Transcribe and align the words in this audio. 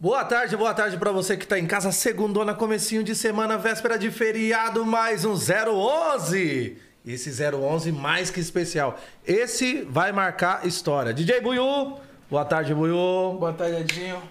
Boa 0.00 0.24
tarde, 0.24 0.56
boa 0.56 0.72
tarde 0.72 0.96
para 0.96 1.10
você 1.10 1.36
que 1.36 1.44
tá 1.44 1.58
em 1.58 1.66
casa, 1.66 1.90
segundona, 1.90 2.54
comecinho 2.54 3.02
de 3.02 3.16
semana, 3.16 3.58
véspera 3.58 3.98
de 3.98 4.12
feriado, 4.12 4.86
mais 4.86 5.24
um 5.24 5.34
011. 5.34 6.76
Esse 7.04 7.32
011 7.42 7.90
mais 7.90 8.30
que 8.30 8.38
especial. 8.38 8.96
Esse 9.26 9.82
vai 9.82 10.12
marcar 10.12 10.64
história. 10.64 11.12
DJ 11.12 11.40
Buiu, 11.40 11.98
boa 12.30 12.44
tarde, 12.44 12.72
Buiu. 12.72 13.36
Boa 13.40 13.52
tarde, 13.52 13.80
Edinho. 13.80 14.22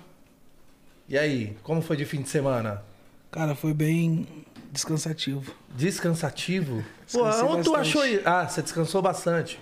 E 1.09 1.17
aí, 1.17 1.57
como 1.63 1.81
foi 1.81 1.97
de 1.97 2.05
fim 2.05 2.21
de 2.21 2.29
semana? 2.29 2.81
Cara, 3.29 3.53
foi 3.53 3.73
bem 3.73 4.25
descansativo. 4.71 5.53
Descansativo? 5.75 6.81
Pô, 7.11 7.25
onde 7.25 7.63
tu 7.65 7.75
achou 7.75 8.05
isso? 8.05 8.21
Ah, 8.23 8.47
você 8.47 8.61
descansou 8.61 9.01
bastante. 9.01 9.59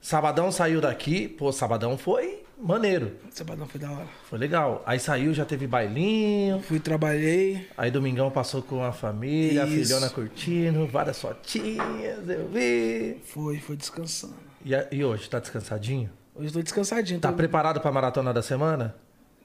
Sabadão 0.00 0.52
saiu 0.52 0.80
daqui, 0.80 1.26
pô, 1.26 1.50
sabadão 1.50 1.98
foi 1.98 2.43
maneiro. 2.66 3.12
Sabadão 3.30 3.66
foi 3.68 3.80
da 3.80 3.90
hora. 3.90 4.06
Foi 4.28 4.38
legal. 4.38 4.82
Aí 4.86 4.98
saiu, 4.98 5.32
já 5.34 5.44
teve 5.44 5.66
bailinho. 5.66 6.60
Fui, 6.62 6.80
trabalhei. 6.80 7.68
Aí 7.76 7.90
domingão 7.90 8.30
passou 8.30 8.62
com 8.62 8.82
a 8.82 8.92
família, 8.92 9.62
a 9.62 9.66
Isso. 9.66 9.76
filhona 9.88 10.08
curtindo, 10.10 10.86
várias 10.86 11.20
fotinhas, 11.20 12.28
eu 12.28 12.48
vi. 12.48 13.18
Foi, 13.26 13.58
foi 13.58 13.76
descansando. 13.76 14.34
E, 14.64 14.74
a- 14.74 14.88
e 14.90 15.04
hoje, 15.04 15.28
tá 15.28 15.38
descansadinho? 15.38 16.10
Hoje 16.34 16.48
eu 16.48 16.52
tô 16.54 16.62
descansadinho. 16.62 17.20
Tá 17.20 17.30
tô 17.30 17.36
preparado 17.36 17.80
pra 17.80 17.92
maratona 17.92 18.32
da 18.32 18.42
semana? 18.42 18.94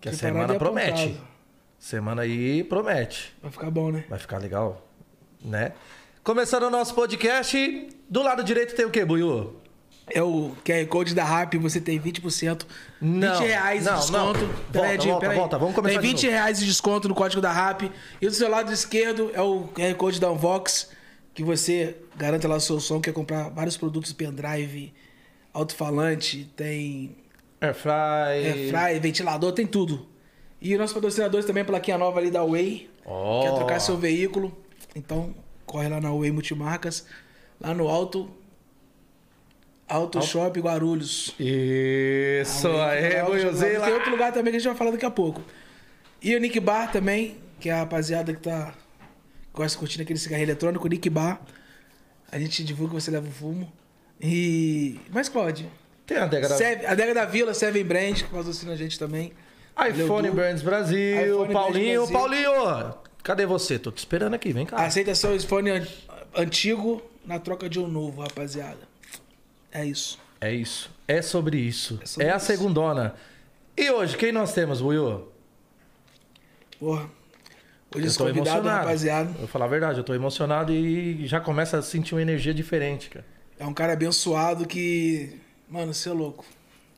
Que 0.01 0.09
a 0.09 0.11
preparado 0.11 0.33
semana 0.37 0.55
e 0.55 0.59
promete. 0.59 1.03
apontado. 1.03 1.27
Semana 1.77 2.21
aí 2.23 2.63
promete. 2.63 3.35
Vai 3.41 3.51
ficar 3.51 3.69
bom, 3.71 3.91
né? 3.91 4.05
Vai 4.09 4.19
ficar 4.19 4.37
legal, 4.37 4.87
né? 5.43 5.73
Começando 6.23 6.63
o 6.63 6.69
nosso 6.69 6.93
podcast, 6.93 7.89
do 8.09 8.21
lado 8.21 8.43
direito 8.43 8.75
tem 8.75 8.85
o 8.85 8.89
quê, 8.89 9.03
Buiu? 9.05 9.55
É 10.13 10.23
o 10.23 10.51
QR 10.65 10.85
Code 10.87 11.13
da 11.13 11.23
RAP, 11.23 11.55
você 11.55 11.79
tem 11.79 11.99
20%. 11.99 12.65
Não, 13.01 13.39
20 13.39 13.47
reais 13.47 13.85
não, 13.85 13.93
de 13.95 13.99
desconto. 14.01 14.39
não. 14.41 14.53
Pera 14.71 14.87
aí, 14.87 14.97
Volta, 14.97 15.09
volta, 15.11 15.35
volta, 15.35 15.57
vamos 15.57 15.75
começar 15.75 15.99
Tem 15.99 16.09
de 16.09 16.15
20 16.15 16.23
novo. 16.23 16.35
reais 16.35 16.59
de 16.59 16.65
desconto 16.65 17.07
no 17.07 17.15
código 17.15 17.41
da 17.41 17.51
RAP. 17.51 17.83
E 18.21 18.25
do 18.27 18.33
seu 18.33 18.49
lado 18.49 18.71
esquerdo 18.71 19.31
é 19.33 19.41
o 19.41 19.67
QR 19.73 19.93
Code 19.95 20.19
da 20.19 20.31
Unvox, 20.31 20.89
que 21.33 21.43
você 21.43 21.95
garante 22.17 22.45
lá 22.47 22.55
o 22.55 22.59
seu 22.61 22.79
som, 22.79 22.99
quer 22.99 23.13
comprar 23.13 23.49
vários 23.49 23.77
produtos 23.77 24.11
pendrive, 24.11 24.93
alto-falante, 25.53 26.49
tem 26.55 27.15
Airfry. 27.61 27.89
airfry, 28.71 28.99
ventilador, 28.99 29.51
tem 29.51 29.65
tudo. 29.67 30.07
E 30.61 30.77
nossos 30.77 30.93
patrocinadores 30.93 31.45
também, 31.45 31.63
plaquinha 31.63 31.97
nova 31.97 32.19
ali 32.19 32.29
da 32.29 32.43
Way. 32.43 32.89
Ó. 33.05 33.43
Quer 33.43 33.55
trocar 33.55 33.79
seu 33.79 33.97
veículo? 33.97 34.55
Então, 34.95 35.33
corre 35.65 35.87
lá 35.87 36.01
na 36.01 36.11
Way 36.11 36.31
Multimarcas, 36.31 37.05
lá 37.61 37.73
no 37.73 37.87
Alto. 37.87 38.29
Auto 39.89 40.21
Shop 40.21 40.57
Guarulhos. 40.59 41.33
Isso 41.39 42.67
aí, 42.67 43.09
Guarulhos. 43.15 43.59
Tem 43.59 43.77
outro 43.93 44.11
lugar 44.11 44.31
também 44.31 44.51
que 44.51 44.57
a 44.57 44.59
gente 44.59 44.67
vai 44.69 44.77
falar 44.77 44.91
daqui 44.91 45.05
a 45.05 45.11
pouco. 45.11 45.41
E 46.21 46.35
o 46.35 46.39
Nick 46.39 46.59
Bar 46.59 46.91
também, 46.91 47.37
que 47.59 47.69
é 47.69 47.73
a 47.73 47.77
rapaziada 47.79 48.33
que 48.33 48.39
tá 48.41 48.73
gosta 49.53 49.77
curtir 49.77 50.01
aquele 50.01 50.19
cigarro 50.19 50.43
eletrônico, 50.43 50.85
o 50.85 50.89
Nick 50.89 51.09
Bar. 51.09 51.41
A 52.31 52.37
gente 52.37 52.63
divulga 52.63 52.95
que 52.95 53.01
você 53.01 53.09
leva 53.11 53.27
o 53.27 53.31
fumo. 53.31 53.71
E. 54.21 54.99
Mas, 55.11 55.27
Claudio, 55.29 55.69
Tem 56.05 56.17
a 56.17 56.25
adega 56.25 56.47
da... 56.49 56.55
Sev- 56.57 56.85
a 56.85 56.91
Adega 56.91 57.13
da 57.13 57.25
Vila, 57.25 57.53
Seven 57.53 57.83
Brand, 57.83 58.15
que 58.17 58.23
patrocina 58.25 58.73
a 58.73 58.75
gente 58.75 58.99
também. 58.99 59.33
iPhone. 59.89 60.29
Brands 60.29 60.61
Brasil, 60.61 60.97
iPhone 61.25 61.53
Paulinho. 61.53 62.05
Brands 62.05 62.11
Brasil. 62.11 62.43
Paulinho, 62.51 62.95
cadê 63.23 63.45
você? 63.45 63.79
Tô 63.79 63.91
te 63.91 63.97
esperando 63.99 64.33
aqui, 64.35 64.51
vem 64.53 64.65
cá. 64.65 64.77
Aceita 64.85 65.15
seu 65.15 65.35
iPhone 65.35 65.69
an- 65.71 65.87
antigo 66.35 67.01
na 67.25 67.39
troca 67.39 67.67
de 67.69 67.79
um 67.79 67.87
novo, 67.87 68.21
rapaziada. 68.21 68.88
É 69.71 69.85
isso. 69.85 70.19
É 70.41 70.53
isso. 70.53 70.89
É 71.07 71.21
sobre 71.21 71.57
isso. 71.57 71.99
É 72.01 72.03
É, 72.03 72.07
sobre 72.07 72.29
a 72.31 72.37
isso. 72.37 72.45
segundona. 72.45 73.15
E 73.77 73.89
hoje, 73.91 74.17
quem 74.17 74.31
nós 74.31 74.53
temos, 74.53 74.81
Buiu? 74.81 75.27
Porra. 76.79 77.09
Hoje 77.95 78.07
Eu 78.07 78.13
tô 78.13 78.25
convidado, 78.25 78.49
emocionado. 78.49 78.77
rapaziada, 78.85 79.29
Vou 79.31 79.47
falar 79.47 79.65
a 79.65 79.67
verdade, 79.67 79.97
eu 79.97 80.03
tô 80.03 80.13
emocionado 80.13 80.71
e 80.71 81.25
já 81.25 81.39
começa 81.41 81.79
a 81.79 81.81
sentir 81.81 82.13
uma 82.13 82.21
energia 82.21 82.53
diferente, 82.53 83.09
cara. 83.09 83.25
é 83.57 83.65
um 83.65 83.73
cara 83.73 83.93
abençoado 83.93 84.67
que. 84.67 85.39
Mano, 85.67 85.93
você 85.93 86.09
é 86.09 86.13
louco. 86.13 86.45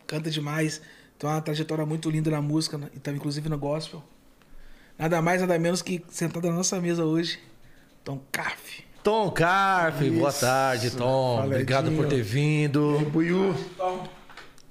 Canta 0.06 0.30
demais. 0.30 0.82
Tem 1.18 1.30
uma 1.30 1.42
trajetória 1.42 1.86
muito 1.86 2.10
linda 2.10 2.30
na 2.30 2.42
música, 2.42 2.78
né? 2.78 2.88
e 2.94 3.00
tá 3.00 3.12
inclusive 3.12 3.48
no 3.48 3.58
gospel. 3.58 4.04
Nada 5.00 5.22
mais, 5.22 5.40
nada 5.42 5.58
menos 5.58 5.82
que 5.82 6.04
sentado 6.10 6.48
na 6.50 6.54
nossa 6.56 6.80
mesa 6.82 7.06
hoje. 7.06 7.40
Tom 8.04 8.20
Carf. 8.32 8.84
Tom 9.04 9.32
Carf, 9.32 10.00
boa 10.12 10.30
Isso. 10.30 10.40
tarde, 10.42 10.92
Tom. 10.92 11.44
Obrigado 11.46 11.92
por 11.92 12.08
ter 12.08 12.22
vindo. 12.22 13.00
Buiu, 13.12 13.56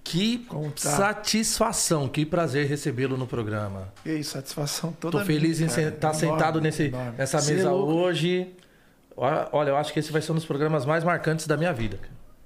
Que 0.04 0.46
tá? 0.48 0.90
satisfação, 0.90 2.08
que 2.08 2.24
prazer 2.24 2.66
recebê-lo 2.66 3.16
no 3.16 3.26
programa. 3.26 3.92
e 4.04 4.10
aí, 4.10 4.24
satisfação 4.24 4.92
toda 4.92 5.18
Tô 5.18 5.24
feliz 5.24 5.58
minha, 5.58 5.70
em 5.70 5.74
cara. 5.74 5.88
estar 5.88 6.08
Enorme, 6.08 6.20
sentado 6.20 6.60
nesse, 6.60 6.82
enorme. 6.84 7.14
nessa 7.18 7.38
é 7.38 7.42
mesa 7.42 7.70
louco. 7.72 7.92
hoje. 7.92 8.54
Olha, 9.16 9.70
eu 9.70 9.76
acho 9.76 9.92
que 9.92 9.98
esse 9.98 10.10
vai 10.12 10.22
ser 10.22 10.32
um 10.32 10.36
dos 10.36 10.44
programas 10.46 10.86
mais 10.86 11.04
marcantes 11.04 11.46
da 11.46 11.56
minha 11.56 11.72
vida. 11.72 11.98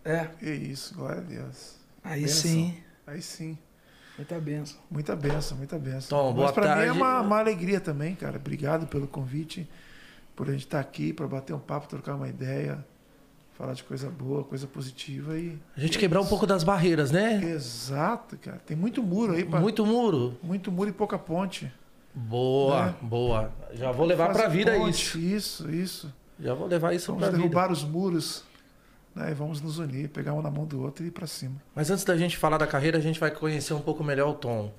É. 0.05 0.27
Que 0.39 0.51
isso, 0.51 0.95
glória 0.95 1.19
a 1.19 1.21
Deus. 1.21 1.77
Aí 2.03 2.22
Benção. 2.22 2.41
sim. 2.51 2.75
Aí 3.06 3.21
sim, 3.22 3.59
Muita 4.16 4.39
benção. 4.41 4.78
muita 4.91 5.15
benção, 5.16 5.56
muita 5.59 5.78
benção. 5.78 6.09
Tom, 6.19 6.33
boa 6.33 6.47
Mas 6.47 6.55
pra 6.55 6.65
mim 6.65 6.71
é 6.83 6.84
tarde. 6.87 6.91
uma, 6.99 7.21
uma 7.21 7.39
alegria 7.39 7.78
também, 7.81 8.15
cara. 8.15 8.37
Obrigado 8.37 8.87
pelo 8.87 9.06
convite, 9.06 9.69
por 10.34 10.49
a 10.49 10.53
gente 10.53 10.65
estar 10.67 10.81
aqui, 10.81 11.12
para 11.12 11.27
bater 11.27 11.53
um 11.53 11.59
papo, 11.59 11.89
trocar 11.89 12.15
uma 12.17 12.28
ideia, 12.28 12.84
falar 13.56 13.72
de 13.75 13.84
coisa 13.84 14.11
boa, 14.11 14.43
coisa 14.45 14.67
positiva 14.67 15.39
e... 15.39 15.59
A 15.77 15.81
gente 15.81 15.99
quebrar 15.99 16.21
um 16.21 16.27
pouco 16.27 16.47
das 16.47 16.65
barreiras, 16.65 17.11
né? 17.11 17.43
Exato, 17.45 18.37
cara. 18.39 18.59
Tem 18.67 18.77
muito 18.77 19.03
muro 19.03 19.33
aí, 19.34 19.45
pra... 19.45 19.61
Muito 19.61 19.87
muro. 19.87 20.37
muito 20.43 20.72
muro 20.72 20.91
e 20.91 20.93
pouca 20.93 21.17
ponte. 21.19 21.71
Boa, 22.12 22.87
Né? 22.87 22.95
boa. 23.03 23.53
Já 23.75 23.91
vou 23.93 24.06
levar 24.06 24.28
Fazer 24.28 24.39
pra 24.41 24.49
vida 24.49 24.72
ponte, 24.77 24.93
isso. 24.93 25.19
Isso, 25.19 25.71
isso. 25.71 26.15
Já 26.39 26.55
vou 26.55 26.66
levar 26.66 26.93
isso 26.95 27.06
Vamos 27.06 27.21
pra 27.22 27.31
vida. 27.31 27.39
derrubar 27.43 27.71
os 27.72 27.84
muros, 27.84 28.45
né? 29.15 29.31
E 29.31 29.34
vamos 29.34 29.61
nos 29.61 29.78
unir, 29.78 30.09
pegar 30.09 30.33
um 30.34 30.43
na 30.43 30.51
mão 30.51 30.65
do 30.65 30.81
outro 30.83 31.05
e 31.05 31.09
ir 31.09 31.11
pra 31.12 31.27
cima. 31.27 31.55
Mas 31.75 31.91
antes 31.91 32.05
da 32.05 32.16
gente 32.16 32.37
falar 32.37 32.59
da 32.59 32.66
carreira, 32.66 32.99
a 32.99 33.01
gente 33.01 33.19
vai 33.21 33.31
conhecer 33.31 33.72
um 33.75 33.81
pouco 33.81 34.03
melhor 34.03 34.31
o 34.31 34.34
Tom. 34.34 34.72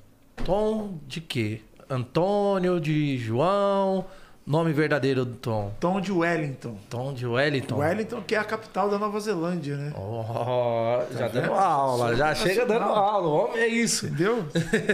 Tom 0.44 0.98
de 1.08 1.22
quê? 1.22 1.62
Antônio, 1.90 2.80
de 2.80 3.18
João, 3.18 4.06
nome 4.46 4.74
verdadeiro 4.74 5.26
do 5.26 5.36
Tom. 5.36 5.74
Tom 5.80 6.02
de 6.02 6.12
Wellington. 6.12 6.78
Tom 6.90 7.14
de 7.14 7.26
Wellington. 7.26 7.78
Wellington, 7.78 8.22
que 8.22 8.36
é 8.36 8.38
a 8.38 8.44
capital 8.44 8.90
da 8.90 8.98
Nova 8.98 9.20
Zelândia, 9.20 9.78
né? 9.78 9.94
Oh, 9.96 11.04
já 11.14 11.28
vendo? 11.28 11.42
dando 11.42 11.54
aula, 11.54 12.16
já 12.16 12.36
Sou 12.36 12.48
chega 12.48 12.66
dando 12.66 12.84
aula. 12.84 13.44
Vamos 13.44 13.56
ver 13.56 13.68
isso. 13.68 14.08
Entendeu? 14.08 14.46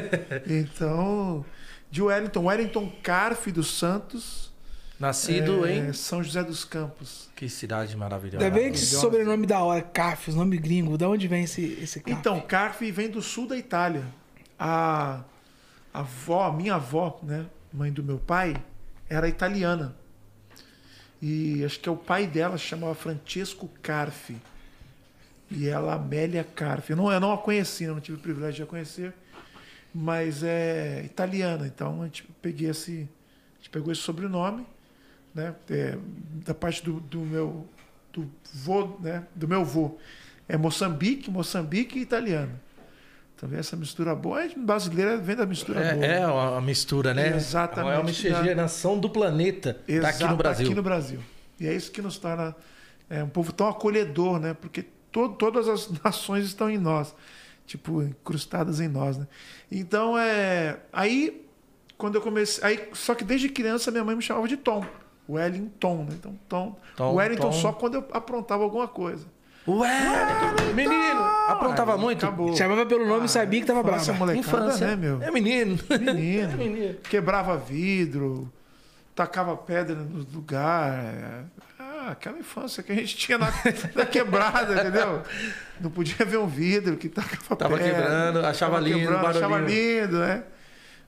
então, 0.47 1.45
de 1.89 2.01
Wellington, 2.01 2.45
Wellington 2.45 2.91
Carfe 3.03 3.51
dos 3.51 3.77
Santos, 3.77 4.51
Nascido 4.99 5.65
é, 5.65 5.77
em. 5.77 5.93
São 5.93 6.23
José 6.23 6.43
dos 6.43 6.63
Campos. 6.63 7.29
Que 7.35 7.49
cidade 7.49 7.97
maravilhosa. 7.97 8.51
Que 8.51 8.59
esse 8.59 8.85
sobrenome 8.95 9.47
da 9.47 9.63
hora, 9.63 9.81
Carf, 9.81 10.27
nome 10.29 10.57
gringo. 10.57 10.95
Da 10.95 11.09
onde 11.09 11.27
vem 11.27 11.45
esse, 11.45 11.79
esse 11.81 11.99
Carf? 11.99 12.19
Então, 12.19 12.39
Carfe 12.39 12.91
vem 12.91 13.09
do 13.09 13.19
sul 13.19 13.47
da 13.47 13.57
Itália. 13.57 14.03
A 14.59 15.21
a 15.93 15.99
avó, 15.99 16.45
a 16.45 16.53
minha 16.53 16.75
avó, 16.75 17.19
né, 17.21 17.45
mãe 17.71 17.91
do 17.91 18.03
meu 18.03 18.17
pai, 18.17 18.55
era 19.11 19.27
italiana. 19.27 19.93
E 21.21 21.63
acho 21.65 21.79
que 21.79 21.89
é 21.89 21.91
o 21.91 21.97
pai 21.97 22.25
dela 22.25 22.57
chamava 22.57 22.95
Francesco 22.95 23.69
Carfe. 23.83 24.37
E 25.51 25.67
ela 25.67 25.95
Amélia 25.95 26.45
Carfe. 26.45 26.93
Eu 26.93 26.97
não, 26.97 27.11
eu 27.11 27.19
não 27.19 27.33
a 27.33 27.37
conheci, 27.37 27.83
eu 27.83 27.93
não 27.93 27.99
tive 27.99 28.17
o 28.17 28.21
privilégio 28.21 28.55
de 28.55 28.63
a 28.63 28.65
conhecer, 28.65 29.13
mas 29.93 30.43
é 30.43 31.03
italiana. 31.03 31.67
Então 31.67 32.01
a 32.01 32.05
gente 32.05 32.23
peguei 32.41 32.69
esse, 32.69 33.09
a 33.55 33.57
gente 33.57 33.69
pegou 33.69 33.91
esse 33.91 34.01
sobrenome, 34.01 34.65
né, 35.35 35.53
é, 35.69 35.97
da 36.45 36.53
parte 36.53 36.83
do, 36.83 37.01
do 37.01 37.19
meu 37.19 37.67
do 38.13 38.29
vô, 38.53 38.97
né, 39.01 39.27
do 39.35 39.45
meu 39.45 39.65
vô. 39.65 39.97
É 40.47 40.57
Moçambique, 40.57 41.29
Moçambique 41.29 41.99
e 41.99 42.01
italiano. 42.01 42.57
Vem 43.47 43.59
essa 43.59 43.75
mistura 43.75 44.13
boa. 44.15 44.39
A 44.39 44.47
gente 44.47 44.59
brasileira 44.59 45.17
vem 45.17 45.35
da 45.35 45.45
mistura 45.45 45.79
boa. 45.93 46.05
É, 46.05 46.19
é 46.19 46.27
uma 46.27 46.61
mistura, 46.61 47.13
né? 47.13 47.35
Exatamente. 47.35 47.93
É 47.93 47.97
uma 47.97 48.03
miscigenação 48.03 48.99
do 48.99 49.09
planeta. 49.09 49.79
Tá 50.01 50.09
aqui 50.09 50.23
no 50.25 50.35
Brasil. 50.37 50.65
aqui 50.65 50.75
no 50.75 50.83
Brasil. 50.83 51.19
E 51.59 51.67
é 51.67 51.73
isso 51.73 51.91
que 51.91 52.01
nos 52.01 52.17
torna 52.17 52.55
é, 53.09 53.23
um 53.23 53.29
povo 53.29 53.51
tão 53.51 53.67
acolhedor, 53.67 54.39
né? 54.39 54.53
Porque 54.53 54.85
to- 55.11 55.29
todas 55.29 55.67
as 55.67 55.89
nações 56.03 56.45
estão 56.45 56.69
em 56.69 56.77
nós, 56.77 57.13
tipo, 57.65 58.01
incrustadas 58.01 58.79
em 58.79 58.87
nós, 58.87 59.17
né? 59.17 59.27
Então, 59.71 60.17
é, 60.17 60.77
aí, 60.93 61.45
quando 61.97 62.15
eu 62.15 62.21
comecei, 62.21 62.63
aí, 62.63 62.89
só 62.93 63.13
que 63.15 63.23
desde 63.23 63.49
criança 63.49 63.89
minha 63.91 64.03
mãe 64.03 64.15
me 64.15 64.21
chamava 64.21 64.47
de 64.47 64.57
Tom, 64.57 64.85
Wellington, 65.29 66.03
né? 66.03 66.09
Então, 66.13 66.39
Tom, 66.49 66.79
Tom, 66.95 67.15
Wellington 67.15 67.49
Tom. 67.49 67.53
só 67.53 67.71
quando 67.71 67.95
eu 67.95 68.07
aprontava 68.11 68.63
alguma 68.63 68.87
coisa. 68.87 69.25
Ué, 69.67 70.73
menino, 70.73 71.21
aprontava 71.47 71.95
muito. 71.97 72.25
Acabou. 72.25 72.55
Chamava 72.55 72.85
pelo 72.85 73.05
nome 73.05 73.25
e 73.25 73.29
sabia 73.29 73.61
que 73.61 73.67
tava 73.67 73.83
bravo. 73.83 74.13
molecada, 74.15 74.39
Infância. 74.39 74.87
né, 74.87 74.95
meu? 74.95 75.21
É 75.21 75.29
menino. 75.29 75.77
Menino. 75.99 76.51
É 76.53 76.55
menino. 76.55 76.95
Quebrava 77.09 77.57
vidro, 77.57 78.51
tacava 79.15 79.55
pedra 79.55 79.95
no 79.95 80.25
lugar. 80.33 81.45
Ah, 81.79 82.07
aquela 82.11 82.39
infância 82.39 82.81
que 82.81 82.91
a 82.91 82.95
gente 82.95 83.15
tinha 83.15 83.37
na, 83.37 83.51
na 83.95 84.05
quebrada, 84.05 84.73
entendeu? 84.81 85.21
Não 85.79 85.91
podia 85.91 86.25
ver 86.25 86.37
um 86.37 86.47
vidro 86.47 86.97
que 86.97 87.07
tacava 87.07 87.55
Tava 87.55 87.77
pedra. 87.77 87.93
quebrando, 87.93 88.45
achava 88.45 88.79
lindo 88.79 88.97
o 88.97 89.01
quebrando, 89.01 89.27
achava 89.27 89.59
lindo, 89.59 90.17
né? 90.19 90.43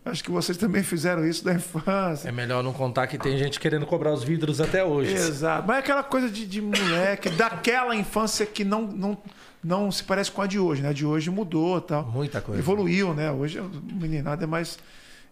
Acho 0.06 0.22
que 0.22 0.32
vocês 0.32 0.58
também 0.58 0.84
fizeram 0.84 1.26
isso 1.26 1.46
da 1.46 1.54
infância. 1.54 2.28
É 2.28 2.32
melhor 2.32 2.62
não 2.62 2.74
contar 2.74 3.08
que 3.08 3.18
tem 3.18 3.38
gente 3.38 3.58
querendo 3.58 3.86
cobrar 3.86 4.12
os 4.12 4.22
vidros 4.22 4.60
até 4.60 4.84
hoje. 4.84 5.14
Exato. 5.14 5.66
Mas 5.66 5.78
é 5.78 5.80
aquela 5.80 6.04
coisa 6.04 6.30
de, 6.30 6.46
de 6.46 6.62
moleque, 6.62 7.30
daquela 7.30 7.96
infância 7.96 8.46
que 8.46 8.66
não, 8.66 8.82
não, 8.82 9.18
não 9.64 9.90
se 9.90 10.04
parece 10.04 10.30
com 10.30 10.42
a 10.42 10.48
de 10.48 10.60
hoje, 10.60 10.82
né? 10.82 10.90
A 10.90 10.94
de 10.94 11.06
hoje 11.06 11.30
mudou 11.30 11.80
tal. 11.80 12.06
Muita 12.06 12.42
coisa. 12.42 12.60
Evoluiu, 12.60 13.14
né? 13.14 13.32
Hoje 13.32 13.62
o 13.62 13.72
meninado 13.94 14.44
é 14.44 14.48
mais, 14.48 14.78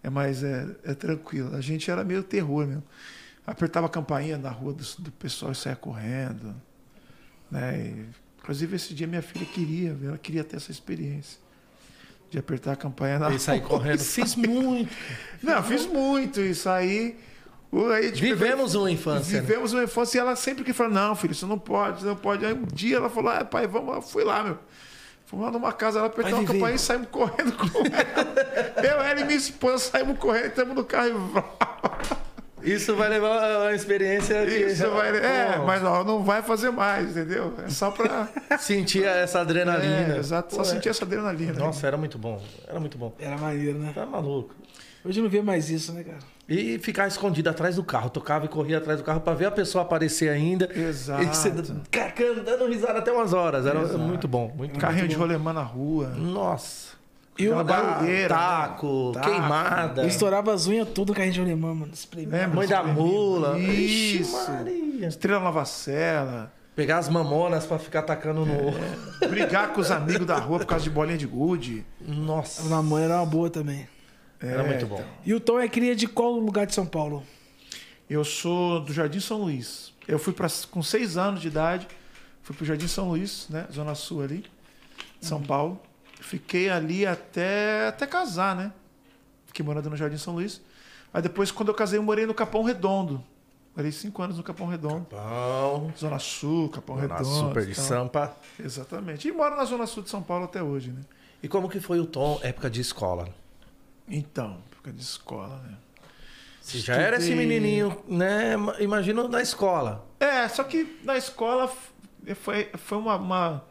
é 0.01 0.09
mais 0.09 0.41
é, 0.41 0.65
é 0.85 0.94
tranquilo. 0.94 1.53
A 1.53 1.59
gente 1.59 1.91
era 1.91 2.06
meio 2.06 2.24
terror 2.24 2.65
mesmo. 2.65 2.83
Apertava 3.45 3.88
a 3.88 3.89
campainha 3.89 4.38
na 4.38 4.51
rua 4.51 4.71
do, 4.71 4.83
do 5.00 5.12
pessoal 5.12 5.51
e 5.51 5.56
saia 5.56 5.75
correndo. 5.75 6.56
Né? 7.50 7.77
E, 7.77 8.06
inclusive, 8.39 8.77
esse 8.77 8.94
dia 8.94 9.06
minha 9.06 9.21
filha 9.21 9.45
queria, 9.45 9.97
ela 10.01 10.17
queria 10.17 10.45
ter 10.45 10.56
essa 10.56 10.71
experiência. 10.71 11.40
De 12.31 12.39
apertar 12.39 12.71
a 12.71 12.75
campanha 12.77 13.19
na 13.19 13.29
E 13.29 13.37
sair 13.37 13.61
correndo. 13.61 13.99
Fiz 14.01 14.35
muito. 14.35 14.89
Não, 15.43 15.61
fiz 15.61 15.85
muito 15.85 16.39
isso 16.39 16.69
aí. 16.69 17.17
aí 17.93 18.05
tipo, 18.11 18.19
Vivemos 18.21 18.73
uma 18.73 18.89
infância. 18.89 19.41
né? 19.41 19.45
Vivemos 19.45 19.73
uma 19.73 19.83
infância 19.83 20.17
e 20.17 20.21
ela 20.21 20.35
sempre 20.37 20.63
que 20.63 20.71
falou, 20.71 20.93
não, 20.93 21.13
filho, 21.13 21.33
isso 21.33 21.45
não 21.45 21.59
pode, 21.59 21.97
isso 21.97 22.05
não 22.07 22.15
pode. 22.15 22.45
Aí 22.45 22.53
um 22.53 22.65
dia 22.65 22.95
ela 22.95 23.09
falou, 23.09 23.31
ah, 23.31 23.43
pai, 23.43 23.67
vamos 23.67 23.89
lá, 23.89 23.95
Eu 23.97 24.01
fui 24.01 24.23
lá, 24.23 24.41
meu. 24.43 24.57
Fomos 25.25 25.45
lá 25.45 25.51
numa 25.51 25.73
casa, 25.73 25.99
ela 25.99 26.07
apertou 26.07 26.37
a 26.37 26.39
viver. 26.39 26.53
campainha 26.53 26.75
e 26.75 26.79
saímos 26.79 27.07
correndo 27.09 27.51
com 27.53 27.67
ela. 27.79 28.81
Eu, 28.83 29.01
ela 29.01 29.19
e 29.21 29.23
minha 29.25 29.37
esposa 29.37 29.77
saímos 29.77 30.17
correndo, 30.17 30.47
estamos 30.47 30.75
no 30.75 30.83
carro 30.83 31.07
e 31.07 31.13
Isso 32.63 32.95
vai 32.95 33.09
levar 33.09 33.37
a 33.43 33.59
uma 33.59 33.73
experiência 33.73 34.45
que 34.45 34.55
isso 34.57 34.89
vai. 34.91 35.15
É, 35.17 35.53
Pô, 35.57 35.65
mas 35.65 35.83
ó, 35.83 36.03
não 36.03 36.23
vai 36.23 36.41
fazer 36.41 36.69
mais, 36.71 37.11
entendeu? 37.11 37.53
É 37.65 37.69
só 37.69 37.91
pra. 37.91 38.27
sentir 38.59 39.03
essa 39.03 39.41
adrenalina. 39.41 40.15
É, 40.15 40.17
exato, 40.17 40.51
só 40.55 40.61
Pô, 40.61 40.67
é. 40.67 40.71
sentir 40.71 40.89
essa 40.89 41.05
adrenalina. 41.05 41.53
Nossa, 41.53 41.87
era 41.87 41.97
muito 41.97 42.17
bom. 42.17 42.41
Era 42.67 42.79
muito 42.79 42.97
bom. 42.97 43.13
Era 43.19 43.37
maneiro, 43.37 43.77
né? 43.79 43.91
Tá 43.93 44.05
maluco. 44.05 44.53
Hoje 45.03 45.19
não 45.19 45.29
vê 45.29 45.41
mais 45.41 45.69
isso, 45.69 45.91
né, 45.93 46.03
cara? 46.03 46.19
E 46.47 46.77
ficar 46.77 47.07
escondido 47.07 47.49
atrás 47.49 47.75
do 47.77 47.83
carro. 47.83 48.09
Tocava 48.09 48.45
e 48.45 48.47
corria 48.47 48.77
atrás 48.77 48.99
do 48.99 49.03
carro 49.03 49.21
pra 49.21 49.33
ver 49.33 49.45
a 49.45 49.51
pessoa 49.51 49.83
aparecer 49.83 50.29
ainda. 50.29 50.69
Exato. 50.75 51.23
E 51.23 51.25
você 51.25 51.51
cacando, 51.89 52.43
dando 52.43 52.67
risada 52.67 52.99
até 52.99 53.11
umas 53.11 53.33
horas. 53.33 53.65
Era 53.65 53.81
Exato. 53.81 53.97
muito 53.97 54.27
bom. 54.27 54.53
Muito 54.55 54.77
Carrinho 54.79 55.01
muito 55.01 55.11
de 55.11 55.15
bom. 55.17 55.21
rolemã 55.23 55.53
na 55.53 55.63
rua. 55.63 56.09
Nossa. 56.09 57.00
E 57.37 57.47
o- 57.47 57.63
barulheira. 57.63 58.35
Taco, 58.35 59.11
né? 59.15 59.21
Queimada. 59.21 60.01
Eu 60.03 60.07
estourava 60.07 60.53
as 60.53 60.67
unhas 60.67 60.87
tudo 60.89 61.13
com 61.13 61.21
a 61.21 61.25
gente 61.25 61.35
de 61.35 61.41
alemã, 61.41 61.73
mano. 61.73 61.91
Espremia. 61.93 62.37
É, 62.39 62.47
Mãe 62.47 62.67
da 62.67 62.83
mula. 62.83 63.57
Ixi, 63.59 64.21
Isso. 64.21 64.51
Maria. 64.51 65.07
Estrela 65.07 65.39
Nova 65.41 65.65
Cela. 65.65 66.53
Pegar 66.75 66.99
as 66.99 67.09
mamonas 67.09 67.65
pra 67.65 67.77
ficar 67.79 67.99
atacando 67.99 68.45
no. 68.45 69.27
Brigar 69.29 69.73
com 69.73 69.81
os 69.81 69.91
amigos 69.91 70.25
da 70.25 70.37
rua 70.37 70.59
por 70.59 70.65
causa 70.65 70.83
de 70.83 70.89
bolinha 70.89 71.17
de 71.17 71.27
gude. 71.27 71.85
Nossa. 71.99 72.67
Na 72.69 72.81
mãe 72.81 73.03
era 73.03 73.17
uma 73.17 73.25
boa 73.25 73.49
também. 73.49 73.87
Era 74.39 74.63
É, 74.63 74.67
muito 74.67 74.85
bom. 74.87 74.95
então. 74.95 75.07
E 75.25 75.33
o 75.33 75.39
Tom 75.39 75.59
é 75.59 75.67
cria 75.67 75.95
de 75.95 76.07
qual 76.07 76.31
lugar 76.31 76.65
de 76.65 76.73
São 76.73 76.85
Paulo? 76.85 77.23
Eu 78.09 78.23
sou 78.23 78.79
do 78.81 78.91
Jardim 78.93 79.19
São 79.19 79.41
Luís. 79.41 79.93
Eu 80.07 80.17
fui 80.17 80.33
para 80.33 80.47
com 80.71 80.81
seis 80.81 81.15
anos 81.17 81.41
de 81.41 81.47
idade, 81.47 81.87
fui 82.41 82.55
pro 82.55 82.65
Jardim 82.65 82.87
São 82.87 83.09
Luís, 83.09 83.47
né, 83.49 83.65
Zona 83.71 83.93
Sul 83.95 84.21
ali, 84.23 84.45
de 85.19 85.25
São 85.27 85.41
Paulo. 85.41 85.79
Fiquei 86.31 86.69
ali 86.69 87.05
até 87.05 87.87
até 87.89 88.07
casar, 88.07 88.55
né? 88.55 88.71
Fiquei 89.47 89.65
morando 89.65 89.89
no 89.89 89.97
Jardim 89.97 90.15
São 90.17 90.33
Luís. 90.33 90.61
Aí 91.13 91.21
depois, 91.21 91.51
quando 91.51 91.67
eu 91.67 91.73
casei, 91.75 91.99
eu 91.99 92.03
morei 92.03 92.25
no 92.25 92.33
Capão 92.33 92.63
Redondo. 92.63 93.21
Morei 93.75 93.91
cinco 93.91 94.21
anos 94.23 94.37
no 94.37 94.43
Capão 94.43 94.65
Redondo. 94.67 95.07
Bom. 95.11 95.91
Zona 95.99 96.19
Sul, 96.19 96.69
Capão 96.69 96.95
Na 96.95 97.01
Redondo. 97.01 97.25
Super 97.49 97.65
de. 97.65 97.75
Sampa. 97.75 98.33
Exatamente. 98.57 99.27
E 99.27 99.31
moro 99.33 99.57
na 99.57 99.65
Zona 99.65 99.85
Sul 99.85 100.03
de 100.03 100.09
São 100.09 100.23
Paulo 100.23 100.45
até 100.45 100.63
hoje, 100.63 100.91
né? 100.91 101.01
E 101.43 101.49
como 101.49 101.67
que 101.67 101.81
foi 101.81 101.99
o 101.99 102.05
tom 102.05 102.39
época 102.41 102.69
de 102.69 102.79
escola? 102.79 103.27
Então, 104.07 104.57
época 104.71 104.93
de 104.93 105.01
escola, 105.01 105.57
né? 105.67 105.75
Você 106.61 106.77
já 106.79 106.95
era 106.95 107.17
esse 107.17 107.25
Estudei- 107.29 107.45
menininho, 107.45 108.01
né? 108.07 108.53
Imagino 108.79 109.27
na 109.27 109.41
escola. 109.41 110.05
É, 110.17 110.47
só 110.47 110.63
que 110.63 110.97
na 111.03 111.17
escola 111.17 111.69
foi, 112.35 112.69
foi 112.77 112.97
uma, 112.97 113.17
uma, 113.17 113.63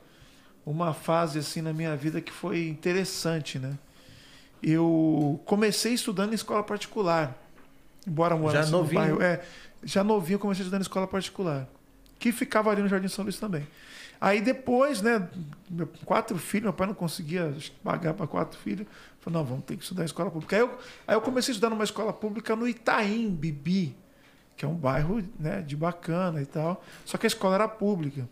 uma 0.71 0.93
fase 0.95 1.39
assim 1.39 1.61
na 1.61 1.73
minha 1.73 1.95
vida 1.97 2.21
que 2.21 2.33
foi 2.33 2.69
interessante, 2.69 3.59
né? 3.59 3.77
Eu 4.63 5.41
comecei 5.47 5.95
estudando 5.95 6.33
em 6.33 6.35
escola 6.35 6.63
particular. 6.63 7.37
Embora 8.07 8.35
Já 8.35 8.41
morasse 8.41 8.71
no 8.73 8.79
novinho? 8.79 9.01
bairro. 9.01 9.23
É, 9.23 9.43
já 9.83 10.05
novinho 10.05 10.37
eu 10.37 10.41
comecei 10.41 10.63
estudando 10.63 10.81
em 10.81 10.83
escola 10.83 11.07
particular. 11.07 11.67
Que 12.19 12.33
ficava 12.33 12.71
ali 12.71 12.83
no 12.83 12.89
Jardim 12.89 13.09
São 13.09 13.25
Luís 13.25 13.39
também. 13.39 13.67
Aí 14.21 14.43
depois, 14.43 15.01
né, 15.01 15.27
meu- 15.71 15.89
quatro 16.05 16.37
filhos, 16.37 16.65
meu 16.65 16.73
pai 16.75 16.87
não 16.87 16.95
conseguia 16.95 17.55
pagar 17.83 18.13
para 18.13 18.27
quatro 18.27 18.59
filhos. 18.59 18.87
Falei, 19.21 19.39
não, 19.39 19.45
vamos 19.47 19.65
ter 19.65 19.77
que 19.77 19.83
estudar 19.83 20.03
em 20.03 20.07
escola 20.07 20.31
pública. 20.31 20.57
Aí 20.57 20.63
eu, 20.63 20.79
aí 21.09 21.15
eu 21.17 21.21
comecei 21.23 21.53
a 21.53 21.55
estudar 21.55 21.71
numa 21.71 21.85
escola 21.85 22.13
pública 22.13 22.55
no 22.55 22.69
Itaim, 22.69 23.31
Bibi, 23.31 23.97
que 24.59 24.65
é 24.67 24.69
um 24.69 24.75
bairro 24.75 25.23
né, 25.39 25.63
de 25.63 25.75
bacana 25.75 26.43
e 26.43 26.47
tal. 26.47 26.85
Só 27.07 27.17
que 27.17 27.25
a 27.25 27.29
escola 27.29 27.55
era 27.55 27.69
pública. 27.69 28.29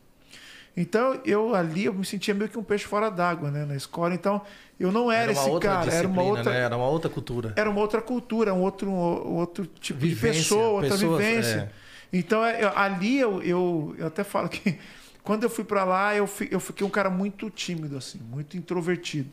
Então 0.77 1.21
eu 1.25 1.55
ali 1.55 1.87
eu 1.87 1.93
me 1.95 2.05
sentia 2.05 2.33
meio 2.35 2.49
que 2.49 2.57
um 2.59 2.63
peixe 2.63 2.85
fora 2.87 3.11
d'água, 3.11 3.51
né, 3.51 3.65
na 3.65 3.75
escola. 3.75 4.15
Então 4.15 4.41
eu 4.79 4.93
não 4.93 5.11
era, 5.11 5.33
uma 5.33 5.41
esse 5.49 5.59
cara, 5.61 5.93
era 5.93 6.07
uma 6.09 6.23
outra 6.23 6.53
né? 6.53 6.59
Era 6.61 6.77
uma 6.77 6.87
outra 6.89 7.11
cultura. 7.11 7.53
era 7.57 7.69
uma 7.71 7.81
outra 7.81 8.01
cultura, 8.01 8.55
um 8.55 8.61
outro, 8.61 8.89
um 8.91 9.35
outro 9.35 9.67
tipo 9.67 9.99
Vivência, 9.99 10.33
de 10.33 10.39
pessoa, 10.39 10.69
outra 10.69 10.91
pessoas, 10.91 11.19
vivência. 11.25 11.73
Então, 12.13 12.45
é, 12.45 12.63
eu- 12.65 12.73
ali 12.79 13.19
eu, 13.19 13.43
eu, 13.43 13.95
eu 13.99 14.07
até 14.07 14.23
falo 14.25 14.49
que 14.49 14.79
quando 15.25 15.43
eu 15.43 15.51
fui 15.51 15.65
para 15.65 15.85
lá, 15.85 16.15
eu, 16.15 16.29
eu 16.51 16.61
fiquei 16.61 16.87
um 16.87 16.91
cara 16.91 17.11
muito 17.11 17.51
tímido, 17.51 17.97
assim, 17.97 18.19
muito 18.19 18.57
introvertido. 18.57 19.31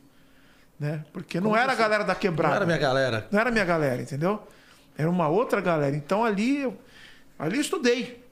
Né? 0.79 1.05
Porque 1.13 1.39
não 1.39 1.51
Como 1.51 1.55
era 1.55 1.71
a 1.71 1.75
você- 1.75 1.81
galera 1.81 2.03
da 2.03 2.13
Não 2.13 2.19
quebrada. 2.19 2.55
era 2.55 2.65
minha 2.65 2.77
galera. 2.77 3.27
Não 3.31 3.39
era 3.39 3.49
a 3.49 3.51
minha 3.51 3.63
galera, 3.63 4.01
entendeu? 4.01 4.41
Era 4.97 5.09
uma 5.09 5.27
outra 5.29 5.61
galera. 5.61 5.95
Então 5.95 6.25
ali 6.25 6.63
eu, 6.63 6.77
ali 7.39 7.55
eu 7.55 7.61
estudei. 7.61 8.24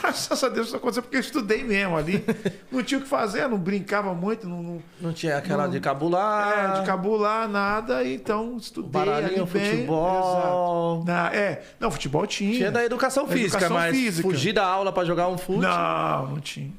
Graças 0.00 0.42
a 0.44 0.48
Deus 0.48 0.68
isso 0.68 0.76
aconteceu 0.76 1.02
porque 1.02 1.16
eu 1.16 1.20
estudei 1.20 1.62
mesmo 1.64 1.96
ali. 1.96 2.24
não 2.70 2.82
tinha 2.82 2.98
o 2.98 3.02
que 3.02 3.08
fazer, 3.08 3.48
não 3.48 3.58
brincava 3.58 4.12
muito, 4.14 4.48
não, 4.48 4.62
não, 4.62 4.82
Não 5.00 5.12
tinha 5.12 5.36
aquela 5.38 5.64
Não- 5.64 5.70
de 5.70 5.80
cabular. 5.80 6.76
é, 6.76 6.80
de 6.80 6.86
cabular, 6.86 7.48
nada, 7.48 8.04
então 8.06 8.56
estudei. 8.56 8.90
Baralhinho, 8.90 9.46
bem, 9.46 9.70
futebol. 9.72 11.00
exato. 11.00 11.04
Na- 11.06 11.34
é, 11.34 11.62
não, 11.78 11.90
futebol 11.90 12.26
tinha. 12.26 12.52
Tinha 12.56 12.70
da 12.72 12.84
educação 12.84 13.26
física, 13.26 13.58
educação 13.58 13.76
mas 13.76 13.96
física. 13.96 14.28
fugir 14.28 14.52
da 14.52 14.66
aula 14.66 14.92
pra 14.92 15.04
jogar 15.04 15.28
um 15.28 15.38
fute. 15.38 15.60
Não, 15.60 16.26
não 16.28 16.40
tinha. 16.40 16.72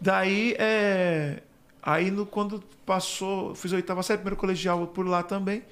Daí, 0.00 0.54
é, 0.58 1.42
aí 1.82 2.10
no, 2.10 2.24
quando 2.24 2.62
passou, 2.86 3.54
fiz 3.54 3.72
a 3.72 3.76
oitava 3.76 4.02
série, 4.02 4.18
primeiro 4.18 4.36
colegial 4.36 4.86
por 4.86 5.06
lá 5.06 5.22
também. 5.22 5.62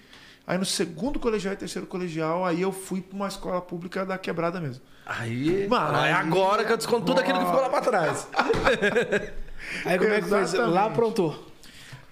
Aí 0.47 0.59
no 0.59 0.65
segundo 0.65 1.19
colegial 1.19 1.55
e 1.55 1.57
terceiro 1.57 1.87
colegial, 1.87 2.45
aí 2.45 2.63
eu 2.63 2.71
fui 2.71 3.01
para 3.01 3.17
uma 3.17 3.29
escola 3.29 3.61
pública 3.61 4.05
da 4.07 4.17
quebrada 4.19 4.61
mesmo. 4.61 4.83
Aí, 5.07 5.69
Mano, 5.69 5.99
é 5.99 6.05
aí- 6.09 6.13
agora 6.13 6.65
que 6.65 6.73
eu 6.73 6.77
desconto 6.77 7.07
tudo 7.07 7.21
aquilo 7.21 7.39
que 7.39 7.45
ficou 7.47 7.61
lá 7.61 7.69
pra 7.71 7.81
trás. 7.81 8.27
Aí 9.85 9.99
como 9.99 10.11
é 10.13 10.21
que 10.21 10.29
foi? 10.29 10.59
Lá 10.67 10.87
aprontou. 10.87 11.47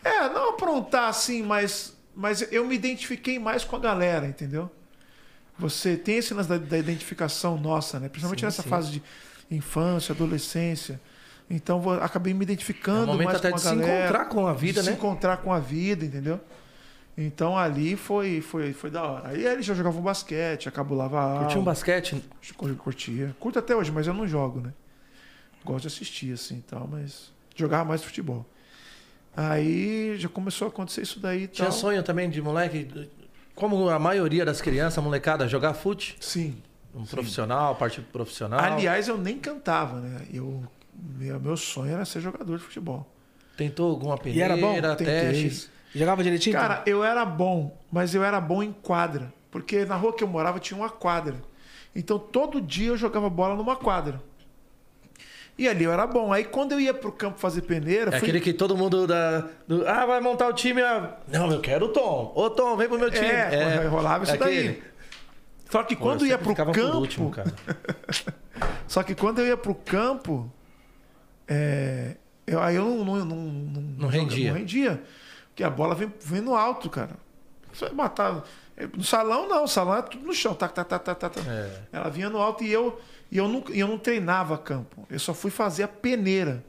É, 0.02 0.28
não 0.28 0.50
aprontar 0.50 1.08
assim, 1.08 1.42
mas, 1.42 1.96
mas 2.14 2.46
eu 2.52 2.64
me 2.64 2.74
identifiquei 2.74 3.38
mais 3.38 3.64
com 3.64 3.74
a 3.76 3.78
galera, 3.80 4.26
entendeu? 4.26 4.70
Você 5.58 5.96
tem 5.96 6.18
esse 6.18 6.32
lance 6.34 6.48
da, 6.48 6.56
da 6.58 6.78
identificação 6.78 7.56
nossa, 7.56 7.98
né? 7.98 8.08
Principalmente 8.08 8.40
Sim, 8.40 8.46
nessa 8.46 8.62
sim. 8.62 8.68
fase 8.68 8.90
de 8.90 9.02
infância, 9.50 10.12
adolescência. 10.12 11.00
Então 11.48 11.80
vou- 11.80 11.94
acabei 11.94 12.32
me 12.34 12.40
É 12.40 12.42
identificando 12.44 13.04
o 13.04 13.06
momento 13.06 13.26
mais 13.26 13.38
até 13.38 13.50
com 13.50 13.56
a 13.56 13.58
de 13.58 13.64
se 13.64 13.74
galera, 13.74 13.98
encontrar 14.04 14.24
com 14.26 14.46
a 14.46 14.52
vida, 14.52 14.80
de 14.82 14.86
né? 14.86 14.92
Se 14.92 14.98
encontrar 14.98 15.36
com 15.38 15.52
a 15.52 15.58
vida, 15.58 16.04
entendeu? 16.04 16.40
Então 17.16 17.56
ali 17.56 17.96
foi, 17.96 18.40
foi, 18.40 18.72
foi 18.72 18.90
da 18.90 19.02
hora. 19.04 19.28
Aí 19.28 19.44
eles 19.46 19.64
já 19.64 19.72
jogavam 19.74 20.02
basquete, 20.02 20.68
acabulava 20.68 21.18
a 21.20 21.22
aula. 21.22 21.38
Curtiu 21.44 21.60
um 21.60 21.64
basquete? 21.64 22.22
Cur- 22.56 22.74
Curtia. 22.74 23.36
Curto 23.38 23.58
até 23.58 23.74
hoje, 23.76 23.92
mas 23.92 24.06
eu 24.06 24.14
não 24.14 24.26
jogo, 24.26 24.60
né? 24.60 24.72
Gosto 25.64 25.82
de 25.82 25.88
assistir, 25.88 26.32
assim, 26.34 26.58
e 26.58 26.62
tal, 26.62 26.88
mas 26.90 27.32
jogava 27.54 27.84
mais 27.84 28.02
futebol. 28.02 28.44
Aí 29.36 30.16
já 30.18 30.28
começou 30.28 30.66
a 30.66 30.68
acontecer 30.68 31.02
isso 31.02 31.18
daí 31.18 31.44
e 31.44 31.48
Tinha 31.48 31.68
tal. 31.70 31.78
sonho 31.78 32.02
também 32.02 32.28
de 32.30 32.40
moleque, 32.42 32.88
como 33.54 33.88
a 33.88 33.98
maioria 33.98 34.44
das 34.44 34.60
crianças, 34.60 35.02
molecada, 35.02 35.48
jogar 35.48 35.74
fute? 35.74 36.16
Sim. 36.20 36.56
Um 36.94 37.04
profissional, 37.04 37.74
parte 37.74 38.00
profissional. 38.00 38.60
Aliás, 38.60 39.08
eu 39.08 39.18
nem 39.18 39.38
cantava, 39.38 40.00
né? 40.00 40.26
Eu, 40.32 40.62
meu, 41.18 41.40
meu 41.40 41.56
sonho 41.56 41.92
era 41.92 42.04
ser 42.04 42.20
jogador 42.20 42.58
de 42.58 42.64
futebol. 42.64 43.08
Tentou 43.56 43.90
alguma 43.90 44.18
E 44.24 44.40
era 44.40 44.56
bom? 44.56 44.62
peneira, 44.68 44.94
Tentei. 44.94 45.32
testes? 45.32 45.70
Jogava 45.94 46.22
direitinho? 46.22 46.56
Cara, 46.56 46.82
eu 46.86 47.04
era 47.04 47.24
bom, 47.24 47.76
mas 47.92 48.14
eu 48.14 48.24
era 48.24 48.40
bom 48.40 48.62
em 48.62 48.72
quadra. 48.72 49.32
Porque 49.50 49.84
na 49.84 49.94
rua 49.94 50.12
que 50.12 50.24
eu 50.24 50.28
morava 50.28 50.58
tinha 50.58 50.76
uma 50.76 50.90
quadra. 50.90 51.36
Então 51.94 52.18
todo 52.18 52.60
dia 52.60 52.88
eu 52.88 52.96
jogava 52.96 53.30
bola 53.30 53.54
numa 53.54 53.76
quadra. 53.76 54.20
E 55.56 55.68
ali 55.68 55.84
eu 55.84 55.92
era 55.92 56.04
bom. 56.04 56.32
Aí 56.32 56.42
quando 56.44 56.72
eu 56.72 56.80
ia 56.80 56.92
pro 56.92 57.12
campo 57.12 57.38
fazer 57.38 57.62
peneira, 57.62 58.08
É 58.08 58.18
fui- 58.18 58.28
aquele 58.28 58.40
que 58.40 58.52
todo 58.52 58.76
mundo 58.76 59.06
da. 59.06 59.46
do- 59.68 59.86
ah, 59.86 60.04
vai 60.04 60.20
montar 60.20 60.48
o 60.48 60.52
time. 60.52 60.82
ah, 60.82 61.16
Não, 61.28 61.52
eu 61.52 61.60
quero 61.60 61.86
o 61.86 61.88
Tom. 61.90 62.32
Ô, 62.34 62.50
Tom, 62.50 62.76
vem 62.76 62.88
pro 62.88 62.98
meu 62.98 63.10
time. 63.12 63.26
É, 63.26 63.86
rolava 63.86 64.24
isso 64.24 64.36
daí. 64.36 64.58
aquele. 64.58 64.82
Só 65.70 65.82
que 65.84 65.94
Pô, 65.94 66.02
quando 66.02 66.22
eu 66.22 66.26
ia 66.28 66.38
pro 66.38 66.54
campo, 66.54 66.80
último, 66.98 67.30
cara. 67.30 67.52
Só 68.88 69.02
que 69.04 69.14
quando 69.14 69.38
eu 69.40 69.46
ia 69.46 69.56
pro 69.56 69.74
campo, 69.74 70.50
é, 71.48 72.16
eu, 72.46 72.60
aí 72.60 72.74
eu 72.76 72.84
não, 72.84 73.04
não, 73.04 73.24
não, 73.24 73.36
não, 73.36 73.82
Não 73.98 74.08
rendia. 74.08 74.50
Não 74.52 74.58
rendia. 74.58 75.02
Porque 75.54 75.62
a 75.62 75.70
bola 75.70 75.94
vem, 75.94 76.12
vem 76.20 76.40
no 76.40 76.56
alto, 76.56 76.90
cara. 76.90 77.16
Você 77.72 77.84
vai 77.84 77.94
matar. 77.94 78.42
No 78.92 79.04
salão, 79.04 79.48
não. 79.48 79.62
O 79.62 79.68
salão 79.68 79.96
é 79.96 80.02
tudo 80.02 80.26
no 80.26 80.34
chão. 80.34 80.52
Tá, 80.52 80.66
tá, 80.66 80.82
tá, 80.82 80.98
tá, 80.98 81.14
tá. 81.14 81.30
É. 81.46 81.82
Ela 81.92 82.10
vinha 82.10 82.28
no 82.28 82.38
alto 82.38 82.64
e 82.64 82.72
eu, 82.72 83.00
e 83.30 83.38
eu, 83.38 83.46
não, 83.46 83.62
eu 83.68 83.86
não 83.86 83.96
treinava 83.96 84.58
campo. 84.58 85.06
Eu 85.08 85.18
só 85.20 85.32
fui 85.32 85.52
fazer 85.52 85.84
a 85.84 85.88
peneira 85.88 86.64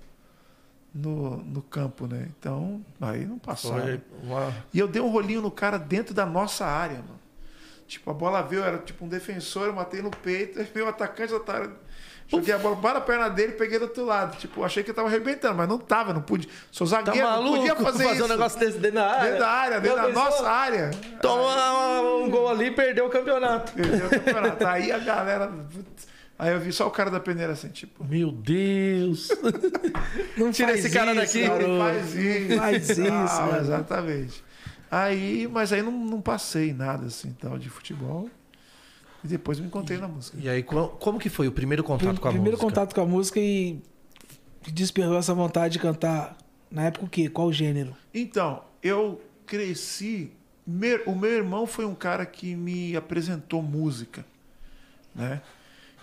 no, 0.94 1.38
no 1.38 1.64
campo, 1.64 2.06
né? 2.06 2.30
Então, 2.40 2.86
aí 3.02 3.26
não 3.26 3.40
passava. 3.40 3.82
Foi 3.82 4.02
uma... 4.22 4.54
E 4.72 4.78
eu 4.78 4.88
dei 4.88 5.02
um 5.02 5.10
rolinho 5.10 5.42
no 5.42 5.50
cara 5.50 5.80
dentro 5.80 6.14
da 6.14 6.28
nossa 6.28 6.64
área, 6.64 6.98
mano. 6.98 7.20
Tipo, 7.88 8.12
a 8.12 8.14
bola 8.14 8.44
veio, 8.44 8.64
era 8.64 8.78
tipo 8.78 9.04
um 9.04 9.08
defensor, 9.08 9.68
eu 9.68 9.74
matei 9.74 10.02
no 10.04 10.12
peito, 10.12 10.64
veio 10.74 10.86
o 10.86 10.90
atacante, 10.90 11.34
eu 11.34 11.40
tava... 11.40 11.76
joguei 12.28 12.54
a 12.54 12.58
bola 12.58 12.76
para 12.78 12.98
a 13.00 13.02
perna 13.02 13.30
dele 13.30 13.54
e 13.54 13.56
peguei 13.56 13.78
do 13.80 13.84
outro 13.84 14.06
lado. 14.06 14.38
Tipo, 14.38 14.64
achei 14.64 14.84
que 14.84 14.90
eu 14.92 14.96
tava 14.96 15.08
arrebentando, 15.08 15.56
mas 15.56 15.68
não 15.68 15.78
tava, 15.78 16.14
não 16.14 16.22
pude. 16.22 16.48
Sou 16.72 16.88
Tá 16.88 16.98
zagueiro, 17.04 17.20
não 17.28 17.36
maluco 17.44 17.58
podia 17.58 17.76
fazer, 17.76 18.12
isso. 18.14 18.24
um 18.24 18.28
negócio 18.28 18.60
desse 18.60 18.78
dentro 18.80 18.96
da 18.96 19.08
área? 19.12 19.24
Dentro 19.26 19.40
da 19.40 19.50
área, 19.50 19.80
dentro 19.82 20.02
da 20.02 20.10
nossa 20.10 20.50
área. 20.50 20.92
Toma 21.22 22.02
um 22.24 22.30
gol 22.30 22.50
ali 22.50 22.66
e 22.66 22.72
perdeu 22.72 23.06
o 23.06 23.10
campeonato. 23.10 23.72
Perdeu 23.74 24.08
o 24.08 24.10
campeonato. 24.10 24.66
Aí 24.68 24.92
a 24.92 25.00
galera. 25.00 25.52
Aí 26.38 26.52
eu 26.52 26.60
vi 26.60 26.74
só 26.74 26.86
o 26.88 26.92
cara 26.92 27.10
da 27.10 27.20
peneira 27.20 27.54
assim, 27.54 27.70
tipo. 27.70 28.04
Meu 28.04 28.30
Deus. 28.32 29.30
Não 30.36 30.52
Tira 30.52 30.70
faz 30.74 30.84
esse 30.86 30.94
cara 30.94 31.12
isso, 31.14 31.22
daqui. 31.22 31.48
garoto. 31.48 31.64
Ele 31.70 31.78
faz 31.80 32.16
isso. 32.16 32.58
Faz 32.58 32.90
isso, 32.90 33.02
Ah, 33.12 33.58
exatamente. 33.62 34.44
Aí, 34.92 35.48
mas 35.52 35.74
aí 35.74 35.82
não, 35.82 35.92
não 35.92 36.22
passei 36.22 36.72
nada 36.74 37.08
assim 37.08 37.32
tal 37.42 37.58
de 37.58 37.70
futebol. 37.70 38.30
E 39.26 39.28
depois 39.28 39.60
me 39.60 39.66
encontrei 39.66 39.98
na 39.98 40.08
música. 40.08 40.38
E 40.40 40.48
aí, 40.48 40.62
co- 40.62 40.90
como 40.90 41.18
que 41.18 41.30
foi 41.30 41.48
o 41.48 41.52
primeiro 41.52 41.84
contato 41.84 42.22
com 42.22 42.28
a 42.28 42.32
Primeiro 42.32 42.58
música? 42.58 42.68
contato 42.70 42.94
com 42.94 43.02
a 43.02 43.06
música 43.08 43.40
e 43.40 43.82
despertou 44.72 45.18
essa 45.18 45.34
vontade 45.34 45.74
de 45.74 45.80
cantar. 45.80 46.38
Na 46.70 46.84
época 46.84 47.06
o 47.06 47.10
quê? 47.10 47.28
Qual 47.28 47.52
gênero? 47.52 47.96
Então, 48.14 48.64
eu 48.84 49.20
cresci. 49.46 50.32
meu- 50.68 51.04
o 51.06 51.16
meu 51.16 51.32
irmão 51.32 51.66
foi 51.68 51.86
um 51.86 51.94
cara 51.96 52.26
que 52.26 52.56
me 52.56 52.96
apresentou 52.96 53.62
música, 53.62 54.26
né? 55.14 55.42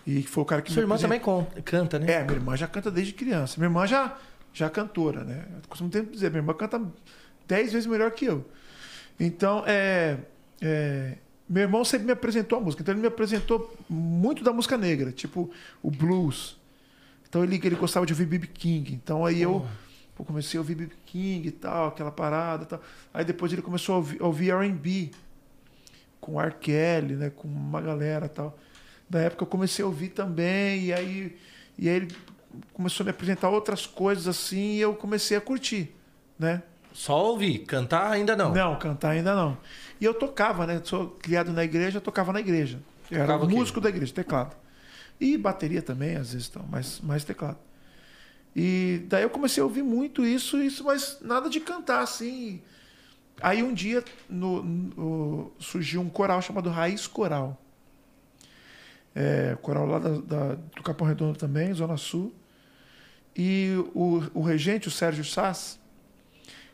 E 0.06 0.22
foi 0.22 0.42
o 0.42 0.46
cara 0.46 0.62
que 0.62 0.70
Sua 0.72 0.80
me 0.80 0.84
irmã 0.84 0.94
apresentou- 0.96 1.42
também 1.44 1.62
canta, 1.62 1.98
né? 1.98 2.12
É, 2.12 2.22
minha 2.24 2.34
irmã 2.36 2.56
já 2.56 2.66
canta 2.68 2.88
desde 2.90 3.12
criança. 3.12 3.54
Minha 3.58 3.66
irmã 3.66 3.86
já, 3.88 4.16
já 4.52 4.66
é 4.66 4.68
cantora, 4.68 5.22
né? 5.24 5.46
Eu 5.56 5.68
costumo 5.68 5.92
sempre 5.92 6.12
dizer, 6.12 6.30
minha 6.30 6.40
irmã 6.40 6.54
canta 6.54 6.80
dez 7.46 7.72
vezes 7.72 7.86
melhor 7.86 8.10
que 8.12 8.24
eu. 8.24 8.44
Então, 9.18 9.62
é, 9.66 10.18
é, 10.60 11.18
meu 11.52 11.64
irmão 11.64 11.84
sempre 11.84 12.06
me 12.06 12.12
apresentou 12.12 12.58
a 12.58 12.62
música. 12.62 12.82
Então, 12.82 12.94
ele 12.94 13.02
me 13.02 13.08
apresentou 13.08 13.76
muito 13.88 14.42
da 14.42 14.52
música 14.52 14.78
negra, 14.78 15.12
tipo 15.12 15.50
o 15.82 15.90
blues. 15.90 16.56
Então, 17.28 17.44
ele, 17.44 17.60
ele 17.62 17.76
gostava 17.76 18.06
de 18.06 18.12
ouvir 18.12 18.24
B.B. 18.24 18.46
King. 18.46 18.94
Então, 18.94 19.26
aí 19.26 19.42
eu 19.42 19.66
pô, 20.14 20.24
comecei 20.24 20.56
a 20.56 20.60
ouvir 20.60 20.74
B.B. 20.74 20.94
King 21.04 21.48
e 21.48 21.50
tal, 21.50 21.88
aquela 21.88 22.10
parada 22.10 22.64
e 22.64 22.66
tal. 22.66 22.80
Aí, 23.12 23.24
depois, 23.24 23.52
ele 23.52 23.60
começou 23.60 23.94
a 23.94 23.98
ouvir, 23.98 24.22
ouvir 24.22 24.50
R&B 24.50 25.10
com 26.20 26.40
R. 26.40 26.54
Kelly, 26.54 27.16
né? 27.16 27.30
Com 27.30 27.48
uma 27.48 27.82
galera 27.82 28.26
e 28.26 28.30
tal. 28.30 28.58
Da 29.06 29.20
época 29.20 29.42
eu 29.42 29.46
comecei 29.46 29.84
a 29.84 29.86
ouvir 29.86 30.08
também, 30.08 30.84
e 30.84 30.92
aí, 30.94 31.36
e 31.78 31.86
aí 31.86 31.96
ele 31.96 32.16
começou 32.72 33.04
a 33.04 33.04
me 33.04 33.10
apresentar 33.10 33.50
outras 33.50 33.84
coisas 33.84 34.26
assim, 34.26 34.76
e 34.76 34.80
eu 34.80 34.94
comecei 34.94 35.36
a 35.36 35.40
curtir, 35.40 35.94
né? 36.38 36.62
Só 36.94 37.26
ouvir, 37.26 37.58
cantar 37.60 38.10
ainda 38.10 38.34
não. 38.34 38.54
Não, 38.54 38.78
cantar 38.78 39.10
ainda 39.10 39.34
não. 39.34 39.58
E 40.02 40.04
eu 40.04 40.12
tocava, 40.12 40.66
né? 40.66 40.80
Sou 40.82 41.10
criado 41.10 41.52
na 41.52 41.62
igreja, 41.62 42.00
tocava 42.00 42.32
na 42.32 42.40
igreja. 42.40 42.80
Eu 43.08 43.18
era 43.18 43.26
Tocava 43.34 43.48
músico 43.48 43.80
da 43.80 43.88
igreja, 43.88 44.12
teclado. 44.12 44.56
E 45.20 45.38
bateria 45.38 45.80
também, 45.80 46.16
às 46.16 46.32
vezes, 46.32 46.48
então, 46.48 46.66
mas 46.68 47.00
mais 47.00 47.22
teclado. 47.22 47.58
E 48.56 49.04
daí 49.06 49.22
eu 49.22 49.30
comecei 49.30 49.62
a 49.62 49.64
ouvir 49.64 49.84
muito 49.84 50.26
isso, 50.26 50.60
isso, 50.60 50.82
mas 50.82 51.18
nada 51.20 51.48
de 51.48 51.60
cantar 51.60 52.00
assim. 52.00 52.60
Aí 53.40 53.62
um 53.62 53.72
dia 53.72 54.02
no- 54.28 54.64
no- 54.64 55.52
surgiu 55.60 56.00
um 56.00 56.08
coral 56.10 56.42
chamado 56.42 56.68
Raiz 56.68 57.06
Coral. 57.06 57.56
É, 59.14 59.56
coral 59.62 59.86
lá 59.86 60.00
da- 60.00 60.18
da- 60.18 60.54
do 60.54 60.82
Capão 60.82 61.06
Redondo 61.06 61.38
também, 61.38 61.72
Zona 61.74 61.96
Sul. 61.96 62.34
E 63.36 63.70
o, 63.94 64.20
o 64.34 64.42
regente, 64.42 64.88
o 64.88 64.90
Sérgio 64.90 65.24
Sass, 65.24 65.78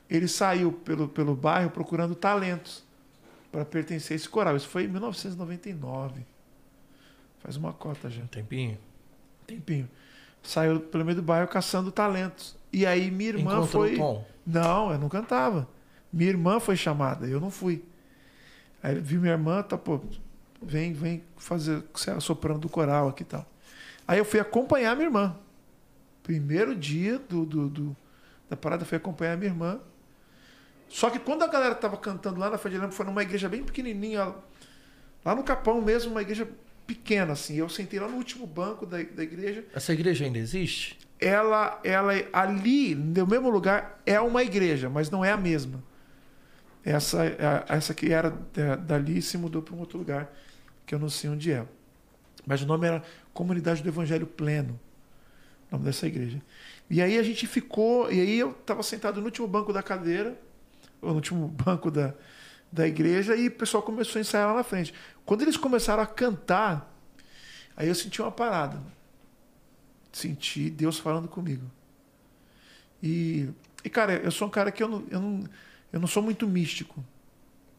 ele 0.09 0.27
saiu 0.29 0.73
pelo, 0.73 1.09
pelo 1.09 1.37
bairro 1.37 1.69
procurando 1.71 2.15
talentos 2.15 2.88
para 3.51 3.65
pertencer 3.65 4.15
a 4.15 4.17
esse 4.17 4.29
coral. 4.29 4.57
Isso 4.57 4.69
foi 4.69 4.85
em 4.85 4.89
1999. 4.89 6.23
Faz 7.39 7.57
uma 7.57 7.73
cota 7.73 8.11
já 8.11 8.23
tempinho. 8.27 8.79
tempinho. 9.47 9.89
Saiu 10.43 10.81
pelo 10.81 11.05
meio 11.05 11.17
do 11.17 11.23
bairro 11.23 11.49
caçando 11.49 11.91
talentos. 11.91 12.57
E 12.73 12.85
aí 12.87 13.11
minha 13.11 13.31
irmã 13.31 13.53
Encontrou 13.59 13.85
foi. 13.85 13.95
o 13.95 13.99
Tom. 13.99 14.27
Não, 14.47 14.93
eu 14.93 14.99
não 14.99 15.09
cantava. 15.09 15.69
Minha 16.13 16.31
irmã 16.31 16.59
foi 16.61 16.77
chamada, 16.77 17.27
eu 17.27 17.41
não 17.41 17.51
fui. 17.51 17.85
Aí 18.83 18.93
ele 18.93 19.01
viu 19.01 19.21
minha 19.21 19.33
irmã, 19.33 19.63
tá, 19.63 19.77
pô, 19.77 20.01
vem, 20.63 20.93
vem 20.93 21.23
fazer 21.37 21.83
é 22.07 22.21
soprando 22.21 22.61
do 22.61 22.69
coral 22.69 23.09
aqui 23.09 23.23
e 23.23 23.27
tal. 23.27 23.47
Aí 24.07 24.19
eu 24.19 24.25
fui 24.25 24.41
acompanhar 24.41 24.95
minha 24.97 25.09
irmã. 25.09 25.37
Primeiro 26.23 26.75
dia 26.75 27.19
do, 27.19 27.45
do, 27.45 27.69
do- 27.69 27.97
da 28.49 28.57
parada 28.57 28.85
foi 28.85 28.97
acompanhar 28.97 29.37
minha 29.37 29.51
irmã. 29.51 29.81
Só 30.89 31.11
que 31.11 31.19
quando 31.19 31.43
a 31.43 31.47
galera 31.47 31.75
tava 31.75 31.97
cantando 31.97 32.41
lá 32.41 32.49
na 32.51 32.59
frente, 32.59 32.79
lembro 32.79 32.93
foi 32.93 33.05
numa 33.07 33.23
igreja 33.23 33.49
bem 33.49 33.63
pequenininha, 33.63 34.35
lá 35.25 35.35
no 35.35 35.43
Capão 35.45 35.81
mesmo, 35.83 36.11
uma 36.13 36.23
igreja 36.23 36.49
pequena 36.87 37.33
assim. 37.35 37.57
Eu 37.57 37.69
sentei 37.69 38.01
lá 38.01 38.09
no 38.09 38.17
último 38.17 38.47
banco 38.47 38.87
da, 38.87 38.97
da 39.03 39.23
igreja 39.23 39.65
Essa 39.75 39.93
igreja 39.93 40.25
ainda 40.25 40.39
existe? 40.39 40.99
ela, 41.21 41.81
ela 41.83 42.13
ali, 42.33 42.95
no 42.95 43.27
mesmo 43.27 43.51
lugar, 43.51 44.01
é 44.07 44.21
uma 44.21 44.43
igreja, 44.43 44.89
mas 44.89 45.11
não 45.11 45.25
é 45.25 45.33
a 45.33 45.37
mesma. 45.37 45.83
Essa, 46.85 47.23
a- 47.69 47.75
essa 47.77 47.93
que 47.93 48.13
era 48.13 48.31
da- 48.55 48.77
dali 48.77 49.21
se 49.21 49.37
mudou 49.37 49.61
para 49.61 49.75
um 49.75 49.81
outro 49.81 49.99
lugar, 49.99 50.33
que 50.87 50.95
eu 50.95 50.99
não 50.99 51.09
sei 51.11 51.29
onde 51.29 51.53
é. 51.53 51.67
Mas 52.47 52.63
o 52.63 52.67
nome 52.67 52.87
era 52.87 53.03
Comunidade 53.35 53.83
do 53.83 53.89
Evangelho 53.89 54.27
Pleno, 54.27 54.79
o 55.71 55.75
nome 55.75 55.85
dessa 55.85 56.07
igreja. 56.07 56.41
E 56.89 57.03
aí 57.03 57.19
a 57.19 57.23
gente 57.23 57.47
ficou, 57.47 58.11
e 58.11 58.21
aí 58.21 58.39
eu 58.39 58.53
estava 58.53 58.83
sentado 58.83 59.19
no 59.21 59.27
último 59.27 59.47
banco 59.47 59.73
da 59.73 59.83
cadeira, 59.83 60.39
no 61.03 61.15
último 61.15 61.49
banco 61.65 61.91
da, 61.91 62.15
da 62.71 62.87
igreja, 62.87 63.35
e 63.37 63.49
o 63.49 63.53
pessoal 63.53 63.83
começou 63.83 64.19
a 64.19 64.21
ensaiar 64.21 64.49
lá 64.49 64.55
na 64.55 64.65
frente. 64.65 64.95
Quando 65.25 65.43
eles 65.43 65.57
começaram 65.57 66.03
a 66.03 66.07
cantar, 66.07 66.93
aí 67.77 67.89
eu 67.89 67.95
senti 67.95 68.21
uma 68.21 68.33
parada 68.33 68.81
senti 70.13 70.71
Deus 70.71 70.99
falando 70.99 71.29
comigo. 71.29 71.65
E, 73.03 73.49
e 73.85 73.89
cara, 73.91 74.15
eu 74.15 74.31
sou 74.31 74.49
um 74.49 74.51
cara 74.51 74.73
que 74.73 74.83
eu 74.83 74.89
não, 74.89 75.05
eu 75.11 75.21
não, 75.21 75.45
eu 75.93 76.01
não 76.01 76.09
sou 76.09 76.23
muito 76.23 76.47
místico. 76.47 77.05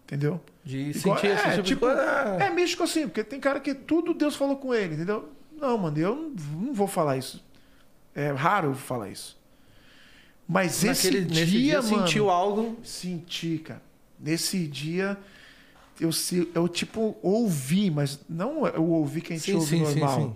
Entendeu? 0.05 0.41
De 0.63 0.89
Igual- 0.89 1.17
sentir 1.17 1.27
esse 1.27 1.47
é, 1.47 1.51
tipo, 1.51 1.63
tipo. 1.63 1.87
É 1.87 2.49
místico 2.49 2.83
assim, 2.83 3.07
porque 3.07 3.23
tem 3.23 3.39
cara 3.39 3.59
que 3.59 3.75
tudo 3.75 4.13
Deus 4.13 4.35
falou 4.35 4.57
com 4.57 4.73
ele, 4.73 4.95
entendeu? 4.95 5.29
Não, 5.55 5.77
mano, 5.77 5.97
eu 5.99 6.15
não, 6.15 6.29
não 6.61 6.73
vou 6.73 6.87
falar 6.87 7.17
isso. 7.17 7.45
É 8.15 8.31
raro 8.31 8.69
eu 8.69 8.73
falar 8.73 9.09
isso. 9.09 9.38
Mas 10.51 10.83
esse 10.83 11.05
Naquele, 11.11 11.25
dia, 11.25 11.41
nesse 11.45 11.51
dia 11.59 11.81
mano, 11.83 11.87
sentiu 12.07 12.29
algo. 12.31 12.79
Senti, 12.83 13.59
cara. 13.59 13.81
Nesse 14.19 14.65
dia, 14.67 15.15
eu, 15.99 16.11
se- 16.11 16.49
eu 16.55 16.67
tipo 16.67 17.15
ouvi, 17.21 17.91
mas 17.91 18.19
não 18.27 18.65
é 18.65 18.71
o 18.79 18.83
ouvir 18.85 19.21
que 19.21 19.31
a 19.33 19.35
gente 19.35 19.45
Sim, 19.45 19.53
ouve 19.53 19.67
sim, 19.67 19.81
normal. 19.83 20.19
sim. 20.21 20.33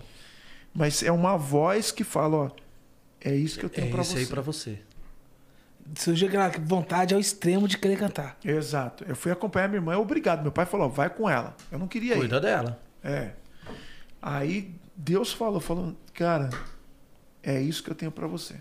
Mas 0.72 1.02
é 1.02 1.10
uma 1.10 1.36
voz 1.36 1.90
que 1.90 2.04
fala, 2.04 2.36
ó, 2.36 2.50
é 3.20 3.34
isso 3.34 3.58
que 3.58 3.64
eu 3.64 3.68
tenho 3.70 3.88
É 3.88 3.90
pra 3.90 4.02
isso 4.02 4.12
você. 4.12 4.18
aí 4.20 4.26
pra 4.26 4.40
você. 4.40 4.78
Surgiu 5.96 6.28
aquela 6.28 6.48
vontade 6.60 7.12
ao 7.12 7.20
extremo 7.20 7.66
de 7.68 7.76
querer 7.76 7.98
cantar. 7.98 8.38
Exato. 8.44 9.04
Eu 9.06 9.16
fui 9.16 9.32
acompanhar 9.32 9.68
minha 9.68 9.78
irmã, 9.78 9.98
obrigado. 9.98 10.42
Meu 10.42 10.52
pai 10.52 10.64
falou, 10.64 10.86
ó, 10.86 10.88
vai 10.88 11.10
com 11.10 11.28
ela. 11.28 11.56
Eu 11.72 11.78
não 11.78 11.86
queria 11.88 12.14
ir. 12.14 12.18
Cuida 12.20 12.40
dela. 12.40 12.80
É. 13.02 13.32
Aí 14.22 14.74
Deus 14.96 15.32
falou, 15.32 15.60
falou, 15.60 15.94
cara, 16.14 16.48
é 17.42 17.60
isso 17.60 17.82
que 17.82 17.90
eu 17.90 17.94
tenho 17.94 18.10
pra 18.12 18.26
você. 18.26 18.54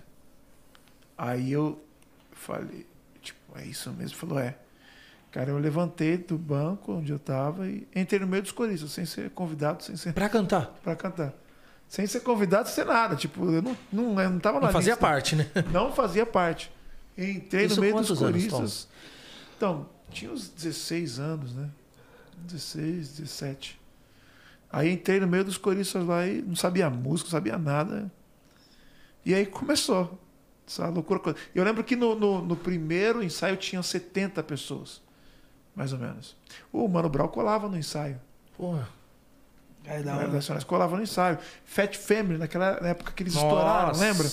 Aí 1.17 1.51
eu 1.51 1.83
falei, 2.31 2.85
tipo, 3.21 3.39
é 3.57 3.65
isso 3.65 3.91
mesmo? 3.91 4.17
Falou, 4.17 4.39
é. 4.39 4.57
Cara, 5.31 5.49
eu 5.49 5.57
levantei 5.57 6.17
do 6.17 6.37
banco 6.37 6.93
onde 6.93 7.11
eu 7.11 7.17
tava 7.17 7.67
e 7.67 7.87
entrei 7.95 8.19
no 8.19 8.27
meio 8.27 8.43
dos 8.43 8.51
coristas, 8.51 8.91
sem 8.91 9.05
ser 9.05 9.31
convidado, 9.31 9.83
sem 9.83 9.95
ser 9.95 10.13
Pra 10.13 10.29
cantar. 10.29 10.67
pra 10.83 10.95
cantar. 10.95 11.33
Sem 11.87 12.05
ser 12.07 12.19
convidado, 12.21 12.67
sem 12.67 12.75
ser 12.75 12.85
nada. 12.85 13.15
Tipo, 13.15 13.45
eu 13.51 13.61
não, 13.61 13.77
não, 13.91 14.21
eu 14.21 14.29
não 14.29 14.39
tava 14.39 14.59
na 14.59 14.67
Não 14.67 14.73
fazia 14.73 14.93
lista. 14.93 15.01
parte, 15.05 15.35
né? 15.35 15.47
Não 15.71 15.91
fazia 15.91 16.25
parte. 16.25 16.71
Entrei 17.17 17.65
Isso 17.65 17.75
no 17.75 17.81
meio 17.81 17.95
dos 17.95 18.09
anos, 18.09 18.19
coristas. 18.19 18.87
então, 19.57 19.87
tinha 20.11 20.31
uns 20.31 20.49
16 20.49 21.19
anos, 21.19 21.53
né? 21.53 21.69
16, 22.45 23.17
17. 23.17 23.79
Aí 24.71 24.91
entrei 24.91 25.19
no 25.19 25.27
meio 25.27 25.43
dos 25.43 25.57
coristas 25.57 26.03
lá 26.05 26.25
e 26.27 26.41
não 26.41 26.55
sabia 26.55 26.89
música, 26.89 27.27
não 27.27 27.31
sabia 27.31 27.57
nada. 27.57 28.11
E 29.25 29.33
aí 29.33 29.45
começou 29.45 30.19
essa 30.67 30.87
loucura. 30.89 31.35
Eu 31.53 31.63
lembro 31.63 31.83
que 31.83 31.95
no, 31.95 32.15
no, 32.15 32.41
no 32.41 32.55
primeiro 32.55 33.23
ensaio 33.23 33.57
tinha 33.57 33.81
70 33.81 34.41
pessoas, 34.43 35.01
mais 35.75 35.93
ou 35.93 35.99
menos. 35.99 36.35
O 36.71 36.87
Mano 36.87 37.09
Brown 37.09 37.27
colava 37.27 37.67
no 37.67 37.77
ensaio. 37.77 38.19
Porra. 38.57 38.87
Aí 39.85 40.01
da 40.01 40.15
hora. 40.15 40.27
Nacionais 40.29 40.63
colava 40.63 40.95
no 40.95 41.03
ensaio. 41.03 41.37
Fat 41.65 41.95
Family, 41.97 42.37
naquela 42.37 42.79
época 42.87 43.11
que 43.11 43.23
eles 43.23 43.33
Nossa. 43.35 43.47
estouraram, 43.47 43.99
lembra? 43.99 44.31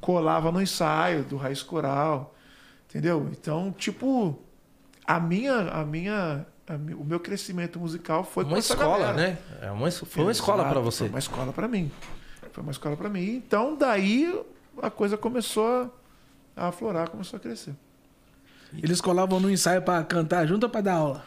Colava 0.00 0.50
no 0.50 0.60
ensaio 0.62 1.24
do 1.24 1.36
Raiz 1.36 1.62
Coral. 1.62 2.34
Entendeu? 2.88 3.28
Então, 3.32 3.72
tipo, 3.76 4.38
a 5.06 5.20
minha, 5.20 5.58
a 5.70 5.84
minha 5.84 6.46
a 6.68 6.74
o 6.74 7.04
meu 7.04 7.20
crescimento 7.20 7.78
musical 7.78 8.24
foi 8.24 8.44
com 8.44 8.50
Uma 8.50 8.58
essa 8.58 8.72
escola, 8.72 8.98
galera. 9.06 9.16
né? 9.16 9.38
É 9.60 9.70
uma, 9.70 9.90
foi 9.90 10.22
uma 10.22 10.32
escola 10.32 10.64
pra 10.68 10.80
você. 10.80 11.00
Foi 11.00 11.08
uma 11.10 11.18
escola 11.18 11.52
pra 11.52 11.68
mim. 11.68 11.90
Foi 12.52 12.62
uma 12.62 12.72
escola 12.72 12.96
pra 12.96 13.08
mim. 13.08 13.36
Então, 13.36 13.76
daí 13.76 14.42
a 14.82 14.90
coisa 14.90 15.16
começou 15.16 15.92
a 16.56 16.68
aflorar, 16.68 17.10
começou 17.10 17.36
a 17.36 17.40
crescer. 17.40 17.74
Eles 18.82 19.00
colavam 19.00 19.38
no 19.40 19.50
ensaio 19.50 19.80
pra 19.82 20.02
cantar 20.04 20.46
junto 20.46 20.64
ou 20.64 20.70
pra 20.70 20.80
dar 20.80 20.94
aula? 20.94 21.24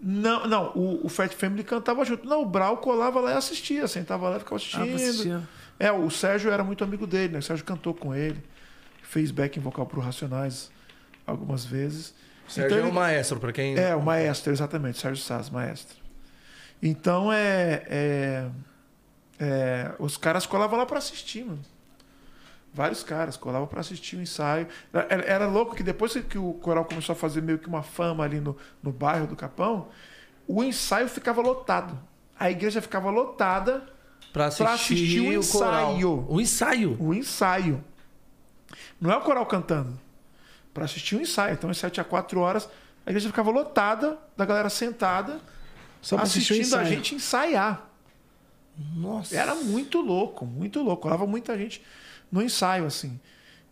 Não, 0.00 0.46
não, 0.46 0.72
o, 0.74 1.04
o 1.06 1.08
Fat 1.10 1.32
Family 1.34 1.62
cantava 1.62 2.04
junto. 2.04 2.26
Não, 2.26 2.40
o 2.42 2.46
Brau 2.46 2.78
colava 2.78 3.20
lá 3.20 3.32
e 3.32 3.36
assistia, 3.36 3.86
sentava 3.86 4.28
lá 4.30 4.36
e 4.36 4.38
ficava 4.38 4.56
Ah, 4.56 4.56
assistindo. 4.56 4.94
assistir. 4.94 5.40
É, 5.78 5.92
o 5.92 6.08
Sérgio 6.10 6.50
era 6.50 6.64
muito 6.64 6.82
amigo 6.82 7.06
dele, 7.06 7.34
né? 7.34 7.38
O 7.38 7.42
Sérgio 7.42 7.64
cantou 7.64 7.92
com 7.94 8.14
ele, 8.14 8.42
fez 9.02 9.30
backing 9.30 9.60
vocal 9.60 9.86
pro 9.86 10.00
Racionais 10.00 10.70
algumas 11.26 11.64
vezes. 11.64 12.14
Sérgio 12.48 12.66
Então 12.68 12.78
é 12.78 12.82
o 12.82 12.86
ele- 12.86 12.94
maestro, 12.94 13.38
pra 13.38 13.52
quem. 13.52 13.76
É, 13.78 13.94
o 13.94 14.02
maestro, 14.02 14.52
exatamente, 14.52 14.98
Sérgio 14.98 15.22
Saz, 15.22 15.50
maestro. 15.50 15.96
Então 16.82 17.30
é, 17.32 17.82
é, 17.86 18.48
é, 19.38 19.92
Os 19.98 20.16
caras 20.16 20.46
colavam 20.46 20.78
lá 20.78 20.86
pra 20.86 20.98
assistir, 20.98 21.44
mano. 21.44 21.60
Vários 22.72 23.02
caras 23.02 23.36
colavam 23.36 23.66
pra 23.66 23.80
assistir 23.80 24.16
o 24.16 24.22
ensaio. 24.22 24.68
Era, 24.92 25.24
era 25.24 25.46
louco 25.48 25.74
que 25.74 25.82
depois 25.82 26.12
que 26.14 26.38
o 26.38 26.52
coral 26.54 26.84
começou 26.84 27.12
a 27.14 27.16
fazer 27.16 27.42
meio 27.42 27.58
que 27.58 27.66
uma 27.66 27.82
fama 27.82 28.24
ali 28.24 28.40
no, 28.40 28.56
no 28.82 28.92
bairro 28.92 29.26
do 29.26 29.34
Capão, 29.34 29.88
o 30.46 30.62
ensaio 30.62 31.08
ficava 31.08 31.40
lotado. 31.40 31.98
A 32.38 32.50
igreja 32.50 32.80
ficava 32.80 33.10
lotada, 33.10 33.82
Pra 34.32 34.46
assistir, 34.46 34.64
assistir 34.94 35.20
o 35.20 35.40
o 35.40 35.46
coral. 35.48 35.90
ensaio. 35.92 36.26
O 36.28 36.40
ensaio. 36.40 36.96
o 37.00 37.12
ensaio. 37.14 37.84
Não 39.00 39.10
é 39.10 39.16
o 39.16 39.20
coral 39.22 39.44
cantando. 39.46 39.98
Para 40.72 40.84
assistir 40.84 41.16
o 41.16 41.20
ensaio. 41.20 41.54
Então, 41.54 41.68
às 41.68 41.78
7 41.78 42.00
a 42.00 42.04
4 42.04 42.38
horas, 42.38 42.68
a 43.04 43.10
igreja 43.10 43.28
ficava 43.28 43.50
lotada, 43.50 44.16
da 44.36 44.44
galera 44.44 44.70
sentada, 44.70 45.40
assistindo 46.16 46.58
a 46.58 46.60
ensaio. 46.60 46.86
gente 46.86 47.14
ensaiar. 47.16 47.90
Nossa. 48.94 49.36
Era 49.36 49.54
muito 49.56 50.00
louco, 50.00 50.46
muito 50.46 50.80
louco. 50.80 51.02
Colava 51.02 51.26
muita 51.26 51.58
gente 51.58 51.82
no 52.30 52.42
ensaio, 52.42 52.84
assim. 52.86 53.18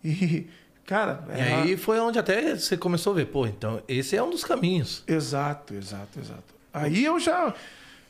E, 0.05 0.47
cara, 0.87 1.25
E 1.29 1.33
era- 1.41 1.63
aí 1.63 1.77
foi 1.77 1.99
onde 2.01 2.19
até 2.19 2.55
você 2.57 2.77
começou 2.77 3.13
a 3.13 3.17
ver, 3.17 3.27
pô, 3.27 3.47
então 3.47 3.83
esse 3.89 4.17
é 4.17 4.23
um 4.23 4.31
dos 4.31 4.45
caminhos. 4.45 5.03
Exato, 5.07 5.75
exato, 5.75 6.19
exato. 6.19 6.55
Aí 6.73 7.05
eu 7.05 7.19
já 7.19 7.53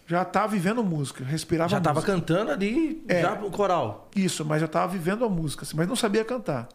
já 0.07 0.25
tava 0.25 0.49
vivendo 0.49 0.83
música, 0.83 1.23
respirava 1.25 1.69
Já 1.69 1.81
tava 1.81 1.97
música. 2.01 2.13
cantando 2.13 2.51
ali, 2.51 3.03
É. 3.09 3.21
já 3.23 3.35
o 3.35 3.51
coral. 3.51 4.09
Isso, 4.17 4.45
mas 4.45 4.63
eu 4.63 4.69
tava 4.69 4.91
vivendo 4.93 5.25
a 5.25 5.29
música, 5.29 5.65
assim, 5.65 5.77
mas 5.77 5.87
não 5.89 5.97
sabia 5.97 6.25
cantar. 6.25 6.67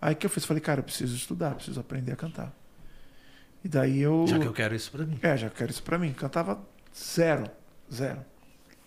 Aí 0.00 0.14
que 0.14 0.26
eu 0.26 0.30
fiz, 0.30 0.44
falei, 0.44 0.60
cara, 0.60 0.80
eu 0.80 0.84
preciso 0.84 1.14
estudar, 1.16 1.54
preciso 1.54 1.78
aprender 1.80 2.12
a 2.12 2.16
cantar. 2.16 2.52
E 3.62 3.68
daí 3.68 4.00
eu. 4.00 4.26
Já 4.26 4.38
que 4.38 4.46
eu 4.46 4.52
quero 4.52 4.74
isso 4.74 4.90
pra 4.90 5.06
mim. 5.06 5.18
É, 5.22 5.36
já 5.36 5.48
quero 5.48 5.70
isso 5.70 5.82
pra 5.82 5.98
mim. 5.98 6.12
Cantava 6.12 6.60
zero. 6.96 7.44
Zero. 7.92 8.20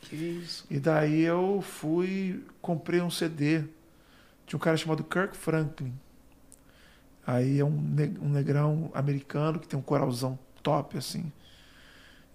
Que 0.01 0.15
isso. 0.15 0.65
E 0.69 0.79
daí 0.79 1.21
eu 1.21 1.61
fui, 1.61 2.43
comprei 2.61 3.01
um 3.01 3.09
CD 3.09 3.63
de 4.47 4.55
um 4.55 4.59
cara 4.59 4.75
chamado 4.77 5.03
Kirk 5.03 5.37
Franklin. 5.37 5.93
Aí 7.25 7.59
é 7.59 7.65
um, 7.65 7.69
ne- 7.69 8.17
um 8.21 8.29
negrão 8.29 8.89
americano 8.93 9.59
que 9.59 9.67
tem 9.67 9.77
um 9.77 9.81
coralzão 9.81 10.39
top, 10.63 10.97
assim. 10.97 11.31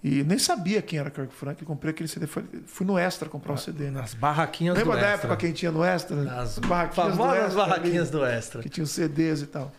E 0.04 0.22
nem 0.24 0.38
sabia 0.38 0.82
quem 0.82 0.98
era 0.98 1.10
Kirk 1.10 1.32
Franklin. 1.34 1.64
Comprei 1.64 1.92
aquele 1.92 2.08
CD. 2.08 2.26
Fui, 2.26 2.84
no 2.84 2.98
Extra 2.98 3.28
comprar 3.28 3.54
o 3.54 3.56
CD, 3.58 3.84
né? 3.84 4.00
Nas 4.00 4.14
barraquinhas 4.14 4.76
Lembra 4.76 4.96
do 4.96 5.00
da 5.00 5.06
Extra. 5.08 5.28
época 5.28 5.36
quem 5.38 5.52
tinha 5.52 5.70
no 5.72 5.82
Extra? 5.84 6.16
Nas 6.16 6.58
barraquinhas 6.58 7.10
do 7.12 7.16
famosas 7.16 7.44
Extra 7.46 7.56
barraquinhas 7.64 8.08
ali, 8.08 8.10
do 8.18 8.24
Extra. 8.26 8.62
Que 8.62 8.68
tinham 8.68 8.86
CDs 8.86 9.42
e 9.42 9.46
tal. 9.46 9.72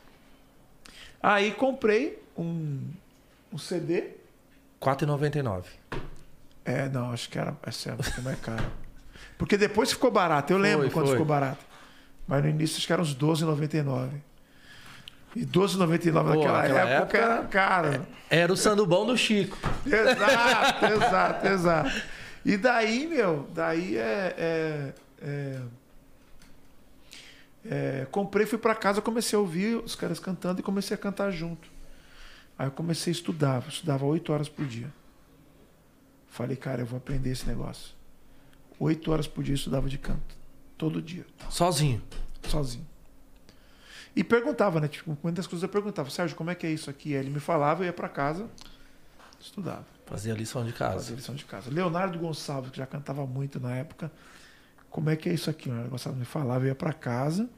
Aí 1.21 1.51
comprei 1.51 2.21
um, 2.37 2.81
um 3.51 3.57
CD. 3.57 4.11
4,99. 4.81 5.65
É, 6.65 6.89
não, 6.89 7.11
acho 7.11 7.29
que 7.29 7.37
era. 7.37 7.55
Essa 7.63 7.91
é 7.91 7.93
um 7.93 7.97
pouco 7.97 8.21
mais 8.21 8.39
caro. 8.39 8.65
Porque 9.37 9.57
depois 9.57 9.91
ficou 9.91 10.09
barato. 10.09 10.51
Eu 10.53 10.57
lembro 10.57 10.83
Foi, 10.85 10.91
quando 10.91 11.05
foi. 11.07 11.15
ficou 11.15 11.25
barato. 11.27 11.63
Mas 12.27 12.43
no 12.43 12.49
início 12.49 12.77
acho 12.77 12.87
que 12.87 12.93
eram 12.93 13.03
uns 13.03 13.15
12,99. 13.15 14.09
E 15.35 15.45
12,99 15.45 16.11
Pô, 16.13 16.21
naquela 16.21 16.57
naquela 16.61 16.79
época, 16.89 17.17
época- 17.17 17.17
era 17.17 17.43
caro. 17.47 18.07
Era 18.29 18.53
o 18.53 18.57
sandubão 18.57 19.05
do 19.05 19.17
Chico. 19.17 19.57
Exato, 19.85 20.85
exato, 20.93 21.47
exato. 21.47 22.01
E 22.45 22.57
daí, 22.57 23.07
meu, 23.07 23.47
daí 23.53 23.97
é. 23.97 24.35
é- 24.37 24.93
é- 25.21 25.61
é, 27.65 28.07
comprei, 28.11 28.45
fui 28.45 28.57
pra 28.57 28.75
casa, 28.75 29.01
comecei 29.01 29.37
a 29.37 29.39
ouvir 29.39 29.77
os 29.77 29.95
caras 29.95 30.19
cantando 30.19 30.59
e 30.59 30.63
comecei 30.63 30.95
a 30.95 30.97
cantar 30.97 31.31
junto. 31.31 31.69
Aí 32.57 32.67
eu 32.67 32.71
comecei 32.71 33.09
a 33.11 33.15
estudar, 33.15 33.63
estudava 33.67 34.05
oito 34.05 34.33
horas 34.33 34.49
por 34.49 34.65
dia. 34.65 34.91
Falei, 36.27 36.57
cara, 36.57 36.81
eu 36.81 36.85
vou 36.85 36.97
aprender 36.97 37.29
esse 37.31 37.47
negócio. 37.47 37.95
Oito 38.79 39.11
horas 39.11 39.27
por 39.27 39.43
dia 39.43 39.53
eu 39.53 39.57
estudava 39.57 39.87
de 39.87 39.97
canto. 39.97 40.35
Todo 40.77 41.01
dia, 41.01 41.25
Sozinho. 41.49 42.01
sozinho. 42.47 42.85
E 44.15 44.23
perguntava, 44.23 44.79
né? 44.79 44.87
Tipo, 44.87 45.17
muitas 45.23 45.47
coisas 45.47 45.63
eu 45.63 45.69
perguntava, 45.69 46.09
Sérgio, 46.09 46.35
como 46.35 46.49
é 46.51 46.55
que 46.55 46.67
é 46.67 46.71
isso 46.71 46.89
aqui? 46.89 47.13
Aí 47.15 47.21
ele 47.21 47.29
me 47.31 47.39
falava, 47.39 47.81
eu 47.83 47.87
ia 47.87 47.93
pra 47.93 48.07
casa, 48.09 48.47
estudava. 49.39 49.85
Fazia 50.05 50.33
lição 50.33 50.63
de 50.63 50.73
casa. 50.73 51.15
lição 51.15 51.33
de 51.33 51.45
casa. 51.45 51.71
Leonardo 51.71 52.19
Gonçalves, 52.19 52.71
que 52.71 52.77
já 52.77 52.85
cantava 52.85 53.25
muito 53.25 53.59
na 53.59 53.75
época. 53.75 54.11
Como 54.89 55.09
é 55.09 55.15
que 55.15 55.29
é 55.29 55.33
isso 55.33 55.49
aqui? 55.49 55.67
Leonardo 55.67 55.89
Gonçalves 55.91 56.19
me 56.19 56.25
falava, 56.25 56.63
eu 56.65 56.67
ia 56.67 56.75
pra 56.75 56.93
casa, 56.93 57.49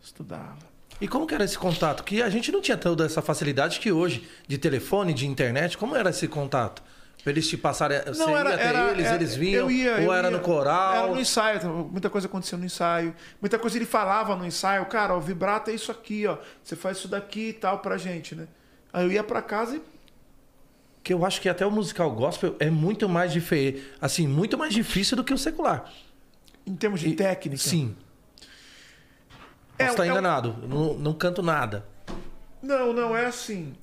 estudava. 0.00 0.70
E 1.00 1.08
como 1.08 1.26
que 1.26 1.34
era 1.34 1.44
esse 1.44 1.58
contato? 1.58 2.04
Que 2.04 2.22
a 2.22 2.30
gente 2.30 2.50
não 2.52 2.60
tinha 2.60 2.76
toda 2.76 3.04
essa 3.04 3.20
facilidade 3.20 3.80
que 3.80 3.90
hoje, 3.92 4.28
de 4.46 4.56
telefone, 4.58 5.12
de 5.12 5.26
internet. 5.26 5.76
Como 5.76 5.96
era 5.96 6.10
esse 6.10 6.28
contato? 6.28 6.82
Pra 7.22 7.32
eles 7.32 7.46
te 7.48 7.56
passarem. 7.56 8.00
Você 8.06 8.22
ia 8.22 8.40
até 8.40 8.52
eles, 8.90 9.04
era- 9.06 9.14
eles 9.16 9.34
vinham? 9.34 9.62
eu 9.64 9.70
ia, 9.70 10.00
ou 10.00 10.12
era 10.14 10.28
ia. 10.30 10.36
no 10.36 10.42
coral? 10.42 10.94
Era 11.04 11.06
no 11.14 11.20
ensaio, 11.20 11.58
então, 11.58 11.88
muita 11.90 12.08
coisa 12.08 12.26
acontecia 12.26 12.56
no 12.56 12.64
ensaio. 12.64 13.14
Muita 13.40 13.58
coisa 13.58 13.76
ele 13.76 13.84
falava 13.86 14.34
no 14.36 14.46
ensaio, 14.46 14.86
cara, 14.86 15.14
o 15.14 15.20
vibrato 15.20 15.70
é 15.70 15.74
isso 15.74 15.92
aqui, 15.92 16.26
ó. 16.26 16.38
Você 16.64 16.74
faz 16.76 16.96
isso 16.98 17.08
daqui 17.08 17.48
e 17.48 17.52
tal 17.52 17.78
pra 17.80 17.98
gente, 17.98 18.34
né? 18.34 18.48
Aí 18.92 19.04
eu 19.04 19.12
ia 19.12 19.22
pra 19.22 19.42
casa 19.42 19.76
e. 19.76 19.82
Que 21.02 21.12
eu 21.14 21.24
acho 21.24 21.40
que 21.40 21.48
até 21.48 21.64
o 21.66 21.70
musical 21.70 22.10
gospel 22.10 22.56
é 22.58 22.70
muito 22.70 23.08
mais 23.08 23.32
diferente. 23.32 23.82
Assim, 24.00 24.26
muito 24.26 24.56
mais 24.58 24.72
difícil 24.72 25.16
do 25.16 25.24
que 25.24 25.32
o 25.34 25.38
secular. 25.38 25.90
Em 26.66 26.74
termos 26.76 27.00
de 27.00 27.08
E- 27.10 27.16
técnica. 27.16 27.62
Sim. 27.62 27.96
É, 29.78 29.86
estar 29.86 30.04
é 30.04 30.08
um- 30.08 30.12
enganado. 30.12 30.56
Não, 30.68 30.94
não 30.94 31.12
canto 31.14 31.42
nada. 31.42 31.86
Não, 32.62 32.92
não, 32.92 33.16
é 33.16 33.24
assim. 33.26 33.74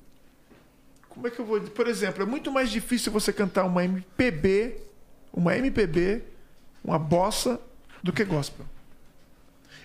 Como 1.18 1.26
é 1.26 1.30
que 1.32 1.40
eu 1.40 1.44
vou. 1.44 1.60
Por 1.60 1.88
exemplo, 1.88 2.22
é 2.22 2.26
muito 2.26 2.52
mais 2.52 2.70
difícil 2.70 3.10
você 3.10 3.32
cantar 3.32 3.64
uma 3.64 3.84
MPB, 3.84 4.76
uma 5.32 5.56
MPB, 5.56 6.22
uma 6.84 6.96
bossa, 6.96 7.60
do 8.00 8.12
que 8.12 8.24
gospel. 8.24 8.64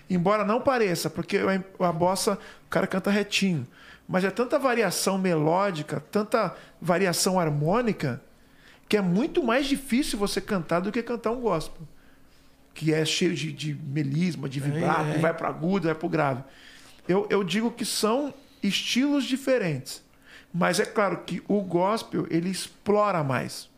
Embora 0.08 0.44
não 0.44 0.60
pareça, 0.60 1.10
porque 1.10 1.40
a 1.80 1.92
bossa, 1.92 2.38
o 2.66 2.70
cara 2.70 2.86
canta 2.86 3.10
retinho. 3.10 3.66
Mas 4.06 4.22
é 4.22 4.30
tanta 4.30 4.60
variação 4.60 5.18
melódica, 5.18 5.98
tanta 5.98 6.54
variação 6.80 7.40
harmônica, 7.40 8.22
que 8.88 8.96
é 8.96 9.00
muito 9.00 9.42
mais 9.42 9.66
difícil 9.66 10.16
você 10.16 10.40
cantar 10.40 10.78
do 10.78 10.92
que 10.92 11.02
cantar 11.02 11.32
um 11.32 11.40
gospel. 11.40 11.82
Que 12.72 12.94
é 12.94 13.04
cheio 13.04 13.34
de, 13.34 13.52
de 13.52 13.74
melisma, 13.74 14.48
de 14.48 14.60
vibrato, 14.60 15.16
é. 15.16 15.18
vai 15.18 15.34
para 15.34 15.48
agudo, 15.48 15.86
vai 15.86 15.96
para 15.96 16.08
grave. 16.08 16.44
Eu, 17.08 17.26
eu 17.28 17.42
digo 17.42 17.72
que 17.72 17.84
são 17.84 18.32
estilos 18.62 19.24
diferentes. 19.24 20.03
Mas 20.54 20.78
é 20.78 20.86
claro 20.86 21.18
que 21.26 21.42
o 21.48 21.60
gospel, 21.60 22.28
ele 22.30 22.48
explora 22.48 23.24
mais. 23.24 23.68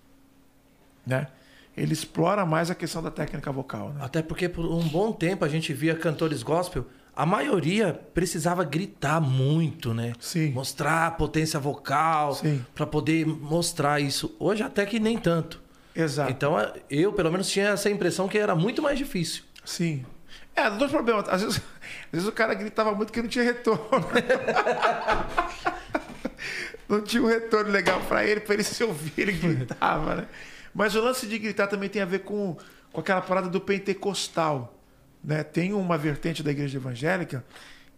Né? 1.06 1.26
Ele 1.74 1.94
explora 1.94 2.44
mais 2.44 2.70
a 2.70 2.74
questão 2.74 3.02
da 3.02 3.10
técnica 3.10 3.50
vocal. 3.50 3.94
Né? 3.94 4.00
Até 4.02 4.20
porque 4.20 4.46
por 4.46 4.66
um 4.66 4.86
bom 4.86 5.10
tempo 5.10 5.42
a 5.42 5.48
gente 5.48 5.72
via 5.72 5.94
cantores 5.94 6.42
gospel, 6.42 6.84
a 7.14 7.24
maioria 7.24 7.98
precisava 8.12 8.62
gritar 8.62 9.22
muito, 9.22 9.94
né? 9.94 10.12
Sim. 10.20 10.50
Mostrar 10.50 11.06
a 11.06 11.10
potência 11.10 11.58
vocal 11.58 12.38
para 12.74 12.86
poder 12.86 13.26
mostrar 13.26 13.98
isso. 14.00 14.36
Hoje 14.38 14.62
até 14.62 14.84
que 14.84 15.00
nem 15.00 15.16
tanto. 15.16 15.62
Exato. 15.94 16.30
Então 16.30 16.56
eu 16.90 17.10
pelo 17.14 17.30
menos 17.30 17.48
tinha 17.48 17.68
essa 17.68 17.88
impressão 17.88 18.28
que 18.28 18.36
era 18.36 18.54
muito 18.54 18.82
mais 18.82 18.98
difícil. 18.98 19.44
Sim. 19.64 20.04
É, 20.54 20.70
dois 20.70 20.90
problemas. 20.90 21.26
Às 21.28 21.42
vezes, 21.42 21.56
às 22.12 22.12
vezes 22.12 22.28
o 22.28 22.32
cara 22.32 22.52
gritava 22.52 22.94
muito 22.94 23.10
que 23.10 23.22
não 23.22 23.28
tinha 23.28 23.44
retorno. 23.44 23.86
não 26.88 27.02
tinha 27.02 27.22
um 27.22 27.26
retorno 27.26 27.70
legal 27.70 28.00
para 28.02 28.24
ele, 28.24 28.40
para 28.40 28.54
ele 28.54 28.62
se 28.62 28.82
ouvir, 28.84 29.12
ele 29.16 29.32
gritava, 29.32 30.14
né? 30.14 30.26
Mas 30.74 30.94
o 30.94 31.00
lance 31.00 31.26
de 31.26 31.38
gritar 31.38 31.66
também 31.66 31.88
tem 31.88 32.02
a 32.02 32.04
ver 32.04 32.20
com, 32.20 32.56
com 32.92 33.00
aquela 33.00 33.22
parada 33.22 33.48
do 33.48 33.60
pentecostal. 33.60 34.78
Né? 35.24 35.42
Tem 35.42 35.72
uma 35.72 35.96
vertente 35.96 36.42
da 36.42 36.50
igreja 36.50 36.76
evangélica 36.76 37.44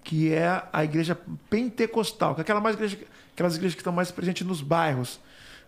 que 0.02 0.32
é 0.32 0.62
a 0.72 0.84
igreja 0.84 1.18
pentecostal, 1.50 2.34
que 2.34 2.40
é 2.40 2.42
aquela 2.42 2.60
mais 2.60 2.76
igreja, 2.76 2.98
aquelas 3.34 3.56
igrejas 3.56 3.74
que 3.74 3.80
estão 3.80 3.92
mais 3.92 4.10
presentes 4.10 4.46
nos 4.46 4.62
bairros, 4.62 5.20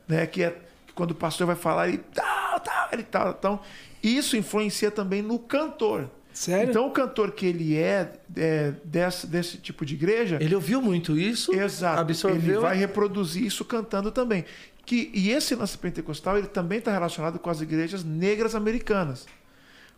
né? 0.08 0.26
Que 0.26 0.44
é 0.44 0.50
que 0.86 0.94
quando 0.94 1.10
o 1.10 1.14
pastor 1.14 1.46
vai 1.46 1.56
falar, 1.56 1.88
ele 1.88 1.98
tal, 1.98 2.60
tal, 2.60 2.88
ele 2.90 3.02
tal. 3.02 3.36
Então, 3.38 3.60
isso 4.02 4.36
influencia 4.36 4.90
também 4.90 5.20
no 5.20 5.38
cantor. 5.38 6.08
Sério? 6.32 6.70
Então, 6.70 6.86
o 6.86 6.90
cantor 6.90 7.32
que 7.32 7.46
ele 7.46 7.76
é, 7.76 8.12
é 8.36 8.72
desse, 8.84 9.26
desse 9.26 9.58
tipo 9.58 9.84
de 9.84 9.94
igreja, 9.94 10.38
Ele 10.40 10.54
ouviu 10.54 10.80
muito 10.80 11.18
isso, 11.18 11.52
Exato. 11.52 12.00
absorveu. 12.00 12.54
Ele 12.54 12.60
vai 12.60 12.76
reproduzir 12.76 13.44
isso 13.44 13.64
cantando 13.64 14.10
também. 14.10 14.44
Que, 14.86 15.10
e 15.12 15.30
esse 15.30 15.54
lance 15.54 15.76
pentecostal 15.76 16.38
ele 16.38 16.46
também 16.46 16.78
está 16.78 16.90
relacionado 16.90 17.38
com 17.38 17.50
as 17.50 17.60
igrejas 17.60 18.02
negras 18.04 18.54
americanas. 18.54 19.26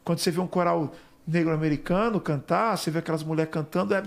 Quando 0.05 0.19
você 0.19 0.31
vê 0.31 0.41
um 0.41 0.47
coral 0.47 0.95
negro 1.27 1.53
americano 1.53 2.21
cantar, 2.21 2.77
você 2.77 2.91
vê 2.91 2.99
aquelas 2.99 3.23
mulheres 3.23 3.53
cantando, 3.53 3.95
é, 3.95 4.03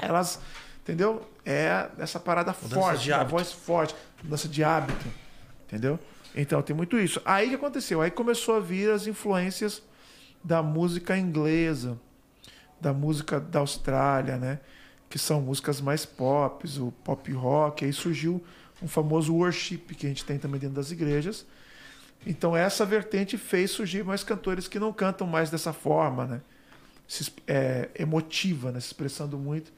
elas, 0.00 0.40
entendeu? 0.82 1.28
É 1.44 1.88
essa 1.98 2.18
parada 2.18 2.52
Mudança 2.52 2.74
forte, 2.74 3.12
a 3.12 3.22
voz 3.22 3.52
forte, 3.52 3.94
mudança 4.22 4.48
de 4.48 4.64
hábito, 4.64 5.06
entendeu? 5.66 5.98
Então 6.34 6.60
tem 6.62 6.74
muito 6.74 6.98
isso. 6.98 7.20
Aí 7.24 7.46
o 7.46 7.50
que 7.50 7.54
aconteceu? 7.56 8.00
Aí 8.00 8.10
começou 8.10 8.56
a 8.56 8.60
vir 8.60 8.90
as 8.90 9.06
influências 9.06 9.82
da 10.46 10.62
música 10.62 11.18
inglesa, 11.18 11.98
da 12.80 12.92
música 12.92 13.40
da 13.40 13.58
Austrália, 13.58 14.36
né? 14.36 14.60
Que 15.10 15.18
são 15.18 15.40
músicas 15.40 15.80
mais 15.80 16.06
pop, 16.06 16.64
o 16.78 16.92
pop 17.02 17.32
rock. 17.32 17.84
Aí 17.84 17.92
surgiu 17.92 18.42
um 18.80 18.86
famoso 18.86 19.34
worship 19.34 19.78
que 19.78 20.06
a 20.06 20.08
gente 20.08 20.24
tem 20.24 20.38
também 20.38 20.60
dentro 20.60 20.76
das 20.76 20.92
igrejas. 20.92 21.44
Então 22.24 22.56
essa 22.56 22.86
vertente 22.86 23.36
fez 23.36 23.72
surgir 23.72 24.04
mais 24.04 24.22
cantores 24.22 24.68
que 24.68 24.78
não 24.78 24.92
cantam 24.92 25.26
mais 25.26 25.50
dessa 25.50 25.72
forma, 25.72 26.26
né? 26.26 26.40
Se, 27.08 27.32
é, 27.48 27.88
emotiva, 27.98 28.70
né? 28.70 28.78
Se 28.78 28.86
expressando 28.86 29.36
muito. 29.36 29.72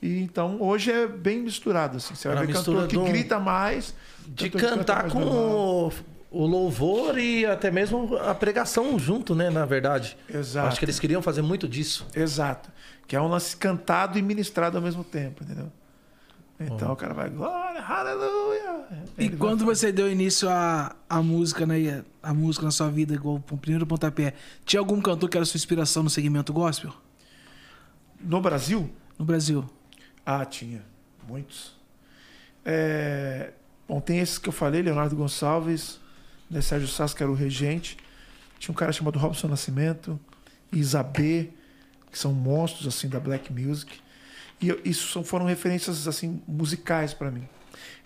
E 0.00 0.20
então 0.20 0.62
hoje 0.62 0.92
é 0.92 1.08
bem 1.08 1.40
misturado, 1.40 1.96
assim. 1.96 2.14
Você 2.14 2.28
vai 2.28 2.46
ver 2.46 2.52
cantor 2.52 2.86
que 2.86 2.96
grita 2.96 3.40
mais, 3.40 3.92
De 4.28 4.50
cantar 4.50 5.10
com. 5.10 5.90
O, 6.30 6.46
louvor 6.46 7.18
e 7.18 7.44
até 7.46 7.70
mesmo 7.70 8.16
a 8.16 8.34
pregação 8.34 8.98
junto, 8.98 9.34
né? 9.34 9.50
Na 9.50 9.64
verdade. 9.64 10.16
Exato. 10.28 10.68
Acho 10.68 10.78
que 10.78 10.84
eles 10.84 10.98
queriam 10.98 11.22
fazer 11.22 11.42
muito 11.42 11.68
disso. 11.68 12.06
Exato. 12.14 12.70
Que 13.06 13.16
é 13.16 13.20
um 13.20 13.28
lance 13.28 13.56
cantado 13.56 14.18
e 14.18 14.22
ministrado 14.22 14.76
ao 14.76 14.82
mesmo 14.82 15.04
tempo, 15.04 15.44
entendeu? 15.44 15.70
Então 16.58 16.90
o 16.92 16.96
cara 16.96 17.12
vai, 17.12 17.28
glória, 17.28 17.82
aleluia. 17.82 18.86
E 19.18 19.28
quando 19.28 19.64
vai- 19.66 19.74
você 19.74 19.92
deu 19.92 20.10
início 20.10 20.48
à, 20.48 20.96
à 21.08 21.20
música, 21.22 21.66
né? 21.66 22.02
A 22.22 22.32
música 22.32 22.64
na 22.64 22.70
sua 22.70 22.88
vida, 22.88 23.12
igual 23.14 23.42
o 23.50 23.56
primeiro 23.58 23.86
pontapé, 23.86 24.32
tinha 24.64 24.80
algum 24.80 25.00
cantor 25.02 25.28
que 25.28 25.36
era 25.36 25.44
sua 25.44 25.58
inspiração 25.58 26.02
no 26.02 26.08
segmento 26.08 26.52
gospel? 26.52 26.92
No 28.18 28.40
Brasil, 28.40 28.90
No 29.18 29.24
Brasil? 29.24 29.64
Ah, 30.24 30.44
tinha. 30.46 30.82
Muitos. 31.28 31.76
É, 32.64 33.52
Bom, 33.88 34.00
tem 34.00 34.18
esses 34.18 34.38
que 34.38 34.48
eu 34.48 34.52
falei, 34.52 34.82
Leonardo 34.82 35.14
Gonçalves, 35.14 36.00
né, 36.50 36.60
Sérgio 36.60 36.88
Sass, 36.88 37.12
que 37.14 37.22
era 37.22 37.30
o 37.30 37.34
regente. 37.34 37.96
Tinha 38.58 38.72
um 38.72 38.76
cara 38.76 38.92
chamado 38.92 39.18
Robson 39.18 39.48
Nascimento, 39.48 40.18
Isabê, 40.72 41.50
que 42.10 42.18
são 42.18 42.32
monstros 42.32 42.86
assim 42.86 43.08
da 43.08 43.20
black 43.20 43.52
music. 43.52 44.00
E 44.60 44.68
eu- 44.68 44.80
isso 44.84 45.22
foram 45.22 45.44
referências 45.44 46.08
assim 46.08 46.42
musicais 46.48 47.12
para 47.12 47.30
mim. 47.30 47.46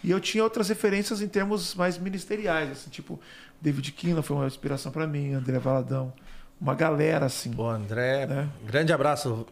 E 0.02 0.10
eu 0.10 0.18
tinha 0.18 0.42
outras 0.42 0.68
referências 0.68 1.20
em 1.22 1.28
termos 1.28 1.74
mais 1.74 1.96
ministeriais, 1.98 2.70
assim, 2.70 2.90
tipo 2.90 3.20
David 3.60 3.92
Kina 3.92 4.22
foi 4.22 4.36
uma 4.36 4.46
inspiração 4.46 4.90
para 4.90 5.06
mim, 5.06 5.34
André 5.34 5.58
Valadão, 5.58 6.12
uma 6.60 6.74
galera 6.74 7.26
assim. 7.26 7.52
Pô, 7.52 7.68
André, 7.68 8.26
Né? 8.26 8.48
grande 8.66 8.92
abraço. 8.92 9.46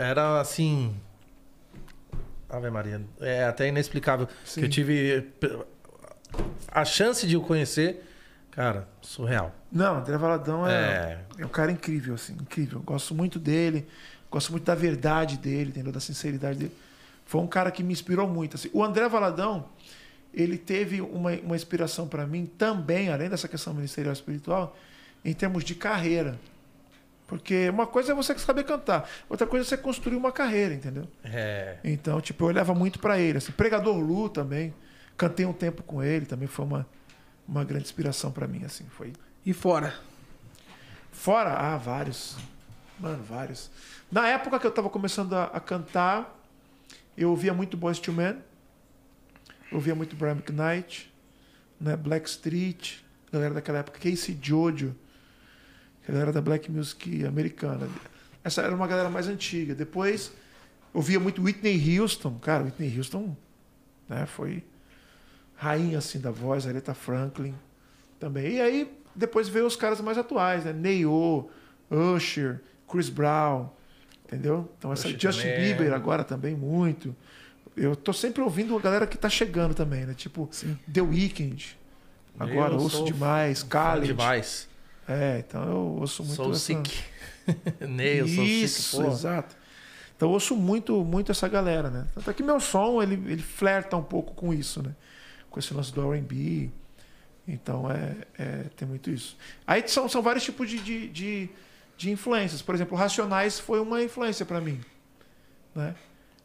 Era 0.00 0.40
assim. 0.40 0.94
Ave 2.48 2.70
Maria. 2.70 3.00
É 3.20 3.44
até 3.44 3.68
inexplicável. 3.68 4.26
Sim. 4.44 4.60
Que 4.60 4.66
eu 4.66 4.70
tive 4.70 5.28
a 6.68 6.84
chance 6.84 7.26
de 7.26 7.36
o 7.36 7.40
conhecer. 7.40 8.08
Cara, 8.50 8.86
surreal. 9.00 9.54
Não, 9.70 9.96
André 9.98 10.16
Valadão 10.18 10.66
é, 10.66 10.72
É. 11.38 11.42
é 11.42 11.46
um 11.46 11.48
cara 11.48 11.72
incrível, 11.72 12.14
assim, 12.14 12.34
incrível. 12.34 12.80
Gosto 12.80 13.14
muito 13.14 13.38
dele, 13.38 13.86
gosto 14.30 14.50
muito 14.52 14.64
da 14.64 14.74
verdade 14.74 15.38
dele, 15.38 15.70
entendeu? 15.70 15.90
Da 15.92 16.00
sinceridade 16.00 16.58
dele. 16.58 16.72
Foi 17.24 17.40
um 17.40 17.46
cara 17.46 17.70
que 17.70 17.82
me 17.82 17.92
inspirou 17.92 18.28
muito. 18.28 18.56
Assim. 18.56 18.68
O 18.74 18.84
André 18.84 19.08
Valadão, 19.08 19.64
ele 20.34 20.58
teve 20.58 21.00
uma, 21.00 21.32
uma 21.32 21.56
inspiração 21.56 22.06
para 22.06 22.26
mim 22.26 22.44
também, 22.44 23.08
além 23.10 23.30
dessa 23.30 23.48
questão 23.48 23.72
ministerial 23.72 24.12
e 24.12 24.16
espiritual, 24.16 24.76
em 25.24 25.32
termos 25.32 25.64
de 25.64 25.74
carreira. 25.74 26.38
Porque 27.26 27.70
uma 27.70 27.86
coisa 27.86 28.12
é 28.12 28.14
você 28.14 28.36
saber 28.38 28.64
cantar, 28.64 29.08
outra 29.30 29.46
coisa 29.46 29.64
é 29.64 29.68
você 29.68 29.78
construir 29.78 30.16
uma 30.16 30.30
carreira, 30.30 30.74
entendeu? 30.74 31.08
É. 31.24 31.78
Então, 31.82 32.20
tipo, 32.20 32.44
eu 32.44 32.48
olhava 32.48 32.74
muito 32.74 32.98
para 32.98 33.18
ele. 33.18 33.38
Assim. 33.38 33.52
Pregador 33.52 33.96
Lu 33.96 34.28
também, 34.28 34.74
cantei 35.16 35.46
um 35.46 35.52
tempo 35.52 35.82
com 35.82 36.02
ele, 36.02 36.26
também 36.26 36.48
foi 36.48 36.64
uma, 36.64 36.86
uma 37.46 37.64
grande 37.64 37.84
inspiração 37.84 38.30
para 38.30 38.46
mim, 38.46 38.64
assim, 38.64 38.84
foi 38.90 39.12
E 39.44 39.52
fora? 39.52 39.94
Fora, 41.10 41.54
ah, 41.54 41.76
vários. 41.76 42.36
Mano, 42.98 43.22
vários. 43.22 43.70
Na 44.10 44.26
época 44.28 44.58
que 44.58 44.66
eu 44.66 44.70
tava 44.70 44.88
começando 44.88 45.34
a, 45.34 45.44
a 45.44 45.60
cantar, 45.60 46.38
eu 47.16 47.30
ouvia 47.30 47.52
muito 47.52 47.76
Boys 47.76 47.98
to 47.98 48.12
Men, 48.12 48.36
eu 49.70 49.76
ouvia 49.76 49.94
muito 49.94 50.16
Brian 50.16 50.32
McKnight, 50.32 51.12
né, 51.80 51.96
Black 51.96 52.28
Street, 52.28 52.98
galera 53.32 53.54
daquela 53.54 53.78
época, 53.78 53.98
Casey 53.98 54.38
Jojo, 54.40 54.94
galera 56.06 56.32
da 56.32 56.40
Black 56.40 56.70
Music 56.70 57.24
americana. 57.24 57.88
Essa 58.44 58.62
era 58.62 58.74
uma 58.74 58.86
galera 58.86 59.08
mais 59.08 59.28
antiga. 59.28 59.74
Depois, 59.74 60.32
eu 60.92 61.00
ouvia 61.00 61.18
muito 61.18 61.42
Whitney 61.42 61.98
Houston, 61.98 62.38
cara, 62.38 62.64
Whitney 62.64 62.96
Houston, 62.96 63.36
né, 64.08 64.26
foi 64.26 64.62
rainha 65.62 65.98
assim 65.98 66.18
da 66.20 66.30
voz, 66.32 66.66
Aretha 66.66 66.92
Franklin 66.92 67.54
também. 68.18 68.54
E 68.54 68.60
aí 68.60 68.92
depois 69.14 69.48
veio 69.48 69.64
os 69.66 69.76
caras 69.76 70.00
mais 70.00 70.18
atuais, 70.18 70.64
né? 70.64 70.72
Neo, 70.72 71.48
Usher, 71.88 72.60
Chris 72.90 73.08
Brown, 73.08 73.68
entendeu? 74.26 74.68
Então 74.76 74.92
essa 74.92 75.06
Usher 75.06 75.20
Justin 75.20 75.42
também. 75.48 75.60
Bieber 75.74 75.92
agora 75.92 76.24
também 76.24 76.56
muito. 76.56 77.14
Eu 77.76 77.94
tô 77.94 78.12
sempre 78.12 78.42
ouvindo 78.42 78.76
a 78.76 78.80
galera 78.80 79.06
que 79.06 79.16
tá 79.16 79.28
chegando 79.28 79.72
também, 79.72 80.04
né? 80.04 80.14
Tipo 80.14 80.50
The 80.92 81.00
Weeknd. 81.00 81.78
Agora 82.38 82.74
Eu 82.74 82.80
ouço 82.80 82.96
sou 82.98 83.04
demais, 83.06 83.62
Khaled. 83.62 84.06
demais. 84.08 84.68
É, 85.08 85.44
então 85.46 85.62
eu 85.68 85.76
ouço 86.00 86.22
muito 86.22 86.36
Sou 86.36 86.50
essa... 86.52 86.60
sick. 86.60 87.02
Neil, 87.88 88.26
sou 88.26 88.44
Isso, 88.44 88.82
sick. 88.82 89.02
Pô. 89.02 89.10
exato. 89.10 89.56
Então 90.16 90.28
eu 90.28 90.32
ouço 90.32 90.56
muito, 90.56 91.04
muito 91.04 91.30
essa 91.32 91.48
galera, 91.48 91.90
né? 91.90 92.06
Tanto 92.14 92.30
é 92.30 92.34
que 92.34 92.42
meu 92.42 92.60
som, 92.60 93.02
ele, 93.02 93.14
ele 93.30 93.42
flerta 93.42 93.96
um 93.96 94.02
pouco 94.02 94.34
com 94.34 94.52
isso, 94.54 94.82
né? 94.82 94.94
Com 95.52 95.60
esse 95.60 95.72
lance 95.72 95.92
do 95.92 96.12
R&B. 96.12 96.70
Então 97.46 97.90
é, 97.90 98.16
é, 98.38 98.64
tem 98.76 98.88
muito 98.88 99.10
isso. 99.10 99.36
Aí 99.66 99.86
são, 99.86 100.08
são 100.08 100.22
vários 100.22 100.42
tipos 100.44 100.68
de, 100.68 100.78
de, 100.78 101.08
de, 101.08 101.48
de 101.96 102.10
influências. 102.10 102.62
Por 102.62 102.74
exemplo, 102.74 102.96
Racionais 102.96 103.58
foi 103.58 103.78
uma 103.80 104.02
influência 104.02 104.44
para 104.46 104.60
mim. 104.60 104.80
Né? 105.74 105.94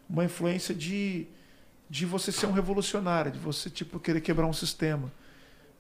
Uma 0.10 0.26
influência 0.26 0.76
de, 0.76 1.26
de 1.90 2.06
você 2.06 2.32
ser 2.32 2.46
um 2.48 2.52
revolucionário, 2.52 3.32
de 3.32 3.40
você 3.40 3.70
tipo 3.70 4.00
querer 4.00 4.22
quebrar 4.22 4.46
um 4.46 4.54
sistema. 4.54 5.12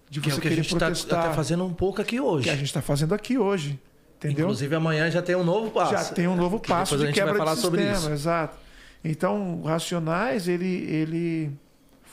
De 0.09 0.21
Que 0.21 0.31
é 0.31 0.33
o 0.33 0.39
que 0.39 0.47
a 0.47 0.51
gente 0.51 0.69
tá, 0.73 0.85
protestar. 0.85 1.23
tá 1.25 1.33
fazendo 1.33 1.65
um 1.65 1.73
pouco 1.73 2.01
aqui 2.01 2.19
hoje. 2.19 2.45
que 2.45 2.49
a 2.49 2.55
gente 2.55 2.67
está 2.67 2.81
fazendo 2.81 3.13
aqui 3.13 3.37
hoje. 3.37 3.77
Entendeu? 4.17 4.45
Inclusive 4.45 4.73
amanhã 4.75 5.11
já 5.11 5.21
tem 5.21 5.35
um 5.35 5.43
novo 5.43 5.69
passo. 5.69 5.91
Já 5.91 6.05
tem 6.05 6.27
um 6.27 6.35
novo 6.35 6.59
Que 6.59 6.69
passo 6.69 6.95
a 6.95 6.97
de 6.97 7.05
gente 7.07 7.15
vai 7.15 7.25
quebra 7.25 7.37
falar 7.37 7.55
de 7.55 7.61
sobre 7.61 7.81
sistema, 7.81 7.99
isso. 8.05 8.09
exato. 8.11 8.57
Então, 9.03 9.61
Racionais, 9.63 10.47
ele, 10.47 10.65
ele 10.89 11.51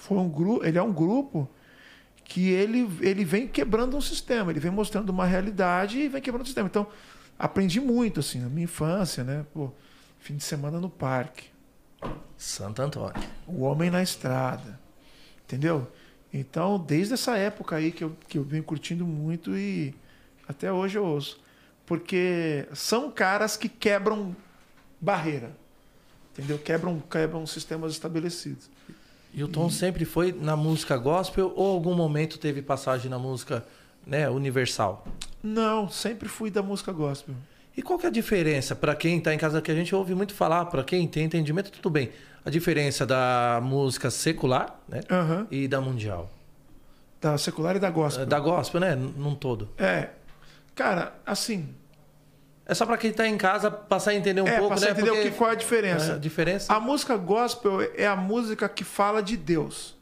foi 0.05 0.19
um 0.19 0.29
grupo, 0.29 0.65
ele 0.65 0.77
é 0.77 0.83
um 0.83 0.93
grupo 0.93 1.49
que 2.25 2.51
ele, 2.51 2.87
ele 3.01 3.25
vem 3.25 3.49
quebrando 3.49 3.97
um 3.97 4.03
sistema, 4.03 4.51
ele 4.51 4.61
vem 4.61 4.71
mostrando 4.71 5.09
uma 5.09 5.25
realidade 5.25 5.99
e 5.99 6.09
vem 6.09 6.21
quebrando 6.21 6.43
o 6.43 6.47
sistema. 6.47 6.69
Então, 6.69 6.87
aprendi 7.39 7.81
muito 7.81 8.21
assim, 8.21 8.41
na 8.41 8.49
minha 8.51 8.65
infância, 8.65 9.25
né? 9.25 9.47
Pô, 9.55 9.71
fim 10.19 10.37
de 10.37 10.45
semana 10.45 10.79
no 10.79 10.91
parque, 10.91 11.47
Santo 12.37 12.83
Antônio. 12.83 13.15
o 13.47 13.63
homem 13.63 13.91
na 13.91 14.03
estrada. 14.03 14.79
Entendeu? 15.47 15.91
Então, 16.33 16.79
desde 16.79 17.15
essa 17.15 17.39
época 17.39 17.77
aí 17.77 17.91
que 17.91 18.05
eu, 18.05 18.15
que 18.29 18.37
eu 18.37 18.45
venho 18.45 18.63
curtindo 18.63 19.07
muito 19.07 19.57
e 19.57 19.95
até 20.47 20.71
hoje 20.71 20.99
eu 20.99 21.05
ouço. 21.05 21.41
Porque 21.87 22.67
são 22.75 23.11
caras 23.11 23.57
que 23.57 23.71
quebram 23.71 24.37
barreira. 25.01 25.51
Entendeu? 26.33 26.59
Quebram, 26.59 27.01
quebram 27.01 27.47
sistemas 27.47 27.93
estabelecidos. 27.93 28.69
E 29.35 29.43
o 29.43 29.49
Tom 29.49 29.69
sempre 29.69 30.05
foi 30.05 30.33
na 30.33 30.57
música 30.57 30.97
gospel 30.97 31.53
ou 31.57 31.73
algum 31.73 31.95
momento 31.95 32.39
teve 32.39 32.63
passagem 32.63 33.11
na 33.11 33.19
música 33.19 33.67
né, 34.07 34.31
universal? 34.31 35.05
Não, 35.43 35.89
sempre 35.89 36.29
fui 36.29 36.51
da 36.51 36.63
música 36.63 36.93
gospel. 36.93 37.35
E 37.77 37.83
qual 37.83 37.99
que 37.99 38.07
é 38.07 38.09
a 38.09 38.13
diferença 38.13 38.77
para 38.77 38.95
quem 38.95 39.19
está 39.19 39.35
em 39.35 39.39
casa 39.39 39.61
que 39.61 39.73
a 39.73 39.75
gente 39.75 39.93
ouve 39.93 40.15
muito 40.15 40.33
falar, 40.33 40.67
para 40.67 40.85
quem 40.85 41.09
tem 41.09 41.25
entendimento, 41.25 41.73
tudo 41.73 41.91
bem. 41.91 42.11
A 42.45 42.51
diferença 42.51 43.05
da 43.05 43.61
música 43.61 44.09
secular, 44.09 44.79
né, 44.89 45.01
Aham. 45.11 45.49
e 45.51 45.67
da 45.67 45.81
mundial. 45.81 46.31
Da 47.21 47.37
secular 47.37 47.75
e 47.75 47.81
da 47.81 47.91
gospel. 47.91 48.27
Da 48.27 48.39
gospel, 48.39 48.81
né, 48.81 48.95
num 48.95 49.35
todo. 49.35 49.69
É. 49.77 50.11
Cara, 50.75 51.15
assim. 51.27 51.75
É 52.67 52.75
só 52.75 52.87
para 52.87 52.97
quem 52.97 53.11
está 53.11 53.29
em 53.29 53.37
casa 53.37 53.71
passar 53.71 54.13
a 54.13 54.15
entender 54.15 54.41
um 54.41 54.49
é, 54.49 54.59
pouco, 54.59 54.75
você 54.77 54.87
né? 54.87 54.93
entender 54.93 55.11
o 55.11 55.15
porque- 55.15 55.31
que, 55.31 55.37
qual 55.37 55.51
é 55.51 55.53
a 55.53 55.57
diferença. 55.57 56.13
É, 56.13 56.15
a 56.15 56.19
diferença. 56.19 56.73
A 56.73 56.81
música 56.81 57.15
gospel 57.17 57.83
é 57.95 58.07
a 58.07 58.17
música 58.17 58.69
que 58.69 58.85
fala 58.85 59.23
de 59.23 59.37
Deus. 59.37 59.95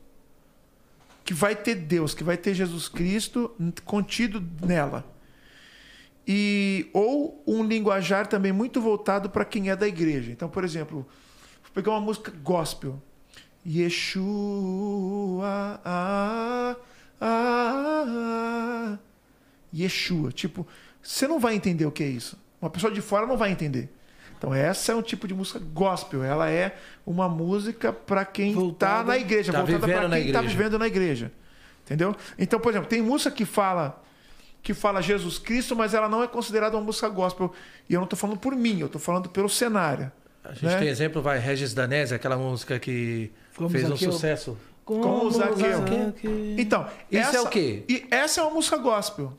Que 1.24 1.34
vai 1.34 1.56
ter 1.56 1.74
Deus, 1.74 2.14
que 2.14 2.22
vai 2.22 2.36
ter 2.36 2.54
Jesus 2.54 2.88
Cristo 2.88 3.50
contido 3.84 4.44
nela. 4.64 5.04
E 6.26 6.88
ou 6.92 7.42
um 7.46 7.64
linguajar 7.64 8.26
também 8.28 8.52
muito 8.52 8.80
voltado 8.80 9.28
para 9.28 9.44
quem 9.44 9.70
é 9.70 9.76
da 9.76 9.88
igreja. 9.88 10.30
Então, 10.30 10.48
por 10.48 10.62
exemplo, 10.62 11.06
vou 11.62 11.72
pegar 11.74 11.90
uma 11.92 12.00
música 12.00 12.32
gospel. 12.42 13.02
Yeshua. 13.66 15.80
Ah, 15.84 16.76
ah, 17.20 17.20
ah. 17.20 18.98
Yeshua. 19.74 20.30
Tipo, 20.32 20.66
você 21.02 21.26
não 21.26 21.40
vai 21.40 21.54
entender 21.54 21.86
o 21.86 21.90
que 21.92 22.04
é 22.04 22.08
isso. 22.08 22.38
Uma 22.62 22.70
pessoa 22.70 22.92
de 22.92 23.00
fora 23.00 23.26
não 23.26 23.36
vai 23.36 23.50
entender. 23.50 23.92
Então 24.38 24.54
essa 24.54 24.92
é 24.92 24.94
um 24.94 25.02
tipo 25.02 25.26
de 25.26 25.34
música 25.34 25.58
gospel. 25.58 26.22
Ela 26.22 26.48
é 26.48 26.76
uma 27.04 27.28
música 27.28 27.92
para 27.92 28.24
quem 28.24 28.70
está 28.70 29.02
na 29.02 29.18
igreja, 29.18 29.52
Tá 29.52 29.62
voltada 29.62 29.78
para 29.98 30.08
quem 30.08 30.26
está 30.28 30.40
vivendo 30.40 30.78
na 30.78 30.86
igreja. 30.86 31.32
Entendeu? 31.84 32.14
Então, 32.38 32.60
por 32.60 32.70
exemplo, 32.70 32.88
tem 32.88 33.02
música 33.02 33.30
que 33.30 33.44
fala 33.44 34.00
que 34.62 34.72
fala 34.72 35.02
Jesus 35.02 35.38
Cristo, 35.38 35.74
mas 35.74 35.92
ela 35.92 36.08
não 36.08 36.22
é 36.22 36.28
considerada 36.28 36.76
uma 36.76 36.84
música 36.84 37.08
gospel. 37.08 37.52
E 37.90 37.94
eu 37.94 37.98
não 37.98 38.04
estou 38.04 38.16
falando 38.16 38.38
por 38.38 38.54
mim, 38.54 38.78
eu 38.78 38.86
estou 38.86 39.00
falando 39.00 39.28
pelo 39.28 39.48
cenário. 39.48 40.10
A 40.44 40.52
gente 40.52 40.66
né? 40.66 40.78
tem 40.78 40.88
exemplo, 40.88 41.20
vai, 41.20 41.38
Regis 41.38 41.74
Danese, 41.74 42.14
aquela 42.14 42.36
música 42.36 42.78
que 42.78 43.32
Como 43.56 43.68
fez 43.68 43.84
um 43.84 43.96
Zaqueu. 43.96 44.12
sucesso. 44.12 44.58
Como 44.84 45.24
o 45.24 45.30
Zaqueu. 45.30 45.84
Então, 46.56 46.86
Isso 47.10 47.28
essa, 47.28 47.36
é 47.36 47.40
o 47.40 47.46
quê? 47.48 47.84
E 47.88 48.06
essa 48.10 48.40
é 48.40 48.44
uma 48.44 48.54
música 48.54 48.76
gospel. 48.76 49.36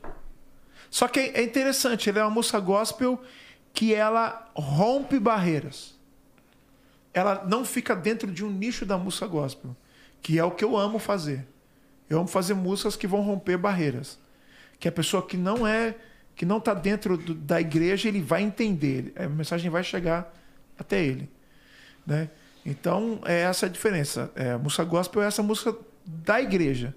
Só 0.90 1.08
que 1.08 1.20
é 1.20 1.42
interessante, 1.42 2.08
ela 2.08 2.20
é 2.20 2.22
uma 2.22 2.30
música 2.30 2.60
gospel 2.60 3.22
que 3.72 3.92
ela 3.94 4.50
rompe 4.54 5.18
barreiras. 5.18 5.94
Ela 7.12 7.44
não 7.46 7.64
fica 7.64 7.94
dentro 7.94 8.30
de 8.30 8.44
um 8.44 8.50
nicho 8.50 8.84
da 8.84 8.96
música 8.98 9.26
gospel, 9.26 9.76
que 10.22 10.38
é 10.38 10.44
o 10.44 10.50
que 10.50 10.64
eu 10.64 10.76
amo 10.76 10.98
fazer. 10.98 11.46
Eu 12.08 12.18
amo 12.18 12.28
fazer 12.28 12.54
músicas 12.54 12.96
que 12.96 13.06
vão 13.06 13.20
romper 13.22 13.56
barreiras. 13.56 14.18
Que 14.78 14.88
a 14.88 14.92
pessoa 14.92 15.24
que 15.26 15.36
não 15.36 15.66
é, 15.66 15.94
que 16.34 16.44
não 16.44 16.58
está 16.58 16.74
dentro 16.74 17.16
do- 17.16 17.34
da 17.34 17.60
igreja, 17.60 18.08
ele 18.08 18.20
vai 18.20 18.42
entender, 18.42 19.12
a 19.16 19.28
mensagem 19.28 19.70
vai 19.70 19.82
chegar 19.84 20.32
até 20.78 21.02
ele, 21.04 21.30
né? 22.06 22.28
Então, 22.66 23.20
é 23.24 23.42
essa 23.42 23.66
a 23.66 23.68
diferença. 23.68 24.32
É, 24.34 24.52
a 24.52 24.58
música 24.58 24.84
gospel 24.84 25.22
é 25.22 25.26
essa 25.26 25.42
música 25.42 25.76
da 26.04 26.40
igreja. 26.40 26.94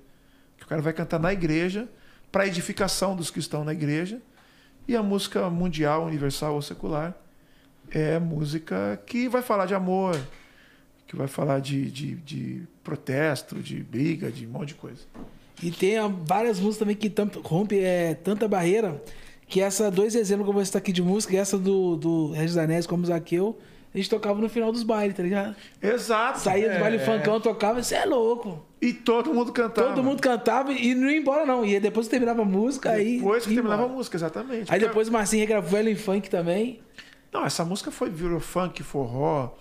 Que 0.58 0.64
o 0.64 0.68
cara 0.68 0.82
vai 0.82 0.94
cantar 0.94 1.20
na 1.20 1.32
igreja, 1.32 1.88
para 2.32 2.46
edificação 2.48 3.16
dos 3.16 3.30
que 3.32 3.40
estão 3.40 3.64
na 3.64 3.74
igreja. 3.74 4.20
E 4.88 4.96
a 4.96 5.04
música 5.04 5.50
mundial, 5.50 6.06
universal 6.06 6.56
ou 6.56 6.62
secular 6.62 7.16
é 7.92 8.20
música 8.20 9.02
que 9.06 9.28
vai 9.28 9.42
falar 9.42 9.66
de 9.66 9.74
amor, 9.74 10.18
que 11.08 11.16
vai 11.16 11.28
falar 11.28 11.60
de, 11.60 11.90
de, 11.92 12.16
de 12.16 12.62
protesto, 12.84 13.56
de 13.56 13.82
briga, 13.84 14.32
de 14.32 14.46
um 14.46 14.50
monte 14.52 14.70
de 14.70 14.76
coisa. 14.76 15.02
E 15.62 15.72
tem 15.72 15.96
várias 16.26 16.60
músicas 16.60 16.78
também 16.80 16.96
que 16.96 17.10
tam- 17.10 17.30
rompe 17.44 17.80
é, 17.80 18.14
tanta 18.14 18.48
barreira 18.48 19.02
que 19.48 19.62
essa, 19.62 19.90
dois 19.90 20.14
exemplos 20.16 20.46
que 20.46 20.50
eu 20.50 20.54
vou 20.54 20.66
citar 20.66 20.80
aqui 20.82 20.92
de 20.92 21.02
música, 21.02 21.36
essa 21.36 21.58
do, 21.58 21.96
do 21.96 22.32
Regis 22.32 22.56
Danese 22.56 22.88
como 22.88 23.06
Zaqueu, 23.06 23.58
a 24.00 24.02
gente 24.04 24.10
tocava 24.10 24.40
no 24.42 24.48
final 24.50 24.72
dos 24.72 24.84
bailes, 24.84 25.16
tá 25.16 25.24
ligado? 25.24 25.56
Exato. 25.82 26.40
Saía 26.40 26.68
É. 26.68 26.74
do 26.76 26.80
baile 26.80 27.00
funkão, 27.00 27.40
tocava, 27.40 27.82
você 27.82 27.96
é 27.96 28.06
louco. 28.06 28.66
E 28.82 28.94
todo 28.94 29.34
mundo 29.34 29.52
cantava. 29.52 29.90
Todo 29.90 30.04
mundo 30.04 30.22
cantava 30.22 30.72
e 30.72 30.94
não 30.94 31.10
ia 31.10 31.18
embora, 31.18 31.46
não. 31.46 31.66
E 31.66 31.80
depois 31.80 32.08
que 32.08 32.12
terminava 32.12 32.42
a 32.44 32.46
música, 32.46 32.92
aí. 32.92 33.18
Depois 33.18 33.44
que 33.46 33.54
terminava 33.54 33.82
a 33.82 33.86
embora. 33.86 33.98
música, 33.98 34.16
exatamente. 34.18 34.72
Aí 34.74 34.80
depois 34.80 35.08
o 35.08 35.12
Marcinho 35.12 35.42
regravou 35.42 35.80
ela 35.80 35.90
em 35.90 35.96
funk 35.96 36.30
também. 36.30 36.80
Não, 37.34 37.46
essa 37.46 37.66
música 37.66 37.90
foi 37.92 38.10
virou 38.10 38.40
funk, 38.40 38.84
forró, 38.84 39.56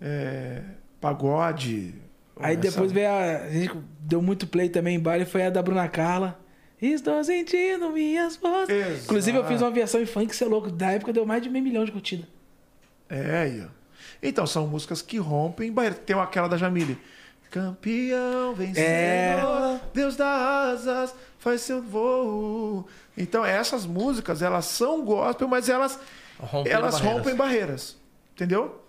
é, 0.00 0.62
pagode. 1.00 1.94
Aí 2.40 2.52
Essa- 2.56 2.60
depois 2.70 2.92
veio 2.92 3.08
a. 3.08 3.36
A 3.44 3.50
gente 3.50 3.72
deu 4.00 4.22
muito 4.22 4.46
play 4.46 4.68
também 4.68 4.96
em 4.96 5.00
baile, 5.00 5.24
foi 5.24 5.44
a 5.44 5.50
da 5.50 5.62
Bruna 5.62 5.88
Carla. 5.88 6.38
Estou 6.80 7.22
sentindo 7.22 7.90
minhas 7.90 8.34
vozes. 8.36 8.70
Exato. 8.70 9.04
Inclusive, 9.04 9.38
eu 9.38 9.44
fiz 9.46 9.60
uma 9.60 9.70
versão 9.70 10.00
em 10.00 10.06
funk, 10.06 10.34
você 10.34 10.42
é 10.42 10.48
louco. 10.48 10.68
Da 10.70 10.90
época 10.90 11.12
deu 11.12 11.24
mais 11.24 11.40
de 11.42 11.48
meio 11.48 11.64
milhão 11.64 11.84
de 11.84 11.92
curtida. 11.92 12.26
É, 13.14 13.38
aí, 13.42 13.62
ó. 13.64 13.68
Então, 14.22 14.46
são 14.46 14.66
músicas 14.66 15.02
que 15.02 15.18
rompem 15.18 15.70
barreiras. 15.72 15.98
Tem 16.06 16.18
aquela 16.18 16.48
da 16.48 16.56
Jamile. 16.56 16.98
Campeão, 17.50 18.54
vencedor, 18.54 18.82
É. 18.88 19.80
Deus 19.92 20.16
dá 20.16 20.70
asas, 20.70 21.14
faz 21.38 21.60
seu 21.60 21.82
voo. 21.82 22.86
Então, 23.16 23.44
essas 23.44 23.84
músicas, 23.84 24.40
elas 24.40 24.64
são 24.64 25.04
gospel, 25.04 25.46
mas 25.46 25.68
elas, 25.68 25.98
Romperam 26.38 26.78
elas 26.78 26.94
barreiras. 26.94 27.18
rompem 27.18 27.36
barreiras. 27.36 27.96
Entendeu? 28.34 28.82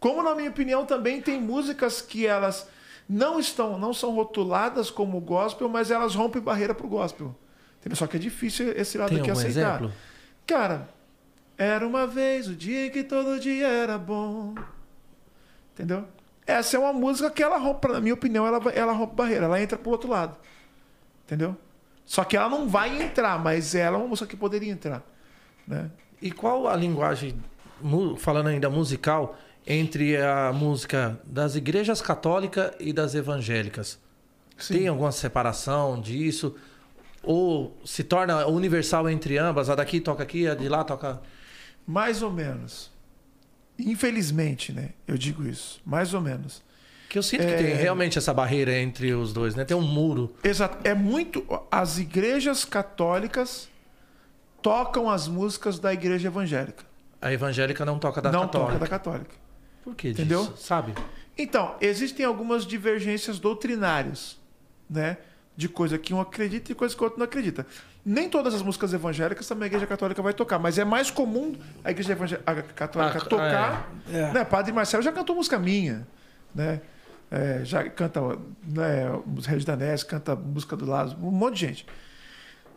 Como, 0.00 0.22
na 0.22 0.34
minha 0.34 0.50
opinião, 0.50 0.84
também 0.84 1.20
tem 1.22 1.40
músicas 1.40 2.00
que 2.02 2.26
elas 2.26 2.66
não 3.08 3.38
estão, 3.38 3.78
não 3.78 3.94
são 3.94 4.10
rotuladas 4.14 4.90
como 4.90 5.20
gospel, 5.20 5.68
mas 5.68 5.90
elas 5.90 6.14
rompem 6.16 6.42
barreira 6.42 6.74
pro 6.74 6.88
gospel. 6.88 7.34
Entendeu? 7.80 7.96
Só 7.96 8.06
que 8.08 8.16
é 8.16 8.20
difícil 8.20 8.72
esse 8.72 8.98
lado 8.98 9.10
Tem 9.10 9.20
aqui 9.20 9.30
aceitar. 9.30 9.76
exemplo? 9.76 9.92
Cara, 10.44 10.88
era 11.58 11.86
uma 11.86 12.06
vez 12.06 12.46
o 12.46 12.54
dia 12.54 12.86
em 12.86 12.90
que 12.90 13.02
todo 13.02 13.40
dia 13.40 13.66
era 13.66 13.98
bom. 13.98 14.54
Entendeu? 15.74 16.06
Essa 16.46 16.76
é 16.76 16.80
uma 16.80 16.92
música 16.92 17.30
que 17.30 17.42
ela 17.42 17.58
rompe, 17.58 17.88
na 17.88 18.00
minha 18.00 18.14
opinião, 18.14 18.46
ela, 18.46 18.62
ela 18.70 18.92
rompe 18.92 19.16
barreira, 19.16 19.44
ela 19.44 19.60
entra 19.60 19.76
pro 19.76 19.90
outro 19.90 20.08
lado. 20.08 20.36
Entendeu? 21.26 21.54
Só 22.06 22.24
que 22.24 22.36
ela 22.36 22.48
não 22.48 22.66
vai 22.66 23.02
entrar, 23.02 23.38
mas 23.38 23.74
ela 23.74 23.98
é 23.98 24.00
uma 24.00 24.08
música 24.08 24.26
que 24.26 24.36
poderia 24.36 24.72
entrar. 24.72 25.02
Né? 25.66 25.90
E 26.22 26.30
qual 26.30 26.66
a 26.66 26.74
linguagem, 26.74 27.38
falando 28.16 28.46
ainda 28.46 28.70
musical, 28.70 29.36
entre 29.66 30.16
a 30.16 30.50
música 30.52 31.20
das 31.24 31.54
igrejas 31.54 32.00
católicas 32.00 32.72
e 32.80 32.92
das 32.94 33.14
evangélicas? 33.14 33.98
Tem 34.68 34.88
alguma 34.88 35.12
separação 35.12 36.00
disso? 36.00 36.56
Ou 37.22 37.76
se 37.84 38.02
torna 38.02 38.46
universal 38.46 39.08
entre 39.10 39.36
ambas? 39.36 39.68
A 39.68 39.74
daqui 39.74 40.00
toca 40.00 40.22
aqui, 40.22 40.48
a 40.48 40.54
de 40.54 40.68
lá 40.68 40.82
toca. 40.82 41.20
Mais 41.88 42.22
ou 42.22 42.30
menos. 42.30 42.90
Infelizmente, 43.78 44.72
né? 44.72 44.90
Eu 45.06 45.16
digo 45.16 45.46
isso. 45.46 45.80
Mais 45.86 46.12
ou 46.12 46.20
menos. 46.20 46.62
Que 47.08 47.16
eu 47.18 47.22
sinto 47.22 47.40
que 47.46 47.52
É. 47.52 47.56
tem 47.56 47.74
realmente 47.74 48.18
essa 48.18 48.34
barreira 48.34 48.76
entre 48.78 49.14
os 49.14 49.32
dois, 49.32 49.54
né? 49.54 49.64
Tem 49.64 49.74
um 49.76 49.80
muro. 49.80 50.34
Exato. 50.44 50.76
É 50.86 50.92
muito. 50.92 51.46
As 51.70 51.96
igrejas 51.98 52.64
católicas 52.66 53.68
tocam 54.60 55.08
as 55.08 55.26
músicas 55.26 55.78
da 55.78 55.92
igreja 55.92 56.28
evangélica. 56.28 56.84
A 57.22 57.32
evangélica 57.32 57.84
não 57.86 57.98
toca 57.98 58.20
da 58.20 58.30
não 58.30 58.42
católica. 58.42 58.72
toca 58.72 58.78
da 58.80 58.86
católica. 58.88 59.34
Por 59.82 59.94
que 59.94 60.08
disso? 60.10 60.20
Entendeu? 60.20 60.56
Sabe? 60.56 60.92
Então, 61.36 61.74
existem 61.80 62.26
algumas 62.26 62.66
divergências 62.66 63.38
doutrinárias, 63.38 64.36
né? 64.90 65.16
De 65.56 65.68
coisa 65.68 65.96
que 65.98 66.12
um 66.12 66.20
acredita 66.20 66.70
e 66.72 66.74
coisa 66.74 66.94
que 66.94 67.00
o 67.00 67.04
outro 67.04 67.18
não 67.18 67.24
acredita. 67.24 67.66
Nem 68.10 68.26
todas 68.26 68.54
as 68.54 68.62
músicas 68.62 68.94
evangélicas 68.94 69.46
também 69.46 69.64
a 69.64 69.66
igreja 69.66 69.86
católica 69.86 70.22
vai 70.22 70.32
tocar, 70.32 70.58
mas 70.58 70.78
é 70.78 70.84
mais 70.84 71.10
comum 71.10 71.54
a 71.84 71.90
igreja 71.90 72.16
católica 72.74 73.18
Ah, 73.18 73.24
tocar. 73.26 73.90
é. 74.10 74.32
Né? 74.32 74.44
Padre 74.44 74.72
Marcelo 74.72 75.02
já 75.02 75.12
cantou 75.12 75.36
música 75.36 75.58
minha, 75.58 76.06
né? 76.54 76.80
É, 77.30 77.60
já 77.64 77.86
canta 77.90 78.20
né, 78.66 79.10
os 79.36 79.44
Reis 79.44 79.62
Danés, 79.62 80.02
canta 80.02 80.34
música 80.34 80.74
do 80.74 80.86
Lázaro, 80.86 81.20
um 81.22 81.30
monte 81.30 81.56
de 81.56 81.60
gente. 81.66 81.86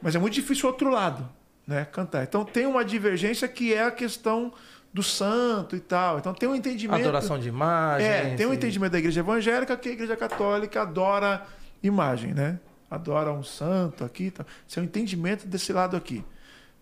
Mas 0.01 0.13
é 0.15 0.19
muito 0.19 0.33
difícil 0.33 0.65
o 0.67 0.71
outro 0.73 0.89
lado, 0.89 1.29
né? 1.65 1.85
Cantar. 1.85 2.23
Então 2.23 2.43
tem 2.43 2.65
uma 2.65 2.83
divergência 2.83 3.47
que 3.47 3.73
é 3.73 3.85
a 3.85 3.91
questão 3.91 4.51
do 4.93 5.01
santo 5.01 5.77
e 5.77 5.79
tal. 5.79 6.17
Então 6.17 6.33
tem 6.33 6.49
um 6.49 6.55
entendimento. 6.55 6.99
Adoração 6.99 7.39
de 7.39 7.47
imagem. 7.47 8.05
É, 8.05 8.35
tem 8.35 8.45
um 8.45 8.53
entendimento 8.53 8.91
da 8.91 8.99
igreja 8.99 9.21
evangélica 9.21 9.77
que 9.77 9.87
a 9.87 9.91
igreja 9.93 10.17
católica 10.17 10.81
adora 10.81 11.45
imagem, 11.81 12.33
né? 12.33 12.59
Adora 12.91 13.31
um 13.31 13.41
santo 13.43 14.03
aqui. 14.03 14.29
tal. 14.29 14.45
Esse 14.69 14.77
é 14.77 14.81
o 14.81 14.85
entendimento 14.85 15.47
desse 15.47 15.71
lado 15.73 15.95
aqui. 15.97 16.23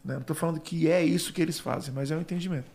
né? 0.04 0.16
Não 0.16 0.22
estou 0.22 0.36
falando 0.36 0.60
que 0.60 0.90
é 0.90 1.04
isso 1.04 1.32
que 1.32 1.42
eles 1.42 1.60
fazem, 1.60 1.94
mas 1.94 2.10
é 2.10 2.16
um 2.18 2.22
entendimento. 2.22 2.66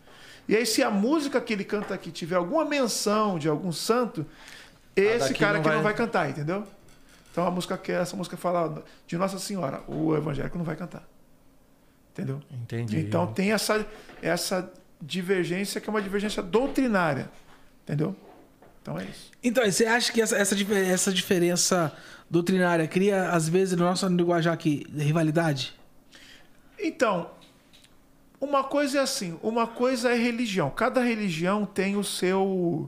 E 0.47 0.55
aí, 0.55 0.65
se 0.65 0.81
a 0.81 0.89
música 0.89 1.41
que 1.41 1.51
ele 1.51 1.63
canta 1.65 1.93
aqui 1.93 2.11
tiver 2.11 2.35
alguma 2.35 2.63
menção 2.63 3.37
de 3.37 3.49
algum 3.49 3.71
santo, 3.71 4.25
esse 4.95 5.33
cara 5.33 5.53
não 5.53 5.59
aqui 5.59 5.67
vai- 5.67 5.75
não 5.75 5.83
vai 5.83 5.93
cantar, 5.93 6.29
entendeu? 6.29 6.63
Então 7.31 7.45
a 7.45 7.51
música 7.51 7.77
que 7.77 7.91
essa 7.91 8.15
música 8.15 8.37
fala 8.37 8.81
de 9.05 9.17
Nossa 9.17 9.37
Senhora, 9.37 9.81
o 9.87 10.15
evangélico 10.15 10.57
não 10.57 10.63
vai 10.63 10.75
cantar. 10.77 11.03
Entendeu? 12.13 12.39
Entendi. 12.49 12.97
Então 12.99 13.27
tem 13.33 13.51
essa, 13.51 13.85
essa 14.21 14.71
divergência 15.01 15.81
que 15.81 15.89
é 15.89 15.91
uma 15.91 16.01
divergência 16.01 16.41
doutrinária. 16.41 17.29
Entendeu? 17.83 18.15
Então 18.85 18.99
é 18.99 19.05
isso. 19.05 19.31
Então, 19.43 19.65
você 19.65 19.87
acha 19.87 20.13
que 20.13 20.21
essa, 20.21 20.37
essa, 20.37 20.55
essa 20.75 21.11
diferença 21.11 21.91
doutrinária 22.29 22.87
cria, 22.87 23.31
às 23.31 23.49
vezes, 23.49 23.75
no 23.75 23.83
nosso 23.83 24.07
linguajar 24.07 24.53
aqui, 24.53 24.85
rivalidade? 24.95 25.73
Então, 26.77 27.31
uma 28.39 28.63
coisa 28.63 28.99
é 28.99 29.01
assim, 29.01 29.39
uma 29.41 29.65
coisa 29.65 30.11
é 30.11 30.15
religião. 30.15 30.69
Cada 30.69 31.01
religião 31.01 31.65
tem 31.65 31.97
o 31.97 32.03
seu 32.03 32.87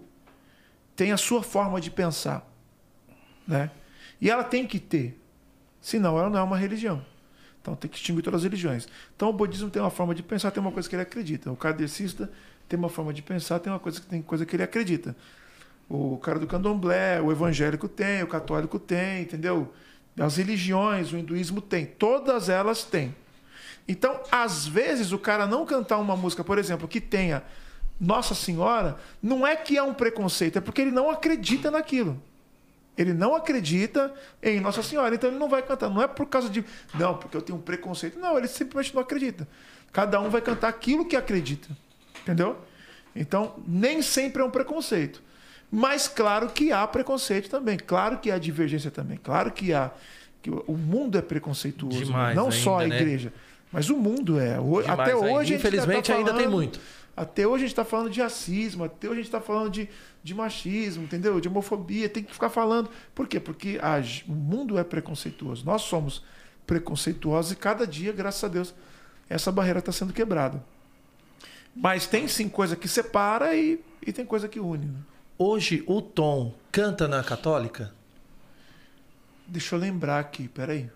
tem 0.95 1.11
a 1.11 1.17
sua 1.17 1.41
forma 1.41 1.81
de 1.81 1.89
pensar, 1.89 2.47
né? 3.47 3.71
E 4.21 4.29
ela 4.29 4.43
tem 4.43 4.67
que 4.67 4.79
ter. 4.79 5.19
Senão 5.81 6.17
ela 6.19 6.29
não 6.29 6.39
é 6.39 6.43
uma 6.43 6.57
religião. 6.57 7.03
Então 7.59 7.75
tem 7.75 7.89
que 7.89 7.97
extinguir 7.97 8.21
todas 8.21 8.41
as 8.41 8.43
religiões. 8.43 8.87
Então 9.15 9.29
o 9.29 9.33
budismo 9.33 9.69
tem 9.69 9.81
uma 9.81 9.91
forma 9.91 10.13
de 10.13 10.21
pensar, 10.21 10.51
tem 10.51 10.61
uma 10.61 10.71
coisa 10.71 10.87
que 10.87 10.95
ele 10.95 11.03
acredita. 11.03 11.51
O 11.51 11.55
kardecista 11.55 12.31
tem 12.67 12.77
uma 12.77 12.89
forma 12.89 13.11
de 13.13 13.23
pensar, 13.23 13.59
tem 13.59 13.71
uma 13.71 13.79
coisa 13.79 13.99
que 13.99 14.05
tem 14.05 14.21
coisa 14.21 14.45
que 14.45 14.55
ele 14.55 14.63
acredita. 14.63 15.15
O 15.89 16.17
cara 16.17 16.37
do 16.37 16.47
candomblé, 16.47 17.21
o 17.21 17.31
evangélico 17.31 17.87
tem, 17.87 18.21
o 18.23 18.27
católico 18.27 18.77
tem, 18.77 19.21
entendeu? 19.21 19.73
As 20.19 20.37
religiões, 20.37 21.13
o 21.13 21.17
hinduísmo 21.17 21.61
tem, 21.61 21.85
todas 21.85 22.49
elas 22.49 22.83
têm. 22.83 23.15
Então, 23.87 24.21
às 24.29 24.67
vezes, 24.67 25.11
o 25.11 25.19
cara 25.19 25.47
não 25.47 25.65
cantar 25.65 25.97
uma 25.97 26.15
música, 26.15 26.43
por 26.43 26.57
exemplo, 26.57 26.87
que 26.87 26.99
tenha 26.99 27.41
Nossa 27.99 28.35
Senhora, 28.35 28.97
não 29.21 29.47
é 29.47 29.55
que 29.55 29.77
é 29.77 29.83
um 29.83 29.93
preconceito, 29.93 30.57
é 30.57 30.61
porque 30.61 30.81
ele 30.81 30.91
não 30.91 31.09
acredita 31.09 31.71
naquilo. 31.71 32.21
Ele 32.97 33.13
não 33.13 33.35
acredita 33.35 34.11
em 34.41 34.59
Nossa 34.59 34.81
Senhora, 34.81 35.13
então 35.13 35.29
ele 35.29 35.37
não 35.37 35.47
vai 35.47 35.61
cantar. 35.61 35.89
Não 35.89 36.01
é 36.01 36.07
por 36.07 36.25
causa 36.25 36.49
de. 36.49 36.65
Não, 36.95 37.15
porque 37.15 37.37
eu 37.37 37.41
tenho 37.41 37.59
um 37.59 37.61
preconceito. 37.61 38.19
Não, 38.19 38.37
ele 38.37 38.47
simplesmente 38.47 38.95
não 38.95 39.03
acredita. 39.03 39.47
Cada 39.93 40.19
um 40.19 40.29
vai 40.29 40.41
cantar 40.41 40.67
aquilo 40.67 41.05
que 41.05 41.15
acredita. 41.15 41.69
Entendeu? 42.23 42.57
Então, 43.15 43.55
nem 43.67 44.01
sempre 44.01 44.41
é 44.41 44.45
um 44.45 44.49
preconceito. 44.49 45.21
Mas 45.71 46.07
claro 46.07 46.49
que 46.49 46.71
há 46.71 46.85
preconceito 46.87 47.49
também. 47.49 47.77
Claro 47.77 48.19
que 48.19 48.31
há 48.31 48.37
divergência 48.37 48.89
também. 48.89 49.17
Claro 49.21 49.51
que 49.51 49.73
há. 49.73 49.91
Que 50.41 50.49
o 50.49 50.77
mundo 50.77 51.17
é 51.17 51.21
preconceituoso. 51.21 52.05
Demais 52.05 52.35
não 52.35 52.45
ainda, 52.45 52.55
só 52.55 52.79
a 52.79 52.87
né? 52.87 52.95
igreja. 52.95 53.33
Mas 53.71 53.89
o 53.89 53.97
mundo 53.97 54.39
é. 54.39 54.55
Demais 54.55 54.89
Até 54.89 55.11
ainda. 55.13 55.17
hoje. 55.25 55.49
gente 55.49 55.59
Infelizmente 55.59 56.07
tá 56.11 56.15
ainda 56.17 56.31
tem 56.31 56.43
falando- 56.43 56.53
muito. 56.55 56.79
até 57.17 57.45
hoje 57.45 57.55
a 57.65 57.67
gente 57.67 57.73
está 57.73 57.83
falando 57.83 58.09
de 58.09 58.21
racismo, 58.21 58.83
até 58.85 59.07
hoje 59.07 59.13
a 59.13 59.23
gente 59.23 59.25
está 59.25 59.41
falando 59.41 59.69
de, 59.69 59.89
de 60.23 60.33
machismo, 60.33 61.03
entendeu? 61.03 61.39
De 61.41 61.49
homofobia, 61.49 62.07
tem 62.07 62.23
que 62.23 62.31
ficar 62.31 62.49
falando. 62.49 62.89
Por 63.13 63.27
quê? 63.27 63.39
Porque 63.39 63.77
a 63.81 63.99
o 64.27 64.31
mundo 64.31 64.77
é 64.77 64.83
preconceituoso. 64.85 65.65
Nós 65.65 65.81
somos 65.81 66.23
preconceituosos 66.65 67.51
e 67.51 67.55
cada 67.57 67.85
dia, 67.85 68.13
graças 68.13 68.43
a 68.43 68.47
Deus, 68.47 68.73
essa 69.29 69.51
barreira 69.51 69.79
está 69.79 69.91
sendo 69.91 70.13
quebrada. 70.13 70.63
Mas 71.75 72.07
tem 72.07 72.27
sim 72.27 72.47
coisa 72.47 72.75
que 72.75 72.87
separa 72.87 73.53
e, 73.55 73.79
e 74.05 74.13
tem 74.13 74.25
coisa 74.25 74.47
que 74.47 74.59
une. 74.59 74.85
né? 74.85 74.99
Hoje 75.39 75.83
o 75.85 76.01
Tom 76.01 76.53
canta 76.71 77.07
na 77.07 77.23
católica? 77.23 77.93
Deixa 79.45 79.75
eu 79.75 79.79
lembrar 79.79 80.19
aqui, 80.19 80.47
peraí. 80.47 80.89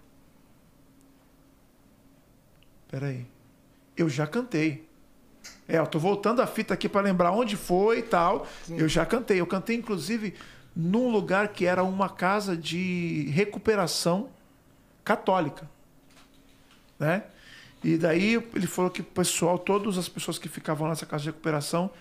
Peraí. 2.90 3.28
Eu 3.96 4.10
já 4.10 4.26
cantei. 4.26 4.90
É, 5.68 5.78
eu 5.78 5.86
tô 5.86 6.00
voltando 6.00 6.42
a 6.42 6.48
fita 6.48 6.74
aqui 6.74 6.90
para 6.90 7.02
lembrar 7.02 7.32
onde 7.32 7.56
foi 7.56 8.00
e 8.00 8.04
tal. 8.04 8.48
Eu 8.68 8.90
já 8.90 9.06
cantei. 9.06 9.40
Eu 9.40 9.46
cantei, 9.46 9.76
inclusive, 9.76 10.34
num 10.76 11.10
lugar 11.12 11.50
que 11.50 11.66
era 11.66 11.84
uma 11.84 12.10
casa 12.10 12.58
de 12.58 13.30
recuperação 13.30 14.30
católica. 15.04 15.70
Né? 16.98 17.24
E 17.84 17.96
daí 17.96 18.44
ele 18.56 18.68
falou 18.68 18.90
que 18.90 19.02
o 19.02 19.04
pessoal, 19.04 19.60
todas 19.60 19.98
as 19.98 20.10
pessoas 20.10 20.38
que 20.38 20.50
ficavam 20.50 20.90
nessa 20.90 21.06
casa 21.06 21.24
de 21.24 21.30
recuperação, 21.30 21.92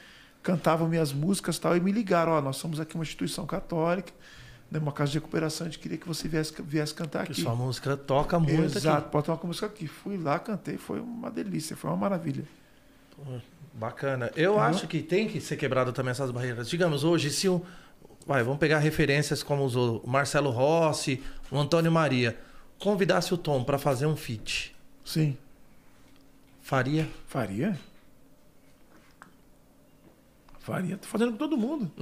cantavam 0.42 0.88
minhas 0.88 1.12
músicas 1.12 1.56
e 1.56 1.60
tal, 1.60 1.76
e 1.76 1.80
me 1.80 1.92
ligaram, 1.92 2.32
ó, 2.32 2.40
nós 2.40 2.56
somos 2.56 2.80
aqui 2.80 2.94
uma 2.94 3.02
instituição 3.04 3.44
católica, 3.46 4.12
né, 4.70 4.78
uma 4.78 4.92
casa 4.92 5.10
de 5.12 5.18
recuperação, 5.18 5.66
a 5.66 5.70
gente 5.70 5.78
queria 5.80 5.98
que 5.98 6.06
você 6.06 6.28
viesse, 6.28 6.54
viesse 6.62 6.94
cantar 6.94 7.26
Que 7.26 7.32
aqui. 7.32 7.42
sua 7.42 7.54
música 7.54 7.96
toca 7.96 8.38
muito 8.38 8.76
Exato, 8.78 9.08
pode 9.10 9.26
tomar 9.26 9.38
uma 9.38 9.46
música 9.48 9.66
aqui. 9.66 9.86
Fui 9.86 10.16
lá, 10.16 10.38
cantei, 10.38 10.76
foi 10.78 11.00
uma 11.00 11.30
delícia, 11.30 11.76
foi 11.76 11.90
uma 11.90 11.96
maravilha. 11.96 12.44
aqui. 13.20 13.42
Bacana. 13.74 14.30
Eu 14.34 14.54
Uhum. 14.54 14.60
acho 14.60 14.86
que 14.88 15.00
tem 15.02 15.28
que 15.28 15.40
ser 15.40 15.56
quebrado 15.56 15.92
também 15.92 16.10
essas 16.10 16.30
barreiras. 16.30 16.68
Digamos, 16.68 17.04
hoje, 17.04 17.30
se 17.30 17.48
o. 17.48 17.62
Vai, 18.26 18.42
vamos 18.42 18.58
pegar 18.58 18.78
referências 18.78 19.42
como 19.42 19.64
os- 19.64 19.76
o 19.76 20.02
Marcelo 20.06 20.50
Rossi, 20.50 21.22
o 21.50 21.58
Antônio 21.58 21.90
Maria. 21.90 22.36
Convidasse 22.78 23.32
o 23.32 23.36
Tom 23.38 23.62
para 23.64 23.78
fazer 23.78 24.06
um 24.06 24.16
feat. 24.16 24.74
Sim. 25.04 25.36
Faria? 26.60 27.08
Faria? 27.26 27.78
Faria, 30.70 30.96
tô 30.96 31.08
fazendo 31.08 31.32
com 31.32 31.38
todo 31.38 31.56
mundo. 31.56 31.90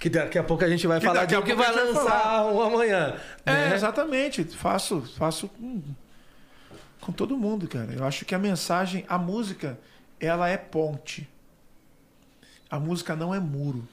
Que 0.00 0.10
daqui 0.10 0.36
a 0.36 0.44
pouco 0.44 0.62
a 0.62 0.68
gente 0.68 0.86
vai 0.86 1.00
Que 1.00 1.06
falar 1.06 1.24
de 1.24 1.34
um 1.34 1.40
que 1.40 1.54
vai 1.54 1.74
lançar 1.74 2.44
um 2.52 2.60
amanhã. 2.60 3.16
É, 3.46 3.70
né? 3.70 3.74
exatamente. 3.74 4.44
Faço, 4.44 5.00
faço 5.16 5.48
com, 5.48 5.82
com 7.00 7.10
todo 7.10 7.38
mundo, 7.38 7.66
cara. 7.66 7.90
Eu 7.90 8.04
acho 8.04 8.26
que 8.26 8.34
a 8.34 8.38
mensagem, 8.38 9.06
a 9.08 9.16
música, 9.16 9.80
ela 10.20 10.46
é 10.46 10.58
ponte. 10.58 11.26
A 12.70 12.78
música 12.78 13.16
não 13.16 13.34
é 13.34 13.40
muro. 13.40 13.88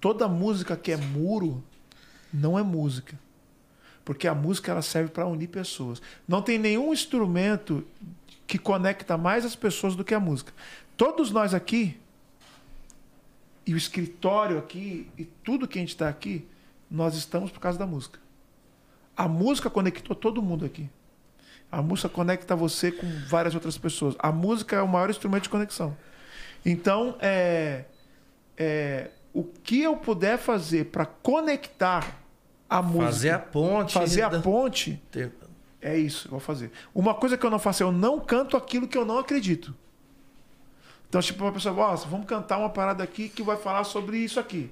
Toda 0.00 0.26
música 0.26 0.76
que 0.76 0.90
é 0.90 0.96
muro 0.96 1.62
não 2.34 2.58
é 2.58 2.62
música. 2.64 3.16
Porque 4.04 4.26
a 4.26 4.34
música 4.34 4.72
ela 4.72 4.82
serve 4.82 5.10
para 5.10 5.24
unir 5.24 5.46
pessoas. 5.46 6.02
Não 6.26 6.42
tem 6.42 6.58
nenhum 6.58 6.92
instrumento 6.92 7.86
que 8.44 8.58
conecta 8.58 9.16
mais 9.16 9.44
as 9.44 9.54
pessoas 9.54 9.94
do 9.94 10.02
que 10.02 10.14
a 10.14 10.18
música. 10.18 10.52
Todos 10.96 11.30
nós 11.30 11.54
aqui 11.54 12.01
e 13.66 13.74
o 13.74 13.76
escritório 13.76 14.58
aqui 14.58 15.08
e 15.16 15.24
tudo 15.24 15.66
que 15.68 15.78
a 15.78 15.82
gente 15.82 15.90
está 15.90 16.08
aqui, 16.08 16.46
nós 16.90 17.14
estamos 17.16 17.50
por 17.50 17.60
causa 17.60 17.78
da 17.78 17.86
música. 17.86 18.18
A 19.16 19.28
música 19.28 19.68
conectou 19.70 20.16
todo 20.16 20.42
mundo 20.42 20.64
aqui. 20.64 20.88
A 21.70 21.80
música 21.80 22.08
conecta 22.08 22.54
você 22.56 22.90
com 22.92 23.06
várias 23.28 23.54
outras 23.54 23.78
pessoas. 23.78 24.14
A 24.18 24.30
música 24.32 24.76
é 24.76 24.82
o 24.82 24.88
maior 24.88 25.08
instrumento 25.08 25.44
de 25.44 25.48
conexão. 25.48 25.96
Então, 26.64 27.16
é, 27.20 27.84
é, 28.56 29.10
o 29.32 29.42
que 29.44 29.80
eu 29.82 29.96
puder 29.96 30.38
fazer 30.38 30.86
para 30.86 31.06
conectar 31.06 32.18
a 32.68 32.82
música, 32.82 33.06
Fazer 33.06 33.30
a 33.30 33.38
ponte. 33.38 33.92
fazer 33.94 34.22
a 34.22 34.28
da- 34.28 34.40
ponte, 34.40 35.02
Ter- 35.10 35.32
é 35.80 35.96
isso, 35.96 36.26
eu 36.28 36.32
vou 36.32 36.40
fazer. 36.40 36.70
Uma 36.94 37.14
coisa 37.14 37.36
que 37.36 37.44
eu 37.44 37.50
não 37.50 37.58
faço, 37.58 37.82
eu 37.82 37.92
não 37.92 38.20
canto 38.20 38.56
aquilo 38.56 38.86
que 38.88 38.96
eu 38.96 39.04
não 39.04 39.18
acredito. 39.18 39.74
Então, 41.12 41.20
tipo, 41.20 41.44
uma 41.44 41.52
pessoa, 41.52 41.74
ó, 41.76 41.94
vamos 41.94 42.26
cantar 42.26 42.56
uma 42.56 42.70
parada 42.70 43.04
aqui 43.04 43.28
que 43.28 43.42
vai 43.42 43.58
falar 43.58 43.84
sobre 43.84 44.16
isso 44.16 44.40
aqui. 44.40 44.70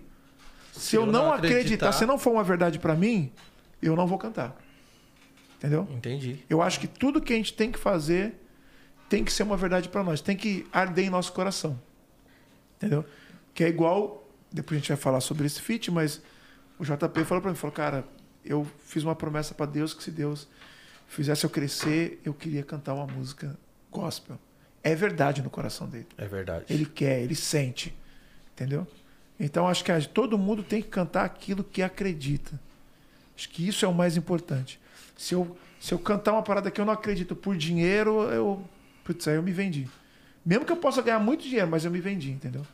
Se, 0.73 0.97
eu, 0.97 1.05
não 1.05 1.31
acreditar, 1.31 1.93
se 1.93 2.07
não 2.07 2.19
for 2.19 2.33
uma 2.33 2.43
verdade 2.43 2.79
para 2.79 2.95
mim, 2.95 3.31
eu 3.83 3.95
não 3.95 4.07
vou 4.07 4.17
cantar. 4.17 4.59
Entendeu? 5.59 5.87
Entendi. 5.91 6.43
Eu 6.49 6.63
acho 6.63 6.81
que 6.81 6.87
tudo 6.87 7.21
que 7.21 7.35
a 7.35 7.37
gente 7.37 7.53
tem 7.53 7.71
que 7.71 7.79
fazer 7.79 8.41
tem 9.07 9.23
que 9.23 9.31
ser 9.31 9.43
uma 9.43 9.55
verdade 9.55 9.91
para 9.91 10.03
nós, 10.03 10.23
tem 10.23 10.35
que 10.35 10.67
arder 10.73 11.05
em 11.05 11.11
nosso 11.11 11.31
coração. 11.35 11.79
Entendeu? 12.79 13.05
Que 13.53 13.65
é 13.65 13.69
igual, 13.69 14.27
depois 14.51 14.79
a 14.79 14.81
gente 14.81 14.89
vai 14.89 14.97
falar 14.97 15.21
sobre 15.21 15.45
esse 15.45 15.61
feat, 15.61 15.91
mas 15.91 16.23
o 16.79 16.85
JP 16.85 17.23
falou 17.27 17.43
para 17.43 17.51
mim, 17.51 17.57
falou, 17.59 17.77
cara, 17.77 18.03
eu 18.43 18.67
fiz 18.87 19.05
uma 19.05 19.15
promessa 19.15 19.53
para 19.53 19.67
Deus 19.67 19.93
que 19.93 20.03
se 20.03 20.11
Deus 20.11 20.49
fizesse 21.07 21.45
eu 21.45 21.51
crescer, 21.51 22.19
eu 22.25 22.33
queria 22.33 22.63
cantar 22.63 22.95
uma 22.95 23.07
música 23.07 23.59
gospel. 23.91 24.39
É 24.83 24.95
verdade 24.95 25.43
no 25.43 25.51
coração 25.51 25.87
dele. 25.87 26.07
É 26.17 26.27
verdade. 26.27 26.65
Ele 26.71 26.87
quer, 26.87 27.21
ele 27.21 27.35
sente. 27.35 27.95
Entendeu? 28.53 28.87
Então 29.39 29.67
acho 29.67 29.85
que 29.85 30.09
todo 30.09 30.37
mundo 30.37 30.63
tem 30.63 30.83
que 30.83 30.89
cantar 30.89 31.25
aquilo 31.25 31.65
que 31.65 31.83
acredita. 31.83 32.61
Acho 33.37 33.49
que 33.49 33.67
isso 33.67 33.85
é 33.85 33.89
o 33.89 33.95
mais 33.95 34.17
importante. 34.17 34.79
Se 35.17 35.35
eu, 35.35 35.57
se 35.79 35.93
eu 35.93 35.99
cantar 35.99 36.33
uma 36.33 36.43
parada 36.43 36.71
que 36.71 36.81
eu 36.81 36.85
não 36.85 36.93
acredito 36.93 37.35
por 37.35 37.57
dinheiro, 37.57 38.23
eu. 38.25 38.63
Putz, 39.03 39.27
aí 39.29 39.37
eu 39.37 39.43
me 39.43 39.53
vendi. 39.53 39.89
Mesmo 40.45 40.65
que 40.65 40.73
eu 40.73 40.77
possa 40.77 41.01
ganhar 41.01 41.19
muito 41.19 41.43
dinheiro, 41.45 41.69
mas 41.69 41.85
eu 41.85 41.91
me 41.91 42.01
vendi, 42.01 42.31
entendeu? 42.31 42.67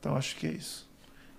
Então 0.00 0.16
acho 0.16 0.36
que 0.36 0.46
é 0.46 0.50
isso. 0.50 0.88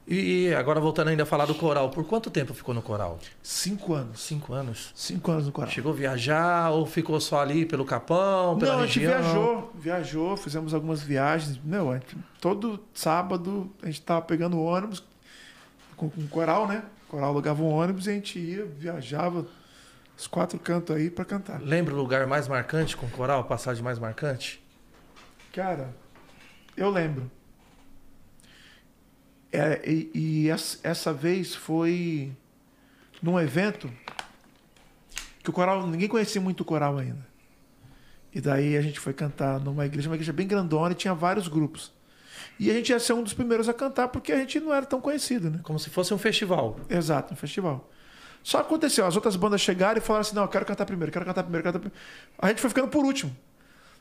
E 0.07 0.53
agora 0.53 0.79
voltando 0.79 1.07
ainda 1.07 1.23
a 1.23 1.25
falar 1.25 1.45
do 1.47 1.55
coral, 1.55 1.89
por 1.89 2.05
quanto 2.05 2.29
tempo 2.29 2.53
ficou 2.53 2.75
no 2.75 2.81
coral? 2.81 3.17
Cinco 3.41 3.93
anos. 3.95 4.19
Cinco 4.21 4.53
anos. 4.53 4.91
Cinco 4.93 5.31
anos 5.31 5.47
no 5.47 5.51
coral. 5.51 5.71
Chegou 5.71 5.91
a 5.91 5.95
viajar 5.95 6.69
ou 6.69 6.85
ficou 6.85 7.19
só 7.19 7.39
ali 7.41 7.65
pelo 7.65 7.83
Capão, 7.83 8.55
pela 8.59 8.73
Não, 8.73 8.79
a 8.83 8.85
gente 8.85 8.99
viajou, 8.99 9.71
viajou, 9.73 10.37
fizemos 10.37 10.75
algumas 10.75 11.01
viagens. 11.01 11.59
Meu, 11.63 11.89
a 11.91 11.95
gente- 11.95 12.15
todo 12.39 12.79
sábado 12.93 13.71
a 13.81 13.87
gente 13.87 14.01
tava 14.03 14.21
pegando 14.21 14.61
ônibus 14.61 15.03
com, 15.97 16.07
com 16.07 16.27
coral, 16.27 16.67
né? 16.67 16.83
O 17.07 17.11
coral 17.11 17.29
alugava 17.29 17.63
um 17.63 17.69
ônibus 17.73 18.05
e 18.05 18.11
a 18.11 18.13
gente 18.13 18.37
ia, 18.37 18.63
viajava 18.63 19.47
os 20.15 20.27
quatro 20.27 20.59
cantos 20.59 20.95
aí 20.95 21.09
pra 21.09 21.25
cantar. 21.25 21.59
Lembra 21.59 21.95
o 21.95 21.97
lugar 21.97 22.27
mais 22.27 22.47
marcante 22.47 22.95
com 22.95 23.09
coral, 23.09 23.43
passagem 23.45 23.83
mais 23.83 23.97
marcante? 23.97 24.63
Cara, 25.51 25.89
eu 26.77 26.91
lembro. 26.91 27.31
É, 29.55 29.81
e 29.89 30.11
e 30.45 30.49
essa, 30.49 31.13
vez 31.13 31.55
foi 31.55 32.31
num 33.21 33.39
evento 33.39 33.89
que 35.43 35.49
o 35.49 35.53
coral, 35.53 35.87
ninguém 35.87 36.07
conhecia 36.07 36.41
muito 36.41 36.61
o 36.61 36.65
coral 36.65 36.97
ainda. 36.97 37.25
E 38.33 38.41
daí 38.41 38.75
a 38.75 38.81
gente 38.81 38.99
foi 38.99 39.13
cantar 39.13 39.59
numa 39.59 39.85
igreja, 39.85 40.09
uma 40.09 40.15
igreja 40.15 40.33
bem 40.33 40.45
grandona 40.45 40.91
e 40.91 40.95
tinha 40.95 41.13
vários 41.13 41.47
grupos. 41.47 41.93
E 42.59 42.69
a 42.69 42.73
gente 42.73 42.89
ia 42.89 42.99
ser 42.99 43.13
um 43.13 43.23
dos 43.23 43.33
primeiros 43.33 43.69
a 43.69 43.73
cantar 43.73 44.09
porque 44.09 44.31
a 44.31 44.37
gente 44.37 44.59
não 44.59 44.73
era 44.73 44.85
tão 44.85 44.99
conhecido, 44.99 45.49
né? 45.49 45.59
Como 45.63 45.79
se 45.79 45.89
fosse 45.89 46.13
um 46.13 46.17
festival. 46.17 46.79
Exato, 46.89 47.31
no 47.31 47.37
festival. 47.37 47.89
Só 48.43 48.59
aconteceu, 48.59 49.05
as 49.05 49.15
outras 49.15 49.35
bandas 49.35 49.61
chegaram 49.61 49.97
e 49.97 50.01
falaram 50.01 50.21
assim: 50.21 50.35
não, 50.35 50.43
eu 50.43 50.49
quero 50.49 50.65
cantar 50.65 50.85
primeiro, 50.85 51.11
quero 51.11 51.25
cantar 51.25 51.43
primeiro, 51.43 51.63
quero 51.63 51.79
cantar 51.79 51.89
primeiro. 51.89 52.05
A 52.37 52.47
gente 52.49 52.61
foi 52.61 52.69
ficando 52.69 52.89
por 52.89 53.05
último. 53.05 53.35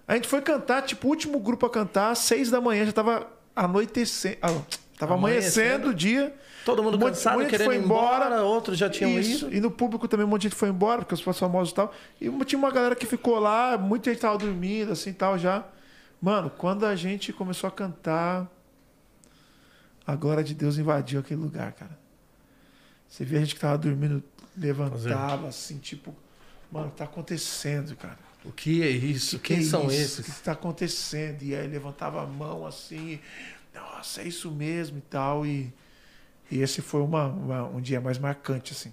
A 0.07 0.15
gente 0.15 0.29
foi 0.29 0.43
cantar, 0.43 0.83
tipo, 0.83 1.07
o 1.07 1.11
último 1.11 1.41
grupo 1.41 1.65
a 1.65 1.71
cantar, 1.71 2.11
às 2.11 2.19
seis 2.19 2.51
da 2.51 2.61
manhã, 2.61 2.85
já 2.85 2.93
tava 2.93 3.27
anoitecendo. 3.57 4.37
Ah, 4.43 4.53
tava 4.99 5.15
amanhecendo, 5.15 5.65
Amanhecendo. 5.87 5.89
o 5.91 5.95
dia. 5.95 6.35
Todo 6.65 6.83
mundo 6.83 6.97
Um 6.97 7.01
monte- 7.01 7.11
cansado, 7.11 7.37
um 7.37 7.41
monte 7.41 7.51
querendo 7.51 7.67
foi 7.67 7.77
ir 7.77 7.83
embora, 7.85 8.27
embora. 8.27 8.43
outros 8.43 8.79
já 8.79 8.89
tinham 8.89 9.19
Isso. 9.21 9.47
ido. 9.47 9.55
E 9.57 9.61
no 9.61 9.71
público 9.71 10.09
também 10.09 10.25
um 10.25 10.29
monte 10.29 10.43
de 10.43 10.49
gente 10.49 10.57
foi 10.59 10.71
embora, 10.71 11.03
porque 11.03 11.15
os 11.15 11.21
famosos 11.39 11.73
e 11.73 11.75
tal. 11.75 11.93
E 12.21 12.31
tinha 12.45 12.59
uma 12.59 12.71
galera 12.71 12.97
que 12.97 13.05
ficou 13.07 13.39
lá, 13.39 13.77
muita 13.77 14.11
gente 14.11 14.21
tava 14.21 14.39
dormindo, 14.39 14.93
assim 14.93 15.13
tal 15.13 15.39
já. 15.39 15.65
Mano, 16.23 16.49
quando 16.51 16.87
a 16.87 16.97
gente 16.97 17.33
começou 17.35 17.69
a 17.69 17.71
cantar, 17.71 18.51
a 20.07 20.15
glória 20.17 20.43
de 20.45 20.55
Deus 20.55 20.79
invadiu 20.79 21.21
aquele 21.21 21.41
lugar, 21.41 21.73
cara. 21.73 21.99
Você 23.09 23.25
via 23.25 23.39
a 23.39 23.41
gente 23.43 23.55
que 23.55 23.61
tava 23.61 23.77
dormindo, 23.79 24.23
levantava, 24.57 25.49
assim, 25.49 25.79
tipo, 25.79 26.15
mano, 26.71 26.91
tá 26.97 27.05
acontecendo, 27.05 27.95
cara. 27.97 28.19
O 28.45 28.53
que 28.53 28.83
é 28.83 28.89
isso? 28.89 29.39
Que 29.39 29.55
Quem 29.55 29.59
é 29.65 29.69
são 29.69 29.87
isso? 29.87 29.95
esses? 29.95 30.19
O 30.21 30.23
que 30.25 30.31
está 30.31 30.53
acontecendo? 30.53 31.43
E 31.43 31.55
aí 31.55 31.67
levantava 31.67 32.23
a 32.23 32.27
mão 32.27 32.67
assim, 32.67 33.19
nossa, 33.75 34.23
é 34.23 34.29
isso 34.29 34.51
mesmo 34.51 34.99
e 34.99 35.03
tal. 35.03 35.45
E 35.47 35.73
E 36.51 36.61
esse 36.61 36.83
foi 36.83 37.01
uma, 37.01 37.27
uma- 37.27 37.65
um 37.65 37.81
dia 37.81 38.01
mais 38.01 38.19
marcante, 38.19 38.73
assim, 38.75 38.93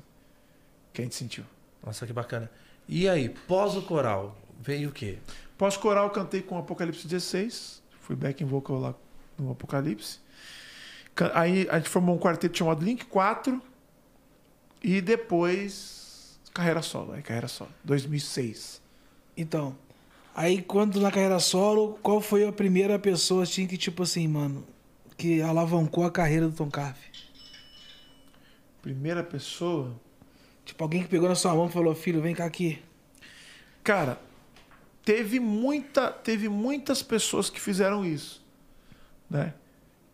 que 0.93 1.01
a 1.01 1.03
gente 1.03 1.15
sentiu. 1.15 1.43
Nossa, 1.85 2.07
que 2.07 2.13
bacana. 2.13 2.49
E 2.87 3.07
aí, 3.09 3.27
pós 3.29 3.75
o 3.75 3.81
coral, 3.81 4.37
veio 4.59 4.89
o 4.89 4.91
quê? 4.91 5.17
Pós-coral, 5.57 6.09
cantei 6.11 6.41
com 6.41 6.57
Apocalipse 6.57 7.05
16. 7.07 7.81
Fui 7.99 8.15
backing 8.15 8.45
vocal 8.45 8.79
lá 8.79 8.95
no 9.37 9.51
Apocalipse. 9.51 10.19
Ca- 11.13 11.31
Aí 11.35 11.67
a 11.69 11.77
gente 11.77 11.89
formou 11.89 12.15
um 12.15 12.19
quarteto 12.19 12.57
chamado 12.57 12.83
Link 12.83 13.05
4. 13.05 13.61
E 14.83 15.01
depois, 15.01 16.39
carreira 16.53 16.81
solo. 16.81 17.13
Aí, 17.13 17.21
carreira 17.21 17.47
solo. 17.47 17.71
2006. 17.83 18.81
Então, 19.37 19.75
aí 20.35 20.61
quando 20.61 20.99
na 20.99 21.11
carreira 21.11 21.39
solo, 21.39 21.99
qual 22.01 22.21
foi 22.21 22.47
a 22.47 22.51
primeira 22.51 22.97
pessoa 22.97 23.43
assim 23.43 23.67
que, 23.67 23.77
tipo 23.77 24.03
assim, 24.03 24.27
mano, 24.27 24.65
que 25.21 25.39
alavancou 25.39 26.03
a 26.03 26.09
carreira 26.09 26.47
do 26.47 26.55
Tom 26.55 26.67
Carf? 26.67 26.97
Primeira 28.81 29.23
pessoa. 29.23 29.95
Tipo, 30.65 30.83
alguém 30.83 31.03
que 31.03 31.09
pegou 31.09 31.29
na 31.29 31.35
sua 31.35 31.53
mão 31.53 31.67
e 31.67 31.71
falou, 31.71 31.93
filho, 31.93 32.19
vem 32.19 32.33
cá 32.33 32.45
aqui. 32.45 32.81
Cara, 33.83 34.19
teve 35.05 35.39
muita, 35.39 36.11
teve 36.11 36.49
muitas 36.49 37.03
pessoas 37.03 37.51
que 37.51 37.61
fizeram 37.61 38.03
isso, 38.03 38.43
né? 39.29 39.53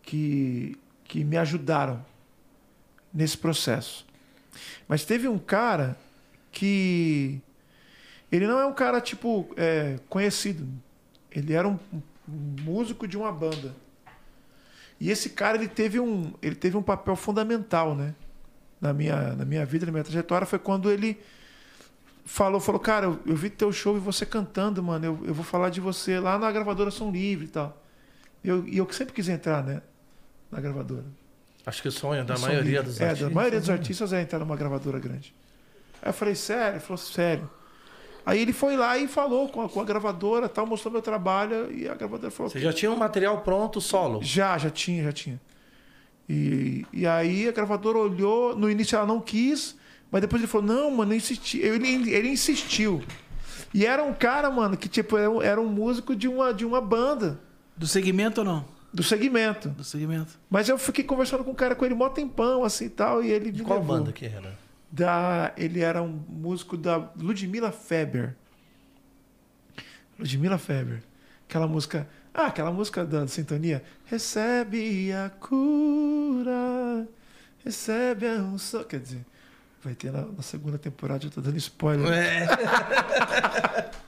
Que 0.02 0.76
que 1.04 1.24
me 1.24 1.38
ajudaram 1.38 2.04
nesse 3.12 3.38
processo. 3.38 4.06
Mas 4.86 5.06
teve 5.06 5.26
um 5.26 5.38
cara 5.38 5.96
que 6.52 7.40
ele 8.30 8.46
não 8.46 8.58
é 8.58 8.66
um 8.66 8.74
cara 8.74 9.00
tipo 9.00 9.48
é, 9.56 9.98
conhecido. 10.06 10.68
Ele 11.30 11.54
era 11.54 11.66
um, 11.66 11.78
um 12.28 12.62
músico 12.62 13.08
de 13.08 13.16
uma 13.16 13.32
banda. 13.32 13.74
E 15.00 15.10
esse 15.10 15.30
cara 15.30 15.56
ele 15.56 15.68
teve 15.68 16.00
um 16.00 16.32
ele 16.42 16.54
teve 16.54 16.76
um 16.76 16.82
papel 16.82 17.16
fundamental, 17.16 17.94
né? 17.94 18.14
Na 18.80 18.92
minha 18.92 19.34
na 19.34 19.44
minha 19.44 19.64
vida, 19.64 19.86
na 19.86 19.92
minha 19.92 20.04
trajetória 20.04 20.46
foi 20.46 20.58
quando 20.58 20.90
ele 20.90 21.18
falou, 22.28 22.60
falou, 22.60 22.78
cara, 22.78 23.06
eu, 23.06 23.18
eu 23.24 23.34
vi 23.34 23.48
teu 23.48 23.72
show 23.72 23.96
e 23.96 24.00
você 24.00 24.26
cantando, 24.26 24.82
mano. 24.82 25.04
Eu, 25.04 25.18
eu 25.24 25.34
vou 25.34 25.44
falar 25.44 25.70
de 25.70 25.80
você 25.80 26.20
lá 26.20 26.38
na 26.38 26.52
gravadora 26.52 26.90
Som 26.90 27.10
Livre 27.10 27.46
e 27.46 27.48
tal. 27.48 27.82
Eu, 28.44 28.66
e 28.68 28.76
eu 28.78 28.86
sempre 28.92 29.14
quis 29.14 29.28
entrar, 29.28 29.64
né? 29.64 29.82
Na 30.50 30.60
gravadora. 30.60 31.04
Acho 31.64 31.82
que 31.82 31.88
o 31.88 31.92
sonho 31.92 32.24
da 32.24 32.38
maioria 32.38 32.80
Livre. 32.80 32.86
dos 32.86 33.00
é, 33.00 33.06
artistas. 33.06 33.28
da 33.28 33.34
maioria 33.34 33.60
dos 33.60 33.70
artistas 33.70 34.12
é 34.12 34.20
entrar 34.22 34.38
numa 34.38 34.56
gravadora 34.56 34.98
grande. 34.98 35.34
Aí 36.02 36.10
eu 36.10 36.12
falei, 36.12 36.34
sério? 36.34 36.74
Ele 36.74 36.80
falou, 36.80 36.98
sério. 36.98 37.50
Aí 38.28 38.42
ele 38.42 38.52
foi 38.52 38.76
lá 38.76 38.98
e 38.98 39.08
falou 39.08 39.48
com 39.48 39.62
a, 39.62 39.68
com 39.70 39.80
a 39.80 39.84
gravadora, 39.84 40.50
tal, 40.50 40.66
mostrou 40.66 40.92
meu 40.92 41.00
trabalho 41.00 41.72
e 41.72 41.88
a 41.88 41.94
gravadora 41.94 42.30
falou, 42.30 42.50
Você 42.52 42.60
já 42.60 42.72
tinha 42.74 42.90
um 42.92 42.96
material 42.96 43.40
pronto 43.40 43.80
solo? 43.80 44.20
já, 44.22 44.58
já 44.58 44.68
tinha, 44.68 45.02
já 45.04 45.12
tinha. 45.12 45.40
E, 46.28 46.84
e 46.92 47.06
aí 47.06 47.48
a 47.48 47.52
gravadora 47.52 47.96
olhou, 47.96 48.54
no 48.54 48.68
início 48.70 48.96
ela 48.96 49.06
não 49.06 49.18
quis, 49.18 49.76
mas 50.10 50.20
depois 50.20 50.42
ele 50.42 50.50
falou, 50.50 50.66
não, 50.66 50.90
mano, 50.90 51.12
eu 51.12 51.16
insisti. 51.16 51.58
Ele, 51.60 52.12
ele 52.12 52.28
insistiu. 52.28 53.02
E 53.72 53.86
era 53.86 54.02
um 54.04 54.12
cara, 54.12 54.50
mano, 54.50 54.76
que 54.76 54.88
tipo, 54.90 55.16
era 55.16 55.30
um, 55.30 55.40
era 55.42 55.58
um 55.60 55.66
músico 55.68 56.14
de 56.14 56.28
uma, 56.28 56.52
de 56.52 56.66
uma 56.66 56.80
banda, 56.82 57.40
Do 57.76 57.86
segmento 57.86 58.42
ou 58.42 58.44
não? 58.44 58.64
do 58.92 59.02
segmento. 59.02 59.68
Do 59.70 59.84
segmento. 59.84 60.38
Mas 60.50 60.68
eu 60.68 60.76
fiquei 60.78 61.04
conversando 61.04 61.44
com 61.44 61.50
o 61.50 61.54
cara 61.54 61.74
com 61.74 61.84
ele 61.84 61.94
mó 61.94 62.08
tempão, 62.10 62.64
assim 62.64 62.86
e 62.86 62.90
tal, 62.90 63.22
e 63.22 63.30
ele 63.30 63.50
De 63.50 63.62
qual 63.62 63.78
levou. 63.78 63.96
banda 63.96 64.12
que 64.12 64.26
era? 64.26 64.54
Da, 64.90 65.52
ele 65.56 65.80
era 65.80 66.02
um 66.02 66.22
músico 66.28 66.76
da 66.76 67.10
Ludmilla 67.16 67.70
Feber. 67.70 68.34
Ludmilla 70.18 70.58
Feber. 70.58 71.02
Aquela 71.48 71.66
música. 71.66 72.08
Ah, 72.32 72.46
aquela 72.46 72.72
música 72.72 73.04
da 73.04 73.26
sintonia. 73.26 73.82
Recebe 74.06 75.12
a 75.12 75.30
cura. 75.30 77.06
Recebe 77.64 78.26
a 78.26 78.34
unção. 78.34 78.84
Quer 78.84 79.00
dizer, 79.00 79.26
vai 79.82 79.94
ter 79.94 80.10
na, 80.10 80.22
na 80.22 80.42
segunda 80.42 80.78
temporada, 80.78 81.26
eu 81.26 81.30
tô 81.30 81.40
dando 81.40 81.56
spoiler. 81.56 82.12
É. 82.12 82.46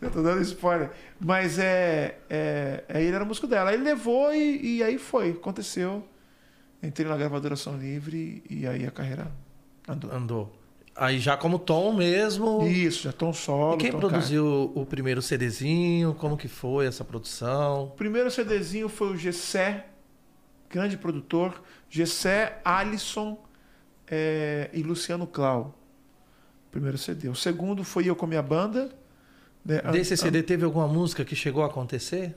Eu 0.00 0.10
tô 0.12 0.22
dando 0.22 0.40
spoiler. 0.42 0.90
Mas 1.18 1.58
é, 1.58 2.18
é, 2.30 2.84
é, 2.88 3.02
ele 3.02 3.14
era 3.14 3.24
músico 3.24 3.46
dela. 3.46 3.70
Aí 3.70 3.76
ele 3.76 3.84
levou 3.84 4.32
e, 4.32 4.76
e 4.76 4.82
aí 4.82 4.96
foi. 4.96 5.30
Aconteceu. 5.30 6.06
Entrei 6.82 7.08
na 7.08 7.16
gravadora 7.16 7.56
Som 7.56 7.76
Livre 7.76 8.42
e 8.48 8.66
aí 8.66 8.86
a 8.86 8.90
carreira 8.90 9.30
andou. 9.88 10.12
Andou. 10.12 10.58
Aí 10.98 11.20
já 11.20 11.36
como 11.36 11.60
tom 11.60 11.92
mesmo. 11.92 12.66
Isso, 12.66 13.04
já 13.04 13.12
tom 13.12 13.32
solo. 13.32 13.76
E 13.76 13.78
quem 13.78 13.92
produziu 13.92 14.72
o 14.74 14.84
primeiro 14.84 15.22
CDzinho? 15.22 16.12
Como 16.14 16.36
que 16.36 16.48
foi 16.48 16.86
essa 16.86 17.04
produção? 17.04 17.84
O 17.84 17.90
primeiro 17.90 18.30
CDzinho 18.30 18.88
foi 18.88 19.12
o 19.12 19.16
Gessé, 19.16 19.86
grande 20.68 20.96
produtor. 20.96 21.62
Gessé, 21.88 22.60
Alisson 22.64 23.38
é, 24.08 24.70
e 24.72 24.82
Luciano 24.82 25.26
Clau. 25.26 25.78
Primeiro 26.70 26.98
CD. 26.98 27.28
O 27.28 27.34
segundo 27.34 27.84
foi 27.84 28.08
eu 28.08 28.16
com 28.16 28.26
a 28.26 28.28
minha 28.28 28.42
banda. 28.42 28.90
né? 29.64 29.80
Desse 29.92 30.16
CD 30.16 30.42
teve 30.42 30.64
alguma 30.64 30.88
música 30.88 31.24
que 31.24 31.36
chegou 31.36 31.62
a 31.62 31.66
acontecer? 31.66 32.36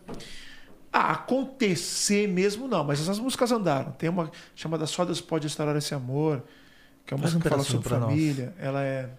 Ah, 0.94 1.14
acontecer 1.14 2.28
mesmo 2.28 2.68
não, 2.68 2.84
mas 2.84 3.02
essas 3.02 3.18
músicas 3.18 3.52
andaram. 3.52 3.92
Tem 3.94 4.10
uma 4.10 4.30
chamada 4.54 4.86
Só 4.86 5.04
Deus 5.04 5.20
Pode 5.20 5.48
Restaurar 5.48 5.76
Esse 5.76 5.94
Amor, 5.96 6.44
que 7.12 7.14
é 7.14 7.16
uma 7.18 7.22
Faz 7.24 7.34
música 7.34 7.38
um 7.38 7.42
que 7.42 7.50
fala 7.50 7.64
sobre 7.64 7.90
pra 7.90 8.00
nós. 8.00 8.10
família. 8.10 8.54
Ela 8.58 8.84
é. 8.84 9.10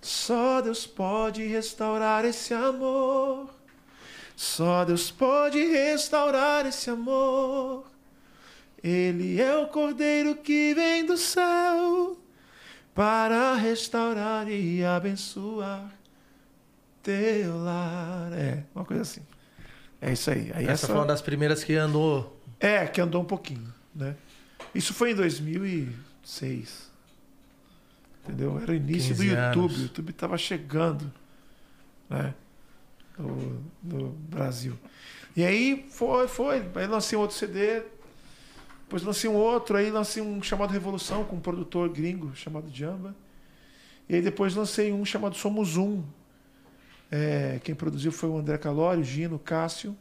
Só 0.00 0.60
Deus 0.60 0.84
pode 0.86 1.46
restaurar 1.46 2.24
esse 2.24 2.52
amor. 2.52 3.54
Só 4.36 4.84
Deus 4.84 5.10
pode 5.12 5.64
restaurar 5.64 6.66
esse 6.66 6.90
amor. 6.90 7.84
Ele 8.82 9.40
é 9.40 9.56
o 9.56 9.68
cordeiro 9.68 10.34
que 10.34 10.74
vem 10.74 11.06
do 11.06 11.16
céu 11.16 12.18
para 12.94 13.54
restaurar 13.54 14.48
e 14.50 14.84
abençoar 14.84 15.90
teu 17.02 17.56
lar. 17.62 18.32
É, 18.32 18.64
uma 18.74 18.84
coisa 18.84 19.02
assim. 19.02 19.22
É 20.02 20.12
isso 20.12 20.30
aí. 20.30 20.50
aí 20.52 20.66
essa, 20.66 20.88
foi 20.88 20.96
uma 20.96 21.06
das 21.06 21.22
primeiras 21.22 21.62
que 21.62 21.74
andou. 21.76 22.38
é, 22.60 22.86
que 22.86 23.00
andou 23.00 23.22
um 23.22 23.24
pouquinho, 23.24 23.72
né? 23.94 24.16
Isso 24.74 24.92
foi 24.92 25.12
em 25.12 25.14
2006. 25.14 26.92
Entendeu? 28.24 28.58
Era 28.58 28.72
o 28.72 28.74
início 28.74 29.14
do 29.14 29.22
15 29.22 29.34
YouTube. 29.34 29.64
anos. 29.64 29.78
O 29.78 29.82
YouTube 29.82 30.10
estava 30.10 30.38
chegando, 30.38 31.12
né? 32.08 32.34
No, 33.18 33.62
no 33.82 34.08
Brasil. 34.28 34.78
E 35.36 35.44
aí 35.44 35.86
foi, 35.90 36.26
foi. 36.26 36.64
Aí 36.74 36.86
lancei 36.86 37.18
um 37.18 37.20
outro 37.20 37.36
CD. 37.36 37.82
Depois 38.84 39.02
lancei 39.02 39.28
um 39.28 39.34
outro. 39.34 39.76
Aí 39.76 39.90
lancei 39.90 40.22
um 40.22 40.42
chamado 40.42 40.70
Revolução 40.70 41.24
com 41.24 41.36
um 41.36 41.40
produtor 41.40 41.90
gringo 41.90 42.34
chamado 42.34 42.70
Jamba. 42.72 43.14
E 44.08 44.14
aí 44.14 44.22
depois 44.22 44.54
lancei 44.54 44.90
um 44.90 45.04
chamado 45.04 45.36
Somos 45.36 45.76
Um. 45.76 46.02
É, 47.10 47.60
quem 47.62 47.74
produziu 47.74 48.10
foi 48.10 48.28
o 48.28 48.38
André 48.38 48.56
Calório, 48.58 49.02
o 49.02 49.04
Gino, 49.04 49.36
o 49.36 49.38
Cássio. 49.38 49.96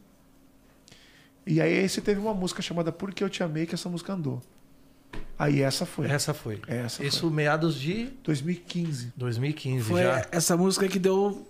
E 1.45 1.59
aí 1.59 1.73
esse 1.73 2.01
teve 2.01 2.21
uma 2.21 2.33
música 2.33 2.61
chamada 2.61 2.91
Por 2.91 3.13
Que 3.13 3.23
Eu 3.23 3.29
Te 3.29 3.43
Amei, 3.43 3.65
que 3.65 3.75
essa 3.75 3.89
música 3.89 4.13
andou. 4.13 4.41
Aí 5.37 5.61
essa 5.61 5.85
foi. 5.85 6.07
Essa 6.07 6.33
foi. 6.33 6.61
Essa 6.67 7.03
Isso 7.03 7.21
foi. 7.21 7.31
meados 7.31 7.75
de 7.79 8.05
2015. 8.23 9.13
2015 9.17 9.83
Foi 9.89 10.03
já. 10.03 10.25
essa 10.31 10.55
música 10.55 10.87
que 10.87 10.99
deu 10.99 11.45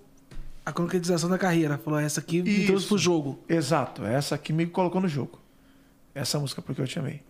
a 0.66 0.72
concretização 0.72 1.30
da 1.30 1.38
carreira. 1.38 1.78
Falou, 1.78 2.00
essa 2.00 2.20
aqui 2.20 2.42
me 2.42 2.50
Isso. 2.50 2.68
trouxe 2.68 2.88
pro 2.88 2.98
jogo. 2.98 3.40
Exato, 3.48 4.04
essa 4.06 4.38
que 4.38 4.54
me 4.54 4.66
colocou 4.66 5.02
no 5.02 5.08
jogo. 5.08 5.40
Essa 6.16 6.40
música 6.40 6.62
Porque 6.62 6.82
Eu 6.82 6.88
Te 6.88 7.00
Amei. 7.00 7.22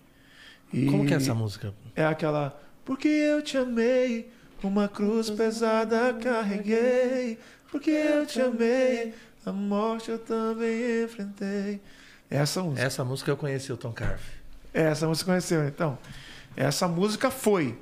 E 0.71 0.86
Como 0.88 1.05
que 1.05 1.13
é 1.13 1.17
essa 1.17 1.34
música? 1.34 1.73
É 1.95 2.05
aquela 2.05 2.59
Porque 2.84 3.07
eu 3.07 3.41
te 3.41 3.57
amei, 3.57 4.29
uma 4.63 4.88
cruz 4.88 5.29
pesada 5.29 6.13
carreguei. 6.13 7.38
Porque 7.71 7.89
eu 7.91 8.25
te 8.25 8.41
amei, 8.41 9.13
a 9.45 9.51
morte 9.51 10.09
eu 10.11 10.19
também 10.19 11.03
enfrentei. 11.03 11.79
Essa 12.29 12.63
música. 12.63 12.81
Essa 12.86 13.03
música 13.03 13.31
eu 13.31 13.38
conheci 13.38 13.71
o 13.71 13.77
Tom 13.77 13.91
Carf. 13.91 14.23
Essa 14.74 15.07
você 15.07 15.24
conheceu, 15.24 15.67
então. 15.67 15.97
Essa 16.55 16.88
música 16.88 17.30
foi. 17.30 17.78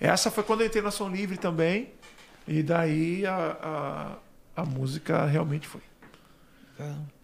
Essa 0.00 0.30
foi 0.30 0.42
quando 0.42 0.62
eu 0.62 0.66
entrei 0.66 0.82
na 0.82 0.90
Som 0.90 1.08
Livre 1.08 1.36
também. 1.36 1.90
E 2.46 2.62
daí 2.62 3.24
a, 3.26 4.16
a, 4.56 4.62
a 4.62 4.64
música 4.64 5.24
realmente 5.26 5.66
foi. 5.68 5.80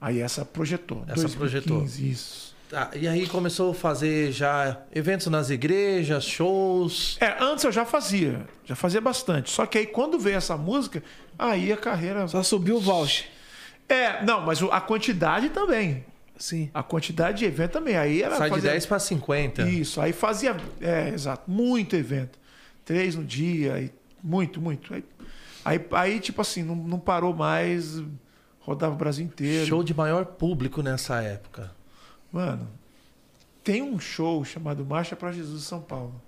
Aí 0.01 0.21
essa 0.21 0.45
projetou. 0.45 1.05
Essa 1.09 1.29
projetou. 1.29 1.85
Isso. 1.85 2.57
Tá, 2.69 2.91
e 2.95 3.09
aí 3.09 3.27
começou 3.27 3.71
a 3.71 3.75
fazer 3.75 4.31
já 4.31 4.79
eventos 4.95 5.27
nas 5.29 5.49
igrejas, 5.49 6.25
shows. 6.25 7.17
É, 7.19 7.43
antes 7.43 7.65
eu 7.65 7.73
já 7.73 7.85
fazia. 7.85 8.47
Já 8.65 8.77
fazia 8.77 9.01
bastante. 9.01 9.51
Só 9.51 9.65
que 9.65 9.79
aí 9.79 9.87
quando 9.87 10.19
veio 10.19 10.37
essa 10.37 10.57
música, 10.57 11.03
aí 11.39 11.73
a 11.73 11.77
carreira. 11.77 12.29
Só 12.29 12.43
subiu 12.43 12.77
o 12.77 12.81
voucher. 12.81 13.27
É, 13.89 14.23
não, 14.23 14.43
mas 14.43 14.63
a 14.63 14.81
quantidade 14.83 15.49
também. 15.49 16.05
Sim. 16.39 16.71
A 16.73 16.83
quantidade 16.83 17.39
de 17.39 17.45
evento 17.45 17.73
também. 17.73 17.97
Aí 17.97 18.23
era 18.23 18.37
Sai 18.37 18.49
de 18.49 18.55
fazer- 18.57 18.71
10 18.71 18.87
para 18.87 18.99
50. 18.99 19.69
Isso, 19.69 20.01
aí 20.01 20.13
fazia, 20.13 20.57
é, 20.81 21.09
exato, 21.11 21.51
muito 21.51 21.95
evento. 21.97 22.39
Três 22.85 23.15
no 23.17 23.25
dia, 23.25 23.75
aí, 23.75 23.93
muito, 24.23 24.61
muito. 24.61 24.95
Aí, 24.95 25.05
aí, 25.65 25.87
aí, 25.93 26.21
tipo 26.21 26.41
assim, 26.41 26.63
não, 26.63 26.75
não 26.77 26.99
parou 26.99 27.35
mais, 27.35 28.01
rodava 28.61 28.95
o 28.95 28.97
Brasil 28.97 29.25
inteiro. 29.27 29.67
Show 29.67 29.83
de 29.83 29.93
maior 29.93 30.25
público 30.25 30.81
nessa 30.81 31.21
época. 31.21 31.71
Mano, 32.33 32.69
tem 33.65 33.83
um 33.83 33.99
show 33.99 34.45
chamado 34.45 34.85
Marcha 34.85 35.17
para 35.17 35.33
Jesus 35.33 35.65
São 35.65 35.81
Paulo. 35.81 36.23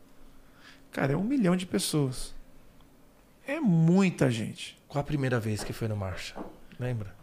Cara, 0.91 1.13
é 1.13 1.17
um 1.17 1.23
milhão 1.23 1.55
de 1.55 1.67
pessoas. 1.67 2.35
É 3.47 3.61
muita 3.61 4.31
gente. 4.31 4.77
Qual 4.89 5.01
a 5.01 5.05
primeira 5.05 5.39
vez 5.39 5.63
que 5.63 5.73
foi 5.73 5.87
no 5.89 5.97
Marcha? 5.97 6.35
Lembra? 6.79 7.15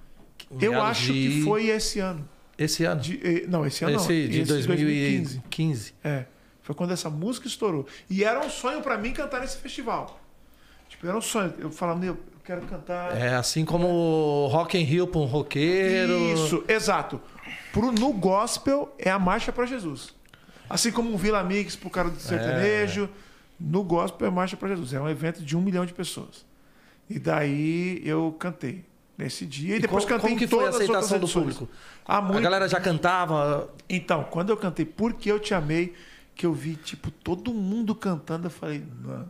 Eu 0.61 0.81
acho 0.81 1.11
de- 1.11 1.13
que 1.13 1.43
foi 1.43 1.67
esse 1.67 1.99
ano. 1.99 2.27
Esse 2.57 2.83
ano? 2.85 2.99
De- 3.01 3.19
eh, 3.23 3.45
não, 3.47 3.65
esse 3.65 3.83
ano 3.85 3.95
Esse 3.97 4.07
não. 4.23 4.29
de 4.29 4.39
Esse 4.41 4.51
2015. 4.51 5.43
15. 5.49 5.93
É. 6.03 6.25
Foi 6.61 6.73
quando 6.75 6.91
essa 6.91 7.09
música 7.09 7.47
estourou. 7.47 7.85
E 8.09 8.23
era 8.23 8.39
um 8.39 8.49
sonho 8.49 8.81
pra 8.81 8.97
mim 8.97 9.13
cantar 9.13 9.39
nesse 9.41 9.57
festival. 9.57 10.19
Tipo, 10.89 11.07
era 11.07 11.17
um 11.17 11.21
sonho. 11.21 11.53
Eu 11.59 11.69
falava, 11.71 11.99
meu, 11.99 12.13
eu 12.13 12.39
quero 12.43 12.61
cantar. 12.63 13.15
É 13.15 13.35
assim 13.35 13.63
como 13.63 13.87
o 13.87 14.47
Rock 14.47 14.77
in 14.77 14.83
Rio 14.83 15.07
para 15.07 15.19
um 15.21 15.25
roqueiro. 15.25 16.13
Isso, 16.33 16.63
exato. 16.67 17.21
Pro, 17.71 17.91
no 17.91 18.11
gospel 18.11 18.93
é 18.97 19.09
a 19.09 19.19
marcha 19.19 19.51
pra 19.51 19.65
Jesus. 19.65 20.13
Assim 20.69 20.91
como 20.91 21.13
um 21.13 21.17
Vila 21.17 21.43
Mix 21.43 21.75
pro 21.75 21.89
cara 21.89 22.09
do 22.09 22.19
sertanejo, 22.19 23.09
no 23.59 23.83
gospel 23.83 24.25
é 24.25 24.29
a 24.29 24.33
marcha 24.33 24.57
pra 24.57 24.67
Jesus. 24.69 24.93
É 24.93 24.99
um 24.99 25.07
evento 25.07 25.41
de 25.43 25.55
um 25.55 25.61
milhão 25.61 25.85
de 25.85 25.93
pessoas. 25.93 26.45
E 27.09 27.17
daí 27.19 28.01
eu 28.03 28.35
cantei 28.37 28.83
nesse 29.17 29.45
dia 29.45 29.75
e, 29.75 29.77
E 29.77 29.81
depois 29.81 30.03
como, 30.05 30.15
cantei 30.15 30.29
como 30.35 30.39
que 30.39 30.47
foi 30.47 30.65
a 30.65 30.69
aceitação 30.69 31.19
do 31.19 31.27
público? 31.27 31.67
Ah, 32.05 32.17
A 32.17 32.21
muito. 32.21 32.41
galera 32.41 32.67
já 32.69 32.79
cantava. 32.79 33.73
Então, 33.89 34.23
quando 34.25 34.49
eu 34.49 34.57
cantei 34.57 34.85
Porque 34.85 35.31
Eu 35.31 35.39
Te 35.39 35.53
Amei, 35.53 35.93
que 36.35 36.45
eu 36.45 36.53
vi, 36.53 36.75
tipo, 36.75 37.09
todo 37.11 37.53
mundo 37.53 37.95
cantando, 37.95 38.47
eu 38.47 38.51
falei, 38.51 38.83
mano, 39.01 39.29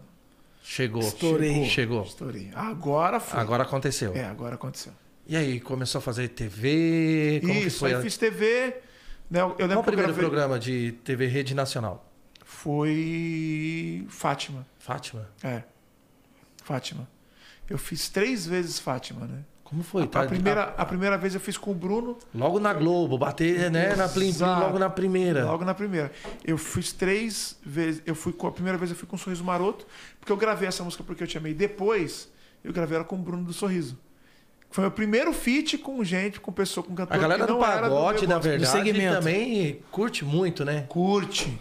Chegou. 0.62 1.02
Estourei. 1.02 1.64
Chegou. 1.66 2.04
estourei. 2.04 2.52
Agora 2.54 3.22
foi. 3.22 3.40
Agora 3.40 3.64
aconteceu. 3.64 4.14
É, 4.14 4.26
agora 4.26 4.56
aconteceu. 4.56 4.92
E 5.26 5.36
aí, 5.38 5.60
começou 5.62 6.00
a 6.00 6.02
fazer 6.02 6.28
TV? 6.30 7.40
Como 7.42 7.54
Isso, 7.54 7.80
foi? 7.80 7.94
aí 7.94 8.02
fiz 8.02 8.18
TV. 8.18 8.76
Né, 9.30 9.42
eu 9.42 9.48
lembro 9.50 9.68
Qual 9.68 9.80
o 9.80 9.84
primeiro 9.84 10.14
gravei- 10.14 10.26
programa 10.30 10.60
de 10.60 10.92
TV 11.04 11.28
Rede 11.28 11.54
Nacional? 11.56 12.06
Foi 12.44 14.06
Fátima. 14.10 14.66
Fátima? 14.80 15.28
É. 15.44 15.64
Fátima. 16.64 17.08
Eu 17.70 17.78
fiz 17.78 18.10
três 18.10 18.46
vezes 18.46 18.80
Fátima, 18.80 19.26
né? 19.26 19.44
Como 19.70 19.84
foi? 19.84 20.04
A, 20.04 20.08
Tá- 20.08 20.26
primeira, 20.26 20.74
a 20.78 20.86
primeira 20.86 21.18
vez 21.18 21.34
eu 21.34 21.42
fiz 21.42 21.58
com 21.58 21.72
o 21.72 21.74
Bruno, 21.74 22.18
Logo 22.34 22.58
na 22.58 22.74
Globo, 22.74 23.18
bater 23.18 23.70
né, 23.70 23.96
na 23.98 24.08
Plim 24.08 24.32
Plim, 24.34 24.46
logo 24.46 24.80
na 24.80 24.90
primeira. 24.90 25.44
logo 25.46 25.66
na 25.66 25.74
primeira. 25.74 26.10
Eu 26.46 26.58
fiz 26.58 26.94
três 26.94 27.58
vezes. 27.66 28.02
Eu 28.06 28.16
fui 28.16 28.32
com 28.32 28.48
a 28.48 28.52
primeira 28.52 28.78
vez 28.78 28.92
eu 28.92 28.96
fui 28.96 29.06
com 29.06 29.18
o 29.18 29.20
Sorriso 29.20 29.44
Maroto, 29.44 29.86
porque 30.22 30.32
eu 30.32 30.38
gravei 30.38 30.70
essa 30.70 30.86
música 30.86 31.04
porque 31.04 31.22
eu 31.22 31.28
te 31.28 31.38
amei. 31.38 31.54
Depois, 31.54 32.32
eu 32.64 32.72
gravei 32.72 32.96
ela 32.96 33.04
com 33.04 33.16
o 33.18 33.20
Bruno 33.20 33.44
do 33.44 33.52
Sorriso. 33.52 33.98
Foi 34.70 34.82
meu 34.84 34.92
primeiro 34.92 35.34
feat 35.34 35.78
com 35.78 36.02
gente, 36.02 36.40
com 36.40 36.52
pessoa, 36.52 36.82
com 36.86 36.96
cantor 36.96 37.16
A 37.16 37.20
galera 37.20 37.42
que 37.46 37.48
do 37.52 37.58
do 37.58 37.60
pagode, 37.60 38.22
meu 38.22 38.30
na 38.36 38.40
verdade, 38.40 38.72
segmento. 38.72 39.16
também 39.16 39.82
curte 39.92 40.24
muito, 40.24 40.64
né? 40.64 40.86
Curte. 40.88 41.60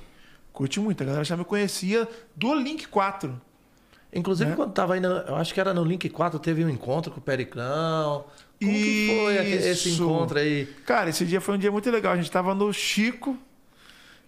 Curte 0.52 0.78
muito. 0.80 1.02
A 1.02 1.06
galera 1.06 1.24
já 1.24 1.36
me 1.36 1.44
conhecia 1.44 2.08
do 2.36 2.54
Link 2.54 2.86
4. 2.86 3.40
Inclusive, 4.12 4.50
Né? 4.50 4.56
quando 4.56 4.72
tava 4.72 4.96
indo, 4.96 5.06
eu 5.06 5.34
acho 5.36 5.52
que 5.52 5.60
era 5.60 5.74
no 5.74 5.84
Link 5.84 6.08
4, 6.08 6.38
teve 6.38 6.64
um 6.64 6.68
encontro 6.70 7.10
com 7.12 7.18
o 7.18 7.22
Periclão. 7.22 8.24
Como 8.58 8.72
que 8.72 9.20
foi 9.22 9.36
esse 9.54 9.88
Isso. 9.90 10.04
encontro 10.04 10.38
aí? 10.38 10.64
Cara, 10.86 11.10
esse 11.10 11.24
dia 11.26 11.40
foi 11.40 11.54
um 11.56 11.58
dia 11.58 11.70
muito 11.70 11.90
legal. 11.90 12.14
A 12.14 12.16
gente 12.16 12.30
tava 12.30 12.54
no 12.54 12.72
Chico, 12.72 13.36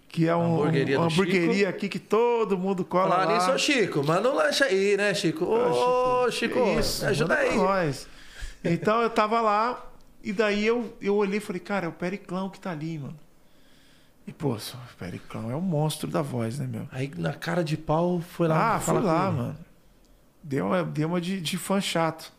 que 0.08 0.28
é 0.28 0.36
um, 0.36 0.56
Hamburgueria 0.56 0.98
uma 0.98 1.06
hamburgueria 1.06 1.68
aqui 1.70 1.88
que 1.88 1.98
todo 1.98 2.58
mundo 2.58 2.84
cola 2.84 3.08
Falar 3.10 3.24
lá. 3.24 3.34
nisso, 3.38 3.50
ô 3.52 3.58
Chico, 3.58 4.04
manda 4.04 4.30
um 4.30 4.34
lanche 4.34 4.62
aí, 4.64 4.96
né, 4.96 5.14
Chico? 5.14 5.46
Ô, 5.46 6.30
Chico, 6.30 6.58
Isso, 6.78 7.04
me 7.04 7.10
ajuda 7.10 7.34
aí. 7.36 7.56
Nós. 7.56 8.06
Então 8.62 9.00
eu 9.00 9.08
tava 9.08 9.40
lá 9.40 9.86
e 10.22 10.32
daí 10.32 10.66
eu, 10.66 10.94
eu 11.00 11.14
olhei 11.16 11.38
e 11.38 11.40
falei, 11.40 11.60
cara, 11.60 11.86
é 11.86 11.88
o 11.88 11.92
Periclão 11.92 12.50
que 12.50 12.60
tá 12.60 12.70
ali, 12.72 12.98
mano. 12.98 13.18
E, 14.26 14.32
pô, 14.32 14.52
o 14.54 14.58
Periclão 14.98 15.50
é 15.50 15.54
o 15.56 15.60
monstro 15.62 16.10
da 16.10 16.20
voz, 16.20 16.58
né, 16.58 16.66
meu? 16.66 16.86
Aí 16.92 17.10
na 17.16 17.32
cara 17.32 17.64
de 17.64 17.78
pau 17.78 18.20
foi 18.20 18.46
lá. 18.46 18.74
ah, 18.74 18.80
falar 18.80 19.00
lá, 19.00 19.30
mano. 19.30 19.56
Deu 20.48 20.64
uma, 20.66 20.82
deu 20.82 21.08
uma 21.08 21.20
de, 21.20 21.40
de 21.40 21.58
fã 21.58 21.78
chato. 21.78 22.32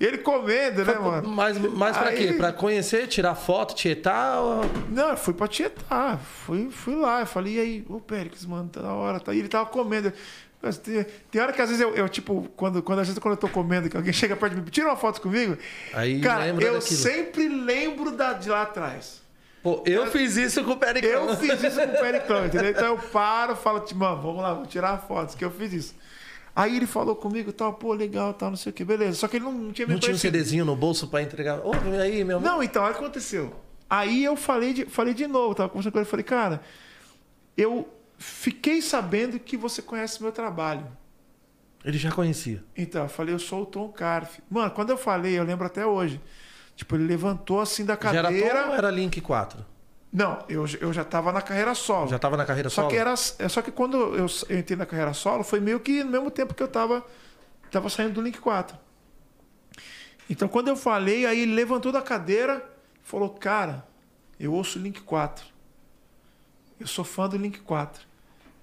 Ele 0.00 0.16
comendo, 0.18 0.84
né, 0.84 0.94
mano? 0.94 1.28
Mas, 1.28 1.58
mas 1.58 1.96
pra 1.96 2.08
Aí- 2.10 2.28
quê? 2.28 2.32
Pra 2.32 2.52
conhecer, 2.52 3.06
tirar 3.08 3.34
foto, 3.34 3.74
tietar? 3.74 4.40
ou- 4.40 4.62
Não, 4.88 5.10
eu 5.10 5.16
fui 5.16 5.34
pra 5.34 5.46
Tietar. 5.48 6.18
Fui, 6.20 6.70
fui 6.70 6.94
lá. 6.94 7.20
Eu 7.20 7.26
falei, 7.26 7.56
e 7.56 7.60
aí, 7.60 7.86
ô 7.88 8.00
Péricles, 8.00 8.46
mano, 8.46 8.68
tá 8.68 8.80
na 8.80 8.94
hora. 8.94 9.18
Tá... 9.20 9.34
E 9.34 9.40
ele 9.40 9.48
tava 9.48 9.66
comendo. 9.66 10.10
Mas 10.62 10.78
tem, 10.78 11.04
tem 11.30 11.42
hora 11.42 11.52
que 11.52 11.60
às 11.60 11.68
vezes 11.68 11.82
eu, 11.82 11.94
eu, 11.94 12.08
tipo, 12.08 12.48
quando, 12.56 12.82
quando, 12.82 13.00
às 13.00 13.08
vezes, 13.08 13.18
quando 13.20 13.34
eu 13.34 13.38
tô 13.40 13.48
comendo, 13.48 13.90
que 13.90 13.96
alguém 13.96 14.12
chega 14.14 14.34
perto 14.36 14.54
de 14.54 14.60
mim, 14.62 14.70
tira 14.70 14.86
uma 14.88 14.96
foto 14.96 15.20
comigo. 15.20 15.58
Aí 15.92 16.20
Cara, 16.20 16.46
eu 16.48 16.54
daquilo. 16.54 16.80
sempre 16.80 17.46
lembro 17.48 18.12
da, 18.12 18.32
de 18.32 18.48
lá 18.48 18.62
atrás. 18.62 19.20
Pô, 19.64 19.82
eu 19.84 20.06
fiz 20.06 20.36
isso 20.36 20.62
com 20.64 20.70
o 20.72 20.76
Periclão. 20.76 21.28
Eu 21.28 21.36
fiz 21.36 21.60
isso 21.62 21.76
com 21.80 21.92
o 21.96 22.00
Periclão, 22.00 22.46
entendeu? 22.46 22.70
Então 22.70 22.86
eu 22.86 22.98
paro, 22.98 23.56
falo, 23.56 23.84
mano, 23.96 24.22
vamos 24.22 24.42
lá, 24.42 24.54
vamos 24.54 24.68
tirar 24.68 24.96
fotos, 24.98 25.34
que 25.34 25.44
eu 25.44 25.50
fiz 25.50 25.72
isso. 25.72 25.94
Aí 26.58 26.76
ele 26.76 26.88
falou 26.88 27.14
comigo, 27.14 27.52
tal, 27.52 27.74
pô, 27.74 27.94
legal, 27.94 28.34
tal, 28.34 28.50
não 28.50 28.56
sei 28.56 28.70
o 28.70 28.72
que, 28.72 28.84
beleza. 28.84 29.16
Só 29.16 29.28
que 29.28 29.36
ele 29.36 29.44
não, 29.44 29.52
não 29.52 29.72
tinha 29.72 29.86
me 29.86 29.92
Não 29.92 30.00
tinha 30.00 30.12
um. 30.12 30.18
CDzinho 30.18 30.64
no 30.64 30.74
bolso 30.74 31.06
pra 31.06 31.22
entregar. 31.22 31.64
Ô, 31.64 31.70
vem 31.70 32.00
aí, 32.00 32.24
meu 32.24 32.40
Não, 32.40 32.60
então, 32.60 32.84
aconteceu. 32.84 33.54
Aí 33.88 34.24
eu 34.24 34.34
falei 34.34 34.72
de, 34.72 34.84
falei 34.86 35.14
de 35.14 35.28
novo, 35.28 35.54
tava 35.54 35.68
conversando 35.68 35.92
com 35.92 35.98
ele, 36.00 36.04
falei, 36.04 36.24
cara, 36.24 36.60
eu 37.56 37.88
fiquei 38.18 38.82
sabendo 38.82 39.38
que 39.38 39.56
você 39.56 39.80
conhece 39.80 40.20
meu 40.20 40.32
trabalho. 40.32 40.84
Ele 41.84 41.96
já 41.96 42.10
conhecia. 42.10 42.64
Então, 42.76 43.04
eu 43.04 43.08
falei, 43.08 43.32
eu 43.32 43.38
sou 43.38 43.62
o 43.62 43.66
Tom 43.66 43.88
Carf. 43.90 44.40
Mano, 44.50 44.72
quando 44.72 44.90
eu 44.90 44.98
falei, 44.98 45.38
eu 45.38 45.44
lembro 45.44 45.64
até 45.64 45.86
hoje. 45.86 46.20
Tipo, 46.74 46.96
ele 46.96 47.04
levantou 47.04 47.60
assim 47.60 47.84
da 47.84 47.96
Já 48.02 48.10
era 48.10 48.22
cadeira. 48.24 48.62
Tom 48.64 48.68
ou 48.70 48.74
era 48.74 48.90
Link 48.90 49.20
4? 49.20 49.64
Não, 50.12 50.42
eu, 50.48 50.64
eu 50.80 50.92
já 50.92 51.04
tava 51.04 51.32
na 51.32 51.42
carreira 51.42 51.74
solo. 51.74 52.08
Já 52.08 52.18
tava 52.18 52.36
na 52.36 52.46
carreira 52.46 52.70
Só 52.70 52.82
solo? 52.82 52.88
que 52.88 52.96
era, 52.96 53.12
é 53.12 53.48
só 53.48 53.60
que 53.60 53.70
quando 53.70 53.96
eu, 54.16 54.26
eu 54.48 54.58
entrei 54.58 54.76
na 54.76 54.86
carreira 54.86 55.12
solo, 55.12 55.44
foi 55.44 55.60
meio 55.60 55.78
que 55.80 56.02
no 56.02 56.10
mesmo 56.10 56.30
tempo 56.30 56.54
que 56.54 56.62
eu 56.62 56.68
tava, 56.68 57.04
tava 57.70 57.90
saindo 57.90 58.14
do 58.14 58.22
Link 58.22 58.38
4. 58.38 58.76
Então 60.30 60.48
quando 60.48 60.68
eu 60.68 60.76
falei, 60.76 61.26
aí 61.26 61.40
ele 61.40 61.54
levantou 61.54 61.92
da 61.92 62.00
cadeira 62.00 62.64
e 63.04 63.08
falou: 63.08 63.30
Cara, 63.30 63.86
eu 64.40 64.52
ouço 64.52 64.78
o 64.78 64.82
Link 64.82 65.00
4. 65.02 65.44
Eu 66.80 66.86
sou 66.86 67.04
fã 67.04 67.28
do 67.28 67.36
Link 67.36 67.60
4. 67.60 68.06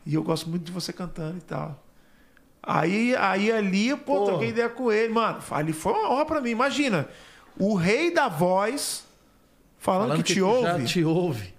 E 0.05 0.13
eu 0.13 0.23
gosto 0.23 0.49
muito 0.49 0.63
de 0.63 0.71
você 0.71 0.93
cantando 0.93 1.37
e 1.37 1.41
tal. 1.41 1.83
Aí, 2.61 3.15
aí 3.15 3.51
ali, 3.51 3.95
pô, 3.95 4.17
Pô. 4.19 4.25
troquei 4.25 4.49
ideia 4.49 4.69
com 4.69 4.91
ele. 4.91 5.13
Mano, 5.13 5.39
ali 5.51 5.73
foi 5.73 5.93
uma 5.93 6.11
honra 6.11 6.25
pra 6.25 6.41
mim. 6.41 6.49
Imagina, 6.49 7.07
o 7.59 7.75
rei 7.75 8.11
da 8.11 8.27
voz 8.27 9.04
falando, 9.85 10.23
que, 10.23 10.33
te 10.33 10.39
já 10.39 10.45
ouve. 10.45 10.85
te 10.85 11.03
ouve. 11.03 11.53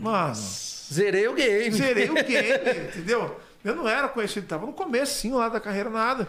Mano. 0.00 0.34
Zerei 0.34 1.28
o 1.28 1.34
game. 1.34 1.70
Zerei 1.70 2.08
o 2.08 2.14
game, 2.24 2.88
entendeu? 2.88 3.38
Eu 3.62 3.76
não 3.76 3.86
era 3.86 4.08
conhecido, 4.08 4.46
tava 4.46 4.64
no 4.64 4.72
comecinho 4.72 5.36
lá 5.36 5.50
da 5.50 5.60
carreira, 5.60 5.90
nada. 5.90 6.26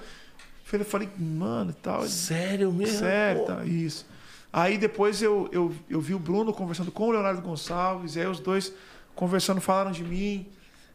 Falei, 0.65 0.85
falei 0.85 1.09
mano 1.17 1.71
e 1.71 1.73
tal. 1.73 2.05
Sério 2.05 2.71
mesmo? 2.71 2.99
Sério, 2.99 3.45
tá, 3.45 3.63
isso. 3.63 4.05
Aí 4.51 4.77
depois 4.77 5.21
eu, 5.21 5.47
eu, 5.53 5.73
eu 5.89 6.01
vi 6.01 6.13
o 6.13 6.19
Bruno 6.19 6.53
conversando 6.53 6.91
com 6.91 7.07
o 7.07 7.11
Leonardo 7.11 7.41
Gonçalves, 7.41 8.15
e 8.15 8.19
aí 8.19 8.27
os 8.27 8.39
dois 8.39 8.73
conversando, 9.15 9.61
falaram 9.61 9.91
de 9.91 10.03
mim. 10.03 10.47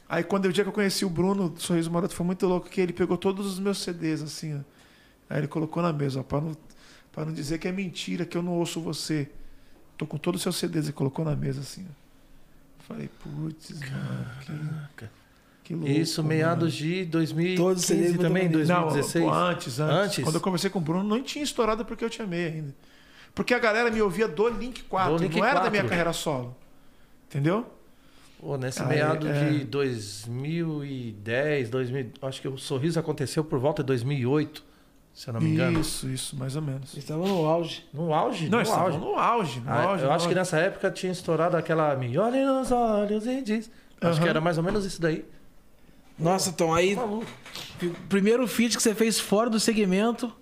Aí 0.07 0.23
quando 0.23 0.47
o 0.47 0.53
dia 0.53 0.65
que 0.65 0.69
eu 0.69 0.75
conheci 0.75 1.05
o 1.05 1.11
Bruno, 1.11 1.49
do 1.49 1.63
Sorriso 1.63 1.91
Maroto, 1.91 2.15
foi 2.15 2.27
muito 2.27 2.47
louco, 2.47 2.69
que 2.69 2.81
ele 2.81 2.93
pegou 2.93 3.17
todos 3.17 3.47
os 3.47 3.59
meus 3.59 3.79
CDs, 3.79 4.23
assim, 4.23 4.57
ó. 4.57 4.61
Aí 5.31 5.39
ele 5.39 5.49
colocou 5.49 5.83
na 5.83 5.93
mesa, 5.93 6.21
ó, 6.21 6.23
pra 6.23 6.41
não, 6.41 6.55
pra 7.11 7.25
não 7.25 7.33
dizer 7.33 7.59
que 7.59 7.67
é 7.67 7.73
mentira, 7.73 8.27
que 8.27 8.37
eu 8.37 8.43
não 8.43 8.53
ouço 8.53 8.81
você. 8.81 9.31
Tô 9.97 10.07
com 10.07 10.19
todos 10.19 10.41
os 10.41 10.43
seus 10.43 10.57
CDs, 10.57 10.89
e 10.89 10.93
colocou 10.93 11.25
na 11.25 11.37
mesa, 11.37 11.61
assim, 11.61 11.87
ó. 11.89 12.05
Falei, 12.87 13.09
putz, 13.23 13.81
mano, 13.81 14.89
que, 14.97 15.07
que 15.65 15.75
louco. 15.75 15.89
Isso, 15.91 16.23
meados 16.23 16.75
de 16.75 17.07
2015 17.07 17.57
Todos 17.57 17.83
os 17.83 17.87
CDs 17.87 18.19
também, 18.19 18.49
botou 18.49 18.67
na 18.67 18.81
2016. 18.81 19.25
Não, 19.25 19.31
pô, 19.31 19.37
antes, 19.37 19.81
antes, 19.81 19.97
Antes? 19.97 20.25
Quando 20.25 20.35
eu 20.35 20.41
conversei 20.41 20.69
com 20.69 20.79
o 20.79 20.83
Bruno, 20.83 21.09
não 21.09 21.23
tinha 21.23 21.43
estourado 21.43 21.85
porque 21.85 22.05
eu 22.05 22.11
te 22.11 22.21
amei 22.21 22.47
ainda. 22.47 22.75
Porque 23.35 23.55
a 23.55 23.59
galera 23.59 23.91
me 23.91 24.03
ouvia 24.03 24.29
do 24.29 24.49
Link 24.49 24.83
4, 24.83 25.17
Do 25.17 25.23
Link 25.23 25.37
não 25.37 25.45
era 25.45 25.55
da 25.55 25.61
4. 25.63 25.71
minha 25.71 25.85
carreira 25.85 26.13
solo. 26.13 26.55
Entendeu? 27.29 27.67
Pô, 28.39 28.57
nesse 28.59 28.83
Aí, 28.83 28.89
meado 28.89 29.27
é. 29.27 29.51
de 29.51 29.65
2010, 29.65 31.71
2000, 31.71 32.11
acho 32.23 32.41
que 32.43 32.49
o 32.49 32.59
sorriso 32.59 33.01
aconteceu 33.01 33.43
por 33.43 33.59
volta 33.59 33.83
de 33.83 33.87
2008, 33.87 34.63
se 35.15 35.29
eu 35.29 35.35
não 35.35 35.41
me 35.41 35.51
engano. 35.53 35.81
Isso, 35.81 36.09
isso, 36.09 36.37
mais 36.37 36.57
ou 36.57 36.63
menos. 36.63 36.93
Eles 36.93 37.05
estavam 37.05 37.27
no 37.27 37.47
auge. 37.47 37.85
No 37.95 38.13
auge? 38.13 38.49
Não, 38.51 38.63
no 38.63 38.73
auge. 38.73 38.99
no 38.99 39.15
auge, 39.19 39.61
no 39.61 39.71
Ah, 39.71 39.83
auge. 39.85 40.03
eu 40.03 40.09
no 40.09 40.15
acho 40.15 40.25
que 40.25 40.29
auge. 40.31 40.35
nessa 40.35 40.59
época 40.59 40.91
tinha 40.91 41.13
estourado 41.13 41.57
aquela 41.57 41.95
Me 41.97 42.19
olhe 42.19 42.45
nos 42.45 42.71
olhos 42.73 43.27
e 43.27 43.41
diz. 43.41 43.71
Acho 44.01 44.15
Aham. 44.17 44.23
que 44.23 44.29
era 44.29 44.41
mais 44.41 44.59
ou 44.59 44.65
menos 44.65 44.85
isso 44.85 45.01
daí. 45.01 45.25
Nossa, 46.19 46.53
Tom, 46.53 46.75
aí 46.75 46.95
Maluco. 46.95 47.27
o 47.83 47.91
primeiro 48.09 48.47
feat 48.47 48.77
que 48.77 48.83
você 48.83 48.95
fez 48.95 49.19
fora 49.19 49.49
do 49.51 49.59
segmento 49.59 50.33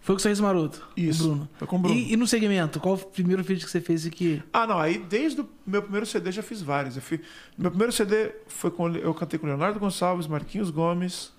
foi 0.00 0.14
com 0.14 0.18
o 0.18 0.20
Sorriso 0.22 0.42
Maroto. 0.42 0.86
Isso, 0.96 1.24
o 1.24 1.28
Bruno. 1.28 1.48
foi 1.56 1.66
com 1.66 1.76
o 1.76 1.78
Bruno. 1.78 1.94
E, 1.98 2.12
e 2.12 2.16
no 2.16 2.26
segmento, 2.26 2.78
qual 2.78 2.94
o 2.94 2.98
primeiro 2.98 3.42
feat 3.42 3.64
que 3.64 3.70
você 3.70 3.80
fez 3.80 4.04
aqui? 4.04 4.42
Ah, 4.52 4.66
não, 4.66 4.78
aí 4.78 4.98
desde 4.98 5.40
o 5.40 5.48
meu 5.66 5.80
primeiro 5.80 6.04
CD 6.04 6.30
já 6.30 6.42
fiz 6.42 6.60
vários. 6.60 6.96
Eu 6.96 7.02
fui, 7.02 7.20
meu 7.56 7.70
primeiro 7.70 7.90
CD 7.92 8.32
foi 8.48 8.70
com 8.70 8.88
eu 8.96 9.14
cantei 9.14 9.38
com 9.38 9.46
Leonardo 9.46 9.78
Gonçalves, 9.80 10.26
Marquinhos 10.26 10.68
Gomes, 10.70 11.32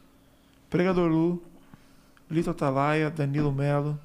Pregador 0.70 1.08
Lu, 1.08 1.44
Lito 2.30 2.50
Atalaia, 2.50 3.10
Danilo 3.10 3.52
Melo. 3.52 4.00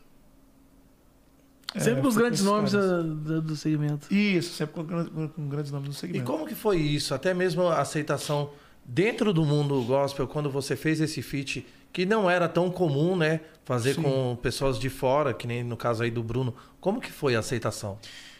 Sempre 1.78 2.02
com 2.02 2.08
os 2.08 2.16
grandes 2.16 2.42
nomes 2.42 2.72
da- 2.72 3.02
do 3.40 3.54
segmento. 3.54 4.12
Isso, 4.12 4.54
sempre 4.54 4.74
com, 4.74 4.84
com- 5.06 5.28
com 5.28 5.48
grandes 5.48 5.70
nomes 5.70 5.88
no 5.88 5.94
E 5.94 5.96
segmento. 5.96 6.24
como 6.24 6.44
que 6.46 6.54
foi 6.54 6.78
isso? 6.78 7.14
Até 7.14 7.32
mesmo 7.32 7.62
a 7.68 7.80
aceitação 7.80 8.50
dentro 8.84 9.32
do 9.32 9.44
mundo 9.44 9.80
gospel, 9.84 10.26
quando 10.26 10.50
você 10.50 10.74
fez 10.74 11.00
esse 11.00 11.22
feat, 11.22 11.64
que 11.92 12.04
não 12.04 12.28
era 12.28 12.48
tão 12.48 12.70
comum, 12.70 13.14
né? 13.16 13.40
Fazer 13.64 13.94
Sim. 13.94 14.02
com 14.02 14.36
pessoas 14.42 14.78
de 14.80 14.90
fora, 14.90 15.32
que 15.32 15.46
nem 15.46 15.62
no 15.62 15.76
caso 15.76 16.02
aí 16.02 16.10
do 16.10 16.24
Bruno. 16.24 16.54
Como 16.80 17.00
que 17.00 17.10
foi 17.12 17.36
a 17.36 17.38
aceitação? 17.38 17.98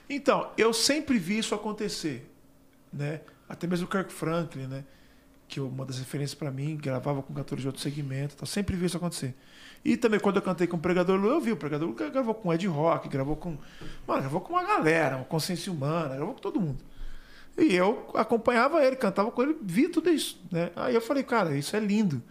Então, 0.08 0.50
eu 0.56 0.72
sempre 0.72 1.16
vi 1.18 1.38
isso 1.38 1.54
acontecer, 1.54 2.28
né? 2.92 3.20
Até 3.48 3.66
mesmo 3.68 3.86
o 3.86 3.88
Kirk 3.88 4.12
Franklin, 4.12 4.66
né? 4.66 4.84
Que 5.46 5.60
é 5.60 5.62
uma 5.62 5.84
das 5.86 5.98
referências 6.00 6.34
para 6.34 6.50
mim, 6.50 6.76
gravava 6.76 7.22
com 7.22 7.32
cantores 7.32 7.62
de 7.62 7.68
outro 7.68 7.80
segmento, 7.80 8.34
então 8.34 8.46
sempre 8.46 8.74
vi 8.74 8.86
isso 8.86 8.96
acontecer. 8.96 9.36
E 9.84 9.96
também 9.96 10.20
quando 10.20 10.36
eu 10.36 10.42
cantei 10.42 10.66
com 10.66 10.76
o 10.76 10.80
Pregador 10.80 11.18
Lu, 11.18 11.28
eu 11.28 11.40
vi 11.40 11.52
o 11.52 11.56
Pregador 11.56 11.88
Lu 11.88 11.94
gravou 11.94 12.34
com 12.34 12.50
o 12.50 12.52
Ed 12.52 12.66
Rock, 12.66 13.08
gravou 13.08 13.36
com, 13.36 13.56
mano, 14.06 14.20
gravou 14.20 14.40
com 14.40 14.52
uma 14.52 14.62
galera, 14.62 15.16
uma 15.16 15.24
consciência 15.24 15.72
humana, 15.72 16.16
gravou 16.16 16.34
com 16.34 16.40
todo 16.40 16.60
mundo. 16.60 16.84
E 17.56 17.74
eu 17.74 18.10
acompanhava 18.14 18.84
ele, 18.84 18.96
cantava 18.96 19.30
com 19.30 19.42
ele, 19.42 19.56
via 19.62 19.90
tudo 19.90 20.10
isso, 20.10 20.40
né? 20.50 20.70
Aí 20.76 20.94
eu 20.94 21.00
falei, 21.00 21.22
cara, 21.22 21.56
isso 21.56 21.74
é 21.76 21.80
lindo. 21.80 22.22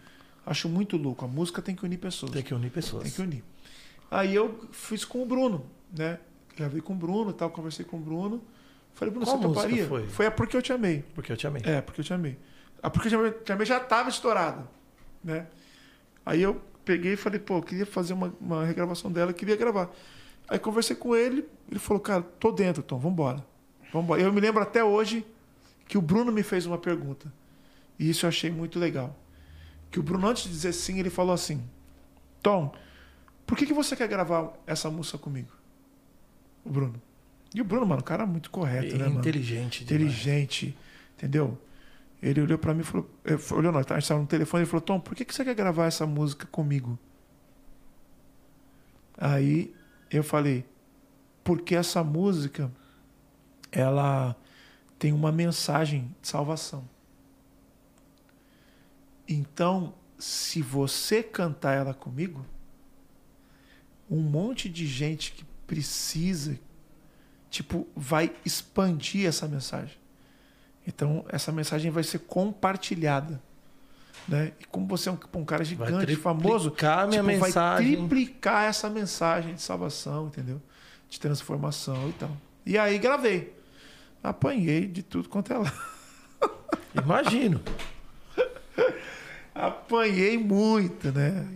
Acho 0.46 0.68
muito 0.68 0.96
louco. 0.96 1.24
A 1.24 1.28
música 1.28 1.60
tem 1.60 1.74
que 1.74 1.84
unir 1.84 1.98
pessoas. 1.98 2.32
Tem 2.32 2.42
que 2.42 2.54
unir 2.54 2.70
pessoas. 2.70 3.02
Tem 3.02 3.12
que 3.12 3.20
unir. 3.20 3.44
Aí 4.10 4.34
eu 4.34 4.68
fiz 4.72 5.04
com 5.04 5.22
o 5.22 5.26
Bruno, 5.26 5.66
né? 5.96 6.18
Gravei 6.56 6.80
com 6.80 6.92
o 6.94 6.96
Bruno 6.96 7.30
e 7.30 7.34
tal, 7.34 7.50
conversei 7.50 7.84
com 7.84 7.96
o 7.96 8.00
Bruno. 8.00 8.42
Falei, 8.94 9.12
Bruno, 9.12 9.26
Qual 9.26 9.38
você 9.38 9.48
toparia? 9.48 9.86
foi? 9.86 10.06
Foi 10.08 10.26
a 10.26 10.30
Porque 10.30 10.56
Eu 10.56 10.62
Te 10.62 10.72
Amei. 10.72 11.04
Porque 11.14 11.32
eu 11.32 11.36
te 11.36 11.46
amei. 11.46 11.62
É, 11.64 11.80
Porque 11.80 12.00
Eu 12.00 12.04
Te 12.04 12.12
Amei. 12.12 12.36
A 12.82 12.90
Porque 12.90 13.06
Eu 13.08 13.10
Te 13.10 13.16
Amei, 13.16 13.30
Te 13.30 13.52
Amei 13.52 13.66
já 13.66 13.78
estava 13.78 14.08
estourada, 14.08 14.68
né? 15.22 15.46
Aí 16.26 16.42
eu 16.42 16.60
peguei 16.84 17.14
e 17.14 17.16
falei, 17.16 17.38
pô, 17.38 17.58
eu 17.58 17.62
queria 17.62 17.86
fazer 17.86 18.12
uma, 18.12 18.34
uma 18.40 18.64
regravação 18.64 19.10
dela, 19.10 19.32
queria 19.32 19.56
gravar. 19.56 19.90
Aí 20.48 20.58
conversei 20.58 20.96
com 20.96 21.14
ele, 21.14 21.46
ele 21.70 21.78
falou, 21.78 22.00
cara, 22.00 22.22
tô 22.22 22.50
dentro, 22.50 22.82
Tom, 22.82 22.98
vambora. 22.98 23.44
Vambora. 23.92 24.20
Eu 24.20 24.32
me 24.32 24.40
lembro 24.40 24.62
até 24.62 24.82
hoje 24.82 25.24
que 25.86 25.96
o 25.98 26.02
Bruno 26.02 26.32
me 26.32 26.42
fez 26.42 26.66
uma 26.66 26.78
pergunta. 26.78 27.32
E 27.98 28.08
isso 28.08 28.24
eu 28.24 28.28
achei 28.28 28.50
muito 28.50 28.78
legal. 28.78 29.16
Que 29.90 30.00
o 30.00 30.02
Bruno, 30.02 30.26
antes 30.28 30.44
de 30.44 30.50
dizer 30.50 30.72
sim, 30.72 30.98
ele 30.98 31.10
falou 31.10 31.34
assim: 31.34 31.62
Tom, 32.42 32.72
por 33.46 33.58
que, 33.58 33.66
que 33.66 33.72
você 33.72 33.96
quer 33.96 34.08
gravar 34.08 34.52
essa 34.66 34.90
música 34.90 35.18
comigo? 35.18 35.50
O 36.64 36.70
Bruno. 36.70 37.00
E 37.54 37.60
o 37.60 37.64
Bruno, 37.64 37.84
mano, 37.84 38.00
um 38.00 38.04
cara 38.04 38.24
muito 38.24 38.50
correto, 38.50 38.96
né, 38.96 39.06
mano? 39.06 39.18
inteligente. 39.18 39.82
Inteligente, 39.82 40.78
entendeu? 41.16 41.58
Ele 42.22 42.42
olhou 42.42 42.58
pra 42.58 42.74
mim 42.74 42.80
e 42.80 42.84
falou: 42.84 43.10
eh, 43.24 43.38
olhou, 43.52 43.72
gente 43.72 44.08
tava 44.08 44.20
no 44.20 44.26
telefone 44.26 44.64
e 44.64 44.66
falou: 44.66 44.80
Tom, 44.80 45.00
por 45.00 45.14
que, 45.14 45.24
que 45.24 45.34
você 45.34 45.44
quer 45.44 45.54
gravar 45.54 45.86
essa 45.86 46.06
música 46.06 46.46
comigo? 46.46 46.98
Aí 49.16 49.74
eu 50.10 50.22
falei: 50.22 50.66
porque 51.42 51.74
essa 51.74 52.04
música 52.04 52.70
ela 53.72 54.36
tem 54.98 55.12
uma 55.12 55.32
mensagem 55.32 56.14
de 56.20 56.28
salvação. 56.28 56.88
Então, 59.26 59.94
se 60.18 60.60
você 60.60 61.22
cantar 61.22 61.74
ela 61.74 61.94
comigo, 61.94 62.44
um 64.10 64.20
monte 64.20 64.68
de 64.68 64.86
gente 64.86 65.32
que 65.32 65.44
precisa, 65.66 66.58
tipo, 67.48 67.86
vai 67.94 68.34
expandir 68.44 69.26
essa 69.26 69.46
mensagem. 69.46 69.99
Então, 70.94 71.24
essa 71.28 71.52
mensagem 71.52 71.90
vai 71.90 72.02
ser 72.02 72.18
compartilhada. 72.20 73.40
Né? 74.26 74.52
E 74.60 74.64
como 74.64 74.86
você 74.86 75.08
é 75.08 75.12
um, 75.12 75.18
um 75.34 75.44
cara 75.44 75.64
gigante, 75.64 76.16
famoso, 76.16 76.74
minha 77.08 77.08
tipo, 77.08 77.24
vai 77.24 77.36
mensagem. 77.36 77.96
triplicar 77.96 78.64
essa 78.64 78.90
mensagem 78.90 79.54
de 79.54 79.62
salvação, 79.62 80.26
entendeu? 80.26 80.60
De 81.08 81.18
transformação 81.18 82.08
e 82.08 82.12
tal. 82.14 82.30
E 82.66 82.76
aí 82.76 82.98
gravei. 82.98 83.56
Apanhei 84.22 84.86
de 84.86 85.02
tudo 85.02 85.28
quanto 85.28 85.52
é 85.52 85.58
lá. 85.58 85.72
Imagino. 87.02 87.60
Apanhei 89.54 90.36
muito, 90.36 91.12
né? 91.12 91.48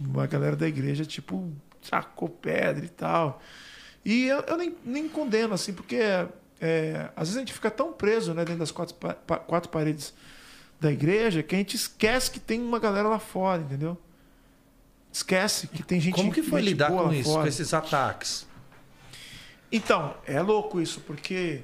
Uma 0.00 0.26
galera 0.26 0.56
da 0.56 0.66
igreja, 0.66 1.04
tipo, 1.04 1.52
sacou 1.82 2.28
pedra 2.28 2.84
e 2.84 2.88
tal. 2.88 3.42
E 4.04 4.26
eu, 4.26 4.40
eu 4.42 4.56
nem, 4.56 4.74
nem 4.84 5.08
condeno, 5.08 5.54
assim, 5.54 5.72
porque 5.72 5.98
é, 6.60 7.08
às 7.14 7.28
vezes 7.28 7.36
a 7.36 7.40
gente 7.40 7.52
fica 7.52 7.70
tão 7.70 7.92
preso 7.92 8.32
né, 8.34 8.44
dentro 8.44 8.60
das 8.60 8.70
quatro, 8.70 8.94
pa- 8.94 9.14
quatro 9.38 9.68
paredes 9.70 10.14
da 10.80 10.90
igreja 10.92 11.42
que 11.42 11.54
a 11.54 11.58
gente 11.58 11.74
esquece 11.76 12.30
que 12.30 12.40
tem 12.40 12.60
uma 12.60 12.78
galera 12.78 13.08
lá 13.08 13.18
fora, 13.18 13.62
entendeu? 13.62 13.96
Esquece 15.12 15.66
que 15.68 15.82
tem 15.82 15.98
gente 16.00 16.14
Como 16.14 16.32
que 16.32 16.42
foi 16.42 16.60
lidar 16.60 16.90
com 16.90 17.12
isso, 17.12 17.30
fora. 17.30 17.42
com 17.42 17.48
esses 17.48 17.72
ataques? 17.72 18.46
Então, 19.72 20.14
é 20.26 20.40
louco 20.40 20.80
isso, 20.80 21.00
porque. 21.00 21.62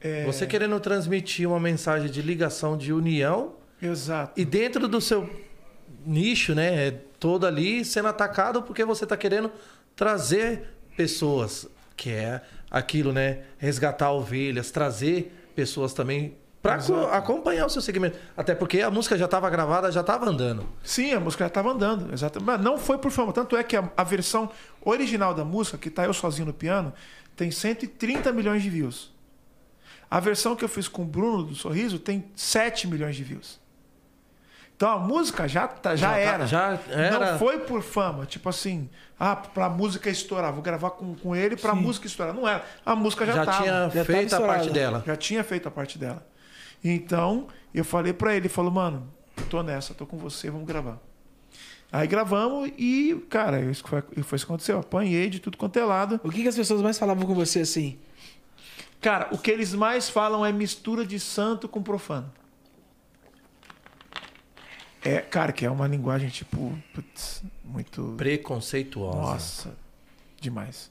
é, 0.00 0.24
Você 0.24 0.46
querendo 0.46 0.78
transmitir 0.80 1.46
uma 1.48 1.60
mensagem 1.60 2.10
de 2.10 2.22
ligação, 2.22 2.76
de 2.76 2.92
união, 2.92 3.54
Exato. 3.80 4.38
e 4.40 4.44
dentro 4.44 4.88
do 4.88 5.00
seu 5.00 5.28
nicho, 6.06 6.54
né, 6.54 6.88
é 6.88 6.90
todo 7.18 7.46
ali 7.46 7.84
sendo 7.84 8.08
atacado 8.08 8.62
porque 8.62 8.84
você 8.84 9.04
está 9.04 9.16
querendo 9.16 9.52
trazer 9.94 10.68
pessoas, 10.96 11.68
que 11.96 12.10
é 12.10 12.42
aquilo, 12.70 13.12
né, 13.12 13.40
resgatar 13.58 14.12
ovelhas, 14.12 14.70
trazer 14.70 15.50
pessoas 15.54 15.92
também 15.92 16.36
para 16.62 16.74
acompanhar 17.16 17.66
o 17.66 17.70
seu 17.70 17.80
segmento. 17.80 18.18
Até 18.36 18.54
porque 18.54 18.82
a 18.82 18.90
música 18.90 19.16
já 19.16 19.24
estava 19.24 19.48
gravada, 19.48 19.90
já 19.90 20.02
estava 20.02 20.28
andando. 20.28 20.66
Sim, 20.82 21.12
a 21.12 21.20
música 21.20 21.44
já 21.44 21.48
estava 21.48 21.70
andando, 21.70 22.12
exato. 22.12 22.42
Mas 22.42 22.60
não 22.60 22.76
foi 22.76 22.98
por 22.98 23.10
fama. 23.10 23.32
Tanto 23.32 23.56
é 23.56 23.64
que 23.64 23.76
a, 23.76 23.90
a 23.96 24.04
versão 24.04 24.50
original 24.82 25.32
da 25.34 25.44
música, 25.44 25.78
que 25.78 25.88
tá 25.88 26.04
eu 26.04 26.12
sozinho 26.12 26.46
no 26.46 26.52
piano, 26.52 26.92
tem 27.34 27.50
130 27.50 28.30
milhões 28.32 28.62
de 28.62 28.68
views. 28.68 29.10
A 30.10 30.18
versão 30.18 30.56
que 30.56 30.64
eu 30.64 30.68
fiz 30.68 30.88
com 30.88 31.02
o 31.02 31.04
Bruno 31.04 31.44
do 31.44 31.54
Sorriso 31.54 31.98
tem 31.98 32.24
7 32.34 32.88
milhões 32.88 33.14
de 33.14 33.22
views. 33.22 33.59
Então 34.80 34.92
a 34.92 34.98
música 34.98 35.46
já, 35.46 35.68
tá, 35.68 35.94
já, 35.94 36.06
Já 36.06 36.12
tá- 36.14 36.18
era. 36.18 36.46
já 36.46 36.78
era. 36.88 37.32
Não 37.32 37.38
foi 37.38 37.58
por 37.58 37.82
fama. 37.82 38.24
Tipo 38.24 38.48
assim, 38.48 38.88
ah, 39.18 39.36
pra 39.36 39.68
música 39.68 40.08
estourar, 40.08 40.54
vou 40.54 40.62
gravar 40.62 40.92
com, 40.92 41.14
com 41.16 41.36
ele 41.36 41.54
pra 41.54 41.74
Sim. 41.74 41.80
música 41.82 42.06
estourar. 42.06 42.32
Não 42.32 42.48
era. 42.48 42.64
A 42.86 42.96
música 42.96 43.26
já, 43.26 43.34
Já, 43.34 43.44
tava. 43.44 43.62
tinha 43.62 43.72
tava 43.90 44.04
feito 44.06 44.34
a 44.34 44.40
parte 44.40 44.70
dela. 44.70 45.04
Já 45.06 45.16
tinha 45.16 45.44
feito 45.44 45.68
a 45.68 45.70
parte 45.70 45.98
dela. 45.98 46.26
Então, 46.82 47.48
eu 47.74 47.84
falei 47.84 48.14
pra 48.14 48.30
ele, 48.30 48.46
ele 48.46 48.48
falou, 48.48 48.70
mano, 48.70 49.06
tô 49.50 49.62
nessa, 49.62 49.92
tô 49.92 50.06
com 50.06 50.16
você, 50.16 50.50
vamos 50.50 50.66
gravar. 50.66 50.96
Aí 51.92 52.06
gravamos 52.06 52.70
e, 52.78 53.22
cara, 53.28 53.60
isso 53.60 53.84
foi, 53.86 54.00
foi 54.00 54.36
isso 54.36 54.46
que 54.46 54.50
aconteceu. 54.50 54.76
Eu 54.76 54.80
apanhei 54.80 55.28
de 55.28 55.40
tudo 55.40 55.58
quanto 55.58 55.78
é 55.78 55.84
lado. 55.84 56.18
O 56.24 56.30
que, 56.30 56.40
que 56.40 56.48
as 56.48 56.56
pessoas 56.56 56.80
mais 56.80 56.98
falavam 56.98 57.26
com 57.26 57.34
você 57.34 57.60
assim? 57.60 57.98
Cara, 58.98 59.28
o 59.30 59.36
que 59.36 59.50
eles 59.50 59.74
mais 59.74 60.08
falam 60.08 60.46
é 60.46 60.50
mistura 60.50 61.04
de 61.04 61.20
santo 61.20 61.68
com 61.68 61.82
profano. 61.82 62.32
É, 65.02 65.20
cara, 65.20 65.52
que 65.52 65.64
é 65.64 65.70
uma 65.70 65.86
linguagem, 65.86 66.28
tipo, 66.28 66.78
putz, 66.92 67.42
muito. 67.64 68.14
Preconceituosa. 68.18 69.16
Nossa, 69.18 69.76
demais. 70.40 70.90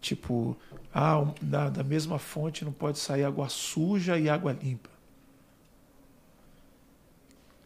Tipo, 0.00 0.56
ah, 0.92 1.20
um- 1.20 1.34
da, 1.40 1.68
da 1.70 1.84
mesma 1.84 2.18
fonte 2.18 2.64
não 2.64 2.72
pode 2.72 2.98
sair 2.98 3.22
água 3.24 3.48
suja 3.48 4.18
e 4.18 4.28
água 4.28 4.52
limpa. 4.52 4.90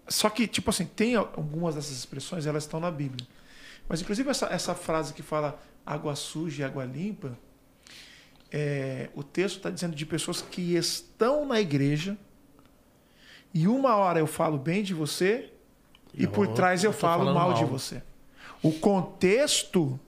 Só 0.09 0.29
que, 0.31 0.47
tipo 0.47 0.71
assim, 0.71 0.85
tem 0.87 1.17
al- 1.17 1.33
algumas 1.37 1.75
dessas 1.75 1.97
expressões, 1.97 2.47
elas 2.47 2.65
estão 2.65 2.79
na 2.79 2.91
Bíblia. 2.91 3.27
Mas, 3.89 4.01
inclusive, 4.03 4.29
essa, 4.29 4.47
essa 4.47 4.75
frase 4.75 5.13
que 5.15 5.23
fala 5.23 5.59
água 5.85 6.15
suja 6.15 6.63
e 6.63 6.65
água 6.65 6.85
limpa, 6.85 7.37
é, 8.53 9.09
o 9.15 9.23
texto 9.23 9.57
está 9.57 9.71
dizendo 9.71 9.97
de 9.97 10.05
pessoas 10.07 10.43
que 10.43 10.75
estão 10.77 11.45
na 11.47 11.61
igreja 11.61 12.17
e 13.57 13.67
uma 13.67 13.97
hora 13.97 14.19
eu 14.19 14.27
falo 14.27 14.59
bem 14.59 14.83
de 14.83 14.93
você 14.93 15.51
e, 16.13 16.25
E 16.25 16.27
por 16.27 16.49
trás 16.49 16.85
eu 16.85 16.91
eu 16.91 16.93
falo 16.93 17.21
falando 17.25 17.35
mal, 17.35 17.55
de 17.55 17.63
mal. 17.63 17.71
você. 17.71 18.03
O 18.63 18.71
contexto 18.73 19.99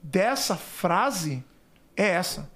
dessa 0.00 0.54
frase 0.56 1.42
é 1.96 2.04
essa. 2.10 2.48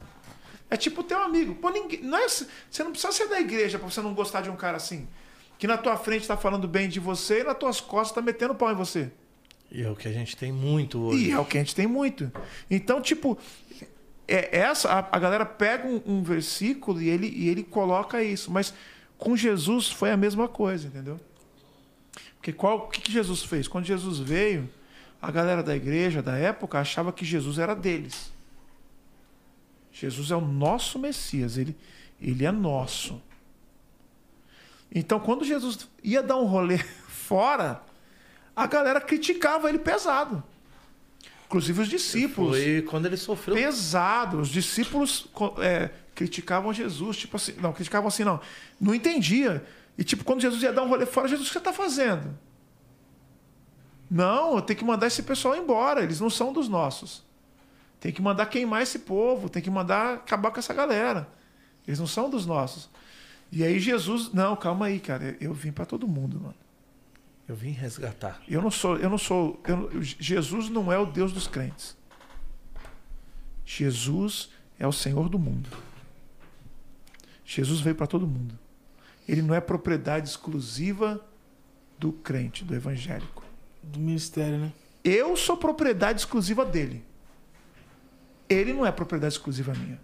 É 0.70 0.76
tipo 0.76 1.02
teu 1.02 1.18
amigo. 1.20 1.56
Pô, 1.56 1.68
ninguém, 1.70 2.00
não 2.02 2.16
é, 2.16 2.28
você 2.28 2.84
não 2.84 2.92
precisa 2.92 3.12
ser 3.12 3.28
da 3.28 3.40
igreja 3.40 3.76
para 3.76 3.90
você 3.90 4.00
não 4.00 4.14
gostar 4.14 4.40
de 4.40 4.50
um 4.50 4.54
cara 4.54 4.76
assim. 4.76 5.08
Que 5.58 5.66
na 5.66 5.76
tua 5.76 5.96
frente 5.96 6.28
tá 6.28 6.36
falando 6.36 6.68
bem 6.68 6.88
de 6.88 7.00
você 7.00 7.40
e 7.40 7.44
nas 7.44 7.58
tuas 7.58 7.80
costas 7.80 8.14
tá 8.14 8.22
metendo 8.22 8.54
pau 8.54 8.70
em 8.70 8.76
você. 8.76 9.10
E 9.68 9.82
é 9.82 9.90
o 9.90 9.96
que 9.96 10.06
a 10.06 10.12
gente 10.12 10.36
tem 10.36 10.52
muito 10.52 11.00
hoje. 11.00 11.24
E 11.26 11.32
é 11.32 11.38
o 11.40 11.44
que 11.44 11.58
a 11.58 11.60
gente 11.60 11.74
tem 11.74 11.88
muito. 11.88 12.30
Então, 12.70 13.00
tipo, 13.00 13.36
é 14.28 14.56
essa 14.58 14.88
a, 14.92 15.16
a 15.16 15.18
galera 15.18 15.44
pega 15.44 15.88
um, 15.88 16.00
um 16.06 16.22
versículo 16.22 17.02
e 17.02 17.08
ele, 17.08 17.28
e 17.28 17.48
ele 17.48 17.64
coloca 17.64 18.22
isso. 18.22 18.48
Mas 18.50 18.72
com 19.20 19.36
Jesus 19.36 19.88
foi 19.88 20.10
a 20.10 20.16
mesma 20.16 20.48
coisa, 20.48 20.88
entendeu? 20.88 21.20
Porque 22.36 22.52
qual, 22.52 22.78
o 22.78 22.88
que, 22.88 23.02
que 23.02 23.12
Jesus 23.12 23.42
fez? 23.42 23.68
Quando 23.68 23.84
Jesus 23.84 24.18
veio, 24.18 24.68
a 25.20 25.30
galera 25.30 25.62
da 25.62 25.76
igreja 25.76 26.22
da 26.22 26.36
época 26.36 26.78
achava 26.80 27.12
que 27.12 27.24
Jesus 27.24 27.58
era 27.58 27.76
deles. 27.76 28.32
Jesus 29.92 30.30
é 30.30 30.36
o 30.36 30.40
nosso 30.40 30.98
Messias, 30.98 31.58
ele, 31.58 31.76
ele 32.18 32.46
é 32.46 32.50
nosso. 32.50 33.20
Então, 34.92 35.20
quando 35.20 35.44
Jesus 35.44 35.86
ia 36.02 36.22
dar 36.22 36.38
um 36.38 36.46
rolê 36.46 36.78
fora, 37.06 37.82
a 38.56 38.66
galera 38.66 39.02
criticava 39.02 39.68
ele 39.68 39.78
pesado. 39.78 40.42
Inclusive 41.51 41.82
os 41.82 41.88
discípulos. 41.88 42.57
Foi 42.57 42.82
quando 42.82 43.07
ele 43.07 43.16
sofreu. 43.16 43.57
Pesado. 43.57 44.38
Os 44.38 44.48
discípulos 44.48 45.26
é, 45.59 45.90
criticavam 46.14 46.72
Jesus, 46.72 47.16
tipo 47.16 47.36
assim. 47.36 47.55
Não, 47.61 47.72
criticavam 47.72 48.07
assim, 48.07 48.22
não. 48.22 48.40
Não 48.80 48.94
entendia. 48.94 49.66
E 49.98 50.05
tipo, 50.05 50.22
quando 50.22 50.40
Jesus 50.40 50.62
ia 50.62 50.72
dar 50.72 50.84
um 50.84 50.88
rolê 50.88 51.07
fora, 51.07 51.26
Jesus, 51.26 51.48
o 51.48 51.51
que 51.51 51.53
você 51.55 51.59
está 51.59 51.72
fazendo? 51.72 52.38
Não, 54.09 54.55
eu 54.55 54.62
tenho 54.62 54.78
que 54.78 54.84
mandar 54.84 55.09
esse 55.09 55.24
pessoal 55.24 55.57
embora. 55.57 56.05
Eles 56.05 56.20
não 56.20 56.30
são 56.30 56.53
dos 56.53 56.68
nossos. 56.68 57.24
Tem 57.98 58.12
que 58.12 58.22
mandar 58.22 58.46
queimar 58.46 58.82
esse 58.82 59.01
povo, 59.01 59.51
tem 59.51 59.61
que 59.61 59.70
mandar 59.70 60.14
acabar 60.14 60.53
com 60.53 60.61
essa 60.61 60.72
galera. 60.72 61.28
Eles 61.84 61.98
não 61.98 62.07
são 62.07 62.30
dos 62.30 62.46
nossos. 62.46 62.88
E 63.51 63.64
aí 63.64 63.80
Jesus, 63.80 64.32
não, 64.32 64.55
calma 64.55 64.86
aí, 64.86 65.01
cara. 65.01 65.36
Eu 65.40 65.53
vim 65.53 65.72
para 65.72 65.84
todo 65.84 66.07
mundo, 66.07 66.38
mano. 66.40 66.55
Eu 67.51 67.57
vim 67.57 67.72
resgatar. 67.72 68.40
Eu 68.46 68.62
não 68.62 68.70
sou, 68.70 68.96
eu 68.96 69.11
não 69.11 69.18
sou, 69.18 69.61
eu 69.66 70.01
Jesus 70.01 70.68
não 70.68 70.92
é 70.92 70.96
o 70.96 71.05
Deus 71.05 71.32
dos 71.32 71.48
crentes. 71.48 71.96
Jesus 73.66 74.51
é 74.78 74.86
o 74.86 74.92
Senhor 74.92 75.28
do 75.28 75.36
mundo. 75.36 75.68
Jesus 77.44 77.80
veio 77.80 77.96
para 77.96 78.07
todo 78.07 78.24
mundo. 78.24 78.57
Ele 79.26 79.42
não 79.42 79.53
é 79.53 79.61
propriedade 79.61 80.28
exclusiva 80.28 81.20
do 81.98 82.12
crente, 82.12 82.64
do 82.64 82.72
evangélico. 82.72 83.42
Do 83.82 83.98
ministério, 83.98 84.57
né? 84.57 84.72
Eu 85.03 85.36
sou 85.36 85.57
propriedade 85.57 86.20
exclusiva 86.20 86.64
dele. 86.64 87.05
Ele 88.48 88.72
não 88.72 88.86
é 88.86 88.92
propriedade 88.92 89.34
exclusiva 89.34 89.74
minha. 89.74 90.01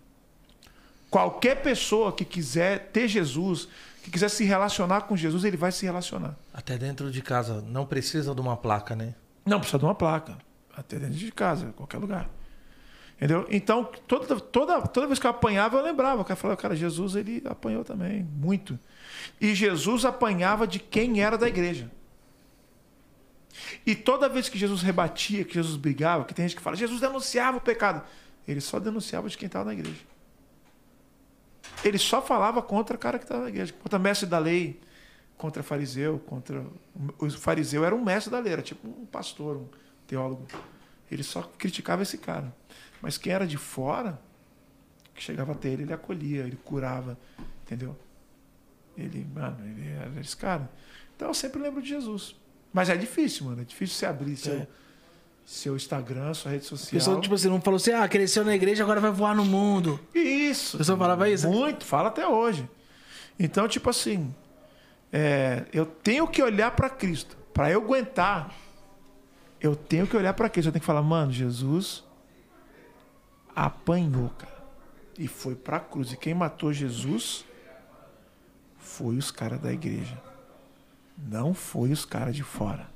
Qualquer 1.08 1.62
pessoa 1.62 2.12
que 2.12 2.24
quiser 2.24 2.90
ter 2.90 3.06
Jesus, 3.06 3.68
que 4.06 4.12
quiser 4.12 4.28
se 4.28 4.44
relacionar 4.44 5.00
com 5.02 5.16
Jesus, 5.16 5.42
ele 5.42 5.56
vai 5.56 5.72
se 5.72 5.84
relacionar. 5.84 6.36
Até 6.54 6.78
dentro 6.78 7.10
de 7.10 7.20
casa. 7.20 7.60
Não 7.60 7.84
precisa 7.84 8.32
de 8.32 8.40
uma 8.40 8.56
placa, 8.56 8.94
né? 8.94 9.16
Não 9.44 9.58
precisa 9.58 9.80
de 9.80 9.84
uma 9.84 9.96
placa. 9.96 10.38
Até 10.76 10.96
dentro 10.96 11.16
de 11.16 11.32
casa, 11.32 11.72
qualquer 11.76 11.98
lugar. 11.98 12.30
Entendeu? 13.16 13.48
Então, 13.50 13.84
toda, 14.06 14.38
toda, 14.38 14.82
toda 14.82 15.06
vez 15.08 15.18
que 15.18 15.26
eu 15.26 15.30
apanhava, 15.32 15.78
eu 15.78 15.82
lembrava. 15.82 16.22
O 16.22 16.24
cara 16.24 16.36
falava, 16.36 16.56
cara, 16.56 16.76
Jesus 16.76 17.16
ele 17.16 17.42
apanhou 17.46 17.82
também, 17.82 18.22
muito. 18.22 18.78
E 19.40 19.56
Jesus 19.56 20.04
apanhava 20.04 20.68
de 20.68 20.78
quem 20.78 21.20
era 21.20 21.36
da 21.36 21.48
igreja. 21.48 21.90
E 23.84 23.96
toda 23.96 24.28
vez 24.28 24.48
que 24.48 24.56
Jesus 24.56 24.82
rebatia, 24.82 25.44
que 25.44 25.54
Jesus 25.54 25.76
brigava, 25.76 26.24
que 26.24 26.34
tem 26.34 26.46
gente 26.46 26.56
que 26.56 26.62
fala, 26.62 26.76
Jesus 26.76 27.00
denunciava 27.00 27.56
o 27.56 27.60
pecado. 27.60 28.06
Ele 28.46 28.60
só 28.60 28.78
denunciava 28.78 29.28
de 29.28 29.36
quem 29.36 29.46
estava 29.46 29.64
na 29.64 29.72
igreja. 29.72 29.98
Ele 31.84 31.98
só 31.98 32.20
falava 32.22 32.62
contra 32.62 32.96
o 32.96 32.98
cara 32.98 33.18
que 33.18 33.24
estava 33.24 33.42
na 33.42 33.48
igreja, 33.48 33.72
contra 33.72 33.98
o 33.98 34.02
mestre 34.02 34.28
da 34.28 34.38
lei, 34.38 34.80
contra 35.36 35.62
fariseu, 35.62 36.18
contra. 36.20 36.64
O 37.18 37.30
fariseu 37.30 37.84
era 37.84 37.94
um 37.94 38.02
mestre 38.02 38.30
da 38.30 38.38
lei, 38.38 38.52
era 38.52 38.62
tipo 38.62 38.88
um 38.88 39.06
pastor, 39.06 39.56
um 39.56 39.68
teólogo. 40.06 40.46
Ele 41.10 41.22
só 41.22 41.42
criticava 41.42 42.02
esse 42.02 42.18
cara. 42.18 42.54
Mas 43.00 43.18
quem 43.18 43.32
era 43.32 43.46
de 43.46 43.56
fora, 43.56 44.20
que 45.14 45.22
chegava 45.22 45.52
até 45.52 45.68
ele, 45.68 45.82
ele 45.84 45.92
acolhia, 45.92 46.42
ele 46.42 46.58
curava, 46.64 47.18
entendeu? 47.62 47.96
Ele, 48.96 49.26
mano, 49.32 49.58
ele 49.64 49.88
era 49.88 50.20
esse 50.20 50.36
cara. 50.36 50.70
Então 51.14 51.28
eu 51.28 51.34
sempre 51.34 51.60
lembro 51.60 51.82
de 51.82 51.88
Jesus. 51.88 52.34
Mas 52.72 52.88
é 52.88 52.96
difícil, 52.96 53.46
mano. 53.46 53.62
É 53.62 53.64
difícil 53.64 53.96
você 53.96 54.06
abrir 54.06 54.36
seu, 54.36 54.54
É. 54.54 54.66
seu 55.46 55.76
Instagram, 55.76 56.34
sua 56.34 56.50
rede 56.50 56.64
social. 56.64 56.90
pessoal, 56.90 57.20
tipo 57.20 57.36
assim, 57.36 57.48
não 57.48 57.60
falou 57.60 57.76
assim, 57.76 57.92
ah, 57.92 58.06
cresceu 58.08 58.44
na 58.44 58.52
igreja, 58.52 58.82
agora 58.82 59.00
vai 59.00 59.12
voar 59.12 59.34
no 59.34 59.44
mundo. 59.44 59.98
Isso. 60.12 60.76
O 60.76 60.78
pessoal 60.78 60.98
falava 60.98 61.30
isso? 61.30 61.48
Muito, 61.48 61.84
fala 61.84 62.08
até 62.08 62.26
hoje. 62.26 62.68
Então, 63.38 63.68
tipo 63.68 63.88
assim, 63.88 64.34
é, 65.12 65.64
eu 65.72 65.86
tenho 65.86 66.26
que 66.26 66.42
olhar 66.42 66.72
para 66.72 66.90
Cristo. 66.90 67.36
Para 67.54 67.70
eu 67.70 67.80
aguentar, 67.80 68.52
eu 69.60 69.76
tenho 69.76 70.04
que 70.04 70.16
olhar 70.16 70.34
para 70.34 70.48
Cristo. 70.48 70.68
Eu 70.68 70.72
tenho 70.72 70.80
que 70.80 70.86
falar, 70.86 71.02
mano, 71.02 71.30
Jesus 71.30 72.02
apanhou, 73.54 74.30
cara. 74.30 74.56
E 75.16 75.28
foi 75.28 75.54
pra 75.54 75.78
cruz. 75.78 76.12
E 76.12 76.16
quem 76.16 76.34
matou 76.34 76.72
Jesus 76.72 77.44
foi 78.78 79.16
os 79.16 79.30
caras 79.30 79.60
da 79.60 79.72
igreja. 79.72 80.20
Não 81.16 81.54
foi 81.54 81.92
os 81.92 82.04
caras 82.04 82.34
de 82.34 82.42
fora. 82.42 82.95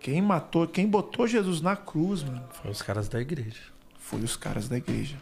Quem 0.00 0.20
matou, 0.22 0.66
quem 0.66 0.88
botou 0.88 1.26
Jesus 1.26 1.60
na 1.60 1.76
cruz, 1.76 2.22
mano, 2.22 2.42
Foi 2.52 2.70
os 2.70 2.80
caras 2.82 3.08
da 3.08 3.20
igreja. 3.20 3.60
foi 3.98 4.20
os 4.22 4.34
caras 4.36 4.68
da 4.68 4.76
igreja. 4.78 5.16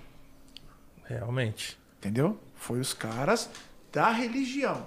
Realmente. 1.05 1.77
Entendeu? 1.99 2.39
Foi 2.55 2.79
os 2.81 2.93
caras 2.95 3.51
da 3.93 4.11
religião. 4.11 4.87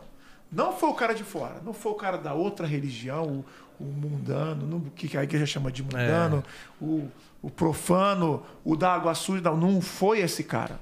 Não 0.51 0.71
foi 0.77 0.89
o 0.89 0.93
cara 0.93 1.13
de 1.13 1.23
fora. 1.23 1.61
Não 1.63 1.73
foi 1.73 1.91
o 1.91 1.95
cara 1.95 2.17
da 2.17 2.33
outra 2.33 2.65
religião, 2.65 3.43
o, 3.79 3.83
o 3.83 3.85
mundano, 3.85 4.65
no- 4.65 4.77
o 4.77 4.91
que 4.91 5.17
a 5.17 5.23
igreja 5.23 5.45
chama 5.45 5.71
de 5.71 5.83
mundano, 5.83 6.43
o, 6.79 7.09
o 7.41 7.49
profano, 7.49 8.43
o 8.63 8.75
da 8.75 8.93
água 8.93 9.13
suja. 9.13 9.41
Não, 9.41 9.57
não 9.57 9.81
foi 9.81 10.19
esse 10.19 10.43
cara. 10.43 10.79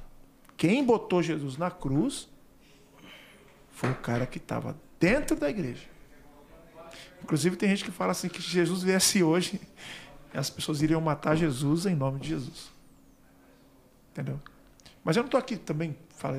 Quem 0.58 0.84
botou 0.84 1.22
Jesus 1.24 1.58
na 1.58 1.72
cruz 1.72 2.28
foi 3.72 3.90
o 3.92 3.96
cara 3.96 4.26
que 4.26 4.38
estava 4.38 4.76
dentro 5.00 5.36
da 5.36 5.50
igreja. 5.50 5.86
Inclusive, 7.24 7.56
tem 7.56 7.70
gente 7.70 7.84
que 7.84 7.92
fala 7.92 8.12
assim 8.12 8.28
que 8.28 8.42
se 8.42 8.50
Jesus 8.50 8.84
viesse 8.84 9.22
hoje, 9.22 9.60
as 10.34 10.50
pessoas 10.50 10.82
iriam 10.82 11.02
matar 11.02 11.36
Jesus 11.36 11.86
em 11.86 11.96
nome 11.96 12.20
de 12.20 12.30
Jesus. 12.30 12.72
Entendeu? 14.12 14.40
Mas 15.04 15.16
eu 15.16 15.24
não 15.24 15.28
estou 15.28 15.40
aqui 15.40 15.58
também 15.58 15.96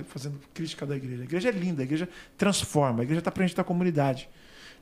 fazendo 0.07 0.39
crítica 0.53 0.85
da 0.85 0.97
igreja. 0.97 1.23
A 1.23 1.25
igreja 1.25 1.49
é 1.49 1.53
linda, 1.53 1.83
a 1.83 1.85
igreja 1.85 2.09
transforma, 2.37 3.01
a 3.01 3.03
igreja 3.03 3.21
está 3.21 3.31
presente 3.31 3.57
na 3.57 3.65
comunidade. 3.65 4.29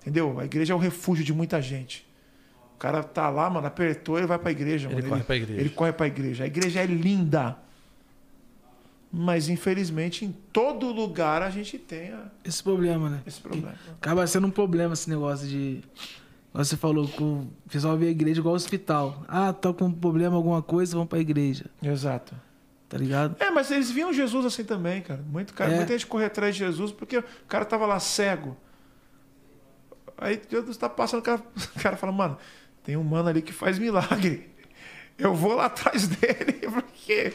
Entendeu? 0.00 0.38
A 0.38 0.44
igreja 0.44 0.72
é 0.72 0.76
o 0.76 0.78
refúgio 0.78 1.24
de 1.24 1.32
muita 1.32 1.60
gente. 1.62 2.06
O 2.74 2.78
cara 2.78 3.02
tá 3.02 3.28
lá, 3.28 3.48
mano, 3.50 3.66
apertou, 3.66 4.18
ele 4.18 4.26
vai 4.26 4.38
para 4.38 4.50
a 4.50 4.52
igreja. 4.52 4.88
Ele 4.88 4.96
mano. 4.96 5.08
corre 5.08 5.24
pra 5.24 5.36
igreja. 5.36 5.60
Ele 5.60 5.70
corre 5.70 5.92
para 5.92 6.06
a 6.06 6.08
igreja. 6.08 6.44
A 6.44 6.46
igreja 6.46 6.80
é 6.80 6.86
linda. 6.86 7.56
Mas, 9.10 9.48
infelizmente, 9.48 10.24
em 10.24 10.32
todo 10.52 10.92
lugar 10.92 11.40
a 11.42 11.48
gente 11.50 11.78
tem 11.78 12.12
a- 12.12 12.26
Esse 12.44 12.62
problema, 12.62 13.08
né? 13.08 13.22
esse 13.26 13.40
problema. 13.40 13.74
Acaba 14.00 14.26
sendo 14.26 14.46
um 14.46 14.50
problema 14.50 14.92
esse 14.94 15.08
negócio 15.08 15.48
de. 15.48 15.80
Você 16.52 16.76
falou 16.76 17.06
que 17.08 17.22
o 17.22 17.46
pessoal 17.70 17.96
vê 17.96 18.08
a 18.08 18.10
igreja 18.10 18.40
igual 18.40 18.54
hospital. 18.54 19.22
Ah, 19.28 19.52
tá 19.52 19.72
com 19.72 19.90
problema, 19.92 20.34
alguma 20.36 20.60
coisa, 20.62 20.96
vão 20.96 21.06
pra 21.06 21.18
igreja. 21.18 21.66
Exato. 21.82 22.34
Tá 22.88 22.96
ligado? 22.98 23.36
É, 23.38 23.50
mas 23.50 23.70
eles 23.70 23.90
viam 23.90 24.12
Jesus 24.12 24.44
assim 24.46 24.64
também, 24.64 25.00
cara. 25.02 25.22
Muito, 25.30 25.52
cara, 25.54 25.72
É. 25.72 25.76
Muita 25.76 25.92
gente 25.92 26.06
corria 26.06 26.26
atrás 26.26 26.54
de 26.54 26.64
Jesus 26.64 26.90
porque 26.90 27.18
o 27.18 27.24
cara 27.46 27.64
tava 27.64 27.86
lá 27.86 28.00
cego. 28.00 28.56
Aí 30.16 30.40
Jesus 30.50 30.76
tá 30.76 30.88
passando, 30.88 31.20
o 31.20 31.22
cara, 31.22 31.42
o 31.76 31.80
cara 31.80 31.96
fala, 31.96 32.12
mano, 32.12 32.36
tem 32.82 32.96
um 32.96 33.04
mano 33.04 33.28
ali 33.28 33.40
que 33.42 33.52
faz 33.52 33.78
milagre. 33.78 34.50
Eu 35.18 35.34
vou 35.34 35.54
lá 35.54 35.66
atrás 35.66 36.06
dele 36.06 36.52
porque 36.70 37.34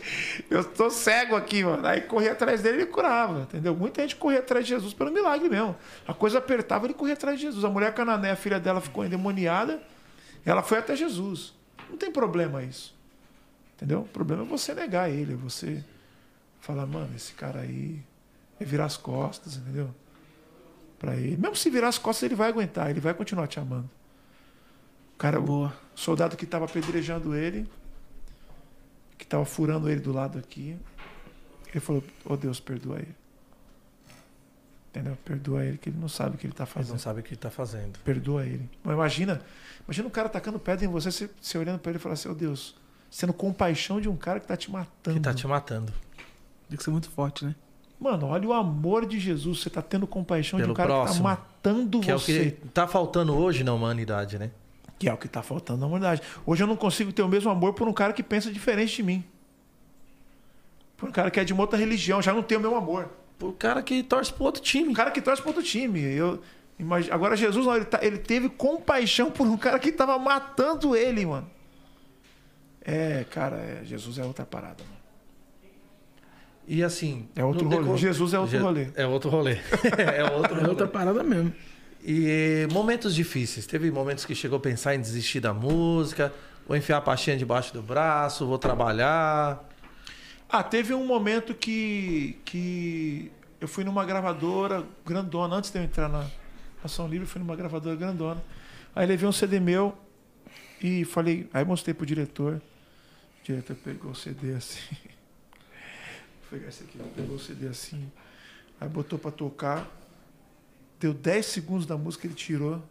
eu 0.49 0.63
tô 0.63 0.89
cego 0.89 1.35
aqui, 1.35 1.63
mano. 1.63 1.85
Aí 1.85 2.01
corria 2.01 2.31
atrás 2.31 2.61
dele 2.61 2.77
e 2.77 2.81
ele 2.81 2.91
curava, 2.91 3.41
entendeu? 3.41 3.75
Muita 3.75 4.01
gente 4.01 4.15
corria 4.15 4.39
atrás 4.39 4.65
de 4.65 4.69
Jesus 4.69 4.93
pelo 4.93 5.11
milagre 5.11 5.49
mesmo. 5.49 5.75
A 6.07 6.13
coisa 6.13 6.37
apertava, 6.37 6.85
ele 6.85 6.93
corria 6.93 7.13
atrás 7.13 7.37
de 7.37 7.45
Jesus. 7.45 7.65
A 7.65 7.69
mulher 7.69 7.93
canané, 7.93 8.31
a 8.31 8.35
filha 8.35 8.59
dela 8.59 8.79
ficou 8.79 9.05
endemoniada, 9.05 9.81
ela 10.45 10.63
foi 10.63 10.77
até 10.77 10.95
Jesus. 10.95 11.53
Não 11.89 11.97
tem 11.97 12.11
problema 12.11 12.63
isso. 12.63 12.95
Entendeu? 13.75 14.01
O 14.01 14.07
problema 14.07 14.43
é 14.43 14.45
você 14.45 14.73
negar 14.73 15.09
ele, 15.09 15.33
é 15.33 15.35
você 15.35 15.83
falar, 16.61 16.85
mano, 16.85 17.09
esse 17.15 17.33
cara 17.33 17.59
aí 17.59 17.99
é 18.59 18.63
virar 18.63 18.85
as 18.85 18.95
costas, 18.95 19.57
entendeu? 19.57 19.93
Pra 20.97 21.15
ele. 21.15 21.35
Mesmo 21.35 21.55
se 21.55 21.69
virar 21.69 21.89
as 21.89 21.97
costas, 21.97 22.23
ele 22.23 22.35
vai 22.35 22.47
aguentar, 22.47 22.89
ele 22.89 23.01
vai 23.01 23.13
continuar 23.13 23.47
te 23.47 23.59
amando. 23.59 23.89
O 25.13 25.17
cara, 25.17 25.39
o 25.39 25.43
Boa. 25.43 25.73
soldado 25.95 26.35
que 26.35 26.45
estava 26.45 26.65
apedrejando 26.65 27.35
ele, 27.35 27.69
que 29.17 29.23
estava 29.23 29.45
furando 29.45 29.89
ele 29.89 30.01
do 30.01 30.11
lado 30.11 30.37
aqui, 30.37 30.77
ele 31.69 31.79
falou, 31.79 32.03
ô 32.25 32.35
Deus, 32.35 32.59
perdoa 32.59 32.97
ele. 32.97 33.15
Entendeu? 34.89 35.17
Perdoa 35.25 35.65
ele, 35.65 35.77
que 35.77 35.89
ele 35.89 35.97
não 35.97 36.07
sabe 36.07 36.35
o 36.35 36.37
que 36.37 36.45
ele 36.45 36.53
está 36.53 36.65
fazendo. 36.67 36.91
não 36.91 36.99
sabem 36.99 37.21
o 37.21 37.23
que 37.23 37.35
tá 37.35 37.49
fazendo. 37.49 37.97
Perdoa 38.03 38.45
ele. 38.45 38.69
Mas 38.83 38.93
imagina, 38.93 39.41
imagina 39.87 40.07
um 40.07 40.11
cara 40.11 40.29
tacando 40.29 40.59
pedra 40.59 40.85
em 40.85 40.87
você, 40.87 41.11
você, 41.11 41.29
você 41.41 41.57
olhando 41.57 41.79
para 41.79 41.91
ele 41.91 41.97
e 41.97 42.01
falar 42.01 42.13
assim, 42.13 42.29
ô 42.29 42.33
Deus, 42.35 42.75
sendo 43.09 43.33
compaixão 43.33 43.99
de 43.99 44.07
um 44.07 44.15
cara 44.15 44.39
que 44.39 44.45
está 44.45 44.55
te 44.55 44.69
matando. 44.69 45.17
Que 45.17 45.23
tá 45.23 45.33
te 45.33 45.47
matando. 45.47 45.91
Tem 46.69 46.77
que 46.77 46.83
ser 46.83 46.91
muito 46.91 47.09
forte, 47.09 47.43
né? 47.43 47.55
Mano, 47.99 48.27
olha 48.27 48.47
o 48.47 48.53
amor 48.53 49.05
de 49.07 49.19
Jesus. 49.19 49.61
Você 49.61 49.69
tá 49.69 49.81
tendo 49.81 50.05
compaixão 50.05 50.57
de 50.57 50.63
Pelo 50.63 50.73
um 50.73 50.75
cara 50.75 50.89
que 50.89 50.95
tá 50.95 51.03
próximo. 51.03 51.23
matando 51.23 51.99
Que 51.99 52.11
é 52.11 52.15
o 52.15 52.19
você. 52.19 52.51
que 52.51 52.67
tá 52.69 52.87
faltando 52.87 53.33
hoje 53.35 53.63
na 53.63 53.73
humanidade, 53.73 54.37
né? 54.37 54.51
Que 54.99 55.09
é 55.09 55.13
o 55.13 55.17
que 55.17 55.27
tá 55.27 55.41
faltando 55.41 55.79
na 55.81 55.87
humanidade. 55.87 56.21
Hoje 56.45 56.63
eu 56.63 56.67
não 56.67 56.75
consigo 56.75 57.11
ter 57.11 57.21
o 57.23 57.27
mesmo 57.27 57.49
amor 57.49 57.73
por 57.73 57.87
um 57.87 57.93
cara 57.93 58.13
que 58.13 58.23
pensa 58.23 58.51
diferente 58.51 58.95
de 58.97 59.03
mim. 59.03 59.23
Por 60.97 61.09
um 61.09 61.11
cara 61.11 61.29
que 61.29 61.39
é 61.39 61.43
de 61.43 61.51
uma 61.53 61.63
outra 61.63 61.77
religião. 61.77 62.21
Já 62.21 62.33
não 62.33 62.41
tenho 62.43 62.59
o 62.59 62.63
meu 62.63 62.75
amor. 62.75 63.09
O 63.41 63.51
cara 63.51 63.81
que 63.83 64.01
torce 64.03 64.31
pro 64.31 64.43
outro 64.45 64.61
time. 64.61 64.87
Um 64.89 64.93
cara 64.93 65.11
que 65.11 65.21
torce 65.21 65.41
para 65.41 65.49
outro 65.49 65.63
time. 65.63 65.99
Eu, 66.01 66.41
imagi- 66.79 67.11
Agora 67.11 67.35
Jesus, 67.35 67.65
não, 67.65 67.75
ele, 67.75 67.85
tá- 67.85 67.99
ele 68.01 68.17
teve 68.17 68.47
compaixão 68.47 69.29
por 69.29 69.45
um 69.47 69.57
cara 69.57 69.77
que 69.79 69.91
tava 69.91 70.17
matando 70.17 70.95
ele, 70.95 71.25
mano. 71.25 71.49
É, 72.85 73.25
cara, 73.29 73.57
é, 73.57 73.81
Jesus 73.83 74.17
é 74.17 74.23
outra 74.23 74.45
parada, 74.45 74.83
mano. 74.83 74.93
E 76.65 76.81
assim. 76.83 77.27
É 77.35 77.43
outro 77.43 77.65
rolê. 77.67 77.77
decor- 77.81 77.97
Jesus 77.97 78.33
é 78.33 78.39
outro 78.39 78.57
Je- 78.57 78.63
rolê. 78.63 78.87
É 78.95 79.05
outro 79.05 79.29
rolê. 79.29 79.57
é 80.15 80.23
outro 80.31 80.53
É 80.53 80.57
rolê. 80.59 80.69
outra 80.69 80.87
parada 80.87 81.21
mesmo. 81.23 81.53
E 82.05 82.67
momentos 82.69 83.15
difíceis. 83.15 83.65
Teve 83.65 83.89
momentos 83.89 84.25
que 84.25 84.35
chegou 84.35 84.57
a 84.57 84.59
pensar 84.59 84.93
em 84.93 84.99
desistir 84.99 85.39
da 85.39 85.53
música. 85.53 86.33
vou 86.67 86.75
enfiar 86.75 86.97
a 86.97 87.01
pastinha 87.01 87.37
debaixo 87.37 87.73
do 87.73 87.81
braço, 87.81 88.45
vou 88.45 88.57
trabalhar. 88.57 89.63
Ah, 90.49 90.61
teve 90.61 90.93
um 90.93 91.05
momento 91.05 91.55
que, 91.55 92.37
que 92.43 93.31
eu 93.59 93.67
fui 93.69 93.85
numa 93.85 94.05
gravadora 94.05 94.85
grandona, 95.05 95.55
antes 95.55 95.71
de 95.71 95.79
eu 95.79 95.83
entrar 95.83 96.09
na 96.09 96.29
Ação 96.83 97.07
Livre, 97.07 97.25
eu 97.25 97.27
fui 97.27 97.39
numa 97.39 97.55
gravadora 97.55 97.95
grandona. 97.95 98.43
Aí 98.93 99.07
levei 99.07 99.27
um 99.27 99.31
CD 99.31 99.61
meu 99.61 99.97
e 100.81 101.05
falei, 101.05 101.49
aí 101.53 101.63
mostrei 101.63 101.93
pro 101.93 102.05
diretor. 102.05 102.61
O 103.41 103.45
diretor 103.45 103.77
pegou 103.77 104.11
o 104.11 104.15
CD 104.15 104.53
assim. 104.53 104.81
Vou 106.51 106.59
pegar 106.59 106.67
esse 106.67 106.83
aqui, 106.83 106.99
pegou 107.15 107.37
o 107.37 107.39
CD 107.39 107.67
assim. 107.67 108.11
Aí 108.79 108.89
botou 108.89 109.17
pra 109.17 109.31
tocar. 109.31 109.89
Deu 111.03 111.13
10 111.13 111.45
segundos 111.45 111.85
da 111.85 111.97
música, 111.97 112.25
ele 112.25 112.33
tirou. 112.33 112.81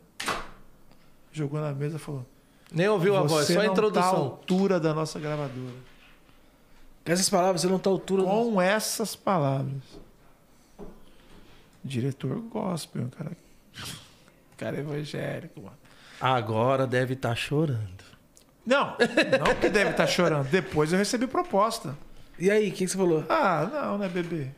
Jogou 1.33 1.59
na 1.59 1.73
mesa 1.73 1.97
e 1.97 1.99
falou: 1.99 2.27
Nem 2.71 2.87
ouviu 2.87 3.17
a 3.17 3.23
voz, 3.23 3.47
Você 3.47 3.55
só 3.55 3.61
a 3.61 3.65
não 3.65 3.73
tá 3.75 3.81
à 3.81 3.87
introdução. 3.87 4.17
altura 4.17 4.79
da 4.79 4.93
nossa 4.93 5.19
gravadora. 5.19 5.75
Com 7.03 7.11
essas 7.11 7.31
palavras, 7.31 7.63
você 7.63 7.69
não 7.69 7.79
tá 7.79 7.89
à 7.89 7.93
altura. 7.95 8.23
Com 8.23 8.61
essas 8.61 9.17
palavras. 9.17 9.81
Diretor 11.83 12.39
gospel, 12.43 13.09
cara. 13.17 13.33
Cara 14.59 14.79
evangélico, 14.79 15.63
mano. 15.63 15.77
Agora 16.21 16.87
deve 16.87 17.15
estar 17.15 17.35
chorando. 17.35 18.05
Não, 18.67 18.89
não 19.39 19.55
que 19.59 19.71
deve 19.71 19.93
estar 19.93 20.07
chorando. 20.07 20.49
Depois 20.51 20.93
eu 20.93 20.99
recebi 20.99 21.27
proposta. 21.27 21.97
E 22.39 22.51
aí, 22.51 22.69
o 22.69 22.73
que, 22.73 22.85
que 22.85 22.89
você 22.89 22.97
falou? 22.99 23.25
Ah, 23.31 23.69
não, 23.73 23.99
né, 23.99 24.09
bebê? 24.09 24.49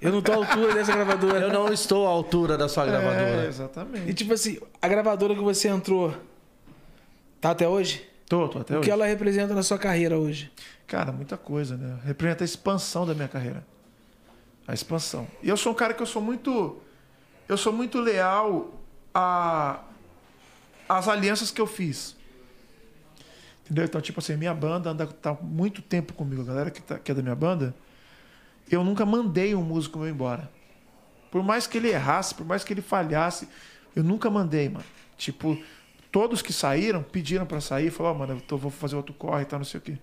Eu 0.00 0.12
não 0.12 0.22
tô 0.22 0.32
à 0.32 0.36
altura 0.36 0.74
dessa 0.74 0.92
gravadora. 0.92 1.38
Eu 1.40 1.52
não 1.52 1.72
estou 1.72 2.06
à 2.06 2.10
altura 2.10 2.56
da 2.56 2.68
sua 2.68 2.84
É, 2.84 2.86
gravadora. 2.86 3.44
E 3.44 3.48
exatamente. 3.48 4.14
tipo 4.14 4.32
assim, 4.32 4.58
a 4.80 4.86
gravadora 4.88 5.34
que 5.34 5.40
você 5.40 5.68
entrou, 5.68 6.14
tá 7.40 7.50
até 7.50 7.66
hoje? 7.66 8.08
Tô, 8.28 8.48
tô 8.48 8.58
até 8.60 8.74
o 8.74 8.78
hoje. 8.78 8.84
que 8.86 8.90
ela 8.92 9.06
representa 9.06 9.54
na 9.54 9.62
sua 9.62 9.78
carreira 9.78 10.16
hoje? 10.18 10.52
Cara, 10.86 11.10
muita 11.10 11.36
coisa, 11.36 11.76
né? 11.76 11.98
Representa 12.04 12.44
a 12.44 12.46
expansão 12.46 13.04
da 13.06 13.14
minha 13.14 13.28
carreira. 13.28 13.66
A 14.66 14.72
expansão. 14.74 15.26
E 15.42 15.48
eu 15.48 15.56
sou 15.56 15.72
um 15.72 15.74
cara 15.74 15.92
que 15.94 16.02
eu 16.02 16.06
sou 16.06 16.22
muito. 16.22 16.76
Eu 17.48 17.56
sou 17.56 17.72
muito 17.72 18.00
leal 18.00 18.68
a 19.14 19.80
às 20.88 21.08
alianças 21.08 21.50
que 21.50 21.60
eu 21.60 21.66
fiz. 21.66 22.16
Entendeu? 23.64 23.84
Então, 23.84 24.00
tipo 24.00 24.20
assim, 24.20 24.36
minha 24.36 24.54
banda 24.54 24.90
anda 24.90 25.06
tá 25.06 25.36
muito 25.42 25.82
tempo 25.82 26.12
comigo. 26.14 26.40
A 26.42 26.44
galera 26.44 26.70
que, 26.70 26.80
tá, 26.80 26.98
que 26.98 27.10
é 27.10 27.14
da 27.14 27.20
minha 27.22 27.34
banda, 27.34 27.74
eu 28.70 28.84
nunca 28.84 29.04
mandei 29.06 29.54
um 29.54 29.62
músico 29.62 29.98
meu 29.98 30.08
embora. 30.08 30.50
Por 31.30 31.42
mais 31.42 31.66
que 31.66 31.78
ele 31.78 31.88
errasse, 31.88 32.34
por 32.34 32.46
mais 32.46 32.64
que 32.64 32.72
ele 32.72 32.82
falhasse, 32.82 33.48
eu 33.94 34.02
nunca 34.02 34.30
mandei, 34.30 34.68
mano. 34.68 34.84
Tipo, 35.16 35.58
todos 36.10 36.40
que 36.40 36.52
saíram 36.52 37.02
pediram 37.02 37.44
pra 37.44 37.60
sair, 37.60 37.90
falaram, 37.90 38.16
ó, 38.16 38.18
mano, 38.18 38.32
eu 38.34 38.40
tô, 38.40 38.56
vou 38.56 38.70
fazer 38.70 38.96
outro 38.96 39.14
corre 39.14 39.42
e 39.42 39.46
tal, 39.46 39.58
não 39.58 39.66
sei 39.66 39.78
o 39.78 39.82
quê. 39.82 39.98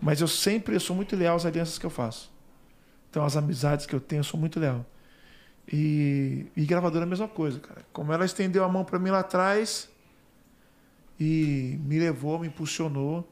Mas 0.00 0.20
eu 0.20 0.28
sempre 0.28 0.74
eu 0.74 0.80
sou 0.80 0.94
muito 0.94 1.16
leal 1.16 1.36
às 1.36 1.44
alianças 1.44 1.78
que 1.78 1.86
eu 1.86 1.90
faço. 1.90 2.30
Então, 3.10 3.24
as 3.24 3.36
amizades 3.36 3.86
que 3.86 3.94
eu 3.94 4.00
tenho, 4.00 4.20
eu 4.20 4.24
sou 4.24 4.38
muito 4.38 4.60
leal. 4.60 4.84
E, 5.70 6.46
e 6.56 6.64
gravadora 6.64 7.04
é 7.04 7.06
a 7.06 7.08
mesma 7.08 7.28
coisa, 7.28 7.58
cara. 7.60 7.84
Como 7.92 8.12
ela 8.12 8.24
estendeu 8.24 8.64
a 8.64 8.68
mão 8.68 8.84
pra 8.84 8.98
mim 8.98 9.10
lá 9.10 9.20
atrás 9.20 9.88
e 11.18 11.78
me 11.82 11.98
levou, 11.98 12.38
me 12.38 12.46
impulsionou. 12.46 13.28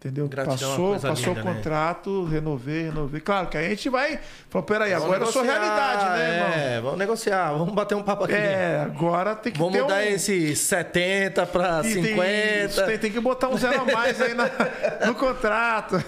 Entendeu? 0.00 0.26
Gratidão 0.28 0.54
é 0.54 0.58
passou 0.70 0.98
passou 0.98 1.34
linda, 1.34 1.40
o 1.42 1.44
né? 1.44 1.54
contrato, 1.54 2.24
renovei, 2.24 2.84
renovei. 2.84 3.20
Claro 3.20 3.48
que 3.48 3.58
a 3.58 3.62
gente 3.68 3.86
vai. 3.90 4.18
Falou, 4.48 4.64
peraí, 4.66 4.92
Vamos 4.92 5.04
agora 5.04 5.24
eu 5.24 5.26
sou 5.26 5.42
negociar, 5.44 5.62
realidade, 5.62 6.18
né, 6.18 6.34
irmão? 6.36 6.48
É, 6.58 6.80
vamos 6.80 6.98
negociar, 6.98 7.52
vamos 7.52 7.74
bater 7.74 7.94
um 7.96 8.02
papo 8.02 8.24
aqui. 8.24 8.32
É, 8.32 8.80
agora 8.82 9.36
tem 9.36 9.52
que 9.52 9.58
Vamos 9.58 9.74
ter 9.74 9.82
mudar 9.82 9.96
um... 9.98 10.00
esse 10.00 10.56
70 10.56 11.44
para 11.48 11.80
E 11.84 11.92
tem- 11.92 12.02
50. 12.04 12.86
Tem, 12.86 12.98
tem 12.98 13.12
que 13.12 13.20
botar 13.20 13.48
um 13.50 13.58
zero 13.58 13.82
a 13.82 13.84
mais 13.84 14.18
aí 14.22 14.32
na- 14.32 14.50
no 15.06 15.14
contrato. 15.14 16.02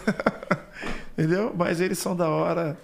Entendeu? 1.12 1.52
Mas 1.54 1.78
eles 1.78 1.98
são 1.98 2.16
da 2.16 2.30
hora 2.30 2.78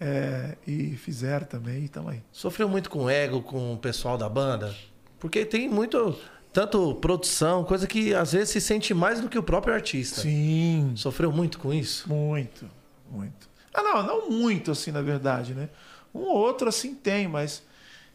é, 0.00 0.56
e 0.66 0.96
fizeram 0.96 1.44
também 1.46 1.84
e 1.84 1.88
tamo 1.88 2.08
aí. 2.08 2.22
Sofreu 2.32 2.70
muito 2.70 2.88
com 2.88 3.10
ego 3.10 3.42
com 3.42 3.74
o 3.74 3.76
pessoal 3.76 4.16
da 4.16 4.30
banda? 4.30 4.74
Porque 5.20 5.44
tem 5.44 5.68
muito. 5.68 6.18
Tanto 6.54 6.94
produção, 6.94 7.64
coisa 7.64 7.84
que 7.84 8.14
às 8.14 8.30
vezes 8.30 8.50
se 8.50 8.60
sente 8.60 8.94
mais 8.94 9.20
do 9.20 9.28
que 9.28 9.36
o 9.36 9.42
próprio 9.42 9.74
artista. 9.74 10.20
Sim. 10.20 10.92
Sofreu 10.94 11.32
muito 11.32 11.58
com 11.58 11.74
isso? 11.74 12.08
Muito, 12.08 12.70
muito. 13.10 13.50
Ah, 13.74 13.82
não, 13.82 14.02
não 14.04 14.30
muito 14.30 14.70
assim, 14.70 14.92
na 14.92 15.02
verdade, 15.02 15.52
né? 15.52 15.68
Um 16.14 16.20
ou 16.20 16.36
outro 16.36 16.68
assim 16.68 16.94
tem, 16.94 17.26
mas. 17.26 17.60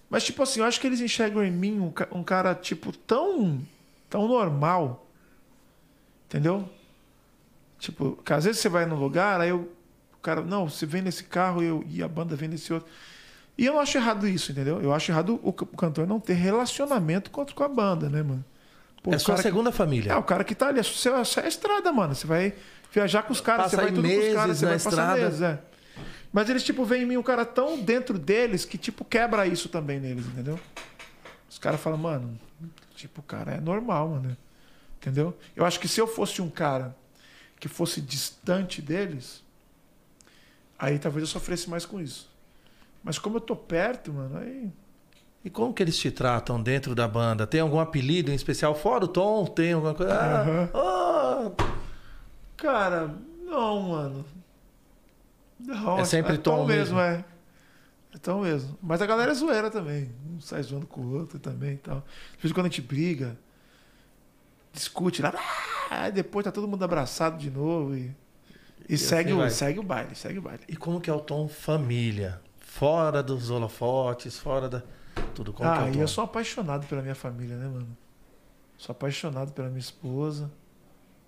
Mas, 0.10 0.24
tipo 0.24 0.42
assim, 0.42 0.62
eu 0.62 0.66
acho 0.66 0.80
que 0.80 0.88
eles 0.88 1.02
enxergam 1.02 1.44
em 1.44 1.52
mim 1.52 1.82
um, 1.82 1.94
um 2.18 2.24
cara, 2.24 2.56
tipo, 2.56 2.94
tão. 2.94 3.62
tão 4.10 4.26
normal. 4.26 5.06
Entendeu? 6.26 6.68
Tipo, 7.78 8.18
que 8.24 8.32
às 8.32 8.46
vezes 8.46 8.62
você 8.62 8.70
vai 8.70 8.86
num 8.86 8.96
lugar, 8.96 9.42
aí 9.42 9.50
eu, 9.50 9.70
o 10.14 10.18
cara, 10.22 10.42
não, 10.42 10.70
você 10.70 10.86
vem 10.86 11.02
nesse 11.02 11.26
carro 11.26 11.62
eu, 11.62 11.84
e 11.90 12.02
a 12.02 12.08
banda 12.08 12.38
vem 12.38 12.48
nesse 12.48 12.72
outro. 12.72 12.90
E 13.60 13.66
eu 13.66 13.74
não 13.74 13.82
acho 13.82 13.98
errado 13.98 14.26
isso, 14.26 14.54
entendeu? 14.54 14.82
Eu 14.82 14.94
acho 14.94 15.12
errado 15.12 15.38
o, 15.44 15.52
cantor 15.52 16.08
não 16.08 16.18
ter 16.18 16.32
relacionamento 16.32 17.30
com, 17.30 17.46
com 17.46 17.64
a 17.66 17.68
banda, 17.68 18.10
né, 18.10 18.24
mano? 18.24 18.46
Pô, 19.04 19.14
é 19.14 19.20
sua 19.20 19.34
cara 19.34 19.44
que- 19.44 19.50
segunda 19.50 19.70
família. 19.70 20.14
é, 20.14 20.16
o 20.16 20.24
cara 20.24 20.46
que 20.46 20.56
tá 20.56 20.70
ali, 20.70 20.82
você, 20.82 21.10
você 21.10 21.42
é 21.42 21.44
a 21.44 21.48
estrada, 21.50 21.92
mano. 21.92 22.16
Você 22.16 22.26
vai 22.26 22.54
viajar 22.90 23.24
com 23.24 23.34
os 23.34 23.42
caras, 23.42 23.70
você 23.70 23.76
vai 23.76 23.92
tudo 23.92 24.08
com 24.08 24.18
os 24.18 24.34
caras, 24.34 24.58
você 24.58 24.66
vai 24.66 24.76
passar 24.76 24.90
estrada. 24.92 25.22
meses, 25.22 25.42
é. 25.42 25.60
Mas 26.32 26.50
eles, 26.50 26.64
tipo, 26.64 26.86
veem 26.86 27.04
em 27.04 27.06
mim 27.06 27.18
um 27.18 27.24
cara 27.24 27.44
tão 27.44 27.78
dentro 27.78 28.18
deles 28.18 28.64
que, 28.64 28.78
tipo, 28.78 29.04
quebra 29.04 29.46
isso 29.46 29.68
também 29.68 30.00
neles, 30.00 30.26
entendeu? 30.26 30.58
Os 31.50 31.60
caras 31.60 31.82
falam, 31.82 32.00
mano, 32.00 32.40
tipo, 32.96 33.20
o 33.20 33.24
cara 33.24 33.56
é 33.56 33.60
normal, 33.60 34.08
mano. 34.08 34.38
Entendeu? 35.02 35.38
Eu 35.54 35.66
acho 35.66 35.82
que 35.82 35.88
se 35.90 36.00
eu 36.00 36.08
fosse 36.08 36.42
um 36.42 36.50
cara 36.50 36.96
que 37.60 37.68
fosse 37.68 38.00
distante 38.00 38.82
deles, 38.82 39.44
aí 40.78 40.98
talvez 40.98 41.24
eu 41.24 41.28
sofresse 41.28 41.70
mais 41.70 41.86
com 41.86 42.00
isso. 42.00 42.29
Mas 43.04 43.18
como 43.18 43.38
eu 43.38 43.42
tô 43.42 43.56
perto, 43.56 44.12
mano, 44.14 44.38
aí. 44.38 44.72
E 45.44 45.50
como 45.50 45.74
que 45.74 45.82
eles 45.82 45.98
te 45.98 46.12
tratam 46.12 46.62
dentro 46.62 46.94
da 46.94 47.08
banda? 47.08 47.48
Tem 47.48 47.62
algum 47.62 47.80
apelido 47.80 48.30
em 48.32 48.36
especial? 48.36 48.76
Fora 48.76 49.06
o 49.06 49.08
Tom, 49.08 49.46
tem 49.46 49.72
alguma 49.74 49.94
coisa? 49.96 50.14
Ah, 50.14 50.72
oh, 50.74 51.52
Cara, 52.58 53.16
não, 53.46 53.82
mano. 53.84 54.26
Não, 55.60 55.98
É 55.98 56.02
acho- 56.02 56.12
sempre 56.12 56.38
tom 56.38 56.58
tom 56.58 56.66
mesmo, 56.66 56.98
mesmo. 56.98 57.00
é. 57.00 57.26
É 58.14 58.18
tom 58.18 58.42
mesmo. 58.42 58.78
Mas 58.82 59.02
a 59.02 59.06
galera 59.06 59.32
é 59.32 59.34
zoeira 59.36 59.70
também. 59.72 60.10
Um 60.30 60.42
sai 60.42 60.62
zoando 60.64 60.88
com 60.88 61.00
o 61.02 61.14
outro 61.18 61.40
também 61.40 61.74
e 61.76 61.78
tal. 61.78 61.98
De 62.36 62.42
vez 62.42 62.52
em 62.52 62.54
quando 62.54 62.66
a 62.66 62.70
gente 62.70 62.82
briga, 62.82 63.38
discute 64.74 65.22
lá, 65.22 65.34
ah, 65.90 66.04
aí 66.06 66.12
depois 66.12 66.44
tá 66.44 66.52
todo 66.52 66.68
mundo 66.68 66.84
abraçado 66.84 67.38
de 67.38 67.50
novo 67.50 67.96
e, 67.96 68.12
e, 68.88 68.98
segue, 68.98 69.32
assim 69.32 69.42
o, 69.42 69.50
segue 69.50 69.80
o 69.80 69.84
baile, 69.84 70.16
segue 70.16 70.40
o 70.40 70.42
baile. 70.42 70.64
E 70.68 70.76
como 70.76 71.00
que 71.00 71.10
é 71.10 71.14
o 71.14 71.20
Tom 71.20 71.48
família? 71.48 72.42
Fora 72.70 73.24
dos 73.24 73.50
holofotes, 73.50 74.38
fora 74.38 74.70
da. 74.70 74.84
Tudo 75.34 75.52
que 75.52 75.62
é 75.62 75.66
ah, 75.66 75.90
e 75.90 76.00
eu 76.00 76.08
sou 76.08 76.24
apaixonado 76.24 76.88
pela 76.88 77.02
minha 77.02 77.16
família, 77.16 77.58
né, 77.58 77.68
mano? 77.68 77.98
Sou 78.78 78.94
apaixonado 78.94 79.52
pela 79.52 79.68
minha 79.68 79.80
esposa, 79.80 80.52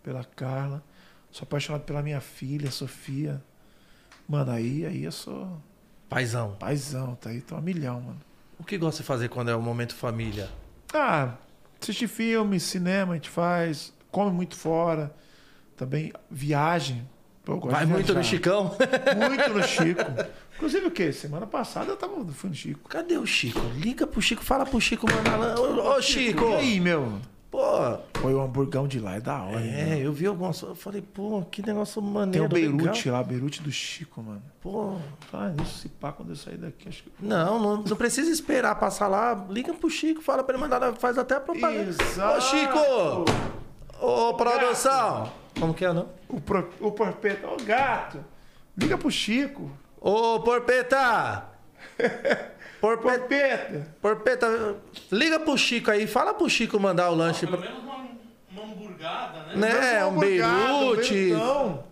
pela 0.03 0.23
Carla. 0.23 0.83
Sou 1.31 1.43
apaixonado 1.43 1.81
pela 1.81 2.01
minha 2.01 2.21
filha, 2.21 2.69
Sofia. 2.69 3.43
Mano, 4.29 4.51
aí, 4.51 4.85
aí 4.85 5.03
eu 5.03 5.11
sou 5.11 5.61
Paizão. 6.07 6.55
paizão, 6.59 7.15
tá 7.15 7.31
aí, 7.31 7.41
tô 7.41 7.55
a 7.55 7.61
milhão, 7.61 7.99
mano. 7.99 8.21
O 8.59 8.63
que 8.63 8.77
gosta 8.77 9.01
de 9.01 9.07
fazer 9.07 9.27
quando 9.27 9.49
é 9.49 9.55
o 9.55 9.61
momento 9.61 9.95
família? 9.95 10.47
Ah, 10.93 11.35
assistir 11.81 12.07
filme, 12.07 12.59
cinema 12.59 13.13
a 13.13 13.15
gente 13.15 13.29
faz, 13.29 13.91
come 14.11 14.31
muito 14.31 14.55
fora. 14.55 15.13
Também 15.75 16.13
viagem. 16.29 17.09
Pô, 17.43 17.57
Vai 17.59 17.85
muito 17.85 18.13
no. 18.13 18.23
Chicão? 18.23 18.75
Muito 19.17 19.49
no 19.53 19.63
Chico. 19.67 20.01
Inclusive 20.55 20.85
o 20.85 20.91
quê? 20.91 21.11
Semana 21.11 21.47
passada 21.47 21.91
eu 21.91 21.97
tava, 21.97 22.23
fui 22.33 22.49
no 22.49 22.55
Chico. 22.55 22.87
Cadê 22.87 23.17
o 23.17 23.25
Chico? 23.25 23.59
Liga 23.75 24.05
pro 24.05 24.21
Chico, 24.21 24.43
fala 24.43 24.65
pro 24.65 24.79
Chico, 24.79 25.07
mano. 25.11 25.59
Ô, 25.81 25.95
ô, 25.97 26.01
Chico! 26.01 26.43
E 26.45 26.53
aí, 26.55 26.79
meu? 26.79 27.13
Pô, 27.49 27.97
Foi 28.21 28.33
o 28.33 28.39
hamburgão 28.41 28.87
de 28.87 28.97
lá, 28.97 29.15
é 29.15 29.19
da 29.19 29.41
hora. 29.41 29.59
né? 29.59 29.99
é, 29.99 30.05
eu 30.05 30.13
vi 30.13 30.25
algumas. 30.25 30.61
Eu 30.61 30.73
falei, 30.73 31.01
pô, 31.01 31.41
que 31.51 31.61
negócio 31.65 32.01
Tem 32.01 32.09
maneiro. 32.11 32.45
o 32.45 32.47
Beirute 32.47 33.05
legal. 33.09 33.19
lá, 33.21 33.23
Beirute 33.27 33.61
do 33.61 33.69
Chico, 33.71 34.21
mano. 34.23 34.41
Pô, 34.61 34.95
Ah, 35.33 35.51
isso 35.61 35.79
se 35.79 35.89
pá 35.89 36.13
quando 36.13 36.29
eu 36.29 36.35
sair 36.37 36.55
daqui, 36.57 36.87
acho 36.87 37.03
que. 37.03 37.11
não, 37.19 37.59
não, 37.59 37.77
não 37.83 37.97
precisa 37.97 38.31
esperar 38.31 38.75
passar 38.75 39.07
lá. 39.09 39.45
Liga 39.49 39.73
pro 39.73 39.89
Chico, 39.89 40.21
fala 40.21 40.43
pra 40.45 40.53
ele 40.55 40.61
mandar, 40.61 40.93
faz 40.93 41.17
até 41.17 41.35
a 41.35 41.41
propaganda. 41.41 41.89
Exato. 41.89 42.37
Ô, 42.37 42.41
Chico! 42.41 43.25
Ô, 44.02 44.34
produção! 44.34 45.32
Como 45.60 45.74
que 45.76 45.86
é, 45.86 45.93
não? 45.93 46.10
O, 46.28 46.41
pro, 46.41 46.68
o 46.80 46.91
porpeta, 46.91 47.47
ô 47.47 47.56
gato! 47.58 48.24
Liga 48.76 48.97
pro 48.97 49.12
Chico. 49.12 49.70
Ô, 49.99 50.39
Porpeta! 50.39 51.45
Porpeta, 52.82 53.20
Porpeta! 53.20 53.88
Porpeta, 54.02 54.76
liga 55.12 55.39
pro 55.39 55.56
Chico 55.56 55.91
aí, 55.91 56.08
fala 56.08 56.34
pro 56.34 56.49
Chico 56.49 56.80
mandar 56.80 57.12
o 57.12 57.16
lanche. 57.16 57.45
Pelo 57.45 57.60
Pra... 57.60 57.70
menos 57.70 57.84
uma, 57.84 58.08
uma 58.52 58.64
hamburgada, 58.64 59.43
né? 59.56 59.56
Né, 59.56 60.06
um 60.06 60.18
beirute. 60.18 61.14
beirutão, 61.14 61.84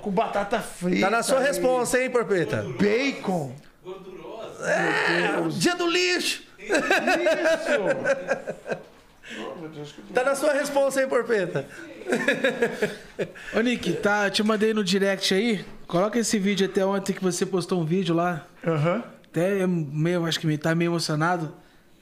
Com 0.00 0.10
batata 0.10 0.58
frita. 0.60 1.04
Tá 1.06 1.10
na 1.10 1.22
sua 1.22 1.40
e 1.40 1.44
responsa, 1.44 2.00
hein, 2.00 2.08
Porpeta? 2.08 2.64
Bacon. 2.78 3.54
Gordurosa. 3.84 4.70
É, 4.70 5.48
dia 5.50 5.74
do 5.76 5.86
lixo! 5.86 6.44
Isso! 6.58 6.72
Tá 10.14 10.24
na 10.24 10.34
sua 10.34 10.52
resposta, 10.52 11.00
hein, 11.02 11.08
Porpeta? 11.08 11.66
Ô, 13.56 13.60
Nick, 13.60 13.92
tá, 13.94 14.30
te 14.30 14.42
mandei 14.42 14.74
no 14.74 14.82
direct 14.82 15.32
aí. 15.34 15.64
Coloca 15.86 16.18
esse 16.18 16.38
vídeo 16.38 16.66
até 16.66 16.84
ontem 16.84 17.12
que 17.12 17.22
você 17.22 17.44
postou 17.46 17.80
um 17.80 17.84
vídeo 17.84 18.14
lá. 18.14 18.46
Aham. 18.66 19.02
Até 19.30 19.66
meio, 19.66 20.26
acho 20.26 20.38
que 20.40 20.46
me 20.46 20.58
tá 20.58 20.74
meio 20.74 20.90
emocionado. 20.90 21.54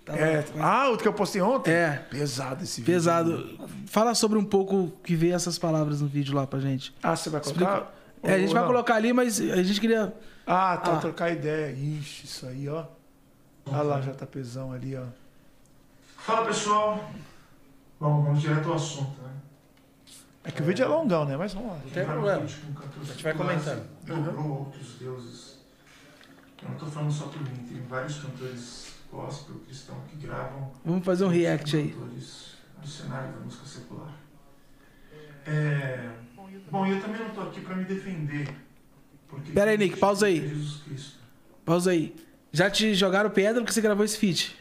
Tá 0.04 0.16
É. 0.16 0.44
Ah, 0.58 0.90
o 0.90 0.96
que 0.96 1.06
eu 1.06 1.12
postei 1.12 1.40
ontem? 1.40 1.70
É. 1.72 2.04
Pesado 2.10 2.64
esse 2.64 2.80
vídeo. 2.80 2.94
Pesado. 2.94 3.58
Fala 3.86 4.14
sobre 4.14 4.38
um 4.38 4.44
pouco 4.44 4.92
que 5.04 5.14
vê 5.14 5.30
essas 5.30 5.58
palavras 5.58 6.00
no 6.00 6.08
vídeo 6.08 6.34
lá 6.34 6.46
pra 6.46 6.58
gente. 6.58 6.94
Ah, 7.02 7.14
você 7.14 7.30
vai 7.30 7.40
Explica. 7.40 7.66
colocar? 7.70 7.94
É, 8.22 8.34
a 8.34 8.38
gente 8.38 8.52
vai 8.52 8.62
não? 8.62 8.68
colocar 8.68 8.94
ali, 8.96 9.12
mas 9.12 9.40
a 9.40 9.62
gente 9.62 9.80
queria. 9.80 10.12
Ah, 10.46 10.76
tá, 10.76 10.94
Ah. 10.94 10.96
trocar 10.96 11.30
ideia. 11.30 11.70
Ixi, 11.72 12.26
isso 12.26 12.46
aí, 12.46 12.68
ó. 12.68 12.84
Olha 13.66 13.82
lá, 13.82 14.00
já 14.00 14.12
tá 14.12 14.26
pesão 14.26 14.72
ali, 14.72 14.96
ó. 14.96 15.04
Fala 16.18 16.46
pessoal, 16.46 17.10
vamos, 18.00 18.24
vamos 18.24 18.40
direto 18.40 18.68
ao 18.68 18.74
assunto, 18.74 19.22
né? 19.22 19.30
É 20.42 20.50
que 20.50 20.62
o 20.62 20.64
vídeo 20.64 20.84
é 20.84 20.88
longão, 20.88 21.24
né? 21.26 21.36
Mas 21.36 21.52
vamos 21.52 21.70
lá. 21.72 21.78
tem 21.92 22.04
problema. 22.04 22.42
A 22.42 23.04
gente 23.04 23.22
vai 23.22 23.34
comentando. 23.34 23.86
Dobrou 24.04 24.58
outros 24.60 24.94
deuses. 24.98 25.60
Eu 26.62 26.68
não 26.70 26.76
tô 26.76 26.86
falando 26.86 27.12
só 27.12 27.26
por 27.26 27.40
mim, 27.42 27.56
tem 27.66 27.80
vários 27.82 28.18
cantores 28.18 28.94
gospel 29.10 29.56
cristão 29.66 29.96
que 30.08 30.16
gravam 30.24 30.70
Vamos 30.84 31.04
fazer 31.04 31.24
um 31.24 31.28
react 31.28 31.76
aí. 31.76 31.90
cantores 31.90 32.54
do 32.80 32.88
cenário 32.88 33.32
da 33.32 33.40
música 33.40 33.66
secular. 33.66 34.14
É... 35.46 36.10
Bom, 36.70 36.86
e 36.86 36.92
eu 36.92 37.00
também 37.00 37.20
não 37.20 37.30
tô 37.30 37.40
aqui 37.42 37.60
para 37.60 37.74
me 37.76 37.84
defender. 37.84 38.48
Porque 39.28 39.52
Pera 39.52 39.70
aí, 39.70 39.78
Nick, 39.78 39.96
pausa 39.96 40.26
aí. 40.26 40.48
Jesus 40.48 40.82
Cristo. 40.82 41.18
Pausa 41.64 41.90
aí. 41.90 42.14
Já 42.52 42.70
te 42.70 42.94
jogaram 42.94 43.30
pedra 43.30 43.60
porque 43.60 43.72
você 43.72 43.80
gravou 43.80 44.04
esse 44.04 44.18
feat? 44.18 44.56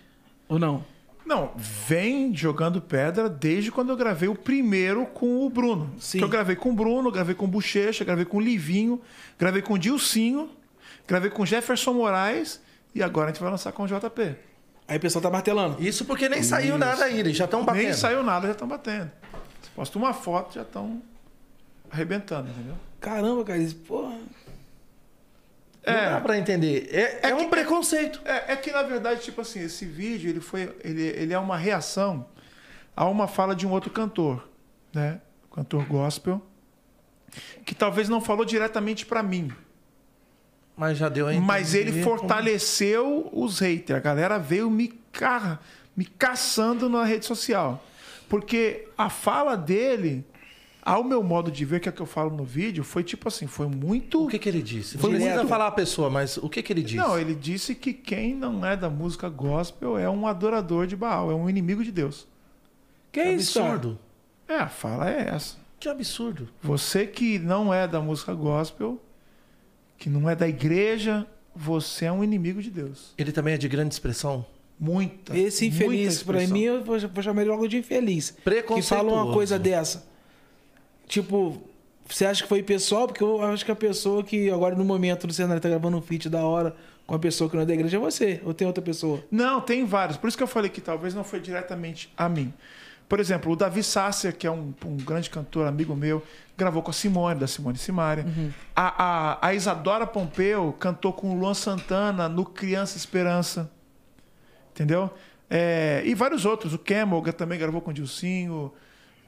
Ou 0.47 0.57
não? 0.57 0.83
Não, 1.29 1.51
vem 1.55 2.35
jogando 2.35 2.81
pedra 2.81 3.29
desde 3.29 3.71
quando 3.71 3.91
eu 3.91 3.95
gravei 3.95 4.27
o 4.27 4.33
primeiro 4.33 5.05
com 5.05 5.45
o 5.45 5.49
Bruno. 5.51 5.93
Sim. 5.99 6.17
Que 6.17 6.23
eu 6.23 6.27
gravei 6.27 6.55
com 6.55 6.71
o 6.71 6.73
Bruno, 6.73 7.11
gravei 7.11 7.35
com 7.35 7.45
o 7.45 7.47
Bochecha, 7.47 8.03
gravei 8.03 8.25
com 8.25 8.37
o 8.37 8.39
Livinho, 8.39 8.99
gravei 9.37 9.61
com 9.61 9.75
o 9.75 9.77
Dilcinho, 9.77 10.49
gravei 11.07 11.29
com 11.29 11.43
o 11.43 11.45
Jefferson 11.45 11.93
Moraes 11.93 12.59
e 12.95 13.03
agora 13.03 13.27
a 13.29 13.31
gente 13.31 13.39
vai 13.39 13.51
lançar 13.51 13.71
com 13.71 13.83
o 13.83 13.87
JP. 13.87 14.35
Aí 14.87 14.97
o 14.97 14.99
pessoal 14.99 15.21
tá 15.21 15.29
martelando. 15.29 15.79
Isso 15.79 16.03
porque 16.03 16.27
nem 16.27 16.41
saiu 16.41 16.79
nada 16.79 17.05
ainda, 17.05 17.19
eles 17.19 17.37
já 17.37 17.45
estão 17.45 17.63
batendo. 17.63 17.83
Nem 17.83 17.93
saiu 17.93 18.23
nada, 18.23 18.47
já 18.47 18.53
estão 18.53 18.67
batendo. 18.67 19.11
Você 19.61 19.69
posta 19.75 19.99
uma 19.99 20.13
foto, 20.15 20.55
já 20.55 20.63
estão 20.63 20.99
arrebentando, 21.91 22.49
entendeu? 22.49 22.73
Caramba, 22.99 23.43
cara, 23.43 23.59
isso, 23.59 23.75
porra. 23.75 24.17
Não 25.91 25.97
É. 25.97 26.09
dá 26.11 26.21
pra 26.21 26.37
entender. 26.37 26.89
É, 26.91 27.29
é 27.29 27.35
um 27.35 27.49
preconceito. 27.49 28.21
É, 28.25 28.53
é 28.53 28.55
que 28.55 28.71
na 28.71 28.83
verdade, 28.83 29.21
tipo 29.21 29.41
assim, 29.41 29.59
esse 29.61 29.85
vídeo 29.85 30.29
ele 30.29 30.39
foi, 30.39 30.73
ele, 30.83 31.01
ele 31.03 31.33
é 31.33 31.39
uma 31.39 31.57
reação 31.57 32.25
a 32.95 33.05
uma 33.05 33.27
fala 33.27 33.55
de 33.55 33.65
um 33.67 33.71
outro 33.71 33.89
cantor, 33.89 34.47
né? 34.93 35.21
Cantor 35.53 35.85
gospel, 35.85 36.41
que 37.65 37.73
talvez 37.75 38.07
não 38.09 38.21
falou 38.21 38.45
diretamente 38.45 39.05
pra 39.05 39.21
mim, 39.23 39.51
Mas 40.75 40.97
já 40.97 41.09
deu 41.09 41.27
a 41.27 41.33
mas 41.33 41.73
ele 41.73 41.89
entender 41.89 42.03
fortaleceu 42.03 43.29
os 43.33 43.59
haters. 43.59 43.97
A 43.97 44.01
galera 44.01 44.37
veio 44.39 44.69
me 44.69 44.87
ca... 45.11 45.59
me 45.95 46.05
caçando 46.05 46.87
na 46.89 47.03
rede 47.03 47.25
social, 47.25 47.83
porque 48.29 48.87
a 48.97 49.09
fala 49.09 49.55
dele, 49.57 50.25
ao 50.81 51.03
meu 51.03 51.21
modo 51.21 51.51
de 51.51 51.65
ver, 51.65 51.79
que 51.79 51.89
é 51.89 51.91
o 51.91 51.93
que 51.95 52.01
eu 52.01 52.05
falo 52.05 52.35
no 52.35 52.43
vídeo, 52.43 52.83
foi 52.83 53.03
tipo 53.03 53.27
assim, 53.27 53.47
foi 53.47 53.67
muito 53.67 54.25
O 54.25 54.27
que, 54.27 54.39
que 54.39 54.47
ele 54.49 54.61
disse? 54.61 54.95
Não 54.95 55.01
Foi 55.01 55.11
precisa 55.11 55.35
muito- 55.35 55.47
falar 55.49 55.67
a 55.67 55.71
pessoa, 55.71 56.09
mas 56.09 56.37
o 56.37 56.49
que, 56.49 56.61
que 56.63 56.71
ele 56.73 56.81
disse? 56.83 56.95
Não, 56.97 57.17
ele 57.19 57.35
disse 57.35 57.75
que 57.75 57.93
quem 57.93 58.33
não 58.35 58.65
é 58.65 58.75
da 58.77 58.89
música 58.89 59.27
gospel 59.29 59.97
é 59.97 60.09
um 60.09 60.25
adorador 60.25 60.87
de 60.87 60.95
Baal, 60.95 61.29
é 61.31 61.35
um 61.35 61.49
inimigo 61.49 61.83
de 61.83 61.91
Deus. 61.91 62.27
Que, 63.11 63.23
que 63.23 63.29
isso, 63.31 63.59
absurdo. 63.59 63.99
É, 64.47 64.55
a 64.55 64.67
fala 64.69 65.09
é 65.09 65.29
essa. 65.29 65.57
Que 65.79 65.87
absurdo. 65.89 66.49
Você 66.61 67.05
que 67.07 67.39
não 67.39 67.73
é 67.73 67.87
da 67.87 68.01
música 68.01 68.33
gospel, 68.33 69.01
que 69.97 70.09
não 70.09 70.29
é 70.29 70.35
da 70.35 70.47
igreja, 70.47 71.25
você 71.55 72.05
é 72.05 72.11
um 72.11 72.23
inimigo 72.23 72.61
de 72.61 72.69
Deus. 72.69 73.13
Ele 73.17 73.31
também 73.31 73.53
é 73.53 73.57
de 73.57 73.67
grande 73.67 73.93
expressão? 73.93 74.45
Muita. 74.79 75.37
Esse 75.37 75.65
infeliz, 75.67 76.23
pra 76.23 76.37
expressão. 76.41 76.53
mim, 76.53 76.63
eu 76.63 76.83
vou, 76.83 76.97
chamar 77.21 77.41
ele 77.41 77.49
logo 77.51 77.67
de 77.67 77.77
infeliz. 77.77 78.29
Que 78.31 78.41
Preconceituoso. 78.41 78.87
fala 79.09 79.23
uma 79.23 79.33
coisa 79.33 79.59
dessa. 79.59 80.07
Tipo, 81.09 81.59
você 82.07 82.23
acha 82.23 82.43
que 82.43 82.47
foi 82.47 82.61
pessoal? 82.61 83.07
Porque 83.07 83.23
eu 83.23 83.41
acho 83.41 83.65
que 83.65 83.71
a 83.71 83.75
pessoa 83.75 84.23
que 84.23 84.49
agora 84.51 84.75
no 84.75 84.85
momento 84.85 85.25
no 85.25 85.33
cenário 85.33 85.59
tá 85.59 85.67
gravando 85.67 85.97
um 85.97 86.01
feat 86.01 86.29
da 86.29 86.45
hora 86.45 86.75
com 87.07 87.15
a 87.15 87.19
pessoa 87.19 87.49
que 87.49 87.55
não 87.55 87.63
é 87.63 87.65
da 87.65 87.73
igreja 87.73 87.97
é 87.97 87.99
você. 87.99 88.39
Ou 88.45 88.53
tem 88.53 88.67
outra 88.67 88.83
pessoa? 88.83 89.21
Não, 89.31 89.59
tem 89.59 89.83
vários. 89.83 90.17
Por 90.17 90.27
isso 90.27 90.37
que 90.37 90.43
eu 90.43 90.47
falei 90.47 90.69
que 90.69 90.79
talvez 90.79 91.15
não 91.15 91.23
foi 91.23 91.39
diretamente 91.39 92.13
a 92.15 92.29
mim. 92.29 92.53
Por 93.09 93.19
exemplo, 93.19 93.51
o 93.51 93.55
Davi 93.55 93.81
Sácia, 93.81 94.31
que 94.31 94.45
é 94.45 94.51
um, 94.51 94.71
um 94.85 94.97
grande 94.97 95.31
cantor, 95.31 95.65
amigo 95.65 95.95
meu, 95.95 96.21
gravou 96.55 96.83
com 96.83 96.91
a 96.91 96.93
Simone, 96.93 97.39
da 97.39 97.47
Simone 97.47 97.79
Simaria. 97.79 98.23
A, 98.75 99.03
a, 99.03 99.47
a 99.47 99.53
Isadora 99.55 100.05
Pompeu 100.05 100.75
cantou 100.79 101.11
com 101.11 101.31
o 101.31 101.39
Luan 101.39 101.55
Santana 101.55 102.29
no 102.29 102.45
Criança 102.45 102.97
Esperança. 102.97 103.71
Entendeu? 104.71 105.09
É, 105.49 106.03
e 106.05 106.13
vários 106.13 106.45
outros. 106.45 106.71
O 106.71 106.77
Camelga 106.77 107.33
também 107.33 107.57
gravou 107.57 107.81
com 107.81 107.89
o 107.89 107.93
Dilcinho. 107.93 108.71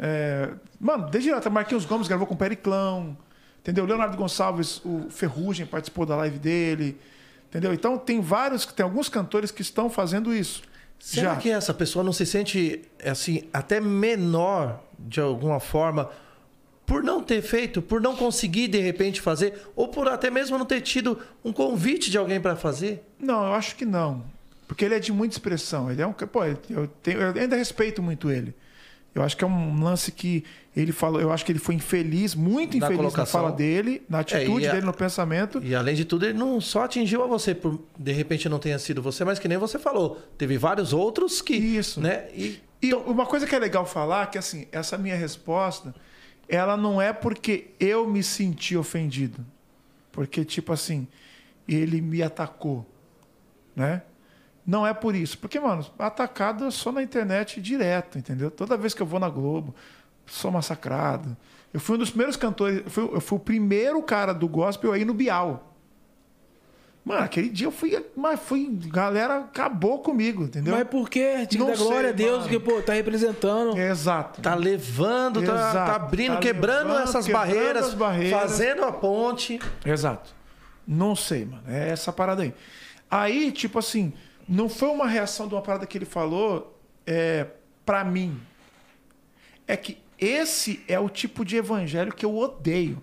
É, 0.03 0.49
mano, 0.79 1.07
desde 1.11 1.29
lá, 1.29 1.37
até 1.37 1.47
Marquinhos 1.47 1.85
Gomes 1.85 2.07
gravou 2.07 2.25
com 2.25 2.33
o 2.33 2.37
Periclão. 2.37 3.15
Entendeu? 3.59 3.85
Leonardo 3.85 4.17
Gonçalves, 4.17 4.81
o 4.83 5.07
Ferrugem 5.11 5.67
participou 5.67 6.03
da 6.03 6.15
live 6.15 6.39
dele. 6.39 6.99
Entendeu? 7.47 7.71
Então 7.71 7.97
tem 7.97 8.19
vários, 8.19 8.65
tem 8.65 8.83
alguns 8.83 9.07
cantores 9.07 9.51
que 9.51 9.61
estão 9.61 9.89
fazendo 9.89 10.33
isso. 10.33 10.63
Será 10.97 11.35
Já. 11.35 11.39
que 11.39 11.49
essa 11.49 11.73
pessoa 11.73 12.03
não 12.03 12.13
se 12.13 12.25
sente, 12.25 12.81
assim, 13.05 13.43
até 13.53 13.79
menor 13.79 14.83
de 14.97 15.19
alguma 15.19 15.59
forma 15.59 16.09
por 16.85 17.03
não 17.03 17.23
ter 17.23 17.41
feito, 17.41 17.81
por 17.81 18.01
não 18.01 18.15
conseguir 18.15 18.67
de 18.67 18.79
repente 18.79 19.21
fazer, 19.21 19.67
ou 19.75 19.87
por 19.87 20.07
até 20.07 20.29
mesmo 20.29 20.57
não 20.57 20.65
ter 20.65 20.81
tido 20.81 21.17
um 21.43 21.53
convite 21.53 22.11
de 22.11 22.17
alguém 22.17 22.41
para 22.41 22.55
fazer? 22.55 23.03
Não, 23.19 23.45
eu 23.45 23.53
acho 23.53 23.75
que 23.75 23.85
não. 23.85 24.25
Porque 24.67 24.85
ele 24.85 24.95
é 24.95 24.99
de 24.99 25.11
muita 25.11 25.35
expressão. 25.35 25.91
Ele 25.91 26.01
é 26.01 26.07
um. 26.07 26.13
Pô, 26.13 26.43
eu, 26.43 26.87
tenho, 27.01 27.21
eu 27.21 27.33
ainda 27.33 27.55
respeito 27.55 28.01
muito 28.01 28.29
ele. 28.29 28.53
Eu 29.13 29.21
acho 29.23 29.35
que 29.35 29.43
é 29.43 29.47
um 29.47 29.83
lance 29.83 30.11
que 30.11 30.43
ele 30.75 30.91
falou. 30.93 31.19
Eu 31.19 31.31
acho 31.33 31.43
que 31.45 31.51
ele 31.51 31.59
foi 31.59 31.75
infeliz, 31.75 32.33
muito 32.33 32.71
Na 32.77 32.85
infeliz 32.85 32.91
na 32.91 32.97
colocação. 32.97 33.41
fala 33.41 33.51
dele, 33.51 34.01
na 34.09 34.19
atitude 34.19 34.63
e 34.63 34.67
a- 34.67 34.71
dele 34.73 34.85
no 34.85 34.93
pensamento. 34.93 35.61
E 35.63 35.75
além 35.75 35.95
de 35.95 36.05
tudo, 36.05 36.25
ele 36.25 36.37
não 36.37 36.61
só 36.61 36.83
atingiu 36.85 37.21
a 37.23 37.27
você, 37.27 37.53
por 37.53 37.77
de 37.99 38.11
repente 38.13 38.47
não 38.47 38.57
tenha 38.57 38.79
sido 38.79 39.01
você, 39.01 39.25
mas 39.25 39.37
que 39.37 39.47
nem 39.49 39.57
você 39.57 39.77
falou. 39.77 40.21
Teve 40.37 40.57
vários 40.57 40.93
outros 40.93 41.41
que. 41.41 41.53
Isso. 41.55 41.99
Né? 41.99 42.27
E 42.33 42.61
E 42.83 42.93
uma 42.95 43.25
coisa 43.27 43.45
que 43.45 43.53
é 43.53 43.59
legal 43.59 43.85
falar, 43.85 44.25
que 44.31 44.37
assim, 44.39 44.65
essa 44.71 44.97
minha 44.97 45.15
resposta, 45.15 45.93
ela 46.49 46.75
não 46.75 46.99
é 47.01 47.13
porque 47.13 47.67
eu 47.79 48.07
me 48.07 48.23
senti 48.23 48.75
ofendido. 48.75 49.45
Porque, 50.11 50.43
tipo 50.43 50.73
assim, 50.73 51.07
ele 51.67 52.01
me 52.01 52.23
atacou, 52.23 52.83
né? 53.75 54.01
Não 54.65 54.85
é 54.85 54.93
por 54.93 55.15
isso. 55.15 55.37
Porque, 55.37 55.59
mano, 55.59 55.85
atacado 55.97 56.65
é 56.65 56.71
só 56.71 56.91
na 56.91 57.01
internet 57.01 57.59
direto, 57.61 58.17
entendeu? 58.17 58.51
Toda 58.51 58.77
vez 58.77 58.93
que 58.93 59.01
eu 59.01 59.05
vou 59.07 59.19
na 59.19 59.29
Globo, 59.29 59.73
sou 60.25 60.51
massacrado. 60.51 61.35
Eu 61.73 61.79
fui 61.79 61.95
um 61.95 61.99
dos 61.99 62.09
primeiros 62.09 62.35
cantores, 62.35 62.81
eu 62.85 62.89
fui, 62.89 63.03
eu 63.15 63.21
fui 63.21 63.37
o 63.37 63.41
primeiro 63.41 64.01
cara 64.03 64.33
do 64.33 64.47
gospel 64.47 64.91
aí 64.91 65.03
no 65.05 65.13
Bial. 65.13 65.67
Mano, 67.03 67.23
aquele 67.23 67.49
dia 67.49 67.65
eu 67.65 67.71
fui, 67.71 67.99
mas 68.15 68.39
fui, 68.39 68.69
galera 68.85 69.39
acabou 69.39 69.99
comigo, 69.99 70.43
entendeu? 70.43 70.75
Mas 70.75 70.87
por 70.87 71.09
quê? 71.09 71.47
Tinha 71.49 71.65
que 71.65 71.71
dar 71.71 71.77
glória 71.77 72.09
a 72.11 72.13
Deus, 72.13 72.31
mano. 72.31 72.43
porque, 72.43 72.59
pô, 72.59 72.79
tá 72.83 72.93
representando. 72.93 73.75
Exato. 73.75 74.39
tá 74.39 74.53
levando, 74.53 75.41
tá, 75.41 75.51
Exato. 75.51 75.73
tá 75.73 75.95
abrindo, 75.95 76.33
Tá 76.35 76.39
quebrando 76.39 76.89
levando, 76.89 77.03
essas 77.03 77.25
quebrando 77.25 77.47
barreiras, 77.47 77.85
as 77.87 77.93
barreiras. 77.95 78.39
fazendo 78.39 78.83
a 78.85 78.91
ponte. 78.91 79.59
Exato. 79.83 80.29
Não 80.87 81.15
sei, 81.15 81.45
mano. 81.45 81.63
É 81.67 81.89
essa 81.89 82.13
parada 82.13 82.43
aí. 82.43 82.53
Aí, 83.09 83.51
tipo 83.51 83.79
assim, 83.79 84.13
não 84.51 84.67
foi 84.67 84.89
uma 84.89 85.07
reação 85.07 85.47
de 85.47 85.55
uma 85.55 85.61
parada 85.61 85.87
que 85.87 85.97
ele 85.97 86.03
falou 86.03 86.77
é, 87.07 87.47
para 87.85 88.03
mim. 88.03 88.37
É 89.65 89.77
que 89.77 89.97
esse 90.19 90.83
é 90.89 90.99
o 90.99 91.07
tipo 91.07 91.45
de 91.45 91.55
evangelho 91.55 92.13
que 92.13 92.25
eu 92.25 92.37
odeio. 92.37 93.01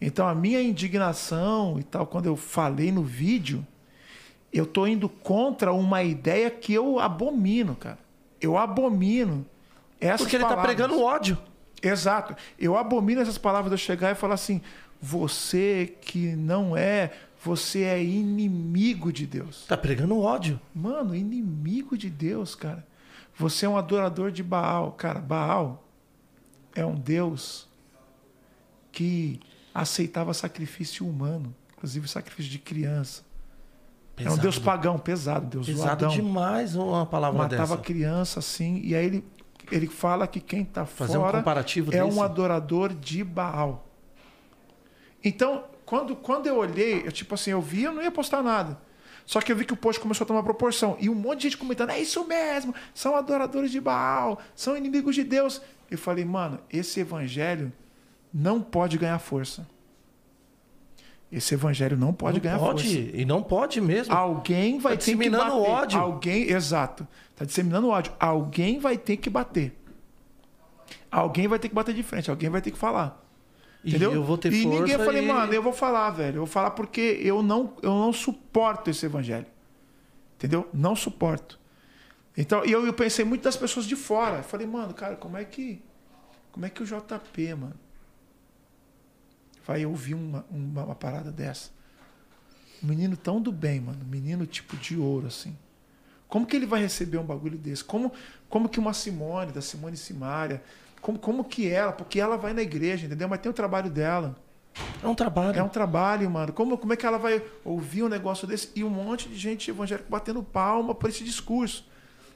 Então 0.00 0.28
a 0.28 0.32
minha 0.32 0.62
indignação 0.62 1.80
e 1.80 1.82
tal, 1.82 2.06
quando 2.06 2.26
eu 2.26 2.36
falei 2.36 2.92
no 2.92 3.02
vídeo, 3.02 3.66
eu 4.52 4.64
tô 4.64 4.86
indo 4.86 5.08
contra 5.08 5.72
uma 5.72 6.04
ideia 6.04 6.50
que 6.52 6.72
eu 6.72 7.00
abomino, 7.00 7.74
cara. 7.74 7.98
Eu 8.40 8.56
abomino 8.56 9.44
essas 10.00 10.20
Porque 10.20 10.36
ele 10.36 10.44
tá 10.44 10.50
palavras. 10.50 10.76
pregando 10.76 11.02
ódio. 11.02 11.36
Exato. 11.82 12.36
Eu 12.56 12.76
abomino 12.76 13.20
essas 13.20 13.38
palavras 13.38 13.70
de 13.70 13.74
eu 13.74 13.78
chegar 13.78 14.12
e 14.12 14.14
falar 14.14 14.34
assim: 14.34 14.62
você 15.00 15.96
que 16.00 16.36
não 16.36 16.76
é, 16.76 17.10
você 17.46 17.82
é 17.82 18.02
inimigo 18.02 19.12
de 19.12 19.24
Deus. 19.24 19.66
Tá 19.66 19.76
pregando 19.76 20.18
ódio. 20.18 20.60
Mano, 20.74 21.14
inimigo 21.14 21.96
de 21.96 22.10
Deus, 22.10 22.56
cara. 22.56 22.84
Você 23.38 23.64
é 23.66 23.68
um 23.68 23.76
adorador 23.76 24.32
de 24.32 24.42
Baal. 24.42 24.90
Cara, 24.92 25.20
Baal 25.20 25.84
é 26.74 26.84
um 26.84 26.96
Deus 26.96 27.68
que 28.90 29.38
aceitava 29.72 30.34
sacrifício 30.34 31.06
humano, 31.06 31.54
inclusive 31.76 32.08
sacrifício 32.08 32.50
de 32.50 32.58
criança. 32.58 33.22
Era 34.16 34.32
um 34.32 34.38
deus 34.38 34.58
pagão, 34.58 34.98
pesado, 34.98 35.46
deus 35.46 35.66
Pesado 35.66 36.00
zoadão. 36.00 36.08
demais 36.08 36.74
uma 36.74 37.06
palavra 37.06 37.42
Matava 37.42 37.76
dessa. 37.76 37.76
criança 37.76 38.40
assim. 38.40 38.80
E 38.82 38.96
aí 38.96 39.06
ele, 39.06 39.24
ele 39.70 39.86
fala 39.86 40.26
que 40.26 40.40
quem 40.40 40.64
tá 40.64 40.82
um 40.82 40.86
fora 40.86 41.38
comparativo 41.38 41.94
é 41.94 42.02
desse. 42.02 42.18
um 42.18 42.20
adorador 42.20 42.92
de 42.92 43.22
Baal. 43.22 43.86
Então, 45.22 45.64
quando, 45.86 46.14
quando 46.14 46.46
eu 46.48 46.56
olhei, 46.56 47.02
eu, 47.06 47.12
tipo 47.12 47.34
assim, 47.34 47.52
eu 47.52 47.62
vi, 47.62 47.84
eu 47.84 47.92
não 47.92 48.02
ia 48.02 48.10
postar 48.10 48.42
nada. 48.42 48.78
Só 49.24 49.40
que 49.40 49.50
eu 49.50 49.56
vi 49.56 49.64
que 49.64 49.72
o 49.72 49.76
post 49.76 50.00
começou 50.00 50.24
a 50.24 50.28
tomar 50.28 50.42
proporção. 50.42 50.96
E 51.00 51.08
um 51.08 51.14
monte 51.14 51.38
de 51.38 51.42
gente 51.44 51.56
comentando, 51.56 51.90
é 51.90 51.98
isso 51.98 52.24
mesmo, 52.26 52.74
são 52.92 53.16
adoradores 53.16 53.70
de 53.70 53.80
Baal, 53.80 54.38
são 54.54 54.76
inimigos 54.76 55.14
de 55.14 55.24
Deus. 55.24 55.62
Eu 55.90 55.96
falei, 55.96 56.24
mano, 56.24 56.60
esse 56.70 57.00
evangelho 57.00 57.72
não 58.34 58.60
pode 58.60 58.98
ganhar 58.98 59.18
força. 59.18 59.66
Esse 61.30 61.54
evangelho 61.54 61.96
não 61.96 62.12
pode 62.12 62.36
não 62.38 62.42
ganhar 62.42 62.58
pode, 62.58 62.84
força. 62.84 63.16
E 63.16 63.24
não 63.24 63.42
pode 63.42 63.80
mesmo. 63.80 64.14
Alguém 64.14 64.78
vai 64.78 64.92
Tá 64.92 64.98
ter 65.00 65.04
que 65.12 65.16
disseminando 65.16 65.56
bater. 65.56 65.70
ódio. 65.70 66.00
Alguém, 66.00 66.50
exato. 66.50 67.06
Tá 67.34 67.44
disseminando 67.44 67.88
ódio. 67.88 68.12
Alguém 68.20 68.78
vai 68.78 68.96
ter 68.96 69.16
que 69.16 69.28
bater. 69.28 69.76
Alguém 71.10 71.48
vai 71.48 71.58
ter 71.58 71.68
que 71.68 71.74
bater 71.74 71.94
de 71.94 72.02
frente. 72.04 72.30
Alguém 72.30 72.48
vai 72.48 72.60
ter 72.60 72.70
que 72.70 72.78
falar. 72.78 73.25
E 73.86 73.90
Entendeu? 73.90 74.12
eu 74.12 74.24
vou 74.24 74.36
ter 74.36 74.52
e 74.52 74.62
força. 74.64 74.78
ninguém 74.80 74.94
eu 74.94 75.04
falei, 75.04 75.22
e- 75.22 75.28
mano, 75.28 75.52
eu 75.54 75.62
vou 75.62 75.72
falar, 75.72 76.10
velho. 76.10 76.34
Eu 76.38 76.40
vou 76.40 76.46
falar 76.46 76.72
porque 76.72 77.20
eu 77.22 77.40
não, 77.40 77.72
eu 77.80 77.90
não 77.90 78.12
suporto 78.12 78.90
esse 78.90 79.06
evangelho. 79.06 79.46
Entendeu? 80.34 80.68
Não 80.74 80.96
suporto. 80.96 81.56
Então, 82.36 82.64
e 82.66 82.72
eu, 82.72 82.84
eu 82.84 82.92
pensei 82.92 83.24
muito 83.24 83.44
das 83.44 83.56
pessoas 83.56 83.86
de 83.86 83.94
fora. 83.94 84.38
Eu 84.38 84.42
falei, 84.42 84.66
mano, 84.66 84.92
cara, 84.92 85.14
como 85.14 85.36
é 85.36 85.44
que. 85.44 85.80
Como 86.50 86.66
é 86.66 86.68
que 86.68 86.82
o 86.82 86.86
JP, 86.86 87.54
mano, 87.54 87.74
vai 89.64 89.86
ouvir 89.86 90.14
uma, 90.14 90.44
uma, 90.50 90.84
uma 90.84 90.94
parada 90.96 91.30
dessa? 91.30 91.70
Um 92.82 92.88
menino 92.88 93.16
tão 93.16 93.40
do 93.40 93.52
bem, 93.52 93.80
mano. 93.80 94.00
Um 94.04 94.08
menino 94.08 94.46
tipo 94.46 94.76
de 94.76 94.98
ouro, 94.98 95.28
assim. 95.28 95.56
Como 96.26 96.44
que 96.44 96.56
ele 96.56 96.66
vai 96.66 96.80
receber 96.80 97.18
um 97.18 97.24
bagulho 97.24 97.56
desse? 97.56 97.84
Como, 97.84 98.12
como 98.48 98.68
que 98.68 98.80
uma 98.80 98.92
Simone, 98.92 99.52
da 99.52 99.60
Simone 99.60 99.96
Simária, 99.96 100.60
como, 101.06 101.20
como 101.20 101.44
que 101.44 101.70
ela, 101.70 101.92
porque 101.92 102.18
ela 102.18 102.36
vai 102.36 102.52
na 102.52 102.62
igreja, 102.62 103.06
entendeu? 103.06 103.28
Mas 103.28 103.38
tem 103.38 103.48
o 103.48 103.54
trabalho 103.54 103.88
dela. 103.88 104.34
É 105.00 105.06
um 105.06 105.14
trabalho. 105.14 105.56
É 105.56 105.62
um 105.62 105.68
trabalho, 105.68 106.28
mano. 106.28 106.52
Como, 106.52 106.76
como 106.76 106.92
é 106.92 106.96
que 106.96 107.06
ela 107.06 107.16
vai 107.16 107.40
ouvir 107.64 108.02
um 108.02 108.08
negócio 108.08 108.44
desse? 108.44 108.72
E 108.74 108.82
um 108.82 108.90
monte 108.90 109.28
de 109.28 109.36
gente 109.36 109.70
evangélica 109.70 110.08
batendo 110.10 110.42
palma 110.42 110.96
por 110.96 111.08
esse 111.08 111.22
discurso. 111.22 111.88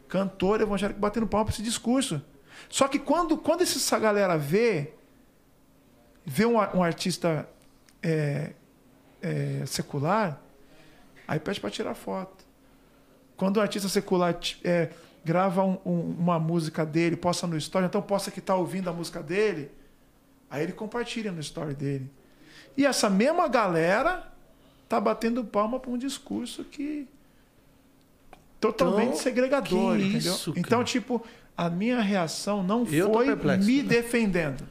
Cantor 0.06 0.60
evangélico 0.60 1.00
batendo 1.00 1.26
palma 1.26 1.46
por 1.46 1.52
esse 1.52 1.64
discurso. 1.64 2.22
Só 2.68 2.86
que 2.86 3.00
quando, 3.00 3.36
quando 3.36 3.62
essa 3.62 3.98
galera 3.98 4.38
vê, 4.38 4.92
vê 6.24 6.46
um, 6.46 6.54
um 6.54 6.82
artista 6.84 7.48
é, 8.00 8.52
é, 9.20 9.64
secular, 9.66 10.40
aí 11.26 11.40
pede 11.40 11.60
para 11.60 11.70
tirar 11.70 11.94
foto. 11.94 12.44
Quando 13.36 13.56
o 13.56 13.60
artista 13.60 13.88
secular 13.88 14.38
é, 14.62 14.90
grava 15.24 15.62
um- 15.64 15.78
um- 15.84 16.16
uma 16.18 16.38
música 16.38 16.84
dele, 16.86 17.16
posta 17.16 17.46
no 17.46 17.56
story, 17.56 17.86
então 17.86 18.00
posta 18.02 18.30
que 18.30 18.40
tá 18.40 18.54
ouvindo 18.54 18.88
a 18.88 18.92
música 18.92 19.22
dele, 19.22 19.70
aí 20.50 20.62
ele 20.62 20.72
compartilha 20.72 21.30
no 21.30 21.40
story 21.40 21.74
dele. 21.74 22.10
E 22.76 22.86
essa 22.86 23.10
mesma 23.10 23.46
galera 23.48 24.26
tá 24.88 25.00
batendo 25.00 25.44
palma 25.44 25.78
para 25.78 25.90
um 25.90 25.98
discurso 25.98 26.64
que 26.64 27.06
totalmente 28.60 29.08
Então, 29.10 29.18
segregador, 29.20 29.96
entendeu? 29.98 30.18
isso, 30.34 30.52
então, 30.56 30.84
tipo, 30.84 31.24
a 31.56 31.68
minha 31.70 32.00
reação 32.00 32.62
não 32.62 32.86
Eu 32.90 33.12
foi 33.12 33.26
me 33.58 33.82
defendendo. 33.82 34.64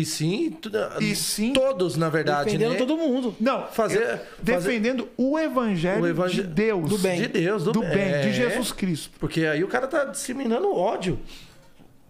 E 0.00 0.04
sim, 0.04 0.56
E 1.00 1.16
sim 1.16 1.52
todos, 1.52 1.96
na 1.96 2.08
verdade, 2.08 2.44
Defendendo 2.46 2.70
né? 2.72 2.76
todo 2.78 2.96
mundo. 2.96 3.34
Não, 3.40 3.66
Fazer- 3.66 4.02
eu- 4.02 4.18
defendendo 4.40 5.08
o 5.16 5.38
evangelho, 5.38 6.02
O 6.02 6.06
evangel- 6.06 6.44
de 6.44 6.48
Deus, 6.50 6.88
Do 6.88 6.98
bem. 6.98 7.20
De 7.22 7.26
Deus, 7.28 7.64
do, 7.64 7.72
do 7.72 7.80
bem, 7.80 7.90
é, 8.12 8.20
de 8.22 8.32
Jesus 8.32 8.70
Cristo. 8.70 9.10
Porque 9.18 9.44
aí 9.44 9.64
o 9.64 9.68
cara 9.68 9.86
tá 9.88 10.04
disseminando 10.04 10.72
ódio. 10.72 11.18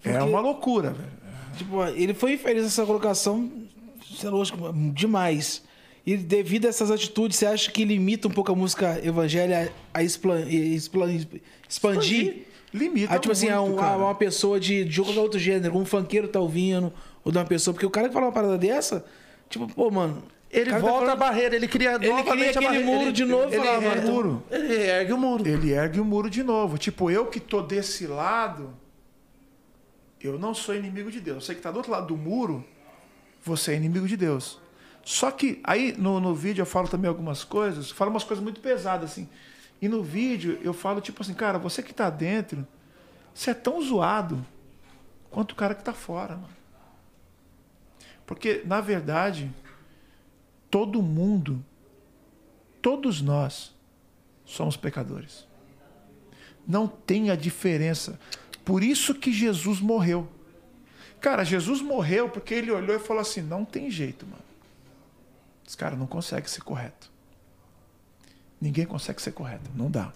É 0.04 0.22
uma 0.22 0.40
loucura, 0.40 0.90
velho. 0.90 1.08
Tipo, 1.56 1.84
ele 1.86 2.12
foi 2.14 2.34
infeliz 2.34 2.62
nessa 2.62 2.84
colocação, 2.84 3.50
isso 4.10 4.26
é 4.26 4.30
lógico, 4.30 4.72
demais. 4.94 5.62
E 6.06 6.16
devido 6.16 6.66
a 6.66 6.68
essas 6.68 6.90
atitudes, 6.90 7.36
você 7.38 7.46
acha 7.46 7.70
que 7.70 7.84
limita 7.84 8.28
um 8.28 8.30
pouco 8.30 8.52
a 8.52 8.54
música 8.54 9.00
evangélica 9.04 9.72
a 9.92 10.02
explan- 10.02 10.46
explan- 10.48 11.20
expandir? 11.68 12.44
Limita 12.72 13.14
Ah, 13.14 13.18
tipo 13.18 13.32
assim, 13.32 13.48
a, 13.48 13.60
muito, 13.62 13.76
um- 13.76 13.78
a 13.78 13.82
cara. 13.82 13.96
uma 13.98 14.14
pessoa 14.14 14.60
de, 14.60 14.84
de 14.84 15.00
qualquer 15.00 15.20
outro 15.20 15.38
gênero, 15.38 15.76
um 15.76 15.86
funkeiro 15.86 16.28
tá 16.28 16.38
ouvindo, 16.38 16.92
ou 17.28 17.32
de 17.32 17.38
uma 17.38 17.44
pessoa. 17.44 17.74
Porque 17.74 17.84
o 17.86 17.90
cara 17.90 18.08
que 18.08 18.14
fala 18.14 18.26
uma 18.26 18.32
parada 18.32 18.56
dessa, 18.58 19.04
tipo, 19.50 19.68
pô, 19.72 19.90
mano. 19.90 20.22
Ele 20.50 20.70
o 20.70 20.72
tá 20.72 20.78
volta 20.78 20.96
a 20.96 21.00
falando- 21.00 21.18
barreira, 21.18 21.56
ele 21.56 21.68
cria 21.68 21.96
Ele 21.96 22.08
novamente 22.08 22.32
cria 22.32 22.46
a 22.46 22.50
aquele 22.50 22.66
barreira. 22.66 22.86
muro 22.86 23.02
ele, 23.02 23.12
de 23.12 23.24
novo, 23.26 23.44
ele, 23.54 23.56
falava, 23.58 23.84
ergue, 23.84 23.98
então- 24.00 24.14
muro. 24.14 24.42
ele 24.50 24.74
ergue 24.74 25.12
o 25.12 25.18
muro. 25.18 25.46
Ele 25.48 25.70
ergue 25.72 26.00
o 26.00 26.04
muro 26.06 26.30
de 26.30 26.42
novo. 26.42 26.78
Tipo, 26.78 27.10
eu 27.10 27.26
que 27.26 27.38
tô 27.38 27.60
desse 27.60 28.06
lado, 28.06 28.74
eu 30.20 30.38
não 30.38 30.54
sou 30.54 30.74
inimigo 30.74 31.10
de 31.10 31.20
Deus. 31.20 31.44
Você 31.44 31.54
que 31.54 31.60
tá 31.60 31.70
do 31.70 31.76
outro 31.76 31.92
lado 31.92 32.06
do 32.06 32.16
muro, 32.16 32.64
você 33.44 33.72
é 33.72 33.76
inimigo 33.76 34.08
de 34.08 34.16
Deus. 34.16 34.58
Só 35.04 35.30
que 35.30 35.60
aí 35.64 35.94
no, 35.98 36.18
no 36.18 36.34
vídeo 36.34 36.62
eu 36.62 36.66
falo 36.66 36.88
também 36.88 37.08
algumas 37.10 37.44
coisas, 37.44 37.90
falo 37.90 38.10
umas 38.10 38.24
coisas 38.24 38.42
muito 38.42 38.60
pesadas 38.60 39.10
assim. 39.12 39.28
E 39.82 39.86
no 39.88 40.02
vídeo 40.02 40.58
eu 40.62 40.72
falo 40.72 41.00
tipo 41.02 41.22
assim, 41.22 41.34
cara, 41.34 41.58
você 41.58 41.82
que 41.82 41.92
tá 41.94 42.08
dentro, 42.08 42.66
você 43.34 43.50
é 43.50 43.54
tão 43.54 43.80
zoado 43.82 44.44
quanto 45.30 45.52
o 45.52 45.54
cara 45.54 45.74
que 45.74 45.84
tá 45.84 45.92
fora, 45.92 46.36
mano. 46.36 46.57
Porque 48.28 48.62
na 48.66 48.82
verdade, 48.82 49.50
todo 50.70 51.00
mundo, 51.00 51.64
todos 52.82 53.22
nós 53.22 53.74
somos 54.44 54.76
pecadores. 54.76 55.48
Não 56.66 56.86
tem 56.86 57.30
a 57.30 57.34
diferença. 57.34 58.20
Por 58.66 58.84
isso 58.84 59.14
que 59.14 59.32
Jesus 59.32 59.80
morreu. 59.80 60.28
Cara, 61.22 61.42
Jesus 61.42 61.80
morreu 61.80 62.28
porque 62.28 62.52
ele 62.52 62.70
olhou 62.70 62.94
e 62.94 62.98
falou 62.98 63.22
assim: 63.22 63.40
não 63.40 63.64
tem 63.64 63.90
jeito, 63.90 64.26
mano. 64.26 64.42
Esse 65.66 65.76
cara 65.76 65.96
não 65.96 66.06
consegue 66.06 66.50
ser 66.50 66.60
correto. 66.60 67.10
Ninguém 68.60 68.84
consegue 68.84 69.22
ser 69.22 69.32
correto. 69.32 69.70
Não 69.74 69.90
dá. 69.90 70.12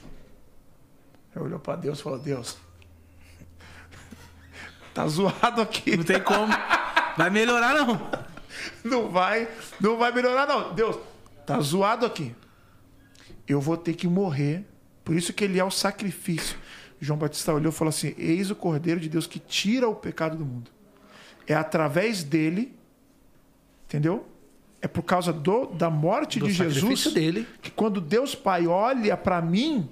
Ele 1.35 1.47
olhou 1.47 1.59
para 1.59 1.77
Deus 1.77 1.99
e 1.99 2.03
falou: 2.03 2.19
Deus, 2.19 2.59
tá 4.93 5.09
zoado 5.09 5.63
aqui. 5.63 5.97
Não 5.97 6.05
tem 6.05 6.23
como. 6.23 6.53
Vai 7.17 7.31
melhorar, 7.31 7.75
não. 7.75 8.11
Não 8.85 9.09
vai, 9.09 9.49
não 9.81 9.97
vai 9.97 10.13
melhorar, 10.13 10.47
não. 10.47 10.75
Deus, 10.75 10.99
tá 11.47 11.59
zoado 11.61 12.05
aqui. 12.05 12.35
Eu 13.47 13.61
vou 13.61 13.77
ter 13.77 13.95
que 13.95 14.07
morrer. 14.07 14.65
Por 15.05 15.17
isso 15.17 15.33
que 15.33 15.45
ele 15.45 15.59
é 15.59 15.65
o 15.65 15.71
sacrifício. 15.71 16.57
João 17.01 17.19
Batista 17.19 17.53
olhou 17.53 17.73
e 17.73 17.75
falou 17.75 17.89
assim: 17.89 18.15
Eis 18.17 18.51
o 18.51 18.55
Cordeiro 18.55 19.01
de 19.01 19.09
Deus 19.09 19.27
que 19.27 19.39
tira 19.39 19.89
o 19.89 19.95
pecado 19.95 20.37
do 20.37 20.45
mundo. 20.45 20.71
É 21.47 21.55
através 21.55 22.23
dele, 22.23 22.77
entendeu? 23.87 24.27
É 24.81 24.87
por 24.87 25.03
causa 25.03 25.33
do, 25.33 25.67
da 25.67 25.91
morte 25.91 26.39
Do 26.39 26.47
de 26.47 26.53
Jesus 26.53 26.77
sacrifício 26.77 27.11
dele. 27.13 27.47
que 27.61 27.71
quando 27.71 28.01
Deus 28.01 28.35
Pai 28.35 28.67
olha 28.67 29.17
para 29.17 29.41
mim, 29.41 29.89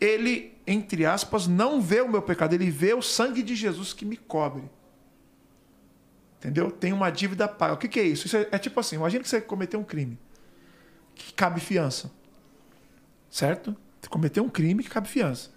ele, 0.00 0.54
entre 0.66 1.04
aspas, 1.04 1.46
não 1.46 1.80
vê 1.80 2.00
o 2.00 2.08
meu 2.08 2.22
pecado, 2.22 2.54
ele 2.54 2.70
vê 2.70 2.94
o 2.94 3.02
sangue 3.02 3.42
de 3.42 3.54
Jesus 3.54 3.92
que 3.92 4.04
me 4.04 4.16
cobre. 4.16 4.62
Entendeu? 6.38 6.70
Tem 6.70 6.92
uma 6.92 7.10
dívida 7.10 7.48
paga. 7.48 7.74
O 7.74 7.76
que, 7.76 7.88
que 7.88 7.98
é 7.98 8.04
isso? 8.04 8.26
Isso 8.26 8.36
é, 8.36 8.48
é 8.52 8.58
tipo 8.58 8.78
assim: 8.78 8.96
imagina 8.96 9.22
que 9.22 9.28
você 9.28 9.40
cometeu 9.40 9.80
um 9.80 9.84
crime 9.84 10.18
que 11.14 11.32
cabe 11.32 11.60
fiança. 11.60 12.10
Certo? 13.28 13.76
Você 14.00 14.08
cometeu 14.08 14.44
um 14.44 14.48
crime 14.48 14.82
que 14.82 14.88
cabe 14.88 15.08
fiança. 15.08 15.50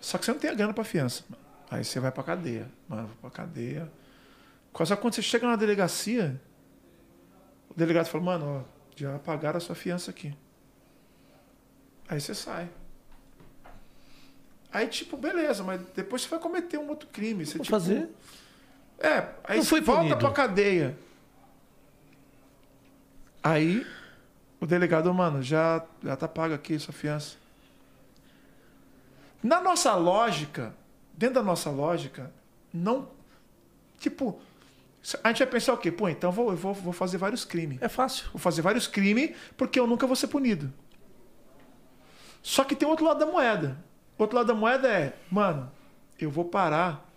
Só 0.00 0.18
que 0.18 0.24
você 0.24 0.32
não 0.32 0.40
tem 0.40 0.50
a 0.50 0.54
grana 0.54 0.74
para 0.74 0.82
fiança. 0.82 1.24
Aí 1.70 1.84
você 1.84 2.00
vai 2.00 2.10
para 2.10 2.24
cadeia. 2.24 2.68
Mano, 2.88 3.06
vou 3.06 3.16
para 3.22 3.30
cadeia. 3.30 3.90
Só 4.74 4.96
que 4.96 5.02
quando 5.02 5.14
você 5.14 5.22
chega 5.22 5.46
na 5.46 5.54
delegacia, 5.54 6.40
o 7.70 7.74
delegado 7.74 8.06
fala: 8.06 8.24
Mano, 8.24 8.46
ó, 8.46 8.62
já 8.96 9.18
pagaram 9.20 9.58
a 9.58 9.60
sua 9.60 9.76
fiança 9.76 10.10
aqui. 10.10 10.36
Aí 12.08 12.20
você 12.20 12.34
sai. 12.34 12.68
Aí, 14.72 14.88
tipo, 14.88 15.16
beleza, 15.16 15.62
mas 15.62 15.80
depois 15.94 16.22
você 16.22 16.28
vai 16.28 16.38
cometer 16.38 16.78
um 16.78 16.88
outro 16.88 17.08
crime. 17.08 17.44
Você, 17.44 17.58
Vou 17.58 17.64
tipo, 17.64 17.76
fazer. 17.76 18.08
É, 19.02 19.28
aí 19.44 19.58
Não 19.58 19.64
fui 19.64 19.80
volta 19.80 20.02
punido. 20.02 20.18
pra 20.18 20.30
cadeia. 20.30 20.96
Aí 23.42 23.86
o 24.60 24.66
delegado, 24.66 25.12
mano, 25.12 25.42
já, 25.42 25.84
já 26.02 26.16
tá 26.16 26.28
pago 26.28 26.54
aqui 26.54 26.78
sua 26.78 26.94
fiança. 26.94 27.36
Na 29.42 29.60
nossa 29.60 29.94
lógica, 29.96 30.72
dentro 31.14 31.36
da 31.36 31.42
nossa 31.42 31.68
lógica, 31.68 32.32
não. 32.72 33.08
Tipo, 33.98 34.40
a 35.24 35.28
gente 35.28 35.38
vai 35.38 35.46
pensar 35.48 35.72
o 35.72 35.78
quê? 35.78 35.90
Pô, 35.90 36.08
então 36.08 36.30
eu 36.30 36.34
vou, 36.34 36.50
eu 36.52 36.56
vou, 36.56 36.74
vou 36.74 36.92
fazer 36.92 37.18
vários 37.18 37.44
crimes. 37.44 37.78
É 37.82 37.88
fácil. 37.88 38.26
Vou 38.32 38.38
fazer 38.38 38.62
vários 38.62 38.86
crimes 38.86 39.36
porque 39.56 39.80
eu 39.80 39.86
nunca 39.86 40.06
vou 40.06 40.14
ser 40.14 40.28
punido. 40.28 40.72
Só 42.40 42.62
que 42.62 42.76
tem 42.76 42.88
outro 42.88 43.04
lado 43.04 43.18
da 43.18 43.26
moeda. 43.26 43.76
O 44.16 44.22
outro 44.22 44.36
lado 44.36 44.46
da 44.46 44.54
moeda 44.54 44.88
é, 44.88 45.14
mano, 45.30 45.70
eu 46.18 46.30
vou 46.30 46.44
parar 46.44 47.11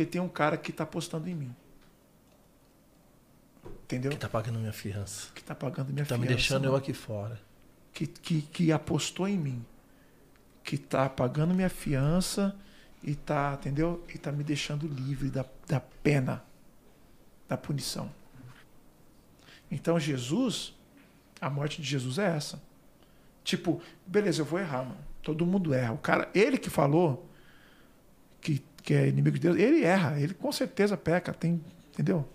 porque 0.00 0.06
tem 0.06 0.20
um 0.20 0.28
cara 0.28 0.56
que 0.56 0.72
tá 0.72 0.84
apostando 0.84 1.28
em 1.28 1.34
mim. 1.34 1.54
Entendeu? 3.84 4.10
Que 4.12 4.16
tá 4.16 4.30
pagando 4.30 4.58
minha 4.58 4.72
fiança. 4.72 5.28
Que 5.34 5.44
tá 5.44 5.54
pagando 5.54 5.92
minha 5.92 6.06
Tá 6.06 6.16
me 6.16 6.22
fiança, 6.22 6.36
deixando 6.36 6.64
eu 6.64 6.72
mano. 6.72 6.82
aqui 6.82 6.94
fora. 6.94 7.38
Que 7.92 8.06
que, 8.06 8.40
que, 8.40 8.42
que 8.42 8.72
apostou 8.72 9.28
em 9.28 9.36
mim, 9.36 9.64
que 10.64 10.78
tá 10.78 11.06
pagando 11.08 11.52
minha 11.52 11.68
fiança 11.68 12.56
e 13.02 13.14
tá, 13.14 13.58
entendeu? 13.60 14.02
E 14.14 14.16
tá 14.16 14.32
me 14.32 14.42
deixando 14.42 14.86
livre 14.86 15.28
da, 15.28 15.44
da 15.66 15.80
pena, 15.80 16.42
da 17.46 17.58
punição. 17.58 18.10
Então 19.70 20.00
Jesus, 20.00 20.72
a 21.40 21.50
morte 21.50 21.82
de 21.82 21.86
Jesus 21.88 22.16
é 22.16 22.36
essa. 22.36 22.62
Tipo, 23.44 23.82
beleza, 24.06 24.40
eu 24.40 24.46
vou 24.46 24.58
errar, 24.58 24.84
mano. 24.84 24.98
Todo 25.22 25.44
mundo 25.44 25.74
erra. 25.74 25.92
O 25.92 25.98
cara, 25.98 26.30
ele 26.34 26.56
que 26.56 26.70
falou 26.70 27.28
que, 28.40 28.62
que 28.82 28.94
é 28.94 29.08
inimigo 29.08 29.36
de 29.38 29.42
Deus, 29.42 29.56
ele 29.58 29.84
erra, 29.84 30.18
ele 30.20 30.34
com 30.34 30.50
certeza 30.50 30.96
peca, 30.96 31.32
tem, 31.32 31.62
entendeu? 31.92 32.26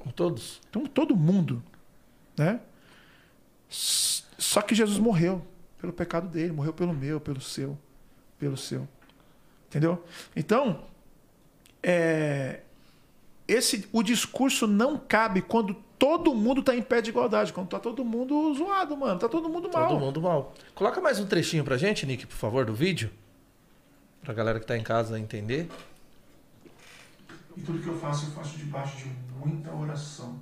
Com 0.00 0.10
todos. 0.10 0.60
Então 0.68 0.84
todo 0.86 1.16
mundo, 1.16 1.62
né? 2.36 2.60
Só 3.68 4.60
que 4.60 4.74
Jesus 4.74 4.98
morreu 4.98 5.44
pelo 5.78 5.92
pecado 5.92 6.28
dele, 6.28 6.52
morreu 6.52 6.72
pelo 6.72 6.92
meu, 6.92 7.20
pelo 7.20 7.40
seu, 7.40 7.78
pelo 8.38 8.56
seu. 8.56 8.86
Entendeu? 9.68 10.04
Então, 10.36 10.84
é, 11.82 12.60
esse 13.48 13.88
o 13.92 14.02
discurso 14.02 14.66
não 14.66 14.98
cabe 14.98 15.42
quando 15.42 15.74
todo 15.98 16.34
mundo 16.34 16.60
está 16.60 16.74
em 16.74 16.82
pé 16.82 17.00
de 17.00 17.10
igualdade, 17.10 17.52
quando 17.52 17.68
tá 17.68 17.78
todo 17.78 18.04
mundo 18.04 18.54
zoado, 18.54 18.96
mano, 18.96 19.18
tá 19.18 19.28
todo 19.28 19.48
mundo 19.48 19.70
mal. 19.72 19.88
Todo 19.88 20.00
mundo 20.00 20.20
mal. 20.20 20.54
Coloca 20.74 21.00
mais 21.00 21.18
um 21.20 21.26
trechinho 21.26 21.64
pra 21.64 21.76
gente, 21.76 22.04
Nick, 22.04 22.26
por 22.26 22.36
favor, 22.36 22.64
do 22.64 22.74
vídeo. 22.74 23.10
Pra 24.20 24.34
galera 24.34 24.60
que 24.60 24.66
tá 24.66 24.76
em 24.76 24.82
casa 24.82 25.18
entender. 25.18 25.68
E 27.56 27.60
tudo 27.60 27.82
que 27.82 27.88
eu 27.88 27.98
faço, 27.98 28.26
eu 28.26 28.30
faço 28.30 28.56
debaixo 28.56 28.96
de 28.98 29.10
muita 29.38 29.72
oração. 29.72 30.40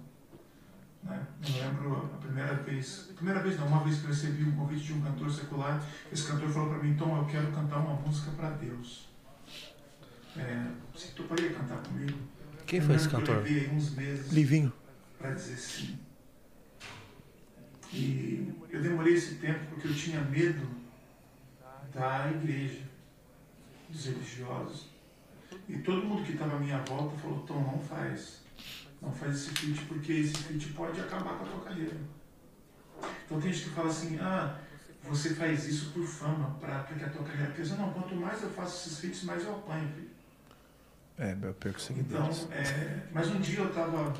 Né? 1.02 1.26
Eu 1.42 1.64
lembro 1.64 2.10
a 2.14 2.18
primeira 2.18 2.54
vez, 2.54 3.10
primeira 3.16 3.40
vez 3.40 3.58
não, 3.58 3.66
uma 3.66 3.82
vez 3.82 3.98
que 3.98 4.04
eu 4.04 4.10
recebi 4.10 4.44
um 4.44 4.52
convite 4.52 4.84
de 4.84 4.92
um 4.92 5.00
cantor 5.00 5.30
secular, 5.30 5.82
esse 6.12 6.26
cantor 6.26 6.50
falou 6.50 6.68
para 6.70 6.82
mim, 6.82 6.94
Tom, 6.94 7.16
eu 7.16 7.24
quero 7.26 7.50
cantar 7.52 7.78
uma 7.78 7.94
música 7.94 8.30
para 8.32 8.50
Deus. 8.50 9.08
É, 10.36 10.66
você 10.94 11.08
toparia 11.08 11.52
cantar 11.52 11.78
comigo? 11.78 12.18
Quem 12.66 12.80
foi 12.80 12.94
esse 12.94 13.08
cantor? 13.08 13.36
Eu 13.36 13.42
levei 13.42 13.68
uns 13.70 13.90
meses 13.94 14.30
Livinho. 14.32 14.72
para 15.18 15.32
dizer 15.32 15.56
sim. 15.56 15.98
E 17.92 18.54
eu 18.70 18.80
demorei 18.80 19.14
esse 19.14 19.36
tempo 19.36 19.66
porque 19.70 19.88
eu 19.88 19.94
tinha 19.94 20.20
medo 20.20 20.68
da 21.92 22.30
igreja, 22.30 22.84
dos 23.88 24.06
religiosos. 24.06 24.88
E 25.70 25.78
todo 25.78 26.04
mundo 26.04 26.24
que 26.24 26.32
estava 26.32 26.56
à 26.56 26.58
minha 26.58 26.78
volta 26.78 27.16
falou, 27.18 27.40
Tom, 27.46 27.60
não 27.60 27.78
faz. 27.78 28.40
Não 29.00 29.12
faz 29.12 29.36
esse 29.36 29.50
feat 29.50 29.84
porque 29.86 30.12
esse 30.12 30.36
feat 30.36 30.72
pode 30.72 31.00
acabar 31.00 31.38
com 31.38 31.44
a 31.44 31.48
tua 31.48 31.60
carreira. 31.60 31.96
Então 33.24 33.40
tem 33.40 33.52
gente 33.52 33.68
que 33.68 33.74
fala 33.74 33.88
assim, 33.88 34.18
ah, 34.20 34.58
você 35.04 35.34
faz 35.34 35.66
isso 35.68 35.92
por 35.92 36.04
fama, 36.04 36.56
para 36.60 36.82
que 36.82 37.04
a 37.04 37.08
tua 37.08 37.22
carreira 37.24 37.52
cresça. 37.52 37.76
Não, 37.76 37.92
quanto 37.92 38.14
mais 38.16 38.42
eu 38.42 38.50
faço 38.50 38.88
esses 38.88 38.98
feats, 38.98 39.22
mais 39.22 39.44
eu 39.44 39.54
apanho, 39.54 39.88
filho. 39.94 40.10
É, 41.16 41.34
meu 41.34 41.54
perco 41.54 41.80
Então, 41.96 42.30
é, 42.50 43.06
mas 43.12 43.28
um 43.28 43.40
dia 43.40 43.60
eu 43.60 43.68
estava 43.68 44.12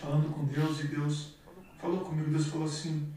falando 0.00 0.32
com 0.32 0.44
Deus 0.44 0.80
e 0.80 0.88
Deus 0.88 1.36
falou 1.80 2.00
comigo, 2.00 2.30
Deus 2.30 2.48
falou 2.48 2.66
assim, 2.66 3.12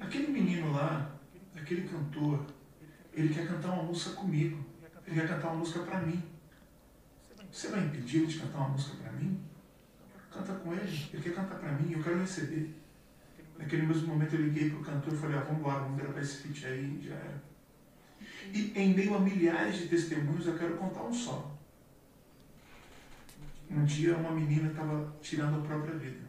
aquele 0.00 0.28
menino 0.28 0.72
lá, 0.72 1.10
aquele 1.54 1.88
cantor, 1.88 2.46
ele 3.12 3.34
quer 3.34 3.46
cantar 3.46 3.72
uma 3.72 3.82
música 3.82 4.14
comigo, 4.14 4.64
ele 5.06 5.20
quer 5.20 5.28
cantar 5.28 5.48
uma 5.48 5.58
música 5.58 5.80
para 5.80 6.00
mim. 6.00 6.22
Você 7.58 7.70
vai 7.70 7.80
impedir 7.80 8.18
ele 8.18 8.26
de 8.28 8.38
cantar 8.38 8.58
uma 8.58 8.68
música 8.68 8.96
para 9.02 9.10
mim? 9.14 9.36
Canta 10.30 10.54
com 10.54 10.72
ele, 10.72 11.08
ele 11.12 11.20
quer 11.20 11.34
cantar 11.34 11.58
para 11.58 11.72
mim, 11.72 11.92
eu 11.92 12.00
quero 12.00 12.20
receber. 12.20 12.72
Naquele 13.58 13.82
mesmo 13.82 14.06
momento 14.06 14.36
eu 14.36 14.42
liguei 14.42 14.70
pro 14.70 14.84
cantor 14.84 15.12
e 15.12 15.16
falei, 15.16 15.38
ah, 15.38 15.40
vamos 15.40 15.58
embora, 15.58 15.80
vamos 15.80 16.00
gravar 16.00 16.20
esse 16.20 16.36
feat 16.36 16.66
aí, 16.66 17.00
já 17.02 17.16
era. 17.16 17.42
E 18.54 18.72
em 18.76 18.94
meio 18.94 19.16
a 19.16 19.18
milhares 19.18 19.76
de 19.76 19.88
testemunhos, 19.88 20.46
eu 20.46 20.56
quero 20.56 20.76
contar 20.76 21.02
um 21.02 21.12
só. 21.12 21.58
Um 23.68 23.84
dia 23.84 24.16
uma 24.16 24.30
menina 24.30 24.70
estava 24.70 25.12
tirando 25.20 25.58
a 25.58 25.66
própria 25.66 25.96
vida. 25.96 26.28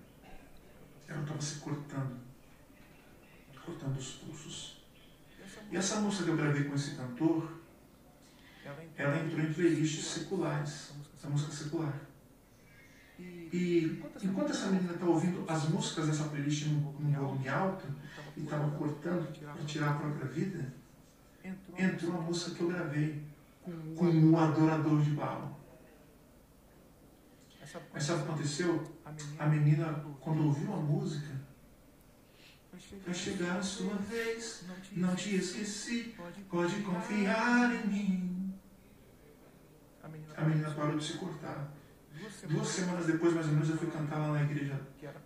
Ela 1.08 1.22
estava 1.22 1.40
se 1.40 1.60
cortando. 1.60 2.20
Cortando 3.64 3.98
os 3.98 4.14
pulsos. 4.14 4.84
E 5.70 5.78
essa 5.78 6.02
música 6.02 6.24
que 6.24 6.30
eu 6.32 6.38
gravei 6.38 6.64
com 6.64 6.74
esse 6.74 6.96
cantor, 6.96 7.52
ela 8.98 9.24
entrou 9.24 9.46
em 9.46 9.54
playlists 9.54 10.06
seculares. 10.06 10.89
Essa 11.20 11.30
música 11.30 11.52
secular. 11.52 11.94
E 13.20 14.02
enquanto 14.24 14.52
essa 14.52 14.68
menina 14.68 14.94
estava 14.94 15.12
ouvindo 15.12 15.44
as 15.50 15.68
músicas 15.68 16.08
dessa 16.08 16.24
playlist 16.30 16.68
num, 16.68 16.94
num 16.94 17.12
volume 17.12 17.50
alto 17.50 17.86
e 18.38 18.44
estava 18.44 18.72
cortando 18.78 19.28
para 19.38 19.66
tirar 19.66 19.90
a 19.90 19.94
própria 19.96 20.28
vida, 20.28 20.74
entrou 21.78 22.16
a 22.16 22.22
música 22.22 22.56
que 22.56 22.62
eu 22.62 22.70
gravei 22.70 23.22
com 23.98 24.06
um 24.06 24.40
adorador 24.40 25.02
de 25.02 25.10
Baal. 25.12 25.60
Mas 27.94 28.04
sabe 28.04 28.22
o 28.22 28.24
que 28.24 28.30
aconteceu? 28.30 28.98
A 29.38 29.46
menina, 29.48 30.06
quando 30.22 30.46
ouviu 30.46 30.74
a 30.74 30.78
música, 30.78 31.36
vai 33.06 33.14
chegar 33.14 33.58
a 33.58 33.62
sua 33.62 33.96
vez, 33.96 34.64
não 34.94 35.14
te 35.16 35.36
esqueci, 35.36 36.16
pode 36.50 36.82
confiar 36.82 37.76
em 37.76 37.88
mim. 37.88 38.39
A 40.40 40.46
menina 40.46 40.72
parou 40.72 40.98
de 40.98 41.04
se 41.04 41.14
cortar. 41.18 41.70
Duas 42.48 42.68
semanas 42.68 43.06
depois, 43.06 43.34
mais 43.34 43.48
ou 43.48 43.54
menos, 43.54 43.70
eu 43.70 43.78
fui 43.78 43.90
cantar 43.90 44.20
lá 44.20 44.34
na 44.34 44.44
igreja, 44.44 44.80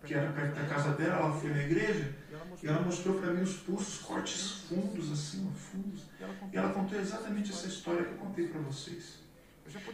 que 0.04 0.14
era 0.14 0.32
perto 0.32 0.56
da 0.56 0.66
casa 0.68 0.92
dela, 0.94 1.16
ela 1.18 1.40
foi 1.40 1.50
na 1.50 1.64
igreja, 1.64 2.16
e 2.62 2.68
ela 2.68 2.82
mostrou 2.82 3.20
para 3.20 3.34
mim 3.34 3.42
os 3.42 3.58
pulsos, 3.58 4.00
cortes 4.00 4.66
fundos, 4.68 5.12
assim, 5.12 5.52
fundos. 5.56 6.04
E 6.52 6.58
ela 6.58 6.74
contou 6.74 7.00
exatamente 7.00 7.52
essa 7.52 7.68
história 7.68 8.04
que 8.06 8.12
eu 8.12 8.18
contei 8.18 8.48
para 8.48 8.62
vocês. 8.62 9.20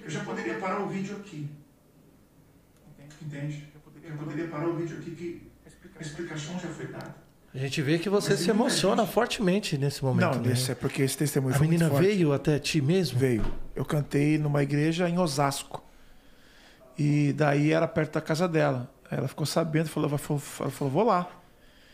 Eu 0.02 0.10
já 0.10 0.24
poderia 0.24 0.58
parar 0.58 0.80
o 0.82 0.88
vídeo 0.88 1.18
aqui. 1.18 1.50
Entende? 3.22 3.74
Eu 4.04 4.18
poderia 4.18 4.48
parar 4.48 4.68
o 4.68 4.76
vídeo 4.76 4.98
aqui 4.98 5.12
que 5.12 5.52
a 5.98 6.02
explicação 6.02 6.60
já 6.60 6.70
foi 6.70 6.88
dada. 6.88 7.16
A 7.54 7.58
gente 7.58 7.82
vê 7.82 7.98
que 7.98 8.10
você 8.10 8.38
se 8.38 8.44
muita 8.48 8.52
emociona 8.52 9.06
fortemente 9.08 9.78
nesse 9.78 10.04
momento. 10.04 10.36
Não, 10.36 10.42
né? 10.44 10.54
esse 10.54 10.72
é 10.72 10.76
porque 10.76 11.02
esse 11.02 11.18
testemunho 11.18 11.56
A 11.56 11.58
foi 11.58 11.68
menina 11.68 11.90
muito 11.90 11.98
forte. 12.02 12.16
veio 12.16 12.32
até 12.34 12.60
ti 12.60 12.80
mesmo? 12.80 13.18
Veio. 13.18 13.44
Eu 13.76 13.84
cantei 13.84 14.38
numa 14.38 14.62
igreja 14.62 15.10
em 15.10 15.18
Osasco. 15.18 15.84
E 16.98 17.34
daí 17.34 17.72
era 17.72 17.88
perto 17.88 18.14
da 18.14 18.22
casa 18.22 18.48
dela. 18.48 18.90
Ela 19.10 19.28
ficou 19.28 19.46
sabendo, 19.46 19.90
falou, 19.90 20.10
ela 20.10 20.18
falou, 20.18 20.40
falou 20.40 20.94
vou 20.94 21.04
lá. 21.04 21.28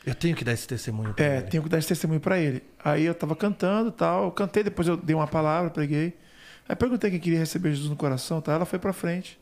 Eu 0.06 0.14
tenho 0.14 0.36
que 0.36 0.44
dar 0.44 0.52
esse 0.54 0.68
testemunho 0.68 1.14
pra 1.14 1.26
É, 1.26 1.38
ele. 1.38 1.48
tenho 1.48 1.64
que 1.64 1.70
dar 1.70 1.78
esse 1.80 1.88
testemunho 1.88 2.20
pra 2.20 2.38
ele. 2.38 2.62
Aí 2.84 3.06
eu 3.06 3.16
tava 3.16 3.36
cantando 3.36 3.90
e 3.90 3.94
tal, 3.94 4.26
eu 4.26 4.32
cantei, 4.32 4.62
depois 4.64 4.88
eu 4.88 4.98
dei 4.98 5.16
uma 5.16 5.26
palavra, 5.28 5.70
preguei. 5.70 6.16
Aí 6.68 6.76
perguntei 6.76 7.10
quem 7.12 7.20
queria 7.20 7.40
receber 7.40 7.70
Jesus 7.72 7.90
no 7.90 7.96
coração, 7.96 8.42
tá? 8.42 8.54
Ela 8.54 8.66
foi 8.66 8.78
pra 8.78 8.92
frente. 8.92 9.40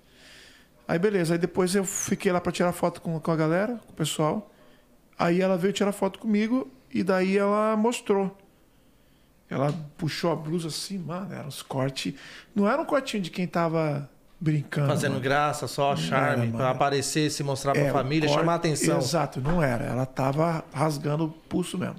Aí 0.88 0.99
beleza, 0.99 1.34
aí 1.34 1.38
depois 1.38 1.73
eu 1.76 1.84
fiquei 1.84 2.31
lá 2.31 2.40
pra 2.40 2.52
tirar 2.52 2.72
foto 2.72 3.02
com, 3.02 3.19
com 3.19 3.31
a 3.31 3.35
galera, 3.35 3.80
com 3.85 3.91
o 3.91 3.95
pessoal. 3.95 4.52
Aí 5.18 5.41
ela 5.41 5.57
veio 5.57 5.73
tirar 5.73 5.91
foto 5.91 6.19
comigo 6.19 6.69
e 6.94 7.03
daí 7.03 7.38
ela 7.38 7.76
mostrou. 7.77 8.35
Ela 9.49 9.73
puxou 9.98 10.31
a 10.31 10.35
blusa 10.35 10.68
assim, 10.69 10.98
mano, 10.98 11.34
eram 11.34 11.48
os 11.48 11.61
cortes. 11.61 12.14
Não 12.56 12.68
era 12.68 12.81
um 12.81 12.85
cortinho 12.85 13.22
de 13.22 13.30
quem 13.30 13.45
tava 13.45 14.10
brincando. 14.40 14.88
Fazendo 14.88 15.11
mano. 15.11 15.23
graça, 15.23 15.68
só 15.68 15.95
charme, 15.95 16.52
pra 16.52 16.72
aparecer, 16.72 17.30
se 17.30 17.44
mostrar 17.44 17.73
pra 17.73 17.81
É, 17.84 17.91
família, 17.91 18.27
corte- 18.27 18.40
chamar 18.40 18.53
a 18.53 18.56
atenção. 18.56 18.98
Exato, 18.98 19.40
não 19.40 19.61
era. 19.61 19.85
Ela 19.85 20.06
tava 20.06 20.64
rasgando 20.73 21.26
o 21.26 21.30
pulso 21.30 21.77
mesmo. 21.77 21.95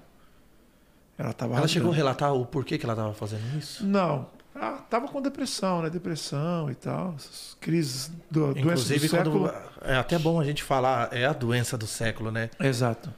Ela 1.16 1.32
tava 1.32 1.52
Ela 1.52 1.60
rasgando. 1.60 1.72
chegou 1.72 1.92
a 1.92 1.94
relatar 1.94 2.34
o 2.34 2.44
porquê 2.44 2.76
que 2.76 2.84
ela 2.84 2.96
tava 2.96 3.12
fazendo 3.14 3.56
isso? 3.56 3.86
Não. 3.86 4.26
Ela 4.54 4.78
tava 4.78 5.08
com 5.08 5.20
depressão, 5.20 5.82
né? 5.82 5.90
Depressão 5.90 6.70
e 6.70 6.74
tal. 6.76 7.14
Essas 7.16 7.56
crises 7.60 8.12
do, 8.30 8.56
Inclusive, 8.56 9.08
do 9.08 9.10
século. 9.10 9.48
quando. 9.48 9.54
É 9.90 9.96
até 9.96 10.18
bom 10.18 10.40
a 10.40 10.44
gente 10.44 10.62
falar, 10.62 11.12
é 11.12 11.24
a 11.26 11.32
doença 11.32 11.76
do 11.76 11.86
século, 11.86 12.30
né? 12.30 12.48
Exato. 12.60 13.12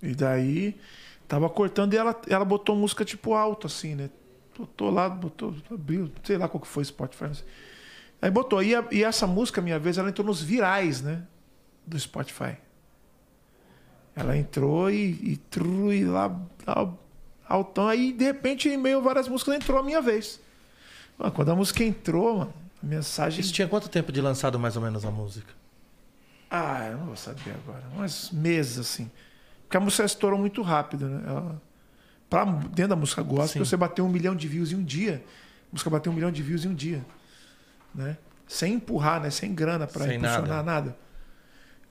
E 0.00 0.14
daí, 0.14 0.76
tava 1.26 1.48
cortando 1.50 1.94
e 1.94 1.96
ela, 1.96 2.16
ela 2.28 2.44
botou 2.44 2.76
música 2.76 3.04
tipo 3.04 3.34
alto, 3.34 3.66
assim, 3.66 3.94
né? 3.96 4.08
Botou 4.56 4.90
lá, 4.90 5.08
botou, 5.08 5.54
abriu, 5.70 6.10
sei 6.22 6.36
lá 6.38 6.48
qual 6.48 6.60
que 6.60 6.66
foi 6.68 6.82
o 6.82 6.86
Spotify. 6.86 7.42
Aí 8.22 8.30
botou. 8.30 8.62
E, 8.62 8.74
a- 8.74 8.86
e 8.92 9.02
essa 9.02 9.26
música, 9.26 9.60
minha 9.60 9.78
vez, 9.78 9.98
ela 9.98 10.08
entrou 10.08 10.26
nos 10.26 10.40
virais, 10.42 11.02
né? 11.02 11.22
Do 11.86 11.98
Spotify. 11.98 12.56
Ela 14.14 14.36
entrou 14.36 14.90
e, 14.90 15.10
e, 15.32 15.36
tru, 15.36 15.92
e 15.92 16.04
lá, 16.04 16.26
lá, 16.66 16.92
altão. 17.48 17.86
Aí, 17.88 18.12
de 18.12 18.24
repente, 18.24 18.68
em 18.68 18.76
meio 18.76 18.98
a 18.98 19.00
várias 19.00 19.28
músicas, 19.28 19.54
entrou 19.54 19.78
a 19.78 19.82
minha 19.82 20.00
vez. 20.00 20.40
Mano, 21.18 21.32
quando 21.32 21.50
a 21.50 21.56
música 21.56 21.82
entrou, 21.82 22.38
mano, 22.38 22.54
a 22.82 22.86
mensagem. 22.86 23.40
Isso 23.40 23.52
tinha 23.52 23.66
quanto 23.66 23.88
tempo 23.88 24.12
de 24.12 24.20
lançado 24.20 24.58
mais 24.58 24.76
ou 24.76 24.82
menos 24.82 25.04
a 25.04 25.10
música? 25.10 25.52
Ah, 26.50 26.86
eu 26.86 26.98
não 26.98 27.06
vou 27.06 27.16
saber 27.16 27.50
agora. 27.50 27.82
Umas 27.94 28.30
meses, 28.30 28.78
assim. 28.78 29.10
Porque 29.62 29.76
a 29.76 29.80
música 29.80 30.04
estourou 30.04 30.38
muito 30.38 30.62
rápido, 30.62 31.06
né? 31.06 31.22
Ela, 31.26 31.62
pra, 32.30 32.44
dentro 32.44 32.88
da 32.88 32.96
música 32.96 33.20
gospel, 33.22 33.64
Sim. 33.64 33.68
você 33.68 33.76
bateu 33.76 34.04
um 34.04 34.08
milhão 34.08 34.34
de 34.34 34.48
views 34.48 34.72
em 34.72 34.76
um 34.76 34.84
dia. 34.84 35.22
A 35.66 35.72
música 35.72 35.90
bateu 35.90 36.10
um 36.10 36.14
milhão 36.14 36.30
de 36.30 36.42
views 36.42 36.64
em 36.64 36.68
um 36.68 36.74
dia. 36.74 37.04
Né? 37.94 38.16
Sem 38.46 38.74
empurrar, 38.74 39.20
né? 39.20 39.30
Sem 39.30 39.54
grana 39.54 39.86
pra 39.86 40.06
Sem 40.06 40.16
impulsionar 40.16 40.64
nada. 40.64 40.96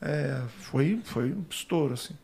É, 0.01 0.41
foi, 0.59 1.01
foi 1.03 1.33
um 1.33 1.45
estouro, 1.49 1.93
assim. 1.93 2.15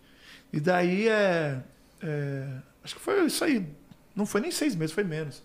E 0.51 0.59
daí 0.59 1.07
é, 1.07 1.61
é, 2.01 2.47
Acho 2.83 2.95
que 2.95 3.01
foi 3.01 3.25
isso 3.25 3.43
aí. 3.43 3.65
Não 4.15 4.25
foi 4.25 4.41
nem 4.41 4.51
seis 4.51 4.75
meses, 4.75 4.93
foi 4.93 5.03
menos. 5.03 5.41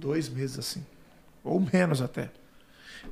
Dois 0.00 0.28
meses 0.28 0.58
assim. 0.58 0.84
Ou 1.44 1.60
menos 1.60 2.00
até. 2.00 2.30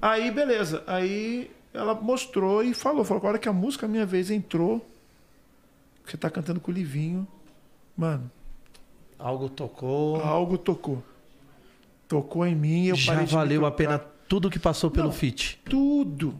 Aí, 0.00 0.30
beleza. 0.30 0.82
Aí 0.86 1.50
ela 1.72 1.94
mostrou 1.94 2.62
e 2.62 2.72
falou: 2.74 3.04
falou, 3.04 3.22
a 3.24 3.28
hora 3.28 3.38
que 3.38 3.48
a 3.48 3.52
música 3.52 3.86
Minha 3.86 4.06
Vez 4.06 4.30
entrou, 4.30 4.84
você 6.04 6.16
tá 6.16 6.30
cantando 6.30 6.60
com 6.60 6.70
o 6.70 6.74
Livinho. 6.74 7.26
Mano, 7.96 8.30
Algo 9.18 9.48
tocou. 9.48 10.20
algo 10.22 10.56
tocou. 10.56 11.02
Tocou 12.06 12.46
em 12.46 12.54
mim 12.54 12.84
e 12.84 12.88
eu 12.88 12.96
já 12.96 13.22
valeu 13.24 13.66
a 13.66 13.70
pena 13.70 13.98
tudo 13.98 14.48
que 14.48 14.58
passou 14.58 14.90
pelo 14.90 15.06
Não. 15.08 15.12
fit. 15.12 15.60
Tudo. 15.68 16.34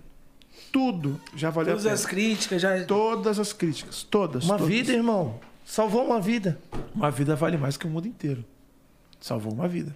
Tudo 0.73 1.21
já 1.35 1.51
valeu 1.51 1.73
Todas 1.73 1.85
a 1.85 1.89
pena. 1.89 1.95
as 1.95 2.07
críticas 2.07 2.63
já. 2.63 2.85
Todas 2.85 3.39
as 3.39 3.53
críticas. 3.53 4.03
Todas. 4.03 4.45
Uma 4.45 4.57
todas. 4.57 4.73
vida, 4.73 4.93
irmão. 4.93 5.39
Salvou 5.65 6.05
uma 6.07 6.21
vida. 6.21 6.59
Uma 6.95 7.11
vida 7.11 7.35
vale 7.37 7.57
mais 7.59 7.77
que 7.77 7.87
o 7.87 7.91
mundo 7.91 8.07
inteiro. 8.09 8.45
Salvou 9.21 9.53
uma 9.53 9.69
vida. 9.69 9.95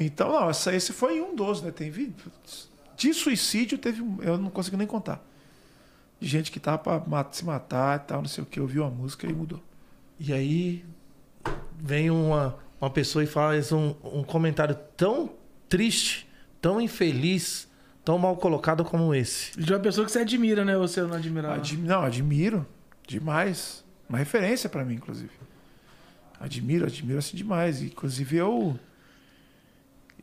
Então, 0.00 0.32
não, 0.32 0.48
essa, 0.48 0.74
esse 0.74 0.92
foi 0.94 1.20
um 1.20 1.36
dos, 1.36 1.60
né? 1.60 1.70
Tem 1.70 1.92
De 2.96 3.14
suicídio 3.14 3.76
teve. 3.76 4.02
Eu 4.22 4.38
não 4.38 4.48
consigo 4.50 4.76
nem 4.76 4.86
contar. 4.86 5.22
De 6.18 6.26
gente 6.26 6.50
que 6.50 6.58
tava 6.58 6.78
pra 7.00 7.28
se 7.30 7.44
matar 7.44 7.98
e 7.98 8.02
tal, 8.06 8.22
não 8.22 8.28
sei 8.28 8.42
o 8.42 8.46
que, 8.46 8.60
ouviu 8.60 8.82
a 8.84 8.90
música 8.90 9.26
e 9.26 9.32
mudou. 9.32 9.62
E 10.18 10.32
aí 10.32 10.84
vem 11.78 12.10
uma, 12.10 12.58
uma 12.80 12.90
pessoa 12.90 13.22
e 13.22 13.26
faz 13.26 13.72
um, 13.72 13.94
um 14.04 14.22
comentário 14.22 14.74
tão 14.96 15.32
triste, 15.68 16.28
tão 16.60 16.80
infeliz, 16.80 17.68
tão 18.04 18.18
mal 18.18 18.36
colocado 18.36 18.84
como 18.84 19.14
esse. 19.14 19.58
De 19.58 19.72
uma 19.72 19.80
pessoa 19.80 20.04
que 20.04 20.12
você 20.12 20.18
admira, 20.20 20.64
né? 20.64 20.76
Você 20.76 21.00
não 21.02 21.14
admirava. 21.14 21.54
Admi- 21.56 21.86
não, 21.88 22.02
admiro 22.02 22.66
demais. 23.06 23.82
Uma 24.08 24.18
referência 24.18 24.68
pra 24.68 24.84
mim, 24.84 24.94
inclusive. 24.94 25.30
Admiro, 26.38 26.86
admiro 26.86 27.18
assim 27.18 27.36
demais. 27.36 27.82
Inclusive 27.82 28.36
eu 28.36 28.78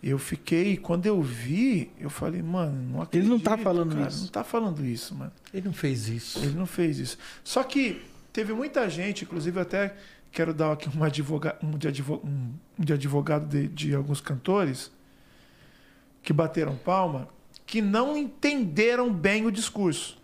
eu 0.02 0.20
fiquei, 0.20 0.78
quando 0.78 1.06
eu 1.06 1.22
vi, 1.22 1.92
eu 2.00 2.10
falei, 2.10 2.42
mano, 2.42 2.94
não 2.94 3.02
acredito. 3.02 3.30
Ele 3.30 3.30
não 3.30 3.40
tá 3.40 3.58
falando 3.58 3.96
cara, 3.96 4.08
isso. 4.08 4.22
Não 4.22 4.28
tá 4.30 4.44
falando 4.44 4.86
isso, 4.86 5.16
mano. 5.16 5.32
Ele 5.54 5.66
não 5.66 5.74
fez 5.74 6.08
isso. 6.08 6.40
Ele 6.40 6.56
não 6.56 6.66
fez 6.66 7.00
isso. 7.00 7.18
Só 7.44 7.64
que 7.64 8.02
teve 8.32 8.54
muita 8.54 8.90
gente, 8.90 9.24
inclusive 9.24 9.60
até 9.60 9.96
quero 10.32 10.54
dar 10.54 10.74
aqui 10.74 10.90
um, 10.96 11.04
advoga, 11.04 11.58
um, 11.64 11.78
de, 11.78 11.88
advo, 11.88 12.22
um, 12.24 12.54
um 12.78 12.84
de 12.84 12.94
advogado 12.94 13.48
de, 13.48 13.68
de 13.68 13.96
alguns 13.96 14.22
cantores 14.22 14.92
que 16.22 16.32
bateram 16.32 16.76
palma, 16.76 17.28
que 17.66 17.82
não 17.82 18.16
entenderam 18.16 19.12
bem 19.12 19.46
o 19.46 19.52
discurso. 19.52 20.18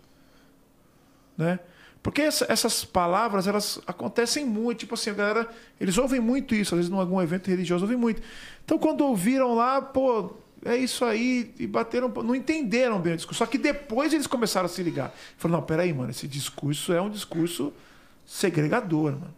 Né? 1.36 1.58
Porque 2.04 2.20
essa- 2.20 2.46
essas 2.50 2.84
palavras, 2.84 3.48
elas 3.48 3.80
acontecem 3.86 4.44
muito. 4.44 4.80
Tipo 4.80 4.94
assim, 4.94 5.08
a 5.10 5.14
galera, 5.14 5.48
eles 5.80 5.96
ouvem 5.98 6.20
muito 6.20 6.54
isso, 6.54 6.74
às 6.74 6.78
vezes 6.78 6.90
num 6.90 7.00
algum 7.00 7.20
evento 7.20 7.48
religioso, 7.48 7.82
ouvem 7.84 7.96
muito. 7.96 8.20
Então, 8.62 8.78
quando 8.78 9.00
ouviram 9.06 9.54
lá, 9.54 9.80
pô, 9.80 10.34
é 10.66 10.76
isso 10.76 11.02
aí, 11.04 11.54
e 11.58 11.66
bateram, 11.66 12.08
não 12.22 12.34
entenderam 12.34 13.00
bem 13.00 13.14
o 13.14 13.16
discurso. 13.16 13.38
Só 13.38 13.46
que 13.46 13.56
depois 13.56 14.12
eles 14.12 14.26
começaram 14.26 14.66
a 14.66 14.68
se 14.68 14.82
ligar. 14.82 15.14
Falaram, 15.38 15.60
não, 15.60 15.66
peraí, 15.66 15.94
mano, 15.94 16.10
esse 16.10 16.28
discurso 16.28 16.92
é 16.92 17.00
um 17.00 17.08
discurso 17.08 17.72
segregador, 18.26 19.12
mano. 19.12 19.34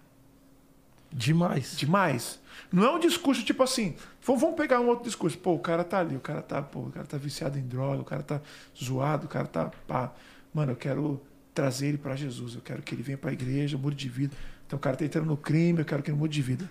Demais. 1.12 1.76
Demais. 1.76 2.40
Não 2.72 2.84
é 2.84 2.90
um 2.90 2.98
discurso 2.98 3.44
tipo 3.44 3.62
assim, 3.62 3.94
vamos 4.24 4.40
vamos 4.42 4.56
pegar 4.56 4.80
um 4.80 4.88
outro 4.88 5.04
discurso. 5.04 5.38
Pô, 5.38 5.52
o 5.54 5.58
cara 5.58 5.84
tá 5.84 6.00
ali, 6.00 6.16
o 6.16 6.20
cara 6.20 6.42
tá, 6.42 6.60
pô, 6.60 6.80
o 6.80 6.90
cara 6.90 7.06
tá 7.06 7.16
viciado 7.16 7.58
em 7.58 7.62
droga, 7.66 8.02
o 8.02 8.04
cara 8.04 8.22
tá 8.22 8.40
zoado, 8.76 9.26
o 9.26 9.28
cara 9.28 9.46
tá, 9.46 9.70
pá. 9.86 10.12
Mano, 10.52 10.72
eu 10.72 10.76
quero 10.76 11.20
trazer 11.56 11.86
ele 11.88 11.98
pra 11.98 12.14
Jesus, 12.14 12.54
eu 12.54 12.60
quero 12.60 12.82
que 12.82 12.94
ele 12.94 13.02
venha 13.02 13.16
pra 13.16 13.32
igreja, 13.32 13.78
mude 13.78 13.96
de 13.96 14.08
vida. 14.10 14.36
Então 14.66 14.76
o 14.76 14.80
cara 14.80 14.94
tá 14.96 15.04
entrando 15.06 15.26
no 15.26 15.36
crime, 15.38 15.78
eu 15.80 15.84
quero 15.86 16.02
que 16.02 16.10
ele 16.10 16.18
mude 16.18 16.34
de 16.34 16.42
vida. 16.42 16.68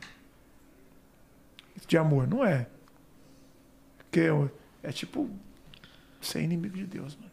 De 1.87 1.97
amor, 1.97 2.27
não 2.27 2.45
é. 2.45 2.67
Porque 3.97 4.19
é- 4.21 4.49
é 4.89 4.91
tipo 4.91 5.27
ser 6.21 6.41
inimigo 6.41 6.77
de 6.77 6.85
Deus, 6.85 7.15
mano. 7.15 7.31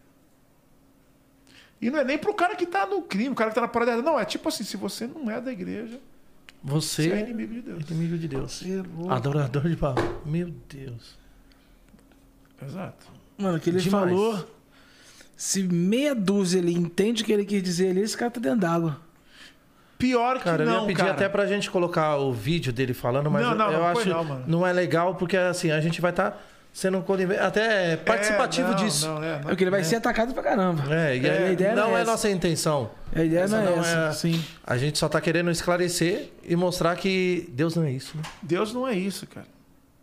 E 1.81 1.91
não 1.91 1.99
é 1.99 2.05
nem 2.05 2.17
pro 2.17 2.33
cara 2.33 2.57
que 2.57 2.65
tá 2.67 2.87
no 2.87 3.03
crime, 3.03 3.29
o 3.31 3.35
cara 3.35 3.51
que 3.51 3.55
tá 3.55 3.61
na 3.61 3.69
parada. 3.69 4.01
Não, 4.01 4.19
é 4.19 4.25
tipo 4.25 4.49
assim, 4.49 4.65
se 4.65 4.77
você 4.77 5.07
não 5.07 5.31
é 5.31 5.41
da 5.41 5.53
igreja, 5.53 6.01
Você 6.63 7.03
você 7.03 7.11
é 7.13 7.17
é 7.17 7.21
inimigo 7.23 7.55
de 7.55 7.61
Deus. 7.63 7.91
inimigo 7.91 8.19
de 8.19 8.29
Deus. 8.29 8.53
Você 8.53 8.71
é 8.79 8.83
louco. 8.83 9.11
Adorador 9.13 9.69
de 9.69 9.77
Baal. 9.77 9.97
Meu 10.25 10.49
Deus. 10.69 11.19
Exato. 12.65 13.07
Mano, 13.37 13.59
o 13.59 13.61
que 13.61 13.69
ele 13.71 13.79
Demais. 13.81 14.11
falou. 14.11 14.49
Se 15.37 15.63
meia 15.63 16.15
dúzia 16.15 16.59
ele 16.59 16.73
entende 16.73 17.23
o 17.23 17.27
que 17.27 17.33
ele 17.33 17.45
quis 17.45 17.63
dizer 17.63 17.91
ali, 17.91 18.01
esse 18.03 18.17
cara 18.17 18.31
tá 18.31 18.41
dentro 18.41 18.61
d'água. 18.61 18.99
Pior 19.99 20.39
que 20.39 20.45
Cara, 20.45 20.65
eu 20.65 20.67
não, 20.67 20.81
ia 20.81 20.87
pedir 20.87 20.97
cara. 20.99 21.13
até 21.13 21.29
pra 21.29 21.47
gente 21.47 21.71
colocar 21.71 22.17
o 22.17 22.33
vídeo 22.33 22.73
dele 22.73 22.93
falando, 22.93 23.31
mas 23.31 23.43
Não, 23.45 23.55
não, 23.55 23.71
eu 23.73 23.79
não 23.79 23.87
acho 23.87 24.09
não, 24.09 24.25
mano. 24.25 24.45
não 24.49 24.67
é 24.67 24.73
legal 24.73 25.15
porque 25.15 25.37
assim, 25.37 25.71
a 25.71 25.81
gente 25.81 26.01
vai 26.01 26.11
estar 26.11 26.43
sendo 26.73 27.01
conivente- 27.03 27.41
até 27.41 27.97
participativo 27.99 28.69
É, 28.69 28.71
não, 28.71 28.77
disso. 28.77 29.07
Não, 29.07 29.17
é, 29.23 29.31
não. 29.33 29.39
É 29.39 29.43
porque 29.43 29.63
ele 29.63 29.71
vai 29.71 29.85
ser 29.85 29.97
atacado 29.97 30.35
pra 30.35 30.43
caramba. 30.43 30.83
É, 30.93 31.17
e 31.17 31.27
É, 31.27 31.31
aí, 31.31 31.45
a 31.45 31.53
ideia 31.53 31.75
não 31.77 31.83
não 31.91 31.97
é 31.97 31.99
é 32.01 32.03
essa. 32.03 32.11
nossa 32.11 32.31
intenção. 32.31 32.91
A 33.15 33.23
ideia 33.23 33.41
Essa 33.43 33.57
não 33.61 33.63
é 33.63 33.71
não 33.77 33.81
essa, 33.81 33.97
é- 34.09 34.13
sim. 34.13 34.45
A 34.67 34.77
gente 34.77 34.99
só 34.99 35.09
tá 35.09 35.21
querendo 35.21 35.51
esclarecer 35.53 36.33
e 36.43 36.57
mostrar 36.57 36.97
que 36.97 37.49
Deus 37.53 37.77
não 37.77 37.85
é 37.85 37.93
isso, 37.93 38.17
né? 38.17 38.23
Deus 38.43 38.73
não 38.75 38.89
é 38.89 38.95
isso, 38.95 39.25
cara. 39.29 39.47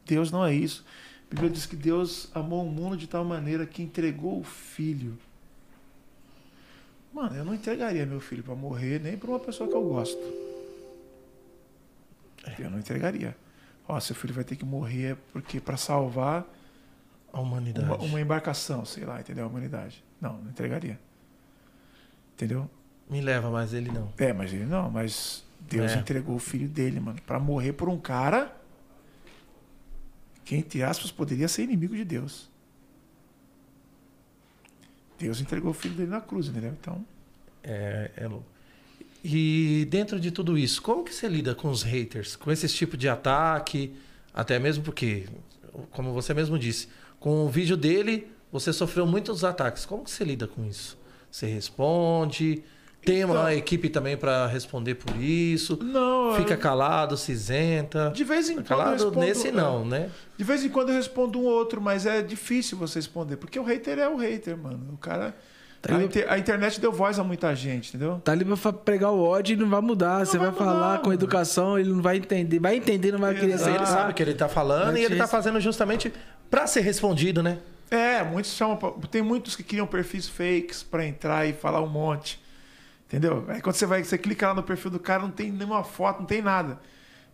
Deus 0.06 0.32
não 0.32 0.46
é 0.46 0.54
isso. 0.54 0.86
A 1.32 1.36
Bíblia 1.36 1.50
diz 1.52 1.66
que 1.66 1.76
Deus 1.76 2.30
amou 2.34 2.66
o 2.66 2.70
mundo 2.72 2.98
de 2.98 3.06
tal 3.08 3.24
maneira 3.24 3.66
que 3.66 3.84
entregou 3.84 4.40
o 4.40 4.44
filho. 4.44 5.18
Mano, 7.14 7.36
eu 7.36 7.46
não 7.46 7.54
entregaria 7.54 8.06
meu 8.06 8.20
filho 8.20 8.44
pra 8.44 8.56
morrer 8.56 9.00
nem 9.00 9.16
pra 9.18 9.30
uma 9.30 9.40
pessoa 9.40 9.70
que 9.70 9.76
eu 9.76 9.84
gosto. 9.84 10.20
Eu 12.58 12.70
não 12.70 12.80
entregaria. 12.80 13.36
Ó, 13.88 14.00
seu 14.00 14.16
filho 14.16 14.34
vai 14.34 14.44
ter 14.44 14.56
que 14.56 14.66
morrer 14.66 15.18
porque 15.32 15.60
para 15.60 15.78
salvar 15.78 16.46
A 17.34 17.40
humanidade. 17.40 17.86
uma, 17.88 17.98
uma 17.98 18.22
embarcação, 18.22 18.86
sei 18.86 19.06
lá, 19.06 19.20
entendeu? 19.20 19.46
A 19.46 19.48
humanidade. 19.48 20.04
Não, 20.22 20.34
não 20.40 20.50
entregaria. 20.50 21.00
Entendeu? 22.36 22.70
Me 23.10 23.22
leva, 23.22 23.50
mas 23.50 23.74
ele 23.74 23.92
não. 23.92 24.12
É, 24.18 24.32
mas 24.34 24.54
ele 24.54 24.66
não, 24.66 24.90
mas 24.90 25.44
Deus 25.60 25.92
É. 25.92 26.00
entregou 26.00 26.36
o 26.36 26.40
filho 26.40 26.68
dele, 26.68 27.00
mano, 27.00 27.20
pra 27.26 27.40
morrer 27.40 27.74
por 27.74 27.90
um 27.90 28.00
cara 28.00 28.56
que, 30.50 30.56
entre 30.56 30.82
aspas, 30.82 31.12
poderia 31.12 31.48
ser 31.48 31.62
inimigo 31.62 31.96
de 31.96 32.04
Deus. 32.04 32.50
Deus 35.20 35.40
entregou 35.40 35.70
o 35.70 35.74
filho 35.76 35.94
dele 35.94 36.10
na 36.10 36.20
cruz, 36.20 36.48
entendeu? 36.48 36.72
Então, 36.72 37.06
É, 37.62 38.10
é 38.18 38.28
louco. 38.28 38.48
E 39.24 39.86
dentro 39.92 40.20
de 40.20 40.32
tudo 40.32 40.58
isso, 40.58 40.82
como 40.82 41.04
que 41.04 41.14
você 41.14 41.28
lida 41.28 41.54
com 41.54 41.70
os 41.70 41.84
haters? 41.84 42.36
Com 42.36 42.52
esse 42.52 42.68
tipo 42.68 42.98
de 42.98 43.08
ataque? 43.08 43.94
Até 44.34 44.58
mesmo 44.58 44.84
porque, 44.84 45.28
como 45.92 46.14
você 46.14 46.34
mesmo 46.34 46.58
disse, 46.58 46.88
com 47.20 47.46
o 47.46 47.50
vídeo 47.50 47.78
dele, 47.78 48.28
você 48.52 48.74
sofreu 48.74 49.06
muitos 49.06 49.44
ataques. 49.44 49.86
Como 49.86 50.04
que 50.04 50.10
você 50.10 50.24
lida 50.24 50.48
com 50.48 50.66
isso? 50.66 50.98
Você 51.30 51.46
responde? 51.46 52.64
Tem 53.04 53.24
uma 53.24 53.34
Então- 53.36 53.52
equipe 53.52 53.90
também 53.90 54.18
para 54.18 54.46
responder 54.48 54.96
por 54.96 55.16
isso? 55.16 55.80
não, 55.82 56.36
Fica 56.36 56.54
eu- 56.54 56.58
calado, 56.58 57.16
cinzenta? 57.18 58.12
de 58.14 58.24
vez 58.24 58.50
em 58.50 58.56
quando 58.56 58.60
eu 58.72 58.78
Calado 58.78 58.92
respondo, 58.92 59.20
nesse 59.20 59.52
não, 59.52 59.86
né? 59.86 60.10
De 60.38 60.44
vez 60.44 60.64
em 60.64 60.70
quando 60.70 60.90
eu 60.90 60.96
respondo 60.96 61.40
um 61.40 61.44
outro, 61.46 61.80
mas 61.82 62.06
é 62.06 62.22
difícil 62.22 62.78
você 62.78 63.00
responder, 63.00 63.38
porque 63.38 63.58
o 63.60 63.64
hater 63.64 63.98
é 64.00 64.08
o 64.10 64.18
hater, 64.18 64.58
mano. 64.58 64.80
O 64.94 64.98
cara 64.98 65.34
Tá 65.82 65.96
a, 65.96 66.04
inter- 66.04 66.26
a 66.30 66.38
internet 66.38 66.82
deu 66.82 66.92
voz 66.92 67.18
a 67.20 67.24
muita 67.24 67.56
gente, 67.56 67.90
entendeu? 67.96 68.20
Tá 68.22 68.34
ali 68.34 68.44
pra 68.44 68.74
pregar 68.74 69.12
o 69.14 69.24
ódio 69.24 69.54
e 69.54 69.56
não 69.56 69.70
vai 69.70 69.80
mudar. 69.80 70.26
Você 70.26 70.38
vai, 70.38 70.48
vai 70.52 70.60
mudar, 70.60 70.66
falar 70.66 70.98
com 70.98 71.04
mano. 71.06 71.14
educação, 71.14 71.80
ele 71.80 71.90
não 71.90 72.02
vai 72.02 72.18
entender. 72.18 72.60
Vai 72.60 72.76
entender, 72.76 73.14
não 73.14 73.20
vai 73.20 73.34
querer 73.34 73.54
Exato. 73.54 73.70
Ele 73.70 73.78
aceitar. 73.78 73.98
sabe 74.02 74.12
o 74.12 74.14
que 74.14 74.22
ele 74.22 74.34
tá 74.34 74.50
falando 74.50 74.92
Vai 74.92 75.02
e 75.02 75.06
ele 75.06 75.16
tá 75.16 75.26
fazendo 75.26 75.58
justamente 75.62 76.12
para 76.50 76.68
ser 76.68 76.82
respondido, 76.82 77.42
né? 77.42 77.60
É, 77.90 78.22
muitos 78.24 78.52
chamam. 78.52 78.76
pra- 78.76 78.92
Tem 79.10 79.22
muitos 79.22 79.56
que 79.56 79.64
criam 79.64 79.88
perfis 79.88 80.28
fakes 80.28 80.84
pra 80.84 81.06
entrar 81.06 81.48
e 81.48 81.54
falar 81.54 81.82
um 81.82 81.88
monte. 81.88 82.42
Entendeu? 83.10 83.44
Aí 83.48 83.60
quando 83.60 83.76
você 83.76 83.88
vai, 83.88 84.04
você 84.04 84.20
clica 84.20 84.48
lá 84.50 84.54
no 84.54 84.62
perfil 84.62 84.92
do 84.92 85.00
cara, 85.00 85.24
não 85.24 85.32
tem 85.32 85.52
nenhuma 85.52 85.84
foto, 85.84 86.20
não 86.20 86.28
tem 86.28 86.44
nada. 86.44 86.80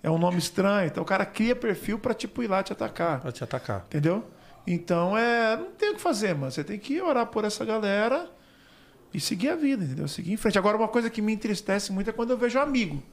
É 0.02 0.10
um 0.10 0.18
nome 0.18 0.38
estranho. 0.38 0.88
Então 0.88 1.03
o 1.03 1.06
cara 1.06 1.26
cria 1.26 1.53
perfil 1.53 1.99
pra 1.99 2.14
tipo 2.14 2.41
ir 2.41 2.47
lá 2.47 2.64
te 2.64 2.72
atacar. 2.72 3.19
Pra 3.19 3.31
te 3.31 3.43
atacar. 3.43 3.84
Entendeu? 3.88 4.23
Então 4.65 5.18
é. 5.18 5.57
Não 5.57 5.72
tem 5.72 5.91
o 5.91 5.95
que 5.95 6.02
fazer, 6.02 6.34
mano. 6.34 6.49
Você 6.49 6.64
tem 6.64 6.80
que 6.80 7.02
orar 7.02 7.26
por 7.26 7.43
essa 7.43 7.65
galera 7.65 8.30
e 9.14 9.19
seguir 9.19 9.49
a 9.49 9.56
vida, 9.56 9.84
entendeu? 9.84 10.07
Seguir 10.07 10.31
em 10.31 10.38
frente. 10.38 10.57
Agora, 10.57 10.77
uma 10.77 10.88
coisa 10.88 11.10
que 11.10 11.22
me 11.22 11.34
entristece 11.34 11.91
muito 11.91 12.10
é 12.10 12.14
quando 12.14 12.30
eu 12.31 12.38
vejo 12.38 12.57
amigo. 12.57 13.03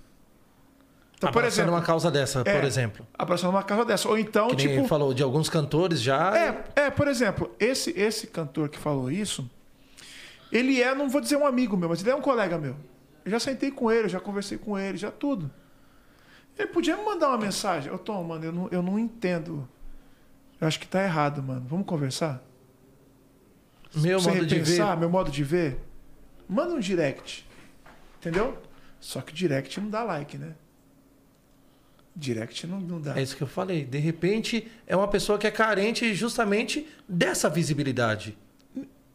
Então, 1.16 1.30
por 1.32 1.38
Abraçando 1.40 1.64
exemplo. 1.66 1.74
uma 1.74 1.82
causa 1.82 2.10
dessa, 2.10 2.40
É. 2.44 2.54
por 2.58 2.64
exemplo. 2.64 3.06
Abraçando 3.18 3.50
uma 3.50 3.62
casa 3.62 3.84
dessa. 3.84 4.08
Ou 4.08 4.18
então, 4.18 4.48
Que 4.48 4.56
tipo. 4.56 4.86
falou 4.86 5.12
de 5.14 5.22
alguns 5.22 5.48
cantores 5.48 6.00
já. 6.00 6.36
É, 6.36 6.64
é, 6.76 6.90
por 6.90 7.06
exemplo, 7.08 7.50
esse, 7.60 7.90
esse 7.98 8.26
cantor 8.26 8.68
que 8.68 8.78
falou 8.78 9.10
isso, 9.10 9.48
ele 10.52 10.82
é, 10.82 10.94
não 10.94 11.08
vou 11.08 11.20
dizer 11.20 11.36
um 11.36 11.46
amigo 11.46 11.76
meu, 11.76 11.88
mas 11.88 12.02
ele 12.02 12.10
é 12.10 12.14
um 12.14 12.20
colega 12.20 12.58
meu. 12.58 12.76
Eu 13.24 13.30
já 13.30 13.40
sentei 13.40 13.70
com 13.70 13.90
ele, 13.90 14.04
eu 14.04 14.08
já 14.10 14.20
conversei 14.20 14.58
com 14.58 14.78
ele, 14.78 14.98
já 14.98 15.10
tudo. 15.10 15.50
Ele 16.58 16.68
podia 16.68 16.94
me 16.96 17.04
mandar 17.04 17.28
uma 17.28 17.38
mensagem. 17.38 17.90
Ô, 17.90 17.96
Tom, 17.96 18.22
mano, 18.22 18.44
eu 18.44 18.52
não, 18.52 18.68
eu 18.70 18.82
não 18.82 18.98
entendo. 18.98 19.66
Eu 20.60 20.68
acho 20.68 20.78
que 20.78 20.86
tá 20.86 21.02
errado, 21.02 21.42
mano. 21.42 21.64
Vamos 21.66 21.86
conversar? 21.86 22.44
Meu 23.94 24.20
você 24.20 24.30
modo 24.30 24.46
de 24.46 24.54
ver. 24.54 24.60
repensar, 24.60 24.96
meu 24.98 25.08
modo 25.08 25.30
de 25.30 25.42
ver? 25.42 25.78
Manda 26.46 26.74
um 26.74 26.80
direct. 26.80 27.48
Entendeu? 28.18 28.58
Só 29.00 29.22
que 29.22 29.32
direct 29.32 29.80
não 29.80 29.88
dá 29.88 30.02
like, 30.04 30.36
né? 30.36 30.54
Direct 32.14 32.66
não, 32.66 32.78
não 32.78 33.00
dá. 33.00 33.18
É 33.18 33.22
isso 33.22 33.36
que 33.36 33.42
eu 33.42 33.48
falei. 33.48 33.84
De 33.84 33.98
repente, 33.98 34.70
é 34.86 34.94
uma 34.94 35.08
pessoa 35.08 35.38
que 35.38 35.46
é 35.46 35.50
carente 35.50 36.14
justamente 36.14 36.86
dessa 37.08 37.48
visibilidade. 37.48 38.36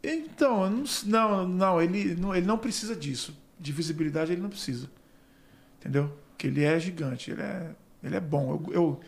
Então, 0.02 0.70
não, 1.04 1.46
não, 1.46 1.82
ele 1.82 2.14
não, 2.14 2.34
ele 2.34 2.46
não 2.46 2.58
precisa 2.58 2.94
disso. 2.94 3.36
De 3.58 3.72
visibilidade 3.72 4.32
ele 4.32 4.40
não 4.40 4.48
precisa. 4.48 4.88
Entendeu? 5.78 6.16
Porque 6.30 6.46
ele 6.46 6.64
é 6.64 6.78
gigante, 6.78 7.30
ele 7.30 7.42
é, 7.42 7.74
ele 8.02 8.16
é 8.16 8.20
bom. 8.20 8.62
Eu, 8.68 8.72
eu, 8.72 9.00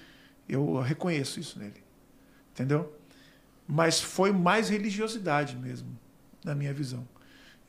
eu 0.49 0.81
reconheço 0.81 1.39
isso 1.39 1.59
nele. 1.59 1.83
Entendeu? 2.53 2.97
Mas 3.67 4.01
foi 4.01 4.33
mais 4.33 4.69
religiosidade 4.69 5.57
mesmo, 5.57 5.97
na 6.45 6.55
minha 6.55 6.75
visão. 6.75 7.07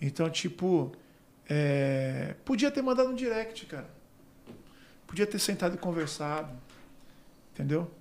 Então, 0.02 0.28
tipo, 0.30 0.92
é, 1.48 2.36
podia 2.44 2.72
ter 2.72 2.82
mandado 2.82 3.10
um 3.10 3.16
direct, 3.16 3.68
cara. 3.68 3.90
Podia 5.06 5.28
ter 5.28 5.38
sentado 5.38 5.76
e 5.76 5.78
conversado. 5.78 6.52
Entendeu? 7.54 7.92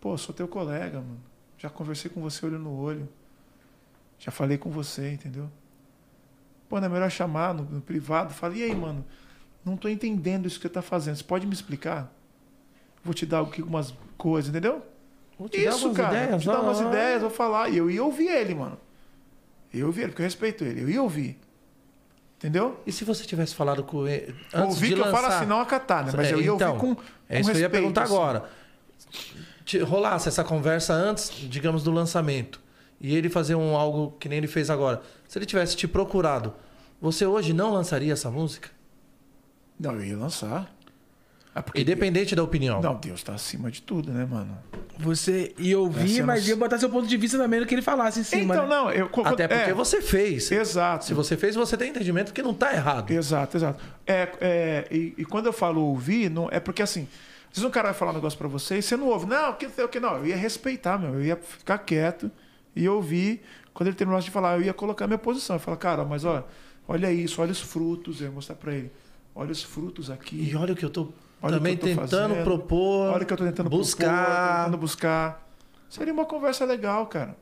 Pô, 0.00 0.16
sou 0.18 0.34
teu 0.34 0.48
colega, 0.48 1.00
mano. 1.00 1.20
Já 1.58 1.70
conversei 1.70 2.10
com 2.10 2.20
você 2.20 2.44
olho 2.46 2.58
no 2.58 2.74
olho. 2.76 3.08
Já 4.18 4.30
falei 4.30 4.58
com 4.58 4.70
você, 4.70 5.12
entendeu? 5.12 5.50
Pô, 6.68 6.80
não 6.80 6.86
é 6.86 6.88
melhor 6.88 7.10
chamar 7.10 7.54
no, 7.54 7.64
no 7.64 7.80
privado. 7.80 8.32
Falei, 8.32 8.60
e 8.60 8.64
aí, 8.64 8.74
mano? 8.74 9.04
Não 9.64 9.76
tô 9.76 9.88
entendendo 9.88 10.46
isso 10.46 10.56
que 10.56 10.62
você 10.62 10.72
tá 10.72 10.82
fazendo. 10.82 11.16
Você 11.16 11.24
pode 11.24 11.46
me 11.46 11.52
explicar? 11.52 12.12
Vou 13.04 13.14
te 13.14 13.24
dar 13.26 13.38
algumas 13.38 13.94
coisas, 14.16 14.50
entendeu? 14.50 14.82
Vou 15.38 15.48
te 15.48 15.62
dar 15.62 15.70
Isso, 15.70 15.86
algumas 15.86 15.96
cara. 15.96 16.14
ideias, 16.14 16.30
vou 16.30 16.38
te 16.40 16.46
dar 16.46 16.60
umas 16.62 16.80
ah. 16.80 16.88
ideias, 16.88 17.20
vou 17.20 17.30
falar. 17.30 17.68
E 17.68 17.76
eu 17.76 17.90
ia 17.90 18.02
ouvir 18.02 18.28
ele, 18.28 18.54
mano. 18.54 18.78
Eu 19.72 19.80
ia 19.80 19.86
ouvir 19.86 20.02
ele, 20.02 20.10
porque 20.10 20.22
eu 20.22 20.26
respeito 20.26 20.64
ele. 20.64 20.82
Eu 20.82 20.88
ia 20.90 21.02
ouvir. 21.02 21.38
Entendeu? 22.38 22.80
E 22.86 22.92
se 22.92 23.04
você 23.04 23.24
tivesse 23.24 23.54
falado 23.54 23.82
com 23.84 24.06
ele 24.06 24.34
antes 24.52 24.74
ouvir 24.76 24.88
de 24.88 24.94
que 24.94 25.00
eu 25.00 25.04
lançar... 25.04 25.20
falo 25.22 25.34
assim, 25.34 25.46
não 25.46 25.60
acatar, 25.60 26.04
né? 26.04 26.12
Mas 26.16 26.28
É, 26.28 26.34
eu 26.34 26.40
ia 26.40 26.50
então, 26.50 26.68
ouvir 26.74 26.80
com, 26.80 26.94
com 26.94 27.02
É 27.28 27.40
isso 27.40 27.50
que 27.50 27.56
eu 27.56 27.60
ia 27.60 27.70
perguntar 27.70 28.02
assim. 28.04 28.14
agora. 28.14 28.48
Te- 29.64 29.78
Rolasse 29.80 30.28
essa 30.28 30.44
conversa 30.44 30.92
antes, 30.92 31.30
digamos, 31.30 31.82
do 31.82 31.90
lançamento. 31.90 32.60
E 33.00 33.14
ele 33.14 33.28
fazer 33.28 33.54
um 33.54 33.76
algo 33.76 34.16
que 34.18 34.28
nem 34.28 34.38
ele 34.38 34.46
fez 34.46 34.70
agora. 34.70 35.02
Se 35.28 35.38
ele 35.38 35.46
tivesse 35.46 35.76
te 35.76 35.86
procurado, 35.86 36.54
você 37.00 37.26
hoje 37.26 37.52
não 37.52 37.72
lançaria 37.72 38.12
essa 38.12 38.30
música? 38.30 38.70
Não, 39.78 39.92
eu 39.94 40.04
ia 40.04 40.16
lançar. 40.16 40.74
Ah, 41.54 41.62
porque 41.62 41.80
Independente 41.80 42.34
da 42.36 42.42
opinião. 42.42 42.82
Não, 42.82 42.96
Deus 42.96 43.22
tá 43.22 43.34
acima 43.34 43.70
de 43.70 43.80
tudo, 43.80 44.12
né, 44.12 44.26
mano? 44.26 44.58
Você 44.98 45.54
ia 45.58 45.78
ouvir, 45.78 46.22
mas 46.22 46.42
não- 46.42 46.50
ia 46.50 46.56
botar 46.56 46.78
seu 46.78 46.90
ponto 46.90 47.06
de 47.06 47.16
vista 47.16 47.38
também 47.38 47.60
no 47.60 47.66
que 47.66 47.74
ele 47.74 47.80
falasse 47.80 48.20
em 48.20 48.24
cima. 48.24 48.54
então, 48.54 48.66
né? 48.66 48.74
não, 48.74 48.90
eu. 48.90 49.10
Até 49.24 49.48
porque 49.48 49.70
é, 49.70 49.74
você 49.74 50.02
fez. 50.02 50.50
Exato. 50.50 51.06
Se 51.06 51.14
você 51.14 51.34
fez, 51.34 51.54
você 51.54 51.74
tem 51.76 51.90
entendimento 51.90 52.32
que 52.34 52.42
não 52.42 52.52
tá 52.52 52.74
errado. 52.74 53.10
Exato, 53.10 53.56
exato. 53.56 53.82
É, 54.06 54.28
é, 54.40 54.88
e, 54.90 55.14
e 55.16 55.24
quando 55.24 55.46
eu 55.46 55.52
falo 55.52 55.82
ouvir, 55.82 56.30
não, 56.30 56.48
é 56.50 56.60
porque 56.60 56.82
assim, 56.82 57.08
às 57.50 57.56
vezes 57.56 57.64
um 57.64 57.70
cara 57.70 57.88
vai 57.88 57.98
falar 57.98 58.10
um 58.10 58.14
negócio 58.14 58.38
pra 58.38 58.48
você 58.48 58.76
e 58.78 58.82
você 58.82 58.96
não 58.96 59.06
ouve. 59.08 59.24
Não, 59.24 59.52
o 59.52 59.54
que, 59.54 59.66
o 59.66 59.88
que 59.88 60.00
não? 60.00 60.16
Eu 60.18 60.26
ia 60.26 60.36
respeitar, 60.36 60.98
meu. 60.98 61.14
Eu 61.14 61.24
ia 61.24 61.36
ficar 61.36 61.78
quieto 61.78 62.30
e 62.76 62.88
ouvir. 62.88 63.42
Quando 63.74 63.88
ele 63.88 63.96
terminasse 63.96 64.26
de 64.26 64.30
falar, 64.30 64.56
eu 64.58 64.62
ia 64.62 64.74
colocar 64.74 65.06
minha 65.06 65.18
posição. 65.18 65.56
Eu 65.56 65.60
falar, 65.60 65.78
cara, 65.78 66.04
mas 66.04 66.24
ó, 66.24 66.46
olha 66.86 67.10
isso, 67.10 67.40
olha 67.42 67.50
os 67.50 67.60
frutos. 67.60 68.20
Eu 68.20 68.28
ia 68.28 68.32
mostrar 68.32 68.54
pra 68.54 68.74
ele. 68.74 68.92
Olha 69.34 69.50
os 69.50 69.62
frutos 69.62 70.10
aqui. 70.10 70.50
E 70.50 70.54
olha 70.54 70.72
o 70.72 70.76
que 70.76 70.84
eu 70.84 70.90
tô 70.90 71.08
Olha 71.42 71.56
também 71.56 71.74
eu 71.74 71.78
tô 71.78 71.86
tentando 71.86 72.08
fazendo. 72.08 72.44
propor. 72.44 73.12
Olha 73.12 73.22
o 73.22 73.26
que 73.26 73.32
eu 73.32 73.36
tô 73.36 73.44
tentando 73.44 73.68
propor, 73.68 73.78
buscar. 73.78 74.58
tentando 74.64 74.78
buscar. 74.78 75.50
Seria 75.88 76.12
uma 76.12 76.24
conversa 76.24 76.64
legal, 76.64 77.06
cara. 77.06 77.36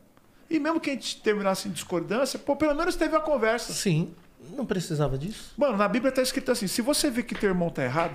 E 0.51 0.59
mesmo 0.59 0.81
que 0.81 0.91
a 0.91 0.93
gente 0.93 1.21
terminasse 1.23 1.69
em 1.69 1.73
discordância, 1.73 2.39
pô, 2.39 2.55
pelo 2.57 2.75
menos 2.75 2.97
teve 2.97 3.15
uma 3.15 3.23
conversa. 3.23 3.73
Sim, 3.73 4.15
não 4.51 4.67
precisava 4.67 5.17
disso. 5.17 5.55
Mano, 5.57 5.77
na 5.77 5.89
Bíblia 5.89 6.13
tá 6.13 6.21
escrito 6.21 6.51
assim: 6.51 6.67
se 6.67 6.83
você 6.83 7.11
vê 7.11 7.23
que 7.23 7.35
teu 7.35 7.49
irmão 7.49 7.71
tá 7.71 7.83
errado, 7.83 8.15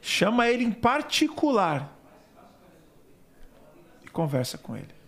chama 0.00 0.48
ele 0.48 0.64
em 0.64 0.72
particular 0.72 1.96
e 4.04 4.08
conversa 4.08 4.58
com 4.58 4.76
ele. 4.76 5.01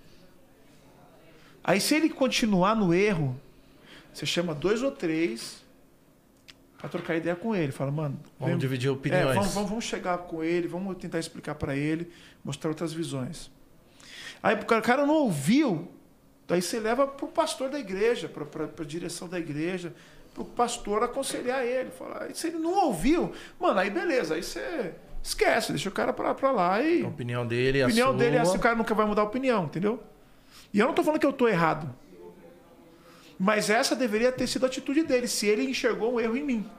Aí, 1.64 1.80
se 1.80 1.94
ele 1.94 2.10
continuar 2.10 2.76
no 2.76 2.92
erro, 2.92 3.34
você 4.12 4.26
chama 4.26 4.54
dois 4.54 4.82
ou 4.82 4.90
três 4.92 5.64
pra 6.78 6.88
trocar 6.90 7.16
ideia 7.16 7.34
com 7.34 7.54
ele. 7.56 7.72
Fala, 7.72 7.90
mano, 7.90 8.18
Vamos 8.38 8.52
vem- 8.52 8.58
dividir 8.58 8.88
é, 8.88 8.92
opiniões. 8.92 9.34
vamos, 9.34 9.54
vamos, 9.54 9.68
vamos 9.70 9.84
chegar 9.84 10.18
com 10.18 10.44
ele, 10.44 10.68
vamos 10.68 10.96
tentar 10.98 11.18
explicar 11.18 11.54
pra 11.54 11.74
ele, 11.74 12.10
mostrar 12.44 12.68
outras 12.68 12.92
visões. 12.92 13.50
Aí 14.42 14.54
o 14.56 14.64
cara, 14.82 15.06
não 15.06 15.14
ouviu, 15.14 15.88
daí 16.46 16.60
você 16.60 16.78
leva 16.78 17.06
pro 17.06 17.28
pastor 17.28 17.70
da 17.70 17.78
igreja, 17.80 18.28
pra, 18.28 18.44
pra, 18.44 18.68
pra 18.68 18.84
direção 18.84 19.26
da 19.26 19.38
igreja, 19.38 19.94
pro 20.34 20.44
pastor 20.44 21.02
aconselhar 21.02 21.64
ele. 21.64 21.90
Falar, 21.90 22.24
aí 22.24 22.34
se 22.34 22.48
ele 22.48 22.58
não 22.58 22.74
ouviu, 22.84 23.32
mano, 23.58 23.80
aí 23.80 23.88
beleza, 23.88 24.34
aí 24.34 24.42
você 24.42 24.92
esquece, 25.22 25.72
deixa 25.72 25.88
o 25.88 25.92
cara 25.92 26.12
pra, 26.12 26.34
pra 26.34 26.50
lá 26.50 26.82
e. 26.82 27.02
A 27.02 27.08
opinião 27.08 27.46
dele, 27.46 27.80
A 27.80 27.86
a 27.86 27.88
opinião 27.88 28.08
sua. 28.08 28.18
dele 28.18 28.36
é 28.36 28.40
assim, 28.40 28.58
o 28.58 28.60
cara 28.60 28.76
nunca 28.76 28.94
vai 28.94 29.06
mudar 29.06 29.22
a 29.22 29.24
opinião, 29.24 29.64
entendeu? 29.64 29.98
E 30.74 30.78
eu 30.80 30.86
não 30.86 30.92
tô 30.94 31.02
falando 31.04 31.20
que 31.20 31.26
eu 31.26 31.32
tô 31.32 31.46
errado. 31.48 31.88
Mas 33.38 33.70
essa 33.70 33.94
deveria 33.96 34.30
ter 34.32 34.46
sido 34.46 34.64
a 34.64 34.66
atitude 34.66 35.04
dele, 35.04 35.26
se 35.28 35.46
ele 35.46 35.62
enxergou 35.62 36.14
um 36.14 36.20
erro 36.20 36.36
em 36.36 36.42
mim. 36.42 36.70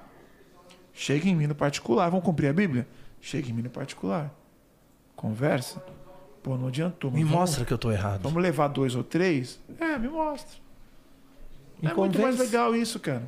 Chega 0.94 1.28
em 1.28 1.36
mim 1.36 1.48
no 1.48 1.56
particular. 1.56 2.10
Vamos 2.10 2.26
cumprir 2.26 2.48
a 2.50 2.54
Bíblia? 2.54 2.88
Chega 3.22 3.50
em 3.50 3.54
mim 3.54 3.62
no 3.64 3.70
particular. 3.70 4.32
Conversa. 5.16 5.84
Pô, 6.44 6.58
não 6.58 6.68
adiantou. 6.68 7.10
Me 7.12 7.24
vamos- 7.24 7.38
mostra 7.40 7.66
que 7.66 7.74
eu 7.74 7.78
tô 7.78 7.92
errado. 7.92 8.22
Vamos 8.22 8.42
levar 8.42 8.68
dois 8.68 8.96
ou 8.96 9.04
três? 9.04 9.60
É, 9.80 9.98
me 9.98 10.08
mostra. 10.08 10.58
Me 11.82 11.90
é 11.90 11.94
muito 11.94 12.20
mais 12.20 12.36
convence. 12.36 12.52
legal 12.52 12.76
isso, 12.76 13.00
cara. 13.00 13.24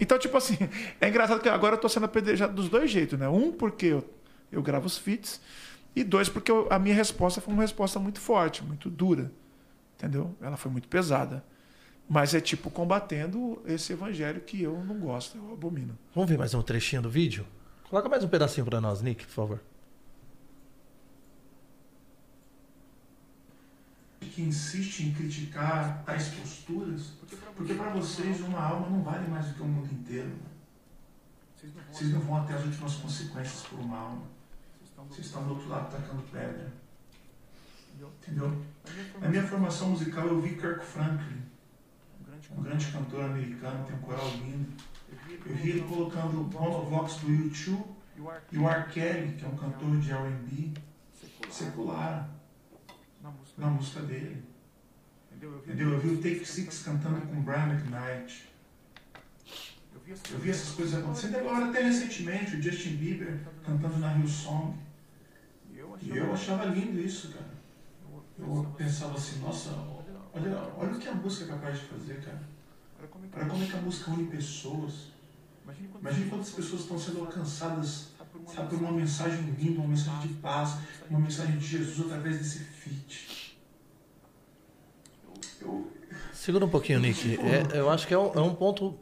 Então, 0.00 0.18
tipo 0.18 0.36
assim, 0.36 0.56
é 1.00 1.08
engraçado 1.08 1.40
que 1.40 1.48
agora 1.48 1.74
eu 1.76 1.80
tô 1.80 1.88
sendo 1.88 2.04
apedrejado 2.06 2.54
dos 2.54 2.68
dois 2.68 2.90
jeitos, 2.90 3.18
né? 3.18 3.28
Um, 3.28 3.52
porque 3.52 3.86
eu, 3.86 4.04
eu 4.50 4.62
gravo 4.62 4.86
os 4.86 4.96
feats. 4.98 5.40
E 5.94 6.02
dois, 6.02 6.28
porque 6.28 6.50
eu- 6.50 6.66
a 6.70 6.78
minha 6.78 6.94
resposta 6.94 7.40
foi 7.40 7.52
uma 7.54 7.62
resposta 7.62 8.00
muito 8.00 8.20
forte, 8.20 8.64
muito 8.64 8.88
dura. 8.90 9.30
Entendeu? 9.96 10.34
Ela 10.40 10.56
foi 10.56 10.70
muito 10.70 10.88
pesada. 10.88 11.44
Mas 12.08 12.34
é 12.34 12.40
tipo 12.40 12.70
combatendo 12.70 13.62
esse 13.66 13.92
evangelho 13.92 14.40
que 14.40 14.62
eu 14.62 14.84
não 14.84 14.98
gosto, 14.98 15.38
eu 15.38 15.52
abomino. 15.52 15.98
Vamos 16.14 16.28
ver 16.28 16.36
mais 16.36 16.52
um 16.52 16.62
trechinho 16.62 17.02
do 17.02 17.08
vídeo? 17.08 17.46
Coloca 17.88 18.08
mais 18.08 18.22
um 18.22 18.28
pedacinho 18.28 18.66
pra 18.66 18.80
nós, 18.80 19.00
Nick, 19.00 19.24
por 19.26 19.32
favor. 19.32 19.60
que 24.34 24.42
insiste 24.42 25.04
em 25.04 25.14
criticar 25.14 26.02
tais 26.04 26.28
posturas, 26.28 27.12
porque 27.56 27.74
para 27.74 27.90
vocês 27.90 28.40
uma 28.40 28.60
alma 28.60 28.90
não 28.90 29.00
vale 29.00 29.28
mais 29.28 29.46
do 29.46 29.54
que 29.54 29.62
o 29.62 29.64
mundo 29.64 29.92
inteiro. 29.92 30.32
Vocês 31.90 32.10
não 32.10 32.20
vão 32.20 32.42
até 32.42 32.54
as 32.54 32.64
últimas 32.64 32.94
consequências 32.96 33.62
por 33.62 33.78
uma 33.78 33.96
alma. 33.96 34.22
Vocês 35.08 35.26
estão 35.26 35.44
do 35.44 35.50
outro 35.50 35.68
lado 35.68 35.90
tacando 35.90 36.22
pedra. 36.32 36.72
Entendeu? 38.20 38.64
Na 39.20 39.28
minha 39.28 39.42
formação 39.42 39.90
musical 39.90 40.26
eu 40.26 40.40
vi 40.40 40.56
Kirk 40.56 40.84
Franklin, 40.84 41.42
um 42.50 42.62
grande 42.62 42.86
cantor 42.92 43.24
americano, 43.24 43.84
tem 43.86 43.96
um 43.96 44.00
coral 44.00 44.28
lindo. 44.30 44.72
Eu 45.46 45.54
vi 45.56 45.70
ele 45.70 45.82
colocando 45.82 46.44
monovox 46.52 47.16
do 47.16 47.26
U2 47.28 47.84
e 48.52 48.58
o 48.58 48.68
R. 48.68 48.92
Kelly, 48.92 49.36
que 49.36 49.44
é 49.44 49.48
um 49.48 49.56
cantor 49.56 49.96
de 49.98 50.10
R&B, 50.10 50.72
secular, 51.50 52.28
na 53.56 53.66
música 53.68 54.00
dele. 54.00 54.42
Entendeu? 55.32 55.92
Eu 55.92 56.00
vi 56.00 56.08
o 56.10 56.16
Take 56.18 56.44
Six 56.44 56.82
cantando 56.82 57.20
com 57.26 57.42
Brian 57.42 57.66
McKnight. 57.66 58.48
Eu 60.30 60.38
vi 60.38 60.50
essas 60.50 60.70
coisas 60.74 61.00
acontecendo 61.00 61.36
agora, 61.36 61.70
até 61.70 61.82
recentemente, 61.82 62.56
o 62.56 62.62
Justin 62.62 62.96
Bieber 62.96 63.40
cantando 63.64 63.98
na 63.98 64.14
Hillsong. 64.18 64.76
E 66.02 66.10
eu 66.10 66.32
achava 66.32 66.66
lindo 66.66 67.00
isso, 67.00 67.32
cara. 67.32 67.53
Pensava 68.76 69.14
assim, 69.14 69.40
nossa, 69.40 69.70
olha, 70.32 70.58
olha 70.76 70.92
o 70.92 70.98
que 70.98 71.08
a 71.08 71.14
música 71.14 71.44
é 71.44 71.48
capaz 71.48 71.78
de 71.78 71.86
fazer, 71.86 72.20
cara. 72.20 72.40
Olha 72.98 73.08
como 73.48 73.62
é 73.62 73.66
que 73.66 73.76
a 73.76 73.80
música 73.80 74.10
une 74.10 74.26
pessoas. 74.26 75.14
Imagina 76.00 76.30
quantas 76.30 76.50
pessoas 76.50 76.82
estão 76.82 76.98
sendo 76.98 77.20
alcançadas, 77.20 78.08
sabe, 78.52 78.68
por 78.68 78.78
uma 78.78 78.92
mensagem 78.92 79.40
linda, 79.58 79.80
uma 79.80 79.88
mensagem 79.88 80.28
de 80.28 80.34
paz, 80.34 80.76
uma 81.08 81.20
mensagem 81.20 81.56
de 81.56 81.66
Jesus 81.66 82.06
através 82.06 82.38
desse 82.38 82.58
feat. 82.58 83.56
Eu, 85.60 85.90
Segura 86.32 86.66
um 86.66 86.68
pouquinho, 86.68 87.00
Nick. 87.00 87.38
É, 87.40 87.78
eu 87.78 87.88
acho 87.88 88.06
que 88.06 88.12
é 88.12 88.18
um, 88.18 88.34
é 88.34 88.40
um 88.40 88.54
ponto 88.54 88.98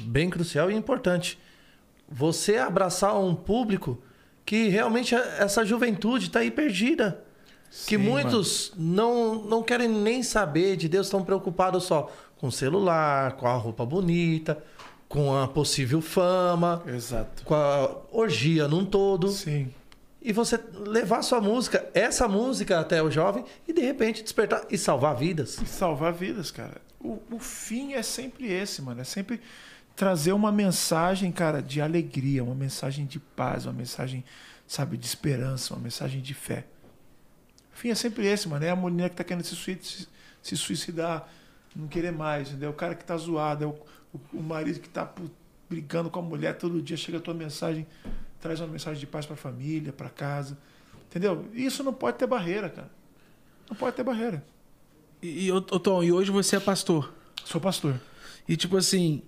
bem 0.00 0.28
crucial 0.28 0.70
e 0.70 0.74
importante. 0.74 1.38
Você 2.06 2.58
abraçar 2.58 3.18
um 3.18 3.34
público 3.34 4.02
que 4.44 4.68
realmente 4.68 5.14
essa 5.14 5.64
juventude 5.64 6.26
está 6.26 6.40
aí 6.40 6.50
perdida. 6.50 7.24
Que 7.86 7.96
Sim, 7.96 7.98
muitos 7.98 8.72
não, 8.76 9.34
não 9.34 9.62
querem 9.62 9.88
nem 9.88 10.22
saber 10.22 10.76
de 10.76 10.88
Deus, 10.88 11.06
estão 11.06 11.24
preocupados 11.24 11.84
só 11.84 12.10
com 12.36 12.46
o 12.46 12.52
celular, 12.52 13.32
com 13.32 13.46
a 13.46 13.54
roupa 13.54 13.84
bonita, 13.84 14.62
com 15.08 15.36
a 15.36 15.48
possível 15.48 16.00
fama, 16.00 16.82
Exato. 16.86 17.44
com 17.44 17.54
a 17.54 17.96
orgia 18.12 18.68
num 18.68 18.84
todo. 18.84 19.28
Sim. 19.28 19.72
E 20.22 20.32
você 20.32 20.58
levar 20.86 21.22
sua 21.22 21.40
música, 21.40 21.86
essa 21.92 22.26
música 22.26 22.80
até 22.80 23.02
o 23.02 23.10
jovem 23.10 23.44
e 23.68 23.72
de 23.72 23.82
repente 23.82 24.22
despertar 24.22 24.64
e 24.70 24.78
salvar 24.78 25.16
vidas. 25.16 25.58
E 25.60 25.66
salvar 25.66 26.12
vidas, 26.12 26.50
cara. 26.50 26.80
O, 27.00 27.18
o 27.30 27.38
fim 27.38 27.92
é 27.92 28.02
sempre 28.02 28.50
esse, 28.50 28.80
mano. 28.80 29.02
É 29.02 29.04
sempre 29.04 29.40
trazer 29.94 30.32
uma 30.32 30.50
mensagem, 30.50 31.30
cara, 31.30 31.60
de 31.60 31.80
alegria, 31.80 32.42
uma 32.42 32.54
mensagem 32.54 33.04
de 33.04 33.18
paz, 33.18 33.66
uma 33.66 33.72
mensagem, 33.72 34.24
sabe, 34.66 34.96
de 34.96 35.06
esperança, 35.06 35.74
uma 35.74 35.82
mensagem 35.82 36.22
de 36.22 36.32
fé. 36.32 36.64
O 37.74 37.76
fim 37.76 37.88
é 37.90 37.94
sempre 37.94 38.26
esse, 38.26 38.48
mano. 38.48 38.64
É 38.64 38.70
a 38.70 38.76
mulher 38.76 39.10
que 39.10 39.16
tá 39.16 39.24
querendo 39.24 39.44
se, 39.44 39.54
sui- 39.56 39.78
se- 39.82 40.56
suicidar, 40.56 41.28
não 41.74 41.88
querer 41.88 42.12
mais, 42.12 42.48
entendeu? 42.50 42.70
O 42.70 42.74
cara 42.74 42.94
que 42.94 43.04
tá 43.04 43.16
zoado, 43.16 43.64
é 43.64 43.66
o, 43.66 43.70
o- 44.12 44.38
o 44.38 44.42
marido 44.42 44.78
que 44.80 44.88
tá 44.88 45.12
brigando 45.68 46.08
com 46.10 46.18
a 46.20 46.22
mulher 46.22 46.56
todo 46.56 46.80
dia, 46.80 46.96
chega 46.96 47.18
a 47.18 47.20
tua 47.20 47.34
mensagem, 47.34 47.86
traz 48.40 48.60
uma 48.60 48.68
mensagem 48.68 49.00
de 49.00 49.06
paz 49.06 49.26
pra 49.26 49.34
família, 49.36 49.92
pra 49.92 50.08
casa. 50.08 50.56
Entendeu? 51.10 51.48
Isso 51.52 51.82
não 51.82 51.92
pode 51.92 52.16
ter 52.18 52.26
barreira, 52.26 52.68
cara. 52.68 52.90
Não 53.68 53.76
pode 53.76 53.96
ter 53.96 54.02
barreira. 54.04 54.44
E, 55.22 55.48
e, 55.48 55.60
Tom, 55.80 56.02
e 56.02 56.12
hoje 56.12 56.30
você 56.30 56.56
é 56.56 56.60
pastor. 56.60 57.12
Sou 57.44 57.60
pastor. 57.60 57.98
E 58.48 58.56
tipo 58.56 58.76
assim, 58.76 59.22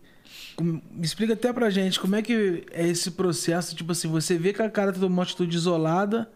me 0.61 0.83
explica 1.01 1.33
até 1.33 1.53
pra 1.53 1.71
gente 1.71 1.99
como 1.99 2.15
é 2.17 2.23
que 2.23 2.67
é 2.71 2.87
esse 2.87 3.11
processo, 3.13 3.75
tipo 3.75 3.93
assim, 3.93 4.09
você 4.09 4.37
vê 4.37 4.53
que 4.53 4.61
a 4.63 4.71
cara 4.71 4.93
tem 4.93 5.03
uma 5.05 5.23
atitude 5.23 5.57
isolada, 5.57 6.31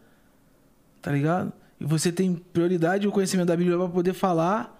tá 1.03 1.12
ligado? 1.12 1.53
E 1.81 1.85
você 1.85 2.12
tem 2.12 2.35
prioridade 2.35 3.09
o 3.09 3.12
conhecimento 3.12 3.48
da 3.48 3.57
Bíblia 3.57 3.77
pra 3.78 3.89
poder 3.89 4.12
falar. 4.12 4.78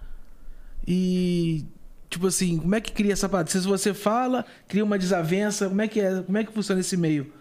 E 0.87 1.65
tipo 2.11 2.27
assim, 2.27 2.59
como 2.59 2.75
é 2.75 2.81
que 2.81 2.93
cria 2.93 3.13
essa 3.13 3.29
parada? 3.29 3.51
Se 3.51 3.59
você 3.61 3.95
fala, 3.95 4.45
cria 4.69 4.85
uma 4.85 4.99
desavença, 4.99 5.69
como 5.69 5.81
é 5.81 5.89
que 5.89 6.01
é? 6.01 6.23
Como 6.23 6.37
é 6.37 6.45
que 6.45 6.53
funciona 6.53 6.81
esse 6.81 6.97
meio? 6.97 7.33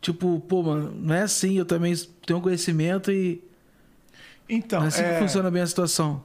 Tipo, 0.00 0.40
pô, 0.40 0.62
mano, 0.62 0.92
não 0.94 1.14
é 1.14 1.22
assim, 1.22 1.56
eu 1.56 1.64
também 1.64 1.94
tenho 2.26 2.40
conhecimento 2.40 3.10
e 3.10 3.42
Então, 4.48 4.80
não 4.80 4.86
é 4.86 4.88
assim 4.88 5.02
é, 5.02 5.14
que 5.14 5.18
funciona 5.20 5.50
bem 5.50 5.62
a 5.62 5.66
situação. 5.66 6.24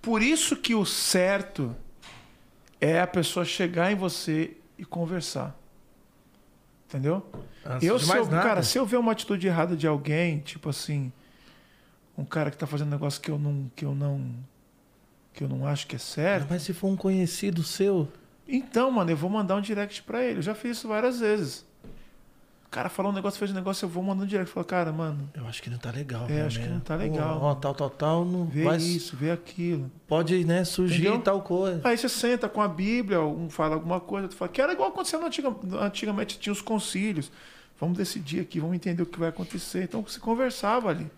por 0.00 0.22
isso 0.22 0.56
que 0.56 0.74
o 0.74 0.84
certo 0.86 1.76
é 2.80 3.00
a 3.00 3.06
pessoa 3.06 3.44
chegar 3.44 3.92
em 3.92 3.94
você 3.94 4.56
e 4.78 4.84
conversar. 4.84 5.54
Entendeu? 6.88 7.24
Antes 7.64 7.86
eu, 7.86 7.98
de 7.98 8.06
se 8.06 8.16
eu, 8.16 8.24
nada. 8.26 8.42
cara, 8.42 8.62
se 8.62 8.78
eu 8.78 8.86
ver 8.86 8.96
uma 8.96 9.12
atitude 9.12 9.46
errada 9.46 9.76
de 9.76 9.86
alguém, 9.86 10.40
tipo 10.40 10.70
assim, 10.70 11.12
um 12.20 12.24
cara 12.24 12.50
que 12.50 12.56
tá 12.56 12.66
fazendo 12.66 12.88
um 12.88 12.92
negócio 12.92 13.20
que 13.20 13.30
eu 13.30 13.38
não, 13.38 13.70
que 13.74 13.84
eu 13.84 13.94
não, 13.94 14.20
que 15.32 15.44
eu 15.44 15.48
não 15.48 15.66
acho 15.66 15.86
que 15.86 15.96
é 15.96 15.98
certo, 15.98 16.48
Mas 16.50 16.62
se 16.62 16.72
for 16.72 16.88
um 16.88 16.96
conhecido 16.96 17.62
seu, 17.62 18.08
então, 18.52 18.90
mano, 18.90 19.10
eu 19.10 19.16
vou 19.16 19.30
mandar 19.30 19.56
um 19.56 19.60
direct 19.60 20.02
pra 20.02 20.24
ele. 20.24 20.38
Eu 20.38 20.42
já 20.42 20.54
fiz 20.54 20.78
isso 20.78 20.88
várias 20.88 21.20
vezes. 21.20 21.64
O 22.66 22.70
cara 22.70 22.88
falou 22.88 23.10
um 23.10 23.14
negócio, 23.14 23.38
fez 23.38 23.50
um 23.50 23.54
negócio, 23.54 23.84
eu 23.84 23.88
vou 23.88 24.02
mandar 24.02 24.24
um 24.24 24.26
direct. 24.26 24.52
Falo, 24.52 24.66
cara, 24.66 24.92
mano, 24.92 25.28
eu 25.34 25.46
acho 25.46 25.62
que 25.62 25.70
não 25.70 25.78
tá 25.78 25.90
legal. 25.90 26.26
É, 26.28 26.42
acho 26.42 26.58
né? 26.58 26.66
que 26.66 26.72
não 26.72 26.80
tá 26.80 26.96
legal. 26.96 27.38
Ó, 27.40 27.54
tal, 27.54 27.74
tal, 27.74 27.90
tal, 27.90 28.24
não 28.24 28.44
vê 28.44 28.64
vai, 28.64 28.76
isso, 28.76 29.16
vê 29.16 29.30
aquilo. 29.30 29.90
pode, 30.06 30.44
né, 30.44 30.64
surgir 30.64 31.02
Entendeu? 31.02 31.20
tal 31.20 31.42
coisa. 31.42 31.80
Aí 31.84 31.96
você 31.96 32.08
senta 32.08 32.48
com 32.48 32.60
a 32.60 32.68
Bíblia, 32.68 33.20
um 33.20 33.48
fala 33.50 33.74
alguma 33.74 34.00
coisa, 34.00 34.28
tu 34.28 34.36
fala, 34.36 34.50
que 34.50 34.60
era 34.60 34.72
igual 34.72 34.90
aconteceu 34.90 35.24
antiga, 35.24 35.54
antigamente, 35.80 36.38
tinha 36.38 36.52
os 36.52 36.62
concílios. 36.62 37.30
Vamos 37.78 37.96
decidir 37.96 38.40
aqui, 38.40 38.60
vamos 38.60 38.76
entender 38.76 39.02
o 39.02 39.06
que 39.06 39.18
vai 39.18 39.30
acontecer. 39.30 39.84
Então 39.84 40.04
se 40.06 40.20
conversava 40.20 40.90
ali. 40.90 41.10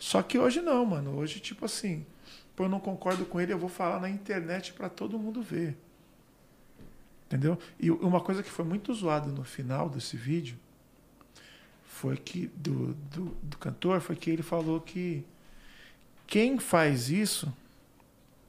Só 0.00 0.20
que 0.20 0.36
hoje 0.36 0.60
não, 0.60 0.84
mano. 0.84 1.16
Hoje, 1.16 1.38
tipo 1.38 1.64
assim, 1.64 2.04
pô, 2.56 2.64
eu 2.64 2.68
não 2.68 2.80
concordo 2.80 3.24
com 3.24 3.40
ele, 3.40 3.52
eu 3.52 3.58
vou 3.58 3.68
falar 3.68 4.00
na 4.00 4.10
internet 4.10 4.72
para 4.72 4.88
todo 4.88 5.16
mundo 5.16 5.40
ver. 5.40 5.76
Entendeu? 7.26 7.56
E 7.78 7.88
uma 7.92 8.20
coisa 8.20 8.42
que 8.42 8.50
foi 8.50 8.64
muito 8.64 8.92
zoada 8.92 9.28
no 9.28 9.44
final 9.44 9.88
desse 9.88 10.16
vídeo 10.16 10.58
foi 11.84 12.16
que, 12.16 12.48
do, 12.56 12.94
do, 12.94 13.24
do 13.40 13.56
cantor, 13.58 14.00
foi 14.00 14.16
que 14.16 14.28
ele 14.28 14.42
falou 14.42 14.80
que 14.80 15.24
quem 16.26 16.58
faz 16.58 17.08
isso 17.08 17.52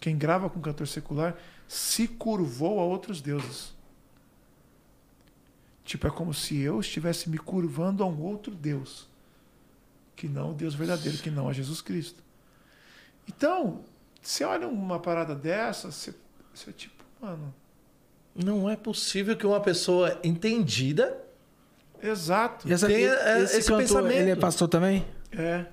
quem 0.02 0.18
grava 0.18 0.50
com 0.50 0.60
cantor 0.60 0.88
secular 0.88 1.38
se 1.68 2.08
curvou 2.08 2.80
a 2.80 2.84
outros 2.84 3.22
deuses. 3.22 3.72
Tipo, 5.86 6.08
é 6.08 6.10
como 6.10 6.34
se 6.34 6.58
eu 6.58 6.80
estivesse 6.80 7.30
me 7.30 7.38
curvando 7.38 8.04
a 8.04 8.08
um 8.08 8.20
outro 8.20 8.54
Deus. 8.54 9.08
Que 10.22 10.30
não 10.30 10.52
o 10.52 10.54
Deus 10.54 10.76
verdadeiro, 10.76 11.18
que 11.18 11.32
não 11.32 11.50
a 11.50 11.54
Jesus 11.54 11.82
Cristo. 11.82 12.22
Então, 13.28 13.84
você 14.22 14.44
olha 14.44 14.68
uma 14.68 15.00
parada 15.00 15.34
dessa, 15.34 15.92
você, 15.92 16.14
você 16.54 16.72
tipo, 16.72 17.04
mano. 17.20 17.52
Não 18.36 18.70
é 18.70 18.76
possível 18.76 19.36
que 19.36 19.48
uma 19.48 19.60
pessoa 19.60 20.20
entendida 20.24 21.20
Exato. 22.00 22.72
Essa, 22.72 22.86
Tem, 22.86 23.04
é, 23.04 23.42
esse, 23.42 23.58
esse 23.58 23.68
cantor, 23.68 23.80
pensamento. 23.80 24.20
ele 24.20 24.30
é 24.30 24.36
pastor 24.36 24.68
também? 24.68 25.04
É. 25.32 25.66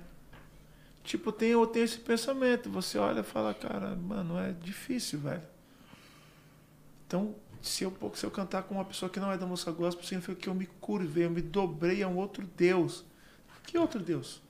Tipo, 1.03 1.31
tem, 1.31 1.49
eu 1.49 1.67
tenho 1.67 1.85
esse 1.85 1.99
pensamento. 1.99 2.71
Você 2.71 2.97
olha 2.97 3.19
e 3.19 3.23
fala, 3.23 3.53
cara, 3.53 3.95
mano, 3.95 4.35
é 4.39 4.51
difícil, 4.51 5.19
velho. 5.19 5.43
Então, 7.05 7.35
se 7.61 7.83
eu, 7.83 7.95
se 8.15 8.25
eu 8.25 8.31
cantar 8.31 8.63
com 8.63 8.73
uma 8.73 8.85
pessoa 8.85 9.11
que 9.11 9.19
não 9.19 9.31
é 9.31 9.37
da 9.37 9.45
música 9.45 9.71
gospel, 9.71 10.03
significa 10.03 10.33
que 10.33 10.49
eu 10.49 10.55
me 10.55 10.65
curvei, 10.81 11.25
eu 11.25 11.29
me 11.29 11.41
dobrei 11.41 12.01
a 12.01 12.07
um 12.07 12.17
outro 12.17 12.49
Deus. 12.57 13.05
Que 13.69 13.77
outro 13.77 13.99
Deus? 14.01 14.41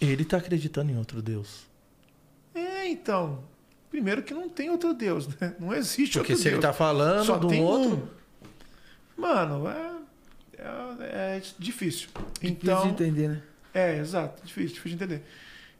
ele 0.00 0.24
tá 0.24 0.36
acreditando 0.36 0.92
em 0.92 0.98
outro 0.98 1.22
Deus. 1.22 1.64
É, 2.54 2.86
então. 2.86 3.42
Primeiro 3.90 4.22
que 4.22 4.34
não 4.34 4.48
tem 4.48 4.68
outro 4.70 4.92
Deus, 4.92 5.26
né? 5.40 5.54
Não 5.58 5.72
existe 5.72 6.18
Porque 6.18 6.32
outro 6.32 6.36
se 6.36 6.44
Deus. 6.50 6.54
ele 6.54 6.62
tá 6.62 6.72
falando 6.72 7.24
Só 7.24 7.38
de 7.38 7.46
um 7.46 7.48
tem 7.48 7.62
outro, 7.62 8.10
um. 9.16 9.20
Mano, 9.22 9.68
é, 9.68 9.92
é, 10.58 11.36
é 11.36 11.42
difícil. 11.58 12.08
Difícil 12.08 12.08
Então, 12.42 12.82
de 12.82 12.88
entender, 12.88 13.28
né? 13.28 13.42
É, 13.72 13.96
exato. 13.98 14.44
Difícil, 14.44 14.74
difícil 14.74 14.98
de 14.98 15.04
entender. 15.04 15.24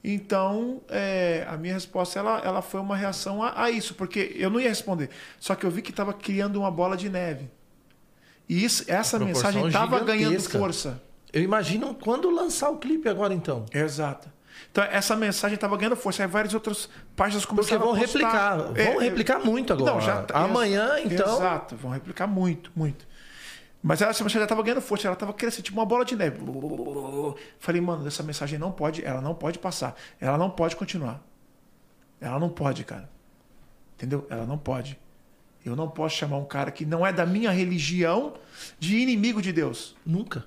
Então, 0.03 0.81
é, 0.89 1.45
a 1.49 1.57
minha 1.57 1.75
resposta 1.75 2.19
ela, 2.19 2.39
ela 2.41 2.63
foi 2.63 2.81
uma 2.81 2.97
reação 2.97 3.43
a, 3.43 3.65
a 3.65 3.71
isso, 3.71 3.95
porque 3.95 4.33
eu 4.37 4.49
não 4.49 4.61
ia 4.61 4.69
responder. 4.69 5.11
Só 5.41 5.55
que 5.55 5.67
eu 5.67 5.71
vi 5.71 5.83
que 5.83 5.91
estava 5.91 6.13
criando 6.15 6.57
uma 6.61 6.71
bola 6.71 6.97
de 6.97 7.11
neve. 7.11 7.51
E 8.49 8.65
isso, 8.65 8.85
essa 8.89 9.19
mensagem 9.19 9.67
estava 9.67 10.01
ganhando 10.01 10.41
força. 10.41 11.01
eu 11.33 11.43
imagino 11.43 11.95
quando 11.95 12.29
lançar 12.31 12.71
o 12.71 12.77
clipe 12.79 13.09
agora 13.09 13.33
então. 13.35 13.65
Exato. 13.73 14.29
Então, 14.71 14.85
essa 14.85 15.17
mensagem 15.17 15.55
estava 15.55 15.77
ganhando 15.77 15.97
força. 15.97 16.23
Aí 16.23 16.29
várias 16.29 16.53
outras 16.55 16.89
páginas 17.17 17.45
Porque 17.45 17.57
começaram 17.77 17.87
vão 17.87 17.95
a 17.95 17.99
replicar, 17.99 18.57
vão 18.59 18.77
É, 18.77 18.83
é, 18.97 18.99
replicar 19.01 19.39
muito 19.41 19.73
agora. 19.73 19.93
Não, 19.93 20.01
já 20.01 20.23
tá- 20.23 20.39
Amanhã, 20.39 20.97
ex- 20.99 21.13
então, 21.13 21.37
Exato, 21.37 21.77
vão 21.77 21.91
replicar 21.91 22.27
muito, 22.27 22.71
muito. 22.75 23.07
Mas 23.83 24.01
essa 24.01 24.23
mensagem 24.25 24.39
já 24.41 24.45
estava 24.45 24.63
ganhando 24.63 24.81
força, 24.81 25.07
ela 25.07 25.15
estava 25.15 25.33
crescendo, 25.33 25.65
tipo 25.65 25.79
uma 25.79 25.85
bola 25.87 26.05
de 26.05 26.17
neve. 26.17 26.39
Falei, 27.59 27.81
mano, 27.81 28.07
essa 28.07 28.23
mensagem 28.23 28.59
não 28.59 28.73
pode, 28.73 29.05
ela 29.05 29.21
não 29.21 29.35
pode 29.35 29.59
passar. 29.59 29.95
Ela 30.21 30.39
não 30.39 30.49
pode 30.51 30.75
continuar. 30.77 31.21
Ela 32.21 32.39
não 32.39 32.49
pode, 32.49 32.83
cara. 32.85 33.09
Entendeu? 33.97 34.27
Ela 34.31 34.47
não 34.47 34.57
pode. 34.59 34.99
Eu 35.65 35.75
não 35.75 35.89
posso 35.89 36.17
chamar 36.17 36.37
um 36.37 36.45
cara 36.45 36.71
que 36.71 36.85
não 36.85 37.07
é 37.07 37.13
da 37.13 37.25
minha 37.25 37.51
religião 37.51 38.35
de 38.79 38.99
inimigo 38.99 39.41
de 39.41 39.53
Deus. 39.53 39.97
nunca. 40.05 40.45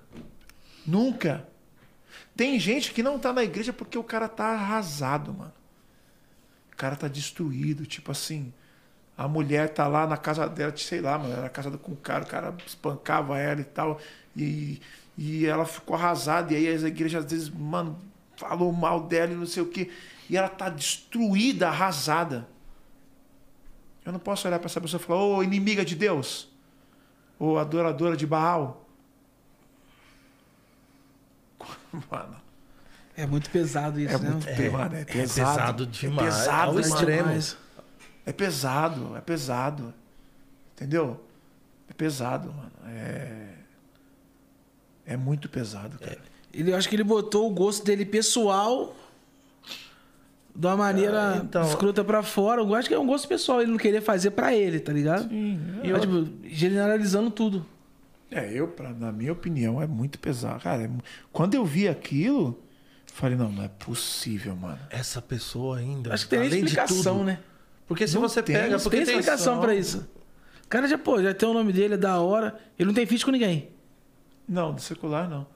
Nunca. 0.85 1.45
Tem 2.35 2.59
gente 2.59 2.93
que 2.93 3.01
não 3.01 3.17
tá 3.17 3.33
na 3.33 3.43
igreja 3.43 3.73
porque 3.73 3.97
o 3.97 4.03
cara 4.03 4.29
tá 4.29 4.45
arrasado, 4.53 5.33
mano. 5.33 5.53
O 6.71 6.75
cara 6.77 6.95
tá 6.95 7.07
destruído, 7.07 7.85
tipo 7.85 8.11
assim. 8.11 8.53
A 9.17 9.27
mulher 9.27 9.69
tá 9.69 9.87
lá 9.87 10.05
na 10.05 10.15
casa 10.15 10.47
dela, 10.47 10.71
sei 10.77 11.01
lá, 11.01 11.17
mano, 11.17 11.33
era 11.33 11.49
casada 11.49 11.77
com 11.77 11.93
um 11.93 11.95
cara, 11.95 12.23
o 12.23 12.27
cara 12.27 12.55
espancava 12.65 13.39
ela 13.39 13.59
e 13.59 13.63
tal. 13.63 13.99
E, 14.35 14.79
e 15.17 15.47
ela 15.47 15.65
ficou 15.65 15.95
arrasada. 15.95 16.53
E 16.53 16.55
aí 16.55 16.67
as 16.67 16.83
igrejas 16.83 17.25
às 17.25 17.31
vezes, 17.31 17.49
mano, 17.49 17.99
falou 18.37 18.71
mal 18.71 19.01
dela 19.01 19.33
e 19.33 19.35
não 19.35 19.47
sei 19.47 19.63
o 19.63 19.67
quê. 19.67 19.89
E 20.29 20.37
ela 20.37 20.47
tá 20.47 20.69
destruída, 20.69 21.67
arrasada. 21.69 22.47
Eu 24.07 24.13
não 24.13 24.19
posso 24.21 24.47
olhar 24.47 24.57
pra 24.57 24.67
essa 24.67 24.79
pessoa 24.79 25.01
e 25.01 25.03
falar, 25.03 25.21
ô 25.21 25.43
inimiga 25.43 25.83
de 25.83 25.93
Deus, 25.93 26.47
ou 27.37 27.59
adoradora 27.59 28.15
de 28.15 28.25
Baal. 28.25 28.87
Mano, 32.09 32.37
É 33.17 33.25
muito 33.25 33.49
pesado 33.49 33.99
isso, 33.99 34.15
é 34.15 34.19
né? 34.19 34.29
muito 34.29 34.47
É, 34.47 34.69
mano, 34.69 34.95
é 34.95 35.01
é 35.01 35.03
pesado. 35.05 35.57
pesado 35.57 35.85
demais, 35.87 36.25
É 36.25 36.39
pesado, 36.39 36.73
né, 36.73 36.81
extremo. 36.81 37.57
É 38.25 38.31
pesado, 38.31 39.17
é 39.17 39.21
pesado. 39.21 39.93
Entendeu? 40.73 41.21
É 41.89 41.93
pesado, 41.93 42.53
mano. 42.53 42.71
É. 42.87 43.55
É 45.05 45.17
muito 45.17 45.49
pesado, 45.49 45.99
cara. 45.99 46.21
Ele, 46.53 46.71
eu 46.71 46.77
acho 46.77 46.87
que 46.87 46.95
ele 46.95 47.03
botou 47.03 47.51
o 47.51 47.53
gosto 47.53 47.83
dele 47.83 48.05
pessoal 48.05 48.95
de 50.59 50.65
uma 50.65 50.75
maneira 50.75 51.33
Ah, 51.33 51.37
então- 51.37 51.63
escrota 51.67 52.03
pra 52.03 52.23
fora. 52.23 52.61
Eu 52.61 52.73
acho 52.75 52.87
que 52.89 52.95
é 52.95 52.99
um 52.99 53.05
gosto 53.05 53.27
pessoal, 53.27 53.61
ele 53.61 53.69
não 53.71 53.77
querer 53.77 54.01
fazer 54.01 54.31
pra 54.31 54.53
ele, 54.55 54.79
tá 54.79 54.91
ligado? 54.91 55.29
Sim, 55.29 55.59
E 55.83 55.89
eu, 55.89 55.99
tipo, 55.99 56.27
generalizando 56.45 57.29
tudo. 57.29 57.65
É, 58.31 58.51
eu, 58.51 58.67
pra, 58.67 58.89
na 58.89 59.11
minha 59.11 59.31
opinião, 59.31 59.81
é 59.81 59.85
muito 59.87 60.17
pesado. 60.19 60.59
Cara, 60.61 60.83
é 60.83 60.89
quando 61.31 61.53
eu 61.53 61.63
vi 61.63 61.87
aquilo, 61.87 62.59
falei, 63.13 63.37
não, 63.37 63.51
não 63.51 63.63
é 63.63 63.67
possível, 63.69 64.55
mano. 64.55 64.79
Essa 64.89 65.21
pessoa 65.21 65.77
ainda. 65.77 66.13
Acho 66.13 66.23
que 66.25 66.31
tem 66.31 66.39
além 66.39 66.49
de 66.49 66.57
explicação, 66.65 67.13
tudo, 67.19 67.25
né? 67.25 67.39
Porque 67.87 68.05
se 68.07 68.15
Não 68.15 68.21
você 68.21 68.41
tem, 68.43 68.55
pega. 68.55 68.79
Porque 68.79 68.97
tem 68.97 69.05
tem 69.05 69.15
explicação 69.19 69.61
pra 69.61 69.73
isso. 69.75 70.05
O 70.65 70.67
cara 70.67 70.87
já, 70.87 70.97
pô, 70.97 71.21
já 71.21 71.33
tem 71.33 71.47
o 71.47 71.53
nome 71.53 71.71
dele, 71.71 71.93
é 71.93 71.97
da 71.97 72.19
hora. 72.19 72.57
Ele 72.77 72.87
não 72.87 72.93
tem 72.93 73.05
feat 73.05 73.23
com 73.23 73.31
ninguém. 73.31 73.69
Não, 74.49 74.73
do 74.73 74.81
secular 74.81 75.29
não. 75.29 75.47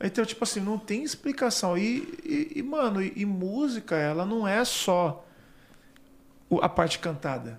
Então, 0.00 0.24
tipo 0.24 0.44
assim, 0.44 0.60
não 0.60 0.78
tem 0.78 1.02
explicação. 1.02 1.76
E, 1.76 1.98
e, 2.24 2.52
e, 2.56 2.62
mano, 2.62 3.02
e, 3.02 3.12
e 3.16 3.24
música, 3.24 3.96
ela 3.96 4.26
não 4.26 4.46
é 4.46 4.64
só 4.64 5.24
a 6.60 6.68
parte 6.68 6.98
cantada. 6.98 7.58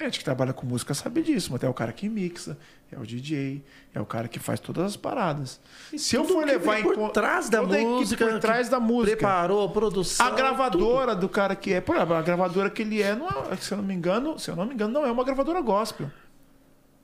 A 0.00 0.04
gente 0.04 0.18
que 0.18 0.24
trabalha 0.24 0.52
com 0.52 0.66
música 0.66 0.94
sabe 0.94 1.22
disso, 1.22 1.52
mas 1.52 1.62
é 1.62 1.68
o 1.68 1.74
cara 1.74 1.92
que 1.92 2.08
mixa, 2.08 2.58
é 2.90 2.98
o 2.98 3.06
DJ, 3.06 3.62
é 3.94 4.00
o 4.00 4.06
cara 4.06 4.26
que 4.26 4.40
faz 4.40 4.58
todas 4.58 4.84
as 4.84 4.96
paradas. 4.96 5.60
Se 5.96 6.16
eu 6.16 6.22
Tudo 6.22 6.34
for 6.34 6.44
levar 6.44 6.80
em 6.80 6.82
por 6.82 6.96
conta 6.96 7.12
trás 7.12 7.48
da 7.48 7.60
a 7.60 7.62
música, 7.62 8.26
por 8.26 8.40
trás 8.40 8.68
da 8.68 8.80
música, 8.80 9.16
Preparou, 9.16 9.70
produção. 9.70 10.26
a 10.26 10.30
gravadora 10.30 11.14
do 11.14 11.28
cara 11.28 11.54
que 11.54 11.72
é, 11.72 11.80
por 11.80 11.94
exemplo, 11.94 12.14
a 12.14 12.22
gravadora 12.22 12.68
que 12.68 12.82
ele 12.82 13.00
é, 13.00 13.14
não 13.14 13.28
é, 13.28 13.56
se 13.56 13.72
eu 13.72 13.78
não 13.78 13.84
me 13.84 13.94
engano, 13.94 14.36
se 14.40 14.50
eu 14.50 14.56
não 14.56 14.66
me 14.66 14.74
engano, 14.74 14.92
não 14.92 15.06
é 15.06 15.12
uma 15.12 15.22
gravadora 15.22 15.60
gospel. 15.60 16.10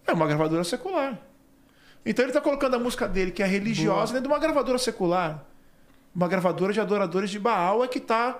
É 0.04 0.12
uma 0.12 0.26
gravadora 0.26 0.64
secular. 0.64 1.16
Então 2.04 2.24
ele 2.24 2.30
está 2.30 2.40
colocando 2.40 2.76
a 2.76 2.78
música 2.78 3.06
dele, 3.06 3.30
que 3.30 3.42
é 3.42 3.46
religiosa, 3.46 4.12
dentro 4.12 4.28
de 4.28 4.34
uma 4.34 4.38
gravadora 4.40 4.78
secular. 4.78 5.44
Uma 6.14 6.28
gravadora 6.28 6.72
de 6.72 6.80
adoradores 6.80 7.30
de 7.30 7.38
Baal 7.38 7.84
é 7.84 7.88
que 7.88 7.98
está 7.98 8.38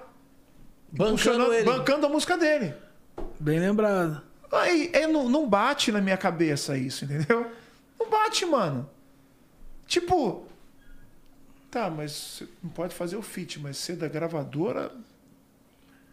Bancando 0.90 1.52
ele. 1.52 1.64
bancando 1.64 2.06
a 2.06 2.08
música 2.08 2.36
dele. 2.36 2.74
Bem 3.38 3.60
lembrado. 3.60 4.22
Aí, 4.50 4.90
é, 4.94 5.06
não, 5.06 5.28
não 5.28 5.46
bate 5.48 5.92
na 5.92 6.00
minha 6.00 6.16
cabeça 6.16 6.76
isso, 6.78 7.04
entendeu? 7.04 7.50
Não 8.00 8.08
bate, 8.08 8.46
mano. 8.46 8.88
Tipo, 9.86 10.46
tá, 11.70 11.90
mas 11.90 12.12
você 12.12 12.48
não 12.62 12.70
pode 12.70 12.94
fazer 12.94 13.16
o 13.16 13.22
feat, 13.22 13.58
mas 13.60 13.76
ser 13.76 13.96
da 13.96 14.08
gravadora 14.08 14.90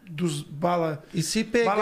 dos 0.08 0.42
bala, 0.42 1.02
E 1.12 1.22
se 1.22 1.42
pegar... 1.44 1.74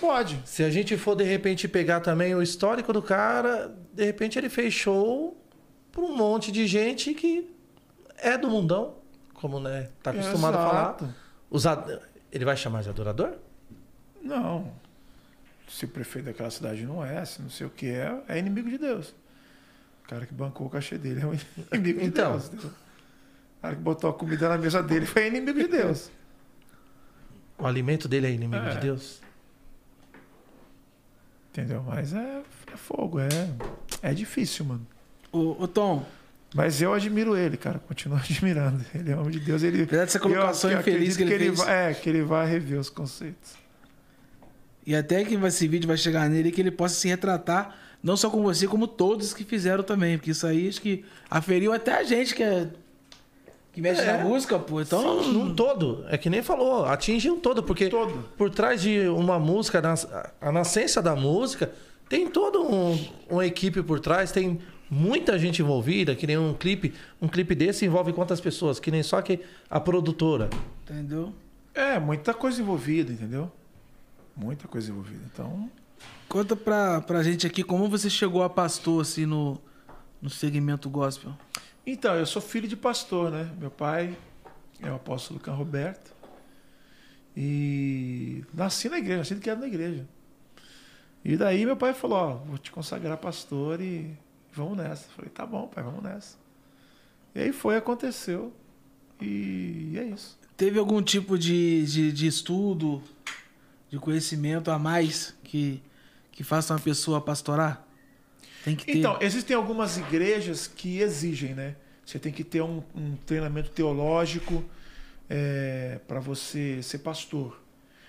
pode. 0.00 0.40
Se 0.44 0.62
a 0.64 0.70
gente 0.70 0.96
for 0.96 1.14
de 1.14 1.24
repente 1.24 1.68
pegar 1.68 2.00
também 2.00 2.34
o 2.34 2.42
histórico 2.42 2.92
do 2.92 3.02
cara, 3.02 3.74
de 3.92 4.04
repente 4.04 4.38
ele 4.38 4.48
fez 4.48 4.72
show 4.72 5.36
para 5.92 6.02
um 6.02 6.16
monte 6.16 6.50
de 6.50 6.66
gente 6.66 7.12
que 7.14 7.50
é 8.18 8.36
do 8.38 8.48
mundão, 8.50 8.94
como 9.34 9.60
né, 9.60 9.88
tá 10.02 10.10
acostumado 10.10 10.54
a 10.56 10.58
falar. 10.66 10.82
Exato. 10.82 11.14
Os 11.50 11.66
ad- 11.66 11.98
Ele 12.32 12.44
vai 12.44 12.56
chamar 12.56 12.82
de 12.82 12.88
adorador? 12.88 13.34
Não. 14.22 14.72
Se 15.68 15.84
o 15.84 15.88
prefeito 15.88 16.26
daquela 16.26 16.50
cidade 16.50 16.84
não 16.86 17.04
é, 17.04 17.24
se 17.24 17.42
não 17.42 17.50
sei 17.50 17.66
o 17.66 17.70
que 17.70 17.86
é, 17.86 18.22
é 18.28 18.38
inimigo 18.38 18.70
de 18.70 18.78
Deus. 18.78 19.14
O 20.04 20.08
cara 20.08 20.24
que 20.24 20.32
bancou 20.32 20.66
o 20.66 20.70
cachê 20.70 20.96
dele 20.96 21.20
é 21.22 21.26
um 21.26 21.34
inimigo 21.74 22.00
de 22.00 22.06
Então. 22.06 22.32
Deus. 22.32 22.46
O 22.64 22.70
cara 23.62 23.74
que 23.76 23.82
botou 23.82 24.08
a 24.10 24.14
comida 24.14 24.48
na 24.48 24.56
mesa 24.58 24.82
dele 24.82 25.04
foi 25.06 25.26
inimigo 25.26 25.58
de 25.58 25.66
Deus. 25.68 26.10
O 27.58 27.66
alimento 27.66 28.06
dele 28.08 28.26
é 28.26 28.30
inimigo 28.30 28.64
É. 28.64 28.74
de 28.74 28.80
Deus? 28.80 29.20
Entendeu? 31.52 31.82
Mas 31.86 32.12
é, 32.12 32.42
é 32.72 32.76
fogo, 32.76 33.18
é, 33.18 33.28
é 34.02 34.12
difícil, 34.12 34.64
mano. 34.66 34.86
Ô, 35.32 35.56
ô, 35.62 35.66
Tom, 35.68 36.04
Mas 36.54 36.80
eu 36.82 36.92
admiro 36.94 37.36
ele, 37.36 37.56
cara. 37.56 37.78
Continuo 37.78 38.16
admirando. 38.22 38.84
Ele 38.94 39.10
é 39.10 39.16
homem 39.16 39.30
de 39.30 39.40
Deus. 39.40 39.62
Ele, 39.62 39.82
apesar 39.82 40.04
dessa 40.04 40.20
colocação 40.20 40.70
eu 40.70 40.80
infeliz 40.80 41.14
acredito 41.14 41.28
que 41.28 41.34
ele, 41.34 41.44
fez, 41.56 41.58
vai, 41.58 41.90
é, 41.90 41.94
que 41.94 42.08
ele 42.08 42.22
vai 42.22 42.46
rever 42.46 42.78
os 42.78 42.88
conceitos. 42.90 43.54
e 44.86 44.94
até 44.94 45.24
que 45.24 45.34
esse 45.34 45.66
vídeo 45.68 45.86
vai 45.88 45.96
chegar 45.96 46.28
nele, 46.28 46.52
que 46.52 46.60
ele 46.60 46.70
possa 46.70 46.94
se 46.94 47.08
retratar, 47.08 47.76
não 48.02 48.16
só 48.16 48.28
com 48.30 48.42
você, 48.42 48.66
como 48.68 48.86
todos 48.86 49.32
que 49.34 49.44
fizeram 49.44 49.82
também. 49.82 50.16
Porque 50.18 50.30
isso 50.30 50.46
aí 50.46 50.68
acho 50.68 50.80
que 50.80 51.04
aferiu 51.30 51.72
até 51.72 51.94
a 51.98 52.04
gente 52.04 52.34
que, 52.34 52.42
é, 52.42 52.68
que 53.76 53.82
mexe 53.82 54.00
É. 54.00 54.16
na 54.16 54.24
música, 54.24 54.58
pô. 54.58 54.80
Então, 54.80 55.22
Sim, 55.22 55.36
um 55.36 55.54
todo. 55.54 56.02
É 56.08 56.16
que 56.16 56.30
nem 56.30 56.42
falou, 56.42 56.86
atinge 56.86 57.30
um 57.30 57.38
todo, 57.38 57.62
porque 57.62 57.90
Todo. 57.90 58.24
por 58.34 58.48
trás 58.48 58.80
de 58.80 59.06
uma 59.08 59.38
música, 59.38 59.82
a 60.40 60.50
nascença 60.50 61.02
da 61.02 61.14
música, 61.14 61.70
tem 62.08 62.26
toda 62.26 62.58
um, 62.58 62.98
uma 63.28 63.44
equipe 63.44 63.82
por 63.82 64.00
trás, 64.00 64.32
tem 64.32 64.58
muita 64.90 65.38
gente 65.38 65.60
envolvida, 65.60 66.14
que 66.14 66.26
nem 66.26 66.38
um 66.38 66.54
clipe. 66.54 66.94
Um 67.20 67.28
clipe 67.28 67.54
desse 67.54 67.84
envolve 67.84 68.14
quantas 68.14 68.40
pessoas? 68.40 68.80
Que 68.80 68.90
nem 68.90 69.02
só 69.02 69.20
que 69.20 69.40
a 69.68 69.78
produtora. 69.78 70.48
entendeu? 70.82 71.34
É, 71.74 71.98
muita 72.00 72.32
coisa 72.32 72.62
envolvida, 72.62 73.12
entendeu? 73.12 73.52
Muita 74.34 74.66
coisa 74.66 74.90
envolvida. 74.90 75.20
Então, 75.30 75.70
Conta 76.30 76.56
pra, 76.56 77.02
pra 77.02 77.22
gente 77.22 77.46
aqui 77.46 77.62
como 77.62 77.90
você 77.90 78.08
chegou 78.08 78.42
a 78.42 78.48
pastor, 78.48 79.02
assim, 79.02 79.26
no, 79.26 79.58
no 80.22 80.30
segmento 80.30 80.88
gospel. 80.88 81.32
Então, 81.86 82.16
eu 82.16 82.26
sou 82.26 82.42
filho 82.42 82.66
de 82.66 82.76
pastor, 82.76 83.30
né? 83.30 83.50
Meu 83.58 83.70
pai 83.70 84.16
é 84.80 84.90
o 84.90 84.96
apóstolo 84.96 85.38
Can 85.38 85.54
Roberto. 85.54 86.14
E 87.36 88.42
nasci 88.52 88.88
na 88.88 88.98
igreja, 88.98 89.18
nasci 89.18 89.36
criado 89.36 89.60
na 89.60 89.66
igreja. 89.66 90.06
E 91.24 91.36
daí 91.36 91.64
meu 91.64 91.76
pai 91.76 91.92
falou, 91.92 92.18
ó, 92.18 92.34
vou 92.36 92.58
te 92.58 92.70
consagrar 92.70 93.18
pastor 93.18 93.80
e 93.80 94.16
vamos 94.52 94.76
nessa. 94.76 95.04
Eu 95.06 95.10
falei, 95.10 95.30
tá 95.30 95.46
bom, 95.46 95.68
pai, 95.68 95.84
vamos 95.84 96.02
nessa. 96.02 96.36
E 97.34 97.40
aí 97.40 97.52
foi, 97.52 97.76
aconteceu. 97.76 98.52
E 99.20 99.94
é 99.96 100.04
isso. 100.04 100.38
Teve 100.56 100.78
algum 100.78 101.02
tipo 101.02 101.38
de, 101.38 101.84
de, 101.84 102.12
de 102.12 102.26
estudo, 102.26 103.02
de 103.90 103.98
conhecimento 103.98 104.70
a 104.70 104.78
mais 104.78 105.34
que, 105.44 105.82
que 106.32 106.42
faça 106.42 106.72
uma 106.72 106.80
pessoa 106.80 107.20
pastorar? 107.20 107.85
Tem 108.66 108.74
que 108.74 108.84
ter. 108.84 108.98
Então, 108.98 109.16
existem 109.20 109.56
algumas 109.56 109.96
igrejas 109.96 110.66
que 110.66 110.98
exigem, 111.00 111.54
né? 111.54 111.76
Você 112.04 112.18
tem 112.18 112.32
que 112.32 112.42
ter 112.42 112.60
um, 112.62 112.82
um 112.94 113.16
treinamento 113.24 113.70
teológico 113.70 114.62
para 116.06 116.20
você 116.20 116.82
ser 116.82 116.98
pastor. 116.98 117.60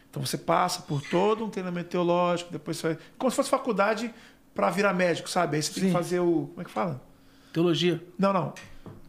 Então 0.10 0.26
você 0.26 0.38
passa 0.38 0.82
por 0.82 1.00
todo 1.02 1.46
um 1.46 1.50
treinamento 1.50 1.90
teológico, 1.90 2.52
depois 2.52 2.78
você 2.78 2.88
vai. 2.88 2.98
Como 3.20 3.30
se 3.30 3.36
fosse 3.36 3.50
faculdade 3.50 4.12
para 4.56 4.72
virar 4.72 4.94
médico, 4.94 5.30
sabe? 5.30 5.58
Aí 5.58 5.62
você 5.62 5.74
tem 5.74 5.84
Sim. 5.84 5.88
que 5.90 5.94
fazer 5.94 6.20
o. 6.20 6.48
Como 6.48 6.62
é 6.62 6.64
que 6.64 6.72
fala? 6.72 7.02
Teologia. 7.54 8.04
Não, 8.18 8.34
não. 8.34 8.54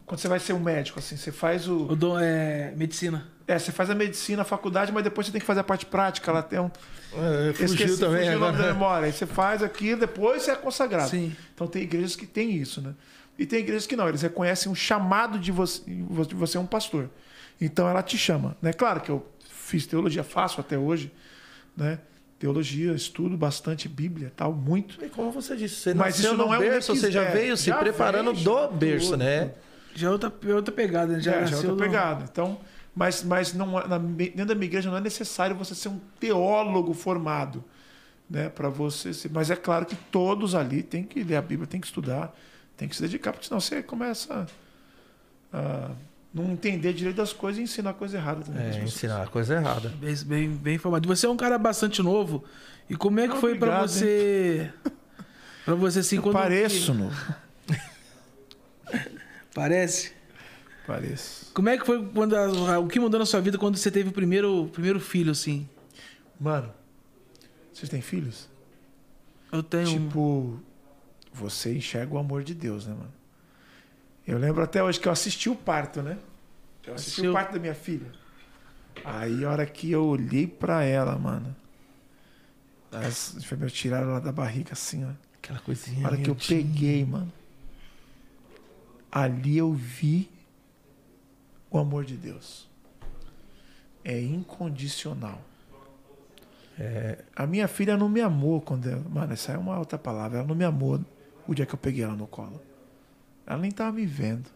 Quando 0.05 0.19
você 0.19 0.27
vai 0.27 0.39
ser 0.39 0.53
um 0.53 0.59
médico, 0.59 0.99
assim, 0.99 1.17
você 1.17 1.31
faz 1.31 1.67
o. 1.67 1.87
O 1.87 1.95
dom 1.95 2.19
é 2.19 2.73
medicina. 2.75 3.27
É, 3.51 3.57
você 3.57 3.71
faz 3.71 3.89
a 3.89 3.95
medicina, 3.95 4.43
a 4.43 4.45
faculdade, 4.45 4.91
mas 4.91 5.03
depois 5.03 5.25
você 5.25 5.31
tem 5.31 5.41
que 5.41 5.47
fazer 5.47 5.61
a 5.61 5.63
parte 5.63 5.85
prática. 5.85 6.29
Ela 6.29 6.43
tem 6.43 6.59
um. 6.59 6.69
É, 7.13 7.49
Esqueci, 7.49 7.97
fugiu 7.97 8.07
o 8.37 8.39
nome 8.39 8.57
da 8.57 8.67
memória. 8.67 9.07
Aí 9.07 9.11
você 9.11 9.25
faz 9.25 9.63
aquilo, 9.63 9.99
depois 10.01 10.43
você 10.43 10.51
é 10.51 10.55
consagrado. 10.55 11.09
Sim. 11.09 11.35
Então 11.55 11.65
tem 11.65 11.81
igrejas 11.81 12.15
que 12.15 12.27
têm 12.27 12.51
isso, 12.55 12.79
né? 12.81 12.93
E 13.39 13.45
tem 13.47 13.59
igrejas 13.59 13.87
que 13.87 13.95
não, 13.95 14.07
eles 14.07 14.21
reconhecem 14.21 14.71
um 14.71 14.75
chamado 14.75 15.39
de 15.39 15.51
você, 15.51 15.81
de 15.83 16.35
você 16.35 16.57
é 16.57 16.59
um 16.59 16.65
pastor. 16.67 17.09
Então 17.59 17.89
ela 17.89 18.03
te 18.03 18.17
chama, 18.19 18.55
né? 18.61 18.71
Claro 18.71 19.01
que 19.01 19.09
eu 19.09 19.25
fiz 19.49 19.87
teologia, 19.87 20.23
faço 20.23 20.61
até 20.61 20.77
hoje, 20.77 21.11
né? 21.75 21.97
Teologia, 22.37 22.93
estudo 22.93 23.35
bastante 23.35 23.89
Bíblia, 23.89 24.31
tal, 24.35 24.53
muito. 24.53 25.03
E 25.03 25.09
como 25.09 25.31
você 25.31 25.55
disse, 25.57 25.75
você 25.75 25.93
Mas 25.93 26.15
nasceu 26.17 26.31
isso 26.33 26.37
não 26.37 26.47
no 26.49 26.53
é 26.53 26.57
um 26.57 26.61
berço, 26.61 26.95
você 26.95 27.11
já 27.11 27.21
requisito. 27.21 27.41
veio 27.43 27.57
se 27.57 27.65
Já 27.65 27.77
preparando 27.77 28.31
veio, 28.33 28.45
do 28.45 28.67
berço, 28.69 29.05
tudo. 29.11 29.17
né? 29.17 29.51
Já 29.95 30.07
é 30.07 30.11
outra, 30.11 30.31
é 30.47 30.53
outra 30.53 30.73
pegada, 30.73 31.13
né? 31.13 31.19
Já 31.19 31.31
Já, 31.31 31.37
é, 31.39 31.45
já 31.47 31.53
é 31.53 31.57
outra 31.57 31.71
no- 31.71 31.77
pegada. 31.77 32.25
Então, 32.31 32.57
mas, 32.99 33.23
mas 33.23 33.53
não, 33.53 33.79
é- 33.79 33.87
na, 33.87 33.97
dentro 33.97 34.45
da 34.47 34.55
minha 34.55 34.65
igreja 34.67 34.89
não 34.89 34.97
é 34.97 35.01
necessário 35.01 35.55
você 35.55 35.73
ser 35.73 35.87
um 35.87 35.99
teólogo 36.19 36.93
formado, 36.93 37.63
né? 38.29 38.49
Para 38.49 38.67
você 38.67 39.13
ser. 39.13 39.31
Mas 39.31 39.49
é 39.49 39.55
claro 39.55 39.85
que 39.85 39.95
todos 39.95 40.53
ali 40.53 40.83
têm 40.83 41.03
que 41.03 41.23
ler 41.23 41.37
a 41.37 41.41
Bíblia, 41.41 41.65
tem 41.65 41.79
que 41.79 41.87
estudar, 41.87 42.35
tem 42.75 42.89
que 42.89 42.95
se 42.97 43.01
dedicar, 43.01 43.31
porque 43.31 43.47
senão 43.47 43.61
você 43.61 43.81
começa 43.81 44.45
a 45.53 45.91
não 46.33 46.51
entender 46.51 46.91
direito 46.93 47.15
das 47.15 47.31
coisas 47.33 47.59
e 47.59 47.63
ensinar 47.63 47.93
coisa 47.93 48.17
errada 48.17 48.41
também. 48.43 48.61
É, 48.79 48.83
ensinar 48.83 49.23
a 49.23 49.27
coisa 49.27 49.55
errada. 49.55 49.89
Bem, 49.97 50.15
bem, 50.25 50.49
bem 50.49 50.75
informado. 50.75 51.07
Você 51.07 51.25
é 51.25 51.29
um 51.29 51.37
cara 51.37 51.57
bastante 51.57 52.03
novo. 52.03 52.43
E 52.89 52.95
como 52.97 53.19
é 53.21 53.27
que 53.29 53.33
Ah, 53.35 53.39
foi 53.39 53.53
obrigado, 53.55 53.87
você. 53.87 54.71
Pra 55.65 55.73
você 55.75 55.99
assim, 55.99 56.17
Eu 56.17 56.23
quando. 56.23 56.33
pareço 56.33 56.93
novo. 56.93 57.15
Parece. 59.55 60.11
Pareço. 60.85 61.38
Como 61.59 61.67
é 61.67 61.77
que 61.77 61.85
foi 61.85 62.01
quando. 62.13 62.37
a- 62.37 62.79
o 62.79 62.87
que 62.87 63.01
mudou 63.01 63.19
na 63.19 63.25
sua 63.25 63.41
vida 63.41 63.57
quando 63.57 63.75
você 63.75 63.91
teve 63.91 64.07
o 64.07 64.13
primeiro, 64.13 64.63
o 64.63 64.69
primeiro 64.69 64.97
filho, 64.97 65.29
assim? 65.29 65.67
Mano, 66.39 66.71
vocês 67.73 67.89
têm 67.89 67.99
filhos? 68.01 68.47
Eu 69.51 69.61
tenho. 69.61 69.89
Tipo, 70.07 70.57
você 71.33 71.75
enxerga 71.75 72.13
o 72.15 72.17
amor 72.17 72.45
de 72.45 72.53
Deus, 72.53 72.87
né, 72.87 72.93
mano? 72.93 73.11
Eu 74.25 74.37
lembro 74.37 74.63
até 74.63 74.81
hoje 74.81 75.01
que 75.01 75.07
eu 75.09 75.11
assisti 75.11 75.49
o 75.49 75.55
parto, 75.55 76.01
né? 76.01 76.17
Eu 76.87 76.93
assisti 76.93 77.11
Assistiu? 77.11 77.31
o 77.31 77.33
parto 77.33 77.51
da 77.51 77.59
minha 77.59 77.75
filha. 77.75 78.09
Aí, 79.03 79.43
a 79.43 79.51
hora 79.51 79.65
que 79.65 79.91
eu 79.91 80.05
olhei 80.05 80.47
pra 80.47 80.85
ela, 80.85 81.17
mano. 81.17 81.53
As 82.89 83.35
enfermeiras 83.35 83.73
tiraram 83.73 84.11
ela 84.11 84.21
da 84.21 84.31
barriga 84.31 84.71
assim, 84.71 85.03
ó. 85.03 85.09
Aquela 85.43 85.59
coisinha. 85.59 86.05
A 86.05 86.11
hora 86.11 86.15
que 86.17 86.29
eu 86.29 86.35
miudinha. 86.35 86.63
peguei, 86.63 87.03
mano. 87.03 87.33
Ali 89.11 89.57
eu 89.57 89.73
vi 89.73 90.29
o 91.69 91.77
amor 91.77 92.05
de 92.05 92.17
Deus. 92.17 92.67
É 94.03 94.19
incondicional. 94.19 95.41
É, 96.79 97.23
A 97.35 97.45
minha 97.45 97.67
filha 97.67 97.97
não 97.97 98.07
me 98.07 98.21
amou 98.21 98.61
quando 98.61 98.87
ela. 98.89 99.03
Mano, 99.09 99.33
essa 99.33 99.51
é 99.51 99.57
uma 99.57 99.77
outra 99.77 99.97
palavra. 99.97 100.39
Ela 100.39 100.47
não 100.47 100.55
me 100.55 100.63
amou 100.63 101.03
o 101.47 101.53
dia 101.53 101.65
que 101.65 101.73
eu 101.73 101.79
peguei 101.79 102.03
ela 102.03 102.15
no 102.15 102.27
colo. 102.27 102.61
Ela 103.45 103.59
nem 103.59 103.71
tava 103.71 103.91
me 103.91 104.05
vendo. 104.05 104.49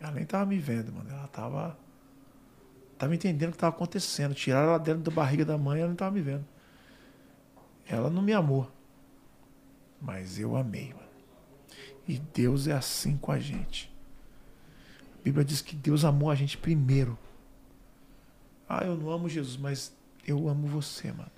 Ela 0.00 0.12
nem 0.12 0.24
tava 0.24 0.46
me 0.46 0.58
vendo, 0.58 0.92
mano. 0.92 1.10
Ela 1.10 1.28
tava. 1.28 1.78
Tava 2.96 3.14
entendendo 3.14 3.50
o 3.50 3.52
que 3.52 3.58
tava 3.58 3.74
acontecendo. 3.74 4.34
Tiraram 4.34 4.70
ela 4.70 4.78
dentro 4.78 5.02
da 5.02 5.10
barriga 5.10 5.44
da 5.44 5.58
mãe, 5.58 5.80
ela 5.80 5.88
não 5.88 5.96
tava 5.96 6.14
me 6.14 6.22
vendo. 6.22 6.44
Ela 7.86 8.08
não 8.08 8.22
me 8.22 8.32
amou. 8.32 8.70
Mas 10.00 10.38
eu 10.38 10.56
amei, 10.56 10.92
mano. 10.94 11.04
E 12.06 12.18
Deus 12.18 12.66
é 12.66 12.72
assim 12.72 13.16
com 13.16 13.32
a 13.32 13.38
gente. 13.38 13.93
A 15.24 15.28
Bíblia 15.32 15.42
diz 15.44 15.62
que 15.62 15.74
Deus 15.74 16.04
amou 16.04 16.30
a 16.30 16.34
gente 16.34 16.58
primeiro. 16.58 17.18
Ah, 18.68 18.84
eu 18.84 18.94
não 18.94 19.10
amo 19.10 19.26
Jesus, 19.26 19.56
mas 19.56 19.90
eu 20.26 20.48
amo 20.48 20.66
você, 20.66 21.10
mano. 21.12 21.30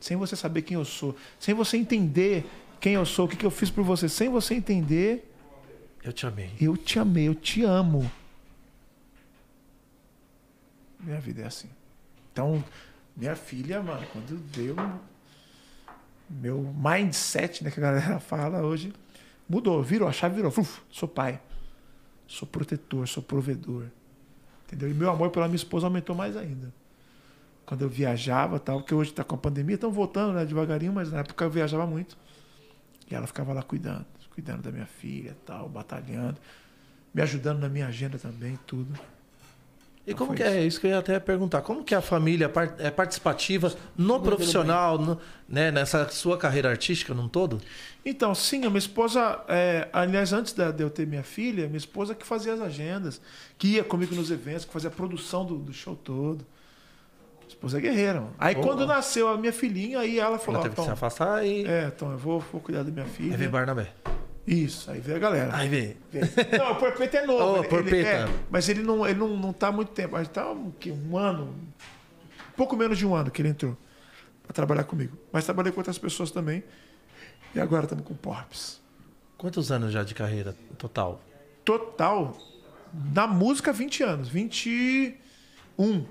sem 0.00 0.16
você 0.16 0.36
saber 0.36 0.62
quem 0.62 0.76
eu 0.76 0.84
sou, 0.84 1.16
sem 1.40 1.52
você 1.54 1.76
entender 1.76 2.48
quem 2.80 2.94
eu 2.94 3.04
sou, 3.04 3.26
o 3.26 3.28
que, 3.28 3.36
que 3.36 3.44
eu 3.44 3.50
fiz 3.50 3.68
por 3.68 3.82
você, 3.82 4.08
sem 4.08 4.28
você 4.28 4.54
entender, 4.54 5.28
Eu 6.04 6.12
te 6.12 6.24
amei. 6.24 6.52
eu 6.60 6.76
te 6.76 7.00
amei, 7.00 7.26
eu 7.26 7.34
te 7.34 7.64
amo. 7.64 8.08
Minha 11.00 11.18
vida 11.20 11.42
é 11.42 11.46
assim. 11.46 11.68
Então, 12.32 12.62
minha 13.16 13.34
filha, 13.34 13.82
mano, 13.82 14.06
quando 14.12 14.38
veio 14.52 14.76
meu 16.30 16.60
mindset, 16.76 17.64
né, 17.64 17.70
que 17.72 17.80
a 17.80 17.82
galera 17.82 18.20
fala 18.20 18.62
hoje, 18.62 18.92
mudou, 19.48 19.82
virou, 19.82 20.08
a 20.08 20.12
chave 20.12 20.36
virou. 20.36 20.52
Uf, 20.56 20.80
sou 20.90 21.08
pai. 21.08 21.40
Sou 22.28 22.46
protetor, 22.46 23.08
sou 23.08 23.22
provedor. 23.22 23.86
Entendeu? 24.66 24.90
E 24.90 24.94
meu 24.94 25.10
amor 25.10 25.30
pela 25.30 25.48
minha 25.48 25.56
esposa 25.56 25.86
aumentou 25.86 26.14
mais 26.14 26.36
ainda. 26.36 26.72
Quando 27.64 27.82
eu 27.82 27.88
viajava, 27.88 28.60
tal, 28.60 28.80
porque 28.80 28.94
hoje 28.94 29.12
tá 29.12 29.24
com 29.24 29.34
a 29.34 29.38
pandemia, 29.38 29.74
estão 29.74 29.90
voltando, 29.90 30.34
né, 30.34 30.44
devagarinho, 30.44 30.92
mas 30.92 31.10
na 31.10 31.20
época 31.20 31.44
eu 31.44 31.50
viajava 31.50 31.86
muito. 31.86 32.16
E 33.10 33.14
ela 33.14 33.26
ficava 33.26 33.54
lá 33.54 33.62
cuidando, 33.62 34.04
cuidando 34.30 34.62
da 34.62 34.70
minha 34.70 34.86
filha, 34.86 35.34
tal, 35.46 35.68
batalhando, 35.68 36.38
me 37.12 37.22
ajudando 37.22 37.60
na 37.60 37.68
minha 37.68 37.86
agenda 37.86 38.18
também, 38.18 38.58
tudo. 38.66 38.98
E 40.10 40.14
como 40.14 40.34
que 40.34 40.42
é 40.42 40.64
isso 40.64 40.80
que 40.80 40.86
eu 40.86 40.90
ia 40.92 40.98
até 40.98 41.20
perguntar? 41.20 41.60
Como 41.62 41.84
que 41.84 41.94
a 41.94 42.00
família 42.00 42.50
é 42.78 42.90
participativa 42.90 43.72
no 43.96 44.20
profissional, 44.20 44.98
no- 44.98 45.18
né, 45.48 45.70
nessa 45.70 46.08
sua 46.08 46.38
carreira 46.38 46.70
artística 46.70 47.12
num 47.12 47.28
todo? 47.28 47.60
Então, 48.04 48.34
sim, 48.34 48.64
a 48.64 48.68
minha 48.70 48.78
esposa, 48.78 49.40
é, 49.48 49.88
aliás, 49.92 50.32
antes 50.32 50.52
da- 50.54 50.70
de 50.70 50.82
eu 50.82 50.88
ter 50.88 51.06
minha 51.06 51.22
filha, 51.22 51.66
minha 51.66 51.76
esposa 51.76 52.14
que 52.14 52.26
fazia 52.26 52.54
as 52.54 52.60
agendas, 52.60 53.20
que 53.58 53.68
ia 53.74 53.84
comigo 53.84 54.14
nos 54.14 54.30
eventos, 54.30 54.64
que 54.64 54.72
fazia 54.72 54.88
a 54.88 54.92
produção 54.92 55.44
do, 55.44 55.58
do 55.58 55.72
show 55.74 55.94
todo. 55.94 56.38
Minha 57.40 57.48
esposa 57.48 57.76
é 57.78 57.80
guerreira. 57.80 58.20
Mano. 58.20 58.34
Aí 58.38 58.54
Boa. 58.54 58.66
quando 58.66 58.86
nasceu 58.86 59.28
a 59.28 59.36
minha 59.36 59.52
filhinha, 59.52 59.98
aí 60.00 60.18
ela 60.18 60.38
falou: 60.38 60.60
Ela 60.60 60.70
teve 60.70 60.76
que 60.76 60.84
se 60.84 60.90
afastar 60.90 61.44
e. 61.46 61.66
é, 61.66 61.92
então 61.94 62.12
eu 62.12 62.18
vou, 62.18 62.40
vou 62.40 62.60
cuidar 62.60 62.82
da 62.82 62.90
minha 62.90 63.06
filha. 63.06 63.36
veio 63.36 63.50
Barnabé. 63.50 63.92
Isso, 64.50 64.90
aí 64.90 64.98
veio 65.00 65.16
a 65.16 65.20
galera. 65.20 65.54
Aí 65.56 65.68
veio. 65.68 65.96
Não, 66.58 66.72
o 66.72 66.76
Porpeta 66.76 67.18
é 67.18 67.26
novo. 67.26 67.44
Ô, 67.60 67.64
ele- 67.78 67.96
ele- 67.96 68.06
é, 68.06 68.26
mas 68.50 68.68
ele 68.68 68.82
não, 68.82 69.06
ele 69.06 69.18
não, 69.18 69.36
não 69.36 69.52
tá 69.52 69.68
há 69.68 69.72
muito 69.72 69.92
tempo. 69.92 70.16
Gente 70.18 70.30
tá 70.30 70.50
um, 70.50 70.72
um 71.10 71.18
ano, 71.18 71.54
pouco 72.56 72.76
menos 72.76 72.96
de 72.96 73.06
um 73.06 73.14
ano 73.14 73.30
que 73.30 73.42
ele 73.42 73.50
entrou 73.50 73.76
para 74.42 74.54
trabalhar 74.54 74.84
comigo. 74.84 75.16
Mas 75.30 75.44
trabalhei 75.44 75.70
com 75.72 75.80
outras 75.80 75.98
pessoas 75.98 76.30
também. 76.30 76.64
E 77.54 77.60
agora 77.60 77.84
estamos 77.84 78.04
com 78.04 78.14
o 78.14 78.16
Porps. 78.16 78.80
Quantos 79.36 79.70
anos 79.70 79.92
já 79.92 80.02
de 80.02 80.14
carreira 80.14 80.56
total? 80.78 81.20
Total, 81.64 82.36
na 83.14 83.26
música, 83.26 83.72
20 83.72 84.02
anos. 84.02 84.28
21. 84.28 86.06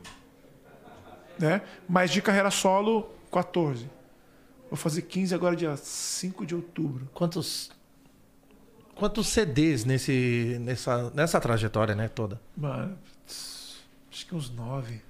Né? 1.40 1.62
Mas 1.90 2.12
de 2.12 2.22
carreira 2.22 2.52
solo, 2.52 3.10
14. 3.32 3.90
Vou 4.70 4.78
fazer 4.78 5.04
15 5.04 5.34
agora, 5.34 5.56
dia 5.56 5.76
5 5.76 6.46
de 6.46 6.54
outubro. 6.56 7.10
Quantos. 7.14 7.72
Quantos 8.98 9.28
CDs 9.28 9.86
nesse, 9.86 10.58
nessa, 10.60 11.12
nessa 11.12 11.40
trajetória, 11.40 11.94
né, 11.94 12.08
toda? 12.08 12.42
Mano, 12.56 12.98
acho 13.28 14.26
que 14.26 14.34
uns 14.34 14.50
9. 14.50 15.02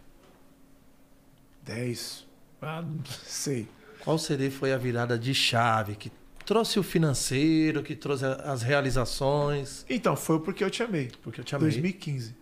10. 1.63 2.27
Ah, 2.61 2.81
não 2.81 3.03
sei. 3.23 3.67
Qual 4.03 4.17
CD 4.17 4.49
foi 4.49 4.73
a 4.73 4.77
virada 4.77 5.17
de 5.17 5.33
chave 5.33 5.95
que 5.95 6.11
trouxe 6.45 6.79
o 6.79 6.83
financeiro, 6.83 7.81
que 7.81 7.95
trouxe 7.95 8.25
as 8.25 8.61
realizações? 8.61 9.85
Então, 9.89 10.15
foi 10.15 10.39
porque 10.39 10.63
eu 10.63 10.69
te 10.69 10.83
amei. 10.83 11.11
Porque 11.21 11.39
eu 11.39 11.45
te 11.45 11.55
amei. 11.55 11.69
2015. 11.69 12.35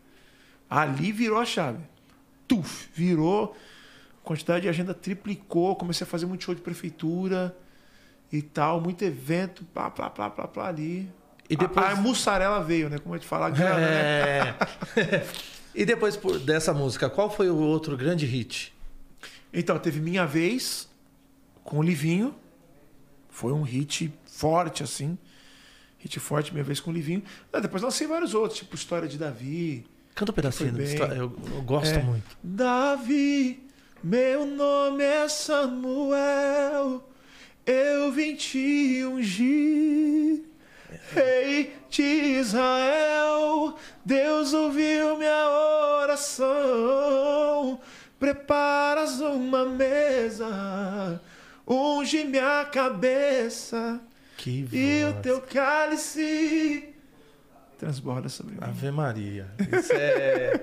Ali 0.70 1.12
virou 1.12 1.40
a 1.40 1.46
chave. 1.46 1.84
Tuf, 2.48 2.90
virou. 2.94 3.56
A 4.24 4.28
quantidade 4.28 4.64
de 4.64 4.70
agenda 4.70 4.94
triplicou. 4.94 5.76
Comecei 5.76 6.06
a 6.06 6.08
fazer 6.08 6.26
muito 6.26 6.44
show 6.44 6.56
de 6.56 6.62
prefeitura 6.62 7.56
e 8.32 8.42
tal, 8.42 8.82
muito 8.82 9.04
evento, 9.04 9.64
plá, 9.66 9.90
plá, 9.90 10.10
plá, 10.10 10.30
plá, 10.30 10.48
plá 10.48 10.68
ali. 10.68 11.10
E 11.50 11.56
depois- 11.56 11.86
A, 11.86 11.92
a 11.92 11.96
mussarela 11.96 12.64
veio, 12.64 12.90
né? 12.90 12.98
Como 12.98 13.14
a 13.14 13.18
gente 13.18 13.28
fala, 13.28 13.48
a 13.48 13.50
grana, 13.50 13.78
né? 13.80 14.56
É. 14.98 15.26
e 15.76 15.86
depois 15.86 16.16
por- 16.18 16.40
dessa 16.40 16.74
música, 16.74 17.10
qual 17.10 17.30
foi 17.30 17.50
o 17.50 17.58
outro 17.58 17.96
grande 17.96 18.26
hit? 18.26 18.74
Então, 19.54 19.78
teve 19.80 20.00
Minha 20.00 20.26
Vez 20.26 20.88
com 21.64 21.78
o 21.80 21.84
Livinho. 21.84 22.36
Foi 23.30 23.52
um 23.54 23.62
hit 23.64 24.12
forte, 24.26 24.82
assim. 24.84 25.18
Hit 26.00 26.20
forte, 26.20 26.52
Minha 26.52 26.64
Vez 26.64 26.80
com 26.80 26.90
o 26.92 26.94
Livinho. 26.94 27.24
Ah, 27.54 27.60
depois 27.60 27.82
lancei 27.84 28.08
vários 28.08 28.34
outros, 28.34 28.60
tipo 28.60 28.76
História 28.76 29.08
de 29.08 29.18
Davi. 29.18 29.86
Canta 30.14 30.32
um 30.32 30.36
pedacinho. 30.36 30.74
Eu, 31.16 31.38
eu 31.54 31.62
gosto 31.62 31.94
É. 31.96 32.02
muito. 32.02 32.38
Davi, 32.44 33.62
meu 34.04 34.46
nome 34.46 35.04
é 35.04 35.28
Samuel, 35.28 37.08
eu 37.66 38.12
vim 38.12 38.36
te 38.36 39.04
ungir. 39.06 40.44
Rei 41.12 41.76
de 41.90 42.04
Israel, 42.04 43.76
Deus 44.04 44.54
ouviu 44.54 45.18
minha 45.18 45.50
oração. 46.02 47.80
Preparas 48.20 49.20
uma 49.20 49.66
mesa, 49.66 51.22
unge 51.68 52.24
minha 52.24 52.66
cabeça 52.66 54.00
Que 54.38 54.68
e 54.72 55.04
o 55.04 55.22
teu 55.22 55.42
cálice 55.42 56.96
transborda 57.78 58.30
sobre 58.30 58.54
mim. 58.54 58.60
Ave 58.62 58.92
Maria. 58.92 59.48
Isso 59.72 59.94
é. 59.94 60.60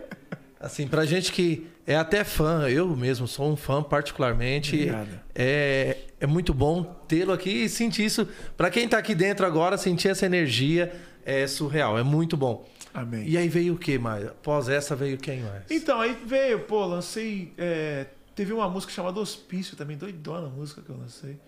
Assim, 0.62 0.86
pra 0.86 1.05
gente 1.05 1.32
que 1.32 1.66
é 1.86 1.97
até 1.97 2.22
fã, 2.22 2.68
eu 2.68 2.97
mesmo 2.97 3.26
sou 3.26 3.51
um 3.52 3.56
fã 3.56 3.82
particularmente. 3.82 4.76
Obrigado. 4.76 5.20
É, 5.34 5.97
é 6.20 6.26
muito 6.26 6.55
bom 6.55 6.84
tê-lo 7.09 7.32
aqui 7.32 7.64
e 7.64 7.68
sentir 7.68 8.05
isso. 8.05 8.28
Pra 8.56 8.70
quem 8.70 8.89
tá 8.89 8.97
aqui 8.98 9.14
dentro 9.14 9.44
agora, 9.44 9.76
sentir 9.76 10.09
essa 10.09 10.24
energia 10.24 10.93
é 11.24 11.47
surreal, 11.47 11.98
é 11.98 12.02
muito 12.05 12.36
bom. 12.36 12.64
Amém. 12.94 13.26
E 13.26 13.36
aí 13.36 13.48
veio 13.48 13.74
o 13.74 13.78
que 13.78 13.98
mais? 13.98 14.24
Após 14.26 14.68
essa 14.68 14.94
veio 14.94 15.18
quem 15.18 15.40
mais? 15.40 15.64
Então, 15.70 16.01
aí 16.01 16.16
veio, 16.26 16.60
pô, 16.60 16.84
lancei. 16.86 17.52
é, 17.59 18.06
teve 18.34 18.52
uma 18.52 18.68
música 18.68 18.93
chamada 18.93 19.18
Hospício 19.18 19.76
também, 19.76 19.97
doidona 19.97 20.47
a 20.47 20.51
música 20.51 20.80
que 20.80 20.90
eu 20.90 20.97
lancei. 20.97 21.39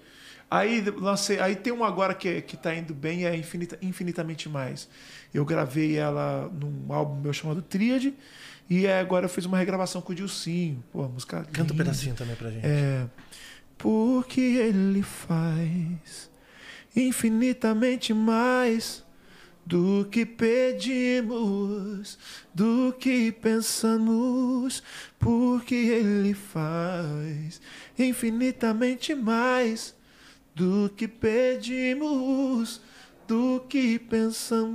Aí 0.51 0.81
lancei. 0.97 1.39
Aí 1.41 1.55
tem 1.55 1.73
uma 1.73 1.87
agora 1.87 2.15
que, 2.15 2.41
que 2.43 2.57
tá 2.57 2.75
indo 2.75 2.93
bem, 2.95 3.27
é 3.27 3.37
Infinita- 3.37 3.79
Infinitamente 3.83 4.49
Mais. 4.49 4.89
Eu 5.33 5.45
gravei 5.45 5.97
ela 5.97 6.51
num 6.53 6.93
álbum 6.93 7.21
meu 7.21 7.33
chamado 7.33 7.61
Tríade. 7.63 8.15
E 8.69 8.87
é, 8.87 8.99
agora 8.99 9.27
eu 9.27 9.29
fiz 9.29 9.45
uma 9.45 9.59
regravação 9.59 10.01
com 10.01 10.13
o 10.13 10.15
Dilcinho. 10.15 10.83
Pô, 10.93 11.05
a 11.05 11.09
música. 11.09 11.45
Canta 11.53 11.73
um 11.73 11.77
linda. 11.77 11.85
pedacinho 11.85 12.15
também 12.15 12.35
pra 12.37 12.51
gente. 12.51 12.65
É. 12.67 13.07
Porque 13.77 14.41
ele 14.41 15.03
faz 15.03 16.31
infinitamente 16.97 18.15
mais 18.15 19.05
do 19.67 20.07
que 20.11 20.27
pedimos, 20.27 22.19
do 22.55 22.95
que 22.99 23.33
pensamos, 23.33 24.83
porque 25.19 25.75
ele 25.75 26.35
faz 26.35 27.61
infinitamente 27.99 29.15
mais 29.15 29.95
do 30.55 30.91
que 30.95 31.09
pedimos, 31.09 32.81
do 33.27 33.65
que 33.69 33.99
pensamos. 33.99 34.75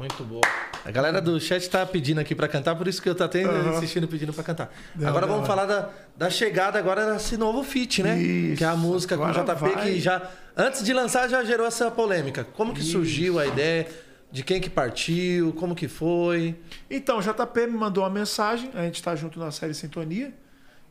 Muito 0.00 0.24
boa. 0.24 0.40
A 0.82 0.90
galera 0.90 1.20
do 1.20 1.38
chat 1.38 1.68
tá 1.68 1.84
pedindo 1.84 2.20
aqui 2.20 2.34
pra 2.34 2.48
cantar, 2.48 2.74
por 2.74 2.88
isso 2.88 3.02
que 3.02 3.08
eu 3.08 3.14
tô 3.14 3.22
até 3.22 3.44
Aham. 3.44 3.76
insistindo 3.76 4.08
pedindo 4.08 4.32
pra 4.32 4.42
cantar. 4.42 4.72
Não, 4.96 5.06
agora 5.06 5.26
não, 5.26 5.34
vamos 5.34 5.44
é. 5.44 5.46
falar 5.46 5.66
da, 5.66 5.90
da 6.16 6.30
chegada 6.30 6.78
agora 6.78 7.12
desse 7.12 7.36
novo 7.36 7.62
feat, 7.62 8.02
né? 8.02 8.18
Isso, 8.18 8.56
que 8.56 8.64
é 8.64 8.66
a 8.66 8.74
música 8.74 9.14
com 9.14 9.24
o 9.24 9.30
JP 9.30 9.54
vai. 9.56 9.74
que 9.84 10.00
já 10.00 10.22
antes 10.56 10.82
de 10.82 10.94
lançar 10.94 11.28
já 11.28 11.44
gerou 11.44 11.66
essa 11.66 11.90
polêmica. 11.90 12.44
Como 12.44 12.72
que 12.72 12.82
surgiu 12.82 13.38
a 13.38 13.46
ideia? 13.46 13.86
De 14.32 14.42
quem 14.42 14.58
que 14.58 14.70
partiu? 14.70 15.52
Como 15.52 15.74
que 15.74 15.86
foi? 15.86 16.56
Então, 16.88 17.18
o 17.18 17.20
JP 17.20 17.66
me 17.66 17.76
mandou 17.76 18.02
uma 18.02 18.10
mensagem, 18.10 18.70
a 18.72 18.82
gente 18.84 19.02
tá 19.02 19.14
junto 19.14 19.38
na 19.38 19.50
série 19.50 19.74
Sintonia, 19.74 20.32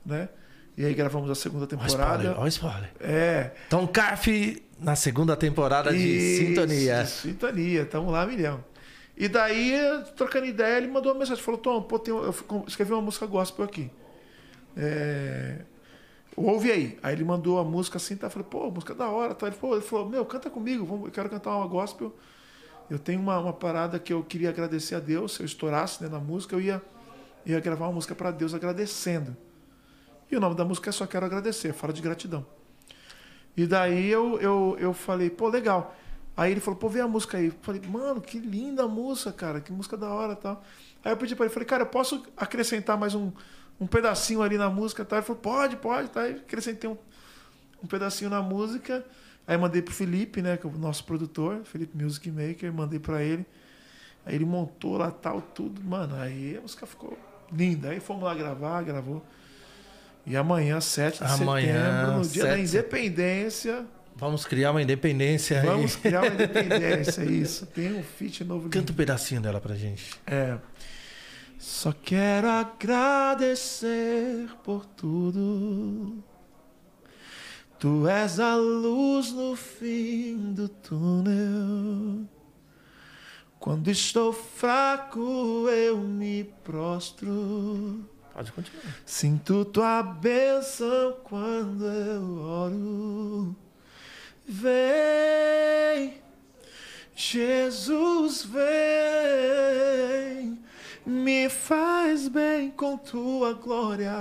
né? 0.06 0.30
E 0.78 0.86
aí 0.86 0.94
gravamos 0.94 1.32
a 1.32 1.36
segunda 1.36 1.66
temporada. 1.66 2.36
ó, 2.38 2.46
spoiler. 2.48 2.92
É. 3.00 3.52
Tom 3.70 3.88
Carf 3.88 4.28
na 4.80 4.96
segunda 4.96 5.36
temporada 5.36 5.92
de 5.92 5.98
Isso, 5.98 6.46
Sintonia. 6.46 7.06
Sintonia, 7.06 7.86
tamo 7.86 8.12
lá, 8.12 8.26
milhão. 8.26 8.64
E 9.20 9.28
daí, 9.28 9.74
trocando 10.16 10.46
ideia, 10.46 10.78
ele 10.78 10.88
mandou 10.88 11.12
uma 11.12 11.20
mensagem. 11.20 11.44
Falou, 11.44 11.60
Tom, 11.60 11.82
pô, 11.82 12.00
tem, 12.00 12.14
eu 12.14 12.34
escrevi 12.66 12.94
uma 12.94 13.02
música 13.02 13.26
gospel 13.26 13.66
aqui. 13.66 13.92
É, 14.78 15.60
ouve 16.38 16.72
aí. 16.72 16.98
Aí 17.04 17.16
ele 17.16 17.26
mandou 17.26 17.60
a 17.60 17.64
música 17.66 17.98
assim, 17.98 18.16
tá? 18.16 18.30
Falei, 18.30 18.48
pô, 18.50 18.72
música 18.72 18.96
da 18.96 19.10
hora. 19.10 19.36
Tá? 19.36 19.48
Ele, 19.48 19.58
falou, 19.58 19.76
ele 19.76 19.86
falou, 19.86 20.08
meu, 20.08 20.26
canta 20.26 20.50
comigo, 20.50 20.86
vamos, 20.86 21.08
eu 21.08 21.12
quero 21.12 21.30
cantar 21.30 21.54
uma 21.58 21.68
gospel. 21.68 22.16
Eu 22.90 22.98
tenho 22.98 23.20
uma, 23.20 23.38
uma 23.38 23.52
parada 23.52 24.00
que 24.00 24.14
eu 24.14 24.24
queria 24.24 24.50
agradecer 24.50 24.96
a 24.96 25.00
Deus. 25.02 25.34
Se 25.34 25.42
eu 25.42 25.46
estourasse 25.46 26.02
né, 26.02 26.08
na 26.08 26.20
música, 26.20 26.56
eu 26.56 26.62
ia, 26.62 26.82
ia 27.46 27.60
gravar 27.60 27.88
uma 27.88 27.94
música 27.96 28.16
para 28.16 28.32
Deus 28.32 28.54
agradecendo. 28.54 29.36
E 30.32 30.38
o 30.38 30.40
nome 30.40 30.56
da 30.56 30.64
música 30.64 30.90
é 30.90 30.94
Só 30.94 31.06
Quero 31.06 31.26
Agradecer, 31.26 31.74
fala 31.74 31.92
de 31.92 32.02
gratidão. 32.02 32.46
E 33.58 33.68
daí 33.68 34.10
eu, 34.10 34.40
eu, 34.40 34.78
eu 34.80 34.94
falei, 34.94 35.30
pô, 35.30 35.50
legal. 35.50 35.94
Aí 36.36 36.52
ele 36.52 36.62
falou, 36.62 36.80
pô, 36.80 36.88
vê 36.88 37.02
a 37.02 37.08
música 37.08 37.38
aí. 37.38 37.48
Eu 37.48 37.54
falei, 37.62 37.82
mano, 37.82 38.22
que 38.22 38.40
linda 38.40 38.84
a 38.84 38.88
música, 38.88 39.32
cara, 39.32 39.60
que 39.60 39.72
música 39.72 39.98
da 39.98 40.08
hora 40.10 40.34
e 40.34 40.38
tal. 40.38 40.64
Aí 41.04 41.12
eu 41.12 41.18
pedi 41.18 41.36
pra 41.36 41.46
ele, 41.46 41.54
falei, 41.54 41.68
cara, 41.68 41.84
eu 41.84 41.88
posso 41.88 42.24
acrescentar 42.38 42.98
mais 42.98 43.14
um, 43.14 43.32
um 43.80 43.88
pedacinho 43.88 44.42
ali 44.42 44.58
na 44.58 44.70
música. 44.70 45.04
Tá? 45.04 45.18
Ele 45.18 45.26
falou, 45.26 45.42
pode, 45.42 45.76
pode. 45.78 46.10
Tá? 46.10 46.22
Aí 46.22 46.36
acrescentei 46.36 46.90
um, 46.90 46.98
um 47.84 47.88
pedacinho 47.88 48.30
na 48.30 48.42
música. 48.42 49.06
Aí 49.46 49.58
mandei 49.58 49.82
pro 49.82 49.94
Felipe, 49.94 50.42
né? 50.42 50.58
Que 50.58 50.68
é 50.68 50.70
o 50.70 50.78
nosso 50.78 51.04
produtor, 51.04 51.62
Felipe 51.66 52.02
Music 52.02 52.30
Maker, 52.30 52.72
mandei 52.72 53.00
pra 53.00 53.24
ele. 53.24 53.46
Aí 54.26 54.36
ele 54.36 54.46
montou 54.46 54.98
lá 54.98 55.10
tal, 55.10 55.42
tudo. 55.42 55.84
Mano, 55.84 56.16
aí 56.16 56.58
a 56.58 56.62
música 56.62 56.86
ficou 56.86 57.18
linda. 57.52 57.90
Aí 57.90 58.00
fomos 58.00 58.24
lá 58.24 58.36
gravar, 58.36 58.84
gravou. 58.84 59.26
E 60.26 60.38
amanhã, 60.38 60.80
7 60.80 61.18
de 61.18 61.32
Amanhã, 61.32 61.96
setembro, 61.96 62.18
no 62.18 62.28
dia 62.28 62.44
da 62.44 62.50
7. 62.52 62.62
independência, 62.62 63.86
Vamos 64.20 64.46
criar 64.46 64.72
uma 64.72 64.82
independência 64.82 65.62
aí. 65.62 65.66
vamos 65.66 65.96
criar 65.96 66.22
uma 66.24 66.28
independência. 66.34 67.24
Isso. 67.24 67.66
Tem 67.68 67.94
um 67.94 68.04
feat 68.04 68.44
novo 68.44 68.64
lindo. 68.64 68.72
Canta 68.72 68.92
um 68.92 68.96
pedacinho 68.96 69.42
dela 69.42 69.62
pra 69.62 69.76
gente. 69.76 70.12
É. 70.28 70.58
Só 71.58 71.92
quero 71.92 72.48
agradecer 72.48 74.50
por 74.64 74.86
tudo. 74.86 76.24
Tu 77.80 78.08
és 78.10 78.40
a 78.40 78.56
luz 78.56 79.32
no 79.32 79.56
fim 79.56 80.54
do 80.54 80.68
túnel. 80.68 82.28
Quando 83.58 83.90
estou 83.90 84.34
fraco, 84.34 85.68
eu 85.70 85.98
me 85.98 86.46
prostro. 86.64 88.06
Pode 88.34 88.52
continuar. 88.52 88.84
Sinto 89.06 89.66
tua 89.66 90.02
bênção 90.02 91.18
quando 91.24 91.86
eu 91.86 92.38
oro. 92.42 93.56
Vem, 94.52 96.16
Jesus, 97.16 98.44
vem, 98.52 98.58
me 101.06 101.48
faz 101.50 102.28
bem 102.28 102.72
com 102.72 102.98
tua 102.98 103.54
glória. 103.54 104.12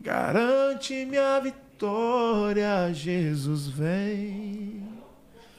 Garante 0.00 1.04
minha 1.04 1.40
vitória, 1.40 2.94
Jesus, 2.94 3.66
vem. 3.66 4.84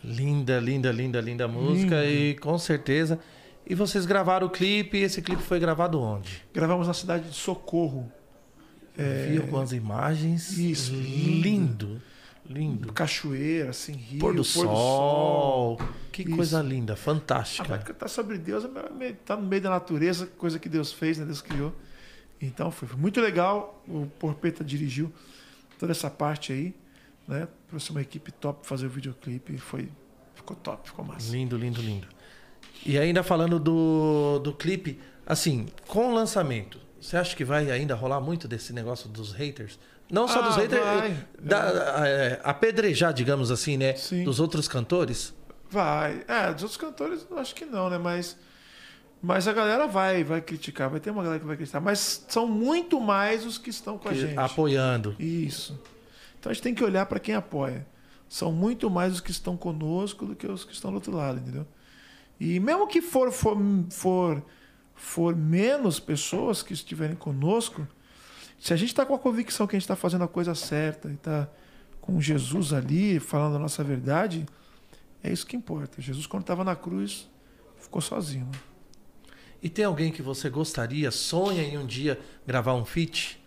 Linda, 0.02 0.62
linda, 0.62 0.90
linda, 0.90 1.20
linda 1.20 1.46
música. 1.46 2.06
E 2.06 2.36
com 2.36 2.58
certeza. 2.58 3.20
E 3.68 3.76
vocês 3.76 4.06
gravaram 4.06 4.48
o 4.48 4.50
clipe. 4.50 4.98
Esse 4.98 5.22
clipe 5.22 5.44
foi 5.44 5.60
gravado 5.60 6.00
onde? 6.00 6.42
Gravamos 6.54 6.88
na 6.88 6.94
cidade 6.94 7.28
de 7.28 7.36
Socorro. 7.36 8.10
Vi 8.96 9.40
algumas 9.40 9.74
imagens. 9.74 10.58
É. 10.58 10.62
Isso, 10.62 10.94
Lindo. 10.94 11.42
Lindo. 11.42 12.13
Cachoeira, 12.94 13.70
assim, 13.70 13.94
rio, 13.94 14.20
Pôr 14.20 14.34
do 14.36 14.44
sol. 14.44 15.80
Que 16.12 16.24
Isso. 16.24 16.36
coisa 16.36 16.62
linda, 16.62 16.94
Ah, 16.94 16.96
vai 16.96 17.04
fantástica. 17.04 17.78
cantar 17.80 18.08
sobre 18.10 18.38
Deus, 18.38 18.66
é- 18.66 19.14
tá 19.26 19.36
no 19.36 19.44
meio 19.48 19.62
da 19.62 19.70
natureza, 19.70 20.28
coisa 20.38 20.60
que 20.60 20.68
Deus 20.70 20.92
fez, 20.92 21.18
né? 21.18 21.26
Deus 21.26 21.42
criou. 21.42 21.74
Então 22.42 22.70
foi, 22.70 22.88
foi 22.88 22.98
muito 22.98 23.22
legal. 23.22 23.82
O 23.88 24.06
Porpeta 24.20 24.64
dirigiu 24.64 25.12
toda 25.80 25.92
essa 25.92 26.10
parte 26.10 26.52
aí, 26.52 26.76
né? 27.28 27.48
Trouxe 27.70 27.92
uma 27.92 28.02
equipe 28.02 28.32
top 28.32 28.60
pra 28.60 28.70
fazer 28.70 28.86
o 28.86 28.90
videoclipe. 28.90 29.54
e 29.54 29.58
Foi, 29.58 29.90
ficou 30.36 30.56
top, 30.58 30.90
ficou 30.90 31.06
massa. 31.06 31.32
Lindo, 31.32 31.58
lindo, 31.58 31.82
lindo. 31.82 32.08
E 32.86 32.98
ainda 33.00 33.24
falando 33.24 33.58
do, 33.60 34.40
do 34.40 34.54
clipe, 34.54 35.00
assim, 35.26 35.68
com 35.88 36.12
o 36.12 36.14
lançamento, 36.14 36.80
você 37.00 37.16
acha 37.16 37.36
que 37.36 37.46
vai 37.46 37.72
ainda 37.72 37.96
rolar 37.96 38.20
muito 38.20 38.48
desse 38.48 38.74
negócio 38.74 39.08
dos 39.10 39.32
haters? 39.32 39.80
Não 40.12 40.28
só 40.28 40.40
Ah, 40.40 40.48
dos 40.48 40.56
haters, 40.58 40.84
vai. 40.84 41.12
eh, 41.12 41.16
da- 41.42 42.08
eh, 42.08 42.42
apedrejar, 42.44 43.14
digamos 43.14 43.50
assim, 43.52 43.78
né? 43.78 43.96
Sim. 43.96 44.24
Dos 44.24 44.40
outros 44.40 44.68
cantores? 44.68 45.34
Vai. 45.70 46.24
É, 46.28 46.54
dos 46.54 46.64
outros 46.64 46.78
cantores 46.78 47.26
acho 47.38 47.56
que 47.56 47.66
não, 47.66 47.90
né? 47.90 47.98
Mas, 47.98 48.38
mas 49.22 49.48
a 49.48 49.54
galera 49.54 49.88
vai, 49.88 50.24
vai 50.24 50.40
criticar. 50.42 50.90
Vai 50.90 51.00
ter 51.00 51.10
uma 51.10 51.24
galera 51.24 51.40
que 51.40 51.48
vai 51.48 51.56
criticar. 51.58 51.82
Mas 51.82 52.26
são 52.28 52.48
muito 52.48 53.00
mais 53.02 53.46
os 53.46 53.58
que 53.58 53.70
estão 53.72 53.98
com 53.98 54.08
a 54.10 54.12
Que- 54.12 54.20
gente. 54.20 54.38
apoiando. 54.38 55.16
Isso. 55.18 55.80
Então 56.40 56.52
a 56.52 56.54
gente 56.54 56.64
tem 56.64 56.76
que 56.76 56.84
olhar 56.84 57.06
para 57.08 57.20
quem 57.20 57.34
apoia. 57.34 57.88
São 58.30 58.52
muito 58.52 58.90
mais 58.90 59.14
os 59.14 59.20
que 59.22 59.32
estão 59.32 59.56
conosco 59.58 60.26
do 60.26 60.36
que 60.36 60.46
os 60.46 60.64
que 60.66 60.74
estão 60.74 60.92
do 60.92 60.96
outro 60.96 61.16
lado, 61.16 61.40
entendeu? 61.40 61.66
E 62.40 62.60
mesmo 62.60 62.86
que 62.88 63.02
for, 63.02 63.32
for, 63.32 63.58
for, 63.90 64.44
for 64.96 65.36
menos 65.36 66.00
pessoas 66.00 66.62
que 66.62 66.74
estiverem 66.74 67.16
conosco, 67.16 67.88
se 68.64 68.72
a 68.72 68.78
gente 68.78 68.88
está 68.94 69.06
com 69.06 69.14
a 69.14 69.20
convicção 69.20 69.68
que 69.68 69.76
a 69.76 69.78
gente 69.78 69.84
está 69.84 69.96
fazendo 69.98 70.24
a 70.24 70.28
coisa 70.28 70.56
certa 70.56 71.10
e 71.10 71.16
está 71.16 71.50
com 72.00 72.22
Jesus 72.22 72.72
ali 72.72 73.20
falando 73.20 73.58
a 73.58 73.60
nossa 73.60 73.84
verdade, 73.84 74.46
é 75.22 75.34
isso 75.34 75.46
que 75.46 75.58
importa. 75.58 76.02
Jesus, 76.02 76.26
quando 76.26 76.44
estava 76.44 76.64
na 76.64 76.74
cruz, 76.74 77.30
ficou 77.76 78.02
sozinho. 78.02 78.46
né? 78.46 78.52
E 79.62 79.68
tem 79.68 79.84
alguém 79.84 80.14
que 80.14 80.22
você 80.22 80.50
gostaria, 80.50 81.12
sonha 81.12 81.62
em 81.62 81.78
um 81.78 81.86
dia 81.86 82.18
gravar 82.48 82.74
um 82.76 82.86
feat? 82.86 83.38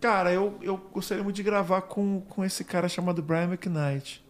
Cara, 0.00 0.32
eu, 0.32 0.58
eu 0.62 0.76
gostaria 0.92 1.22
muito 1.22 1.36
de 1.36 1.44
gravar 1.44 1.82
com, 1.82 2.22
com 2.22 2.44
esse 2.44 2.64
cara 2.64 2.88
chamado 2.88 3.22
Brian 3.22 3.44
McKnight. 3.44 4.20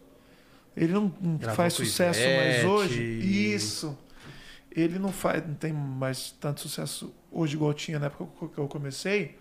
Ele 0.75 0.93
não, 0.93 1.11
não 1.19 1.39
faz 1.55 1.73
sucesso 1.73 2.19
mais 2.19 2.63
hoje. 2.63 3.01
Isso. 3.01 3.97
Ele 4.71 4.99
não 4.99 5.11
faz, 5.11 5.43
não 5.47 5.55
tem 5.55 5.73
mais 5.73 6.29
tanto 6.39 6.61
sucesso 6.61 7.11
hoje 7.31 7.55
igual 7.55 7.73
tinha 7.73 7.97
na 7.97 8.05
época 8.05 8.49
que 8.53 8.59
eu 8.59 8.67
comecei. 8.67 9.35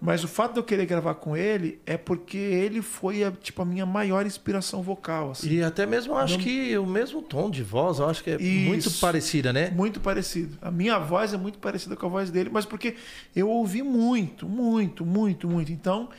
Mas 0.00 0.22
o 0.22 0.28
fato 0.28 0.52
de 0.52 0.58
eu 0.60 0.64
querer 0.64 0.84
gravar 0.84 1.14
com 1.14 1.34
ele 1.36 1.80
é 1.86 1.96
porque 1.96 2.36
ele 2.36 2.82
foi 2.82 3.24
a, 3.24 3.30
tipo, 3.32 3.62
a 3.62 3.64
minha 3.64 3.86
maior 3.86 4.26
inspiração 4.26 4.82
vocal. 4.82 5.30
Assim. 5.30 5.48
E 5.48 5.62
até 5.62 5.86
mesmo 5.86 6.12
eu 6.12 6.18
acho 6.18 6.36
Não- 6.36 6.44
que 6.44 6.76
o 6.76 6.86
mesmo 6.86 7.22
tom 7.22 7.50
de 7.50 7.62
voz, 7.62 7.98
eu 7.98 8.08
acho 8.08 8.22
que 8.22 8.30
é 8.30 8.36
Isso. 8.36 8.68
muito 8.68 8.90
parecida, 9.00 9.52
né? 9.54 9.70
Muito 9.70 9.98
parecido. 9.98 10.58
A 10.60 10.70
minha 10.70 10.98
voz 10.98 11.32
é 11.32 11.38
muito 11.38 11.58
parecida 11.58 11.96
com 11.96 12.06
a 12.06 12.08
voz 12.10 12.30
dele, 12.30 12.50
mas 12.52 12.66
porque 12.66 12.94
eu 13.34 13.48
ouvi 13.48 13.82
muito, 13.82 14.46
muito, 14.46 15.04
muito, 15.04 15.48
muito. 15.48 15.72
Então, 15.72 16.10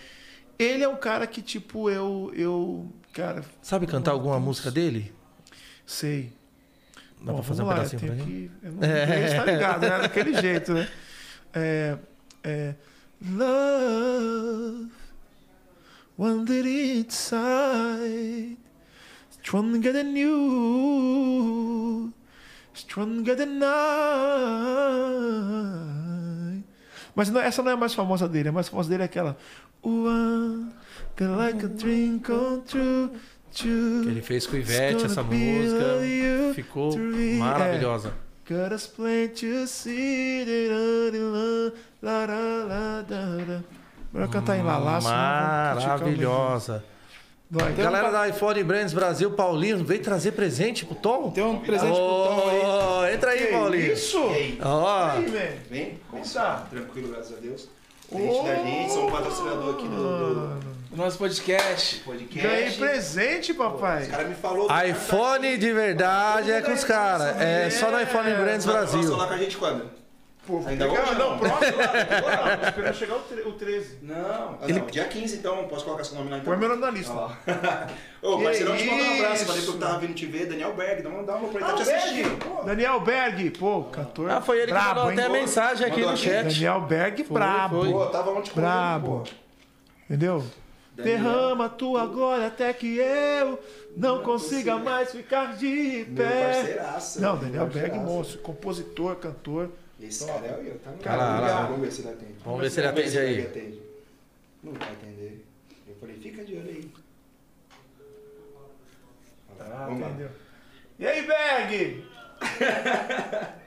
ele 0.57 0.83
é 0.83 0.87
um 0.89 0.97
cara 0.97 1.27
que, 1.27 1.41
tipo, 1.41 1.87
eu. 1.89 2.31
eu 2.35 2.91
cara, 3.13 3.43
Sabe 3.61 3.85
cantar 3.85 4.11
alguma 4.11 4.39
música 4.39 4.71
dele? 4.71 5.13
sei. 5.85 6.33
Dá 7.21 7.31
Bom, 7.31 7.35
pra 7.35 7.43
fazer 7.43 7.61
um 7.63 7.65
lá, 7.65 7.75
pedacinho 7.75 8.01
eu 8.01 8.07
pra 8.07 8.15
gente? 8.15 8.25
que. 8.27 8.51
Eu 8.63 8.71
não, 8.73 8.77
inglês 8.83 9.33
tá 9.33 9.45
ligado, 9.45 9.81
né? 9.81 9.99
Daquele 9.99 10.33
jeito, 10.41 10.73
né? 10.73 10.87
É, 11.53 11.97
é, 12.43 12.75
love, 13.21 14.89
wandered 16.17 16.65
inside, 16.65 18.57
stronger 19.29 19.93
than 19.93 20.15
you, 20.15 22.13
stronger 22.73 23.35
than 23.35 23.61
I. 23.63 23.67
Mas 27.15 27.29
não, 27.31 27.41
essa 27.41 27.63
não 27.63 27.71
é 27.71 27.73
a 27.73 27.77
mais 27.77 27.93
famosa 27.93 28.27
dele, 28.29 28.49
a 28.49 28.51
mais 28.51 28.69
famosa 28.69 28.89
dele 28.89 29.03
é 29.03 29.05
aquela. 29.05 29.37
One, 29.81 30.71
like 31.19 31.65
a 31.65 31.67
dream 31.67 32.19
come 32.19 32.61
true. 32.61 33.09
Que 33.51 33.67
ele 33.67 34.21
fez 34.21 34.45
com 34.45 34.55
o 34.55 34.59
Ivete 34.59 35.05
essa 35.05 35.23
música. 35.23 36.01
Ficou 36.53 36.95
maravilhosa. 37.39 38.13
Got 38.49 38.71
us 38.73 38.87
plain 38.87 39.27
to 39.35 39.67
see 39.67 40.45
that 40.45 41.73
la 42.01 42.25
la 42.25 42.63
la 42.65 43.01
da 43.01 43.45
da. 43.45 43.63
Bora 44.13 44.27
cantar 44.29 44.57
em 44.57 44.63
Lalá, 44.63 44.99
o 44.99 45.03
Maravilhosa. 45.03 46.81
Vai. 47.51 47.73
Galera 47.73 48.09
da 48.09 48.27
iPhone 48.29 48.63
Brands 48.63 48.93
Brasil, 48.93 49.31
Paulinho, 49.31 49.83
veio 49.83 50.01
trazer 50.01 50.31
presente 50.31 50.85
pro 50.85 50.95
Tom? 50.95 51.31
Tem 51.31 51.43
um 51.43 51.59
presente 51.59 51.91
pro 51.93 51.99
Tom 51.99 52.43
aí. 52.49 53.15
Entra 53.15 53.31
aí, 53.31 53.47
Paulinho. 53.47 53.93
Isso! 53.93 54.19
Ó, 54.63 55.07
velho. 55.19 55.59
Vem, 55.69 55.99
como 56.09 56.23
Tá. 56.23 56.67
Tranquilo, 56.69 57.09
graças 57.09 57.37
a 57.37 57.41
Deus. 57.41 57.67
Presente 58.09 58.45
da 58.45 58.55
gente, 58.55 58.93
somos 58.93 59.11
patrocinador 59.11 59.75
aqui 59.75 59.87
do, 59.89 60.49
do 60.59 60.76
O 60.91 60.95
nosso 60.95 61.17
podcast. 61.17 61.99
podcast. 61.99 62.47
Ganhei 62.47 62.71
presente, 62.71 63.51
O 63.51 63.55
papai. 63.55 64.07
cara 64.07 64.23
me 64.23 64.35
falou. 64.35 64.67
iPhone 64.85 65.57
de 65.57 65.73
verdade 65.73 66.51
é 66.51 66.61
com 66.61 66.71
os 66.71 66.83
caras. 66.83 67.39
É 67.41 67.69
só 67.69 67.91
no 67.91 67.99
iPhone 68.01 68.33
Brands 68.33 68.65
Brasil. 68.65 68.99
Brasil. 68.99 69.17
lá 69.17 69.27
com 69.27 69.33
a 69.33 69.37
gente 69.37 69.57
quando? 69.57 69.97
Pô, 70.47 70.63
Ainda 70.65 70.87
hoje 70.89 71.15
não, 71.15 71.31
não? 71.31 71.39
próximo 71.39 71.77
lá. 71.77 72.17
Agora, 72.17 72.55
não, 72.55 72.67
esperando 72.69 72.93
chegar 72.95 73.15
o, 73.15 73.49
o 73.49 73.51
13. 73.51 73.97
Não, 74.01 74.15
ah, 74.15 74.57
não, 74.65 74.85
dia 74.85 75.03
15 75.03 75.35
então, 75.35 75.67
posso 75.67 75.83
colocar 75.83 76.05
seu 76.05 76.15
nome 76.15 76.29
lá 76.31 76.37
então? 76.37 76.53
Põe 76.53 76.57
meu 76.57 76.69
nome 76.69 76.81
na 76.81 76.89
lista. 76.89 77.11
Ô, 78.23 78.37
Que 78.37 78.43
parceirão, 78.45 78.77
te 78.77 78.85
mandar 78.85 79.03
um 79.03 79.15
abraço, 79.17 79.45
falei 79.45 79.61
que 79.61 79.67
eu 79.67 79.77
tava 79.77 79.99
vindo 79.99 80.13
te 80.13 80.25
ver, 80.25 80.45
Daniel 80.45 80.73
Berg, 80.73 81.01
dá 81.01 81.09
uma, 81.09 81.23
dá 81.23 81.35
uma 81.35 81.49
pra 81.49 81.59
ele 81.59 81.69
Ah, 81.69 81.73
tá 81.73 81.75
te 81.75 81.81
o 81.81 81.85
Berg. 81.85 81.97
assistindo. 81.97 82.37
Pô. 82.37 82.63
Daniel 82.63 82.99
Berg, 83.01 83.49
pô, 83.59 83.83
cantor. 83.91 84.31
Ah, 84.31 84.39
foi 84.39 84.57
ele 84.59 84.67
que 84.67 84.71
brabo, 84.71 84.87
mandou 85.01 85.11
hein? 85.11 85.19
até 85.19 85.27
a 85.27 85.29
mensagem 85.29 85.85
aqui 85.85 85.95
Mandou 85.99 86.07
no 86.11 86.15
aqui? 86.17 86.23
chat. 86.29 86.43
Daniel 86.45 86.81
Berg, 86.81 87.23
brabo. 87.29 87.81
foi. 87.81 87.91
Pô, 87.91 88.05
tava 88.05 88.31
ontem 88.31 88.49
com 88.51 88.61
Brabo. 88.61 89.15
ele, 89.25 89.29
pô. 89.29 89.35
Entendeu? 90.09 90.45
Daniel. 90.97 91.17
Derrama 91.17 91.69
tua 91.69 92.05
glória 92.07 92.47
até 92.47 92.73
que 92.73 92.97
eu 92.97 93.59
não 93.95 94.23
consiga 94.23 94.73
consiga. 94.73 94.77
mais 94.77 95.11
ficar 95.11 95.55
de 95.55 96.05
Meu 96.09 96.15
pé. 96.17 96.53
parceiraço. 96.53 97.21
Não, 97.21 97.33
meu 97.37 97.45
Daniel 97.45 97.67
Berg, 97.67 97.97
monstro, 97.99 98.39
compositor, 98.39 99.15
cantor. 99.17 99.69
Esse 100.01 100.25
cara 100.25 100.45
é 100.45 100.63
eu, 100.65 100.79
tá 100.79 100.91
no 100.91 100.97
Cara, 100.99 101.17
Vamos 101.25 101.41
lá, 101.41 101.47
lá. 101.59 101.61
Vamos 101.67 101.81
ver 101.81 101.91
se 101.91 102.01
ele 102.01 102.09
atende. 102.09 102.35
Vamos 102.43 102.61
ver 102.61 102.69
se 102.71 102.79
ele 102.79 102.87
atende 102.87 103.17
aí. 103.19 103.33
ele 103.33 103.47
atende. 103.47 103.81
Não 104.63 104.73
vai 104.73 104.91
atender. 104.91 105.45
Eu 105.87 105.95
falei, 105.95 106.15
fica 106.17 106.43
de 106.45 106.53
olho 106.55 106.69
aí. 106.69 106.91
Ah, 109.59 109.85
Vamos 109.87 110.01
lá. 110.01 110.07
entendeu? 110.09 110.29
E 110.99 111.07
aí, 111.07 111.27
Berg? 111.27 112.05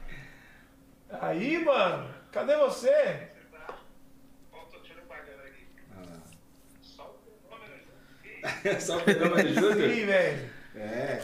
aí, 1.20 1.65
mano. 1.65 2.09
Cadê 2.31 2.57
você? 2.57 3.28
Só 8.80 8.96
o 8.96 9.00
fenômeno 9.00 9.48
Júnior? 9.54 9.90
Ih, 9.90 10.04
velho. 10.04 10.50
É. 10.76 11.20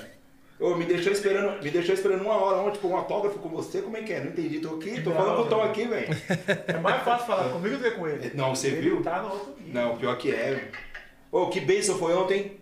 Ô, 0.59 0.75
me 0.75 0.87
deixou 0.87 1.13
esperando, 1.13 1.63
me 1.63 1.71
deixou 1.71 1.95
esperando 1.95 2.23
uma 2.23 2.35
hora 2.35 2.59
ontem, 2.59 2.73
tipo, 2.77 2.89
um 2.89 2.97
autógrafo 2.97 3.39
com 3.39 3.49
você, 3.51 3.83
como 3.83 3.97
é 3.99 4.03
que 4.03 4.13
é? 4.13 4.21
Não 4.21 4.29
entendi, 4.31 4.59
tô 4.59 4.77
aqui, 4.77 5.03
tô 5.03 5.11
Não, 5.11 5.17
falando 5.17 5.37
com 5.37 5.43
o 5.43 5.49
Tom 5.49 5.59
velho. 5.59 5.71
aqui, 5.71 5.85
velho. 5.87 6.09
É 6.69 6.79
mais 6.79 7.03
fácil 7.03 7.27
falar 7.27 7.51
comigo 7.51 7.77
do 7.77 7.83
que 7.83 7.91
com 7.91 8.09
ele. 8.09 8.33
Não, 8.35 8.55
você 8.55 8.69
Ele 8.69 8.81
viu? 8.81 9.03
Tá 9.03 9.21
no 9.23 9.33
outro 9.33 9.55
nível. 9.61 9.83
Não, 9.83 9.97
pior 9.99 10.17
que 10.17 10.31
é. 10.35 10.55
velho. 10.55 10.73
Ô, 11.31 11.49
que 11.49 11.61
bênção 11.61 11.99
foi 11.99 12.15
ontem? 12.15 12.59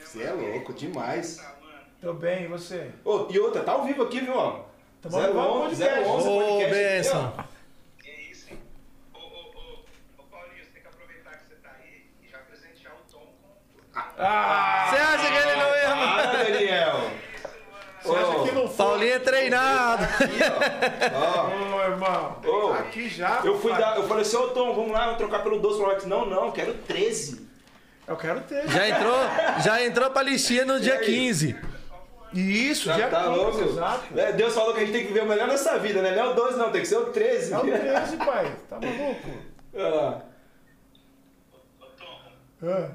Você 0.00 0.22
é 0.24 0.32
louco, 0.32 0.72
demais. 0.72 1.40
Tô 2.00 2.12
bem, 2.12 2.44
e 2.44 2.46
você? 2.48 2.90
Ô, 3.04 3.28
e 3.30 3.38
outra, 3.38 3.62
tá 3.62 3.72
ao 3.72 3.84
vivo 3.84 4.02
aqui, 4.02 4.20
viu, 4.20 4.34
ó? 4.36 4.64
No 5.04 5.10
011, 5.16 5.76
podcast. 5.76 6.08
011 6.08 6.28
Ô, 6.28 6.38
podcast 6.38 6.64
aqui, 6.64 6.70
benção. 6.74 7.34
ó. 7.38 7.42
Que 8.02 8.10
isso, 8.32 8.50
hein? 8.50 8.58
Ô, 9.14 9.18
ô, 9.18 9.22
ô, 9.22 9.84
ô, 10.18 10.22
Paulinho, 10.30 10.64
você 10.64 10.70
tem 10.72 10.82
que 10.82 10.88
aproveitar 10.88 11.30
que 11.38 11.46
você 11.48 11.54
tá 11.62 11.70
aí 11.80 12.06
e 12.22 12.28
já 12.30 12.38
presentear 12.38 12.92
o 12.94 13.10
Tom 13.12 13.26
com. 13.40 14.00
Ah! 14.18 14.86
Você 14.90 14.96
acha 14.96 15.30
que 15.30 15.36
ele 15.48 15.56
não 15.56 15.68
ia? 15.76 15.88
Ah, 15.88 16.32
Daniel. 16.44 17.10
Você 18.02 18.16
acha 18.16 18.44
que 18.44 18.52
não 18.52 18.68
foi? 18.68 18.76
Paulinho 18.86 19.14
é 19.14 19.18
treinado. 19.18 20.04
Aqui, 20.04 20.38
ó. 21.14 21.18
Ó. 21.18 21.76
Ô, 21.76 21.82
irmão. 21.82 22.36
Ô, 22.44 22.72
aqui 22.74 23.08
já. 23.08 23.40
Eu 23.44 23.58
fui 23.58 23.72
dar, 23.72 23.96
eu 23.96 24.06
falei 24.06 24.22
assim, 24.22 24.36
ô 24.36 24.48
Tom, 24.48 24.74
vamos 24.74 24.92
lá, 24.92 25.04
vamos 25.06 25.18
trocar 25.18 25.42
pelo 25.42 25.58
doce 25.58 25.78
pro 25.78 25.86
Alex. 25.86 26.04
Não, 26.04 26.26
não, 26.26 26.50
quero 26.52 26.74
13. 26.74 27.48
Eu 28.06 28.16
quero 28.16 28.40
ter. 28.42 28.68
Já 28.68 28.88
entrou, 28.88 29.16
já 29.64 29.82
entrou 29.84 30.10
pra 30.10 30.22
listinha 30.22 30.64
no 30.66 30.78
dia 30.78 30.94
aí? 30.98 31.04
15. 31.06 31.56
Isso, 32.34 32.86
Já 32.86 32.96
dia 32.96 33.06
tá 33.08 33.22
15, 33.24 33.36
louco? 33.36 33.60
Exato. 33.62 34.18
É, 34.18 34.32
Deus 34.32 34.54
falou 34.54 34.74
que 34.74 34.80
a 34.80 34.84
gente 34.84 34.92
tem 34.92 35.02
que 35.02 35.08
viver 35.12 35.22
o 35.22 35.28
melhor 35.28 35.48
dessa 35.48 35.78
vida, 35.78 36.02
né? 36.02 36.10
Não 36.14 36.24
é 36.24 36.28
o 36.30 36.34
12 36.34 36.58
não, 36.58 36.70
tem 36.72 36.80
que 36.82 36.88
ser 36.88 36.96
o 36.98 37.06
13. 37.06 37.52
É 37.54 37.58
o 37.58 37.60
13, 37.60 38.16
pai. 38.18 38.56
Tá 38.68 38.78
maluco? 38.80 39.30
Ah, 39.76 40.20
Ô, 41.80 41.86
Tom, 41.98 42.68
Ah, 42.68 42.90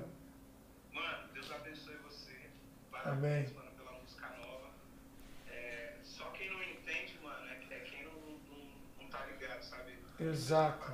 sabe? 9.61 9.97
Exato. 10.19 10.91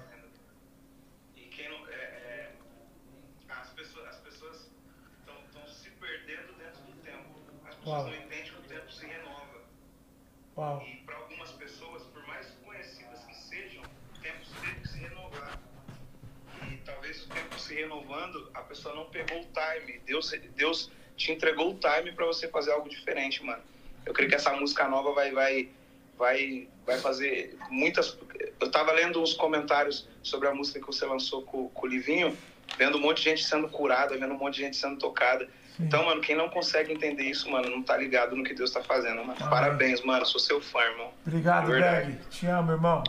E 1.36 1.42
quem 1.42 1.70
não. 1.70 1.88
É, 1.88 1.94
é, 1.94 2.52
as 3.50 3.70
pessoas 3.72 4.08
as 4.08 4.18
pessoas 4.18 4.72
estão 5.20 5.68
se 5.68 5.90
perdendo 5.92 6.54
dentro 6.58 6.82
do 6.84 6.94
tempo. 7.02 7.30
As 7.68 7.76
pessoas 7.76 8.04
Uau. 8.04 8.08
não 8.08 8.16
entendem 8.16 8.44
que 8.44 8.60
o 8.60 8.64
tempo 8.64 8.92
se 8.92 9.06
renova. 9.06 9.62
Uau. 10.58 10.82
E 10.86 10.98
para 10.98 11.16
algumas 11.16 11.52
pessoas, 11.52 12.04
por 12.04 12.26
mais 12.28 12.50
conhecidas 12.64 13.24
que 13.26 13.36
sejam, 13.36 13.84
o 13.84 14.20
tempo 14.20 14.46
tem 14.62 14.76
que 14.82 14.88
se 14.88 14.98
renovar. 15.00 15.60
E 16.72 16.78
talvez 16.78 17.26
o 17.26 17.30
tempo 17.30 17.60
se 17.60 17.76
renovando, 17.76 18.50
a 18.54 18.62
pessoa 18.62 18.96
não 18.96 19.10
pegou 19.10 19.42
o 19.42 19.46
time. 19.46 20.00
Deus, 20.00 20.32
Deus 20.56 20.92
te 21.16 21.32
entregou 21.32 21.72
o 21.72 21.80
time 21.80 22.12
para 22.12 22.26
você 22.26 22.48
fazer 22.48 22.72
algo 22.72 22.90
diferente, 22.90 23.44
mano. 23.44 23.62
Eu 24.06 24.14
creio 24.14 24.30
que 24.30 24.36
essa 24.36 24.52
música 24.54 24.88
nova 24.88 25.14
vai, 25.14 25.32
vai, 25.32 25.70
vai, 26.18 26.68
vai 26.86 27.00
fazer 27.00 27.58
muitas. 27.70 28.18
Eu 28.60 28.70
tava 28.70 28.92
lendo 28.92 29.22
uns 29.22 29.34
comentários 29.34 30.08
sobre 30.22 30.48
a 30.48 30.54
música 30.54 30.80
que 30.80 30.86
você 30.86 31.06
lançou 31.06 31.42
com, 31.42 31.70
com 31.70 31.86
o 31.86 31.90
Livinho, 31.90 32.38
vendo 32.78 32.98
um 32.98 33.02
monte 33.02 33.18
de 33.18 33.24
gente 33.24 33.44
sendo 33.44 33.68
curada, 33.70 34.18
vendo 34.18 34.34
um 34.34 34.38
monte 34.38 34.56
de 34.56 34.62
gente 34.62 34.78
sendo 34.78 34.98
tocada. 34.98 35.48
Então, 35.80 36.06
mano, 36.06 36.22
quem 36.22 36.36
não 36.36 36.48
consegue 36.50 36.94
entender 36.94 37.24
isso, 37.24 37.50
mano, 37.50 37.70
não 37.70 37.84
tá 37.84 37.98
ligado 37.98 38.36
no 38.36 38.44
que 38.44 38.54
Deus 38.54 38.72
tá 38.72 38.82
fazendo, 38.82 39.18
mano. 39.18 39.36
Amém. 39.38 39.50
Parabéns, 39.50 40.02
mano. 40.04 40.26
Sou 40.26 40.40
seu 40.40 40.62
fã, 40.62 40.80
irmão. 40.80 41.12
Obrigado, 41.26 41.68
Verdade. 41.68 42.12
Greg. 42.12 42.30
Te 42.30 42.46
amo, 42.48 42.72
irmão. 42.72 43.04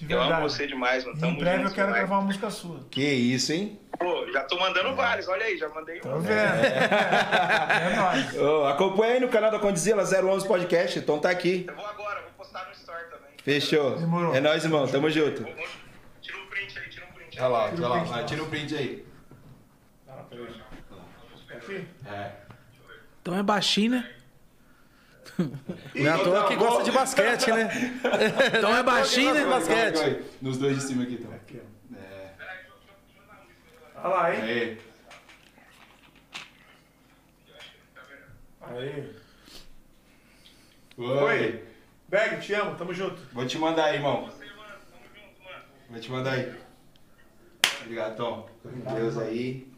De 0.00 0.12
Eu 0.12 0.22
amo 0.22 0.40
você 0.48 0.66
demais, 0.66 1.04
mano. 1.04 1.18
Tamo 1.18 1.32
em 1.32 1.38
breve 1.38 1.58
eu 1.58 1.62
junto 1.64 1.74
quero 1.74 1.86
demais. 1.88 2.06
gravar 2.06 2.20
uma 2.20 2.26
música 2.26 2.50
sua. 2.50 2.80
que 2.90 3.02
isso, 3.04 3.52
hein? 3.52 3.78
Pô, 3.98 4.26
já 4.32 4.44
tô 4.44 4.58
mandando 4.58 4.94
vários, 4.94 5.28
olha 5.28 5.44
aí, 5.44 5.58
já 5.58 5.68
mandei 5.68 6.00
Tô 6.00 6.08
um. 6.08 6.20
vendo. 6.20 6.34
É, 6.38 7.96
nóis. 7.96 8.36
Ô, 8.38 8.64
acompanha 8.66 9.14
aí 9.14 9.20
no 9.20 9.28
canal 9.28 9.50
da 9.50 9.58
Condizila 9.58 10.02
011 10.02 10.46
Podcast, 10.48 10.98
o 10.98 11.02
Tom 11.02 11.18
tá 11.18 11.28
aqui. 11.30 11.66
Eu 11.68 11.74
vou 11.76 11.84
agora, 11.86 12.22
vou 12.22 12.30
postar 12.38 12.64
no 12.66 12.72
Story 12.72 13.04
também. 13.10 13.30
Fechou. 13.44 13.98
Demorou. 13.98 14.34
É 14.34 14.40
nóis, 14.40 14.64
irmão, 14.64 14.86
tamo 14.88 15.10
junto. 15.10 15.42
Vou- 15.42 15.54
vou- 15.54 15.66
Tira 16.22 16.38
um 16.38 16.46
print 16.46 16.78
aí, 16.78 16.88
tira 16.88 17.06
um 17.06 17.12
print 17.12 17.38
aí. 17.38 17.44
Olha 17.44 17.52
lá, 17.52 17.64
olha 17.66 17.88
lá, 17.88 17.98
vai, 18.04 18.24
tira 18.24 18.42
o 18.42 18.46
print 18.46 18.74
aí. 18.74 19.04
Aqui. 21.54 21.84
É. 22.06 22.30
Então 23.20 23.36
é 23.36 23.42
baixinho, 23.42 23.90
né? 23.92 24.10
Não 25.94 26.06
é 26.06 26.08
à 26.10 26.18
toa 26.18 26.48
que 26.48 26.56
gosta 26.56 26.82
de 26.84 26.90
basquete, 26.90 27.50
né? 27.50 27.68
Então 28.58 28.76
é 28.76 28.82
baixinho, 28.82 29.34
né? 29.34 29.44
basquete. 29.44 30.22
Nos 30.40 30.58
dois 30.58 30.76
de 30.76 30.82
cima 30.82 31.02
aqui, 31.04 31.16
Tom. 31.16 31.32
Aqui, 31.32 31.60
ó. 31.62 31.96
É. 31.96 32.34
Olha 33.96 34.14
lá, 34.14 34.34
hein? 34.34 34.42
Aí. 34.42 34.78
Aí. 38.62 39.16
Oi. 40.98 41.64
Greg, 42.08 42.40
te 42.40 42.54
amo, 42.54 42.74
tamo 42.76 42.92
junto. 42.92 43.20
Vou 43.32 43.46
te 43.46 43.56
mandar 43.58 43.86
aí, 43.86 43.96
irmão. 43.96 44.24
Você, 44.24 44.44
mano, 44.44 44.74
tamo 44.90 45.02
junto, 45.14 45.44
mano. 45.44 45.64
Vou 45.88 46.00
te 46.00 46.10
mandar 46.10 46.32
aí. 46.32 46.52
Obrigado, 47.82 48.16
Tom. 48.16 48.48
Com 48.62 48.94
Deus 48.94 49.16
aí. 49.18 49.70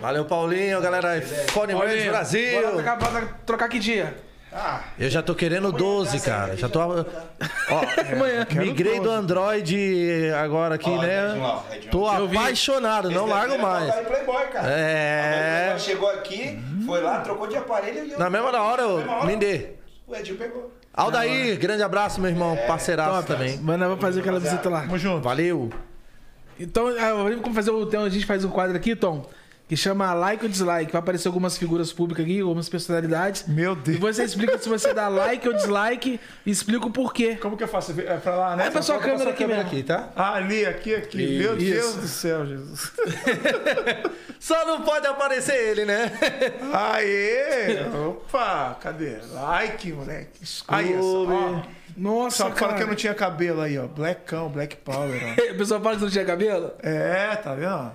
Valeu, 0.00 0.26
Paulinho, 0.26 0.80
galera. 0.80 1.20
Fone 1.22 1.74
Words 1.74 1.96
Bora 1.96 2.10
Brasil. 2.10 2.72
trocar, 2.72 2.98
bora 2.98 3.26
trocar 3.46 3.68
que 3.68 3.78
dia? 3.78 4.14
Ah, 4.56 4.80
Eu 4.98 5.10
já 5.10 5.20
tô 5.20 5.34
querendo 5.34 5.72
12, 5.72 6.20
cara. 6.20 6.56
Já 6.56 6.68
tô. 6.68 6.78
Ó, 6.80 6.94
Amanhã. 8.12 8.46
migrei 8.52 9.00
do 9.00 9.10
Android 9.10 10.30
agora 10.40 10.76
aqui, 10.76 10.90
Ó, 10.90 11.02
né? 11.02 11.28
Edinho 11.30 11.42
lá, 11.42 11.64
Edinho. 11.72 11.90
Tô 11.90 12.12
Eu 12.14 12.28
vi. 12.28 12.36
apaixonado, 12.36 13.10
não 13.10 13.24
Esse 13.24 13.34
largo 13.34 13.54
é 13.54 13.58
mais. 13.58 13.90
Playboy, 13.92 14.12
Playboy, 14.12 14.46
cara. 14.52 14.68
É. 14.70 15.62
Playboy 15.70 15.80
Chegou 15.80 16.10
aqui, 16.10 16.58
foi 16.86 17.00
lá, 17.02 17.20
trocou 17.20 17.48
de 17.48 17.56
aparelho 17.56 18.04
e 18.04 18.12
eu... 18.12 18.18
Na 18.18 18.30
mesma 18.30 18.48
hora, 18.60 18.86
mesma 18.86 19.02
eu 19.02 19.10
hora. 19.10 19.26
me 19.26 19.36
dê. 19.36 19.70
O 20.06 20.14
Edinho 20.14 20.38
pegou. 20.38 20.72
Aldair, 20.96 21.58
grande 21.58 21.82
abraço, 21.82 22.20
meu 22.20 22.30
irmão. 22.30 22.56
Parceiraço 22.68 23.10
Top. 23.10 23.26
também. 23.26 23.58
Mano, 23.58 23.84
vamos 23.86 24.00
fazer 24.00 24.20
aquela 24.20 24.38
visita 24.38 24.68
lá. 24.70 24.82
tamo 24.82 24.96
junto. 24.96 25.22
Valeu. 25.24 25.70
Então, 26.60 26.86
ah, 26.86 27.12
vamos 27.14 27.52
fazer 27.54 27.72
o. 27.72 27.82
Então, 27.82 28.04
a 28.04 28.08
gente 28.08 28.24
faz 28.24 28.44
um 28.44 28.50
quadro 28.50 28.76
aqui, 28.76 28.94
Tom, 28.94 29.26
que 29.66 29.76
chama 29.76 30.12
Like 30.12 30.44
ou 30.44 30.48
Dislike. 30.50 30.92
Vai 30.92 30.98
aparecer 31.00 31.26
algumas 31.28 31.56
figuras 31.56 31.92
públicas 31.92 32.24
aqui, 32.24 32.40
algumas 32.40 32.68
personalidades. 32.68 33.46
Meu 33.48 33.72
E 33.72 33.76
Deus. 33.76 33.98
você 33.98 34.24
explica 34.24 34.58
se 34.58 34.68
você 34.68 34.92
dá 34.92 35.08
like 35.08 35.46
ou 35.48 35.54
dislike 35.54 36.20
e 36.44 36.50
explica 36.50 36.86
o 36.86 36.90
porquê. 36.90 37.36
Como 37.36 37.56
que 37.56 37.64
eu 37.64 37.68
faço? 37.68 37.92
É 37.98 38.16
pra 38.18 38.36
lá, 38.36 38.56
né? 38.56 38.66
É 38.66 38.70
pra 38.70 38.82
sua 38.82 38.98
câmera 38.98 39.30
aqui 39.30 39.42
câmera 39.42 39.62
aqui, 39.62 39.82
tá? 39.82 40.10
Ah, 40.14 40.34
ali, 40.34 40.66
aqui, 40.66 40.94
aqui. 40.94 41.38
Meu 41.38 41.56
Isso. 41.56 41.72
Deus 41.72 41.94
do 41.96 42.08
céu, 42.08 42.46
Jesus. 42.46 42.92
Só 44.38 44.66
não 44.66 44.82
pode 44.82 45.06
aparecer 45.06 45.54
ele, 45.56 45.84
né? 45.86 46.12
Aê! 46.72 47.86
Opa, 48.08 48.76
cadê? 48.80 49.16
Like, 49.32 49.92
moleque. 49.92 50.40
Aí, 50.68 50.94
ó. 51.00 51.62
Nossa, 51.96 52.36
Só 52.38 52.50
que 52.50 52.58
fala 52.58 52.72
cara. 52.72 52.76
que 52.76 52.82
eu 52.82 52.88
não 52.88 52.94
tinha 52.94 53.14
cabelo 53.14 53.60
aí, 53.60 53.78
ó. 53.78 53.86
Blackão, 53.86 54.48
Black 54.50 54.76
Power, 54.76 55.20
ó. 55.38 55.52
O 55.54 55.56
pessoal 55.56 55.80
fala 55.80 55.94
que 55.94 56.00
você 56.00 56.04
não 56.04 56.12
tinha 56.12 56.24
cabelo? 56.24 56.72
É, 56.82 57.36
tá 57.36 57.54
vendo? 57.54 57.92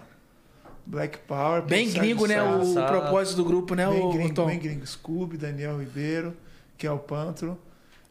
Black 0.90 1.20
Power. 1.20 1.62
Bem 1.62 1.92
gringo, 1.92 2.26
né? 2.26 2.42
O 2.42 2.74
Sá. 2.74 2.88
propósito 2.88 3.38
do 3.38 3.46
grupo, 3.46 3.76
né? 3.76 3.88
Bem 3.88 4.02
o, 4.02 4.12
gringo, 4.12 4.34
Tom? 4.34 4.48
bem 4.48 4.58
gringo. 4.58 4.88
Scooby, 4.88 5.38
Daniel 5.38 5.78
Ribeiro, 5.78 6.36
que 6.76 6.88
é 6.88 6.92
o 6.92 6.98
Pantro. 6.98 7.60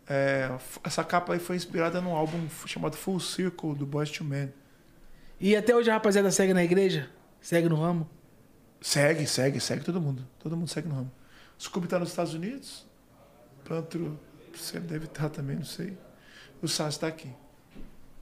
É, 0.09 0.49
essa 0.85 1.03
capa 1.03 1.33
aí 1.33 1.41
foi 1.41 1.57
inspirada 1.57 2.01
num 2.01 2.15
álbum 2.15 2.49
chamado 2.67 2.97
Full 2.97 3.19
Circle, 3.19 3.75
do 3.75 3.85
Boys 3.85 4.11
to 4.13 4.23
Men. 4.23 4.53
E 5.41 5.57
até 5.57 5.75
hoje 5.75 5.91
a 5.91 5.95
rapaziada 5.95 6.31
segue 6.31 6.55
na 6.55 6.63
igreja? 6.63 7.11
Segue 7.41 7.69
no 7.69 7.75
ramo? 7.75 8.09
Segue, 8.81 9.27
segue, 9.27 9.59
segue 9.59 9.83
todo 9.83 10.01
mundo. 10.01 10.25
Todo 10.39 10.57
mundo 10.57 10.69
segue 10.69 10.89
no 10.89 10.95
ramo. 10.95 11.11
Scooby 11.61 11.89
tá 11.89 11.99
nos 11.99 12.11
Estados 12.11 12.33
Unidos. 12.33 12.87
Pantro, 13.65 14.19
você 14.55 14.79
deve 14.79 15.07
estar 15.07 15.29
também, 15.31 15.57
não 15.57 15.65
sei. 15.65 15.99
O 16.63 16.69
Sass 16.69 16.97
tá 16.97 17.09
aqui. 17.09 17.29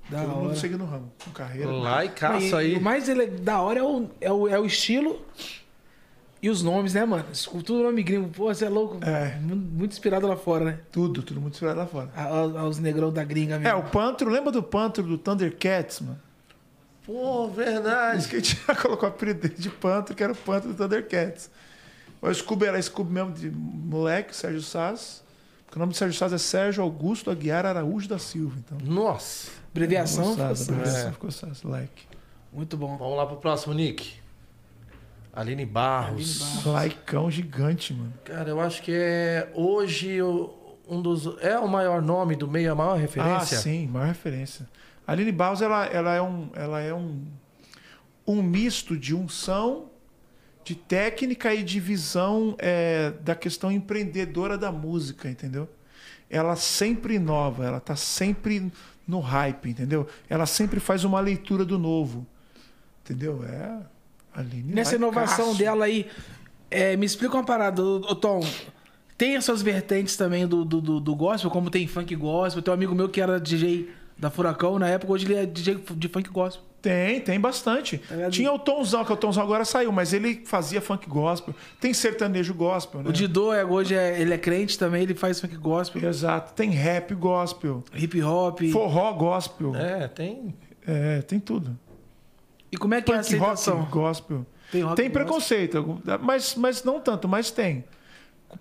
Da 0.08 0.20
todo 0.20 0.30
hora. 0.30 0.40
mundo 0.40 0.56
segue 0.56 0.76
no 0.76 0.84
ramo, 0.86 1.12
com 1.24 1.30
carreira. 1.32 1.70
Laicaço 1.70 2.46
E- 2.46 2.54
aí. 2.54 2.76
O 2.76 2.80
mais 2.80 3.08
ele- 3.08 3.26
da 3.26 3.60
hora 3.60 3.80
é 3.80 3.82
o, 3.82 4.08
é, 4.20 4.32
o, 4.32 4.48
é 4.48 4.58
o 4.58 4.64
estilo 4.64 5.20
e 6.40 6.48
os 6.48 6.62
nomes, 6.62 6.94
né, 6.94 7.04
mano? 7.04 7.24
Tudo 7.64 7.82
nome 7.82 8.02
gringo. 8.04 8.28
Pô, 8.28 8.44
você 8.54 8.66
é 8.66 8.68
louco. 8.68 8.98
É. 9.04 9.36
Mu- 9.40 9.56
Muito 9.56 9.92
inspirado 9.92 10.26
lá 10.28 10.36
fora, 10.36 10.64
né? 10.64 10.78
Tudo, 10.92 11.22
tudo 11.22 11.40
muito 11.40 11.54
inspirado 11.54 11.78
lá 11.80 11.86
fora. 11.86 12.10
A- 12.14 12.22
a- 12.24 12.60
Aos 12.60 12.78
negrão 12.78 13.12
da 13.12 13.24
gringa 13.24 13.56
É, 13.56 13.58
mesmo. 13.58 13.78
o 13.80 13.82
Pantro, 13.90 14.30
lembra 14.30 14.52
do 14.52 14.62
Pantro 14.62 15.02
do 15.02 15.18
Thundercats, 15.18 16.00
mano? 16.00 16.20
Pô, 17.04 17.48
Por 17.48 17.50
verdade. 17.54 18.18
isso 18.18 18.28
que 18.28 18.36
a 18.36 18.38
gente 18.38 18.60
já 18.66 18.74
colocou 18.76 19.08
o 19.08 19.12
apelido 19.12 19.48
de 19.48 19.70
Pantro, 19.70 20.14
que 20.14 20.22
era 20.22 20.32
o 20.32 20.36
Pantro 20.36 20.68
do 20.72 20.76
Thundercats. 20.76 21.50
O 22.22 22.32
Scooby 22.32 22.66
era 22.66 22.80
Scooby 22.80 23.12
mesmo 23.12 23.32
de 23.32 23.50
moleque, 23.50 24.34
Sérgio 24.34 24.62
Sass. 24.62 25.22
O 25.77 25.78
nome 25.78 25.93
do 25.93 25.97
Sérgio 25.97 26.19
Sass 26.19 26.32
é 26.32 26.39
Sérgio 26.39 26.82
Augusto 26.82 27.31
Aguiar 27.31 27.66
Araújo 27.66 28.09
da 28.09 28.19
Silva. 28.19 28.57
Então, 28.59 28.78
Nossa. 28.82 29.51
Abreviação. 29.70 30.32
ficou 30.35 30.55
ficou- 30.57 30.74
abreviação 30.74 31.51
É. 31.51 31.55
ficou 31.55 31.70
like. 31.70 32.03
Muito 32.51 32.77
bom. 32.78 32.97
Vamos 32.97 33.16
lá 33.19 33.27
pro 33.27 33.36
próximo, 33.36 33.74
Nick. 33.74 34.15
Aline 35.35 35.66
Barros. 35.66 36.40
Aline 36.40 36.65
Barros. 36.65 36.82
Likeão 36.85 37.31
gigante, 37.31 37.93
mano. 37.93 38.12
Cara, 38.24 38.48
eu 38.48 38.59
acho 38.59 38.82
que 38.82 38.90
é 38.90 39.51
hoje 39.55 40.19
um 40.89 41.03
dos. 41.03 41.27
É 41.43 41.59
o 41.59 41.69
maior 41.69 42.01
nome 42.01 42.36
do 42.36 42.48
meio, 42.48 42.73
a 42.73 42.74
maior 42.74 42.97
referência? 42.98 43.59
Ah, 43.59 43.61
sim, 43.61 43.86
maior 43.86 44.07
referência. 44.09 44.66
Aline 45.07 45.31
Barros, 45.31 45.61
ela, 45.61 45.85
ela 45.86 46.15
é, 46.15 46.23
um, 46.23 46.48
ela 46.55 46.81
é 46.81 46.94
um, 46.94 47.23
um 48.27 48.43
misto 48.43 48.97
de 48.97 49.15
unção, 49.15 49.90
de 50.66 50.74
técnica 50.74 51.55
e 51.55 51.62
de 51.62 51.78
visão 51.78 52.56
é, 52.59 53.12
da 53.20 53.36
questão 53.36 53.70
empreendedora 53.70 54.59
da 54.59 54.72
música, 54.72 55.30
entendeu? 55.30 55.68
Ela 56.28 56.56
sempre 56.56 57.14
inova, 57.14 57.64
ela 57.64 57.78
tá 57.78 57.94
sempre 57.94 58.72
no 59.06 59.20
hype, 59.20 59.70
entendeu? 59.70 60.09
Ela 60.28 60.44
sempre 60.44 60.80
faz 60.80 61.05
uma 61.05 61.20
leitura 61.20 61.64
do 61.64 61.78
novo, 61.78 62.26
entendeu? 63.05 63.44
É. 63.44 63.78
Aline 64.34 64.74
Nessa 64.74 64.97
inovação 64.97 65.55
dela 65.55 65.84
aí, 65.84 66.10
é, 66.68 66.97
me 66.97 67.06
explica 67.06 67.36
uma 67.36 67.44
parada, 67.44 67.80
ô, 67.80 68.14
Tom. 68.16 68.40
Tem 69.16 69.36
essas 69.36 69.62
vertentes 69.62 70.16
também 70.16 70.48
do, 70.48 70.64
do, 70.64 70.80
do, 70.80 70.98
do 70.98 71.14
gospel, 71.14 71.48
como 71.48 71.70
tem 71.70 71.86
funk 71.86 72.14
gospel. 72.16 72.60
Tem 72.60 72.72
um 72.72 72.74
amigo 72.74 72.93
meu 72.93 73.09
que 73.09 73.20
era 73.20 73.38
DJ 73.38 73.88
da 74.18 74.30
Furacão 74.30 74.80
na 74.80 74.88
época, 74.88 75.12
hoje 75.12 75.26
ele 75.26 75.36
é 75.36 75.47
DJ 75.47 75.80
de 75.97 76.09
funk 76.09 76.28
gospel. 76.28 76.64
Tem, 76.88 77.20
tem 77.20 77.40
bastante. 77.40 78.00
ligado? 78.10 78.30
Tinha 78.30 78.52
o 78.52 78.58
Tomzão, 78.58 79.04
que 79.04 79.12
o 79.12 79.16
Tomzão 79.16 79.42
agora 79.42 79.64
saiu, 79.64 79.90
mas 79.90 80.12
ele 80.12 80.42
fazia 80.44 80.80
funk 80.80 81.08
gospel. 81.08 81.54
Tem 81.80 81.92
sertanejo 81.92 82.54
gospel, 82.54 83.02
né? 83.02 83.10
O 83.10 83.12
Didô 83.12 83.52
é, 83.52 83.64
hoje 83.64 83.94
é, 83.94 84.20
ele 84.20 84.32
é 84.32 84.38
crente 84.38 84.78
também, 84.78 85.02
ele 85.02 85.14
faz 85.14 85.40
funk 85.40 85.56
gospel, 85.56 86.08
Exato. 86.08 86.52
Tem 86.54 86.70
rap 86.70 87.14
gospel, 87.14 87.82
hip 87.94 88.22
hop. 88.22 88.60
forró 88.72 89.12
gospel. 89.12 89.74
É, 89.74 90.06
tem. 90.08 90.54
É, 90.86 91.22
tem 91.22 91.40
tudo. 91.40 91.76
E 92.70 92.76
como 92.76 92.94
é 92.94 93.02
que 93.02 93.10
é 93.10 93.14
a 93.14 93.18
Punk 93.18 93.34
rock 93.36 93.52
aceitação? 93.52 93.88
gospel. 93.90 94.46
Tem 94.70 94.82
rock 94.82 94.96
Tem 94.96 95.06
gospel? 95.06 95.24
preconceito, 95.24 96.02
mas, 96.20 96.54
mas 96.54 96.84
não 96.84 97.00
tanto, 97.00 97.26
mas 97.26 97.50
tem. 97.50 97.84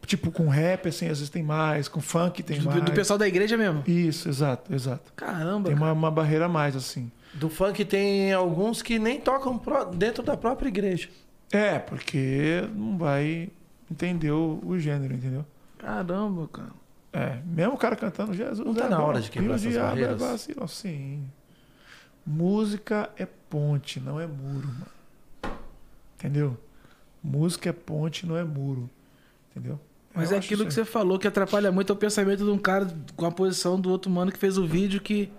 Tipo, 0.08 0.32
com 0.32 0.48
rap, 0.50 0.88
assim, 0.90 1.06
às 1.06 1.20
vezes 1.20 1.30
tem 1.30 1.44
mais, 1.44 1.88
com 1.88 2.02
funk 2.02 2.42
tem 2.42 2.58
Do, 2.60 2.66
mais. 2.66 2.84
do 2.84 2.92
pessoal 2.92 3.18
da 3.20 3.28
igreja 3.28 3.56
mesmo? 3.56 3.84
Isso, 3.88 4.28
exato, 4.28 4.74
exato. 4.74 5.14
Caramba. 5.16 5.70
Tem 5.70 5.78
uma, 5.78 5.92
uma 5.92 6.10
barreira 6.12 6.46
a 6.46 6.50
mais, 6.50 6.76
assim. 6.76 7.12
Do 7.34 7.50
funk 7.50 7.84
tem 7.84 8.32
alguns 8.32 8.82
que 8.82 8.98
nem 8.98 9.20
tocam 9.20 9.62
dentro 9.94 10.24
da 10.24 10.38
própria 10.38 10.70
igreja. 10.70 11.10
É, 11.52 11.80
porque 11.80 12.68
não 12.74 12.98
vai 12.98 13.50
entender 13.92 14.32
o, 14.32 14.62
o 14.66 14.80
gênero, 14.80 15.14
entendeu? 15.14 15.46
Caramba, 15.78 16.48
cara. 16.48 16.72
É, 17.14 17.40
mesmo 17.46 17.74
o 17.74 17.78
cara 17.78 17.96
cantando 17.96 18.34
Jesus. 18.34 18.66
Não 18.66 18.74
tá 18.74 18.86
é 18.86 18.90
na 18.90 18.98
bom, 18.98 19.04
hora 19.04 19.22
de 19.22 19.30
quebrar 19.30 19.56
essas 19.56 19.72
diabo 19.72 19.88
barreiras? 19.88 20.22
É 20.22 20.26
vacilo, 20.26 20.68
sim. 20.68 21.24
Música 22.26 23.10
é 23.18 23.26
ponte, 23.26 24.00
não 24.00 24.20
é 24.20 24.28
muro, 24.28 24.68
mano. 24.68 25.58
Entendeu? 26.18 26.58
Música 27.24 27.70
é 27.70 27.74
ponte, 27.74 28.26
não 28.26 28.36
é 28.36 28.44
muro. 28.44 28.90
Entendeu? 29.52 29.80
Mas 30.14 30.32
Eu 30.32 30.38
é 30.38 30.40
aquilo 30.40 30.66
que 30.66 30.74
você 30.74 30.84
falou 30.84 31.20
que 31.20 31.28
atrapalha 31.28 31.72
muito 31.72 31.92
é 31.92 31.94
o 31.94 31.96
pensamento 31.96 32.44
de 32.44 32.50
um 32.50 32.58
cara 32.58 32.88
com 33.16 33.26
a 33.26 33.32
posição 33.32 33.80
do 33.80 33.90
outro 33.90 34.10
mano 34.10 34.32
que 34.32 34.38
fez 34.38 34.58
o 34.58 34.66
vídeo 34.66 35.00
que. 35.00 35.30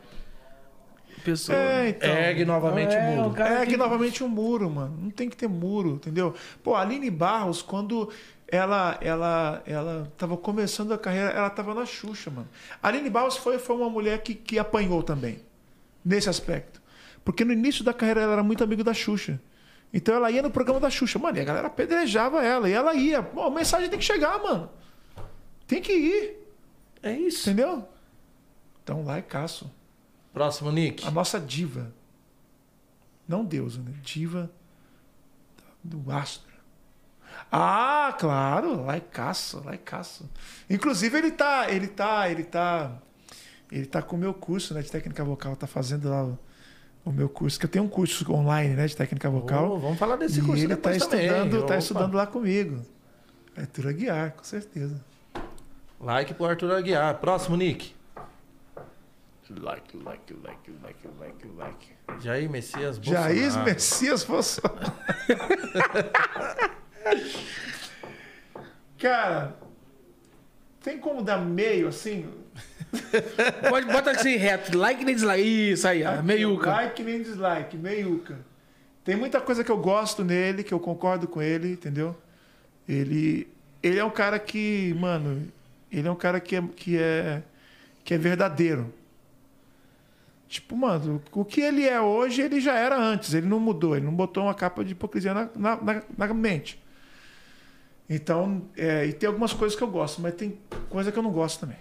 Pessoa. 1.30 1.58
É, 1.58 1.88
então. 1.88 2.08
Ergue 2.08 2.44
novamente 2.44 2.94
É, 2.94 2.98
o 3.00 3.02
muro. 3.16 3.34
o 3.38 3.42
É 3.42 3.66
que 3.66 3.76
novamente 3.76 4.22
um 4.22 4.28
muro, 4.28 4.70
mano. 4.70 4.96
Não 5.02 5.10
tem 5.10 5.28
que 5.28 5.36
ter 5.36 5.48
muro, 5.48 5.90
entendeu? 5.96 6.34
Pô, 6.62 6.74
a 6.74 6.80
Aline 6.82 7.10
Barros, 7.10 7.60
quando 7.62 8.08
ela 8.48 8.96
ela 9.00 9.60
ela 9.66 10.12
tava 10.16 10.36
começando 10.36 10.92
a 10.92 10.98
carreira, 10.98 11.30
ela 11.30 11.50
tava 11.50 11.74
na 11.74 11.84
Xuxa, 11.84 12.30
mano. 12.30 12.48
A 12.82 12.88
Aline 12.88 13.10
Barros 13.10 13.36
foi, 13.36 13.58
foi 13.58 13.74
uma 13.76 13.90
mulher 13.90 14.22
que, 14.22 14.34
que 14.34 14.56
apanhou 14.58 15.02
também, 15.02 15.40
nesse 16.04 16.28
aspecto. 16.28 16.80
Porque 17.24 17.44
no 17.44 17.52
início 17.52 17.82
da 17.82 17.92
carreira 17.92 18.20
ela 18.20 18.34
era 18.34 18.42
muito 18.44 18.62
amigo 18.62 18.84
da 18.84 18.94
Xuxa. 18.94 19.40
Então 19.92 20.14
ela 20.14 20.30
ia 20.30 20.42
no 20.42 20.50
programa 20.50 20.78
da 20.78 20.90
Xuxa, 20.90 21.18
mano, 21.18 21.36
e 21.38 21.40
a 21.40 21.44
galera 21.44 21.66
apedrejava 21.66 22.44
ela, 22.44 22.68
e 22.68 22.72
ela 22.72 22.94
ia. 22.94 23.20
Pô, 23.22 23.42
a 23.42 23.50
mensagem 23.50 23.88
tem 23.88 23.98
que 23.98 24.04
chegar, 24.04 24.38
mano. 24.40 24.70
Tem 25.66 25.82
que 25.82 25.92
ir, 25.92 26.36
É 27.02 27.12
isso. 27.12 27.48
entendeu? 27.50 27.84
Então, 28.84 29.04
lá 29.04 29.16
é 29.16 29.22
Caço. 29.22 29.68
Próximo, 30.36 30.70
Nick. 30.70 31.08
A 31.08 31.10
nossa 31.10 31.40
diva. 31.40 31.90
Não 33.26 33.42
deusa, 33.42 33.80
né? 33.80 33.90
Diva 34.02 34.50
do 35.82 36.12
astro. 36.12 36.52
Ah, 37.50 38.14
claro, 38.20 38.84
laicaço, 38.84 39.62
laicaço. 39.64 40.28
Inclusive 40.68 41.16
ele 41.16 41.30
tá, 41.30 41.70
ele 41.70 41.88
tá, 41.88 42.30
ele 42.30 42.44
tá, 42.44 42.98
ele 43.72 43.86
tá 43.86 44.02
com 44.02 44.14
o 44.14 44.18
meu 44.18 44.34
curso, 44.34 44.74
né, 44.74 44.82
de 44.82 44.90
técnica 44.92 45.24
vocal, 45.24 45.56
tá 45.56 45.66
fazendo 45.66 46.10
lá 46.10 46.24
o, 46.26 46.38
o 47.02 47.10
meu 47.10 47.30
curso, 47.30 47.58
que 47.58 47.64
eu 47.64 47.70
tenho 47.70 47.86
um 47.86 47.88
curso 47.88 48.30
online, 48.30 48.74
né, 48.74 48.86
de 48.86 48.94
técnica 48.94 49.30
vocal. 49.30 49.70
Ô, 49.70 49.78
vamos 49.78 49.98
falar 49.98 50.16
desse 50.16 50.40
e 50.40 50.42
curso 50.42 50.62
ele 50.62 50.76
tá 50.76 50.90
depois 50.90 51.06
também. 51.06 51.26
estudando, 51.28 51.58
tá 51.60 51.64
Opa. 51.64 51.78
estudando 51.78 52.14
lá 52.14 52.26
comigo. 52.26 52.82
Arthur 53.56 53.88
Aguiar, 53.88 54.32
com 54.32 54.44
certeza. 54.44 55.02
Like 55.98 56.34
pro 56.34 56.44
Arthur 56.44 56.72
Aguiar. 56.72 57.18
Próximo, 57.20 57.56
Nick. 57.56 57.95
Like, 59.48 59.96
like, 60.04 60.34
like, 60.42 60.70
like, 60.82 61.08
like, 61.20 61.46
like. 61.56 61.96
Jair 62.20 62.50
Messias 62.50 62.98
Bolsonaro. 62.98 63.34
Jair 63.34 63.64
Messias 63.64 64.24
Bolsonaro. 64.24 64.92
Cara, 68.98 69.54
tem 70.82 70.98
como 70.98 71.22
dar 71.22 71.38
meio 71.38 71.88
assim? 71.88 72.26
Pode 73.68 73.86
bota 73.86 74.10
assim 74.12 74.36
reto, 74.36 74.76
like 74.76 75.04
nem 75.04 75.14
dislike. 75.14 75.72
Isso 75.72 75.86
aí, 75.86 76.02
meiuca. 76.22 76.70
Like 76.70 77.02
nem 77.02 77.22
dislike, 77.22 77.76
meiuca. 77.76 78.38
Tem 79.04 79.14
muita 79.14 79.40
coisa 79.40 79.62
que 79.62 79.70
eu 79.70 79.78
gosto 79.78 80.24
nele, 80.24 80.64
que 80.64 80.74
eu 80.74 80.80
concordo 80.80 81.28
com 81.28 81.40
ele, 81.40 81.72
entendeu? 81.72 82.16
Ele, 82.88 83.46
ele 83.82 83.98
é 83.98 84.04
um 84.04 84.10
cara 84.10 84.38
que, 84.38 84.92
mano, 84.98 85.46
ele 85.92 86.08
é 86.08 86.10
um 86.10 86.16
cara 86.16 86.40
que 86.40 86.56
é, 86.56 86.62
que 86.74 86.98
é, 86.98 87.42
que 88.02 88.14
é 88.14 88.18
verdadeiro. 88.18 88.92
Tipo, 90.48 90.76
mano, 90.76 91.22
o 91.32 91.44
que 91.44 91.60
ele 91.60 91.86
é 91.88 92.00
hoje, 92.00 92.40
ele 92.42 92.60
já 92.60 92.74
era 92.78 92.96
antes. 92.98 93.34
Ele 93.34 93.46
não 93.48 93.58
mudou, 93.58 93.96
ele 93.96 94.06
não 94.06 94.14
botou 94.14 94.44
uma 94.44 94.54
capa 94.54 94.84
de 94.84 94.92
hipocrisia 94.92 95.34
na, 95.34 95.48
na, 95.56 95.76
na- 95.82 96.02
na 96.16 96.34
mente. 96.34 96.80
Então, 98.08 98.62
é, 98.76 99.06
e 99.06 99.12
tem 99.12 99.26
algumas 99.26 99.52
coisas 99.52 99.76
que 99.76 99.82
eu 99.82 99.88
gosto, 99.90 100.20
mas 100.20 100.34
tem 100.34 100.58
coisa 100.88 101.10
que 101.10 101.18
eu 101.18 101.22
não 101.22 101.32
gosto 101.32 101.60
também. 101.60 101.76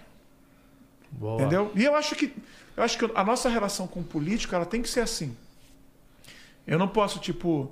Boa. 1.12 1.40
Entendeu? 1.40 1.70
E 1.74 1.84
eu 1.84 1.94
acho 1.94 2.14
que 2.16 2.32
eu 2.76 2.82
acho 2.82 2.98
que 2.98 3.10
a 3.14 3.24
nossa 3.24 3.48
relação 3.48 3.86
com 3.86 4.00
o 4.00 4.04
político 4.04 4.54
ela 4.54 4.66
tem 4.66 4.82
que 4.82 4.88
ser 4.88 5.00
assim. 5.00 5.34
Eu 6.66 6.78
não 6.78 6.88
posso, 6.88 7.18
tipo, 7.20 7.70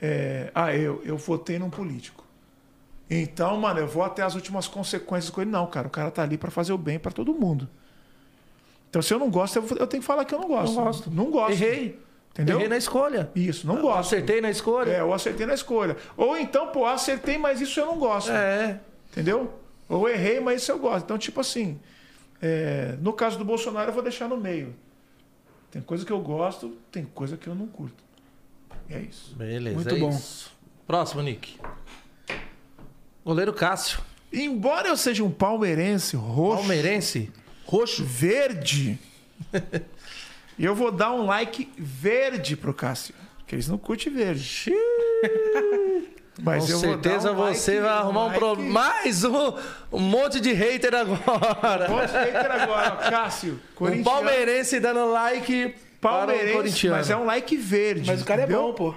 é, 0.00 0.50
ah, 0.54 0.74
eu, 0.74 1.02
eu 1.04 1.16
votei 1.18 1.58
num 1.58 1.70
político. 1.70 2.24
Então, 3.10 3.56
mano, 3.58 3.80
eu 3.80 3.88
vou 3.88 4.02
até 4.04 4.22
as 4.22 4.34
últimas 4.34 4.68
consequências 4.68 5.30
com 5.30 5.40
ele. 5.42 5.50
Não, 5.50 5.66
cara, 5.66 5.88
o 5.88 5.90
cara 5.90 6.10
tá 6.10 6.22
ali 6.22 6.38
pra 6.38 6.50
fazer 6.50 6.72
o 6.72 6.78
bem 6.78 6.98
pra 6.98 7.10
todo 7.12 7.34
mundo. 7.34 7.68
Então, 8.90 9.02
se 9.02 9.12
eu 9.12 9.18
não 9.18 9.30
gosto, 9.30 9.56
eu, 9.56 9.62
vou- 9.62 9.78
eu 9.78 9.86
tenho 9.86 10.00
que 10.02 10.06
falar 10.06 10.24
que 10.24 10.34
eu 10.34 10.38
não 10.40 10.48
gosto. 10.48 10.74
Não 10.74 10.84
gosto. 10.84 11.10
Não 11.10 11.30
gosto. 11.30 11.52
Errei. 11.52 11.98
Entendeu? 12.32 12.56
Errei 12.56 12.68
na 12.68 12.76
escolha. 12.76 13.30
Isso, 13.34 13.66
não 13.66 13.80
gosto. 13.82 13.98
Acertei 14.14 14.40
na 14.40 14.50
escolha. 14.50 14.90
É, 14.92 15.00
eu 15.00 15.12
acertei 15.12 15.44
na 15.46 15.54
escolha. 15.54 15.96
Ou 16.16 16.36
então, 16.36 16.68
pô, 16.68 16.86
acertei, 16.86 17.36
mas 17.36 17.60
isso 17.60 17.78
eu 17.80 17.86
não 17.86 17.98
gosto. 17.98 18.30
É. 18.30 18.80
Entendeu? 19.10 19.52
Ou 19.88 20.08
errei, 20.08 20.38
mas 20.40 20.62
isso 20.62 20.70
eu 20.70 20.78
gosto. 20.78 21.04
Então, 21.04 21.18
tipo 21.18 21.40
assim, 21.40 21.78
é, 22.40 22.96
no 23.00 23.12
caso 23.12 23.36
do 23.38 23.44
Bolsonaro, 23.44 23.90
eu 23.90 23.94
vou 23.94 24.02
deixar 24.02 24.28
no 24.28 24.36
meio. 24.36 24.74
Tem 25.70 25.82
coisa 25.82 26.04
que 26.06 26.12
eu 26.12 26.20
gosto, 26.20 26.76
tem 26.92 27.04
coisa 27.04 27.36
que 27.36 27.46
eu 27.46 27.54
não 27.54 27.66
curto. 27.66 28.02
E 28.88 28.94
é 28.94 29.00
isso. 29.00 29.34
Beleza. 29.36 29.74
Muito 29.74 29.94
é 29.94 29.98
bom. 29.98 30.08
isso. 30.10 30.50
Próximo, 30.86 31.22
Nick. 31.22 31.58
Goleiro 33.24 33.52
Cássio. 33.52 34.00
Embora 34.32 34.88
eu 34.88 34.96
seja 34.96 35.24
um 35.24 35.30
palmeirense 35.30 36.16
roxo, 36.16 36.58
Palmeirense. 36.58 37.30
Roxo 37.68 38.02
verde, 38.04 38.98
eu 40.58 40.74
vou 40.74 40.90
dar 40.90 41.12
um 41.12 41.26
like 41.26 41.70
verde 41.76 42.56
pro 42.56 42.72
Cássio. 42.72 43.14
Porque 43.38 43.54
eles 43.54 43.68
não 43.68 43.76
curtem 43.78 44.12
verde. 44.12 44.70
Mas 46.40 46.66
Com 46.66 46.70
eu 46.72 46.78
vou 46.78 46.90
certeza 46.92 47.28
dar 47.28 47.34
um 47.34 47.40
like- 47.40 47.58
você 47.58 47.80
vai 47.80 47.90
arrumar 47.90 48.20
um 48.24 48.26
like- 48.28 48.38
pro... 48.38 48.56
mais 48.62 49.24
um, 49.24 49.54
um 49.92 49.98
monte 49.98 50.40
de 50.40 50.52
hater 50.52 50.94
agora. 50.94 51.86
Pode 51.86 52.12
hater 52.12 52.50
agora, 52.50 52.90
Cássio. 53.10 53.60
Um 53.80 54.02
palmeirense 54.04 54.78
dando 54.78 55.10
like 55.10 55.74
para 56.00 56.10
o 56.10 56.18
palmeirense, 56.26 56.52
corintiano. 56.54 56.96
mas 56.96 57.10
é 57.10 57.16
um 57.16 57.24
like 57.24 57.56
verde. 57.56 58.06
Mas 58.06 58.22
o 58.22 58.24
cara 58.24 58.42
entendeu? 58.42 58.60
é 58.60 58.62
bom, 58.62 58.72
pô. 58.72 58.94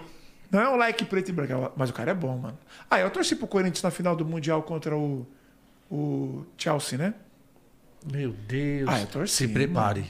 Não 0.52 0.60
é 0.62 0.70
um 0.70 0.76
like 0.76 1.04
preto 1.06 1.30
e 1.30 1.32
branco, 1.32 1.52
é 1.54 1.58
um- 1.58 1.70
mas 1.76 1.90
o 1.90 1.94
cara 1.94 2.12
é 2.12 2.14
bom, 2.14 2.38
mano. 2.38 2.58
Ah, 2.90 3.00
eu 3.00 3.10
torci 3.10 3.36
pro 3.36 3.48
Corinthians 3.48 3.82
na 3.82 3.90
final 3.90 4.16
do 4.16 4.24
Mundial 4.24 4.62
contra 4.62 4.96
o, 4.96 5.26
o 5.90 6.46
Chelsea, 6.58 6.98
né? 6.98 7.14
Meu 8.06 8.32
Deus. 8.32 8.90
Ah, 8.90 9.02
eu 9.02 9.08
torci, 9.08 9.36
Se 9.36 9.48
prepare. 9.48 10.06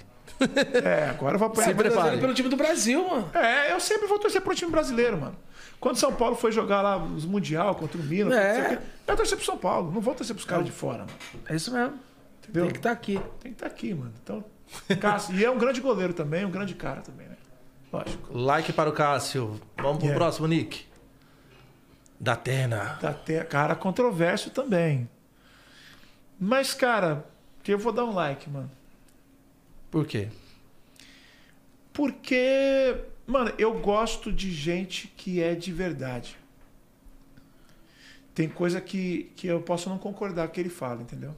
É, 0.84 1.10
agora 1.10 1.36
eu 1.36 1.40
vou 1.40 1.48
apanhar. 1.50 1.68
Se 1.70 1.76
prepare. 1.76 2.18
Pelo 2.20 2.34
time 2.34 2.50
do 2.50 2.56
Brasil, 2.58 3.08
mano. 3.08 3.30
É, 3.34 3.72
eu 3.74 3.80
sempre 3.80 4.08
vou 4.08 4.18
torcer 4.18 4.42
pro 4.42 4.56
time 4.56 4.72
brasileiro, 4.72 5.20
mano. 5.20 5.36
Quando 5.80 5.98
São 5.98 6.14
Paulo 6.14 6.36
foi 6.36 6.52
jogar 6.52 6.82
lá 6.82 6.98
os 6.98 7.26
Mundial 7.26 7.76
contra 7.76 8.00
o 8.00 8.04
Milan, 8.04 8.36
É. 8.36 8.80
eu 9.08 9.16
torci 9.16 9.36
pro 9.36 9.46
São 9.46 9.58
Paulo. 9.58 9.92
Não 9.92 10.02
vou 10.02 10.16
torcer 10.16 10.36
pros 10.36 10.46
caras 10.46 10.66
de 10.66 10.72
fora, 10.72 11.00
mano. 11.00 11.12
É 11.48 11.56
isso 11.56 11.72
mesmo. 11.72 12.00
Entendeu? 12.44 12.64
Tem 12.66 12.72
que 12.74 12.80
estar 12.80 12.92
aqui. 12.92 13.14
Tem 13.40 13.52
que 13.52 13.58
estar 13.58 13.68
aqui, 13.68 13.94
mano. 13.94 14.14
Então, 14.24 14.44
Cássio, 15.00 15.36
e 15.36 15.44
é 15.46 15.50
um 15.52 15.58
grande 15.58 15.82
goleiro 15.82 16.14
também, 16.14 16.46
um 16.46 16.52
grande 16.52 16.74
cara 16.76 17.02
também, 17.02 17.28
né? 17.28 17.36
Lógico. 17.92 18.36
Like 18.38 18.72
para 18.74 18.90
o 18.90 18.94
Cássio. 18.94 19.60
Vamos 19.78 19.98
pro 19.98 20.06
Yeah. 20.08 20.16
próximo, 20.16 20.48
Nick. 20.48 20.86
Da 22.20 22.34
Atena. 22.34 22.98
Tá 23.02 23.10
até, 23.10 23.44
cara 23.44 23.76
controverso 23.76 24.50
também. 24.50 25.10
Mas, 26.40 26.74
cara, 26.74 27.26
Porque 27.62 27.76
eu 27.76 27.78
vou 27.78 27.94
dar 27.94 28.06
um 28.06 28.12
like, 28.12 28.50
mano. 28.50 28.72
Por 29.92 30.08
quê? 30.08 30.30
Porque, 31.94 32.98
mano, 33.28 33.54
eu 33.56 33.80
gosto 33.80 34.34
de 34.34 34.52
gente 34.52 35.08
que 35.16 35.44
é 35.44 35.54
de 35.54 35.72
verdade. 35.72 36.36
Tem 38.34 38.50
coisa 38.50 38.82
que, 38.82 39.32
que 39.36 39.46
eu 39.46 39.62
posso 39.62 39.90
não 39.90 40.00
concordar 40.00 40.48
com 40.48 40.56
que 40.56 40.60
ele 40.60 40.70
fala, 40.70 41.04
entendeu? 41.04 41.36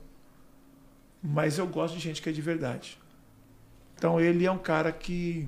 Mas 1.21 1.57
eu 1.57 1.67
gosto 1.67 1.95
de 1.95 1.99
gente 1.99 2.21
que 2.21 2.29
é 2.29 2.31
de 2.31 2.41
verdade. 2.41 2.97
Então 3.97 4.17
ele 4.17 4.45
é 4.45 4.51
um 4.51 4.57
cara 4.57 4.93
que 4.93 5.45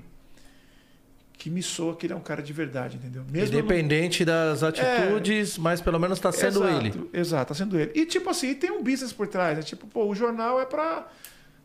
que 1.38 1.50
me 1.50 1.62
soa 1.62 1.96
que 1.96 2.06
ele 2.06 2.14
é 2.14 2.16
um 2.16 2.22
cara 2.22 2.42
de 2.42 2.54
verdade, 2.54 2.98
entendeu? 2.98 3.24
Mesmo 3.30 3.58
Independente 3.58 4.24
das 4.24 4.64
atitudes, 4.64 5.58
mas 5.58 5.82
pelo 5.82 6.00
menos 6.00 6.20
tá 6.20 6.32
sendo 6.32 6.66
exato, 6.66 6.86
ele. 6.86 7.10
Exato, 7.14 7.48
tá 7.50 7.54
sendo 7.54 7.80
ele. 7.80 7.92
E 7.94 8.06
tipo 8.06 8.30
assim, 8.30 8.54
tem 8.56 8.72
um 8.72 8.82
business 8.82 9.12
por 9.12 9.28
trás, 9.28 9.58
né? 9.58 9.64
Tipo, 9.64 9.86
pô, 9.88 10.06
o 10.06 10.16
jornal 10.16 10.60
é 10.60 10.66
pra. 10.66 11.08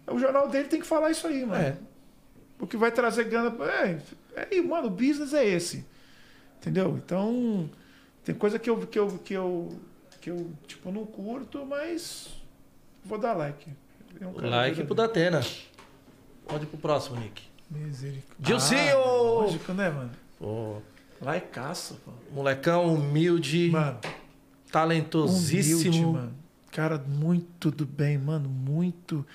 O 0.07 0.19
jornal 0.19 0.49
dele 0.49 0.69
tem 0.69 0.81
que 0.81 0.87
falar 0.87 1.11
isso 1.11 1.27
aí, 1.27 1.45
mano. 1.45 1.63
É. 1.63 1.77
O 2.59 2.67
que 2.67 2.77
vai 2.77 2.91
trazer 2.91 3.25
grana. 3.25 3.55
É, 3.65 4.57
é, 4.57 4.63
mano, 4.63 4.89
o 4.89 4.91
business 4.91 5.33
é 5.33 5.47
esse. 5.47 5.85
Entendeu? 6.59 7.01
Então, 7.03 7.71
tem 8.25 8.35
coisa 8.35 8.59
que 8.59 8.69
eu, 8.69 8.87
que 8.87 8.99
eu, 8.99 9.09
que 9.25 9.35
eu, 9.35 9.81
que 10.21 10.31
eu 10.31 10.51
tipo, 10.67 10.91
não 10.91 11.07
curto, 11.07 11.65
mas 11.65 12.29
vou 13.05 13.19
dar 13.19 13.33
like. 13.35 13.71
É 14.21 14.27
um 14.27 14.49
Like 14.49 14.85
pro. 14.85 14.95
Datena. 14.95 15.41
Pode 16.47 16.65
ir 16.65 16.67
pro 16.67 16.79
próximo, 16.79 17.19
Nick. 17.19 17.50
Misericórdia. 17.71 18.35
Dilcinho! 18.39 18.99
Ah, 18.99 19.23
lógico, 19.23 19.73
né, 19.73 19.89
mano? 19.91 20.11
Pô, 20.39 20.77
Likeaço, 21.23 22.01
pô. 22.05 22.13
molecão 22.33 22.95
humilde, 22.95 23.71
Mano, 23.71 23.99
talentosíssimo. 24.73 25.81
humilde, 25.91 26.07
mano. 26.07 26.33
Cara, 26.73 26.99
muito 26.99 27.71
do 27.71 27.85
bem, 27.85 28.17
mano. 28.17 28.49
Muito, 28.49 29.27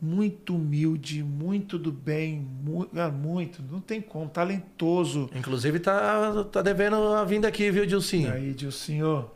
muito 0.00 0.54
humilde, 0.54 1.22
muito 1.22 1.78
do 1.78 1.90
bem. 1.92 2.40
Mu 2.62 2.86
ah, 2.94 3.08
muito, 3.10 3.62
não 3.62 3.80
tem 3.80 4.00
como. 4.00 4.28
Talentoso. 4.28 5.30
Inclusive 5.34 5.80
tá, 5.80 6.44
tá 6.44 6.60
devendo 6.62 6.96
a 7.14 7.24
vinda 7.24 7.48
aqui, 7.48 7.70
viu, 7.70 7.84
E 7.84 7.86
Dilcinho? 7.86 8.32
aí, 8.32 8.52
Dilcinho, 8.52 9.30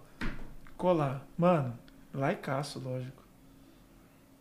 colar. 0.77 1.27
Mano, 1.39 1.73
likeaço, 2.15 2.79
lógico. 2.81 3.23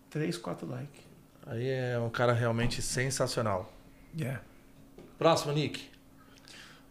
Três, 0.09 0.37
quatro 0.37 0.67
likes. 0.67 1.01
Aí 1.45 1.67
é 1.69 1.97
um 1.99 2.09
cara 2.09 2.33
realmente 2.33 2.81
sensacional. 2.81 3.71
Yeah. 4.17 4.41
Próximo, 5.17 5.53
Nick. 5.53 5.81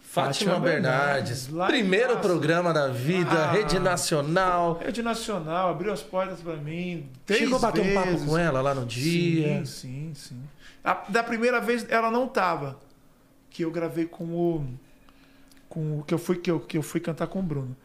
Fátima, 0.00 0.52
Fátima 0.52 0.60
Bernardes. 0.60 1.46
Bernardes, 1.46 1.76
Primeiro 1.78 2.08
casa. 2.14 2.20
programa 2.20 2.72
da 2.72 2.88
vida, 2.88 3.30
Ah. 3.48 3.52
rede 3.52 3.78
nacional. 3.78 4.78
Rede 4.82 5.02
Nacional 5.02 5.70
abriu 5.70 5.92
as 5.92 6.02
portas 6.02 6.40
pra 6.40 6.56
mim. 6.56 7.08
Três 7.26 7.42
Chegou 7.42 7.58
a 7.58 7.60
bater 7.60 7.82
um 7.82 7.94
papo 7.94 8.24
com 8.24 8.38
ela 8.38 8.60
lá 8.62 8.74
no 8.74 8.86
dia. 8.86 9.58
Sim, 9.58 9.64
sim, 9.66 10.12
sim. 10.14 10.42
A- 10.82 11.04
da 11.08 11.22
primeira 11.22 11.60
vez 11.60 11.84
ela 11.90 12.10
não 12.10 12.26
tava. 12.28 12.78
Que 13.50 13.62
eu 13.64 13.70
gravei 13.70 14.06
com 14.06 14.24
o. 14.24 14.66
Com 15.68 15.98
o 15.98 16.02
que 16.04 16.14
eu 16.14 16.18
fui, 16.18 16.36
que 16.36 16.50
eu, 16.50 16.60
que 16.60 16.78
eu 16.78 16.82
fui 16.82 17.00
cantar 17.00 17.26
com 17.26 17.40
o 17.40 17.42
Bruno. 17.42 17.76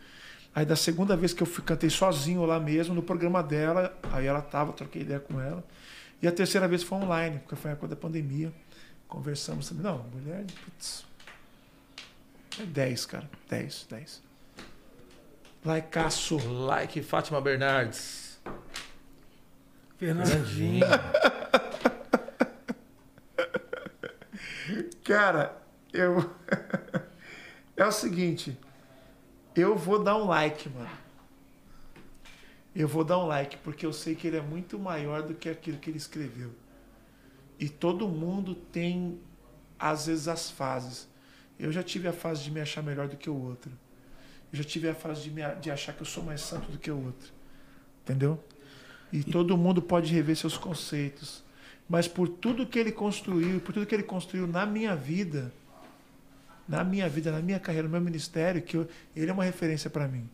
Aí 0.56 0.66
da 0.66 0.76
segunda 0.76 1.18
vez 1.18 1.34
que 1.34 1.42
eu 1.44 1.48
fui, 1.48 1.64
cantei 1.64 1.90
sozinho 1.90 2.46
lá 2.46 2.60
mesmo, 2.60 2.94
no 2.94 3.02
programa 3.02 3.42
dela, 3.42 3.98
aí 4.12 4.26
ela 4.26 4.42
tava, 4.42 4.72
troquei 4.74 5.02
ideia 5.02 5.20
com 5.20 5.40
ela. 5.42 5.64
E 6.22 6.28
a 6.28 6.32
terceira 6.32 6.68
vez 6.68 6.84
foi 6.84 6.98
online, 7.00 7.40
porque 7.40 7.56
foi 7.56 7.72
a 7.72 7.74
época 7.74 7.88
da 7.88 7.96
pandemia. 7.96 8.52
Conversamos 9.12 9.68
também. 9.68 9.84
Não, 9.84 9.98
mulher, 10.04 10.46
putz. 10.64 11.06
É 12.58 12.64
10, 12.64 13.06
cara. 13.08 13.30
10, 13.50 13.88
10. 13.90 14.24
Laicaço. 15.66 16.38
Like 16.38 17.04
Fátima 17.04 17.42
Bernardes. 17.42 18.40
Fernando. 19.98 20.30
Grandinho. 20.30 20.86
Cara, 25.04 25.62
eu. 25.92 26.34
é 27.76 27.86
o 27.86 27.92
seguinte. 27.92 28.58
Eu 29.54 29.76
vou 29.76 30.02
dar 30.02 30.16
um 30.16 30.26
like, 30.26 30.70
mano. 30.70 30.90
Eu 32.74 32.88
vou 32.88 33.04
dar 33.04 33.18
um 33.18 33.28
like, 33.28 33.58
porque 33.58 33.86
eu 33.86 33.92
sei 33.92 34.16
que 34.16 34.26
ele 34.26 34.38
é 34.38 34.42
muito 34.42 34.80
maior 34.80 35.22
do 35.22 35.34
que 35.34 35.50
aquilo 35.50 35.80
que 35.80 35.90
ele 35.90 35.98
escreveu. 35.98 36.61
E 37.62 37.70
todo 37.70 38.08
mundo 38.08 38.56
tem, 38.56 39.20
às 39.78 40.08
vezes, 40.08 40.28
as 40.28 40.50
fases. 40.50 41.08
Eu 41.60 41.72
já 41.72 41.84
tive 41.84 42.08
a 42.08 42.14
fase 42.14 42.44
de 42.44 42.50
me 42.50 42.60
achar 42.60 42.82
melhor 42.82 43.08
do 43.08 43.16
que 43.16 43.30
o 43.30 43.36
outro. 43.36 43.72
Eu 44.52 44.58
já 44.58 44.64
tive 44.64 44.90
a 44.90 44.96
fase 44.96 45.22
de, 45.22 45.30
me, 45.30 45.44
de 45.62 45.70
achar 45.70 45.94
que 45.94 46.02
eu 46.02 46.06
sou 46.06 46.24
mais 46.24 46.42
santo 46.42 46.72
do 46.72 46.80
que 46.80 46.90
o 46.90 46.98
outro. 47.06 47.32
Entendeu? 48.04 48.44
E 49.14 49.24
todo 49.24 49.56
mundo 49.56 49.80
pode 49.80 50.12
rever 50.12 50.36
seus 50.36 50.58
conceitos. 50.58 51.44
Mas 51.88 52.08
por 52.08 52.28
tudo 52.28 52.66
que 52.66 52.80
ele 52.80 52.92
construiu, 52.92 53.60
por 53.62 53.74
tudo 53.74 53.86
que 53.86 53.94
ele 53.94 54.02
construiu 54.04 54.48
na 54.48 54.66
minha 54.66 54.96
vida, 54.96 55.54
na 56.68 56.84
minha 56.84 57.08
vida, 57.08 57.32
na 57.32 57.42
minha 57.42 57.60
carreira, 57.60 57.88
no 57.88 57.92
meu 57.92 58.02
ministério, 58.02 58.60
que 58.62 58.76
eu- 58.78 58.88
ele 59.16 59.30
é 59.30 59.34
uma 59.34 59.44
referência 59.44 59.88
para 59.90 60.08
mim. 60.08 60.28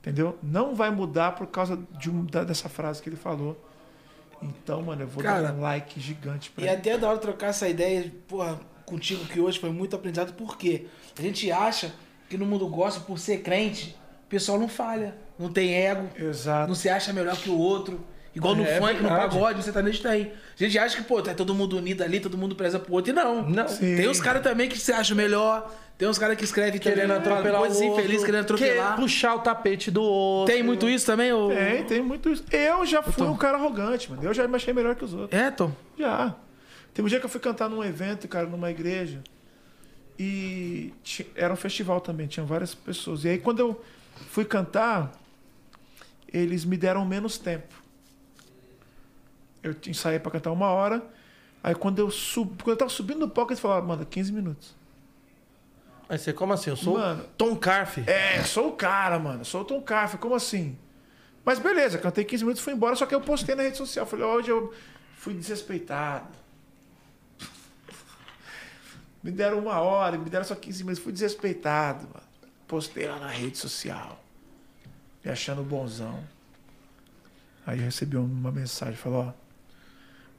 Entendeu? 0.00 0.38
Não 0.42 0.74
vai 0.74 0.90
mudar 0.90 1.32
por 1.32 1.46
causa 1.46 1.78
de 1.98 2.10
um- 2.10 2.24
da- 2.26 2.44
dessa 2.44 2.68
frase 2.68 3.00
que 3.02 3.08
ele 3.08 3.16
falou. 3.16 3.69
Então, 4.42 4.82
mano, 4.82 5.02
eu 5.02 5.06
vou 5.08 5.22
Cara, 5.22 5.48
dar 5.48 5.54
um 5.54 5.60
like 5.60 6.00
gigante 6.00 6.50
pra 6.50 6.64
E 6.64 6.66
ele. 6.68 6.76
até 6.76 6.96
da 6.98 7.08
hora 7.08 7.18
trocar 7.18 7.48
essa 7.48 7.68
ideia, 7.68 8.10
porra, 8.26 8.58
contigo 8.86 9.24
que 9.26 9.38
hoje 9.40 9.58
foi 9.58 9.70
muito 9.70 9.94
aprendizado, 9.94 10.32
porque 10.34 10.86
a 11.18 11.22
gente 11.22 11.50
acha 11.52 11.92
que 12.28 12.36
no 12.38 12.46
mundo 12.46 12.66
gospel, 12.68 13.02
por 13.04 13.18
ser 13.18 13.38
crente, 13.42 13.96
o 14.24 14.28
pessoal 14.28 14.58
não 14.58 14.68
falha, 14.68 15.14
não 15.38 15.50
tem 15.52 15.74
ego, 15.74 16.08
Exato. 16.18 16.68
não 16.68 16.74
se 16.74 16.88
acha 16.88 17.12
melhor 17.12 17.36
que 17.36 17.50
o 17.50 17.58
outro. 17.58 18.04
Igual 18.32 18.54
no 18.54 18.62
É 18.62 18.78
funk, 18.78 18.94
no 19.02 19.08
verdade. 19.08 19.34
pagode, 19.34 19.56
no 19.58 19.62
sertanejo 19.64 20.00
tem. 20.02 20.30
A 20.32 20.62
gente 20.64 20.78
acha 20.78 20.96
que, 20.96 21.02
pô, 21.02 21.20
tá 21.20 21.34
todo 21.34 21.52
mundo 21.52 21.76
unido 21.76 22.02
ali, 22.04 22.20
todo 22.20 22.38
mundo 22.38 22.54
preza 22.54 22.78
pro 22.78 22.92
outro. 22.94 23.10
E 23.10 23.12
não. 23.12 23.42
Não. 23.42 23.66
Sim. 23.66 23.96
Tem 23.96 24.06
os 24.08 24.20
caras 24.20 24.40
também 24.40 24.68
que 24.68 24.78
se 24.78 24.92
acham 24.92 25.16
melhor, 25.16 25.68
tem 26.00 26.08
uns 26.08 26.16
caras 26.16 26.34
que 26.34 26.44
escrevem 26.44 26.80
Querendo 26.80 27.08
também, 27.08 27.16
atropelar 27.18 27.60
coisas 27.60 27.82
infelizes, 27.82 28.24
querendo 28.24 28.40
atropelar. 28.40 28.96
Quer 28.96 29.02
puxar 29.02 29.34
o 29.34 29.40
tapete 29.40 29.90
do 29.90 30.02
outro. 30.02 30.54
Tem 30.54 30.62
muito 30.62 30.88
isso 30.88 31.04
também? 31.04 31.30
Ou... 31.30 31.50
Tem, 31.50 31.84
tem 31.84 32.02
muito 32.02 32.30
isso. 32.30 32.42
Eu 32.50 32.86
já 32.86 33.02
fui 33.02 33.26
um 33.26 33.36
cara 33.36 33.58
arrogante, 33.58 34.10
mano. 34.10 34.24
Eu 34.24 34.32
já 34.32 34.48
me 34.48 34.56
achei 34.56 34.72
melhor 34.72 34.94
que 34.94 35.04
os 35.04 35.12
outros. 35.12 35.38
É, 35.38 35.50
Tom? 35.50 35.70
Já. 35.98 36.34
Teve 36.94 37.04
um 37.04 37.08
dia 37.10 37.20
que 37.20 37.26
eu 37.26 37.28
fui 37.28 37.38
cantar 37.38 37.68
num 37.68 37.84
evento, 37.84 38.26
cara, 38.28 38.46
numa 38.46 38.70
igreja. 38.70 39.22
E 40.18 40.94
era 41.34 41.52
um 41.52 41.56
festival 41.56 42.00
também, 42.00 42.26
tinha 42.26 42.46
várias 42.46 42.74
pessoas. 42.74 43.24
E 43.24 43.28
aí 43.28 43.38
quando 43.38 43.58
eu 43.58 43.84
fui 44.30 44.46
cantar, 44.46 45.12
eles 46.32 46.64
me 46.64 46.78
deram 46.78 47.04
menos 47.04 47.36
tempo. 47.36 47.74
Eu 49.62 49.76
ensaiei 49.86 50.18
pra 50.18 50.32
cantar 50.32 50.50
uma 50.50 50.70
hora. 50.70 51.04
Aí 51.62 51.74
quando 51.74 51.98
eu 51.98 52.10
subi, 52.10 52.62
quando 52.62 52.70
eu 52.70 52.78
tava 52.78 52.90
subindo 52.90 53.20
no 53.20 53.28
palco, 53.28 53.52
eles 53.52 53.60
falaram, 53.60 53.86
manda 53.86 54.06
15 54.06 54.32
minutos. 54.32 54.79
Aí 56.10 56.18
você, 56.18 56.32
como 56.32 56.52
assim? 56.52 56.70
Eu 56.70 56.76
sou 56.76 56.98
Mano. 56.98 57.24
Tom 57.38 57.54
Carf. 57.54 57.98
É, 57.98 58.42
sou 58.42 58.70
o 58.70 58.72
cara, 58.72 59.16
mano. 59.16 59.44
Sou 59.44 59.60
o 59.60 59.64
Tom 59.64 59.80
Carf. 59.80 60.16
Como 60.18 60.34
assim? 60.34 60.76
Mas 61.44 61.60
beleza, 61.60 61.98
cantei 61.98 62.24
15 62.24 62.42
minutos 62.42 62.60
e 62.60 62.64
fui 62.64 62.72
embora, 62.72 62.96
só 62.96 63.06
que 63.06 63.14
eu 63.14 63.20
postei 63.20 63.54
na 63.54 63.62
rede 63.62 63.76
social. 63.76 64.04
Falei, 64.04 64.26
hoje 64.26 64.48
eu 64.50 64.74
fui 65.14 65.34
desrespeitado. 65.34 66.26
Me 69.22 69.30
deram 69.30 69.60
uma 69.60 69.78
hora, 69.78 70.18
me 70.18 70.28
deram 70.28 70.44
só 70.44 70.56
15 70.56 70.82
minutos, 70.82 71.02
fui 71.02 71.12
desrespeitado, 71.12 72.08
mano. 72.08 72.26
Postei 72.66 73.06
lá 73.06 73.20
na 73.20 73.28
rede 73.28 73.56
social. 73.56 74.20
Me 75.24 75.30
achando 75.30 75.62
bonzão. 75.62 76.24
Aí 77.64 77.78
eu 77.78 77.84
recebi 77.84 78.16
uma 78.16 78.50
mensagem, 78.50 78.96
falou, 78.96 79.26
ó. 79.26 79.32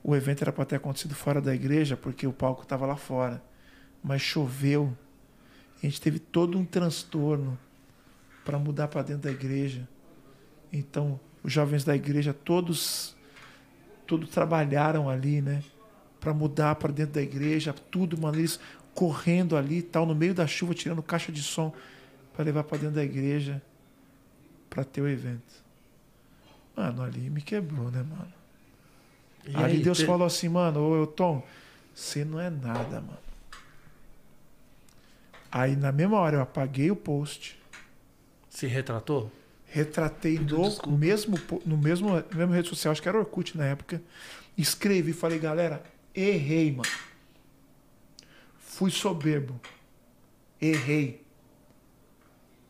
O 0.04 0.16
evento 0.18 0.42
era 0.42 0.52
para 0.52 0.66
ter 0.66 0.76
acontecido 0.76 1.16
fora 1.16 1.40
da 1.40 1.56
igreja, 1.56 1.96
porque 1.96 2.28
o 2.28 2.34
palco 2.34 2.66
tava 2.66 2.86
lá 2.86 2.98
fora. 2.98 3.42
Mas 4.04 4.22
choveu. 4.22 4.94
A 5.82 5.86
gente 5.86 6.00
teve 6.00 6.20
todo 6.20 6.58
um 6.58 6.66
transtorno 6.66 7.58
para 8.46 8.58
mudar 8.60 8.88
para 8.88 9.02
dentro 9.02 9.24
da 9.24 9.32
igreja. 9.32 9.88
Então, 10.72 11.20
os 11.44 11.52
jovens 11.52 11.84
da 11.84 11.96
igreja 11.96 12.34
todos 12.34 13.16
todos 14.06 14.30
trabalharam 14.30 15.10
ali, 15.10 15.42
né, 15.42 15.64
para 16.20 16.34
mudar 16.34 16.76
para 16.76 16.92
dentro 16.92 17.14
da 17.14 17.22
igreja, 17.22 17.72
tudo, 17.72 18.20
mano, 18.20 18.38
eles 18.38 18.60
correndo 18.94 19.56
ali, 19.56 19.82
tal, 19.82 20.06
no 20.06 20.14
meio 20.14 20.34
da 20.34 20.46
chuva, 20.46 20.74
tirando 20.74 21.02
caixa 21.02 21.32
de 21.32 21.42
som 21.42 21.74
para 22.34 22.44
levar 22.44 22.66
para 22.66 22.78
dentro 22.78 22.96
da 22.96 23.04
igreja 23.04 23.62
para 24.70 24.84
ter 24.84 25.02
o 25.02 25.08
evento. 25.08 25.64
Mano, 26.76 27.02
ali 27.04 27.30
me 27.30 27.42
quebrou, 27.42 27.90
né, 27.90 28.04
mano? 28.04 28.34
E 29.48 29.56
ali 29.56 29.78
aí, 29.78 29.82
Deus 29.82 29.98
te- 30.00 30.06
falou 30.06 30.28
assim, 30.28 30.50
mano, 30.50 31.02
ô 31.02 31.08
Tom, 31.08 31.42
você 31.96 32.26
não 32.26 32.40
é 32.40 32.50
nada, 32.50 33.00
mano. 33.02 33.31
Aí 35.52 35.76
na 35.76 35.92
mesma 35.92 36.18
hora 36.18 36.38
eu 36.38 36.42
apaguei 36.42 36.90
o 36.90 36.96
post, 36.96 37.60
Se 38.50 38.68
retratou? 38.68 39.32
retratei 39.66 40.38
no 40.38 40.98
mesmo, 40.98 41.38
no 41.66 41.78
mesmo, 41.78 42.10
no 42.10 42.38
mesmo 42.38 42.54
rede 42.54 42.68
social, 42.68 42.92
acho 42.92 43.02
que 43.02 43.08
era 43.08 43.18
Orkut 43.18 43.58
na 43.58 43.66
época, 43.66 44.02
escrevi, 44.58 45.14
falei, 45.14 45.40
galera, 45.40 45.82
errei, 46.14 46.72
mano. 46.72 46.90
Fui 48.60 48.92
soberbo. 48.92 49.60
Errei. 50.60 51.26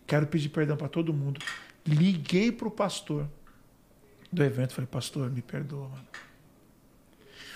Quero 0.06 0.28
pedir 0.28 0.50
perdão 0.50 0.78
para 0.78 0.88
todo 0.90 1.12
mundo. 1.12 1.42
Liguei 1.86 2.52
pro 2.52 2.70
pastor 2.70 3.28
do 4.32 4.44
evento, 4.44 4.74
falei, 4.74 4.88
pastor, 4.88 5.30
me 5.32 5.42
perdoa, 5.42 5.90
mano. 5.90 6.08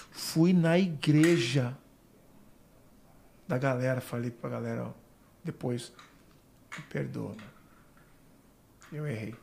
Fui 0.09 0.53
na 0.53 0.79
igreja 0.79 1.77
da 3.47 3.57
galera, 3.59 4.01
falei 4.01 4.31
pra 4.31 4.49
galera, 4.49 4.85
ó, 4.85 4.91
depois, 5.45 5.93
me 6.75 6.83
perdoa. 6.85 7.35
Eu 8.91 9.07
errei. 9.07 9.35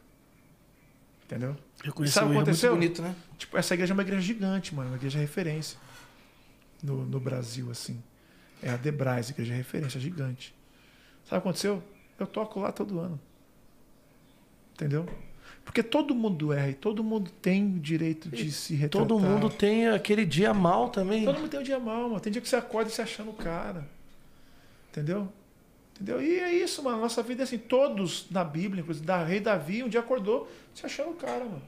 Entendeu? 1.24 1.57
Eu 1.85 1.93
conheci 1.93 2.15
Sabe 2.15 2.27
o 2.27 2.29
que 2.29 2.33
erro 2.33 2.35
muito 2.35 2.49
aconteceu? 2.49 2.74
bonito, 2.74 3.01
né? 3.01 3.15
Tipo, 3.39 3.57
essa 3.57 3.73
igreja 3.73 3.93
é 3.93 3.95
uma 3.95 4.03
igreja 4.03 4.20
gigante, 4.20 4.74
mano. 4.74 4.91
Uma 4.91 4.97
igreja 4.97 5.19
referência 5.19 5.79
no, 6.83 7.07
no 7.07 7.20
Brasil, 7.20 7.70
assim. 7.70 8.03
É 8.61 8.70
a 8.70 8.77
Debrais, 8.77 9.31
igreja 9.31 9.55
referência, 9.55 10.01
gigante. 10.01 10.55
Sabe 11.24 11.27
o 11.27 11.29
que 11.29 11.49
aconteceu? 11.49 11.83
Eu 12.19 12.27
toco 12.27 12.61
lá 12.61 12.73
todo 12.73 12.99
ano. 12.99 13.19
Entendeu? 14.74 15.09
Porque 15.65 15.83
todo 15.83 16.15
mundo 16.15 16.53
erra 16.53 16.70
e 16.70 16.74
todo 16.74 17.05
mundo 17.05 17.31
tem 17.41 17.77
o 17.77 17.79
direito 17.79 18.29
de 18.29 18.51
se 18.51 18.74
retratar. 18.74 19.07
Todo 19.07 19.20
mundo 19.20 19.49
tem 19.49 19.89
aquele 19.89 20.27
dia 20.27 20.53
mal 20.53 20.89
também. 20.89 21.24
Todo 21.24 21.39
mundo 21.39 21.49
tem 21.49 21.61
um 21.61 21.62
dia 21.62 21.79
mal, 21.79 22.09
mano. 22.09 22.20
Tem 22.20 22.33
dia 22.33 22.43
que 22.43 22.49
você 22.49 22.57
acorda 22.57 22.91
se 22.91 23.01
achando 23.01 23.31
o 23.31 23.35
cara. 23.35 23.89
Entendeu? 24.91 25.33
Entendeu? 25.94 26.23
E 26.23 26.39
é 26.39 26.52
isso, 26.52 26.82
mano. 26.82 27.01
Nossa 27.01 27.23
vida 27.23 27.43
é 27.43 27.44
assim. 27.44 27.59
Todos 27.59 28.31
na 28.31 28.43
Bíblia, 28.43 28.81
inclusive, 28.81 29.06
da 29.06 29.23
rei 29.23 29.40
Davi, 29.40 29.82
um 29.82 29.89
dia 29.89 30.01
acordou 30.01 30.51
se 30.74 30.85
achando 30.85 31.10
o 31.10 31.14
cara, 31.14 31.44
mano. 31.44 31.62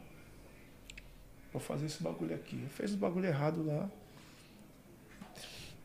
Vou 1.52 1.60
fazer 1.60 1.86
esse 1.86 2.02
bagulho 2.02 2.34
aqui. 2.34 2.66
Fez 2.70 2.94
o 2.94 2.96
bagulho 2.96 3.26
errado 3.26 3.64
lá. 3.64 3.88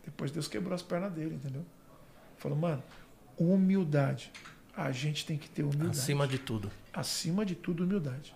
Depois 0.04 0.32
Deus 0.32 0.48
quebrou 0.48 0.74
as 0.74 0.82
pernas 0.82 1.14
dele, 1.14 1.36
entendeu? 1.36 1.64
Falou, 2.38 2.58
mano, 2.58 2.82
humildade. 3.38 4.32
A 4.76 4.92
gente 4.92 5.26
tem 5.26 5.38
que 5.38 5.48
ter 5.50 5.62
humildade. 5.64 5.92
Acima 5.92 6.28
de 6.28 6.40
tudo. 6.40 6.72
Acima 6.92 7.46
de 7.46 7.54
tudo, 7.54 7.84
humildade. 7.84 8.36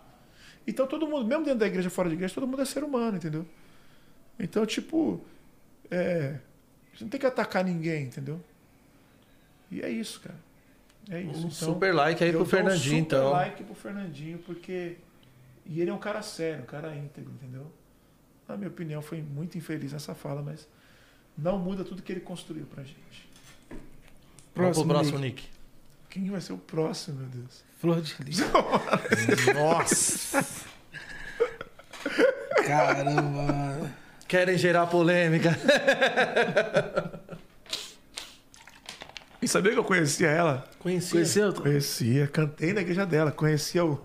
Então 0.68 0.86
todo 0.86 1.08
mundo, 1.08 1.26
mesmo 1.26 1.44
dentro 1.44 1.60
da 1.60 1.68
igreja, 1.68 1.90
fora 1.90 2.10
da 2.10 2.16
igreja, 2.16 2.34
todo 2.34 2.48
mundo 2.48 2.62
é 2.62 2.66
ser 2.66 2.84
humano, 2.84 3.18
entendeu? 3.18 3.46
Então, 4.40 4.66
tipo, 4.66 5.24
é, 5.90 6.40
a 6.88 6.90
gente 6.92 7.04
não 7.04 7.10
tem 7.10 7.20
que 7.20 7.26
atacar 7.26 7.64
ninguém, 7.64 8.06
entendeu? 8.06 8.42
E 9.74 9.82
é 9.82 9.90
isso, 9.90 10.20
cara. 10.22 10.36
É 11.10 11.20
isso. 11.22 11.32
Um 11.36 11.40
Então, 11.40 11.52
super 11.52 11.94
like 11.94 12.24
aí 12.24 12.32
pro 12.32 12.46
Fernandinho, 12.46 12.96
um 12.96 13.04
super 13.04 13.16
então. 13.18 13.32
like 13.32 13.64
pro 13.64 13.76
Fernandinho, 13.76 14.38
porque. 14.40 14.98
E 15.66 15.82
ele 15.82 15.90
é 15.90 15.94
um 15.94 15.98
cara 15.98 16.22
sério, 16.22 16.64
um 16.64 16.66
cara 16.66 16.96
íntegro, 16.96 17.32
entendeu? 17.32 17.72
Na 18.48 18.56
minha 18.58 18.70
opinião, 18.70 19.02
foi 19.02 19.22
muito 19.22 19.58
infeliz 19.58 19.94
nessa 19.94 20.14
fala, 20.14 20.42
mas 20.42 20.68
não 21.38 21.58
muda 21.58 21.84
tudo 21.84 22.02
que 22.02 22.12
ele 22.12 22.20
construiu 22.20 22.66
pra 22.66 22.84
gente. 22.84 23.30
Vamos 23.70 23.82
pro 24.54 24.64
Próximo, 24.86 24.88
próximo, 24.88 25.20
Nick. 25.20 25.42
Nick. 25.44 25.50
Quem 26.10 26.30
vai 26.30 26.42
ser 26.42 26.54
o 26.54 26.58
próximo, 26.58 27.20
meu 27.22 27.28
Deus? 27.30 27.64
Flor 27.80 28.02
de 28.02 28.14
lis. 28.24 28.40
Nossa! 29.56 30.46
Caramba. 32.68 33.90
Querem 34.28 34.58
gerar 34.58 34.88
polêmica. 34.88 35.58
E 39.44 39.48
sabia 39.48 39.74
que 39.74 39.80
eu 39.80 39.84
conhecia 39.84 40.30
ela? 40.30 40.66
Conhecia. 40.80 41.12
Conheceu? 41.12 41.54
Conhecia, 41.54 42.28
cantei 42.28 42.72
na 42.72 42.80
igreja 42.80 43.06
dela, 43.06 43.30
conhecia 43.30 43.84
o, 43.84 44.00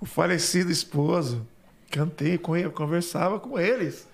o 0.00 0.04
falecido 0.04 0.72
esposo. 0.72 1.46
Cantei 1.88 2.36
com 2.36 2.56
ele, 2.56 2.68
conversava 2.68 3.38
com 3.38 3.60
eles. 3.60 4.08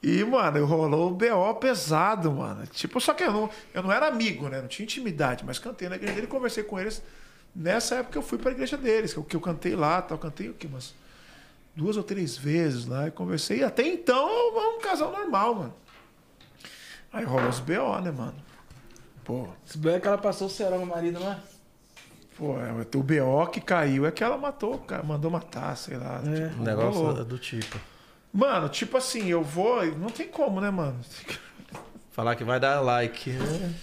E, 0.00 0.22
mano, 0.22 0.64
rolou 0.64 1.10
o 1.10 1.14
BO 1.14 1.54
pesado, 1.58 2.30
mano. 2.30 2.68
Tipo, 2.68 3.00
só 3.00 3.12
que 3.12 3.24
eu 3.24 3.32
não, 3.32 3.50
eu 3.74 3.82
não 3.82 3.90
era 3.90 4.06
amigo, 4.06 4.48
né? 4.48 4.60
Não 4.60 4.68
tinha 4.68 4.84
intimidade, 4.84 5.44
mas 5.44 5.58
cantei 5.58 5.88
na 5.88 5.96
igreja 5.96 6.14
dele, 6.14 6.28
conversei 6.28 6.62
com 6.62 6.78
eles. 6.78 7.02
Nessa 7.52 7.96
época 7.96 8.16
eu 8.16 8.22
fui 8.22 8.38
pra 8.38 8.52
igreja 8.52 8.76
deles, 8.76 9.12
que 9.12 9.18
eu, 9.18 9.24
que 9.24 9.34
eu 9.34 9.40
cantei 9.40 9.74
lá, 9.74 10.00
tal, 10.00 10.18
cantei 10.18 10.48
o 10.48 10.54
quê? 10.54 10.68
Umas 10.68 10.94
duas 11.74 11.96
ou 11.96 12.04
três 12.04 12.36
vezes 12.36 12.86
lá 12.86 13.08
e 13.08 13.10
conversei. 13.10 13.58
E 13.58 13.64
até 13.64 13.84
então 13.84 14.28
é 14.28 14.76
um 14.76 14.80
casal 14.80 15.10
normal, 15.10 15.54
mano. 15.56 15.74
Aí 17.12 17.24
rolou 17.24 17.48
os 17.48 17.58
BO, 17.58 17.98
né, 18.00 18.12
mano? 18.12 18.47
Pô, 19.28 19.46
Esse 19.68 19.76
bem 19.76 19.96
é 19.96 20.00
que 20.00 20.08
ela 20.08 20.16
passou 20.16 20.46
o 20.46 20.50
serão 20.50 20.78
no 20.78 20.86
marido, 20.86 21.20
não 21.20 21.30
é? 21.30 21.38
Pô, 22.38 22.58
é, 22.58 22.72
o 22.72 23.02
BO 23.02 23.46
que 23.52 23.60
caiu 23.60 24.06
é 24.06 24.10
que 24.10 24.24
ela 24.24 24.38
matou, 24.38 24.76
o 24.76 24.78
cara, 24.78 25.02
mandou 25.02 25.30
matar, 25.30 25.76
sei 25.76 25.98
lá. 25.98 26.22
É. 26.24 26.48
tipo, 26.48 26.60
Um 26.62 26.64
negócio 26.64 27.00
rolou. 27.02 27.24
do 27.26 27.38
tipo. 27.38 27.78
Mano, 28.32 28.70
tipo 28.70 28.96
assim, 28.96 29.26
eu 29.28 29.42
vou. 29.42 29.84
Não 29.98 30.08
tem 30.08 30.28
como, 30.28 30.62
né, 30.62 30.70
mano? 30.70 30.98
Falar 32.10 32.36
que 32.36 32.42
vai 32.44 32.58
dar 32.58 32.80
like. 32.80 33.28
né? 33.28 33.74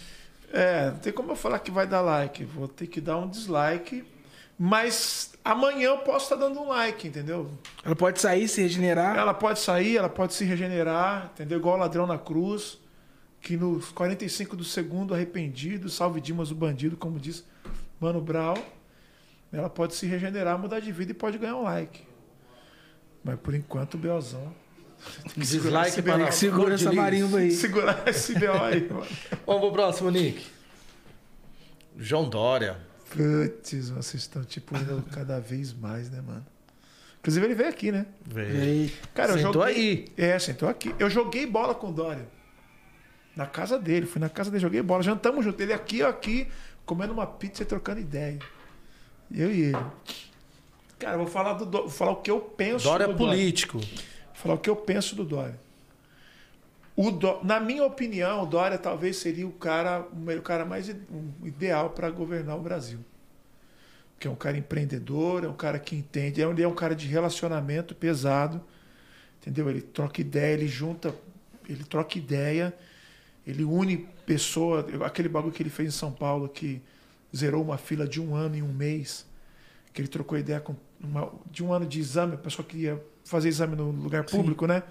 É, 0.51 0.89
não 0.89 0.97
tem 0.97 1.13
como 1.13 1.31
eu 1.33 1.35
falar 1.35 1.59
que 1.59 1.69
vai 1.69 1.85
dar 1.85 2.01
like. 2.01 2.43
Vou 2.43 2.67
ter 2.67 2.87
que 2.87 2.99
dar 2.99 3.17
um 3.17 3.27
dislike. 3.29 4.03
Mas 4.57 5.33
amanhã 5.43 5.89
eu 5.89 5.97
posso 5.99 6.33
estar 6.33 6.37
dando 6.37 6.59
um 6.59 6.69
like, 6.69 7.07
entendeu? 7.07 7.51
Ela 7.83 7.95
pode 7.95 8.19
sair, 8.19 8.47
se 8.47 8.61
regenerar. 8.63 9.15
Ela 9.15 9.33
pode 9.33 9.59
sair, 9.59 9.97
ela 9.97 10.09
pode 10.09 10.33
se 10.33 10.43
regenerar, 10.43 11.29
entendeu? 11.33 11.59
Igual 11.59 11.75
o 11.75 11.79
ladrão 11.79 12.07
na 12.07 12.17
cruz, 12.17 12.79
que 13.45 13.55
nos 13.55 13.91
45 13.91 14.55
do 14.55 14.63
segundo, 14.63 15.13
arrependido, 15.13 15.87
salve 15.87 16.19
Dimas 16.19 16.49
o 16.49 16.55
bandido, 16.55 16.97
como 16.97 17.19
diz 17.19 17.45
Mano 17.99 18.19
Brown. 18.19 18.57
Ela 19.53 19.69
pode 19.69 19.93
se 19.93 20.07
regenerar, 20.07 20.57
mudar 20.57 20.79
de 20.79 20.91
vida 20.91 21.11
e 21.11 21.13
pode 21.13 21.37
ganhar 21.37 21.55
um 21.55 21.61
like. 21.61 22.01
Mas 23.23 23.39
por 23.39 23.53
enquanto 23.53 23.93
o 23.93 23.97
Beozão. 23.99 24.51
Dislike 25.37 26.01
para 26.01 26.25
que 26.25 26.33
segurar 26.33 26.73
essa 26.73 26.91
marimba 26.91 27.37
aí. 27.37 27.51
Segurar 27.51 28.07
esse 28.07 28.33
BO 28.33 28.63
aí, 28.63 28.89
mano. 28.89 29.05
Vamos 29.45 29.61
pro 29.61 29.71
próximo, 29.73 30.09
Nick. 30.09 30.43
João 31.99 32.27
Dória. 32.27 32.79
Putz, 33.11 33.89
vocês 33.89 34.23
estão 34.23 34.43
tipo 34.43 34.75
indo 34.75 35.05
cada 35.11 35.39
vez 35.39 35.71
mais, 35.71 36.09
né, 36.09 36.19
mano? 36.19 36.45
Inclusive 37.19 37.45
ele 37.45 37.53
veio 37.53 37.69
aqui, 37.69 37.91
né? 37.91 38.07
Veio. 38.25 38.91
Cara, 39.13 39.33
eu 39.33 39.37
Sentou 39.37 39.67
joguei... 39.67 39.75
aí. 39.75 40.07
É, 40.17 40.39
sentou 40.39 40.67
aqui. 40.67 40.95
Eu 40.97 41.11
joguei 41.11 41.45
bola 41.45 41.75
com 41.75 41.89
o 41.89 41.93
Dória. 41.93 42.33
Na 43.35 43.45
casa 43.45 43.77
dele. 43.77 44.05
Fui 44.05 44.19
na 44.19 44.29
casa 44.29 44.49
dele, 44.49 44.61
joguei 44.61 44.81
bola. 44.81 45.03
Jantamos 45.03 45.43
junto. 45.43 45.59
Ele 45.61 45.73
aqui, 45.73 45.99
eu 45.99 46.07
aqui, 46.07 46.47
comendo 46.85 47.13
uma 47.13 47.27
pizza 47.27 47.63
e 47.63 47.65
trocando 47.65 47.99
ideia. 47.99 48.39
Eu 49.31 49.51
e 49.51 49.61
ele. 49.61 49.77
Cara, 50.97 51.17
vou 51.17 51.27
falar, 51.27 51.53
do, 51.53 51.65
vou 51.69 51.89
falar 51.89 52.11
o 52.11 52.17
que 52.21 52.31
eu 52.31 52.39
penso 52.39 52.85
Dória 52.85 53.07
do 53.07 53.13
é 53.13 53.15
político. 53.17 53.79
Vou 53.79 53.89
falar 54.33 54.55
o 54.55 54.57
que 54.57 54.69
eu 54.69 54.75
penso 54.75 55.15
do 55.15 55.25
Dória. 55.25 55.59
O 56.95 57.11
Dó- 57.11 57.41
Na 57.43 57.59
minha 57.59 57.83
opinião, 57.83 58.43
o 58.43 58.45
Dória 58.45 58.77
talvez 58.77 59.17
seria 59.17 59.45
o 59.45 59.51
cara, 59.51 60.07
o 60.13 60.41
cara 60.41 60.63
mais 60.63 60.87
ideal 61.43 61.89
para 61.89 62.09
governar 62.09 62.55
o 62.57 62.61
Brasil. 62.61 62.99
Porque 64.13 64.27
é 64.27 64.31
um 64.31 64.35
cara 64.35 64.57
empreendedor, 64.57 65.43
é 65.43 65.47
um 65.49 65.55
cara 65.55 65.77
que 65.77 65.93
entende, 65.93 66.41
é 66.41 66.45
ele 66.45 66.63
é 66.63 66.67
um 66.67 66.73
cara 66.73 66.95
de 66.95 67.05
relacionamento 67.05 67.93
pesado, 67.93 68.61
entendeu? 69.41 69.69
Ele 69.69 69.81
troca 69.81 70.21
ideia, 70.21 70.53
ele 70.53 70.69
junta, 70.69 71.13
ele 71.67 71.83
troca 71.83 72.17
ideia, 72.17 72.73
ele 73.45 73.63
une 73.63 74.07
pessoa, 74.25 74.85
aquele 75.05 75.29
bagulho 75.29 75.53
que 75.53 75.61
ele 75.61 75.69
fez 75.69 75.89
em 75.89 75.97
São 75.97 76.11
Paulo 76.11 76.49
que 76.49 76.81
zerou 77.35 77.61
uma 77.63 77.77
fila 77.77 78.07
de 78.07 78.19
um 78.21 78.33
ano 78.35 78.55
em 78.55 78.61
um 78.61 78.71
mês, 78.73 79.25
que 79.93 80.01
ele 80.01 80.07
trocou 80.07 80.37
ideia 80.37 80.59
com 80.59 80.75
uma, 80.99 81.31
de 81.51 81.63
um 81.63 81.71
ano 81.73 81.85
de 81.85 81.99
exame, 81.99 82.33
a 82.35 82.37
pessoa 82.37 82.65
que 82.65 82.77
ia 82.77 83.01
fazer 83.23 83.49
exame 83.49 83.75
no 83.75 83.91
lugar 83.91 84.23
público, 84.25 84.65
né? 84.65 84.83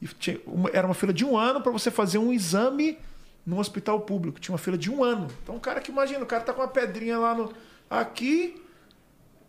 E 0.00 0.06
tinha 0.08 0.38
uma- 0.46 0.70
era 0.72 0.86
uma 0.86 0.94
fila 0.94 1.12
de 1.12 1.24
um 1.24 1.36
ano 1.36 1.60
para 1.60 1.70
você 1.72 1.90
fazer 1.90 2.18
um 2.18 2.32
exame 2.32 2.98
num 3.46 3.58
hospital 3.58 4.00
público. 4.00 4.38
Tinha 4.40 4.52
uma 4.52 4.58
fila 4.58 4.76
de 4.76 4.90
um 4.90 5.02
ano. 5.04 5.28
Então, 5.42 5.56
o 5.56 5.60
cara 5.60 5.80
que 5.80 5.90
imagina, 5.90 6.22
o 6.22 6.26
cara 6.26 6.42
tá 6.42 6.52
com 6.52 6.60
uma 6.60 6.68
pedrinha 6.68 7.18
lá 7.18 7.34
no. 7.34 7.52
Aqui. 7.88 8.60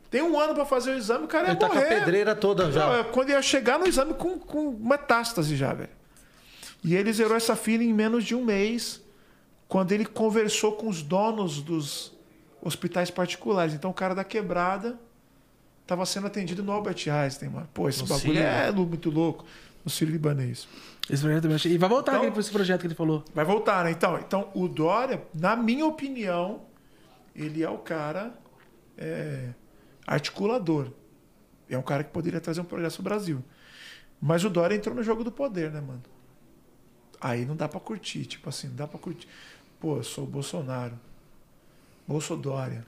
Tem 0.10 0.22
um 0.22 0.40
ano 0.40 0.54
para 0.56 0.64
fazer 0.66 0.92
o 0.92 0.98
exame, 0.98 1.26
o 1.26 1.28
cara 1.28 1.48
ia 1.48 1.52
Ele 1.52 1.60
tá 1.60 1.68
com 1.68 1.74
a 1.74 1.82
morrer. 1.82 2.00
pedreira 2.00 2.34
toda 2.34 2.72
já. 2.72 3.04
Quando 3.06 3.30
ia 3.30 3.42
chegar 3.42 3.78
no 3.78 3.86
exame 3.86 4.14
com, 4.14 4.40
com 4.40 4.72
metástase 4.72 5.54
já, 5.56 5.74
velho. 5.74 5.90
E 6.88 6.96
ele 6.96 7.12
zerou 7.12 7.36
essa 7.36 7.54
fila 7.56 7.84
em 7.84 7.94
menos 7.94 8.24
de 8.24 8.34
um 8.34 8.46
mês, 8.46 9.04
quando 9.68 9.92
ele 9.92 10.06
conversou 10.06 10.72
com 10.72 10.88
os 10.88 11.02
donos 11.04 11.62
dos 11.62 12.14
hospitais 12.62 13.12
particulares. 13.12 13.74
Então 13.74 13.92
o 13.92 13.94
cara 13.94 14.16
da 14.16 14.24
quebrada 14.24 14.98
estava 15.82 16.06
sendo 16.06 16.28
atendido 16.28 16.64
no 16.64 16.72
Albert 16.72 17.04
Einstein, 17.10 17.50
mano. 17.50 17.68
Pô, 17.74 17.90
esse 17.90 18.00
No 18.04 18.08
bagulho 18.08 18.22
Sírio. 18.36 18.42
é 18.42 18.72
muito 18.72 19.10
louco. 19.10 19.44
No 19.84 19.92
Sírio 19.92 20.12
Libanês. 20.14 20.66
Esse 21.10 21.22
projeto 21.22 21.42
também 21.44 21.56
achei. 21.56 21.72
E 21.74 21.78
vai 21.78 21.90
voltar 21.90 22.24
Então- 22.26 22.40
esse 22.40 22.52
projeto 22.52 22.82
que 22.82 22.88
ele 22.88 22.96
falou. 22.96 23.24
Vai 23.34 23.44
voltar, 23.44 23.84
né? 23.84 23.92
Então, 23.92 24.18
então 24.20 24.50
o 24.54 24.68
Dória, 24.70 25.22
na 25.34 25.56
minha 25.58 25.86
opinião, 25.86 26.62
ele 27.36 27.64
é 27.64 27.70
o 27.70 27.78
cara 27.78 28.34
é, 28.98 29.50
articulador. 30.06 30.92
É 31.70 31.78
um 31.78 31.82
cara 31.82 32.04
que 32.04 32.12
poderia 32.12 32.40
trazer 32.42 32.62
um 32.62 32.66
progresso 32.66 33.00
ao 33.02 33.04
Brasil. 33.04 33.44
Mas 34.22 34.44
o 34.46 34.50
Dória 34.50 34.74
entrou 34.76 34.96
no 34.96 35.04
jogo 35.04 35.24
do 35.24 35.32
poder, 35.32 35.70
né, 35.72 35.80
mano? 35.82 36.02
Aí 37.20 37.46
não 37.46 37.56
dá 37.56 37.68
pra 37.68 37.80
curtir. 37.80 38.26
Tipo 38.26 38.50
assim, 38.50 38.68
não 38.68 38.76
dá 38.76 38.88
pra 38.88 39.00
curtir. 39.00 39.28
Pô, 39.80 39.98
eu 39.98 40.04
sou 40.04 40.24
o 40.24 40.28
Bolsonaro. 40.28 40.98
Bolsodória. 42.08 42.86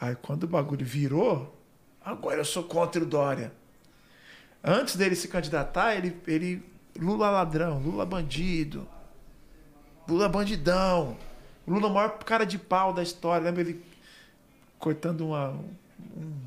Aí 0.00 0.14
quando 0.16 0.44
o 0.44 0.48
bagulho 0.48 0.84
virou, 0.84 1.56
agora 2.04 2.38
eu 2.38 2.44
sou 2.44 2.64
contra 2.64 3.02
o 3.02 3.06
Dória. 3.06 3.52
Antes 4.62 4.96
dele 4.96 5.14
se 5.16 5.28
candidatar, 5.28 5.94
ele, 5.94 6.20
ele 6.26 6.62
Lula 6.98 7.30
ladrão, 7.30 7.78
Lula 7.78 8.04
bandido, 8.04 8.86
Lula 10.08 10.28
bandidão, 10.28 11.16
Lula 11.66 11.88
maior 11.88 12.18
cara 12.18 12.44
de 12.44 12.58
pau 12.58 12.92
da 12.92 13.02
história. 13.02 13.44
Lembra 13.44 13.62
ele 13.62 13.82
cortando 14.78 15.26
uma 15.28 15.50
um- 16.16 16.46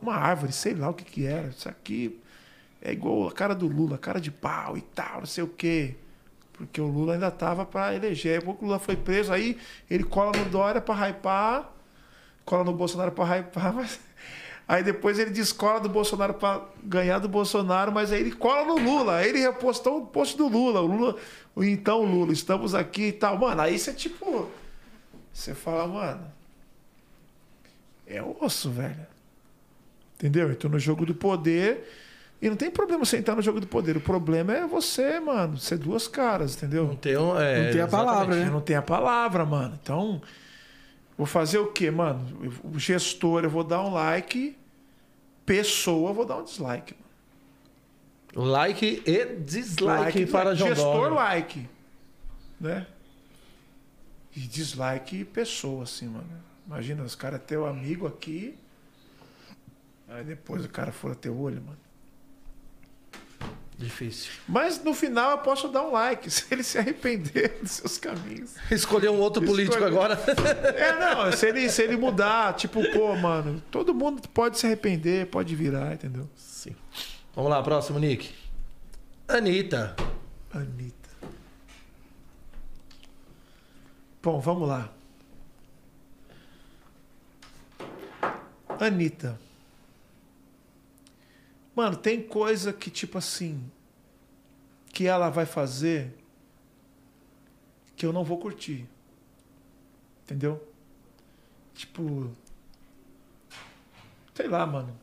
uma 0.00 0.14
árvore, 0.14 0.52
sei 0.52 0.74
lá 0.74 0.88
o 0.90 0.94
que 0.94 1.04
que 1.04 1.26
era. 1.26 1.48
Isso 1.48 1.68
aqui 1.68 2.20
é 2.80 2.92
igual 2.92 3.28
a 3.28 3.32
cara 3.32 3.54
do 3.54 3.66
Lula, 3.66 3.98
cara 3.98 4.20
de 4.20 4.30
pau 4.30 4.76
e 4.76 4.80
tal, 4.80 5.20
não 5.20 5.26
sei 5.26 5.44
o 5.44 5.48
quê. 5.48 5.94
Porque 6.52 6.80
o 6.80 6.86
Lula 6.86 7.14
ainda 7.14 7.30
tava 7.30 7.64
para 7.64 7.94
eleger. 7.94 8.42
Pouco 8.42 8.64
o 8.64 8.68
Lula 8.68 8.78
foi 8.78 8.96
preso, 8.96 9.32
aí 9.32 9.56
ele 9.88 10.04
cola 10.04 10.36
no 10.36 10.44
Dória 10.46 10.80
para 10.80 11.08
hypar, 11.08 11.72
cola 12.44 12.64
no 12.64 12.72
Bolsonaro 12.72 13.12
para 13.12 13.36
hypar, 13.36 13.72
mas 13.74 14.00
Aí 14.68 14.82
depois 14.82 15.18
ele 15.18 15.30
descola 15.30 15.80
do 15.80 15.88
Bolsonaro 15.88 16.34
para 16.34 16.62
ganhar 16.84 17.18
do 17.20 17.28
Bolsonaro, 17.28 17.90
mas 17.90 18.12
aí 18.12 18.20
ele 18.20 18.32
cola 18.32 18.66
no 18.66 18.76
Lula. 18.76 19.16
Aí 19.16 19.30
ele 19.30 19.38
repostou 19.38 20.02
o 20.02 20.06
post 20.06 20.36
do 20.36 20.46
Lula. 20.46 20.82
O 20.82 20.86
Lula, 20.86 21.16
então 21.56 22.02
Lula, 22.02 22.34
estamos 22.34 22.74
aqui 22.74 23.04
e 23.04 23.12
tal. 23.12 23.38
Mano, 23.38 23.62
aí 23.62 23.78
você 23.78 23.94
tipo. 23.94 24.46
Você 25.32 25.54
fala, 25.54 25.86
mano. 25.86 26.32
É 28.06 28.22
osso, 28.22 28.70
velho. 28.70 29.06
Entendeu? 30.16 30.52
Então 30.52 30.70
no 30.70 30.78
jogo 30.78 31.06
do 31.06 31.14
poder. 31.14 31.88
E 32.40 32.48
não 32.48 32.56
tem 32.56 32.70
problema 32.70 33.04
você 33.04 33.16
entrar 33.18 33.34
no 33.34 33.42
jogo 33.42 33.60
do 33.60 33.66
poder. 33.66 33.96
O 33.96 34.00
problema 34.00 34.54
é 34.54 34.66
você, 34.66 35.18
mano, 35.18 35.58
ser 35.58 35.76
duas 35.76 36.06
caras, 36.06 36.56
entendeu? 36.56 36.86
Não 36.86 36.94
tem, 36.94 37.16
um, 37.16 37.36
é, 37.38 37.64
Não 37.64 37.72
tem 37.72 37.80
a 37.80 37.88
palavra, 37.88 38.36
né? 38.36 38.44
Não 38.50 38.60
tem 38.60 38.76
a 38.76 38.82
palavra, 38.82 39.44
mano. 39.44 39.78
Então, 39.82 40.22
vou 41.16 41.26
fazer 41.26 41.58
o 41.58 41.72
quê, 41.72 41.90
mano? 41.90 42.24
O 42.62 42.78
gestor, 42.78 43.42
eu 43.42 43.50
vou 43.50 43.64
dar 43.64 43.82
um 43.82 43.92
like. 43.92 44.56
Pessoa, 45.44 46.10
eu 46.10 46.14
vou 46.14 46.24
dar 46.24 46.36
um 46.36 46.44
dislike. 46.44 46.94
Mano. 46.94 48.50
Like 48.50 49.02
e 49.04 49.24
dislike 49.40 50.18
Like, 50.18 50.26
para 50.26 50.54
João 50.54 50.68
Gestor, 50.68 50.92
Dória. 50.92 51.14
like. 51.14 51.68
Né? 52.60 52.86
E 54.36 54.40
dislike 54.40 55.24
pessoa, 55.24 55.82
assim, 55.82 56.06
mano. 56.06 56.28
Imagina, 56.66 57.02
os 57.02 57.16
caras 57.16 57.40
teu 57.44 57.66
amigo 57.66 58.06
aqui. 58.06 58.56
Aí 60.08 60.22
depois 60.22 60.64
o 60.64 60.68
cara 60.68 60.92
fura 60.92 61.14
teu 61.16 61.36
olho, 61.36 61.60
mano. 61.62 61.87
Difícil. 63.78 64.32
Mas 64.48 64.82
no 64.82 64.92
final 64.92 65.30
eu 65.30 65.38
posso 65.38 65.68
dar 65.68 65.84
um 65.84 65.92
like, 65.92 66.28
se 66.30 66.44
ele 66.50 66.64
se 66.64 66.76
arrepender 66.78 67.58
dos 67.62 67.70
seus 67.70 67.96
caminhos. 67.96 68.56
Escolher 68.72 69.08
um 69.08 69.20
outro 69.20 69.40
político 69.44 69.76
Escolher. 69.76 69.94
agora. 69.94 70.18
É, 70.76 70.98
não, 70.98 71.30
se 71.32 71.46
ele, 71.46 71.70
se 71.70 71.82
ele 71.82 71.96
mudar, 71.96 72.54
tipo, 72.54 72.82
pô, 72.92 73.14
mano, 73.14 73.62
todo 73.70 73.94
mundo 73.94 74.28
pode 74.30 74.58
se 74.58 74.66
arrepender, 74.66 75.26
pode 75.26 75.54
virar, 75.54 75.94
entendeu? 75.94 76.28
Sim. 76.34 76.74
Vamos 77.34 77.50
lá, 77.50 77.62
próximo, 77.62 78.00
Nick. 78.00 78.34
Anitta. 79.28 79.94
Anitta. 80.52 81.08
Bom, 84.20 84.40
vamos 84.40 84.68
lá. 84.68 84.88
Anitta. 88.80 89.38
Mano, 91.78 91.96
tem 91.96 92.20
coisa 92.20 92.72
que, 92.72 92.90
tipo 92.90 93.18
assim, 93.18 93.70
que 94.92 95.06
ela 95.06 95.30
vai 95.30 95.46
fazer 95.46 96.12
que 97.94 98.04
eu 98.04 98.12
não 98.12 98.24
vou 98.24 98.36
curtir. 98.36 98.84
Entendeu? 100.24 100.60
Tipo. 101.74 102.32
Sei 104.34 104.48
lá, 104.48 104.66
mano. 104.66 104.98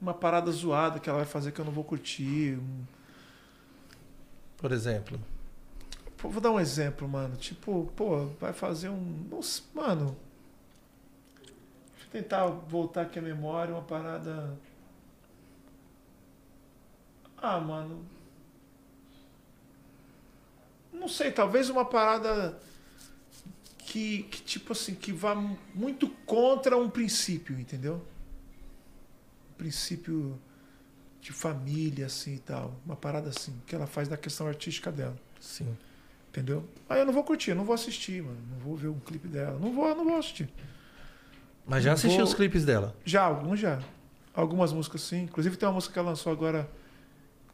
Uma 0.00 0.14
parada 0.14 0.52
zoada 0.52 1.00
que 1.00 1.08
ela 1.08 1.18
vai 1.18 1.26
fazer 1.26 1.50
que 1.50 1.60
eu 1.60 1.64
não 1.64 1.72
vou 1.72 1.82
curtir. 1.82 2.56
um- 2.56 2.84
Por 4.56 4.70
exemplo. 4.70 5.20
Pô, 6.16 6.28
Vou 6.28 6.40
dar 6.40 6.52
um 6.52 6.60
exemplo, 6.60 7.08
mano. 7.08 7.34
Tipo, 7.34 7.90
pô, 7.96 8.26
vai 8.40 8.52
fazer 8.52 8.88
um. 8.88 9.26
Nossa, 9.28 9.62
mano. 9.74 10.16
Deixa 11.42 12.06
eu 12.06 12.10
tentar 12.22 12.46
voltar 12.46 13.02
aqui 13.02 13.18
a 13.18 13.22
memória, 13.22 13.74
uma 13.74 13.82
parada. 13.82 14.56
Ah, 17.40 17.60
mano. 17.60 18.04
Não 20.92 21.08
sei, 21.08 21.30
talvez 21.30 21.68
uma 21.68 21.84
parada 21.84 22.58
que, 23.78 24.24
que 24.24 24.42
tipo 24.42 24.72
assim, 24.72 24.94
que 24.94 25.12
vá 25.12 25.34
muito 25.74 26.08
contra 26.26 26.76
um 26.76 26.90
princípio, 26.90 27.58
entendeu? 27.58 28.02
Um 29.52 29.54
princípio 29.56 30.38
de 31.20 31.32
família, 31.32 32.06
assim 32.06 32.34
e 32.34 32.38
tal. 32.38 32.74
Uma 32.84 32.96
parada 32.96 33.28
assim, 33.30 33.54
que 33.66 33.74
ela 33.74 33.86
faz 33.86 34.08
da 34.08 34.16
questão 34.16 34.46
artística 34.46 34.90
dela. 34.90 35.16
Sim. 35.40 35.76
Entendeu? 36.30 36.64
Aí 36.88 37.00
eu 37.00 37.06
não 37.06 37.12
vou 37.12 37.24
curtir, 37.24 37.50
eu 37.50 37.56
não 37.56 37.64
vou 37.64 37.74
assistir, 37.74 38.22
mano. 38.22 38.38
Não 38.50 38.58
vou 38.58 38.76
ver 38.76 38.88
um 38.88 38.98
clipe 39.00 39.28
dela. 39.28 39.58
Não 39.58 39.72
vou, 39.72 39.94
não 39.94 40.04
vou 40.04 40.16
assistir. 40.18 40.48
Mas 41.66 41.84
já 41.84 41.92
assisti 41.92 42.16
Vou- 42.16 42.26
os 42.26 42.34
clipes 42.34 42.64
dela. 42.64 42.94
Já, 43.04 43.22
alguns 43.24 43.60
já. 43.60 43.80
Algumas 44.34 44.72
músicas 44.72 45.02
sim. 45.02 45.22
Inclusive 45.22 45.56
tem 45.56 45.68
uma 45.68 45.74
música 45.74 45.92
que 45.92 45.98
ela 45.98 46.10
lançou 46.10 46.32
agora 46.32 46.68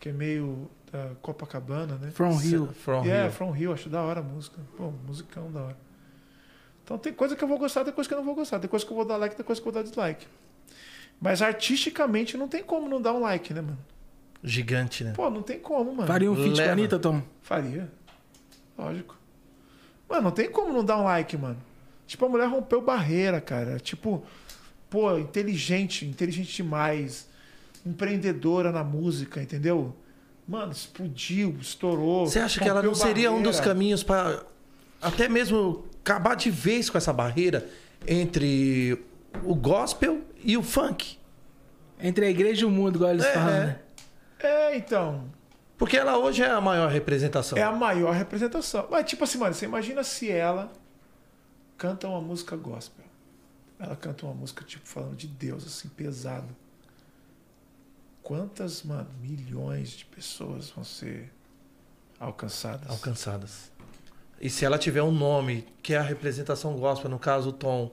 que 0.04 0.10
é 0.10 0.12
meio 0.12 0.70
da 0.92 1.12
Copacabana, 1.22 1.94
né? 1.94 2.10
From 2.10 2.36
Rio. 2.36 2.68
From 2.74 3.06
é, 3.06 3.22
Rio. 3.22 3.32
From 3.32 3.50
Rio, 3.52 3.72
acho 3.72 3.88
da 3.88 4.02
hora 4.02 4.20
a 4.20 4.22
música. 4.22 4.58
Pô, 4.76 4.92
musicão 5.06 5.50
da 5.50 5.62
hora. 5.62 5.76
Então 6.84 6.98
tem 6.98 7.10
coisa 7.10 7.34
que 7.34 7.42
eu 7.42 7.48
vou 7.48 7.56
gostar, 7.56 7.84
tem 7.84 7.92
coisa 7.94 8.06
que 8.06 8.12
eu 8.12 8.18
não 8.18 8.24
vou 8.26 8.34
gostar. 8.34 8.60
Tem 8.60 8.68
coisa 8.68 8.84
que 8.84 8.92
eu 8.92 8.96
vou 8.96 9.06
dar 9.06 9.16
like, 9.16 9.34
tem 9.34 9.42
coisa 9.42 9.58
que 9.58 9.66
eu 9.66 9.72
vou 9.72 9.82
dar 9.82 9.88
dislike. 9.88 10.26
Mas 11.18 11.40
artisticamente 11.40 12.36
não 12.36 12.46
tem 12.46 12.62
como 12.62 12.86
não 12.86 13.00
dar 13.00 13.14
um 13.14 13.20
like, 13.20 13.54
né, 13.54 13.62
mano? 13.62 13.78
Gigante, 14.42 15.04
né? 15.04 15.14
Pô, 15.16 15.30
não 15.30 15.40
tem 15.40 15.58
como, 15.58 15.94
mano. 15.94 16.06
Faria 16.06 16.30
um 16.30 16.36
feat 16.36 16.54
com 16.54 16.68
a 16.68 16.72
Anitta, 16.72 16.98
Tom? 16.98 17.22
Faria. 17.40 17.90
Lógico. 18.76 19.16
Mano, 20.06 20.24
não 20.24 20.32
tem 20.32 20.50
como 20.50 20.70
não 20.70 20.84
dar 20.84 20.98
um 20.98 21.04
like, 21.04 21.34
mano. 21.34 21.56
Tipo, 22.06 22.26
a 22.26 22.28
mulher 22.28 22.46
rompeu 22.46 22.82
barreira, 22.82 23.40
cara. 23.40 23.78
Tipo, 23.78 24.22
pô, 24.90 25.16
inteligente, 25.18 26.04
inteligente 26.04 26.54
demais. 26.56 27.26
Empreendedora 27.84 28.72
na 28.72 28.82
música, 28.82 29.42
entendeu? 29.42 29.94
Mano, 30.46 30.72
explodiu, 30.72 31.56
estourou. 31.60 32.26
Você 32.26 32.38
acha 32.38 32.60
que 32.60 32.68
ela 32.68 32.82
não 32.82 32.94
seria 32.94 33.30
um 33.32 33.42
dos 33.42 33.56
barreira. 33.56 33.64
caminhos 33.74 34.02
para 34.02 34.42
até 35.00 35.28
mesmo 35.28 35.84
acabar 36.02 36.34
de 36.34 36.50
vez 36.50 36.88
com 36.90 36.98
essa 36.98 37.12
barreira 37.12 37.66
entre 38.06 39.02
o 39.42 39.54
gospel 39.54 40.20
e 40.42 40.56
o 40.56 40.62
funk? 40.62 41.18
Entre 42.00 42.26
a 42.26 42.30
igreja 42.30 42.62
e 42.62 42.64
o 42.64 42.70
mundo, 42.70 42.96
igual 42.96 43.10
eles 43.12 43.24
É, 43.24 43.32
falam, 43.32 43.48
é. 43.54 43.66
né? 43.66 43.78
É, 44.38 44.76
então. 44.76 45.24
Porque 45.78 45.96
ela 45.96 46.18
hoje 46.18 46.42
é 46.42 46.50
a 46.50 46.60
maior 46.60 46.90
representação. 46.90 47.56
É 47.58 47.62
a 47.62 47.72
maior 47.72 48.12
representação. 48.14 48.86
Mas, 48.90 49.06
tipo 49.06 49.24
assim, 49.24 49.38
mano, 49.38 49.54
você 49.54 49.64
imagina 49.64 50.04
se 50.04 50.30
ela 50.30 50.70
canta 51.78 52.06
uma 52.06 52.20
música 52.20 52.56
gospel. 52.56 53.04
Ela 53.78 53.96
canta 53.96 54.24
uma 54.26 54.34
música, 54.34 54.64
tipo, 54.64 54.86
falando 54.86 55.16
de 55.16 55.26
Deus, 55.26 55.66
assim, 55.66 55.88
pesado. 55.88 56.48
Quantas, 58.24 58.82
mano, 58.82 59.06
milhões 59.20 59.90
de 59.90 60.06
pessoas 60.06 60.70
vão 60.70 60.82
ser 60.82 61.30
alcançadas? 62.18 62.90
Alcançadas. 62.90 63.70
E 64.40 64.48
se 64.48 64.64
ela 64.64 64.78
tiver 64.78 65.02
um 65.02 65.12
nome, 65.12 65.66
que 65.82 65.92
é 65.92 65.98
a 65.98 66.02
representação 66.02 66.74
gospel, 66.74 67.10
no 67.10 67.18
caso 67.18 67.50
o 67.50 67.52
Tom, 67.52 67.92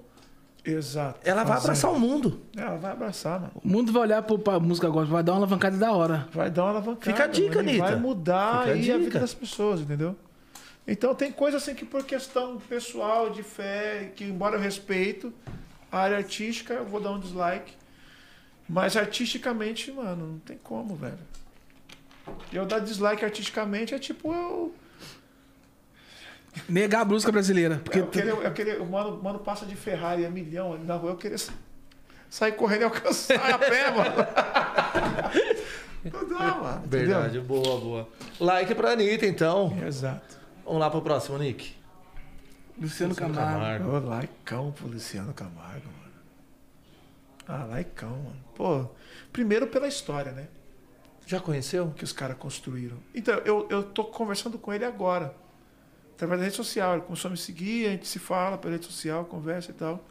Exato. 0.63 1.19
ela 1.25 1.43
vai 1.43 1.57
abraçar 1.57 1.91
o 1.91 1.99
mundo. 1.99 2.41
Ela 2.55 2.77
vai 2.77 2.93
abraçar, 2.93 3.41
mano. 3.41 3.51
O 3.61 3.67
mundo 3.67 3.91
vai 3.91 4.03
olhar 4.03 4.23
pro, 4.23 4.39
pra 4.39 4.57
música 4.57 4.87
gospel, 4.87 5.11
vai 5.11 5.21
dar 5.21 5.33
uma 5.33 5.39
alavancada 5.39 5.75
da 5.75 5.91
hora. 5.91 6.25
Vai 6.31 6.49
dar 6.49 6.63
uma 6.63 6.69
alavancada. 6.69 7.11
Fica 7.11 7.25
a 7.25 7.27
dica, 7.27 7.57
mano, 7.57 7.69
e 7.69 7.77
Vai 7.77 7.95
mudar 7.97 8.59
Fica 8.59 8.71
a 8.71 8.73
aí 8.73 8.89
a, 8.89 8.97
vida 8.97 9.19
das 9.19 9.33
pessoas, 9.33 9.81
entendeu? 9.81 10.15
Então 10.87 11.13
tem 11.13 11.29
coisa 11.29 11.57
assim 11.57 11.75
que 11.75 11.83
por 11.83 12.05
questão 12.05 12.57
pessoal, 12.69 13.31
de 13.31 13.43
fé, 13.43 14.13
que 14.15 14.23
embora 14.23 14.55
eu 14.55 14.61
respeito, 14.61 15.33
a 15.91 15.99
área 15.99 16.15
artística 16.15 16.73
eu 16.73 16.85
vou 16.85 17.01
dar 17.01 17.11
um 17.11 17.19
dislike. 17.19 17.80
Mas 18.69 18.95
artisticamente, 18.95 19.91
mano, 19.91 20.27
não 20.33 20.39
tem 20.39 20.57
como, 20.57 20.95
velho. 20.95 21.17
E 22.51 22.55
eu 22.55 22.65
dar 22.65 22.79
dislike 22.79 23.23
artisticamente 23.25 23.93
é 23.93 23.99
tipo 23.99 24.33
eu. 24.33 24.73
Negar 26.67 27.01
a 27.01 27.05
música 27.05 27.31
brasileira. 27.31 27.81
Porque 27.83 27.99
eu 27.99 28.07
querer, 28.07 28.29
eu 28.31 28.51
querer, 28.53 28.81
o 28.81 28.85
mano, 28.85 29.15
o 29.19 29.23
mano 29.23 29.39
passa 29.39 29.65
de 29.65 29.75
Ferrari 29.75 30.25
a 30.25 30.29
milhão 30.29 30.73
ali 30.73 30.83
na 30.83 30.95
rua, 30.95 31.11
eu 31.11 31.17
querer 31.17 31.37
sa- 31.37 31.53
sair 32.29 32.51
correndo 32.53 32.81
e 32.81 32.83
alcançar 32.85 33.53
a 33.53 33.57
pé, 33.57 33.89
mano. 33.91 34.15
Não 36.11 36.27
dá, 36.27 36.55
mano. 36.55 36.85
entendeu? 36.85 37.07
Verdade, 37.19 37.39
boa, 37.39 37.79
boa. 37.79 38.09
Like 38.39 38.73
pra 38.75 38.91
Anitta, 38.91 39.25
então. 39.25 39.77
Exato. 39.85 40.37
Vamos 40.65 40.79
lá 40.79 40.89
pro 40.89 41.01
próximo, 41.01 41.37
Nick. 41.37 41.73
Luciano 42.77 43.13
Camargo. 43.15 43.89
Ô, 43.95 43.99
laicão 43.99 44.71
pro 44.71 44.87
Luciano 44.87 45.33
Camargo, 45.33 45.85
mano. 45.85 46.00
Ah, 47.53 47.65
laicão, 47.65 48.11
mano. 48.11 48.43
Pô, 48.55 48.89
primeiro 49.33 49.67
pela 49.67 49.85
história, 49.85 50.31
né? 50.31 50.47
Já 51.25 51.37
conheceu? 51.37 51.91
Que 51.91 52.05
os 52.05 52.13
caras 52.13 52.37
construíram. 52.37 52.97
Então, 53.13 53.35
eu, 53.39 53.67
eu 53.69 53.83
tô 53.83 54.05
conversando 54.05 54.57
com 54.57 54.71
ele 54.71 54.85
agora. 54.85 55.35
Através 56.13 56.39
da 56.39 56.45
rede 56.45 56.55
social. 56.55 56.93
Ele 56.93 57.01
começou 57.01 57.27
a 57.27 57.31
me 57.33 57.37
seguir, 57.37 57.87
a 57.87 57.91
gente 57.91 58.07
se 58.07 58.19
fala 58.19 58.57
pela 58.57 58.71
rede 58.73 58.85
social, 58.85 59.25
conversa 59.25 59.71
e 59.71 59.73
tal. 59.73 60.01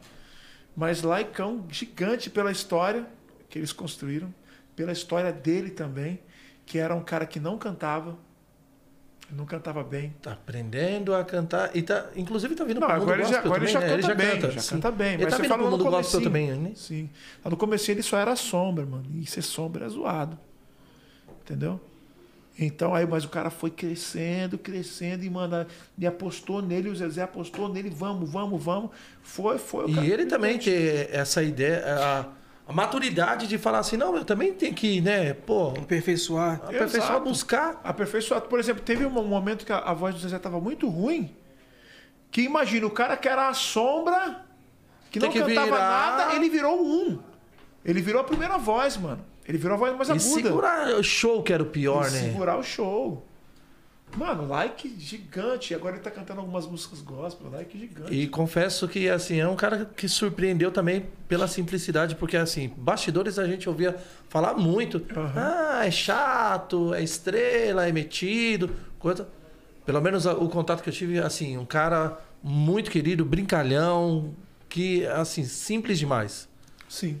Mas 0.75 1.01
laicão 1.01 1.65
gigante 1.67 2.29
pela 2.29 2.51
história 2.51 3.07
que 3.49 3.57
eles 3.57 3.73
construíram. 3.73 4.31
Pela 4.75 4.91
história 4.91 5.31
dele 5.31 5.71
também. 5.71 6.19
Que 6.63 6.77
era 6.77 6.93
um 6.93 7.03
cara 7.03 7.25
que 7.25 7.39
não 7.39 7.57
cantava. 7.57 8.19
Não 9.31 9.45
cantava 9.45 9.83
bem. 9.83 10.13
Tá 10.21 10.33
aprendendo 10.33 11.15
a 11.15 11.23
cantar. 11.23 11.75
E 11.75 11.81
tá, 11.81 12.07
inclusive 12.15 12.53
tá 12.55 12.63
vindo 12.63 12.79
Não, 12.79 12.87
pro 12.87 12.97
mundo 12.99 13.11
agora 13.11 13.21
ele 13.21 13.29
já, 13.29 13.41
gospel 13.41 13.51
agora 13.53 13.63
ele 13.63 13.71
também, 13.71 14.01
já 14.01 14.15
né? 14.15 14.31
canta 14.31 14.47
bem, 14.47 14.51
já 14.51 14.61
sim. 14.61 14.75
canta 14.75 14.91
bem. 14.91 15.13
Ele 15.13 15.23
Mas 15.23 15.31
tá 15.31 15.37
você 15.37 15.41
vindo 15.43 15.53
pro 15.53 15.63
no 15.63 15.71
mundo 15.71 15.85
gospel 15.85 16.21
também, 16.21 16.51
né? 16.51 16.71
Sim. 16.75 17.09
No 17.45 17.57
começo 17.57 17.89
ele 17.91 18.01
só 18.03 18.17
era 18.17 18.35
sombra, 18.35 18.85
mano. 18.85 19.05
E 19.15 19.25
ser 19.25 19.41
sombra 19.41 19.85
é 19.85 19.89
zoado. 19.89 20.37
Entendeu? 21.43 21.79
Então 22.59 22.93
aí, 22.93 23.07
mas 23.07 23.23
o 23.23 23.29
cara 23.29 23.49
foi 23.49 23.71
crescendo, 23.71 24.57
crescendo 24.57 25.23
e, 25.23 25.29
mano, 25.29 25.65
e 25.97 26.05
apostou 26.05 26.61
nele, 26.61 26.89
o 26.89 26.95
Zezé 26.95 27.21
apostou 27.23 27.69
nele, 27.69 27.89
vamos, 27.89 28.29
vamos, 28.29 28.61
vamos. 28.63 28.91
Foi, 29.23 29.57
foi. 29.57 29.85
o 29.85 29.89
E 29.89 29.95
cara 29.95 30.07
ele 30.07 30.25
também 30.25 30.59
ter 30.59 31.09
essa 31.11 31.41
ideia, 31.41 31.83
a, 31.87 32.25
a 32.71 32.73
maturidade 32.73 33.47
de 33.47 33.57
falar 33.57 33.79
assim, 33.79 33.97
não, 33.97 34.15
eu 34.15 34.23
também 34.23 34.53
tenho 34.53 34.73
que, 34.73 35.01
né, 35.01 35.33
pô, 35.33 35.69
Aperfeiçoar. 35.77 36.55
aperfeiçoar, 36.63 37.03
Exato. 37.11 37.23
buscar. 37.25 37.81
Aperfeiçoado. 37.83 38.47
Por 38.47 38.59
exemplo, 38.59 38.81
teve 38.81 39.05
um 39.05 39.09
momento 39.09 39.65
que 39.65 39.73
a, 39.73 39.79
a 39.79 39.93
voz 39.93 40.15
do 40.15 40.21
Zezé 40.21 40.37
estava 40.37 40.59
muito 40.59 40.87
ruim. 40.87 41.35
Que 42.31 42.41
imagina, 42.43 42.87
o 42.87 42.89
cara 42.91 43.17
que 43.17 43.27
era 43.27 43.49
a 43.49 43.53
sombra, 43.53 44.45
que 45.11 45.19
Tem 45.19 45.27
não 45.27 45.33
que 45.33 45.39
cantava 45.39 45.65
virar- 45.65 45.79
nada, 46.17 46.35
ele 46.35 46.49
virou 46.49 46.81
um. 46.81 47.19
Ele 47.83 48.01
virou 48.01 48.21
a 48.21 48.23
primeira 48.23 48.57
voz, 48.57 48.95
mano. 48.95 49.19
Ele 49.45 49.57
virou 49.57 49.75
a 49.75 49.77
voz 49.77 49.93
mais 49.97 50.07
E 50.07 50.11
aguda. 50.13 50.47
segurar 50.47 50.87
o 50.95 51.03
show 51.03 51.43
que 51.43 51.51
era 51.51 51.61
o 51.61 51.65
pior, 51.65 52.07
E 52.07 52.11
né? 52.11 52.19
segurar 52.31 52.57
o 52.57 52.63
show. 52.63 53.25
Mano, 54.17 54.47
like 54.47 54.93
gigante. 54.99 55.73
Agora 55.73 55.95
ele 55.95 56.03
tá 56.03 56.11
cantando 56.11 56.41
algumas 56.41 56.67
músicas 56.67 57.01
gospel, 57.01 57.49
like 57.49 57.77
gigante. 57.77 58.13
E 58.13 58.27
confesso 58.27 58.87
que, 58.87 59.09
assim, 59.09 59.39
é 59.39 59.47
um 59.47 59.55
cara 59.55 59.85
que 59.85 60.07
surpreendeu 60.07 60.71
também 60.71 61.05
pela 61.27 61.47
simplicidade, 61.47 62.15
porque, 62.15 62.35
assim, 62.35 62.73
bastidores 62.77 63.39
a 63.39 63.47
gente 63.47 63.69
ouvia 63.69 63.95
falar 64.27 64.53
muito. 64.55 65.01
Ah, 65.35 65.85
é 65.85 65.91
chato, 65.91 66.93
é 66.93 67.01
estrela, 67.01 67.87
é 67.87 67.91
metido, 67.91 68.69
coisa. 68.99 69.27
Pelo 69.85 70.01
menos 70.01 70.25
o 70.25 70.47
contato 70.49 70.83
que 70.83 70.89
eu 70.89 70.93
tive, 70.93 71.19
assim, 71.19 71.57
um 71.57 71.65
cara 71.65 72.19
muito 72.43 72.91
querido, 72.91 73.23
brincalhão, 73.23 74.33
que, 74.67 75.05
assim, 75.07 75.43
simples 75.43 75.97
demais. 75.97 76.49
Sim. 76.87 77.19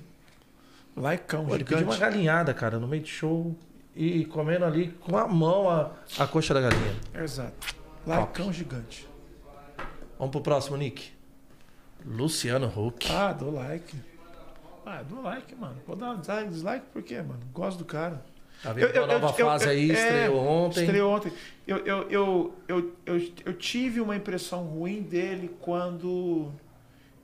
Likeão, 0.95 1.45
Pô, 1.45 1.55
ele 1.55 1.63
pediu 1.63 1.85
uma 1.85 1.93
gigante. 1.93 1.99
galinhada, 2.13 2.53
cara, 2.53 2.77
no 2.77 2.87
meio 2.87 3.01
do 3.01 3.07
show 3.07 3.55
e 3.95 4.25
comendo 4.25 4.65
ali 4.65 4.89
com 5.01 5.17
a 5.17 5.27
mão 5.27 5.69
a, 5.69 5.91
a 6.17 6.27
coxa 6.27 6.53
da 6.53 6.61
galinha. 6.61 6.95
Exato. 7.13 7.75
Likeão 8.05 8.51
gigante. 8.51 9.07
Vamos 10.17 10.31
pro 10.31 10.41
próximo, 10.41 10.77
Nick. 10.77 11.11
Luciano 12.05 12.67
Huck. 12.67 13.11
Ah, 13.11 13.33
dou 13.33 13.51
like. 13.51 13.95
Ah, 14.85 15.03
dou 15.03 15.21
like, 15.21 15.55
mano. 15.55 15.77
Vou 15.85 15.95
dar 15.95 16.15
dislike, 16.15 16.49
dislike 16.49 16.85
por 16.91 17.03
quê, 17.03 17.21
mano? 17.21 17.39
Gosto 17.53 17.79
do 17.79 17.85
cara. 17.85 18.23
Tá 18.61 18.73
vendo 18.73 18.95
uma 18.95 19.07
nova 19.07 19.33
fase 19.33 19.67
aí, 19.67 19.89
é, 19.89 19.93
estreou 19.93 20.37
ontem. 20.39 20.81
Estreou 20.81 21.15
ontem. 21.15 21.33
Eu, 21.67 21.77
eu, 21.77 22.09
eu, 22.09 22.55
eu, 22.67 22.95
eu, 23.05 23.31
eu 23.45 23.53
tive 23.53 23.99
uma 23.99 24.15
impressão 24.15 24.63
ruim 24.63 25.01
dele 25.01 25.55
quando 25.61 26.51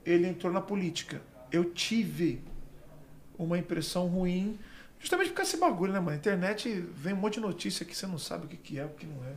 ele 0.04 0.26
entrou 0.26 0.52
na 0.52 0.60
política. 0.60 1.20
Eu 1.52 1.64
tive 1.64 2.40
uma 3.38 3.56
impressão 3.56 4.08
ruim, 4.08 4.58
justamente 5.00 5.28
por 5.28 5.36
causa 5.36 5.52
desse 5.52 5.60
bagulho, 5.60 5.92
né, 5.92 6.00
mano? 6.00 6.16
Internet 6.16 6.68
vem 6.94 7.14
um 7.14 7.16
monte 7.16 7.34
de 7.34 7.40
notícia 7.40 7.84
que 7.84 7.96
você 7.96 8.06
não 8.06 8.18
sabe 8.18 8.46
o 8.46 8.48
que, 8.48 8.56
que 8.56 8.78
é, 8.78 8.84
o 8.84 8.90
que 8.90 9.06
não 9.06 9.24
é. 9.24 9.32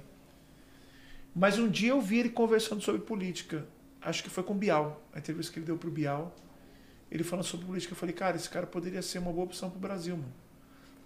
Mas 1.34 1.58
um 1.58 1.70
dia 1.70 1.92
eu 1.92 2.02
vi 2.02 2.20
ele 2.20 2.30
conversando 2.30 2.82
sobre 2.82 3.02
política. 3.02 3.66
Acho 4.02 4.24
que 4.24 4.30
foi 4.30 4.44
com 4.44 4.54
o 4.54 4.58
Bial. 4.58 5.02
A 5.14 5.20
entrevista 5.20 5.54
que 5.54 5.60
ele 5.60 5.66
deu 5.66 5.78
pro 5.78 5.90
Bial. 5.90 6.36
Ele 7.10 7.24
falando 7.24 7.46
sobre 7.46 7.66
política. 7.66 7.94
Eu 7.94 7.98
falei, 7.98 8.14
cara, 8.14 8.36
esse 8.36 8.50
cara 8.50 8.68
poderia 8.68 9.02
ser 9.02 9.20
uma 9.20 9.32
boa 9.32 9.46
opção 9.46 9.70
pro 9.70 9.80
Brasil, 9.80 10.18
mano. 10.18 10.34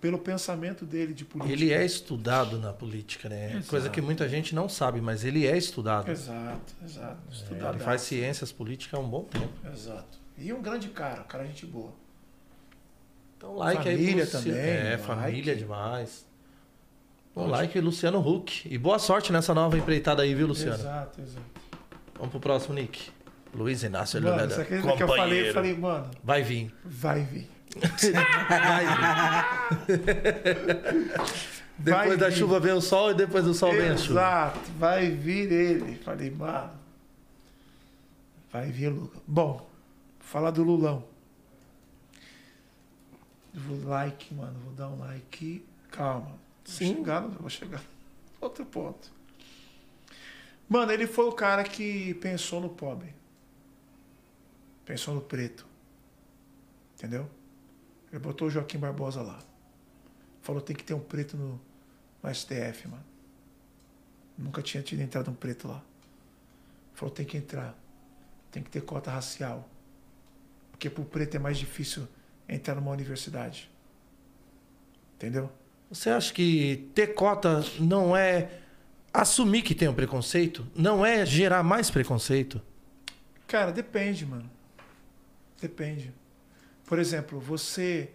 Pelo 0.02 0.18
pensamento 0.20 0.86
dele 0.86 1.14
de 1.14 1.26
política. 1.26 1.54
Ele 1.54 1.74
é 1.74 1.84
estudado 1.84 2.60
na 2.60 2.72
política, 2.72 3.28
né? 3.28 3.52
Exato. 3.52 3.68
Coisa 3.68 3.90
que 3.90 4.02
muita 4.02 4.28
gente 4.30 4.54
não 4.54 4.70
sabe, 4.70 5.02
mas 5.02 5.24
ele 5.24 5.48
é 5.48 5.58
estudado. 5.58 6.12
Exato, 6.12 6.76
exato. 6.84 7.22
É, 7.28 7.34
Estudado. 7.34 7.76
ele 7.76 7.84
faz 7.84 8.02
ciências 8.02 8.52
políticas 8.52 9.00
há 9.00 9.02
um 9.02 9.10
bom 9.10 9.24
tempo. 9.24 9.54
Exato. 9.72 10.20
E 10.38 10.52
um 10.54 10.62
grande 10.62 10.90
cara, 10.90 11.24
cara 11.24 11.46
gente 11.46 11.66
boa. 11.66 11.94
Então, 13.46 13.58
like 13.58 13.84
Família 13.84 14.08
aí 14.08 14.20
Luci- 14.22 14.32
também, 14.32 14.60
É, 14.60 14.92
like. 14.92 15.04
família 15.06 15.56
demais. 15.56 16.26
Um 17.36 17.46
like 17.48 17.80
Luciano 17.80 18.20
Huck. 18.20 18.66
E 18.68 18.78
boa 18.78 18.98
sorte 18.98 19.32
nessa 19.32 19.54
nova 19.54 19.78
empreitada 19.78 20.24
aí, 20.24 20.34
viu, 20.34 20.48
Luciano? 20.48 20.76
Exato, 20.76 21.22
exato. 21.22 21.46
Vamos 22.16 22.32
pro 22.32 22.40
próximo, 22.40 22.74
Nick. 22.74 23.10
Luiz 23.54 23.84
Inácio 23.84 24.22
Mano, 24.22 24.36
Lula. 24.36 24.50
você 24.50 24.62
acredita 24.62 24.96
que 24.98 25.04
eu 25.04 25.08
falei, 25.08 25.50
eu 25.50 25.54
falei, 25.54 25.78
mano, 25.78 26.12
Vai 26.24 26.42
vir. 26.44 26.74
vai 26.84 27.22
vir. 27.24 27.50
Vai 28.50 28.86
vir. 28.86 29.96
depois 31.78 32.08
Vai 32.08 32.18
da 32.18 32.30
vir. 32.30 32.38
chuva 32.38 32.60
vem 32.60 32.74
o 32.74 32.82
sol 32.82 33.12
e 33.12 33.14
depois 33.14 33.44
do 33.46 33.54
sol 33.54 33.72
vem 33.74 33.90
a 33.90 33.98
chuva. 33.98 34.20
Exato, 34.20 34.60
vai 34.78 35.10
vir 35.12 35.52
ele. 35.52 35.96
Falei, 36.04 36.32
mano, 36.32 36.72
vai 38.52 38.72
vir 38.72 38.90
Lula. 38.90 39.10
Bom, 39.28 39.70
falar 40.20 40.52
do 40.52 40.64
Lulão. 40.64 41.04
Vou 43.56 43.86
like, 43.86 44.34
mano, 44.34 44.60
vou 44.60 44.74
dar 44.74 44.90
um 44.90 45.00
like. 45.00 45.66
Calma. 45.90 46.38
Sim. 46.66 46.96
chegar, 46.96 47.22
vou 47.22 47.50
chegar. 47.50 47.82
Outro 48.42 48.66
ponto. 48.66 49.10
Mano, 50.68 50.92
ele 50.92 51.08
foi 51.08 51.26
o 51.26 51.32
cara 51.32 51.64
que 51.64 52.16
pensou 52.16 52.60
no 52.60 52.70
pobre. 52.70 53.14
Pensou 54.84 55.14
no 55.16 55.22
preto. 55.22 55.66
Entendeu? 56.96 57.30
Ele 58.12 58.20
botou 58.20 58.48
o 58.48 58.52
Joaquim 58.52 58.78
Barbosa 58.78 59.22
lá. 59.22 59.40
Falou, 60.42 60.62
tem 60.62 60.76
que 60.76 60.84
ter 60.84 60.94
um 60.94 61.00
preto 61.00 61.38
no, 61.38 61.60
no 62.22 62.36
STF, 62.36 62.88
mano. 62.90 63.04
Nunca 64.38 64.62
tinha 64.62 64.84
tido 64.84 65.02
entrado 65.02 65.32
um 65.32 65.36
preto 65.36 65.68
lá. 65.68 65.82
Falou, 66.94 67.14
tem 67.14 67.26
que 67.26 67.38
entrar. 67.38 67.74
Tem 68.52 68.62
que 68.62 68.70
ter 68.70 68.82
cota 68.82 69.12
racial. 69.12 69.70
Porque 70.72 70.90
pro 70.90 71.06
preto 71.06 71.36
é 71.36 71.40
mais 71.40 71.58
difícil 71.58 72.08
entrar 72.48 72.76
numa 72.76 72.92
universidade. 72.92 73.70
Entendeu? 75.16 75.52
Você 75.90 76.10
acha 76.10 76.34
que 76.34 76.90
ter 76.94 77.14
cota 77.14 77.64
não 77.80 78.16
é 78.16 78.50
assumir 79.14 79.62
que 79.62 79.74
tem 79.76 79.88
um 79.88 79.94
preconceito? 79.94 80.66
Não 80.76 81.06
é 81.06 81.26
gerar 81.26 81.64
mais 81.64 81.90
preconceito? 81.90 82.62
Cara, 83.48 83.72
depende, 83.72 84.26
mano. 84.26 84.50
Depende. 85.62 86.12
Por 86.86 87.00
exemplo, 87.00 87.40
você 87.40 88.10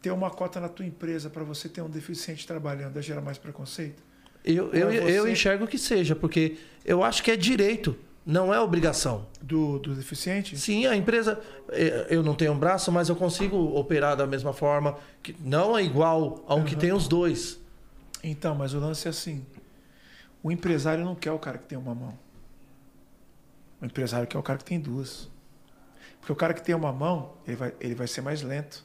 ter 0.00 0.10
uma 0.12 0.30
cota 0.30 0.60
na 0.60 0.68
tua 0.68 0.86
empresa 0.86 1.28
para 1.28 1.42
você 1.42 1.68
ter 1.68 1.82
um 1.82 1.90
deficiente 1.90 2.46
trabalhando 2.46 2.98
é 2.98 3.02
gerar 3.02 3.20
mais 3.20 3.36
preconceito? 3.36 4.02
Eu, 4.44 4.72
eu, 4.72 4.90
é 4.90 4.96
eu 5.18 5.24
você- 5.24 5.32
enxergo 5.32 5.66
que 5.66 5.76
seja, 5.76 6.14
porque 6.14 6.56
eu 6.84 7.02
acho 7.02 7.22
que 7.22 7.30
é 7.30 7.36
direito, 7.36 7.96
não 8.28 8.52
é 8.52 8.60
obrigação. 8.60 9.26
Do, 9.40 9.78
do 9.78 9.94
deficiente? 9.94 10.58
Sim, 10.58 10.84
a 10.84 10.94
empresa, 10.94 11.40
eh, 11.70 12.08
eu 12.10 12.22
não 12.22 12.34
tenho 12.34 12.52
um 12.52 12.58
braço, 12.58 12.92
mas 12.92 13.08
eu 13.08 13.16
consigo 13.16 13.56
operar 13.74 14.14
da 14.14 14.26
mesma 14.26 14.52
forma, 14.52 14.98
que 15.22 15.34
não 15.40 15.76
é 15.78 15.82
igual 15.82 16.44
ao 16.46 16.62
que 16.62 16.74
Uhum. 16.74 16.80
tem 16.80 16.92
os 16.92 17.08
dois. 17.08 17.58
Então, 18.22 18.54
mas 18.54 18.74
o 18.74 18.78
lance 18.80 19.06
é 19.06 19.10
assim. 19.10 19.46
O 20.42 20.52
empresário 20.52 21.02
não 21.06 21.14
quer 21.14 21.32
o 21.32 21.38
cara 21.38 21.56
que 21.56 21.64
tem 21.66 21.78
uma 21.78 21.94
mão. 21.94 22.18
O 23.80 23.86
empresário 23.86 24.26
quer 24.26 24.36
o 24.36 24.42
cara 24.42 24.58
que 24.58 24.64
tem 24.66 24.78
duas. 24.78 25.30
Porque 26.20 26.30
o 26.32 26.36
cara 26.36 26.52
que 26.52 26.62
tem 26.62 26.74
uma 26.74 26.92
mão, 26.92 27.32
ele 27.46 27.56
vai, 27.56 27.72
ele 27.80 27.94
vai 27.94 28.06
ser 28.06 28.20
mais 28.20 28.42
lento. 28.42 28.84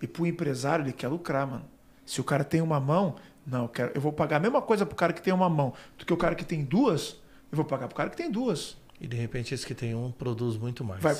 E 0.00 0.06
pro 0.08 0.26
empresário, 0.26 0.82
ele 0.84 0.92
quer 0.92 1.06
lucrar, 1.06 1.46
mano. 1.46 1.64
Se 2.04 2.20
o 2.20 2.24
cara 2.24 2.42
tem 2.42 2.60
uma 2.60 2.80
mão, 2.80 3.14
não, 3.46 3.62
eu, 3.62 3.68
quero, 3.68 3.92
eu 3.94 4.00
vou 4.00 4.12
pagar 4.12 4.38
a 4.38 4.40
mesma 4.40 4.60
coisa 4.60 4.84
pro 4.84 4.96
cara 4.96 5.12
que 5.12 5.22
tem 5.22 5.32
uma 5.32 5.48
mão 5.48 5.72
do 5.96 6.04
que 6.04 6.12
o 6.12 6.16
cara 6.16 6.34
que 6.34 6.44
tem 6.44 6.64
duas, 6.64 7.21
eu 7.52 7.56
vou 7.56 7.64
pagar 7.64 7.86
pro 7.86 7.96
cara 7.96 8.10
que 8.10 8.16
tem 8.16 8.30
duas. 8.30 8.76
E 9.00 9.06
de 9.06 9.16
repente 9.16 9.52
esse 9.54 9.66
que 9.66 9.74
tem 9.74 9.94
um 9.94 10.10
produz 10.10 10.56
muito 10.56 10.82
mais. 10.82 11.02
Vai- 11.02 11.16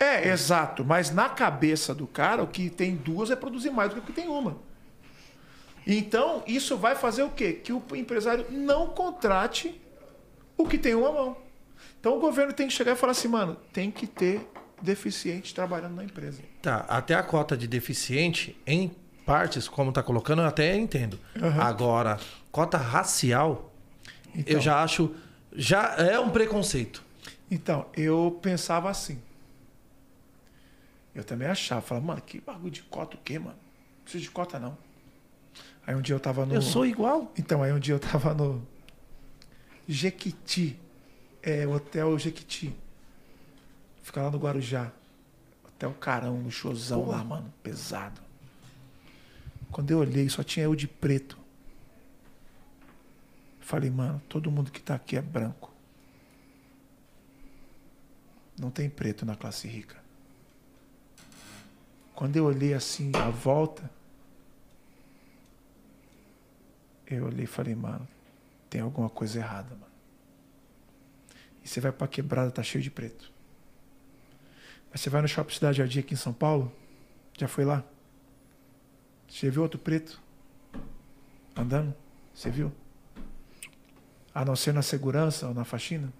É, 0.00 0.28
exato. 0.28 0.84
Mas 0.84 1.10
na 1.10 1.28
cabeça 1.28 1.94
do 1.94 2.06
cara, 2.06 2.42
o 2.42 2.46
que 2.46 2.68
tem 2.70 2.94
duas 2.96 3.30
é 3.30 3.36
produzir 3.36 3.70
mais 3.70 3.88
do 3.90 3.94
que 3.96 4.00
o 4.00 4.04
que 4.04 4.12
tem 4.12 4.28
uma. 4.28 4.56
Então, 5.86 6.42
isso 6.46 6.76
vai 6.76 6.94
fazer 6.94 7.22
o 7.22 7.30
quê? 7.30 7.52
Que 7.54 7.72
o 7.72 7.82
empresário 7.94 8.46
não 8.50 8.88
contrate 8.88 9.80
o 10.56 10.66
que 10.66 10.76
tem 10.76 10.94
uma 10.94 11.10
mão. 11.10 11.36
Então, 11.98 12.16
o 12.16 12.20
governo 12.20 12.52
tem 12.52 12.68
que 12.68 12.74
chegar 12.74 12.92
e 12.92 12.96
falar 12.96 13.12
assim, 13.12 13.28
mano, 13.28 13.56
tem 13.72 13.90
que 13.90 14.06
ter 14.06 14.46
deficiente 14.82 15.54
trabalhando 15.54 15.94
na 15.96 16.04
empresa. 16.04 16.42
Tá, 16.62 16.84
até 16.88 17.14
a 17.14 17.22
cota 17.22 17.56
de 17.56 17.66
deficiente, 17.66 18.56
em 18.66 18.92
partes, 19.26 19.66
como 19.66 19.90
tá 19.92 20.02
colocando, 20.02 20.42
eu 20.42 20.46
até 20.46 20.76
entendo. 20.76 21.18
Agora, 21.60 22.18
cota 22.52 22.76
racial, 22.78 23.72
Então, 24.34 24.54
eu 24.56 24.60
já 24.60 24.82
acho. 24.82 25.10
Já 25.60 25.96
é 25.96 26.20
um 26.20 26.30
preconceito. 26.30 27.02
Então, 27.50 27.86
eu 27.96 28.38
pensava 28.40 28.88
assim. 28.88 29.20
Eu 31.12 31.24
também 31.24 31.48
achava. 31.48 31.80
Falava, 31.80 32.06
mano, 32.06 32.22
que 32.22 32.40
bagulho 32.40 32.70
de 32.70 32.82
cota 32.84 33.16
o 33.16 33.20
quê, 33.20 33.40
mano? 33.40 33.56
Não 33.56 34.02
precisa 34.04 34.22
de 34.22 34.30
cota, 34.30 34.60
não. 34.60 34.78
Aí 35.84 35.96
um 35.96 36.00
dia 36.00 36.14
eu 36.14 36.20
tava 36.20 36.46
no... 36.46 36.54
Eu 36.54 36.62
sou 36.62 36.86
igual. 36.86 37.32
Então, 37.36 37.60
aí 37.60 37.72
um 37.72 37.78
dia 37.80 37.94
eu 37.94 37.98
tava 37.98 38.32
no 38.34 38.64
Jequiti, 39.88 40.78
é, 41.42 41.66
o 41.66 41.72
Hotel 41.72 42.16
Jequiti. 42.18 42.72
Fica 44.02 44.22
lá 44.22 44.30
no 44.30 44.38
Guarujá. 44.38 44.92
Hotel 45.66 45.92
Carão, 45.94 46.40
luxuosão 46.42 47.06
lá, 47.06 47.24
mano, 47.24 47.52
pesado. 47.62 48.20
Quando 49.72 49.90
eu 49.90 49.98
olhei, 49.98 50.28
só 50.28 50.42
tinha 50.42 50.66
eu 50.66 50.74
de 50.74 50.86
preto. 50.86 51.37
Falei, 53.68 53.90
mano, 53.90 54.18
todo 54.30 54.50
mundo 54.50 54.72
que 54.72 54.80
tá 54.80 54.94
aqui 54.94 55.14
é 55.14 55.20
branco. 55.20 55.70
Não 58.58 58.70
tem 58.70 58.88
preto 58.88 59.26
na 59.26 59.36
classe 59.36 59.68
rica. 59.68 60.02
Quando 62.14 62.36
eu 62.36 62.46
olhei 62.46 62.72
assim, 62.72 63.12
a 63.14 63.28
volta, 63.28 63.90
Eu 67.10 67.24
olhei 67.24 67.44
e 67.44 67.46
falei, 67.46 67.74
mano, 67.74 68.06
tem 68.68 68.82
alguma 68.82 69.08
coisa 69.08 69.38
errada, 69.38 69.70
mano. 69.70 69.92
E 71.64 71.68
você 71.68 71.80
vai 71.80 71.90
pra 71.90 72.06
quebrada, 72.06 72.50
tá 72.50 72.62
cheio 72.62 72.84
de 72.84 72.90
preto. 72.90 73.32
Mas 74.90 75.00
você 75.00 75.08
vai 75.08 75.22
no 75.22 75.28
Shopping 75.28 75.54
Cidade 75.54 75.78
Jardim 75.78 76.00
aqui 76.00 76.12
em 76.12 76.18
São 76.18 76.34
Paulo? 76.34 76.70
Já 77.38 77.48
foi 77.48 77.64
lá? 77.64 77.82
Você 79.26 79.48
viu 79.50 79.62
outro 79.62 79.78
preto? 79.78 80.20
Andando? 81.56 81.94
Você 82.34 82.50
viu? 82.50 82.70
A 84.34 84.44
não 84.44 84.54
ser 84.54 84.72
na 84.72 84.82
segurança 84.82 85.48
ou 85.48 85.54
na 85.54 85.64
faxina? 85.64 86.12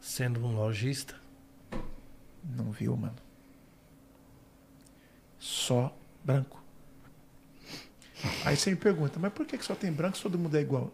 Sendo 0.00 0.44
um 0.44 0.54
lojista. 0.54 1.14
Não 2.44 2.70
viu, 2.70 2.96
mano. 2.96 3.16
Só 5.38 5.94
branco. 6.24 6.62
Aí 8.44 8.56
você 8.56 8.70
me 8.70 8.76
pergunta, 8.76 9.18
mas 9.18 9.32
por 9.32 9.44
que 9.44 9.58
que 9.58 9.64
só 9.64 9.74
tem 9.74 9.92
branco 9.92 10.16
se 10.16 10.22
todo 10.22 10.38
mundo 10.38 10.56
é 10.56 10.60
igual? 10.60 10.92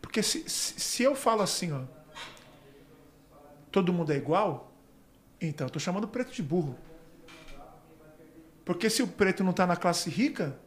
Porque 0.00 0.22
se, 0.22 0.48
se, 0.48 0.80
se 0.80 1.02
eu 1.02 1.14
falo 1.14 1.42
assim, 1.42 1.72
ó, 1.72 1.82
todo 3.70 3.92
mundo 3.92 4.12
é 4.12 4.16
igual, 4.16 4.72
então 5.40 5.66
eu 5.66 5.70
tô 5.70 5.78
chamando 5.78 6.04
o 6.04 6.08
preto 6.08 6.32
de 6.32 6.42
burro. 6.42 6.78
Porque 8.64 8.88
se 8.88 9.02
o 9.02 9.06
preto 9.06 9.44
não 9.44 9.52
tá 9.52 9.66
na 9.66 9.76
classe 9.76 10.10
rica, 10.10 10.58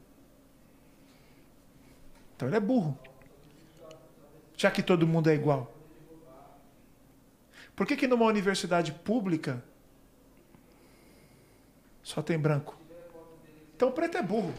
então 2.35 2.47
ele 2.47 2.57
é 2.57 2.59
burro. 2.59 2.97
Já 4.59 4.69
que 4.69 4.83
todo 4.83 5.07
mundo 5.07 5.29
é 5.29 5.33
igual. 5.33 5.73
Por 7.77 7.87
que, 7.87 7.95
que 7.95 8.09
numa 8.09 8.25
universidade 8.25 8.91
pública 8.91 9.63
só 12.03 12.21
tem 12.21 12.37
branco? 12.37 12.77
Então 13.73 13.87
o 13.87 13.91
preto 13.93 14.17
é 14.17 14.21
burro. 14.21 14.53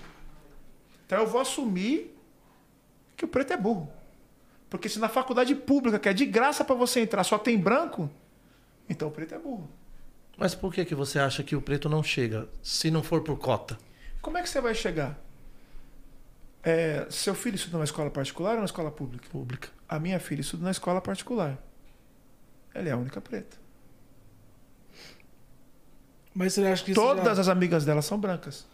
Então 1.04 1.18
eu 1.18 1.26
vou 1.26 1.38
assumir 1.38 2.16
que 3.14 3.26
o 3.26 3.28
preto 3.28 3.52
é 3.52 3.58
burro. 3.58 3.92
Porque 4.70 4.88
se 4.88 4.98
na 4.98 5.10
faculdade 5.10 5.54
pública, 5.54 5.98
que 5.98 6.08
é 6.08 6.14
de 6.14 6.24
graça 6.24 6.64
para 6.64 6.74
você 6.74 7.00
entrar, 7.00 7.22
só 7.22 7.36
tem 7.36 7.58
branco, 7.58 8.10
então 8.88 9.08
o 9.08 9.10
preto 9.10 9.34
é 9.34 9.38
burro. 9.38 9.68
Mas 10.38 10.54
por 10.54 10.72
que, 10.72 10.82
que 10.86 10.94
você 10.94 11.18
acha 11.18 11.42
que 11.42 11.54
o 11.54 11.60
preto 11.60 11.90
não 11.90 12.02
chega, 12.02 12.48
se 12.62 12.90
não 12.90 13.02
for 13.02 13.20
por 13.22 13.38
cota? 13.38 13.76
Como 14.22 14.38
é 14.38 14.42
que 14.42 14.48
você 14.48 14.62
vai 14.62 14.74
chegar? 14.74 15.20
É, 16.62 17.06
seu 17.10 17.34
filho 17.34 17.56
estuda 17.56 17.76
numa 17.76 17.84
escola 17.84 18.08
particular 18.08 18.52
ou 18.52 18.56
numa 18.56 18.64
escola 18.64 18.90
pública? 18.90 19.28
Pública. 19.28 19.79
A 19.90 19.98
minha 19.98 20.20
filha 20.20 20.40
estuda 20.40 20.62
na 20.62 20.70
escola 20.70 21.00
particular. 21.00 21.58
Ela 22.72 22.90
é 22.90 22.92
a 22.92 22.96
única 22.96 23.20
preta. 23.20 23.56
Mas 26.32 26.52
você 26.52 26.64
acha 26.64 26.84
que 26.84 26.94
Todas 26.94 27.34
já... 27.34 27.40
as 27.40 27.48
amigas 27.48 27.84
dela 27.84 28.00
são 28.00 28.16
brancas. 28.16 28.64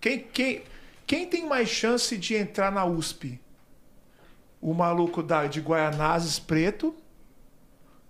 Quem, 0.00 0.18
quem, 0.18 0.64
quem 1.06 1.28
tem 1.28 1.46
mais 1.46 1.68
chance 1.68 2.18
de 2.18 2.34
entrar 2.34 2.72
na 2.72 2.84
USP? 2.84 3.40
O 4.60 4.74
maluco 4.74 5.22
da, 5.22 5.46
de 5.46 5.60
Guaianazes 5.60 6.40
preto? 6.40 6.92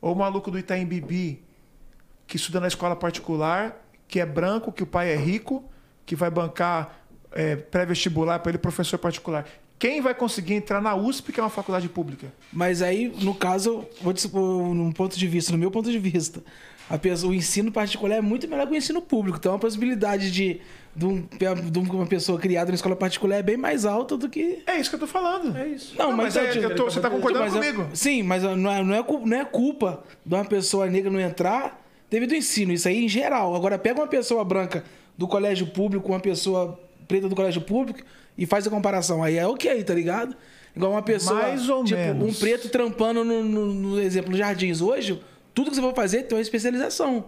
Ou 0.01 0.14
o 0.14 0.16
maluco 0.16 0.51
do 0.51 0.59
Itaim 0.59 0.86
Bibi, 0.86 1.44
que 2.26 2.36
estuda 2.36 2.60
na 2.60 2.68
escola 2.68 2.96
particular, 2.96 3.76
que 4.09 4.18
é 4.20 4.24
branco, 4.24 4.72
que 4.72 4.82
o 4.82 4.86
pai 4.86 5.12
é 5.12 5.16
rico, 5.16 5.70
que 6.06 6.16
vai 6.16 6.30
bancar 6.30 6.98
é, 7.30 7.56
pré-vestibular 7.56 8.38
para 8.38 8.52
ele 8.52 8.59
professor 8.59 8.96
particular? 8.96 9.46
Quem 9.78 10.01
vai 10.01 10.14
conseguir 10.14 10.55
entrar 10.55 10.80
na 10.80 10.94
USP, 10.94 11.32
que 11.32 11.40
é 11.40 11.42
uma 11.42 11.51
faculdade 11.51 11.88
pública? 11.88 12.32
Mas 12.52 12.80
aí, 12.80 13.12
no 13.20 13.34
caso, 13.34 13.84
vou 14.01 14.12
te 14.14 14.26
num 14.32 14.92
ponto 14.92 15.18
de 15.18 15.26
vista, 15.26 15.52
no 15.52 15.59
meu 15.59 15.70
ponto 15.70 15.90
de 15.90 15.98
vista, 15.98 16.42
a 16.88 16.96
pessoa, 16.96 17.32
o 17.32 17.34
ensino 17.34 17.70
particular 17.72 18.16
é 18.16 18.20
muito 18.20 18.48
melhor 18.48 18.66
que 18.66 18.72
o 18.72 18.76
ensino 18.76 19.02
público. 19.02 19.36
Então 19.38 19.55
a 19.55 19.59
possibilidade 19.59 20.30
de, 20.30 20.60
de, 20.94 21.05
um- 21.05 21.26
de 21.70 21.78
uma 21.90 22.06
pessoa 22.06 22.38
criada 22.38 22.70
na 22.70 22.76
escola 22.76 22.94
particular 22.94 23.36
é 23.36 23.42
bem 23.42 23.56
mais 23.56 23.84
alta 23.84 24.16
do 24.16 24.28
que. 24.28 24.62
É 24.66 24.78
isso 24.78 24.88
que 24.90 24.96
eu 24.96 25.01
tô 25.01 25.06
falando. 25.06 25.56
É 25.56 25.66
isso. 25.68 25.94
Não, 25.98 26.12
mas, 26.12 26.36
é, 26.36 26.51
eu- 26.56 26.62
eu 26.70 26.76
tô- 26.76 26.84
você 26.84 27.01
tá 27.01 27.10
concordando 27.10 27.44
mas 27.44 27.52
comigo? 27.52 27.88
sim, 27.92 28.22
mas 28.22 28.42
não 28.42 28.51
é, 28.70 28.82
não, 28.82 28.94
é, 28.94 29.02
não 29.26 29.36
é 29.36 29.44
culpa 29.44 30.03
de 30.24 30.35
uma 30.35 30.44
pessoa 30.44 30.86
negra 30.86 31.11
não 31.11 31.20
entrar 31.20 31.82
devido 32.09 32.32
ao 32.32 32.38
ensino. 32.38 32.72
Isso 32.72 32.86
aí 32.88 33.04
em 33.04 33.09
geral. 33.09 33.54
Agora, 33.56 33.78
pega 33.78 34.01
uma 34.01 34.06
pessoa 34.09 34.44
branca 34.44 34.85
do 35.19 35.27
colégio 35.27 35.66
público, 35.66 36.09
uma 36.12 36.20
pessoa 36.20 36.78
preta 37.09 37.28
do 37.28 37.35
colégio 37.35 37.61
público 37.61 38.01
e 38.37 38.46
faz 38.46 38.66
a 38.66 38.71
comparação. 38.71 39.22
Aí 39.22 39.37
é 39.37 39.46
ok, 39.46 39.82
tá 39.85 39.95
ligado? 39.95 40.37
Igual 40.74 40.93
uma 40.93 41.03
pessoa. 41.03 41.40
Mais 41.43 41.69
ou 41.69 41.85
tipo, 41.85 41.98
menos. 42.01 42.37
um 42.37 42.40
preto 42.40 42.69
trampando 42.69 43.24
no, 43.24 43.45
no, 43.45 43.66
no 43.74 44.01
exemplo 44.01 44.30
nos 44.30 44.38
jardins. 44.38 44.80
Hoje, 44.80 45.22
tudo 45.54 45.71
que 45.71 45.77
você 45.77 45.82
for 45.82 45.95
fazer 45.95 46.22
tem 46.24 46.37
uma 46.37 46.43
especialização. 46.43 47.27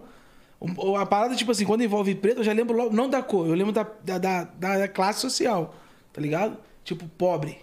A 0.99 1.05
parada, 1.05 1.35
tipo 1.35 1.51
assim, 1.51 1.65
quando 1.65 1.83
envolve 1.83 2.15
preto, 2.15 2.39
eu 2.39 2.43
já 2.43 2.51
lembro 2.51 2.75
logo, 2.75 2.93
não 2.95 3.07
da 3.07 3.21
cor, 3.21 3.47
eu 3.47 3.53
lembro 3.53 3.71
da, 3.71 3.83
da, 4.03 4.17
da, 4.17 4.43
da 4.43 4.87
classe 4.87 5.19
social, 5.21 5.75
tá 6.11 6.19
ligado? 6.19 6.57
Tipo, 6.83 7.07
pobre. 7.17 7.59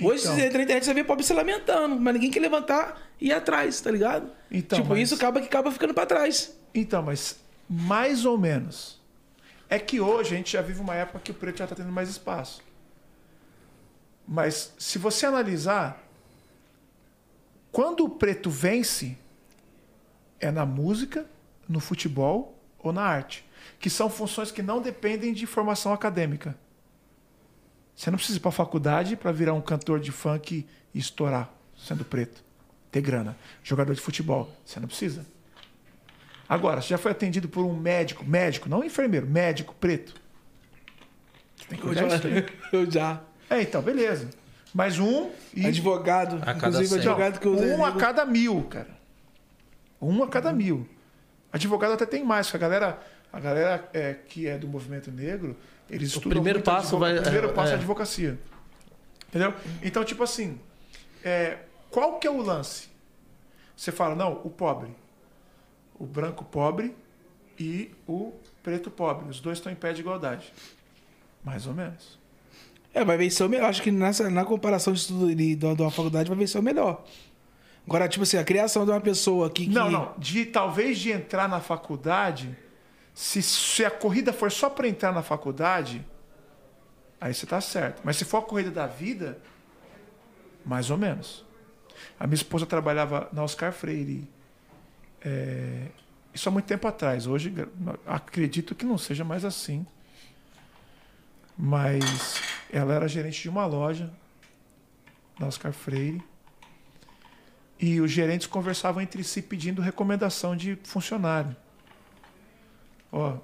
Hoje, 0.00 0.22
Então. 0.22 0.34
se 0.34 0.40
você 0.40 0.46
entra 0.46 0.58
na 0.58 0.64
internet, 0.64 0.84
você 0.84 0.94
vê 0.94 1.04
pobre 1.04 1.24
se 1.24 1.32
lamentando, 1.34 1.94
mas 2.00 2.14
ninguém 2.14 2.30
quer 2.30 2.40
levantar 2.40 3.00
e 3.20 3.28
ir 3.28 3.32
atrás, 3.32 3.80
tá 3.80 3.90
ligado? 3.90 4.30
Então, 4.50 4.78
tipo, 4.78 4.90
mas- 4.90 5.00
isso 5.00 5.14
acaba 5.14 5.40
que 5.40 5.46
acaba 5.46 5.70
ficando 5.70 5.92
pra 5.94 6.06
trás. 6.06 6.58
Então, 6.74 7.02
mas 7.02 7.38
mais 7.68 8.24
ou 8.24 8.38
menos. 8.38 8.95
É 9.68 9.78
que 9.78 10.00
hoje 10.00 10.34
a 10.34 10.36
gente 10.36 10.52
já 10.52 10.62
vive 10.62 10.80
uma 10.80 10.94
época 10.94 11.18
que 11.18 11.30
o 11.30 11.34
preto 11.34 11.58
já 11.58 11.64
está 11.64 11.76
tendo 11.76 11.92
mais 11.92 12.08
espaço. 12.08 12.62
Mas 14.26 14.74
se 14.78 14.98
você 14.98 15.26
analisar, 15.26 16.02
quando 17.70 18.04
o 18.04 18.08
preto 18.08 18.50
vence, 18.50 19.16
é 20.40 20.50
na 20.50 20.66
música, 20.66 21.26
no 21.68 21.80
futebol 21.80 22.58
ou 22.78 22.92
na 22.92 23.02
arte, 23.02 23.44
que 23.78 23.90
são 23.90 24.08
funções 24.08 24.50
que 24.50 24.62
não 24.62 24.80
dependem 24.80 25.32
de 25.32 25.46
formação 25.46 25.92
acadêmica. 25.92 26.56
Você 27.94 28.10
não 28.10 28.16
precisa 28.16 28.38
ir 28.38 28.40
para 28.40 28.50
a 28.50 28.52
faculdade 28.52 29.16
para 29.16 29.32
virar 29.32 29.54
um 29.54 29.60
cantor 29.60 30.00
de 30.00 30.12
funk 30.12 30.66
e 30.94 30.98
estourar, 30.98 31.50
sendo 31.76 32.04
preto, 32.04 32.42
ter 32.90 33.00
grana. 33.00 33.36
Jogador 33.62 33.94
de 33.94 34.00
futebol, 34.00 34.50
você 34.64 34.78
não 34.78 34.86
precisa. 34.86 35.26
Agora, 36.48 36.80
você 36.80 36.88
já 36.88 36.98
foi 36.98 37.10
atendido 37.12 37.48
por 37.48 37.64
um 37.64 37.74
médico, 37.76 38.24
médico, 38.24 38.68
não 38.68 38.84
enfermeiro, 38.84 39.26
médico 39.26 39.74
preto. 39.80 40.14
Você 41.56 41.64
tem 41.68 41.78
que 41.78 41.86
Eu 41.86 41.94
disso 41.94 42.26
aí. 42.26 42.46
Eu 42.72 42.90
já. 42.90 43.20
É, 43.50 43.60
então, 43.62 43.82
beleza. 43.82 44.30
Mais 44.74 44.98
um 44.98 45.30
e 45.54 45.66
Advogado, 45.66 46.36
A 46.36 46.46
cada 46.46 46.56
inclusive 46.58 46.88
cem. 46.88 46.98
advogado 46.98 47.40
que 47.40 47.48
usa. 47.48 47.64
um 47.64 47.84
a 47.84 47.92
cada 47.96 48.24
mil, 48.26 48.62
cara. 48.64 48.90
Um 50.00 50.22
a 50.22 50.28
cada 50.28 50.52
mil. 50.52 50.86
Advogado 51.52 51.92
até 51.94 52.04
tem 52.04 52.22
mais, 52.22 52.46
porque 52.46 52.56
a 52.64 52.68
galera, 52.68 53.00
a 53.32 53.40
galera 53.40 53.88
é, 53.94 54.12
que 54.14 54.46
é 54.46 54.58
do 54.58 54.68
movimento 54.68 55.10
negro, 55.10 55.56
eles 55.88 56.08
estudam 56.08 56.30
primeiro 56.30 56.58
muito 56.58 56.66
passo 56.66 56.98
vai- 56.98 57.18
O 57.18 57.22
primeiro 57.22 57.48
é, 57.48 57.52
passo 57.52 57.68
é, 57.68 57.72
é. 57.72 57.74
a 57.76 57.78
advocacia. 57.78 58.38
Entendeu? 59.28 59.54
Então, 59.82 60.04
tipo 60.04 60.22
assim, 60.22 60.60
é, 61.24 61.58
qual 61.90 62.18
que 62.18 62.26
é 62.26 62.30
o 62.30 62.40
lance? 62.42 62.88
Você 63.74 63.90
fala, 63.90 64.14
não, 64.14 64.40
o 64.44 64.50
pobre. 64.50 64.90
O 65.98 66.04
branco 66.06 66.44
pobre 66.44 66.94
e 67.58 67.90
o 68.06 68.32
preto 68.62 68.90
pobre. 68.90 69.28
Os 69.30 69.40
dois 69.40 69.58
estão 69.58 69.72
em 69.72 69.76
pé 69.76 69.92
de 69.92 70.00
igualdade. 70.00 70.52
Mais 71.42 71.66
ou 71.66 71.74
menos. 71.74 72.18
É, 72.92 73.04
vai 73.04 73.16
vencer 73.16 73.46
o 73.46 73.48
melhor. 73.48 73.68
Acho 73.70 73.82
que 73.82 73.90
nessa, 73.90 74.28
na 74.30 74.44
comparação 74.44 74.92
de 74.92 75.00
estudo 75.00 75.28
de, 75.28 75.34
de, 75.34 75.56
de 75.56 75.82
uma 75.82 75.90
faculdade 75.90 76.28
vai 76.28 76.36
vencer 76.38 76.60
o 76.60 76.64
melhor. 76.64 77.04
Agora, 77.86 78.08
tipo 78.08 78.24
assim, 78.24 78.36
a 78.36 78.44
criação 78.44 78.84
de 78.84 78.90
uma 78.90 79.00
pessoa 79.00 79.48
que. 79.48 79.66
que- 79.66 79.72
Não, 79.72 79.90
não. 79.90 80.14
De 80.18 80.44
talvez 80.44 80.98
de 80.98 81.12
entrar 81.12 81.48
na 81.48 81.60
faculdade, 81.60 82.56
se, 83.14 83.40
se 83.42 83.84
a 83.84 83.90
corrida 83.90 84.32
for 84.32 84.50
só 84.50 84.68
para 84.68 84.88
entrar 84.88 85.12
na 85.12 85.22
faculdade, 85.22 86.04
aí 87.20 87.32
você 87.32 87.46
tá 87.46 87.60
certo. 87.60 88.02
Mas 88.04 88.16
se 88.16 88.24
for 88.24 88.38
a 88.38 88.42
corrida 88.42 88.70
da 88.70 88.86
vida, 88.86 89.38
mais 90.64 90.90
ou 90.90 90.96
menos. 90.98 91.44
A 92.18 92.26
minha 92.26 92.34
esposa 92.34 92.66
trabalhava 92.66 93.28
na 93.32 93.42
Oscar 93.44 93.72
Freire. 93.72 94.28
É, 95.26 95.88
isso 96.32 96.48
há 96.48 96.52
muito 96.52 96.66
tempo 96.66 96.86
atrás. 96.86 97.26
Hoje 97.26 97.52
acredito 98.06 98.76
que 98.76 98.84
não 98.84 98.96
seja 98.96 99.24
mais 99.24 99.44
assim. 99.44 99.84
Mas 101.58 102.40
ela 102.70 102.94
era 102.94 103.08
gerente 103.08 103.42
de 103.42 103.48
uma 103.48 103.66
loja 103.66 104.12
na 105.40 105.48
Oscar 105.48 105.72
Freire. 105.72 106.22
E 107.80 108.00
os 108.00 108.10
gerentes 108.10 108.46
conversavam 108.46 109.02
entre 109.02 109.24
si 109.24 109.42
pedindo 109.42 109.82
recomendação 109.82 110.56
de 110.56 110.78
funcionário. 110.84 111.56
Ó, 113.10 113.38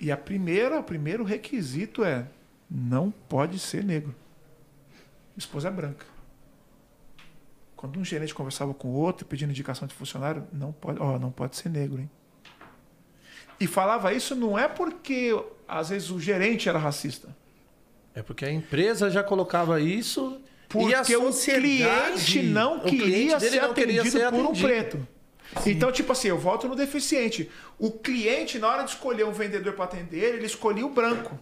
e 0.00 0.10
a 0.10 0.16
primeira, 0.16 0.80
o 0.80 0.82
primeiro 0.82 1.22
requisito 1.22 2.02
é 2.04 2.26
não 2.68 3.10
pode 3.10 3.58
ser 3.58 3.84
negro. 3.84 4.14
Minha 5.28 5.38
esposa 5.38 5.68
é 5.68 5.70
branca. 5.70 6.13
Quando 7.84 8.00
um 8.00 8.04
gerente 8.04 8.34
conversava 8.34 8.72
com 8.72 8.88
o 8.88 8.92
outro 8.92 9.26
pedindo 9.26 9.50
indicação 9.50 9.86
de 9.86 9.92
funcionário, 9.92 10.48
não 10.50 10.72
pode, 10.72 10.98
ó, 11.02 11.18
não 11.18 11.30
pode 11.30 11.54
ser 11.54 11.68
negro, 11.68 12.00
hein? 12.00 12.10
E 13.60 13.66
falava 13.66 14.10
isso 14.14 14.34
não 14.34 14.58
é 14.58 14.66
porque 14.66 15.38
às 15.68 15.90
vezes 15.90 16.08
o 16.08 16.18
gerente 16.18 16.66
era 16.66 16.78
racista. 16.78 17.36
É 18.14 18.22
porque 18.22 18.46
a 18.46 18.50
empresa 18.50 19.10
já 19.10 19.22
colocava 19.22 19.82
isso 19.82 20.40
Porque 20.66 21.14
o 21.14 21.30
cliente 21.30 22.42
não 22.42 22.80
cliente 22.80 23.02
queria 23.02 23.38
dele 23.38 23.50
ser 23.52 23.60
não 23.60 23.74
queria 23.74 24.00
atendido 24.00 24.18
ser 24.18 24.30
por 24.30 24.46
um 24.46 24.52
preto. 24.54 25.08
Então, 25.66 25.92
tipo 25.92 26.10
assim, 26.10 26.28
eu 26.28 26.38
volto 26.38 26.66
no 26.66 26.74
deficiente. 26.74 27.50
O 27.78 27.90
cliente, 27.90 28.58
na 28.58 28.66
hora 28.66 28.84
de 28.84 28.92
escolher 28.92 29.26
um 29.26 29.32
vendedor 29.32 29.74
para 29.74 29.84
atender 29.84 30.20
ele, 30.20 30.36
ele 30.38 30.46
escolhia 30.46 30.86
o 30.86 30.88
branco. 30.88 31.38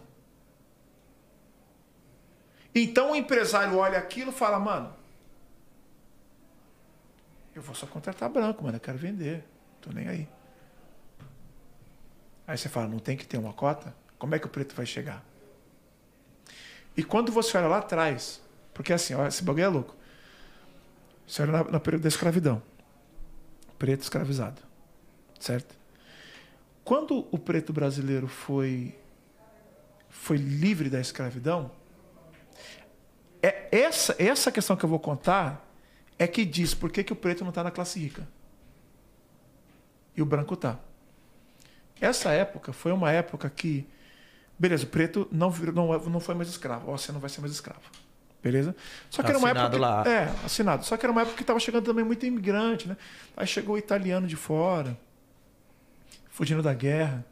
Então 2.75 3.11
o 3.11 3.15
empresário 3.15 3.77
olha 3.77 3.97
aquilo 3.97 4.31
e 4.31 4.33
fala, 4.33 4.59
mano, 4.59 5.02
eu 7.55 7.61
vou 7.61 7.75
só 7.75 7.85
contratar 7.85 8.29
branco, 8.29 8.63
mano, 8.63 8.77
eu 8.77 8.81
quero 8.81 8.97
vender. 8.97 9.43
Tô 9.81 9.91
nem 9.91 10.07
aí. 10.07 10.27
Aí 12.47 12.57
você 12.57 12.67
fala, 12.67 12.87
não 12.87 12.99
tem 12.99 13.15
que 13.15 13.25
ter 13.25 13.37
uma 13.37 13.53
cota? 13.53 13.95
Como 14.17 14.35
é 14.35 14.39
que 14.39 14.45
o 14.45 14.49
preto 14.49 14.75
vai 14.75 14.85
chegar? 14.85 15.23
E 16.95 17.03
quando 17.03 17.31
você 17.31 17.57
olha 17.57 17.67
lá 17.67 17.77
atrás, 17.79 18.41
porque 18.73 18.93
assim, 18.93 19.13
ó, 19.13 19.27
esse 19.27 19.43
bagulho 19.43 19.63
é 19.63 19.67
louco. 19.67 19.95
Você 21.27 21.41
olha 21.41 21.51
na, 21.51 21.63
na 21.63 21.79
período 21.79 22.03
da 22.03 22.09
escravidão. 22.09 22.61
Preto 23.77 24.01
escravizado. 24.01 24.61
Certo? 25.39 25.75
Quando 26.83 27.27
o 27.31 27.37
preto 27.37 27.71
brasileiro 27.71 28.27
foi 28.27 28.97
foi 30.09 30.37
livre 30.37 30.89
da 30.89 31.01
escravidão, 31.01 31.71
é 33.41 33.67
essa 33.71 34.15
essa 34.19 34.51
questão 34.51 34.75
que 34.75 34.85
eu 34.85 34.89
vou 34.89 34.99
contar 34.99 35.65
é 36.17 36.27
que 36.27 36.45
diz 36.45 36.73
por 36.73 36.91
que, 36.91 37.03
que 37.03 37.13
o 37.13 37.15
preto 37.15 37.41
não 37.41 37.49
está 37.49 37.63
na 37.63 37.71
classe 37.71 37.99
rica. 37.99 38.27
E 40.15 40.21
o 40.21 40.25
branco 40.25 40.53
está. 40.53 40.79
Essa 41.99 42.31
época 42.31 42.73
foi 42.73 42.91
uma 42.91 43.11
época 43.11 43.49
que, 43.49 43.87
beleza, 44.57 44.83
o 44.83 44.87
preto 44.87 45.27
não, 45.31 45.49
virou, 45.49 45.73
não, 45.73 45.97
não 46.09 46.19
foi 46.19 46.35
mais 46.35 46.49
escravo. 46.49 46.91
Ó, 46.91 46.97
você 46.97 47.11
não 47.11 47.19
vai 47.19 47.29
ser 47.29 47.41
mais 47.41 47.53
escravo. 47.53 47.81
Beleza? 48.43 48.75
Só 49.09 49.23
que 49.23 49.29
era 49.29 49.37
uma 49.37 49.49
época. 49.49 49.67
Assinado 49.67 50.03
que- 50.03 50.09
lá. 50.09 50.15
É, 50.15 50.45
assinado. 50.45 50.85
Só 50.85 50.97
que 50.97 51.05
era 51.05 51.11
uma 51.11 51.21
época 51.21 51.37
que 51.37 51.43
estava 51.43 51.59
chegando 51.59 51.85
também 51.85 52.03
muito 52.03 52.25
imigrante, 52.25 52.87
né? 52.89 52.97
Aí 53.37 53.47
chegou 53.47 53.75
o 53.75 53.77
italiano 53.77 54.27
de 54.27 54.35
fora, 54.35 54.97
fugindo 56.29 56.61
da 56.61 56.73
guerra. 56.73 57.25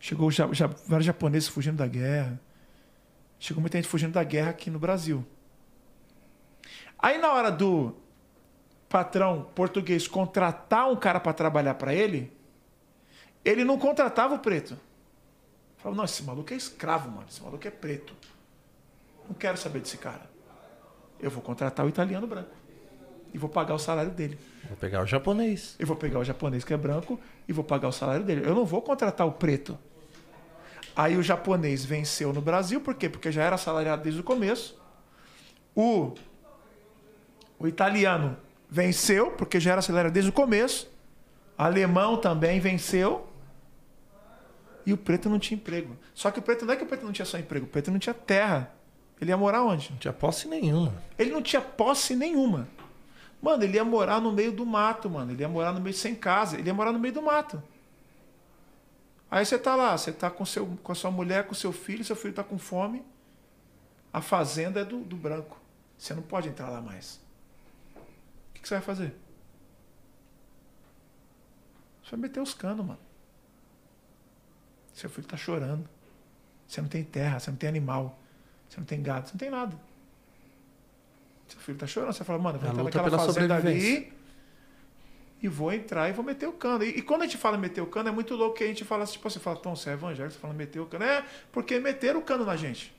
Chegou 0.00 0.30
ja, 0.30 0.48
ja, 0.52 0.66
vários 0.86 1.04
japoneses 1.04 1.48
fugindo 1.48 1.76
da 1.76 1.86
guerra. 1.86 2.40
Chegou 3.38 3.60
muita 3.60 3.76
gente 3.76 3.88
fugindo 3.88 4.12
da 4.12 4.24
guerra 4.24 4.50
aqui 4.50 4.70
no 4.70 4.78
Brasil. 4.78 5.24
Aí 6.98 7.18
na 7.18 7.30
hora 7.32 7.50
do 7.50 7.94
patrão 8.94 9.48
português 9.56 10.06
contratar 10.06 10.88
um 10.88 10.94
cara 10.94 11.18
para 11.18 11.32
trabalhar 11.32 11.74
para 11.74 11.92
ele, 11.92 12.32
ele 13.44 13.64
não 13.64 13.76
contratava 13.76 14.36
o 14.36 14.38
preto. 14.38 14.78
Falava, 15.78 15.96
não, 15.96 16.04
esse 16.04 16.22
maluco 16.22 16.54
é 16.54 16.56
escravo, 16.56 17.10
mano. 17.10 17.26
Esse 17.28 17.42
maluco 17.42 17.66
é 17.66 17.72
preto. 17.72 18.14
Não 19.26 19.34
quero 19.34 19.58
saber 19.58 19.80
desse 19.80 19.98
cara. 19.98 20.30
Eu 21.18 21.28
vou 21.28 21.42
contratar 21.42 21.84
o 21.84 21.88
italiano 21.88 22.24
branco. 22.24 22.54
E 23.32 23.36
vou 23.36 23.50
pagar 23.50 23.74
o 23.74 23.80
salário 23.80 24.12
dele. 24.12 24.38
Vou 24.68 24.76
pegar 24.76 25.02
o 25.02 25.06
japonês. 25.06 25.74
Eu 25.76 25.88
vou 25.88 25.96
pegar 25.96 26.20
o 26.20 26.24
japonês 26.24 26.62
que 26.62 26.72
é 26.72 26.76
branco 26.76 27.18
e 27.48 27.52
vou 27.52 27.64
pagar 27.64 27.88
o 27.88 27.92
salário 27.92 28.24
dele. 28.24 28.46
Eu 28.46 28.54
não 28.54 28.64
vou 28.64 28.80
contratar 28.80 29.26
o 29.26 29.32
preto. 29.32 29.76
Aí 30.94 31.16
o 31.16 31.22
japonês 31.22 31.84
venceu 31.84 32.32
no 32.32 32.40
Brasil, 32.40 32.80
por 32.80 32.94
quê? 32.94 33.08
Porque 33.08 33.32
já 33.32 33.42
era 33.42 33.56
assalariado 33.56 34.04
desde 34.04 34.20
o 34.20 34.24
começo. 34.24 34.80
O, 35.74 36.14
o 37.58 37.66
italiano 37.66 38.43
venceu, 38.74 39.30
porque 39.30 39.60
já 39.60 39.70
era 39.70 39.78
assalariado 39.78 40.12
desde 40.12 40.30
o 40.30 40.32
começo. 40.32 40.90
Alemão 41.56 42.16
também 42.16 42.58
venceu. 42.58 43.24
E 44.84 44.92
o 44.92 44.96
preto 44.96 45.30
não 45.30 45.38
tinha 45.38 45.56
emprego. 45.56 45.96
Só 46.12 46.28
que 46.32 46.40
o 46.40 46.42
preto 46.42 46.66
não 46.66 46.74
é 46.74 46.76
que 46.76 46.82
o 46.82 46.86
preto 46.86 47.04
não 47.04 47.12
tinha 47.12 47.24
só 47.24 47.38
emprego, 47.38 47.66
o 47.66 47.68
preto 47.68 47.92
não 47.92 48.00
tinha 48.00 48.12
terra. 48.12 48.74
Ele 49.20 49.30
ia 49.30 49.36
morar 49.36 49.62
onde? 49.62 49.92
Não 49.92 49.98
tinha 49.98 50.12
posse 50.12 50.48
nenhuma. 50.48 50.92
Ele 51.16 51.30
não 51.30 51.40
tinha 51.40 51.62
posse 51.62 52.16
nenhuma. 52.16 52.66
Mano, 53.40 53.62
ele 53.62 53.76
ia 53.76 53.84
morar 53.84 54.20
no 54.20 54.32
meio 54.32 54.50
do 54.50 54.66
mato, 54.66 55.08
mano. 55.08 55.30
Ele 55.30 55.42
ia 55.42 55.48
morar 55.48 55.72
no 55.72 55.80
meio 55.80 55.94
sem 55.94 56.16
casa. 56.16 56.58
Ele 56.58 56.68
ia 56.68 56.74
morar 56.74 56.90
no 56.90 56.98
meio 56.98 57.14
do 57.14 57.22
mato. 57.22 57.62
Aí 59.30 59.46
você 59.46 59.56
tá 59.56 59.76
lá, 59.76 59.96
você 59.96 60.10
tá 60.10 60.28
com, 60.30 60.44
seu, 60.44 60.66
com 60.82 60.90
a 60.90 60.94
sua 60.96 61.12
mulher, 61.12 61.46
com 61.46 61.54
seu 61.54 61.72
filho, 61.72 62.04
seu 62.04 62.16
filho 62.16 62.34
tá 62.34 62.42
com 62.42 62.58
fome. 62.58 63.04
A 64.12 64.20
fazenda 64.20 64.80
é 64.80 64.84
do, 64.84 64.98
do 64.98 65.16
branco. 65.16 65.60
Você 65.96 66.12
não 66.12 66.22
pode 66.22 66.48
entrar 66.48 66.68
lá 66.68 66.80
mais. 66.80 67.23
O 68.64 68.66
que, 68.66 68.68
você 68.68 68.74
vai 68.76 68.82
fazer? 68.82 69.14
Você 72.02 72.12
vai 72.12 72.20
meter 72.20 72.40
os 72.40 72.54
canos, 72.54 72.86
mano. 72.86 72.98
Seu 74.94 75.10
filho 75.10 75.26
tá 75.26 75.36
chorando. 75.36 75.86
Você 76.66 76.80
não 76.80 76.88
tem 76.88 77.04
terra, 77.04 77.38
você 77.38 77.50
não 77.50 77.58
tem 77.58 77.68
animal. 77.68 78.18
Você 78.66 78.80
não 78.80 78.86
tem 78.86 79.02
gado, 79.02 79.28
você 79.28 79.34
não 79.34 79.38
tem 79.38 79.50
nada. 79.50 79.78
Seu 81.46 81.60
filho 81.60 81.76
tá 81.76 81.86
chorando, 81.86 82.14
você 82.14 82.24
fala, 82.24 82.38
mano, 82.38 82.58
vou 82.58 82.70
entrar 82.70 83.02
naquela 83.02 83.18
fazenda 83.18 83.56
ali 83.56 84.10
e 85.42 85.46
vou 85.46 85.70
entrar 85.70 86.08
e 86.08 86.14
vou 86.14 86.24
meter 86.24 86.48
o 86.48 86.52
cano. 86.54 86.84
E, 86.84 86.88
e 86.88 87.02
quando 87.02 87.20
a 87.20 87.26
gente 87.26 87.36
fala 87.36 87.58
meter 87.58 87.82
o 87.82 87.86
cano, 87.86 88.08
é 88.08 88.12
muito 88.12 88.34
louco 88.34 88.56
que 88.56 88.64
a 88.64 88.66
gente 88.66 88.82
fala 88.82 89.04
assim, 89.04 89.12
tipo, 89.12 89.28
você 89.28 89.38
fala, 89.38 89.56
Tom, 89.56 89.76
você 89.76 89.90
é 89.90 89.92
evangélico, 89.92 90.32
você 90.32 90.40
fala 90.40 90.54
meter 90.54 90.80
o 90.80 90.86
cano. 90.86 91.04
É, 91.04 91.22
porque 91.52 91.78
meteram 91.78 92.20
o 92.20 92.22
cano 92.22 92.46
na 92.46 92.56
gente. 92.56 92.94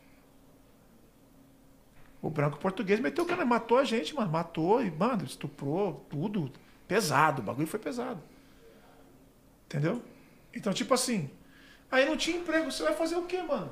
O 2.26 2.30
branco 2.32 2.58
português 2.58 3.00
meteu 3.00 3.24
o 3.24 3.28
cano, 3.28 3.45
matou 3.45 3.78
a 3.78 3.84
gente, 3.84 4.16
mano. 4.16 4.32
Matou 4.32 4.84
e, 4.84 4.90
mano, 4.90 5.24
estuprou, 5.24 6.04
tudo. 6.10 6.52
Pesado, 6.88 7.40
o 7.40 7.45
bagulho 7.45 7.68
foi 7.68 7.80
pesado. 7.80 8.20
Entendeu? 9.68 10.02
Então, 10.52 10.74
tipo 10.74 10.92
assim, 10.92 11.30
aí 11.92 12.04
não 12.04 12.18
tinha 12.18 12.38
emprego, 12.38 12.72
você 12.72 12.82
vai 12.82 12.95
fazer 12.95 13.16
o 13.16 13.28
quê, 13.28 13.44
mano? 13.44 13.72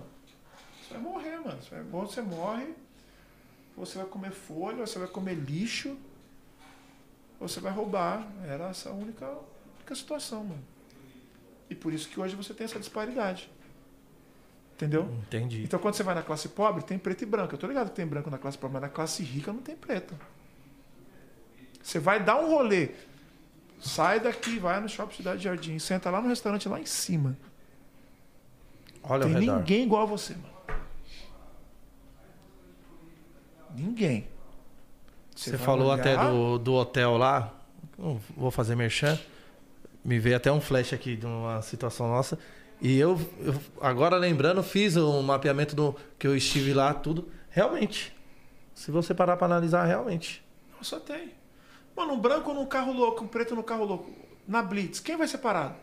Você 0.79 0.93
vai 0.93 1.01
morrer, 1.01 1.37
mano. 1.37 1.59
Você, 1.63 1.69
vai, 1.73 1.83
você 1.83 2.21
morre, 2.21 2.75
você 3.75 3.97
vai 3.97 4.05
comer 4.05 4.31
folha, 4.31 4.85
você 4.85 4.99
vai 4.99 5.07
comer 5.07 5.33
lixo, 5.33 5.97
você 7.39 7.59
vai 7.59 7.71
roubar. 7.71 8.23
Era 8.45 8.69
essa 8.69 8.91
única, 8.91 9.35
única 9.77 9.95
situação, 9.95 10.43
mano. 10.43 10.63
E 11.71 11.73
por 11.73 11.91
isso 11.91 12.07
que 12.07 12.19
hoje 12.19 12.35
você 12.35 12.53
tem 12.53 12.65
essa 12.65 12.79
disparidade. 12.79 13.49
Entendeu? 14.83 15.09
Entendi. 15.27 15.63
Então 15.63 15.79
quando 15.79 15.95
você 15.95 16.03
vai 16.03 16.13
na 16.13 16.21
classe 16.21 16.49
pobre, 16.49 16.83
tem 16.83 16.97
preto 16.97 17.21
e 17.21 17.25
branco. 17.25 17.53
Eu 17.53 17.57
tô 17.57 17.67
ligado 17.67 17.89
que 17.89 17.95
tem 17.95 18.05
branco 18.05 18.29
na 18.29 18.37
classe 18.37 18.57
pobre, 18.57 18.73
mas 18.73 18.81
na 18.81 18.89
classe 18.89 19.23
rica 19.23 19.53
não 19.53 19.61
tem 19.61 19.75
preto. 19.75 20.13
Você 21.81 21.99
vai 21.99 22.21
dar 22.21 22.35
um 22.41 22.49
rolê. 22.49 22.89
Sai 23.79 24.19
daqui, 24.19 24.59
vai 24.59 24.79
no 24.81 24.87
shopping 24.89 25.15
Cidade 25.15 25.43
Jardim, 25.43 25.77
senta 25.79 26.09
lá 26.09 26.21
no 26.21 26.27
restaurante 26.29 26.67
lá 26.67 26.79
em 26.79 26.85
cima. 26.85 27.37
Olha 29.03 29.25
tem 29.25 29.33
ninguém 29.35 29.83
igual 29.83 30.03
a 30.03 30.05
você, 30.05 30.33
mano. 30.33 30.53
Ninguém. 33.75 34.27
Você 35.35 35.51
vai 35.51 35.59
falou 35.65 35.91
olhar- 35.91 35.99
até 35.99 36.17
do, 36.17 36.57
do 36.59 36.73
hotel 36.73 37.17
lá. 37.17 37.53
Vou 38.35 38.51
fazer 38.51 38.75
merchan. 38.75 39.17
Me 40.03 40.19
veio 40.19 40.35
até 40.35 40.51
um 40.51 40.59
flash 40.61 40.93
aqui 40.93 41.15
de 41.15 41.25
uma 41.25 41.61
situação 41.61 42.07
nossa. 42.07 42.37
E 42.83 42.99
eu, 42.99 43.17
eu, 43.39 43.57
agora 43.79 44.17
lembrando, 44.17 44.61
fiz 44.61 44.97
um 44.97 45.21
mapeamento 45.21 45.73
do 45.73 45.95
que 46.19 46.27
eu 46.27 46.35
estive 46.35 46.73
lá, 46.73 46.93
tudo. 46.93 47.31
Realmente. 47.49 48.13
Se 48.75 48.91
você 48.91 49.13
parar 49.13 49.37
pra 49.37 49.45
analisar, 49.45 49.85
realmente. 49.85 50.43
Não, 50.75 50.83
só 50.83 50.99
tem. 50.99 51.31
Mano, 51.95 52.11
um 52.11 52.19
branco 52.19 52.53
num 52.53 52.65
carro 52.65 52.91
louco, 52.91 53.23
um 53.23 53.27
preto 53.27 53.55
no 53.55 53.63
carro 53.63 53.85
louco. 53.85 54.11
Na 54.45 54.61
Blitz, 54.61 54.99
quem 54.99 55.15
vai 55.15 55.29
ser 55.29 55.37
parado? 55.37 55.75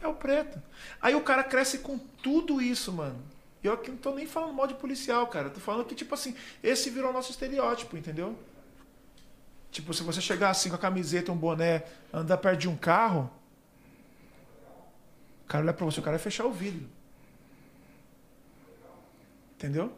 É 0.00 0.06
o 0.06 0.14
preto. 0.14 0.62
Aí 1.02 1.16
o 1.16 1.22
cara 1.22 1.42
cresce 1.42 1.78
com 1.78 1.98
tudo 1.98 2.62
isso, 2.62 2.92
mano. 2.92 3.20
E 3.64 3.66
eu 3.66 3.72
aqui 3.72 3.90
não 3.90 3.98
tô 3.98 4.14
nem 4.14 4.24
falando 4.24 4.54
mal 4.54 4.68
de 4.68 4.74
policial, 4.74 5.26
cara. 5.26 5.50
Tô 5.50 5.58
falando 5.58 5.84
que, 5.84 5.96
tipo 5.96 6.14
assim, 6.14 6.36
esse 6.62 6.90
virou 6.90 7.12
nosso 7.12 7.32
estereótipo, 7.32 7.96
entendeu? 7.96 8.38
Tipo, 9.72 9.92
se 9.92 10.04
você 10.04 10.20
chegar 10.20 10.50
assim 10.50 10.68
com 10.68 10.76
a 10.76 10.78
camiseta, 10.78 11.32
um 11.32 11.36
boné, 11.36 11.82
andar 12.12 12.36
perto 12.36 12.60
de 12.60 12.68
um 12.68 12.76
carro, 12.76 13.28
cara 15.50 15.64
olha 15.64 15.72
pra 15.72 15.84
você, 15.84 15.98
o 15.98 16.02
cara 16.02 16.16
vai 16.16 16.22
fechar 16.22 16.46
o 16.46 16.52
vidro. 16.52 16.88
Entendeu? 19.56 19.92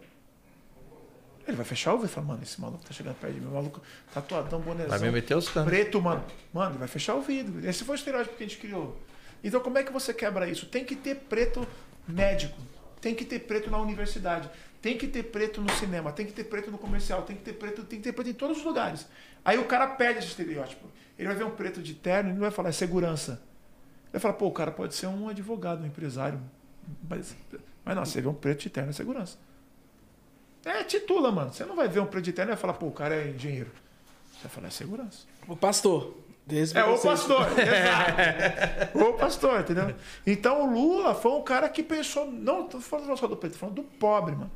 Ele 1.46 1.56
vai 1.56 1.66
fechar 1.66 1.92
o 1.92 1.98
vidro 1.98 2.10
e 2.10 2.14
falar, 2.14 2.26
mano, 2.28 2.42
esse 2.42 2.58
maluco 2.58 2.82
tá 2.82 2.92
chegando 2.92 3.16
perto 3.16 3.34
de 3.34 3.40
mim, 3.40 3.48
o 3.48 3.54
maluco 3.54 3.82
tatuadão, 4.14 4.60
bonézão. 4.60 4.88
Vai 4.88 4.98
me 4.98 5.10
meter 5.10 5.36
os 5.36 5.50
canos. 5.50 5.68
Preto, 5.68 6.00
mano. 6.00 6.24
Mano, 6.54 6.70
ele 6.70 6.78
vai 6.78 6.88
fechar 6.88 7.14
o 7.16 7.20
vidro. 7.20 7.68
Esse 7.68 7.84
foi 7.84 7.94
o 7.94 7.96
estereótipo 7.96 8.34
que 8.36 8.44
a 8.44 8.46
gente 8.46 8.58
criou. 8.58 8.96
Então, 9.44 9.60
como 9.60 9.76
é 9.76 9.82
que 9.82 9.92
você 9.92 10.14
quebra 10.14 10.48
isso? 10.48 10.66
Tem 10.66 10.84
que 10.84 10.96
ter 10.96 11.16
preto 11.16 11.66
médico. 12.08 12.58
Tem 13.00 13.14
que 13.14 13.24
ter 13.24 13.40
preto 13.40 13.70
na 13.70 13.78
universidade. 13.78 14.48
Tem 14.80 14.96
que 14.96 15.06
ter 15.06 15.24
preto 15.24 15.60
no 15.60 15.70
cinema. 15.72 16.12
Tem 16.12 16.24
que 16.24 16.32
ter 16.32 16.44
preto 16.44 16.70
no 16.70 16.78
comercial. 16.78 17.22
Tem 17.22 17.36
que 17.36 17.42
ter 17.42 17.52
preto, 17.52 17.84
tem 17.84 17.98
que 17.98 18.04
ter 18.04 18.12
preto 18.12 18.30
em 18.30 18.34
todos 18.34 18.58
os 18.58 18.64
lugares. 18.64 19.06
Aí 19.44 19.58
o 19.58 19.64
cara 19.64 19.86
perde 19.88 20.20
esse 20.20 20.28
estereótipo. 20.28 20.86
Ele 21.18 21.28
vai 21.28 21.36
ver 21.36 21.44
um 21.44 21.50
preto 21.50 21.82
de 21.82 21.92
terno 21.92 22.30
e 22.30 22.32
não 22.32 22.40
vai 22.40 22.50
falar 22.50 22.70
é 22.70 22.72
segurança. 22.72 23.42
Ele 24.12 24.18
vai 24.18 24.20
falar, 24.20 24.34
pô, 24.34 24.46
o 24.46 24.52
cara 24.52 24.70
pode 24.70 24.94
ser 24.94 25.06
um 25.06 25.28
advogado, 25.28 25.82
um 25.82 25.86
empresário. 25.86 26.38
Mas, 27.08 27.34
mas 27.84 27.96
não, 27.96 28.04
você 28.04 28.20
vê 28.20 28.28
um 28.28 28.34
preto 28.34 28.60
de 28.62 28.70
terno 28.70 28.90
é 28.90 28.92
segurança. 28.92 29.38
É, 30.64 30.84
titula, 30.84 31.32
mano. 31.32 31.52
Você 31.52 31.64
não 31.64 31.74
vai 31.74 31.88
ver 31.88 32.00
um 32.00 32.06
preto 32.06 32.24
de 32.24 32.32
terno 32.32 32.50
e 32.50 32.54
vai 32.54 32.60
falar, 32.60 32.74
pô, 32.74 32.86
o 32.86 32.92
cara 32.92 33.14
é 33.14 33.28
engenheiro. 33.30 33.70
Você 34.32 34.42
vai 34.42 34.50
falar, 34.50 34.66
é 34.68 34.70
segurança. 34.70 35.26
O 35.48 35.56
pastor. 35.56 36.14
Desse 36.44 36.76
É 36.76 36.84
o 36.84 36.98
pastor, 36.98 37.46
exato. 37.56 38.98
o 38.98 39.12
pastor, 39.14 39.60
entendeu? 39.60 39.94
Então 40.26 40.62
o 40.62 40.74
Lula 40.74 41.14
foi 41.14 41.30
um 41.32 41.42
cara 41.42 41.68
que 41.68 41.84
pensou. 41.84 42.26
Não, 42.30 42.66
tô 42.66 42.80
falando 42.80 43.16
só 43.16 43.28
do 43.28 43.36
preto, 43.36 43.52
tô 43.52 43.58
falando 43.60 43.76
do 43.76 43.84
pobre, 43.84 44.34
mano. 44.34 44.50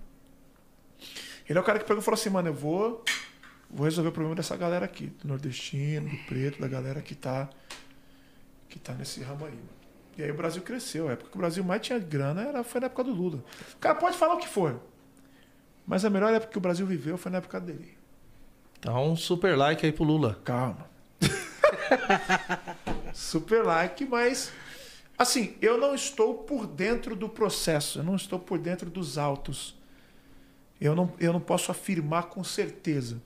Ele 1.48 1.56
é 1.56 1.62
o 1.62 1.64
cara 1.64 1.78
que 1.78 1.84
pegou 1.84 2.00
e 2.00 2.04
falou 2.04 2.18
assim, 2.18 2.28
mano, 2.28 2.48
eu 2.48 2.54
vou, 2.54 3.04
vou 3.70 3.84
resolver 3.84 4.08
o 4.08 4.12
problema 4.12 4.34
dessa 4.34 4.56
galera 4.56 4.84
aqui, 4.84 5.06
do 5.22 5.28
nordestino, 5.28 6.08
do 6.10 6.16
preto, 6.24 6.60
da 6.60 6.66
galera 6.66 7.00
que 7.00 7.14
tá, 7.14 7.48
que 8.76 8.84
tá 8.84 8.92
nesse 8.92 9.22
ramo 9.22 9.46
aí, 9.46 9.52
mano. 9.52 9.68
E 10.18 10.22
aí 10.22 10.30
o 10.30 10.34
Brasil 10.34 10.62
cresceu. 10.62 11.08
A 11.08 11.12
época 11.12 11.30
que 11.30 11.36
o 11.36 11.40
Brasil 11.40 11.64
mais 11.64 11.80
tinha 11.80 11.98
grana 11.98 12.42
era, 12.42 12.62
foi 12.62 12.80
na 12.80 12.86
época 12.86 13.04
do 13.04 13.12
Lula. 13.12 13.42
O 13.74 13.78
cara 13.78 13.94
pode 13.94 14.16
falar 14.16 14.34
o 14.34 14.38
que 14.38 14.48
for. 14.48 14.80
Mas 15.86 16.04
a 16.04 16.10
melhor 16.10 16.32
época 16.32 16.52
que 16.52 16.58
o 16.58 16.60
Brasil 16.60 16.86
viveu 16.86 17.16
foi 17.16 17.32
na 17.32 17.38
época 17.38 17.60
dele. 17.60 17.96
Então, 18.78 19.12
um 19.12 19.16
super 19.16 19.56
like 19.56 19.84
aí 19.84 19.92
pro 19.92 20.04
Lula. 20.04 20.38
Calma. 20.44 20.88
Super 23.14 23.64
like, 23.64 24.04
mas 24.04 24.52
assim, 25.16 25.56
eu 25.62 25.78
não 25.78 25.94
estou 25.94 26.34
por 26.34 26.66
dentro 26.66 27.16
do 27.16 27.30
processo, 27.30 28.00
eu 28.00 28.02
não 28.02 28.14
estou 28.14 28.38
por 28.38 28.58
dentro 28.58 28.90
dos 28.90 29.16
autos. 29.16 29.74
Eu 30.78 30.94
não, 30.94 31.10
eu 31.18 31.32
não 31.32 31.40
posso 31.40 31.70
afirmar 31.70 32.24
com 32.24 32.44
certeza. 32.44 33.22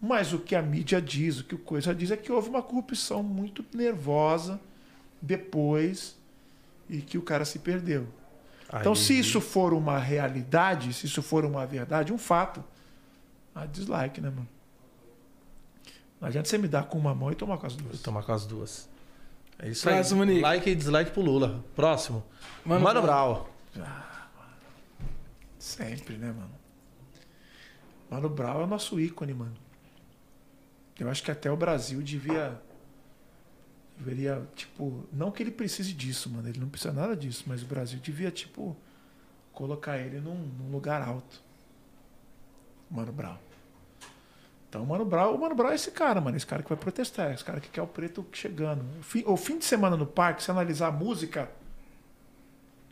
Mas 0.00 0.32
o 0.32 0.38
que 0.38 0.54
a 0.56 0.62
mídia 0.62 1.00
diz, 1.00 1.40
o 1.40 1.44
que 1.44 1.54
o 1.54 1.58
coisa 1.58 1.94
diz 1.94 2.10
é 2.10 2.16
que 2.16 2.32
houve 2.32 2.48
uma 2.48 2.62
corrupção 2.62 3.22
muito 3.22 3.64
nervosa 3.74 4.58
depois 5.20 6.16
e 6.88 7.02
que 7.02 7.18
o 7.18 7.22
cara 7.22 7.44
se 7.44 7.58
perdeu. 7.58 8.06
Então, 8.80 8.92
Aí- 8.92 8.98
se 8.98 9.18
isso 9.18 9.40
for 9.40 9.74
uma 9.74 9.98
realidade, 9.98 10.94
se 10.94 11.06
isso 11.06 11.20
for 11.22 11.44
uma 11.44 11.66
verdade, 11.66 12.12
um 12.12 12.18
fato, 12.18 12.64
a 13.54 13.66
dislike, 13.66 14.20
né, 14.20 14.30
mano? 14.30 14.48
Não 16.20 16.28
adianta 16.28 16.48
você 16.48 16.56
me 16.56 16.68
dar 16.68 16.84
com 16.84 16.98
uma 16.98 17.14
mão 17.14 17.30
e 17.32 17.34
tomar 17.34 17.58
com 17.58 17.66
as 17.66 17.74
duas. 17.76 18.00
tomar 18.00 18.22
com 18.22 18.32
as 18.32 18.46
duas. 18.46 18.88
É 19.58 19.68
isso 19.68 19.82
Próximo, 19.82 20.22
aí. 20.22 20.28
Nick. 20.28 20.40
Like 20.40 20.70
e 20.70 20.74
dislike 20.74 21.10
pro 21.10 21.20
Lula. 21.20 21.62
Próximo. 21.76 22.24
Mano, 22.64 22.82
Mano 22.84 23.02
Brau. 23.02 23.50
Sempre, 25.58 26.16
né, 26.16 26.28
mano? 26.32 26.50
Mano 28.10 28.28
Brown 28.28 28.60
é 28.62 28.64
o 28.64 28.66
nosso 28.66 28.98
ícone, 28.98 29.34
mano. 29.34 29.54
Eu 31.00 31.10
acho 31.10 31.22
que 31.22 31.30
até 31.30 31.50
o 31.50 31.56
Brasil 31.56 32.02
devia. 32.02 32.60
Deveria, 33.96 34.46
tipo. 34.54 35.04
Não 35.12 35.30
que 35.30 35.42
ele 35.42 35.50
precise 35.50 35.92
disso, 35.92 36.28
mano. 36.28 36.48
Ele 36.48 36.60
não 36.60 36.68
precisa 36.68 36.92
nada 36.92 37.16
disso, 37.16 37.44
mas 37.46 37.62
o 37.62 37.66
Brasil 37.66 37.98
devia, 37.98 38.30
tipo. 38.30 38.76
Colocar 39.52 39.98
ele 39.98 40.20
num, 40.20 40.36
num 40.36 40.70
lugar 40.70 41.02
alto. 41.02 41.42
Mano 42.90 43.12
Brown. 43.12 43.36
Então, 44.68 44.84
o 44.84 44.86
Mano 44.86 45.04
Brown, 45.04 45.34
o 45.34 45.40
Mano 45.40 45.54
Brown 45.54 45.70
é 45.70 45.74
esse 45.74 45.90
cara, 45.90 46.20
mano. 46.20 46.36
Esse 46.36 46.46
cara 46.46 46.62
que 46.62 46.68
vai 46.68 46.78
protestar, 46.78 47.32
esse 47.32 47.44
cara 47.44 47.60
que 47.60 47.68
quer 47.68 47.82
o 47.82 47.86
preto 47.86 48.24
chegando. 48.32 48.84
O 49.00 49.02
fim, 49.02 49.24
o 49.26 49.36
fim 49.36 49.58
de 49.58 49.64
semana 49.64 49.96
no 49.96 50.06
parque, 50.06 50.42
se 50.42 50.50
analisar 50.50 50.88
a 50.88 50.92
música, 50.92 51.50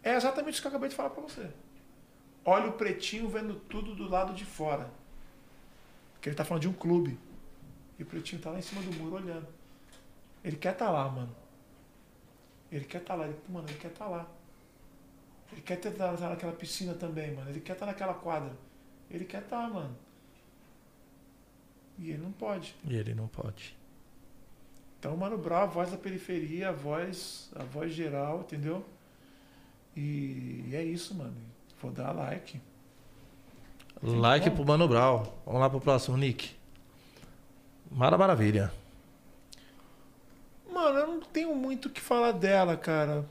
é 0.03 0.17
exatamente 0.17 0.55
isso 0.55 0.63
que 0.63 0.67
eu 0.67 0.71
acabei 0.71 0.89
de 0.89 0.97
falar 0.97 1.11
pra 1.11 1.23
você. 1.23 1.49
Olha 2.45 2.69
o 2.69 2.73
pretinho 2.73 3.29
vendo 3.29 3.55
tudo 3.55 3.95
do 3.95 4.09
lado 4.09 4.33
de 4.33 4.45
fora. 4.45 4.91
Porque 6.15 6.29
ele 6.29 6.37
tá 6.37 6.45
falando 6.45 6.63
de 6.63 6.69
um 6.69 6.73
clube. 6.73 7.19
E 7.99 8.03
o 8.03 8.07
pretinho 8.07 8.41
tá 8.41 8.51
lá 8.51 8.59
em 8.59 8.63
cima 8.63 8.81
do 8.83 8.93
muro 8.93 9.17
olhando. 9.17 9.49
Ele 10.45 10.57
quer 10.57 10.77
tá 10.77 10.91
lá, 10.91 11.09
mano. 11.09 11.35
Ele 12.71 12.85
quer 12.85 13.03
tá 13.03 13.15
lá. 13.15 13.27
Ele, 13.27 13.37
mano, 13.49 13.69
ele 13.69 13.79
quer 13.79 13.93
tá 13.93 14.07
lá. 14.07 14.27
Ele 15.53 15.63
quer 15.63 15.79
estar 15.79 16.17
tá 16.17 16.29
naquela 16.29 16.53
piscina 16.53 16.95
também, 16.95 17.35
mano. 17.35 17.51
Ele 17.51 17.61
quer 17.61 17.73
estar 17.73 17.87
tá 17.87 17.93
naquela 17.93 18.15
quadra. 18.15 18.53
Ele 19.11 19.25
quer 19.25 19.43
tá, 19.43 19.69
mano. 19.69 19.97
E 21.99 22.11
ele 22.11 22.23
não 22.23 22.33
pode. 22.33 22.77
E 22.85 22.95
ele 22.95 23.15
não 23.15 23.27
pode. 23.27 23.77
Então, 24.99 25.17
Mano 25.17 25.39
Brown, 25.39 25.63
a 25.63 25.67
voz 25.67 25.91
da 25.91 25.97
periferia, 25.97 26.69
a 26.69 26.73
voz, 26.73 27.51
a 27.55 27.65
voz 27.65 27.93
geral, 27.93 28.41
entendeu? 28.41 28.85
E, 29.97 30.65
e 30.69 30.71
é 30.75 30.83
isso, 30.83 31.15
mano. 31.15 31.37
Vou 31.81 31.91
dar 31.91 32.13
like. 32.13 32.61
Like 34.03 34.51
pro 34.51 34.65
Mano 34.65 34.87
Brau. 34.87 35.41
Vamos 35.45 35.61
lá 35.61 35.71
pro 35.71 35.81
próximo, 35.81 36.17
Nick. 36.17 36.58
Mara 37.91 38.19
Maravilha. 38.19 38.73
Mano, 40.71 40.99
eu 40.99 41.07
não 41.07 41.21
tenho 41.21 41.55
muito 41.55 41.87
o 41.87 41.91
que 41.91 42.01
falar 42.01 42.33
dela, 42.33 42.77
cara. 42.77 43.25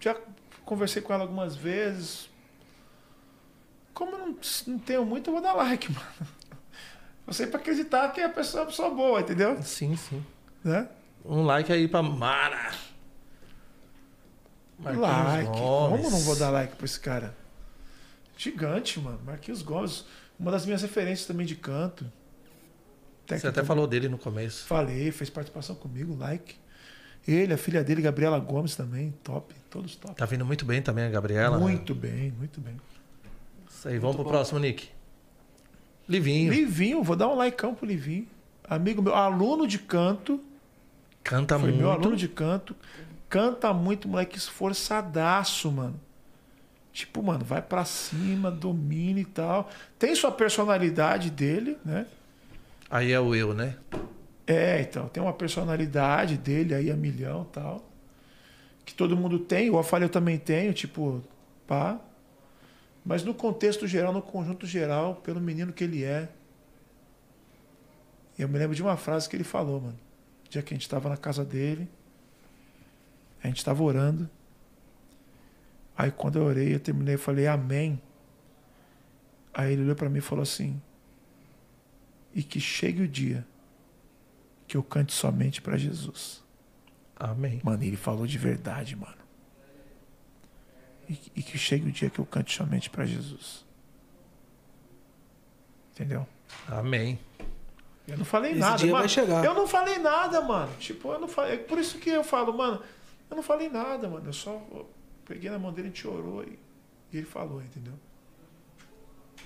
Já 0.00 0.16
conversei 0.64 1.00
com 1.02 1.12
ela 1.12 1.22
algumas 1.22 1.54
vezes. 1.54 2.28
Como 3.94 4.12
eu 4.12 4.18
não, 4.18 4.36
não 4.66 4.78
tenho 4.78 5.04
muito, 5.04 5.28
eu 5.28 5.34
vou 5.34 5.42
dar 5.42 5.52
like, 5.54 5.90
mano. 5.92 6.06
Eu 7.26 7.32
sei 7.32 7.46
pra 7.46 7.60
acreditar 7.60 8.12
que 8.12 8.20
a 8.20 8.28
pessoa 8.28 8.60
é 8.60 8.64
uma 8.64 8.70
pessoa 8.70 8.90
boa, 8.90 9.20
entendeu? 9.20 9.60
Sim, 9.62 9.96
sim. 9.96 10.24
Né? 10.62 10.88
Um 11.24 11.42
like 11.42 11.72
aí 11.72 11.88
pra 11.88 12.02
Mara. 12.02 12.72
Marquinhos 14.78 15.08
like. 15.08 15.48
Gomes. 15.48 16.00
Como 16.02 16.10
não 16.10 16.20
vou 16.20 16.36
dar 16.36 16.50
like 16.50 16.76
pra 16.76 16.84
esse 16.84 17.00
cara? 17.00 17.36
Gigante, 18.36 19.00
mano. 19.00 19.18
Marquinhos 19.24 19.62
Gomes. 19.62 20.04
Uma 20.38 20.50
das 20.50 20.66
minhas 20.66 20.82
referências 20.82 21.26
também 21.26 21.46
de 21.46 21.56
canto. 21.56 22.10
Você 23.26 23.34
Técnico 23.34 23.48
até 23.48 23.64
falou 23.64 23.86
dele 23.88 24.08
no 24.08 24.16
começo. 24.16 24.64
Falei, 24.66 25.10
fez 25.10 25.28
participação 25.28 25.74
comigo, 25.74 26.16
like. 26.16 26.54
Ele, 27.26 27.52
a 27.52 27.58
filha 27.58 27.82
dele, 27.82 28.00
Gabriela 28.00 28.38
Gomes 28.38 28.76
também, 28.76 29.12
top, 29.24 29.52
todos 29.68 29.96
top. 29.96 30.14
Tá 30.14 30.24
vindo 30.24 30.46
muito 30.46 30.64
bem 30.64 30.80
também 30.80 31.04
a 31.04 31.10
Gabriela. 31.10 31.58
né? 31.58 31.62
muito 31.62 31.92
bem, 31.92 32.32
muito 32.38 32.60
bem. 32.60 32.76
Isso 33.68 33.88
aí, 33.88 33.98
vamos 33.98 34.14
pro 34.14 34.24
próximo, 34.24 34.60
Nick. 34.60 34.88
Livinho. 36.08 36.52
Livinho, 36.52 37.02
vou 37.02 37.16
dar 37.16 37.26
um 37.26 37.42
likeão 37.42 37.74
pro 37.74 37.84
Livinho. 37.84 38.28
Amigo 38.68 39.02
meu, 39.02 39.14
aluno 39.14 39.66
de 39.66 39.78
canto, 39.78 40.40
Canta 41.24 41.58
foi 41.58 41.70
muito. 41.70 41.80
meu 41.80 41.90
aluno 41.90 42.16
de 42.16 42.28
canto. 42.28 42.76
Canta 43.28 43.72
muito, 43.74 44.06
moleque 44.06 44.38
esforçadaço, 44.38 45.70
mano. 45.72 46.00
Tipo, 46.92 47.22
mano, 47.24 47.44
vai 47.44 47.60
pra 47.60 47.84
cima, 47.84 48.50
domina 48.52 49.18
e 49.18 49.24
tal. 49.24 49.68
Tem 49.98 50.14
sua 50.14 50.30
personalidade 50.30 51.28
dele, 51.28 51.76
né? 51.84 52.06
Aí 52.88 53.12
é 53.12 53.20
o 53.20 53.34
eu, 53.34 53.52
né? 53.52 53.76
É, 54.46 54.80
então, 54.80 55.08
tem 55.08 55.22
uma 55.22 55.32
personalidade 55.32 56.36
dele 56.36 56.74
aí 56.74 56.90
a 56.90 56.96
milhão 56.96 57.46
e 57.48 57.52
tal. 57.52 57.90
Que 58.84 58.94
todo 58.94 59.16
mundo 59.16 59.40
tem, 59.40 59.66
eu 59.66 59.82
falei, 59.82 60.06
eu 60.06 60.12
também 60.12 60.38
tenho, 60.38 60.72
tipo, 60.72 61.22
pá. 61.66 62.00
Mas 63.04 63.24
no 63.24 63.34
contexto 63.34 63.86
geral, 63.86 64.12
no 64.12 64.22
conjunto 64.22 64.66
geral, 64.66 65.16
pelo 65.16 65.40
menino 65.40 65.72
que 65.72 65.82
ele 65.84 66.04
é. 66.04 66.28
Eu 68.38 68.48
me 68.48 68.58
lembro 68.58 68.76
de 68.76 68.82
uma 68.82 68.96
frase 68.96 69.28
que 69.28 69.34
ele 69.34 69.44
falou, 69.44 69.80
mano. 69.80 69.98
O 70.46 70.48
dia 70.48 70.62
que 70.62 70.72
a 70.72 70.76
gente 70.76 70.88
tava 70.88 71.08
na 71.08 71.16
casa 71.16 71.44
dele, 71.44 71.88
a 73.42 73.48
gente 73.48 73.64
tava 73.64 73.82
orando. 73.82 74.30
Aí 75.96 76.10
quando 76.10 76.38
eu 76.38 76.44
orei, 76.44 76.74
eu 76.74 76.80
terminei, 76.80 77.14
eu 77.14 77.18
falei, 77.18 77.46
amém. 77.46 78.00
Aí 79.52 79.72
ele 79.72 79.82
olhou 79.82 79.96
pra 79.96 80.08
mim 80.08 80.18
e 80.18 80.22
falou 80.22 80.42
assim: 80.42 80.80
E 82.36 82.42
que 82.42 82.60
chegue 82.60 83.00
o 83.02 83.08
dia 83.08 83.46
que 84.68 84.76
eu 84.76 84.82
cante 84.82 85.14
somente 85.14 85.62
pra 85.62 85.78
Jesus. 85.78 86.44
Amém. 87.18 87.62
Mano, 87.64 87.82
ele 87.82 87.96
falou 87.96 88.26
de 88.26 88.36
verdade, 88.36 88.94
mano. 88.94 89.16
E, 91.08 91.18
e 91.36 91.42
que 91.42 91.56
chegue 91.56 91.88
o 91.88 91.90
dia 91.92 92.10
que 92.10 92.18
eu 92.18 92.26
cante 92.26 92.54
somente 92.54 92.90
pra 92.90 93.06
Jesus. 93.06 93.64
Entendeu? 95.92 96.26
Amém. 96.68 97.18
Eu 98.06 98.18
não 98.18 98.24
falei 98.26 98.50
Esse 98.50 98.60
nada, 98.60 98.76
dia 98.76 98.92
mano. 98.92 98.98
vai 98.98 99.08
chegar. 99.08 99.42
Eu 99.42 99.54
não 99.54 99.66
falei 99.66 99.98
nada, 99.98 100.42
mano. 100.42 100.70
Tipo, 100.78 101.12
eu 101.12 101.18
não 101.18 101.28
falei. 101.28 101.54
É 101.54 101.56
por 101.56 101.78
isso 101.78 101.96
que 101.98 102.10
eu 102.10 102.22
falo, 102.22 102.52
mano. 102.52 102.82
Eu 103.30 103.36
não 103.36 103.42
falei 103.42 103.70
nada, 103.70 104.10
mano. 104.10 104.26
Eu 104.28 104.32
só 104.34 104.50
eu 104.72 104.90
peguei 105.24 105.48
na 105.48 105.58
mão 105.58 105.72
dele, 105.72 105.88
a 105.88 105.90
gente 105.90 106.06
orou 106.06 106.44
e, 106.44 106.58
e 107.12 107.16
ele 107.16 107.26
falou, 107.26 107.62
entendeu? 107.62 107.94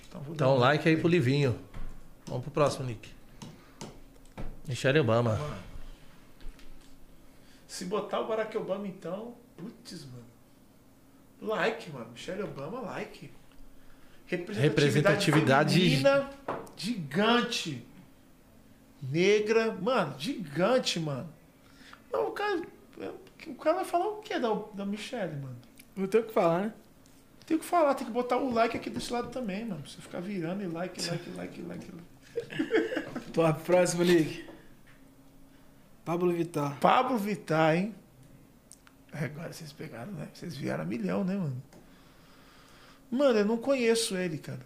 Então, 0.09 0.21
vou 0.23 0.35
dar 0.35 0.45
Então, 0.47 0.57
um 0.57 0.59
like 0.59 0.89
aí 0.89 0.97
pro. 0.97 1.09
Livinho. 1.09 1.57
Vamos 2.27 2.43
pro 2.45 2.51
próximo, 2.53 2.87
Nick. 2.87 3.09
Michelle 4.67 5.01
Obama. 5.01 5.39
Se 7.67 7.85
botar 7.85 8.21
o 8.21 8.27
Barack 8.29 8.57
Obama, 8.57 8.87
então. 8.87 9.35
Putz, 9.57 10.05
mano. 10.07 10.25
Like, 11.41 11.91
mano. 11.91 12.11
Michelle 12.13 12.43
Obama, 12.43 12.81
like. 12.81 13.31
Representatividade- 14.27 15.75
feminina, 15.75 16.31
gigante. 16.77 17.85
Negra, 19.03 19.73
mano, 19.73 20.15
gigante, 20.19 21.01
mano. 21.01 21.29
Não, 22.13 22.29
o 22.29 22.33
cara. 22.33 22.63
O 23.47 23.55
cara 23.55 23.77
vai 23.77 23.85
falar 23.85 24.07
o 24.09 24.17
que 24.19 24.39
da, 24.39 24.53
da 24.75 24.85
Michelle, 24.85 25.35
mano? 25.37 25.57
Não 25.97 26.07
tem 26.07 26.21
o 26.21 26.25
que 26.25 26.33
falar, 26.33 26.61
né? 26.61 26.75
Tem 27.47 27.59
que 27.59 27.65
falar, 27.65 27.95
tem 27.95 28.07
que 28.07 28.13
botar 28.13 28.37
o 28.37 28.53
like 28.53 28.77
aqui 28.77 28.91
desse 28.91 29.11
lado 29.13 29.31
também, 29.31 29.65
mano. 29.65 29.81
Pra 29.83 29.91
você 29.91 30.01
ficar 30.01 30.21
virando 30.21 30.63
e 30.63 30.67
like, 30.67 31.01
like, 31.09 31.31
like, 31.31 31.63
like. 31.63 31.91
like. 31.91 31.91
Top. 33.33 33.63
Próximo, 33.63 34.05
Nick. 34.05 34.49
Pablo 36.05 36.33
Vittar. 36.33 36.79
Pablo 36.81 37.17
Vittar, 37.19 37.77
hein? 37.77 37.95
É, 39.13 39.25
Agora 39.27 39.53
vocês 39.53 39.73
pegaram, 39.73 40.13
né? 40.13 40.29
Vocês 40.35 40.57
vieram 40.57 40.83
a 40.83 40.87
milhão, 40.87 41.25
né, 41.25 41.37
mano? 41.37 41.63
Mano, 43.11 43.39
eu 43.39 43.45
não 43.45 43.57
conheço 43.57 44.17
ele, 44.17 44.39
cara. 44.39 44.61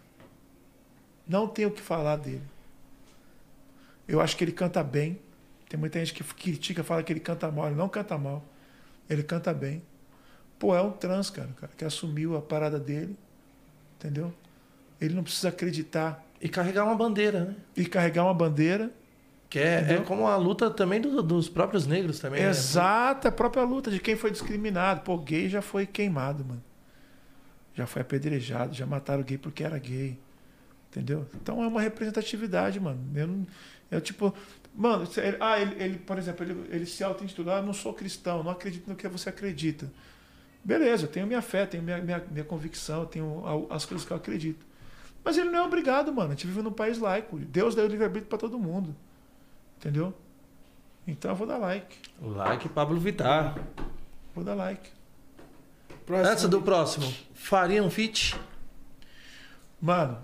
Não 1.27 1.47
tenho 1.47 1.69
o 1.69 1.71
que 1.71 1.81
falar 1.81 2.17
dele. 2.17 2.43
Eu 4.07 4.21
acho 4.21 4.37
que 4.37 4.43
ele 4.43 4.51
canta 4.51 4.83
bem. 4.83 5.19
Tem 5.67 5.79
muita 5.79 5.99
gente 5.99 6.13
que 6.13 6.23
critica, 6.23 6.83
fala 6.83 7.03
que 7.03 7.11
ele 7.11 7.19
canta 7.19 7.51
mal. 7.51 7.67
Ele 7.67 7.75
não 7.75 7.89
canta 7.89 8.17
mal. 8.17 8.43
Ele 9.09 9.23
canta 9.23 9.53
bem. 9.53 9.81
Pô, 10.57 10.75
é 10.75 10.81
um 10.81 10.91
trans, 10.91 11.29
cara, 11.29 11.49
cara 11.59 11.71
que 11.75 11.83
assumiu 11.83 12.35
a 12.35 12.41
parada 12.41 12.79
dele. 12.79 13.17
Entendeu? 13.97 14.33
Ele 15.01 15.13
não 15.13 15.23
precisa 15.23 15.49
acreditar 15.49 16.24
E 16.45 16.49
carregar 16.49 16.83
uma 16.85 16.95
bandeira, 16.95 17.45
né? 17.45 17.55
e 17.75 17.85
carregar 17.85 18.23
uma 18.23 18.33
bandeira. 18.33 18.91
Que 19.49 19.59
é, 19.59 19.93
é 19.93 19.97
como 20.01 20.27
a 20.27 20.35
luta 20.35 20.69
também 20.69 20.99
do- 21.01 21.23
dos 21.23 21.47
próprios 21.49 21.87
negros 21.87 22.19
também. 22.19 22.41
né? 22.43 22.49
Exata, 22.49 23.29
a 23.29 23.31
própria 23.31 23.63
luta 23.63 23.89
de 23.89 23.99
quem 23.99 24.15
foi 24.15 24.29
discriminado. 24.29 25.01
Pô, 25.01 25.17
gay 25.17 25.47
já 25.49 25.61
foi 25.61 25.85
queimado, 25.85 26.43
mano. 26.45 26.63
já 27.73 27.85
foi 27.85 28.01
apedrejado, 28.03 28.73
já 28.73 28.85
mataram 28.85 29.23
gay 29.23 29.37
porque 29.37 29.63
era 29.63 29.77
gay. 29.77 30.17
Entendeu? 30.89 31.25
Então 31.35 31.63
é 31.63 31.67
uma 31.67 31.81
representatividade, 31.81 32.79
mano. 32.79 32.99
Eu, 33.15 33.27
não, 33.27 33.47
eu 33.91 33.99
tipo. 34.01 34.33
Mano, 34.73 35.07
ele- 35.17 35.37
ah, 35.39 35.59
ele, 35.59 35.83
ele, 35.83 35.97
por 35.97 36.17
exemplo, 36.17 36.45
ele, 36.45 36.65
ele 36.69 36.85
se 36.85 37.03
auto-intitula, 37.03 37.57
ah, 37.57 37.61
não 37.61 37.73
sou 37.73 37.93
cristão, 37.93 38.43
não 38.43 38.51
acredito 38.51 38.87
no 38.87 38.95
que 38.95 39.07
você 39.07 39.29
acredita. 39.29 39.91
Beleza, 40.63 41.05
eu 41.05 41.07
tenho 41.09 41.25
minha 41.27 41.41
fé, 41.41 41.65
tenho 41.65 41.81
minha, 41.83 41.97
minha, 41.99 42.23
minha 42.31 42.43
convicção, 42.45 43.01
eu 43.01 43.05
tenho 43.07 43.43
as 43.69 43.85
coisas 43.85 44.05
que 44.05 44.11
eu 44.11 44.17
acredito. 44.17 44.65
Mas 45.25 45.37
ele 45.37 45.49
não 45.49 45.59
é 45.59 45.61
obrigado, 45.63 46.13
mano. 46.13 46.29
A 46.29 46.35
gente 46.35 46.45
vive 46.47 46.61
num 46.61 46.71
país 46.71 46.99
laico. 46.99 47.37
Deus 47.39 47.73
deu 47.75 47.87
livre-arbítrio 47.87 48.29
pra 48.29 48.37
todo 48.37 48.57
mundo. 48.59 48.95
Entendeu? 49.79 50.13
Então 51.07 51.31
eu 51.31 51.35
vou 51.35 51.47
dar 51.47 51.57
like. 51.57 51.97
Like 52.21 52.69
Pablo 52.69 52.99
Vittar. 52.99 53.57
Vou 54.35 54.43
dar 54.43 54.53
like. 54.53 54.89
Próximo. 56.05 56.29
Antes 56.31 56.47
do 56.47 56.61
próximo, 56.61 57.11
faria 57.33 57.83
um 57.83 57.89
feat? 57.89 58.39
Mano, 59.81 60.19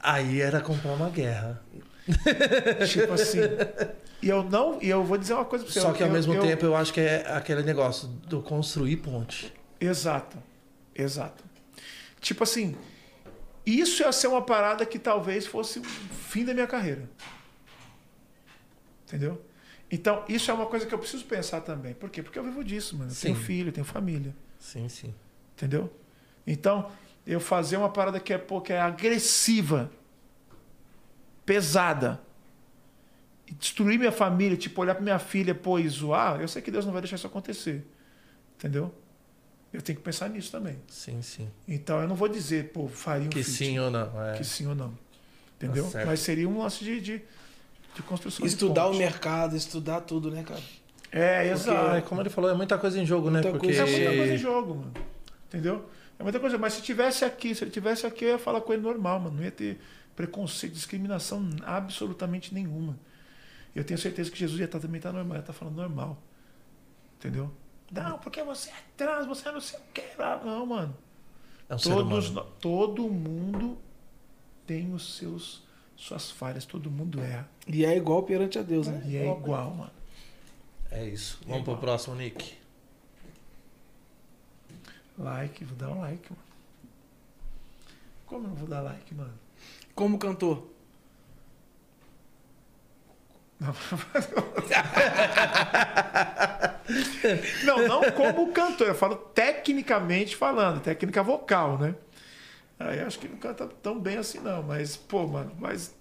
Aí 0.00 0.40
era 0.40 0.60
comprar 0.60 0.92
uma 0.94 1.08
guerra. 1.10 1.62
tipo 2.90 3.12
assim. 3.12 3.38
e 4.20 4.28
eu 4.28 4.42
não. 4.42 4.82
E 4.82 4.88
eu 4.88 5.04
vou 5.04 5.16
dizer 5.16 5.34
uma 5.34 5.44
coisa 5.44 5.64
pra 5.64 5.72
você. 5.72 5.80
Só 5.80 5.90
eu- 5.90 5.94
que 5.94 6.02
ao 6.02 6.08
eu- 6.08 6.12
mesmo 6.12 6.34
eu- 6.34 6.42
tempo 6.42 6.64
eu 6.66 6.74
acho 6.74 6.92
que 6.92 7.00
é 7.00 7.24
aquele 7.32 7.62
negócio 7.62 8.08
do 8.08 8.42
construir 8.42 8.96
ponte. 8.96 9.52
Exato. 9.80 10.36
Exato. 10.92 11.44
Tipo 12.20 12.42
assim, 12.42 12.74
isso 13.64 14.02
ia 14.02 14.12
ser 14.12 14.26
uma 14.26 14.42
parada 14.42 14.84
que 14.84 14.98
talvez 14.98 15.46
fosse 15.46 15.78
o 15.78 15.84
fim 15.84 16.44
da 16.44 16.52
minha 16.52 16.66
carreira. 16.66 17.08
Entendeu? 19.06 19.40
Então, 19.90 20.24
isso 20.28 20.50
é 20.50 20.54
uma 20.54 20.66
coisa 20.66 20.86
que 20.86 20.94
eu 20.94 20.98
preciso 20.98 21.24
pensar 21.26 21.60
também. 21.60 21.92
Por 21.92 22.08
quê? 22.08 22.22
Porque 22.22 22.38
eu 22.38 22.44
vivo 22.44 22.64
disso, 22.64 22.96
mano. 22.96 23.10
Eu 23.10 23.16
tenho 23.16 23.36
Sim. 23.36 23.42
filho, 23.42 23.68
eu 23.68 23.72
tenho 23.72 23.84
família. 23.84 24.34
Sim, 24.58 24.88
sim. 24.88 25.14
Entendeu? 25.54 25.92
Então, 26.46 26.90
eu 27.26 27.38
fazer 27.38 27.76
uma 27.76 27.90
parada 27.90 28.18
que 28.18 28.32
é, 28.32 28.38
pô, 28.38 28.60
que 28.60 28.72
é 28.72 28.80
agressiva, 28.80 29.92
pesada, 31.44 32.20
e 33.46 33.52
destruir 33.52 33.98
minha 33.98 34.10
família, 34.10 34.56
tipo, 34.56 34.80
olhar 34.80 34.94
pra 34.94 35.04
minha 35.04 35.18
filha, 35.18 35.54
pô, 35.54 35.78
e 35.78 35.86
zoar, 35.88 36.40
eu 36.40 36.48
sei 36.48 36.62
que 36.62 36.70
Deus 36.70 36.86
não 36.86 36.92
vai 36.92 37.02
deixar 37.02 37.16
isso 37.16 37.26
acontecer. 37.26 37.84
Entendeu? 38.56 38.94
Eu 39.72 39.80
tenho 39.80 39.98
que 39.98 40.04
pensar 40.04 40.28
nisso 40.28 40.52
também. 40.52 40.76
Sim, 40.88 41.22
sim. 41.22 41.48
Então 41.66 42.00
eu 42.02 42.06
não 42.08 42.14
vou 42.14 42.28
dizer, 42.28 42.72
pô, 42.72 42.88
faria 42.88 43.26
um 43.26 43.30
Que 43.30 43.42
feat, 43.42 43.56
sim 43.56 43.78
ou 43.78 43.90
não. 43.90 44.22
É. 44.22 44.36
que 44.36 44.44
sim 44.44 44.66
ou 44.66 44.74
não. 44.74 44.92
Entendeu? 45.56 45.88
Tá. 45.90 46.04
Mas 46.04 46.20
seria 46.20 46.48
um 46.48 46.58
lance 46.58 46.84
de, 46.84 47.00
de, 47.00 47.22
de 47.94 48.02
construção. 48.02 48.44
de 48.44 48.52
Estudar 48.52 48.86
o 48.86 48.90
ponte. 48.90 48.98
mercado, 48.98 49.56
estudar 49.56 50.02
tudo, 50.02 50.30
né, 50.30 50.42
cara? 50.42 50.60
É, 51.10 51.48
exato. 51.48 52.06
como 52.08 52.20
ele 52.20 52.30
falou, 52.30 52.50
é 52.50 52.54
muita 52.54 52.78
coisa 52.78 52.98
em 52.98 53.06
jogo, 53.06 53.30
Muita 53.30 53.48
né? 53.48 53.50
Porque 53.52 53.66
coisa. 53.66 53.82
É 53.82 53.86
muita 53.86 54.16
coisa 54.16 54.34
em 54.34 54.38
jogo, 54.38 54.74
mano. 54.74 54.92
Entendeu? 55.48 55.88
É 56.18 56.22
muita 56.22 56.40
coisa. 56.40 56.58
Mas 56.58 56.74
se 56.74 56.82
tivesse 56.82 57.24
aqui, 57.24 57.54
se 57.54 57.64
ele 57.64 57.70
tivesse 57.70 58.06
aqui, 58.06 58.24
eu 58.24 58.30
ia 58.30 58.38
falar 58.38 58.60
com 58.60 58.72
ele 58.72 58.82
normal, 58.82 59.20
mano. 59.20 59.36
Não 59.36 59.44
ia 59.44 59.50
ter 59.50 59.80
preconceito, 60.16 60.72
discriminação 60.74 61.48
absolutamente 61.64 62.52
nenhuma. 62.52 62.98
Eu 63.74 63.84
tenho 63.84 63.98
certeza 63.98 64.30
que 64.30 64.38
Jesus 64.38 64.58
ia 64.58 64.66
estar 64.66 64.80
também 64.80 65.00
tá 65.00 65.12
normal, 65.12 65.36
ia 65.36 65.40
estar 65.40 65.52
falando 65.52 65.76
normal. 65.76 66.22
Entendeu? 67.18 67.50
Não, 67.92 68.18
porque 68.18 68.42
você 68.42 68.70
é 68.70 68.82
trans, 68.96 69.26
você 69.26 69.50
não 69.50 69.60
sei 69.60 69.78
o 69.78 69.82
que. 69.92 70.02
Não, 70.18 70.64
mano. 70.64 70.96
é 71.68 71.74
um 71.74 71.78
ser 71.78 71.90
Todos, 71.90 72.30
todo 72.60 73.02
mundo 73.08 73.78
tem 74.66 74.92
os 74.94 75.16
seus 75.16 75.62
suas 75.94 76.30
falhas, 76.30 76.64
todo 76.64 76.90
mundo 76.90 77.20
erra. 77.20 77.48
E 77.66 77.84
é 77.84 77.96
igual 77.96 78.24
perante 78.24 78.58
a 78.58 78.62
Deus, 78.62 78.88
né? 78.88 79.02
E 79.06 79.16
é 79.16 79.30
igual, 79.30 79.70
mano. 79.70 79.92
É 80.90 81.06
isso. 81.06 81.38
Vamos 81.46 81.64
pro 81.64 81.76
próximo, 81.76 82.16
Nick. 82.16 82.54
Like, 85.16 85.64
vou 85.64 85.76
dar 85.76 85.90
um 85.90 86.00
like, 86.00 86.28
mano. 86.30 86.42
Como 88.26 88.44
eu 88.46 88.48
não 88.48 88.56
vou 88.56 88.68
dar 88.68 88.80
like, 88.80 89.14
mano? 89.14 89.38
Como 89.94 90.18
cantor? 90.18 90.66
Não, 97.64 97.86
não 97.86 98.10
como 98.12 98.52
cantor, 98.52 98.88
eu 98.88 98.94
falo 98.94 99.16
tecnicamente 99.16 100.36
falando, 100.36 100.80
técnica 100.80 101.22
vocal, 101.22 101.78
né? 101.78 101.94
Aí 102.78 103.00
acho 103.00 103.18
que 103.18 103.28
não 103.28 103.36
canta 103.36 103.66
tão 103.66 103.98
bem 103.98 104.18
assim, 104.18 104.40
não. 104.40 104.62
Mas, 104.62 104.96
pô, 104.96 105.26
mano, 105.26 105.52
mas. 105.58 105.94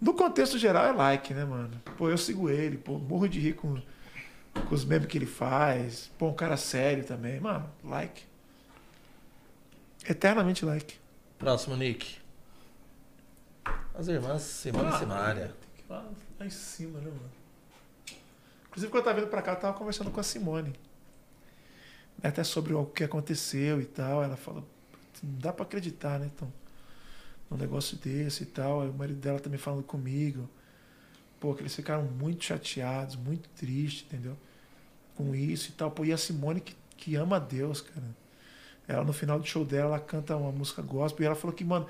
No 0.00 0.14
contexto 0.14 0.58
geral 0.58 0.86
é 0.86 0.92
like, 0.92 1.34
né, 1.34 1.44
mano? 1.44 1.70
Pô, 1.98 2.08
eu 2.08 2.16
sigo 2.16 2.48
ele, 2.48 2.78
pô, 2.78 2.98
morro 2.98 3.28
de 3.28 3.38
rir 3.38 3.52
com, 3.52 3.80
com 4.66 4.74
os 4.74 4.84
memes 4.84 5.06
que 5.06 5.18
ele 5.18 5.26
faz. 5.26 6.10
Pô, 6.18 6.28
um 6.28 6.34
cara 6.34 6.56
sério 6.56 7.04
também. 7.04 7.38
Mano, 7.38 7.68
like. 7.84 8.22
Eternamente 10.08 10.64
like. 10.64 10.98
Próximo, 11.38 11.76
Nick. 11.76 12.16
As 13.94 14.08
irmãs 14.08 14.64
e 14.64 14.70
Ah, 14.70 14.98
Simária. 14.98 15.54
Tem 15.60 15.70
que 15.76 15.82
ir 15.82 16.29
lá, 16.40 16.44
lá 16.44 16.46
em 16.46 16.50
cima, 16.50 16.98
né, 16.98 17.10
mano? 17.10 17.30
Inclusive, 18.68 18.90
quando 18.90 19.00
eu 19.00 19.04
tava 19.04 19.20
vindo 19.20 19.30
pra 19.30 19.42
cá, 19.42 19.52
eu 19.52 19.56
tava 19.56 19.78
conversando 19.78 20.10
com 20.10 20.20
a 20.20 20.22
Simone. 20.22 20.72
Até 22.22 22.42
sobre 22.44 22.72
o 22.74 22.86
que 22.86 23.04
aconteceu 23.04 23.80
e 23.80 23.84
tal. 23.84 24.22
Ela 24.22 24.36
falou, 24.36 24.64
não 25.22 25.38
dá 25.38 25.52
pra 25.52 25.64
acreditar, 25.64 26.18
né, 26.18 26.30
então? 26.34 26.50
Num 27.50 27.56
negócio 27.56 27.96
desse 27.96 28.44
e 28.44 28.46
tal. 28.46 28.82
Aí 28.82 28.88
o 28.88 28.94
marido 28.94 29.18
dela 29.18 29.40
também 29.40 29.58
falando 29.58 29.82
comigo. 29.82 30.48
Pô, 31.38 31.54
que 31.54 31.62
eles 31.62 31.74
ficaram 31.74 32.04
muito 32.04 32.44
chateados, 32.44 33.16
muito 33.16 33.48
tristes, 33.50 34.04
entendeu? 34.06 34.36
Com 35.16 35.34
isso 35.34 35.70
e 35.70 35.72
tal. 35.72 35.90
Pô, 35.90 36.04
e 36.04 36.12
a 36.12 36.16
Simone 36.16 36.60
que, 36.60 36.76
que 36.96 37.16
ama 37.16 37.36
a 37.36 37.40
Deus, 37.40 37.80
cara. 37.80 38.20
Ela, 38.86 39.04
no 39.04 39.12
final 39.12 39.38
do 39.38 39.46
show 39.46 39.64
dela, 39.64 39.96
ela 39.96 40.00
canta 40.00 40.36
uma 40.36 40.52
música 40.52 40.82
gospel. 40.82 41.24
E 41.24 41.26
ela 41.26 41.34
falou 41.34 41.56
que, 41.56 41.64
mano, 41.64 41.86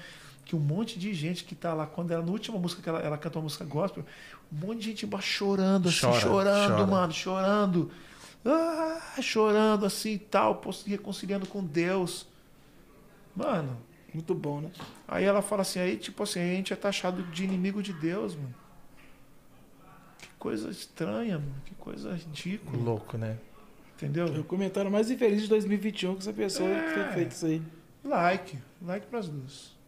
que 0.51 0.57
um 0.57 0.59
monte 0.59 0.99
de 0.99 1.15
gente 1.15 1.45
que 1.45 1.55
tá 1.55 1.73
lá, 1.73 1.87
quando 1.87 2.11
ela, 2.11 2.25
na 2.25 2.33
última 2.33 2.59
música 2.59 2.83
que 2.83 2.89
ela, 2.89 2.99
ela 2.99 3.17
canta 3.17 3.39
uma 3.39 3.45
música 3.45 3.65
gospel, 3.65 4.05
um 4.53 4.67
monte 4.67 4.81
de 4.81 4.87
gente 4.87 5.07
embaixo 5.07 5.29
chorando, 5.29 5.89
assim, 5.89 6.01
Chora, 6.01 6.19
chorando, 6.21 6.71
chora. 6.75 6.87
mano, 6.89 7.13
chorando. 7.13 7.91
Ah, 8.45 9.23
chorando 9.23 9.87
assim 9.87 10.15
e 10.15 10.19
tal, 10.19 10.61
se 10.73 10.91
reconciliando 10.91 11.47
com 11.47 11.63
Deus. 11.65 12.27
Mano, 13.37 13.77
Muito 14.13 14.35
bom, 14.35 14.61
né? 14.61 14.71
aí 15.07 15.23
ela 15.25 15.41
fala 15.41 15.63
assim, 15.63 15.79
aí 15.79 15.97
tipo 15.97 16.21
assim, 16.25 16.41
a 16.41 16.45
gente 16.57 16.73
é 16.73 16.77
taxado 16.77 17.23
de 17.23 17.45
inimigo 17.45 17.81
de 17.81 17.93
Deus, 17.93 18.35
mano. 18.35 18.53
Que 20.19 20.29
coisa 20.37 20.69
estranha, 20.69 21.39
mano, 21.39 21.55
que 21.65 21.75
coisa 21.77 22.13
ridícula, 22.13 22.77
Louco, 22.83 23.17
né? 23.17 23.39
entendeu? 23.95 24.27
É 24.35 24.39
o 24.41 24.43
comentário 24.45 24.91
mais 24.91 25.11
infeliz 25.13 25.43
de 25.43 25.49
2021 25.49 26.15
que 26.15 26.21
essa 26.23 26.33
pessoa 26.33 26.69
É. 26.69 26.93
ter 26.95 27.15
feito 27.15 27.31
isso 27.33 27.47
aí. 27.47 27.63
Like, 28.03 28.59
like 28.83 29.07
pras 29.07 29.29
duas. 29.29 29.79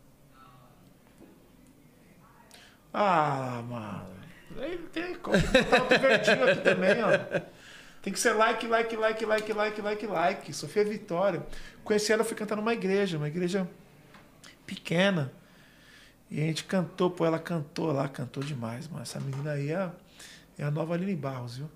Ah, 2.93 3.63
mano. 3.69 4.07
Aí 4.61 4.79
tem 4.93 5.15
como 5.15 5.37
outro 5.37 5.99
verdinho 5.99 6.45
aqui 6.51 6.61
também, 6.61 7.03
ó. 7.03 7.41
Tem 8.03 8.13
que 8.13 8.19
ser 8.19 8.33
like, 8.33 8.67
like, 8.67 8.97
like, 8.97 9.25
like, 9.25 9.53
like, 9.53 9.81
like, 9.81 10.07
like. 10.07 10.53
Sofia 10.53 10.85
Vitória. 10.85 11.45
Conheci 11.85 12.13
ela, 12.13 12.25
fui 12.25 12.37
cantar 12.37 12.57
numa 12.57 12.73
igreja, 12.73 13.17
uma 13.17 13.29
igreja 13.29 13.69
pequena. 14.67 15.33
E 16.31 16.41
a 16.41 16.45
gente 16.45 16.65
cantou, 16.65 17.11
pô, 17.11 17.25
ela 17.25 17.39
cantou 17.39 17.93
lá, 17.93 18.09
cantou 18.09 18.43
demais, 18.43 18.89
mano. 18.89 19.03
Essa 19.03 19.21
menina 19.21 19.53
aí 19.53 19.71
é, 19.71 19.91
é 20.59 20.65
a 20.65 20.71
nova 20.71 20.95
Aline 20.95 21.15
Barros, 21.15 21.59
viu? 21.59 21.71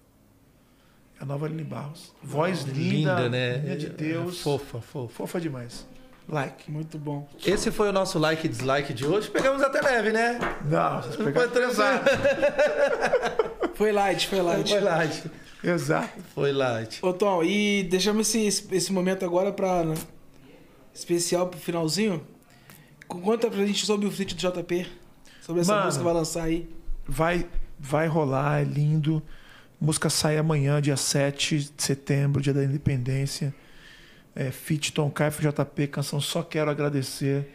É 1.19 1.23
a 1.23 1.27
nova 1.27 1.47
Aline 1.47 1.65
Barros. 1.65 2.15
Voz 2.23 2.63
linda, 2.63 3.29
né? 3.29 3.59
Menina 3.59 3.77
de 3.77 3.87
É 3.87 3.91
Deus. 3.91 4.41
Fofa, 4.41 4.81
fofa. 4.81 5.15
Fofa 5.15 5.41
demais. 5.41 5.87
Like. 6.29 6.71
Muito 6.71 6.99
bom. 6.99 7.29
Esse 7.45 7.71
foi 7.71 7.89
o 7.89 7.93
nosso 7.93 8.19
like 8.19 8.47
e 8.47 8.49
dislike 8.49 8.93
de 8.93 9.07
hoje. 9.07 9.31
Pegamos 9.31 9.63
até 9.63 9.81
leve, 9.81 10.11
né? 10.11 10.39
Não, 10.65 11.01
vocês 11.03 11.15
Foi 11.15 11.33
pesado. 11.33 12.05
Foi 13.75 13.93
light, 13.93 14.27
foi 14.29 14.41
light. 14.41 14.71
Foi 14.71 14.81
light. 14.81 15.31
Exato. 15.63 16.09
Foi 16.35 16.51
light. 16.51 16.99
Ô 17.03 17.13
Tom, 17.13 17.45
e 17.45 17.83
deixamos 17.83 18.35
esse, 18.35 18.67
esse 18.75 18.91
momento 18.91 19.23
agora 19.23 19.53
pra. 19.53 19.85
Né, 19.85 19.95
especial 20.95 21.47
pro 21.49 21.61
finalzinho. 21.61 22.27
Conta 23.07 23.51
pra 23.51 23.67
gente 23.67 23.85
sobre 23.85 24.07
o 24.07 24.11
feat 24.11 24.35
do 24.35 24.41
JP. 24.41 24.87
Sobre 25.43 25.61
essa 25.61 25.73
Mano. 25.75 25.85
música 25.85 26.01
que 26.01 26.05
vai 26.05 26.15
lançar 26.15 26.43
aí. 26.45 26.69
Vai, 27.07 27.47
vai 27.79 28.07
rolar, 28.09 28.63
é 28.63 28.65
lindo. 28.65 29.23
A 29.81 29.85
música 29.85 30.09
sai 30.09 30.39
amanhã, 30.39 30.81
dia 30.81 30.97
7 30.97 31.59
de 31.59 31.83
setembro, 31.83 32.41
dia 32.41 32.55
da 32.55 32.65
independência. 32.65 33.55
É, 34.37 34.51
Fit 34.51 34.93
Tom 34.93 35.11
Caif 35.11 35.41
JP, 35.41 35.87
canção 35.89 36.21
Só 36.21 36.43
Quero 36.43 36.71
Agradecer. 36.71 37.49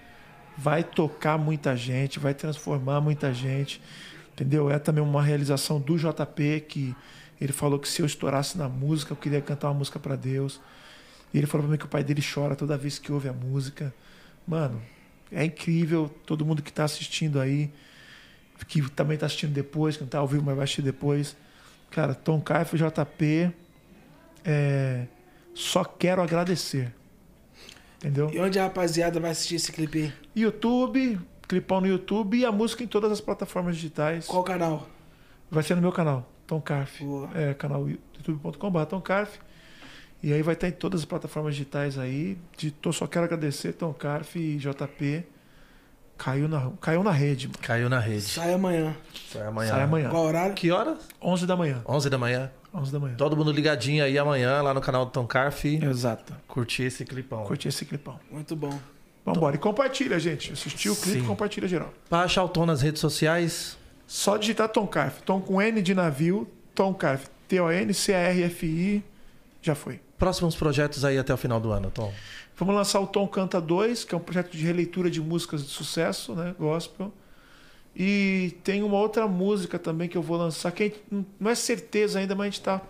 Vai 0.58 0.84
tocar 0.84 1.38
muita 1.38 1.76
gente, 1.78 2.18
vai 2.18 2.34
transformar 2.34 3.00
muita 3.00 3.32
gente. 3.32 3.80
Entendeu? 4.34 4.70
É 4.70 4.80
também 4.80 5.04
uma 5.04 5.22
realização 5.22 5.80
do 5.80 5.96
JP, 5.96 6.66
que 6.68 6.96
ele 7.40 7.54
falou 7.54 7.78
que 7.78 7.88
se 7.88 8.02
eu 8.02 8.06
estourasse 8.06 8.58
na 8.58 8.68
música, 8.68 9.14
eu 9.14 9.18
queria 9.18 9.42
cantar 9.42 9.68
uma 9.68 9.76
música 9.76 10.00
para 10.00 10.16
Deus. 10.16 10.60
E 11.32 11.38
ele 11.38 11.46
falou 11.46 11.68
pra 11.68 11.72
mim 11.72 11.78
que 11.78 11.86
o 11.86 11.88
pai 11.88 12.04
dele 12.04 12.22
chora 12.22 12.56
toda 12.56 12.76
vez 12.76 12.98
que 12.98 13.12
ouve 13.12 13.30
a 13.30 13.34
música. 13.34 13.94
Mano, 14.48 14.82
é 15.32 15.46
incrível. 15.46 16.10
Todo 16.26 16.44
mundo 16.44 16.64
que 16.64 16.74
tá 16.74 16.84
assistindo 16.84 17.40
aí, 17.40 17.72
que 18.68 18.82
também 18.90 19.18
tá 19.18 19.28
assistindo 19.28 19.54
depois, 19.54 19.98
que 19.98 20.04
não 20.04 20.10
tá 20.10 20.18
ao 20.18 20.28
vivo, 20.28 20.44
mas 20.44 20.56
vai 20.56 20.64
assistir 20.64 20.82
depois. 20.82 21.38
Cara, 21.92 22.16
Tom 22.16 22.42
Caif 22.42 22.76
JP, 22.76 23.52
é, 24.44 25.06
só 25.54 25.84
quero 25.84 26.22
agradecer. 26.22 26.94
Entendeu? 27.98 28.30
E 28.32 28.40
onde 28.40 28.58
a 28.58 28.64
rapaziada 28.64 29.20
vai 29.20 29.32
assistir 29.32 29.56
esse 29.56 29.72
clipe 29.72 30.04
aí? 30.04 30.14
YouTube, 30.36 31.20
clipão 31.48 31.82
no 31.82 31.88
YouTube 31.88 32.38
e 32.38 32.46
a 32.46 32.52
música 32.52 32.84
em 32.84 32.88
todas 32.88 33.12
as 33.12 33.22
plataformas 33.22 33.76
digitais. 33.76 34.26
Qual 34.26 34.44
canal? 34.44 34.88
Vai 35.50 35.64
ser 35.64 35.76
no 35.76 35.82
meu 35.82 35.92
canal, 35.92 36.28
Tom 36.48 36.60
Carf. 36.62 37.04
Boa. 37.04 37.30
É, 37.36 37.54
canal 37.54 37.88
youtube.com.br 37.88 38.86
Tom 38.86 39.02
Carf. 39.02 39.38
E 40.24 40.32
aí 40.32 40.42
vai 40.42 40.54
estar 40.54 40.68
em 40.68 40.72
todas 40.72 41.02
as 41.02 41.06
plataformas 41.06 41.56
digitais 41.56 41.98
aí. 41.98 42.38
De, 42.58 42.72
tô, 42.72 42.92
só 42.94 43.06
quero 43.06 43.26
agradecer 43.26 43.74
Tom 43.74 43.94
Carf 43.94 44.36
e 44.36 44.58
JP. 44.58 45.26
Caiu 46.18 46.48
na, 46.48 46.72
caiu 46.80 47.04
na 47.04 47.12
rede, 47.12 47.48
mano. 47.48 47.60
Caiu 47.62 47.90
na 47.90 48.00
rede. 48.00 48.22
Sai 48.22 48.54
amanhã. 48.54 48.96
Sai 49.32 49.48
amanhã. 49.48 49.72
Sai 49.72 49.84
amanhã. 49.84 50.10
Qual 50.10 50.24
horário? 50.24 50.54
Que 50.54 50.72
horas? 50.72 51.08
11 51.22 51.48
da 51.48 51.58
manhã. 51.58 51.82
11 51.88 52.10
da 52.10 52.18
manhã. 52.18 52.52
11 52.74 52.92
da 52.92 53.00
manhã. 53.00 53.16
Todo 53.16 53.36
mundo 53.36 53.52
ligadinho 53.52 54.04
aí 54.04 54.18
amanhã 54.18 54.62
lá 54.62 54.74
no 54.74 54.80
canal 54.82 55.06
do 55.06 55.12
Tom 55.12 55.28
Carf. 55.28 55.66
Exato. 55.66 56.34
Curtir 56.48 56.84
esse 56.84 57.04
clipão. 57.06 57.44
Curti 57.44 57.68
esse 57.68 57.84
clipão. 57.86 58.20
Muito 58.32 58.56
bom. 58.56 58.80
Vambora. 59.26 59.56
E 59.56 59.60
compartilha, 59.60 60.20
gente. 60.20 60.54
Assistiu 60.54 60.94
o 60.94 60.96
clipe, 60.96 61.20
Sim. 61.20 61.26
compartilha 61.28 61.68
geral. 61.68 61.94
Pra 62.10 62.22
achar 62.22 62.44
o 62.44 62.50
Tom 62.50 62.66
nas 62.66 62.82
redes 62.82 63.02
sociais, 63.02 63.78
Só 64.08 64.36
digitar 64.38 64.68
Tom 64.70 64.88
Carf. 64.88 65.22
Tom 65.24 65.40
com 65.42 65.62
N 65.62 65.82
de 65.82 65.94
navio, 65.94 66.48
Tom 66.74 66.94
Carf. 66.94 67.28
T-O-N-C-A-R-F-I. 67.48 69.04
Já 69.62 69.76
foi. 69.76 70.00
próximos 70.18 70.56
projetos 70.56 71.04
aí 71.06 71.18
até 71.18 71.34
o 71.34 71.38
final 71.38 71.60
do 71.60 71.72
ano, 71.72 71.92
Tom. 71.92 72.12
Vamos 72.58 72.76
lançar 72.76 73.00
o 73.00 73.08
Tom 73.08 73.28
Canta 73.28 73.60
2, 73.62 74.04
que 74.04 74.14
é 74.14 74.18
um 74.18 74.22
projeto 74.22 74.52
de 74.52 74.64
releitura 74.66 75.10
de 75.10 75.20
músicas 75.22 75.64
de 75.64 75.70
sucesso, 75.70 76.34
né? 76.36 76.56
Gospel. 76.60 77.12
E 77.96 78.56
tem 78.64 78.82
uma 78.84 78.98
outra 78.98 79.28
música 79.28 79.78
também 79.78 80.08
que 80.08 80.18
eu 80.18 80.22
vou 80.22 80.38
lançar, 80.38 80.72
que 80.72 80.94
não 81.40 81.52
é 81.52 81.56
certeza 81.56 82.20
ainda, 82.20 82.34
mas 82.36 82.48
a 82.48 82.50
gente 82.50 82.62
tá, 82.62 82.82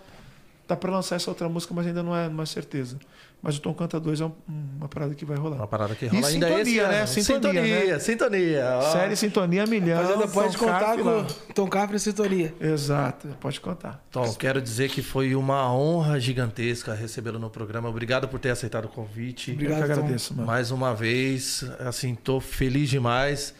tá 0.66 0.76
para 0.76 0.92
lançar 0.92 1.16
essa 1.16 1.30
outra 1.30 1.48
música, 1.48 1.74
mas 1.74 1.86
ainda 1.86 2.02
não 2.02 2.14
é, 2.16 2.28
não 2.28 2.42
é 2.42 2.46
certeza. 2.46 2.98
Mas 3.44 3.56
o 3.56 3.60
Tom 3.60 3.74
Canta 3.74 3.98
2 3.98 4.20
é 4.20 4.24
um- 4.26 4.32
uma 4.78 4.86
parada 4.88 5.12
que 5.16 5.24
vai 5.24 5.36
rolar. 5.36 5.56
Uma 5.56 5.66
parada 5.66 5.96
que 5.96 6.04
E 6.04 6.08
rola 6.08 6.28
ainda 6.28 6.46
sintonia, 6.46 6.62
esse 6.62 6.78
ano. 6.78 6.92
né? 6.92 7.06
Sintonia, 7.06 7.62
sintonia. 7.64 7.92
né? 7.94 7.98
sintonia. 7.98 8.64
ó. 8.76 8.92
Série 8.92 9.16
Sintonia 9.16 9.66
Milhão. 9.66 9.96
Rapaziada, 10.00 10.28
pode 10.28 10.52
Tom 10.56 10.58
contar 10.60 10.78
Carf 10.80 11.02
lá. 11.02 11.26
com 11.48 11.52
Tom 11.52 11.66
Capri 11.68 11.96
e 11.96 11.98
Sintonia. 11.98 12.54
Exato, 12.60 13.26
pode 13.40 13.60
contar. 13.60 14.00
Tom, 14.12 14.32
quero 14.34 14.62
dizer 14.62 14.88
que 14.90 15.02
foi 15.02 15.34
uma 15.34 15.74
honra 15.74 16.20
gigantesca 16.20 16.94
recebê-lo 16.94 17.40
no 17.40 17.50
programa. 17.50 17.88
Obrigado 17.88 18.28
por 18.28 18.38
ter 18.38 18.50
aceitado 18.50 18.84
o 18.84 18.88
convite. 18.88 19.50
Obrigado, 19.50 19.80
eu 19.80 19.86
que 19.86 19.92
agradeço, 19.92 20.34
mano. 20.36 20.46
Mais 20.46 20.70
uma 20.70 20.94
vez, 20.94 21.64
assim, 21.80 22.14
tô 22.14 22.38
feliz 22.38 22.88
demais. 22.88 23.52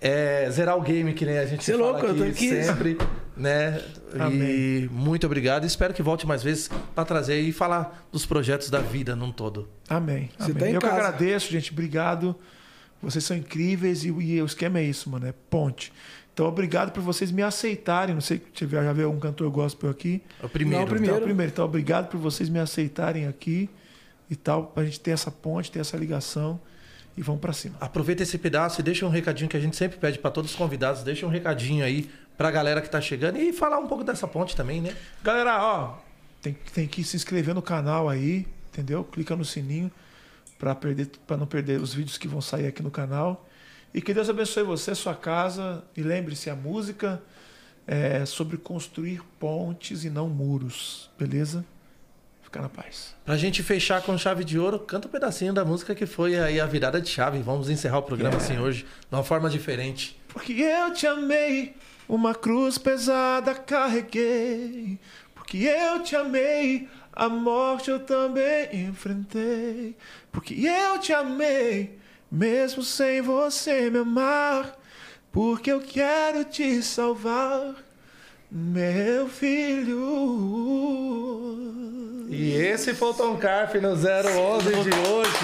É, 0.00 0.48
zerar 0.50 0.78
o 0.78 0.80
game, 0.80 1.12
que 1.12 1.26
nem 1.26 1.38
a 1.38 1.44
gente 1.44 1.62
Cê 1.62 1.72
é 1.72 1.76
fala 1.76 1.90
louco, 1.90 2.06
eu 2.06 2.16
tô 2.16 2.22
aqui. 2.22 2.48
sempre, 2.48 2.96
né? 3.36 3.82
E 4.14 4.20
Amém. 4.20 4.88
muito 4.90 5.26
obrigado. 5.26 5.66
Espero 5.66 5.92
que 5.92 6.02
volte 6.02 6.26
mais 6.26 6.42
vezes 6.42 6.70
para 6.94 7.04
trazer 7.04 7.38
e 7.40 7.52
falar 7.52 8.06
dos 8.10 8.24
projetos 8.24 8.70
da 8.70 8.78
vida 8.80 9.14
num 9.14 9.30
todo. 9.30 9.68
Amém. 9.88 10.30
Você 10.38 10.52
amém. 10.52 10.56
tá 10.56 10.70
em 10.70 10.72
eu 10.72 10.80
que 10.80 10.86
agradeço, 10.86 11.52
gente. 11.52 11.70
Obrigado. 11.70 12.34
Vocês 13.02 13.22
são 13.24 13.36
incríveis 13.36 14.04
e, 14.04 14.08
e 14.08 14.40
o 14.40 14.46
esquema 14.46 14.78
é 14.78 14.84
isso, 14.84 15.10
mano. 15.10 15.26
É 15.26 15.34
ponte. 15.50 15.92
Então, 16.32 16.46
obrigado 16.46 16.92
por 16.92 17.02
vocês 17.02 17.30
me 17.30 17.42
aceitarem. 17.42 18.14
Não 18.14 18.22
sei 18.22 18.38
se 18.38 18.44
tiver 18.54 18.82
já 18.82 18.94
viu 18.94 19.10
um 19.10 19.20
cantor 19.20 19.50
gospel 19.50 19.90
aqui. 19.90 20.22
É 20.42 20.46
o 20.46 20.48
primeiro. 20.48 20.78
Não, 20.78 20.84
o 20.86 20.88
primeiro. 20.88 21.16
Então, 21.16 21.26
primeiro, 21.26 21.52
então, 21.52 21.64
obrigado 21.66 22.08
por 22.08 22.18
vocês 22.18 22.48
me 22.48 22.58
aceitarem 22.58 23.26
aqui 23.26 23.68
e 24.30 24.36
tal, 24.36 24.66
pra 24.66 24.84
gente 24.84 25.00
ter 25.00 25.10
essa 25.10 25.30
ponte, 25.30 25.70
ter 25.70 25.80
essa 25.80 25.96
ligação 25.96 26.58
e 27.20 27.22
vamos 27.22 27.42
pra 27.42 27.52
cima. 27.52 27.76
Aproveita 27.78 28.22
esse 28.22 28.38
pedaço 28.38 28.80
e 28.80 28.82
deixa 28.82 29.04
um 29.04 29.10
recadinho 29.10 29.46
que 29.46 29.56
a 29.56 29.60
gente 29.60 29.76
sempre 29.76 29.98
pede 29.98 30.18
para 30.18 30.30
todos 30.30 30.52
os 30.52 30.56
convidados. 30.56 31.02
Deixa 31.02 31.26
um 31.26 31.28
recadinho 31.28 31.84
aí 31.84 32.10
pra 32.34 32.50
galera 32.50 32.80
que 32.80 32.88
tá 32.88 32.98
chegando 32.98 33.36
e 33.36 33.52
falar 33.52 33.78
um 33.78 33.86
pouco 33.86 34.02
dessa 34.02 34.26
ponte 34.26 34.56
também, 34.56 34.80
né? 34.80 34.96
Galera, 35.22 35.62
ó, 35.62 35.98
tem, 36.40 36.56
tem 36.72 36.88
que 36.88 37.04
se 37.04 37.16
inscrever 37.16 37.54
no 37.54 37.60
canal 37.60 38.08
aí, 38.08 38.46
entendeu? 38.72 39.04
Clica 39.04 39.36
no 39.36 39.44
sininho 39.44 39.92
para 40.58 40.74
perder 40.74 41.10
para 41.26 41.36
não 41.36 41.46
perder 41.46 41.78
os 41.78 41.92
vídeos 41.92 42.16
que 42.16 42.26
vão 42.26 42.40
sair 42.40 42.66
aqui 42.66 42.82
no 42.82 42.90
canal. 42.90 43.46
E 43.92 44.00
que 44.00 44.14
Deus 44.14 44.30
abençoe 44.30 44.62
você, 44.62 44.94
sua 44.94 45.14
casa. 45.14 45.84
E 45.94 46.02
lembre-se, 46.02 46.48
a 46.48 46.56
música 46.56 47.22
é 47.86 48.24
sobre 48.24 48.56
construir 48.56 49.20
pontes 49.38 50.04
e 50.04 50.08
não 50.08 50.26
muros, 50.26 51.10
beleza? 51.18 51.66
Fica 52.50 52.62
na 52.62 52.68
paz. 52.68 53.14
Pra 53.24 53.36
gente 53.36 53.62
fechar 53.62 54.02
com 54.02 54.18
chave 54.18 54.42
de 54.42 54.58
ouro, 54.58 54.80
canta 54.80 55.06
um 55.06 55.10
pedacinho 55.10 55.52
da 55.52 55.64
música 55.64 55.94
que 55.94 56.04
foi 56.04 56.36
aí 56.36 56.58
a 56.58 56.66
virada 56.66 57.00
de 57.00 57.08
chave. 57.08 57.38
Vamos 57.38 57.70
encerrar 57.70 57.98
o 57.98 58.02
programa 58.02 58.38
assim 58.38 58.58
hoje, 58.58 58.82
de 59.08 59.14
uma 59.14 59.22
forma 59.22 59.48
diferente. 59.48 60.20
Porque 60.26 60.54
eu 60.54 60.92
te 60.92 61.06
amei, 61.06 61.76
uma 62.08 62.34
cruz 62.34 62.76
pesada 62.76 63.54
carreguei. 63.54 64.98
Porque 65.32 65.58
eu 65.58 66.02
te 66.02 66.16
amei, 66.16 66.88
a 67.12 67.28
morte 67.28 67.88
eu 67.88 68.00
também 68.00 68.68
enfrentei. 68.88 69.96
Porque 70.32 70.54
eu 70.66 70.98
te 70.98 71.12
amei, 71.12 72.00
mesmo 72.28 72.82
sem 72.82 73.22
você 73.22 73.88
me 73.90 73.98
amar. 73.98 74.76
Porque 75.30 75.70
eu 75.70 75.80
quero 75.80 76.44
te 76.44 76.82
salvar, 76.82 77.76
meu 78.50 79.28
filho. 79.28 79.98
E 82.28 82.52
esse 82.54 82.94
foi 82.94 83.08
o 83.08 83.14
Tom 83.14 83.36
Carf 83.36 83.74
no 83.80 83.90
011 83.90 84.00
de 84.82 85.08
hoje. 85.08 85.38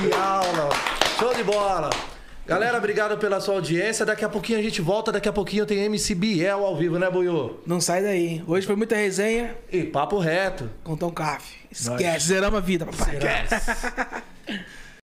Que 0.00 0.12
aula! 0.14 0.68
Show 1.18 1.34
de 1.34 1.42
bola! 1.44 1.90
Galera, 2.46 2.78
obrigado 2.78 3.18
pela 3.18 3.40
sua 3.40 3.54
audiência. 3.56 4.06
Daqui 4.06 4.24
a 4.24 4.28
pouquinho 4.28 4.58
a 4.58 4.62
gente 4.62 4.80
volta. 4.80 5.12
Daqui 5.12 5.28
a 5.28 5.32
pouquinho 5.32 5.66
tem 5.66 5.80
MC 5.84 6.14
Biel 6.14 6.64
ao 6.64 6.76
vivo, 6.76 6.98
né, 6.98 7.10
Buiu? 7.10 7.60
Não 7.66 7.80
sai 7.80 8.02
daí. 8.02 8.42
Hoje 8.46 8.66
foi 8.66 8.74
muita 8.74 8.96
resenha 8.96 9.54
E 9.70 9.82
papo 9.82 10.18
reto. 10.18 10.70
com 10.82 10.96
Tom 10.96 11.10
Caf. 11.10 11.44
Esquece, 11.70 12.26
zeramos 12.28 12.58
a 12.58 12.62
vida, 12.62 12.86
papai. 12.86 13.16
Esquece. 13.18 13.72